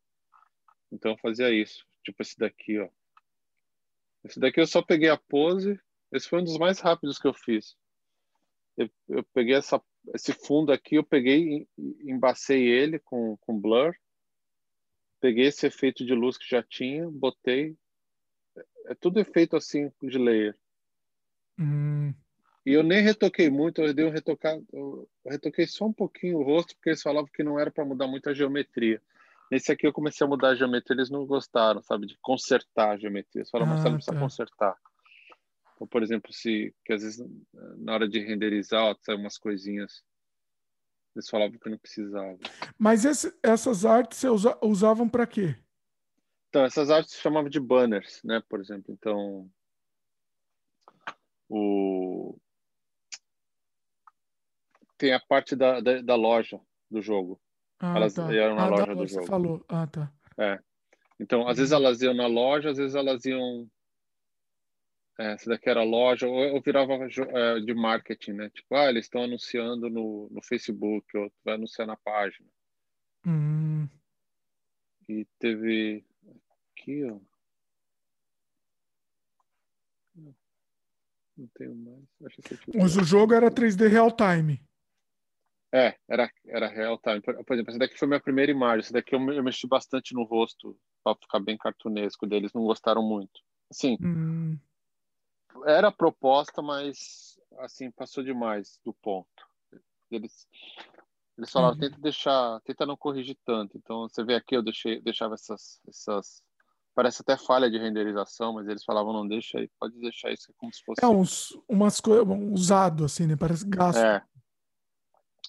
Então 0.90 1.12
eu 1.12 1.18
fazia 1.18 1.50
isso. 1.50 1.84
Tipo 2.02 2.22
esse 2.22 2.38
daqui, 2.38 2.78
ó. 2.78 2.88
Esse 4.24 4.40
daqui 4.40 4.60
eu 4.60 4.66
só 4.66 4.82
peguei 4.82 5.10
a 5.10 5.18
pose. 5.18 5.78
Esse 6.10 6.28
foi 6.28 6.40
um 6.40 6.44
dos 6.44 6.58
mais 6.58 6.80
rápidos 6.80 7.18
que 7.18 7.28
eu 7.28 7.34
fiz 7.34 7.76
eu, 8.78 8.88
eu 9.08 9.24
peguei 9.34 9.56
essa, 9.56 9.82
esse 10.14 10.32
fundo 10.32 10.72
aqui, 10.72 10.94
eu 10.94 11.04
peguei, 11.04 11.68
embacei 12.04 12.62
ele 12.62 13.00
com, 13.00 13.36
com 13.38 13.60
blur, 13.60 13.92
peguei 15.20 15.46
esse 15.46 15.66
efeito 15.66 16.06
de 16.06 16.14
luz 16.14 16.38
que 16.38 16.48
já 16.48 16.62
tinha, 16.62 17.10
botei. 17.10 17.76
É, 18.56 18.92
é 18.92 18.94
tudo 18.94 19.18
efeito 19.18 19.56
assim 19.56 19.90
de 20.00 20.16
layer. 20.16 20.56
Hum. 21.58 22.14
E 22.64 22.72
eu 22.72 22.84
nem 22.84 23.02
retoquei 23.02 23.50
muito, 23.50 23.82
eu 23.82 23.92
dei 23.92 24.04
um 24.04 24.10
retocado, 24.10 24.64
eu 24.72 25.08
retoquei 25.26 25.66
só 25.66 25.86
um 25.86 25.92
pouquinho 25.92 26.38
o 26.38 26.42
rosto, 26.44 26.74
porque 26.76 26.90
eles 26.90 27.02
falavam 27.02 27.28
que 27.32 27.42
não 27.42 27.58
era 27.58 27.70
para 27.70 27.84
mudar 27.84 28.06
muito 28.06 28.30
a 28.30 28.34
geometria. 28.34 29.02
Nesse 29.50 29.72
aqui 29.72 29.86
eu 29.86 29.92
comecei 29.92 30.24
a 30.24 30.28
mudar 30.28 30.50
a 30.50 30.54
geometria, 30.54 30.94
eles 30.94 31.10
não 31.10 31.26
gostaram, 31.26 31.82
sabe, 31.82 32.06
de 32.06 32.16
consertar 32.20 32.90
a 32.90 32.98
geometria. 32.98 33.40
Eles 33.40 33.50
falaram, 33.50 33.72
ah, 33.72 33.78
você 33.78 33.88
não 33.88 33.94
precisa 33.94 34.14
tá. 34.14 34.20
consertar. 34.20 34.76
Por 35.86 36.02
exemplo, 36.02 36.32
se 36.32 36.74
que 36.84 36.92
às 36.92 37.02
vezes 37.02 37.24
na 37.78 37.94
hora 37.94 38.08
de 38.08 38.18
renderizar, 38.20 38.96
sai 39.00 39.14
umas 39.14 39.38
coisinhas. 39.38 40.02
Eles 41.14 41.28
falavam 41.28 41.58
que 41.58 41.68
não 41.68 41.78
precisava. 41.78 42.38
Mas 42.78 43.04
esse, 43.04 43.36
essas 43.42 43.84
artes 43.84 44.18
você 44.18 44.28
usa, 44.28 44.58
usavam 44.62 45.08
para 45.08 45.26
quê? 45.26 45.56
Então, 46.48 46.64
essas 46.64 46.90
artes 46.90 47.14
se 47.14 47.20
chamavam 47.20 47.50
de 47.50 47.60
banners, 47.60 48.22
né? 48.24 48.42
Por 48.48 48.60
exemplo, 48.60 48.92
então 48.92 49.50
o 51.48 52.38
tem 54.96 55.12
a 55.12 55.20
parte 55.20 55.54
da, 55.54 55.80
da, 55.80 56.02
da 56.02 56.14
loja 56.16 56.60
do 56.90 57.00
jogo. 57.00 57.40
Ah, 57.78 57.96
elas 57.96 58.14
tá. 58.14 58.32
iam 58.32 58.56
na 58.56 58.64
ah, 58.64 58.68
loja 58.68 58.94
do 58.94 59.06
jogo. 59.06 59.22
Você 59.22 59.26
falou. 59.26 59.64
Ah, 59.68 59.86
tá. 59.86 60.12
É. 60.36 60.58
Então, 61.20 61.46
às 61.48 61.58
vezes 61.58 61.72
elas 61.72 62.02
iam 62.02 62.14
na 62.14 62.26
loja, 62.26 62.70
às 62.70 62.78
vezes 62.78 62.94
elas 62.94 63.24
iam 63.24 63.68
é, 65.18 65.32
essa 65.32 65.50
daqui 65.50 65.68
era 65.68 65.82
loja, 65.82 66.28
ou 66.28 66.44
eu 66.44 66.62
virava 66.62 66.94
é, 66.94 67.60
de 67.60 67.74
marketing, 67.74 68.32
né? 68.34 68.50
Tipo, 68.50 68.76
ah, 68.76 68.88
eles 68.88 69.06
estão 69.06 69.24
anunciando 69.24 69.90
no, 69.90 70.28
no 70.30 70.40
Facebook, 70.40 71.04
ou 71.16 71.32
vai 71.44 71.54
anunciar 71.54 71.88
na 71.88 71.96
página. 71.96 72.48
Hum. 73.26 73.88
E 75.08 75.26
teve 75.40 76.04
aqui, 76.70 77.04
ó. 77.04 77.18
Não 81.36 81.46
tenho 81.54 81.74
mais. 81.74 82.04
Acho 82.26 82.42
que 82.42 82.78
Mas 82.78 82.96
o 82.96 83.02
jogo 83.02 83.34
era 83.34 83.50
3D 83.50 83.88
real 83.88 84.12
time. 84.12 84.62
É, 85.72 85.96
era, 86.08 86.30
era 86.46 86.68
real 86.68 86.98
time. 86.98 87.20
Por, 87.20 87.44
por 87.44 87.54
exemplo, 87.54 87.70
essa 87.70 87.78
daqui 87.78 87.98
foi 87.98 88.06
minha 88.06 88.20
primeira 88.20 88.52
imagem. 88.52 88.80
Essa 88.80 88.92
daqui 88.92 89.14
eu, 89.14 89.32
eu 89.32 89.42
mexi 89.42 89.66
bastante 89.66 90.14
no 90.14 90.22
rosto 90.22 90.78
para 91.02 91.16
ficar 91.16 91.40
bem 91.40 91.56
cartunesco 91.56 92.26
deles. 92.26 92.52
Não 92.52 92.62
gostaram 92.62 93.02
muito. 93.02 93.40
Assim, 93.70 93.96
hum 94.00 94.58
era 95.66 95.90
proposta, 95.90 96.62
mas 96.62 97.38
assim 97.58 97.90
passou 97.90 98.22
demais 98.22 98.80
do 98.84 98.92
ponto. 98.92 99.28
Eles 100.10 100.46
eles 101.36 101.52
falaram 101.52 101.74
uhum. 101.74 101.80
tenta 101.80 102.00
deixar, 102.00 102.60
tenta 102.62 102.84
não 102.84 102.96
corrigir 102.96 103.38
tanto. 103.44 103.76
Então 103.76 104.08
você 104.08 104.24
vê 104.24 104.34
aqui 104.34 104.56
eu 104.56 104.62
deixei 104.62 105.00
deixava 105.00 105.34
essas 105.34 105.80
essas 105.88 106.42
parece 106.94 107.22
até 107.22 107.36
falha 107.36 107.70
de 107.70 107.78
renderização, 107.78 108.54
mas 108.54 108.66
eles 108.66 108.84
falavam 108.84 109.12
não 109.12 109.26
deixa 109.26 109.58
aí, 109.58 109.70
pode 109.78 109.96
deixar 110.00 110.32
isso 110.32 110.52
como 110.56 110.72
se 110.72 110.82
fosse 110.82 111.04
É 111.04 111.06
uns 111.06 111.56
umas 111.68 112.00
coisas 112.00 112.26
usado 112.52 113.04
assim, 113.04 113.26
né? 113.26 113.36
Parece 113.36 113.66
gasto. 113.68 113.98
É. 113.98 114.22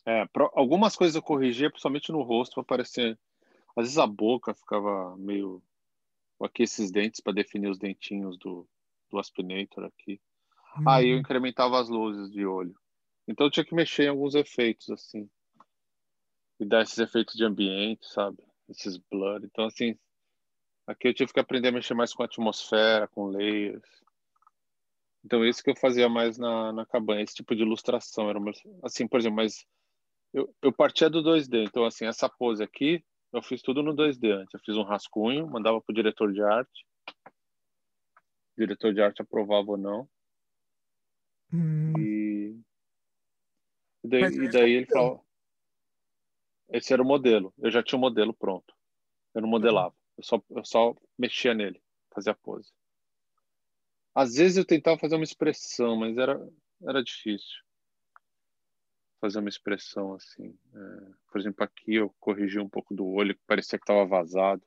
É, 0.05 0.25
pro, 0.27 0.49
algumas 0.53 0.95
coisas 0.95 1.15
eu 1.15 1.21
corrigia, 1.21 1.69
principalmente 1.69 2.11
no 2.11 2.21
rosto, 2.21 2.55
para 2.55 2.63
parecer 2.63 3.19
às 3.75 3.85
vezes 3.85 3.97
a 3.97 4.07
boca 4.07 4.53
ficava 4.53 5.15
meio 5.17 5.61
aqui 6.41 6.63
esses 6.63 6.91
dentes 6.91 7.19
para 7.19 7.33
definir 7.33 7.69
os 7.69 7.77
dentinhos 7.77 8.37
do, 8.37 8.67
do 9.09 9.19
aspinator 9.19 9.85
aqui. 9.85 10.19
Uhum. 10.77 10.89
Aí 10.89 11.09
eu 11.09 11.17
incrementava 11.17 11.79
as 11.79 11.89
luzes 11.89 12.31
de 12.31 12.45
olho. 12.45 12.75
Então 13.27 13.47
eu 13.47 13.51
tinha 13.51 13.65
que 13.65 13.75
mexer 13.75 14.03
em 14.03 14.09
alguns 14.09 14.35
efeitos, 14.35 14.89
assim. 14.89 15.29
E 16.59 16.65
dar 16.65 16.81
esses 16.81 16.97
efeitos 16.97 17.35
de 17.35 17.45
ambiente, 17.45 18.05
sabe? 18.07 18.43
Esses 18.67 18.97
blur. 18.97 19.41
Então, 19.43 19.65
assim, 19.65 19.97
aqui 20.85 21.07
eu 21.07 21.13
tive 21.13 21.31
que 21.31 21.39
aprender 21.39 21.69
a 21.69 21.71
mexer 21.71 21.93
mais 21.93 22.13
com 22.13 22.23
a 22.23 22.25
atmosfera, 22.25 23.07
com 23.07 23.27
layers. 23.27 23.87
Então, 25.23 25.45
isso 25.45 25.63
que 25.63 25.69
eu 25.69 25.75
fazia 25.75 26.09
mais 26.09 26.37
na, 26.37 26.71
na 26.73 26.85
cabanha, 26.85 27.23
esse 27.23 27.35
tipo 27.35 27.55
de 27.55 27.61
ilustração. 27.61 28.29
Era 28.29 28.39
uma, 28.39 28.51
assim, 28.83 29.07
por 29.07 29.19
exemplo, 29.19 29.37
mas 29.37 29.65
eu, 30.33 30.53
eu 30.61 30.71
partia 30.71 31.09
do 31.09 31.21
2D. 31.23 31.65
Então, 31.65 31.85
assim, 31.85 32.05
essa 32.05 32.29
pose 32.29 32.63
aqui, 32.63 33.03
eu 33.31 33.41
fiz 33.41 33.61
tudo 33.61 33.83
no 33.83 33.95
2D 33.95 34.31
antes. 34.31 34.53
Eu 34.53 34.59
fiz 34.61 34.75
um 34.75 34.83
rascunho, 34.83 35.47
mandava 35.47 35.81
para 35.81 35.91
o 35.91 35.95
diretor 35.95 36.31
de 36.33 36.41
arte. 36.41 36.85
Diretor 38.59 38.93
de 38.93 39.01
arte 39.01 39.21
aprovava 39.21 39.71
ou 39.71 39.77
não. 39.77 40.09
Hum. 41.53 41.93
E, 41.97 42.59
e 44.03 44.07
daí, 44.07 44.35
e 44.35 44.51
daí 44.51 44.71
ele 44.73 44.85
falou: 44.85 45.25
esse 46.69 46.91
era 46.93 47.01
o 47.01 47.05
modelo. 47.05 47.53
Eu 47.57 47.71
já 47.71 47.81
tinha 47.81 47.97
o 47.97 48.01
modelo 48.01 48.33
pronto. 48.33 48.75
Eu 49.33 49.41
não 49.41 49.49
modelava. 49.49 49.95
Eu 50.17 50.23
só, 50.23 50.43
eu 50.49 50.65
só 50.65 50.95
mexia 51.17 51.53
nele, 51.53 51.81
fazia 52.13 52.33
pose. 52.33 52.71
Às 54.13 54.35
vezes 54.35 54.57
eu 54.57 54.65
tentava 54.65 54.99
fazer 54.99 55.15
uma 55.15 55.23
expressão, 55.23 55.95
mas 55.95 56.17
era, 56.17 56.37
era 56.81 57.01
difícil 57.01 57.63
fazer 59.19 59.39
uma 59.39 59.49
expressão 59.49 60.13
assim. 60.13 60.57
É, 60.73 61.11
por 61.31 61.39
exemplo, 61.39 61.63
aqui 61.63 61.95
eu 61.95 62.13
corrigi 62.19 62.59
um 62.59 62.69
pouco 62.69 62.93
do 62.93 63.07
olho, 63.07 63.35
que 63.35 63.43
parecia 63.45 63.77
que 63.77 63.83
estava 63.83 64.05
vazado. 64.05 64.61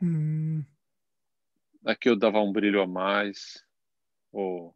Hum. 0.00 0.64
Aqui 1.84 2.08
eu 2.08 2.16
dava 2.16 2.40
um 2.40 2.52
brilho 2.52 2.80
a 2.80 2.86
mais. 2.86 3.64
Ou, 4.32 4.74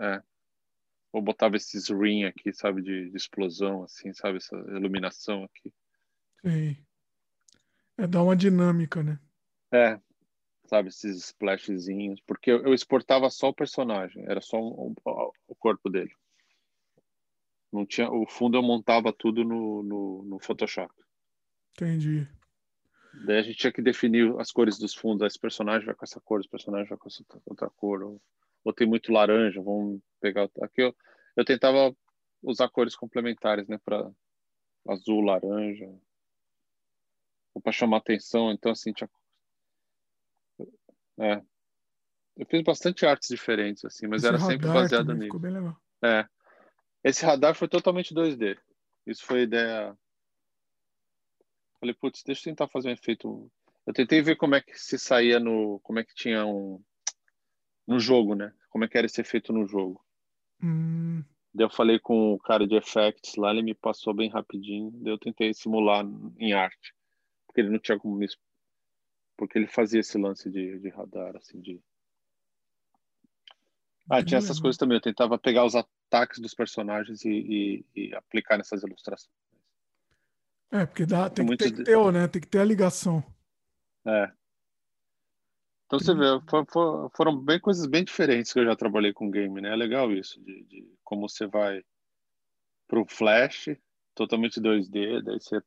é, 0.00 0.22
ou 1.12 1.22
botava 1.22 1.56
esses 1.56 1.88
ring 1.88 2.24
aqui, 2.24 2.52
sabe, 2.52 2.82
de, 2.82 3.10
de, 3.10 3.16
explosão, 3.16 3.82
assim, 3.82 4.12
sabe, 4.12 4.38
essa 4.38 4.56
iluminação 4.56 5.44
aqui. 5.44 5.72
Sim. 6.40 6.76
É 7.96 8.06
dar 8.06 8.22
uma 8.22 8.36
dinâmica, 8.36 9.02
né? 9.02 9.18
É, 9.72 10.00
sabe, 10.66 10.88
esses 10.88 11.16
splashzinhos, 11.26 12.20
porque 12.26 12.50
eu, 12.50 12.64
eu 12.64 12.74
exportava 12.74 13.28
só 13.30 13.48
o 13.48 13.54
personagem, 13.54 14.24
era 14.26 14.40
só 14.40 14.58
um, 14.58 14.88
um, 14.88 14.94
o 15.48 15.54
corpo 15.54 15.90
dele. 15.90 16.12
Não 17.72 17.84
tinha, 17.84 18.10
o 18.10 18.26
fundo 18.26 18.56
eu 18.56 18.62
montava 18.62 19.12
tudo 19.12 19.44
no, 19.44 19.82
no, 19.82 20.22
no, 20.24 20.38
Photoshop. 20.38 20.92
Entendi. 21.72 22.26
Daí 23.24 23.38
a 23.38 23.42
gente 23.42 23.56
tinha 23.56 23.72
que 23.72 23.82
definir 23.82 24.32
as 24.38 24.50
cores 24.52 24.78
dos 24.78 24.94
fundos. 24.94 25.26
Esse 25.26 25.38
personagem 25.38 25.86
vai 25.86 25.94
com 25.94 26.04
essa 26.04 26.20
cor, 26.20 26.40
esse 26.40 26.48
personagem 26.48 26.88
vai 26.88 26.98
com 26.98 27.08
essa 27.08 27.24
outra 27.46 27.70
cor. 27.70 28.02
Ou, 28.02 28.22
ou 28.64 28.72
tem 28.72 28.86
muito 28.86 29.12
laranja, 29.12 29.62
vamos 29.62 30.00
pegar. 30.20 30.48
Aqui 30.62 30.82
eu, 30.82 30.96
eu 31.36 31.44
tentava 31.44 31.94
usar 32.42 32.68
cores 32.68 32.94
complementares, 32.94 33.66
né? 33.68 33.78
Para 33.84 34.10
azul, 34.88 35.20
laranja. 35.20 35.88
Ou 37.54 37.62
para 37.62 37.72
chamar 37.72 37.98
atenção. 37.98 38.52
Então, 38.52 38.72
assim, 38.72 38.92
tinha. 38.92 39.10
É. 41.18 41.42
Eu 42.36 42.46
fiz 42.46 42.62
bastante 42.62 43.04
artes 43.04 43.28
diferentes, 43.28 43.84
assim, 43.84 44.06
mas 44.06 44.22
Esse 44.22 44.28
era 44.28 44.38
sempre 44.38 44.68
baseado 44.68 45.12
nisso. 45.12 45.24
Ficou 45.24 45.40
bem 45.40 45.52
legal. 45.52 45.76
É. 46.04 46.24
Esse 47.02 47.24
radar 47.24 47.54
foi 47.54 47.66
totalmente 47.66 48.14
2D. 48.14 48.56
Isso 49.06 49.24
foi 49.24 49.42
ideia. 49.42 49.96
Falei, 51.80 51.94
putz, 51.94 52.22
deixa 52.22 52.42
eu 52.42 52.52
tentar 52.52 52.68
fazer 52.68 52.88
um 52.88 52.92
efeito. 52.92 53.50
Eu 53.86 53.92
tentei 53.92 54.20
ver 54.20 54.36
como 54.36 54.54
é 54.54 54.60
que 54.60 54.78
se 54.78 54.98
saía 54.98 55.38
no. 55.38 55.80
Como 55.80 55.98
é 55.98 56.04
que 56.04 56.14
tinha 56.14 56.44
um. 56.44 56.82
No 57.86 57.98
jogo, 57.98 58.34
né? 58.34 58.52
Como 58.70 58.84
é 58.84 58.88
que 58.88 58.98
era 58.98 59.06
esse 59.06 59.20
efeito 59.20 59.52
no 59.52 59.66
jogo. 59.66 60.04
Hum. 60.62 61.24
Daí 61.54 61.64
eu 61.64 61.70
falei 61.70 61.98
com 61.98 62.34
o 62.34 62.38
cara 62.38 62.66
de 62.66 62.76
effects 62.76 63.36
lá, 63.36 63.50
ele 63.50 63.62
me 63.62 63.74
passou 63.74 64.12
bem 64.12 64.28
rapidinho. 64.28 64.90
Daí 65.02 65.12
eu 65.12 65.18
tentei 65.18 65.54
simular 65.54 66.04
em 66.38 66.52
arte. 66.52 66.94
Porque 67.46 67.60
ele 67.60 67.70
não 67.70 67.78
tinha 67.78 67.98
como 67.98 68.16
me. 68.16 68.26
Porque 69.36 69.58
ele 69.58 69.66
fazia 69.66 70.00
esse 70.00 70.18
lance 70.18 70.50
de, 70.50 70.78
de 70.78 70.88
radar, 70.90 71.36
assim, 71.36 71.60
de. 71.60 71.80
Ah, 74.10 74.22
tinha 74.22 74.38
essas 74.38 74.58
coisas 74.58 74.76
também. 74.76 74.96
Eu 74.96 75.02
tentava 75.02 75.38
pegar 75.38 75.64
os, 75.64 75.74
ataques 76.08 76.38
dos 76.40 76.54
personagens 76.54 77.24
e, 77.24 77.30
e, 77.30 77.86
e 77.94 78.14
aplicar 78.14 78.56
nessas 78.56 78.82
ilustrações. 78.82 79.30
É, 80.70 80.84
porque 80.84 81.06
dá, 81.06 81.30
tem, 81.30 81.46
que 81.46 81.56
ter, 81.56 81.70
de... 81.70 81.84
ter, 81.84 82.12
né? 82.12 82.28
Tem 82.28 82.42
que 82.42 82.48
ter 82.48 82.60
a 82.60 82.64
ligação. 82.64 83.24
É. 84.06 84.30
Então 85.86 85.98
você 85.98 86.14
vê, 86.14 86.26
for, 86.48 86.66
for, 86.70 87.10
foram 87.16 87.36
bem 87.36 87.58
coisas 87.58 87.86
bem 87.86 88.04
diferentes 88.04 88.52
que 88.52 88.60
eu 88.60 88.66
já 88.66 88.76
trabalhei 88.76 89.12
com 89.12 89.30
game, 89.30 89.60
né? 89.60 89.72
É 89.72 89.76
legal 89.76 90.12
isso, 90.12 90.38
de, 90.42 90.62
de 90.64 90.86
como 91.02 91.26
você 91.26 91.46
vai 91.46 91.82
para 92.86 93.00
o 93.00 93.06
Flash, 93.06 93.70
totalmente 94.14 94.60
2D, 94.60 95.22
daí 95.22 95.40
você 95.40 95.62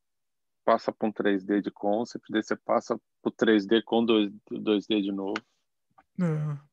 passa 0.63 0.91
para 0.91 1.07
um 1.07 1.11
3D 1.11 1.61
de 1.61 1.71
concept, 1.71 2.31
daí 2.31 2.43
você 2.43 2.55
passa 2.55 2.99
para 3.21 3.29
o 3.29 3.31
3D 3.31 3.81
com 3.83 4.05
2, 4.05 4.31
2D 4.51 5.01
de 5.01 5.11
novo. 5.11 5.41
É. 6.19 6.71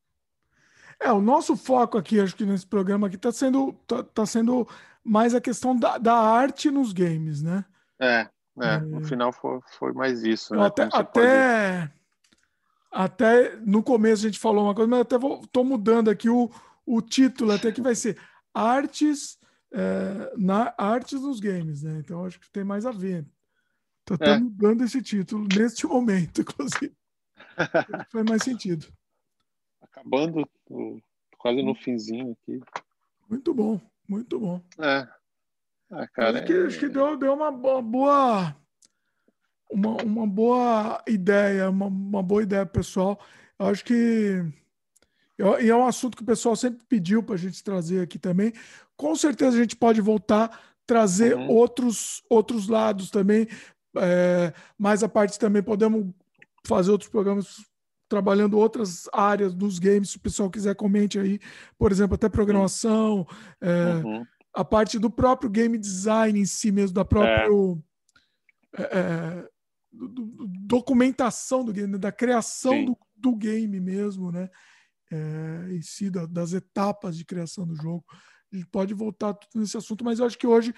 É, 1.00 1.12
o 1.12 1.20
nosso 1.20 1.56
foco 1.56 1.96
aqui, 1.96 2.20
acho 2.20 2.34
que 2.34 2.44
nesse 2.44 2.66
programa 2.66 3.06
aqui, 3.06 3.16
está 3.16 3.30
sendo, 3.30 3.72
tá, 3.86 4.02
tá, 4.02 4.26
sendo 4.26 4.66
mais 5.04 5.34
a 5.34 5.40
questão 5.40 5.76
da, 5.78 5.96
da 5.96 6.14
arte 6.14 6.70
nos 6.70 6.92
games, 6.92 7.42
né? 7.42 7.64
É, 8.00 8.28
é, 8.60 8.78
no 8.78 9.04
final 9.04 9.32
foi, 9.32 9.60
foi 9.78 9.92
mais 9.92 10.22
isso. 10.22 10.54
Né? 10.54 10.66
Até, 10.66 10.88
até, 10.92 11.92
até 12.90 13.56
no 13.56 13.82
começo 13.82 14.24
a 14.24 14.28
gente 14.28 14.38
falou 14.38 14.64
uma 14.64 14.74
coisa, 14.74 14.90
mas 14.90 15.00
até 15.00 15.16
tô 15.52 15.64
mudando 15.64 16.08
aqui 16.08 16.28
o, 16.28 16.50
o 16.86 17.00
título, 17.02 17.52
até 17.52 17.72
que 17.72 17.80
vai 17.80 17.94
ser 17.94 18.18
Artes, 18.54 19.38
é, 19.72 20.32
na, 20.36 20.74
artes 20.78 21.20
nos 21.20 21.40
games, 21.40 21.82
né? 21.82 21.98
Então 21.98 22.24
acho 22.24 22.40
que 22.40 22.50
tem 22.50 22.64
mais 22.64 22.86
a 22.86 22.90
ver. 22.90 23.26
Tô 24.04 24.14
até 24.14 24.32
é. 24.32 24.38
mudando 24.38 24.82
esse 24.82 25.02
título 25.02 25.46
neste 25.56 25.86
momento, 25.86 26.40
inclusive. 26.42 26.96
Faz 28.10 28.24
mais 28.24 28.42
sentido 28.42 28.86
acabando 29.98 30.48
quase 31.36 31.62
no 31.62 31.74
finzinho 31.74 32.32
aqui. 32.32 32.60
Muito 33.28 33.52
bom, 33.52 33.80
muito 34.08 34.38
bom. 34.38 34.62
É. 34.78 35.08
Ah, 35.90 36.06
cara, 36.08 36.38
acho 36.38 36.46
que, 36.46 36.52
é... 36.52 36.66
acho 36.66 36.78
que 36.78 36.88
deu, 36.88 37.16
deu 37.16 37.34
uma 37.34 37.50
boa 37.50 38.56
uma, 39.70 40.02
uma 40.02 40.26
boa 40.26 41.02
ideia, 41.06 41.70
uma, 41.70 41.86
uma 41.86 42.22
boa 42.22 42.42
ideia 42.42 42.64
pessoal. 42.64 43.18
Eu 43.58 43.66
acho 43.66 43.84
que 43.84 44.44
e 45.60 45.70
é 45.70 45.76
um 45.76 45.86
assunto 45.86 46.16
que 46.16 46.22
o 46.22 46.26
pessoal 46.26 46.56
sempre 46.56 46.84
pediu 46.88 47.22
para 47.22 47.36
a 47.36 47.38
gente 47.38 47.62
trazer 47.62 48.00
aqui 48.00 48.18
também. 48.18 48.52
Com 48.96 49.14
certeza 49.14 49.56
a 49.56 49.60
gente 49.60 49.76
pode 49.76 50.00
voltar 50.00 50.60
trazer 50.84 51.36
uhum. 51.36 51.48
outros 51.48 52.22
outros 52.28 52.66
lados 52.66 53.10
também. 53.10 53.46
É, 53.96 54.52
mais 54.76 55.02
a 55.02 55.08
parte 55.08 55.38
também 55.38 55.62
podemos 55.62 56.06
fazer 56.66 56.90
outros 56.90 57.10
programas 57.10 57.64
trabalhando 58.08 58.58
outras 58.58 59.08
áreas 59.12 59.54
dos 59.54 59.78
games, 59.78 60.10
se 60.10 60.16
o 60.16 60.20
pessoal 60.20 60.50
quiser 60.50 60.74
comente 60.74 61.18
aí, 61.18 61.38
por 61.78 61.92
exemplo, 61.92 62.14
até 62.14 62.26
programação, 62.26 63.26
é, 63.60 64.02
uhum. 64.02 64.26
A 64.58 64.64
parte 64.64 64.98
do 64.98 65.08
próprio 65.08 65.48
game 65.48 65.78
design 65.78 66.40
em 66.40 66.44
si 66.44 66.72
mesmo, 66.72 66.94
da 66.94 67.04
própria 67.04 67.46
é. 68.76 68.82
é, 68.82 69.48
do, 69.92 70.08
do, 70.08 70.48
documentação 70.66 71.64
do 71.64 71.72
game, 71.72 71.96
da 71.96 72.10
criação 72.10 72.84
do, 72.84 72.98
do, 73.16 73.36
game 73.36 73.78
mesmo, 73.78 74.32
né? 74.32 74.50
É, 75.12 75.68
em 75.70 75.80
si, 75.80 76.10
da, 76.10 76.26
das 76.26 76.52
etapas 76.52 77.16
de 77.16 77.24
criação 77.24 77.66
do 77.66 77.76
jogo. 77.76 78.04
A 78.52 78.56
gente 78.56 78.66
pode 78.66 78.92
voltar 78.94 79.34
tudo 79.34 79.60
nesse 79.60 79.76
assunto, 79.76 80.04
mas 80.04 80.18
eu 80.18 80.26
acho 80.26 80.36
que 80.36 80.46
hoje 80.46 80.74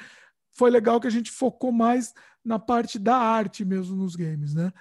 foi 0.53 0.71
legal 0.71 1.01
que 1.01 1.07
a 1.07 1.11
gente 1.11 1.31
focou 1.31 1.73
mais 1.73 2.13
na 2.45 2.59
parte 2.59 2.99
da 2.99 3.17
arte 3.17 3.65
mesmo 3.65 3.97
nos 3.97 4.15
games, 4.15 4.53
né? 4.53 4.73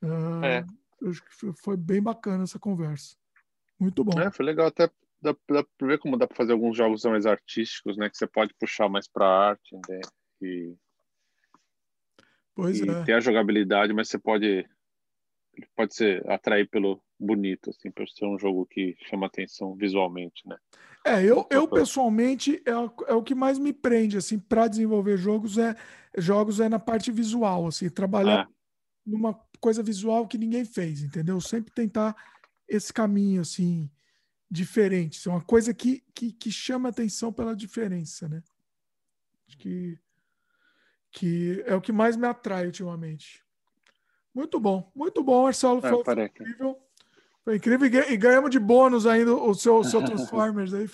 Uh, 0.00 0.44
é 0.44 0.64
acho 1.10 1.22
que 1.24 1.52
foi 1.60 1.76
bem 1.76 2.00
bacana 2.00 2.44
essa 2.44 2.58
conversa. 2.58 3.16
Muito 3.78 4.04
bom. 4.04 4.18
É, 4.20 4.30
foi 4.30 4.46
legal 4.46 4.68
até 4.68 4.88
dá, 5.24 5.34
dá 5.48 5.64
pra 5.78 5.88
ver 5.88 5.98
como 5.98 6.18
dá 6.18 6.26
para 6.26 6.36
fazer 6.36 6.52
alguns 6.52 6.76
jogos 6.76 7.02
mais 7.04 7.24
artísticos, 7.24 7.96
né? 7.96 8.10
Que 8.10 8.16
você 8.16 8.26
pode 8.26 8.54
puxar 8.54 8.88
mais 8.88 9.08
para 9.08 9.26
arte 9.26 9.74
né? 9.88 10.00
e 10.42 10.74
pois 12.54 12.78
e 12.78 12.88
é. 12.88 13.04
ter 13.04 13.14
a 13.14 13.20
jogabilidade, 13.20 13.92
mas 13.92 14.08
você 14.08 14.18
pode 14.18 14.68
pode 15.76 15.94
ser 15.94 16.28
atrair 16.28 16.68
pelo 16.68 17.00
bonito, 17.18 17.70
assim, 17.70 17.88
por 17.90 18.08
ser 18.08 18.26
um 18.26 18.36
jogo 18.36 18.66
que 18.66 18.96
chama 19.08 19.26
atenção 19.26 19.74
visualmente, 19.76 20.46
né? 20.46 20.56
É, 21.06 21.22
eu, 21.22 21.46
eu 21.50 21.68
pessoalmente 21.68 22.62
é, 22.66 22.70
é 23.10 23.14
o 23.14 23.22
que 23.22 23.34
mais 23.34 23.58
me 23.58 23.72
prende 23.72 24.16
assim 24.16 24.38
para 24.38 24.68
desenvolver 24.68 25.16
jogos 25.16 25.58
é 25.58 25.74
jogos 26.16 26.60
é 26.60 26.68
na 26.68 26.78
parte 26.78 27.10
visual, 27.10 27.66
assim, 27.66 27.88
trabalhar 27.88 28.48
é. 28.48 28.52
numa 29.06 29.34
coisa 29.60 29.82
visual 29.82 30.26
que 30.26 30.38
ninguém 30.38 30.64
fez, 30.64 31.02
entendeu? 31.02 31.40
Sempre 31.40 31.72
tentar 31.72 32.14
esse 32.68 32.92
caminho 32.92 33.40
assim 33.42 33.90
diferente, 34.50 35.18
isso 35.18 35.28
é 35.28 35.32
uma 35.32 35.40
coisa 35.40 35.74
que, 35.74 36.04
que, 36.14 36.32
que 36.32 36.52
chama 36.52 36.88
atenção 36.88 37.32
pela 37.32 37.56
diferença, 37.56 38.28
né? 38.28 38.42
Acho 39.48 39.58
que, 39.58 39.98
que 41.10 41.62
é 41.66 41.74
o 41.74 41.80
que 41.80 41.92
mais 41.92 42.16
me 42.16 42.26
atrai 42.26 42.66
ultimamente. 42.66 43.44
Muito 44.34 44.58
bom, 44.58 44.90
muito 44.94 45.22
bom, 45.22 45.44
Marcelo. 45.44 45.78
É, 45.78 45.90
foi, 45.90 46.04
foi 46.04 46.24
incrível. 46.24 46.80
Foi 47.44 47.56
incrível 47.56 47.86
e 47.86 48.16
ganhamos 48.16 48.50
de 48.50 48.58
bônus 48.58 49.06
ainda 49.06 49.34
o 49.34 49.54
seu, 49.54 49.76
o 49.76 49.84
seu 49.84 50.02
Transformers 50.04 50.72
aí. 50.72 50.88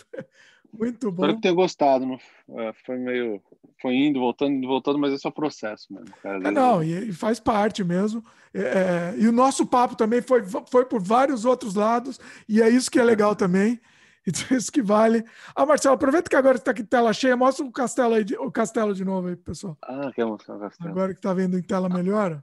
Muito 0.72 1.10
bom. 1.10 1.22
Espero 1.22 1.36
que 1.36 1.42
tenha 1.42 1.54
gostado. 1.54 2.06
Não? 2.06 2.18
É, 2.60 2.72
foi 2.84 2.96
meio. 2.98 3.42
Foi 3.80 3.94
indo, 3.94 4.20
voltando, 4.20 4.52
indo, 4.52 4.66
voltando, 4.66 4.98
mas 4.98 5.12
esse 5.12 5.26
é 5.26 5.30
o 5.30 5.32
processo 5.32 5.92
mesmo. 5.92 6.14
Cara. 6.22 6.48
É, 6.48 6.50
não, 6.50 6.82
e, 6.82 7.12
faz 7.12 7.40
parte 7.40 7.82
mesmo. 7.82 8.22
É, 8.52 8.60
é, 8.60 9.14
e 9.16 9.26
o 9.26 9.32
nosso 9.32 9.66
papo 9.66 9.96
também 9.96 10.20
foi, 10.20 10.42
foi 10.70 10.84
por 10.84 11.00
vários 11.02 11.44
outros 11.44 11.74
lados, 11.74 12.20
e 12.48 12.60
é 12.60 12.68
isso 12.68 12.90
que 12.90 12.98
é 12.98 13.04
legal 13.04 13.34
também. 13.34 13.80
Então, 14.26 14.54
isso 14.54 14.70
que 14.70 14.82
vale. 14.82 15.24
Ah, 15.56 15.64
Marcelo, 15.64 15.94
aproveita 15.94 16.28
que 16.28 16.36
agora 16.36 16.58
está 16.58 16.72
aqui 16.72 16.84
tela 16.84 17.10
cheia, 17.10 17.34
mostra 17.34 17.64
o 17.64 17.72
castelo 17.72 18.14
aí, 18.14 18.24
o 18.38 18.52
castelo 18.52 18.94
de 18.94 19.02
novo 19.02 19.28
aí, 19.28 19.34
pessoal. 19.34 19.78
Ah, 19.82 20.12
quer 20.14 20.26
mostrar 20.26 20.56
o 20.56 20.60
castelo. 20.60 20.90
Agora 20.90 21.14
que 21.14 21.18
está 21.18 21.32
vendo 21.32 21.58
em 21.58 21.62
tela 21.62 21.88
melhor. 21.88 22.38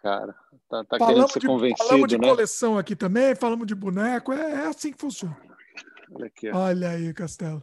Cara, 0.00 0.34
tá, 0.70 0.84
tá 0.84 0.98
querendo 0.98 1.28
ser 1.28 1.40
de, 1.40 1.46
convencido, 1.48 1.88
Falamos 1.88 2.08
de 2.08 2.16
né? 2.16 2.28
coleção 2.28 2.78
aqui 2.78 2.94
também, 2.94 3.34
falamos 3.34 3.66
de 3.66 3.74
boneco, 3.74 4.32
é, 4.32 4.52
é 4.52 4.66
assim 4.66 4.92
que 4.92 5.00
funciona. 5.00 5.36
Olha 6.12 6.26
aqui, 6.26 6.50
ó. 6.50 6.56
Olha 6.56 6.90
aí, 6.90 7.12
Castelo. 7.14 7.62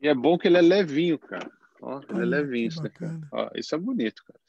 E 0.00 0.08
é 0.08 0.14
bom 0.14 0.36
que 0.36 0.48
ele 0.48 0.58
é 0.58 0.62
levinho, 0.62 1.18
cara. 1.18 1.50
Ó, 1.80 2.00
ele 2.00 2.06
é 2.10 2.14
Olha, 2.14 2.22
é 2.22 2.26
levinho 2.26 2.68
isso 2.68 2.82
daqui. 2.82 3.04
Ó, 3.30 3.50
isso 3.54 3.74
é 3.74 3.78
bonito, 3.78 4.24
cara. 4.24 4.40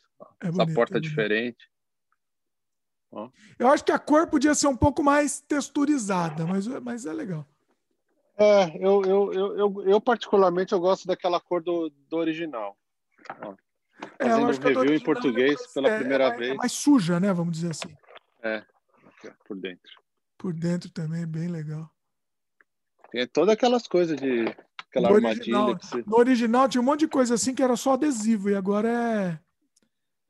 É 0.42 0.48
Essa 0.48 0.58
bonito, 0.58 0.75
porta 0.75 0.98
é 0.98 1.01
diferente. 1.01 1.69
Ó. 3.11 3.30
Eu 3.59 3.67
acho 3.67 3.83
que 3.83 3.92
a 3.92 4.00
cor 4.00 4.27
podia 4.27 4.56
ser 4.56 4.67
um 4.67 4.75
pouco 4.75 5.03
mais 5.03 5.42
texturizada, 5.42 6.45
mas, 6.45 6.67
mas 6.67 7.06
é 7.06 7.14
legal. 7.14 7.45
É, 8.35 8.75
eu, 8.77 9.03
eu, 9.03 9.33
eu, 9.33 9.58
eu, 9.58 9.83
eu 9.85 10.01
particularmente 10.01 10.74
eu 10.74 10.80
gosto 10.80 11.06
daquela 11.06 11.40
cor 11.40 11.61
do, 11.61 11.92
do 12.09 12.17
original. 12.17 12.75
Ó. 13.42 13.56
É, 14.19 14.30
Fazendo 14.30 14.45
um 14.45 14.82
review 14.82 14.95
em 14.95 15.00
português 15.00 15.61
é, 15.61 15.74
pela 15.74 15.98
primeira 15.98 16.24
é, 16.25 16.38
vez. 16.38 16.51
É 16.51 16.56
mais 16.56 16.72
suja, 16.72 17.19
né? 17.19 17.32
Vamos 17.32 17.53
dizer 17.53 17.72
assim. 17.72 17.95
É, 18.42 18.64
por 19.45 19.56
dentro. 19.58 19.92
Por 20.38 20.53
dentro 20.53 20.90
também 20.90 21.24
é 21.24 21.27
bem 21.27 21.48
legal. 21.48 21.90
Tem 23.14 23.27
todas 23.27 23.53
aquelas 23.53 23.85
coisas 23.85 24.17
de 24.17 24.43
aquela 24.90 25.09
no 25.09 25.16
armadilha. 25.17 25.59
Original, 25.59 25.77
você... 25.80 26.03
No 26.08 26.17
original 26.17 26.67
tinha 26.67 26.82
um 26.82 26.83
monte 26.83 27.01
de 27.01 27.08
coisa 27.08 27.35
assim 27.35 27.53
que 27.53 27.61
era 27.61 27.75
só 27.75 27.93
adesivo 27.93 28.50
e 28.50 28.56
agora 28.56 28.90
é. 28.90 29.40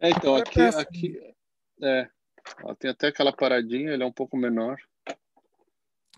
É, 0.01 0.09
então, 0.09 0.35
aqui, 0.35 0.59
é 0.59 0.67
aqui 0.67 1.33
é. 1.81 2.09
Ó, 2.61 2.75
tem 2.75 2.91
até 2.91 3.07
aquela 3.07 3.31
paradinha, 3.31 3.91
ele 3.93 4.03
é 4.03 4.05
um 4.05 4.11
pouco 4.11 4.35
menor. 4.35 4.75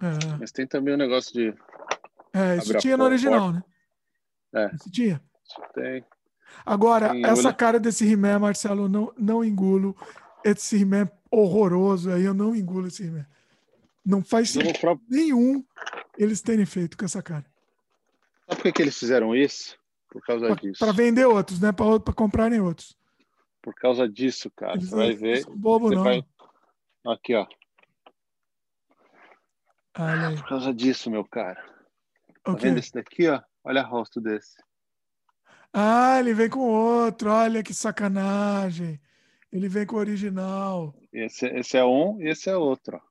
É. 0.02 0.38
Mas 0.40 0.52
tem 0.52 0.66
também 0.66 0.94
o 0.94 0.96
um 0.96 1.00
negócio 1.00 1.32
de. 1.32 1.54
É, 2.34 2.58
isso 2.58 2.74
tinha 2.80 2.98
no 2.98 3.04
original, 3.04 3.54
porta. 3.54 3.66
né? 4.52 4.66
É. 4.66 4.76
Isso 4.76 4.90
tinha. 4.90 5.22
Tem. 5.76 6.04
Agora, 6.66 7.12
Sim, 7.12 7.26
essa 7.28 7.54
cara 7.54 7.80
desse 7.80 8.12
He-Man, 8.12 8.40
Marcelo, 8.40 8.90
não, 8.90 9.14
não 9.16 9.46
engulo. 9.46 9.96
Esse 10.44 10.82
He-Man 10.82 11.12
horroroso 11.30 12.10
aí, 12.10 12.24
eu 12.24 12.34
não 12.34 12.56
engulo 12.56 12.88
esse 12.88 13.04
He-Man. 13.04 13.28
Não 14.04 14.24
faz 14.24 14.50
sentido 14.50 14.80
próprio... 14.80 15.06
nenhum 15.08 15.64
eles 16.18 16.42
terem 16.42 16.66
feito 16.66 16.98
com 16.98 17.06
essa 17.06 17.22
cara. 17.22 17.46
Sabe 18.48 18.62
por 18.62 18.74
que, 18.74 18.82
eles 18.82 18.98
fizeram 18.98 19.36
isso? 19.36 19.78
Por 20.10 20.22
causa 20.22 20.48
pra, 20.48 20.56
disso. 20.56 20.80
Para 20.80 20.92
vender 20.92 21.26
outros, 21.26 21.60
né? 21.60 21.72
Para 21.72 22.14
comprarem 22.14 22.60
outros. 22.60 22.98
Por 23.62 23.74
causa 23.74 24.08
disso, 24.08 24.52
cara. 24.52 24.74
Eles 24.74 24.90
você 24.90 24.96
vai 24.96 25.14
ver. 25.14 25.46
Bobo, 25.48 25.90
não. 25.90 26.04
Vai... 26.04 26.24
Aqui, 27.06 27.36
ó. 27.36 27.48
Aí. 29.96 30.36
Por 30.38 30.48
causa 30.48 30.74
disso, 30.74 31.10
meu 31.10 31.26
cara. 31.26 31.64
Tá 32.44 32.52
okay. 32.52 32.70
vendo 32.70 32.80
esse 32.80 32.94
daqui, 32.94 33.28
ó? 33.28 33.42
Olha 33.64 33.82
o 33.82 33.90
rosto 33.90 34.22
desse. 34.22 34.56
Ah, 35.74 36.20
ele 36.20 36.34
vem 36.34 36.50
com 36.50 36.60
outro. 36.60 37.32
Olha 37.32 37.64
que 37.64 37.74
sacanagem. 37.74 39.02
Ele 39.52 39.68
vem 39.68 39.86
com 39.86 39.96
o 39.96 40.00
original. 40.00 40.94
Esse, 41.12 41.48
esse 41.48 41.78
é 41.78 41.84
um 41.84 42.22
e 42.22 42.30
esse 42.30 42.50
é 42.50 42.56
outro. 42.56 43.02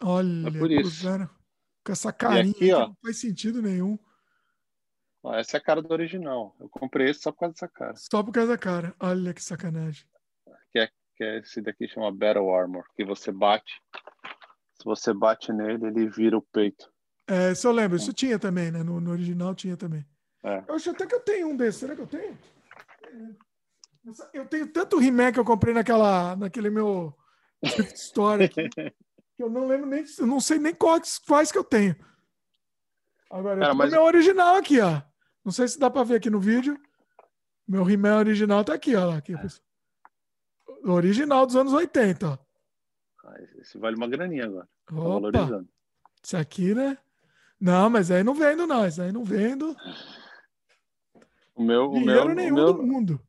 Olha, 0.00 0.48
é 0.48 0.50
por 0.50 0.70
isso. 0.70 1.08
Com 1.84 1.92
essa 1.92 2.12
carinha 2.12 2.52
aqui, 2.52 2.72
ó, 2.72 2.88
não 2.88 2.96
faz 3.02 3.18
sentido 3.18 3.60
nenhum. 3.60 3.98
Ó, 5.22 5.34
essa 5.34 5.56
é 5.56 5.58
a 5.58 5.62
cara 5.62 5.80
do 5.80 5.92
original. 5.92 6.56
Eu 6.60 6.68
comprei 6.68 7.10
esse 7.10 7.20
só 7.20 7.30
por 7.30 7.40
causa 7.40 7.52
dessa 7.54 7.68
cara. 7.68 7.94
Só 7.96 8.22
por 8.22 8.32
causa 8.32 8.52
da 8.52 8.58
cara. 8.58 8.94
Olha 8.98 9.32
que 9.32 9.42
sacanagem. 9.42 10.04
Que 10.72 10.80
é, 10.80 10.90
que 11.16 11.24
é 11.24 11.38
esse 11.38 11.60
daqui 11.60 11.86
chama 11.88 12.10
Battle 12.10 12.52
Armor, 12.52 12.84
que 12.96 13.04
você 13.04 13.30
bate. 13.30 13.80
Se 14.74 14.84
você 14.84 15.12
bate 15.12 15.52
nele, 15.52 15.86
ele 15.86 16.08
vira 16.08 16.36
o 16.36 16.42
peito. 16.42 16.90
É, 17.28 17.52
isso 17.52 17.68
eu 17.68 17.72
lembro. 17.72 17.96
Isso 17.96 18.12
tinha 18.12 18.38
também, 18.38 18.70
né? 18.72 18.82
No, 18.82 19.00
no 19.00 19.12
original 19.12 19.54
tinha 19.54 19.76
também. 19.76 20.04
É. 20.42 20.64
Eu 20.66 20.74
acho 20.74 20.90
até 20.90 21.06
que 21.06 21.14
eu 21.14 21.20
tenho 21.20 21.48
um 21.48 21.56
desses. 21.56 21.80
Será 21.80 21.94
que 21.94 22.02
eu 22.02 22.06
tenho? 22.06 22.36
Eu 24.34 24.46
tenho 24.46 24.66
tanto 24.66 25.00
He-Man 25.00 25.32
que 25.32 25.38
eu 25.38 25.44
comprei 25.44 25.72
naquela, 25.72 26.34
naquele 26.34 26.68
meu 26.68 27.16
Store 27.94 28.44
aqui, 28.44 28.68
que 28.68 28.92
eu 29.42 29.50
não 29.50 29.66
lembro 29.66 29.86
nem, 29.86 30.04
eu 30.18 30.26
não 30.26 30.40
sei 30.40 30.58
nem 30.58 30.74
quais, 30.74 31.18
quais 31.18 31.50
que 31.50 31.58
eu 31.58 31.64
tenho. 31.64 31.96
Agora, 33.30 33.60
Cara, 33.60 33.72
eu 33.72 33.76
mas... 33.76 33.90
meu 33.90 34.02
original 34.02 34.56
aqui, 34.56 34.80
ó. 34.80 35.02
Não 35.44 35.52
sei 35.52 35.66
se 35.66 35.78
dá 35.78 35.90
para 35.90 36.04
ver 36.04 36.16
aqui 36.16 36.30
no 36.30 36.38
vídeo. 36.38 36.78
Meu 37.66 37.88
He-Man 37.88 38.18
original 38.18 38.64
tá 38.64 38.74
aqui, 38.74 38.94
ó. 38.94 39.16
Aqui, 39.16 39.34
o 40.84 40.90
original 40.90 41.46
dos 41.46 41.56
anos 41.56 41.72
80, 41.72 42.28
ó. 42.28 42.38
Esse 43.58 43.78
vale 43.78 43.96
uma 43.96 44.08
graninha 44.08 44.44
agora. 44.44 44.68
Tá 44.86 44.94
Opa. 44.94 45.08
valorizando. 45.08 45.68
Isso 46.22 46.36
aqui, 46.36 46.74
né? 46.74 46.98
Não, 47.60 47.88
mas 47.88 48.10
aí 48.10 48.22
não 48.22 48.34
vendo, 48.34 48.66
não. 48.66 48.86
Isso 48.86 49.00
aí 49.00 49.12
não 49.12 49.24
vendo. 49.24 49.74
O 51.54 51.62
meu, 51.62 51.90
o 51.90 51.94
Dinheiro 51.94 52.26
meu, 52.26 52.34
nenhum 52.34 52.54
o 52.54 52.56
meu, 52.56 52.72
do 52.74 52.82
mundo. 52.82 53.20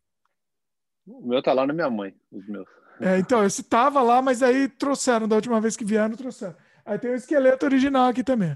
O 1.06 1.28
meu 1.28 1.42
tá 1.42 1.54
lá 1.54 1.66
na 1.66 1.74
minha 1.74 1.90
mãe, 1.90 2.16
os 2.32 2.48
meus. 2.48 2.68
É, 3.04 3.20
então, 3.20 3.44
esse 3.46 3.64
tava 3.64 4.02
lá, 4.02 4.22
mas 4.22 4.42
aí 4.42 4.70
trouxeram, 4.70 5.28
da 5.28 5.36
última 5.36 5.60
vez 5.60 5.76
que 5.76 5.84
vieram, 5.84 6.16
trouxeram. 6.16 6.56
Aí 6.86 6.98
tem 6.98 7.12
o 7.12 7.16
esqueleto 7.16 7.66
original 7.66 8.08
aqui 8.08 8.24
também. 8.24 8.54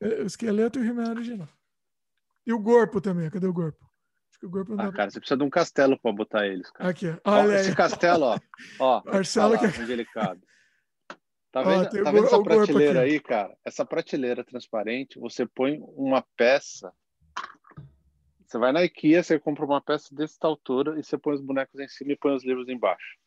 É, 0.00 0.06
o 0.22 0.26
esqueleto 0.26 0.78
e 0.78 0.82
o 0.82 0.84
He-Man 0.84 1.10
original. 1.10 1.48
E 2.46 2.52
o 2.52 2.62
corpo 2.62 3.00
também, 3.00 3.30
cadê 3.30 3.46
o 3.46 3.54
corpo? 3.54 3.78
Acho 4.30 4.40
que 4.40 4.46
o 4.46 4.50
corpo 4.50 4.74
não 4.74 4.84
ah, 4.84 4.90
dá 4.90 4.92
cara, 4.92 5.10
você 5.10 5.18
precisa 5.18 5.38
de 5.38 5.44
um 5.44 5.50
castelo 5.50 5.98
para 5.98 6.12
botar 6.12 6.46
eles. 6.46 6.70
Cara. 6.70 6.90
Aqui, 6.90 7.06
olha 7.24 7.48
ó, 7.48 7.52
Esse 7.52 7.74
castelo, 7.74 8.24
ó. 8.24 8.38
ó 8.78 9.02
Marcelo 9.04 9.56
tá 9.56 9.62
lá, 9.62 9.72
que... 9.72 9.84
delicado. 9.84 10.40
Tá 11.50 11.62
vendo, 11.62 11.80
ó, 11.80 12.04
tá 12.04 12.10
vendo 12.10 12.26
essa 12.26 12.42
prateleira 12.42 13.00
aí, 13.00 13.18
cara? 13.18 13.56
Essa 13.64 13.82
prateleira 13.82 14.44
transparente, 14.44 15.18
você 15.18 15.46
põe 15.46 15.80
uma 15.96 16.22
peça 16.36 16.92
você 18.48 18.56
vai 18.56 18.72
na 18.72 18.82
IKEA, 18.82 19.22
você 19.22 19.38
compra 19.38 19.66
uma 19.66 19.80
peça 19.80 20.14
dessa 20.14 20.46
altura 20.46 20.98
e 20.98 21.02
você 21.02 21.18
põe 21.18 21.34
os 21.34 21.40
bonecos 21.42 21.78
em 21.78 21.86
cima 21.86 22.12
e 22.12 22.16
põe 22.16 22.34
os 22.34 22.42
livros 22.42 22.66
embaixo. 22.68 23.18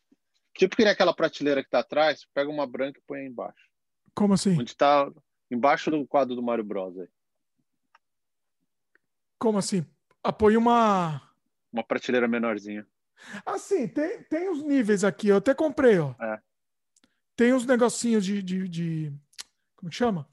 Tipo 0.54 0.76
que 0.76 0.84
nem 0.84 0.92
aquela 0.92 1.14
prateleira 1.14 1.62
que 1.62 1.70
tá 1.70 1.80
atrás, 1.80 2.26
pega 2.34 2.50
uma 2.50 2.66
branca 2.66 2.98
e 2.98 3.02
põe 3.06 3.20
aí 3.20 3.26
embaixo. 3.26 3.68
Como 4.14 4.34
assim? 4.34 4.58
Onde 4.58 4.76
tá 4.76 5.10
embaixo 5.50 5.90
do 5.90 6.06
quadro 6.06 6.34
do 6.34 6.42
Mario 6.42 6.64
Bros. 6.64 6.98
Aí. 6.98 7.08
Como 9.38 9.58
assim? 9.58 9.86
Apoia 10.22 10.58
uma. 10.58 11.22
Uma 11.72 11.82
prateleira 11.82 12.28
menorzinha. 12.28 12.86
Ah, 13.46 13.58
sim, 13.58 13.88
tem, 13.88 14.22
tem 14.24 14.50
os 14.50 14.62
níveis 14.62 15.04
aqui. 15.04 15.28
Eu 15.28 15.36
até 15.36 15.54
comprei, 15.54 15.98
ó. 15.98 16.14
É. 16.20 16.40
Tem 17.34 17.52
uns 17.52 17.64
negocinhos 17.64 18.24
de, 18.24 18.42
de, 18.42 18.68
de. 18.68 19.12
Como 19.76 19.90
que 19.90 19.96
chama? 19.96 20.28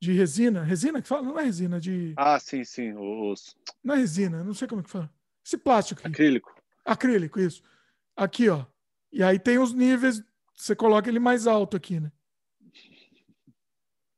de 0.00 0.12
resina. 0.12 0.62
Resina 0.62 1.02
que 1.02 1.08
fala? 1.08 1.22
Não 1.22 1.38
é 1.38 1.44
resina, 1.44 1.80
de. 1.80 2.14
Ah, 2.16 2.38
sim, 2.38 2.64
sim. 2.64 2.94
Os... 2.94 3.56
Não 3.82 3.94
é 3.94 3.98
resina, 3.98 4.44
não 4.44 4.54
sei 4.54 4.68
como 4.68 4.82
que 4.82 4.90
fala. 4.90 5.10
Esse 5.44 5.58
plástico. 5.58 6.00
Aqui. 6.00 6.08
Acrílico. 6.08 6.54
Acrílico, 6.84 7.40
isso. 7.40 7.62
Aqui, 8.16 8.48
ó. 8.48 8.64
E 9.12 9.22
aí 9.22 9.38
tem 9.38 9.58
os 9.58 9.72
níveis, 9.72 10.22
você 10.54 10.74
coloca 10.74 11.08
ele 11.08 11.18
mais 11.18 11.46
alto 11.46 11.76
aqui, 11.76 11.98
né? 12.00 12.12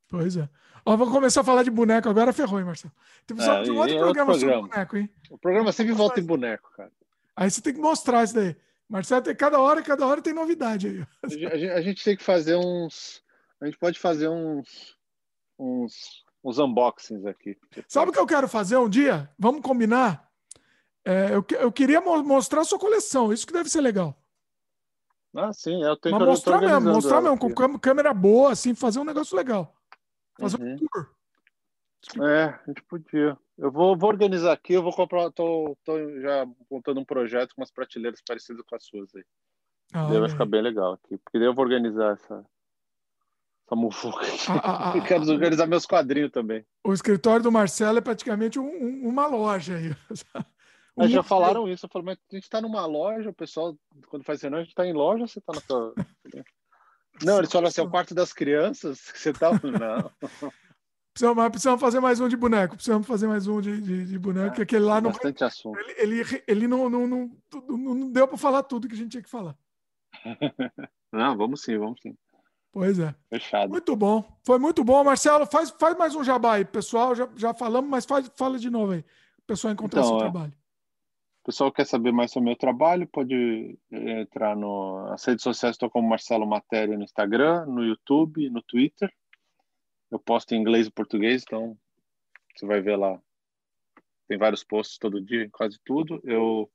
Pois 0.09 0.37
é. 0.37 0.49
Ó, 0.85 0.97
vamos 0.97 1.13
começar 1.15 1.43
a 1.43 1.45
falar 1.45 1.63
de 1.63 1.71
boneco 1.71 2.09
agora, 2.09 2.33
ferrou, 2.33 2.59
hein, 2.59 2.65
Marcelo? 2.65 2.93
Tem 3.27 3.37
que 3.37 3.43
de 3.43 3.71
um 3.71 3.79
outro 3.79 3.99
programa, 3.99 4.33
outro 4.33 4.35
programa 4.35 4.35
sobre 4.35 4.61
boneco, 4.61 4.97
hein? 4.97 5.11
O 5.31 5.39
programa 5.39 5.73
sempre 5.73 5.93
volta 5.93 6.21
em 6.21 6.25
boneco, 6.25 6.71
cara. 6.77 6.91
Aí 7.37 7.51
você 7.51 7.61
tem 7.61 7.75
que 7.75 7.81
mostrar 7.81 8.25
isso 8.25 8.35
daí. 8.35 8.57
Marcelo, 8.89 9.23
tem, 9.23 9.37
cada 9.37 9.61
hora, 9.61 9.83
cada 9.83 10.05
hora 10.07 10.21
tem 10.21 10.33
novidade 10.33 10.89
aí. 10.89 11.07
A 11.23 11.29
gente, 11.29 11.71
a 11.71 11.81
gente 11.81 12.05
tem 12.05 12.17
que 12.17 12.25
fazer 12.25 12.57
uns. 12.57 13.23
A 13.61 13.67
gente 13.67 13.79
pode 13.79 13.99
fazer 13.99 14.29
uns 14.29 14.99
uns, 15.61 16.25
uns 16.43 16.59
unboxings 16.59 17.25
aqui. 17.27 17.57
Sabe 17.87 18.11
o 18.11 18.13
que 18.13 18.19
eu 18.19 18.27
quero 18.27 18.49
fazer 18.49 18.77
um 18.79 18.89
dia? 18.89 19.31
Vamos 19.39 19.61
combinar? 19.61 20.29
É, 21.05 21.35
eu, 21.35 21.45
eu 21.59 21.71
queria 21.71 22.01
mostrar 22.01 22.63
a 22.63 22.65
sua 22.65 22.79
coleção, 22.79 23.33
isso 23.33 23.47
que 23.47 23.53
deve 23.53 23.69
ser 23.69 23.81
legal. 23.81 24.20
Ah, 25.35 25.53
sim, 25.53 25.83
eu 25.83 25.97
tenho 25.97 26.15
Mas 26.17 26.25
que 26.25 26.31
mostrar 26.31 26.61
mesmo, 26.61 26.93
mostrar 26.93 27.21
mesmo, 27.21 27.39
com 27.39 27.79
câmera 27.79 28.13
boa, 28.13 28.53
assim, 28.53 28.75
fazer 28.75 28.99
um 28.99 29.05
negócio 29.05 29.37
legal. 29.37 29.75
Fazer 30.39 30.61
uhum. 30.61 30.75
um 30.75 30.77
tour. 30.77 31.11
É, 32.27 32.45
a 32.45 32.63
gente 32.67 32.83
podia. 32.85 33.37
Eu 33.57 33.71
vou, 33.71 33.97
vou 33.97 34.09
organizar 34.09 34.53
aqui, 34.53 34.73
eu 34.73 34.83
vou 34.83 34.93
comprar, 34.93 35.31
tô, 35.31 35.77
tô 35.85 36.21
já 36.21 36.47
montando 36.71 36.99
um 36.99 37.05
projeto 37.05 37.55
com 37.55 37.61
umas 37.61 37.71
prateleiras 37.71 38.23
parecidas 38.27 38.65
com 38.67 38.75
as 38.75 38.85
suas 38.85 39.15
aí. 39.15 39.25
Ah, 39.93 40.07
vai 40.07 40.29
ficar 40.29 40.47
bem 40.47 40.63
legal 40.63 40.95
aqui, 40.95 41.19
porque 41.19 41.39
daí 41.39 41.47
eu 41.47 41.55
vou 41.55 41.65
organizar 41.65 42.13
essa, 42.13 42.45
essa 43.67 43.77
mufuca. 43.77 44.25
Ah, 44.49 44.61
ah, 44.63 44.93
ah, 44.93 45.01
quero 45.07 45.29
organizar 45.31 45.67
meus 45.67 45.85
quadrinhos 45.85 46.31
também. 46.31 46.65
O 46.85 46.93
escritório 46.93 47.43
do 47.43 47.53
Marcelo 47.53 47.99
é 47.99 48.01
praticamente 48.01 48.59
um, 48.59 48.67
um, 48.67 49.09
uma 49.09 49.27
loja 49.27 49.77
aí. 49.77 49.95
Mas 51.01 51.11
já 51.11 51.23
falaram 51.23 51.69
isso, 51.69 51.87
eu 51.87 51.91
falo, 51.91 52.05
mas 52.05 52.19
a 52.31 52.35
gente 52.35 52.45
está 52.45 52.61
numa 52.61 52.85
loja, 52.85 53.31
o 53.31 53.35
pessoal, 53.35 53.77
quando 54.09 54.25
faz 54.25 54.43
reunião, 54.43 54.61
a 54.61 54.63
gente 54.63 54.73
está 54.73 54.87
em 54.87 54.93
loja, 54.93 55.27
você 55.27 55.39
está 55.39 55.53
na 55.53 55.61
sua. 55.61 55.95
Não, 57.23 57.39
eles 57.39 57.51
falam 57.51 57.69
assim, 57.69 57.81
é 57.81 57.85
o 57.85 57.91
quarto 57.91 58.15
das 58.15 58.33
crianças, 58.33 58.99
você 59.15 59.33
tá. 59.33 59.51
Não. 59.53 60.11
Precisamos, 61.13 61.49
precisamos 61.49 61.81
fazer 61.81 62.01
mais 62.01 62.21
um 62.21 62.29
de 62.29 62.37
boneco. 62.37 62.77
Precisamos 62.77 63.07
fazer 63.07 63.27
mais 63.27 63.47
um 63.49 63.61
de, 63.61 63.81
de, 63.81 64.07
de 64.07 64.19
boneco, 64.19 64.61
é, 64.61 64.63
aquele 64.63 64.85
lá 64.85 65.01
não. 65.01 65.11
Bastante 65.11 65.43
assunto. 65.43 65.77
Ele, 65.99 66.21
ele, 66.21 66.43
ele 66.47 66.69
não, 66.69 66.89
não, 66.89 67.07
não, 67.07 67.31
não 67.69 68.11
deu 68.13 68.29
para 68.29 68.39
falar 68.39 68.63
tudo 68.63 68.87
que 68.87 68.95
a 68.95 68.97
gente 68.97 69.11
tinha 69.11 69.23
que 69.23 69.29
falar. 69.29 69.57
não, 71.13 71.37
vamos 71.37 71.63
sim, 71.63 71.77
vamos 71.77 72.01
sim. 72.01 72.17
Pois 72.73 73.01
é. 73.01 73.13
Fechado. 73.29 73.71
Muito 73.71 73.95
bom. 73.97 74.25
Foi 74.47 74.59
muito 74.59 74.85
bom. 74.85 75.03
Marcelo, 75.03 75.45
faz, 75.47 75.71
faz 75.71 75.99
mais 75.99 76.15
um 76.15 76.23
jabá 76.23 76.55
aí, 76.55 76.65
pessoal. 76.65 77.15
Já, 77.15 77.29
já 77.35 77.53
falamos, 77.53 77.91
mas 77.91 78.05
faz, 78.07 78.31
fala 78.37 78.59
de 78.59 78.71
novo 78.71 78.93
aí. 78.93 79.01
O 79.01 79.43
pessoal 79.47 79.73
encontrar 79.73 80.01
então, 80.01 80.11
seu 80.11 80.19
é. 80.19 80.21
trabalho. 80.21 80.53
Pessoal 81.51 81.73
quer 81.73 81.85
saber 81.85 82.13
mais 82.13 82.31
sobre 82.31 82.45
o 82.45 82.51
meu 82.51 82.57
trabalho, 82.57 83.09
pode 83.09 83.77
eh, 83.91 84.21
entrar 84.21 84.55
no, 84.55 85.09
nas 85.09 85.25
redes 85.25 85.43
sociais, 85.43 85.75
estou 85.75 85.91
como 85.91 86.09
Marcelo 86.09 86.47
Matéria 86.47 86.97
no 86.97 87.03
Instagram, 87.03 87.67
no 87.67 87.83
YouTube, 87.83 88.49
no 88.51 88.63
Twitter. 88.63 89.13
Eu 90.13 90.21
posto 90.21 90.55
em 90.55 90.61
inglês 90.61 90.87
e 90.87 90.93
português, 90.93 91.43
então 91.43 91.77
você 92.55 92.65
vai 92.65 92.81
ver 92.81 92.95
lá. 92.95 93.21
Tem 94.29 94.39
vários 94.39 94.63
posts 94.63 94.97
todo 94.97 95.21
dia, 95.21 95.51
quase 95.51 95.77
tudo. 95.85 96.21
Eu 96.23 96.71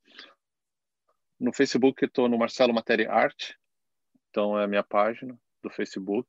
no 1.39 1.53
Facebook 1.53 2.03
estou 2.03 2.27
no 2.27 2.37
Marcelo 2.37 2.73
Matéria 2.73 3.09
Arte, 3.09 3.57
então 4.29 4.59
é 4.59 4.65
a 4.65 4.67
minha 4.67 4.83
página 4.83 5.39
do 5.63 5.69
Facebook. 5.69 6.27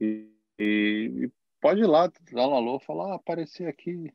E, 0.00 0.28
e, 0.58 1.26
e 1.26 1.32
pode 1.60 1.80
ir 1.80 1.86
lá, 1.86 2.10
dar 2.32 2.48
um 2.48 2.56
alô, 2.56 2.80
falar, 2.80 3.12
ah, 3.12 3.14
apareci 3.14 3.64
aqui, 3.66 4.12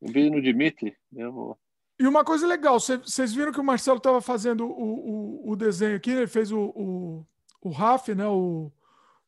eu 0.00 0.12
vi 0.12 0.30
no 0.30 0.40
Dimitri, 0.40 0.96
eu 1.12 1.32
vou. 1.32 1.58
E 2.00 2.06
uma 2.06 2.24
coisa 2.24 2.46
legal, 2.46 2.80
vocês 2.80 3.34
viram 3.34 3.52
que 3.52 3.60
o 3.60 3.64
Marcelo 3.64 3.98
estava 3.98 4.22
fazendo 4.22 4.66
o, 4.66 5.44
o, 5.44 5.50
o, 5.50 5.54
desenho 5.54 5.94
aqui, 5.94 6.10
ele 6.10 6.26
fez 6.26 6.50
o, 6.50 6.58
o, 6.74 7.26
o 7.60 7.68
RAF, 7.68 8.14
né? 8.14 8.26
O, 8.26 8.72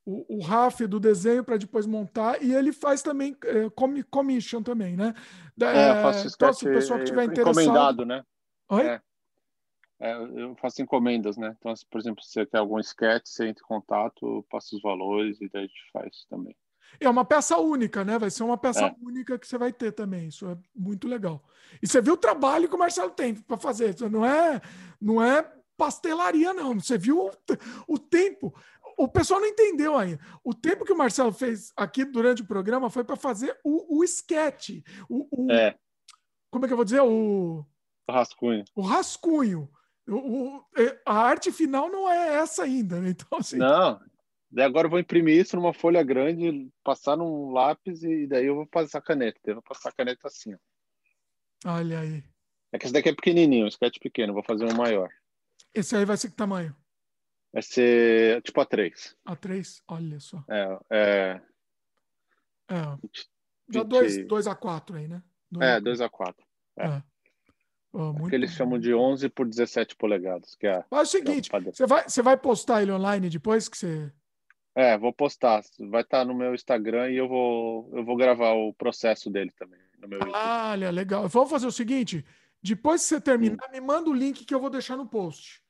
o, 0.07 0.39
o 0.39 0.41
RAF 0.43 0.87
do 0.87 0.99
desenho 0.99 1.45
para 1.45 1.59
depois 1.59 1.85
montar, 1.85 2.43
e 2.43 2.55
ele 2.55 2.73
faz 2.73 3.03
também 3.03 3.37
é, 3.45 3.69
commission 4.11 4.63
também, 4.63 4.97
né? 4.97 5.13
É, 5.61 5.91
eu 5.91 6.03
faço 6.03 6.29
então, 6.29 6.53
se 6.55 6.67
o 6.67 6.73
pessoal 6.73 6.99
que 7.01 7.05
tiver 7.05 7.25
interessado... 7.25 7.61
Encomendado, 7.63 8.07
né? 8.07 8.25
Oi? 8.71 8.87
É. 8.87 9.03
É, 10.01 10.15
eu 10.15 10.57
faço 10.57 10.81
encomendas, 10.81 11.37
né? 11.37 11.55
Então, 11.59 11.75
por 11.91 12.01
exemplo, 12.01 12.25
se 12.25 12.33
você 12.33 12.47
quer 12.47 12.57
algum 12.57 12.79
sketch, 12.79 13.27
você 13.27 13.49
entra 13.49 13.63
em 13.63 13.69
contato, 13.69 14.47
passa 14.51 14.75
os 14.75 14.81
valores 14.81 15.39
e 15.43 15.49
daí 15.51 15.65
a 15.65 15.67
gente 15.67 15.91
faz 15.93 16.25
também. 16.31 16.57
É 17.01 17.09
uma 17.09 17.25
peça 17.25 17.59
única, 17.59 18.05
né? 18.05 18.19
Vai 18.19 18.31
ser 18.31 18.43
uma 18.43 18.57
peça 18.57 18.87
é. 18.87 18.95
única 19.01 19.39
que 19.39 19.47
você 19.47 19.59
vai 19.59 19.73
ter 19.73 19.93
também. 19.93 20.29
Isso 20.29 20.49
é 20.49 20.57
muito 20.75 21.09
legal. 21.09 21.43
E 21.83 21.87
você 21.87 22.01
viu 22.01 22.15
o 22.15 22.19
trabalho 22.19 22.69
que 22.69 22.75
o 22.75 22.79
Marcelo 22.79 23.11
tem 23.11 23.35
para 23.35 23.57
fazer. 23.57 23.95
Isso 23.95 24.09
não 24.09 24.25
é, 24.25 24.61
não 25.01 25.23
é 25.23 25.43
pastelaria, 25.77 26.53
não. 26.55 26.79
Você 26.79 26.97
viu 26.97 27.27
o, 27.27 27.31
o 27.89 27.99
tempo. 27.99 28.55
O 28.97 29.09
pessoal 29.09 29.41
não 29.41 29.49
entendeu 29.49 29.97
ainda. 29.97 30.21
O 30.45 30.55
tempo 30.55 30.85
que 30.85 30.93
o 30.93 30.97
Marcelo 30.97 31.33
fez 31.33 31.73
aqui 31.77 32.05
durante 32.05 32.43
o 32.43 32.47
programa 32.47 32.91
foi 32.91 33.05
para 33.05 33.17
fazer 33.17 33.59
o, 33.65 33.99
o 33.99 34.05
sketch. 34.05 34.83
O, 35.09 35.47
o, 35.47 35.53
é. 35.53 35.77
Como 36.51 36.65
é 36.65 36.69
que 36.69 36.73
eu 36.73 36.77
vou 36.77 36.85
dizer? 36.85 37.01
O, 37.01 37.67
o 38.07 38.13
rascunho. 38.13 38.65
O 38.75 38.83
rascunho. 38.83 39.69
O, 40.09 40.61
a 41.07 41.15
arte 41.15 41.51
final 41.53 41.89
não 41.89 42.11
é 42.11 42.35
essa 42.35 42.65
ainda, 42.65 43.01
né? 43.01 43.11
Então, 43.11 43.39
assim, 43.39 43.57
não, 43.57 44.01
Daí 44.53 44.67
agora 44.67 44.87
eu 44.87 44.91
vou 44.91 44.99
imprimir 44.99 45.41
isso 45.41 45.57
numa 45.57 45.73
folha 45.73 46.03
grande, 46.03 46.71
passar 46.85 47.17
num 47.17 47.53
lápis 47.53 48.03
e 48.03 48.27
daí 48.27 48.45
eu 48.45 48.55
vou 48.55 48.67
passar 48.67 49.01
caneta. 49.01 49.41
Eu 49.47 49.55
vou 49.55 49.63
passar 49.63 49.89
a 49.89 49.93
caneta 49.93 50.29
assim, 50.29 50.55
ó. 50.55 50.59
Olha 51.65 52.01
aí. 52.01 52.23
É 52.71 52.79
que 52.79 52.85
esse 52.85 52.93
daqui 52.93 53.09
é 53.09 53.15
pequenininho, 53.15 53.65
um 53.65 53.69
sketch 53.69 53.99
pequeno, 53.99 54.35
vou 54.35 54.43
fazer 54.43 54.67
um 54.67 54.75
maior. 54.75 55.09
Esse 55.75 55.97
aí 55.97 56.05
vai 56.05 56.19
ser 56.19 56.29
que 56.29 56.37
tamanho? 56.37 56.77
Vai 57.51 57.63
ser 57.63 58.43
tipo 58.43 58.61
A3. 58.61 59.15
A3, 59.27 59.83
olha 59.89 60.21
só. 60.21 60.45
É. 60.49 60.79
é... 60.91 61.41
é. 62.69 62.99
Já 63.71 63.83
2 63.83 64.27
dois, 64.27 64.47
a 64.47 64.55
4 64.55 64.97
aí, 64.97 65.09
né? 65.09 65.23
Dois 65.51 65.67
é, 65.67 65.81
2 65.81 66.01
a 66.03 66.09
4. 66.11 66.47
É. 66.77 66.87
é. 66.87 67.03
Oh, 67.95 68.27
que 68.27 68.35
eles 68.35 68.51
bom. 68.51 68.57
chamam 68.57 68.79
de 68.79 68.95
11 68.95 69.29
por 69.31 69.47
17 69.47 69.97
polegadas. 69.97 70.55
Que 70.55 70.67
é, 70.67 70.85
Mas 70.91 71.01
é 71.01 71.03
o 71.03 71.07
seguinte, 71.07 71.51
é 71.55 71.61
você, 71.61 71.87
vai, 71.87 72.09
você 72.09 72.23
vai 72.23 72.37
postar 72.37 72.83
ele 72.83 72.93
online 72.93 73.29
depois 73.29 73.69
que 73.69 73.77
você 73.77 74.13
é, 74.75 74.97
vou 74.97 75.13
postar. 75.13 75.63
Vai 75.79 76.03
estar 76.03 76.21
tá 76.21 76.25
no 76.25 76.35
meu 76.35 76.55
Instagram 76.55 77.11
e 77.11 77.17
eu 77.17 77.29
vou, 77.29 77.91
eu 77.93 78.05
vou 78.05 78.17
gravar 78.17 78.53
o 78.53 78.73
processo 78.73 79.31
dele 79.31 79.53
também. 79.59 79.81
No 79.99 80.09
meu 80.09 80.19
olha, 80.33 80.91
legal. 80.91 81.29
Vamos 81.29 81.51
fazer 81.51 81.67
o 81.67 81.73
seguinte: 81.73 82.25
depois 82.63 83.03
que 83.03 83.09
você 83.09 83.21
terminar, 83.21 83.69
hum. 83.69 83.73
me 83.73 83.81
manda 83.81 84.09
o 84.09 84.15
link 84.15 84.45
que 84.45 84.55
eu 84.55 84.61
vou 84.61 84.71
deixar 84.71 84.97
no 84.97 85.07
post. 85.07 85.63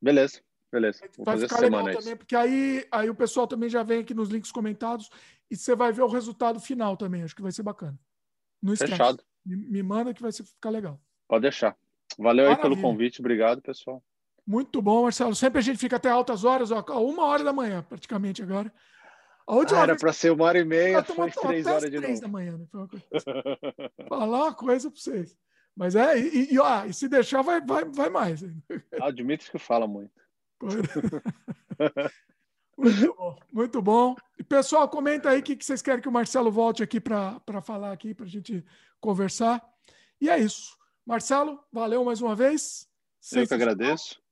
Beleza, 0.00 0.40
beleza. 0.70 1.00
Vou 1.16 1.24
vai 1.24 1.38
ficar 1.38 1.60
legal 1.60 1.90
também, 1.90 2.16
porque 2.16 2.36
aí, 2.36 2.86
aí 2.92 3.08
o 3.08 3.14
pessoal 3.14 3.46
também 3.46 3.70
já 3.70 3.82
vem 3.82 4.00
aqui 4.00 4.12
nos 4.12 4.28
links 4.28 4.52
comentados 4.52 5.08
e 5.50 5.56
você 5.56 5.74
vai 5.74 5.92
ver 5.92 6.02
o 6.02 6.08
resultado 6.08 6.60
final 6.60 6.96
também. 6.96 7.22
Acho 7.22 7.34
que 7.34 7.42
vai 7.42 7.52
ser 7.52 7.62
bacana. 7.62 7.98
Não 8.62 8.74
esquece. 8.74 8.92
Fechado. 8.92 9.24
Me, 9.44 9.56
me 9.56 9.82
manda 9.82 10.12
que 10.12 10.22
vai 10.22 10.32
ficar 10.32 10.70
legal. 10.70 11.00
Pode 11.26 11.42
deixar. 11.42 11.76
Valeu 12.18 12.44
Maravilha. 12.44 12.68
aí 12.68 12.76
pelo 12.76 12.82
convite. 12.82 13.20
Obrigado, 13.20 13.62
pessoal. 13.62 14.02
Muito 14.46 14.82
bom, 14.82 15.04
Marcelo. 15.04 15.34
Sempre 15.34 15.58
a 15.58 15.62
gente 15.62 15.78
fica 15.78 15.96
até 15.96 16.10
altas 16.10 16.44
horas, 16.44 16.70
ó, 16.70 16.84
uma 17.00 17.24
hora 17.24 17.42
da 17.42 17.52
manhã, 17.52 17.82
praticamente 17.82 18.42
agora. 18.42 18.72
A 19.46 19.54
última 19.54 19.80
ah, 19.80 19.82
era 19.82 19.96
para 19.96 20.12
ser 20.12 20.32
uma 20.32 20.44
hora 20.44 20.58
e 20.58 20.64
meia, 20.64 21.04
foi 21.04 21.30
três 21.30 21.66
horas 21.66 21.90
de 21.90 21.98
três 21.98 22.20
novo. 22.20 22.22
da 22.22 22.28
manhã, 22.28 22.56
né? 22.56 22.66
Assim. 23.12 24.08
Falar 24.08 24.44
uma 24.44 24.54
coisa 24.54 24.90
para 24.90 24.98
vocês. 24.98 25.36
Mas 25.76 25.94
é, 25.96 26.18
e, 26.18 26.54
e, 26.54 26.58
ó, 26.58 26.84
e 26.86 26.94
se 26.94 27.08
deixar, 27.08 27.42
vai, 27.42 27.60
vai, 27.60 27.84
vai 27.84 28.08
mais. 28.08 28.42
Ah, 29.00 29.08
o 29.08 29.12
Dimitri 29.12 29.50
que 29.50 29.58
fala 29.58 29.86
muito. 29.86 30.12
muito 32.78 33.14
bom, 33.14 33.36
muito 33.52 33.82
bom. 33.82 34.16
E 34.38 34.44
pessoal, 34.44 34.88
comenta 34.88 35.30
aí 35.30 35.40
o 35.40 35.42
que, 35.42 35.56
que 35.56 35.64
vocês 35.64 35.82
querem 35.82 36.00
que 36.00 36.08
o 36.08 36.12
Marcelo 36.12 36.50
volte 36.50 36.82
aqui 36.82 36.98
para 37.00 37.60
falar 37.62 37.92
aqui, 37.92 38.14
para 38.14 38.24
a 38.24 38.28
gente 38.28 38.64
conversar. 38.98 39.62
E 40.20 40.30
é 40.30 40.38
isso. 40.38 40.78
Marcelo, 41.04 41.60
valeu 41.70 42.02
mais 42.04 42.22
uma 42.22 42.34
vez. 42.34 42.88
Eu 43.32 43.46
que 43.46 43.52
agradeço. 43.52 44.23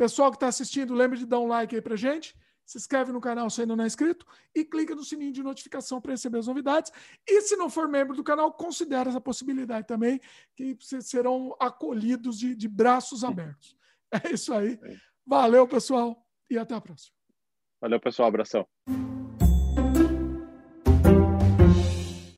Pessoal 0.00 0.30
que 0.30 0.36
está 0.36 0.48
assistindo, 0.48 0.94
lembre 0.94 1.18
de 1.18 1.26
dar 1.26 1.40
um 1.40 1.46
like 1.46 1.74
aí 1.74 1.82
para 1.82 1.94
gente. 1.94 2.34
Se 2.64 2.78
inscreve 2.78 3.12
no 3.12 3.20
canal 3.20 3.50
se 3.50 3.60
ainda 3.60 3.76
não 3.76 3.84
é 3.84 3.86
inscrito 3.86 4.24
e 4.54 4.64
clica 4.64 4.94
no 4.94 5.04
sininho 5.04 5.30
de 5.30 5.42
notificação 5.42 6.00
para 6.00 6.12
receber 6.12 6.38
as 6.38 6.46
novidades. 6.46 6.90
E 7.28 7.42
se 7.42 7.54
não 7.54 7.68
for 7.68 7.86
membro 7.86 8.16
do 8.16 8.24
canal, 8.24 8.50
considere 8.50 9.10
essa 9.10 9.20
possibilidade 9.20 9.86
também, 9.86 10.18
que 10.56 10.74
vocês 10.80 11.06
serão 11.06 11.54
acolhidos 11.60 12.38
de, 12.38 12.54
de 12.54 12.66
braços 12.66 13.22
abertos. 13.22 13.76
É 14.10 14.32
isso 14.32 14.54
aí. 14.54 14.80
Valeu, 15.24 15.68
pessoal, 15.68 16.26
e 16.50 16.58
até 16.58 16.74
a 16.74 16.80
próxima. 16.80 17.14
Valeu, 17.80 18.00
pessoal. 18.00 18.28
Abração. 18.28 18.66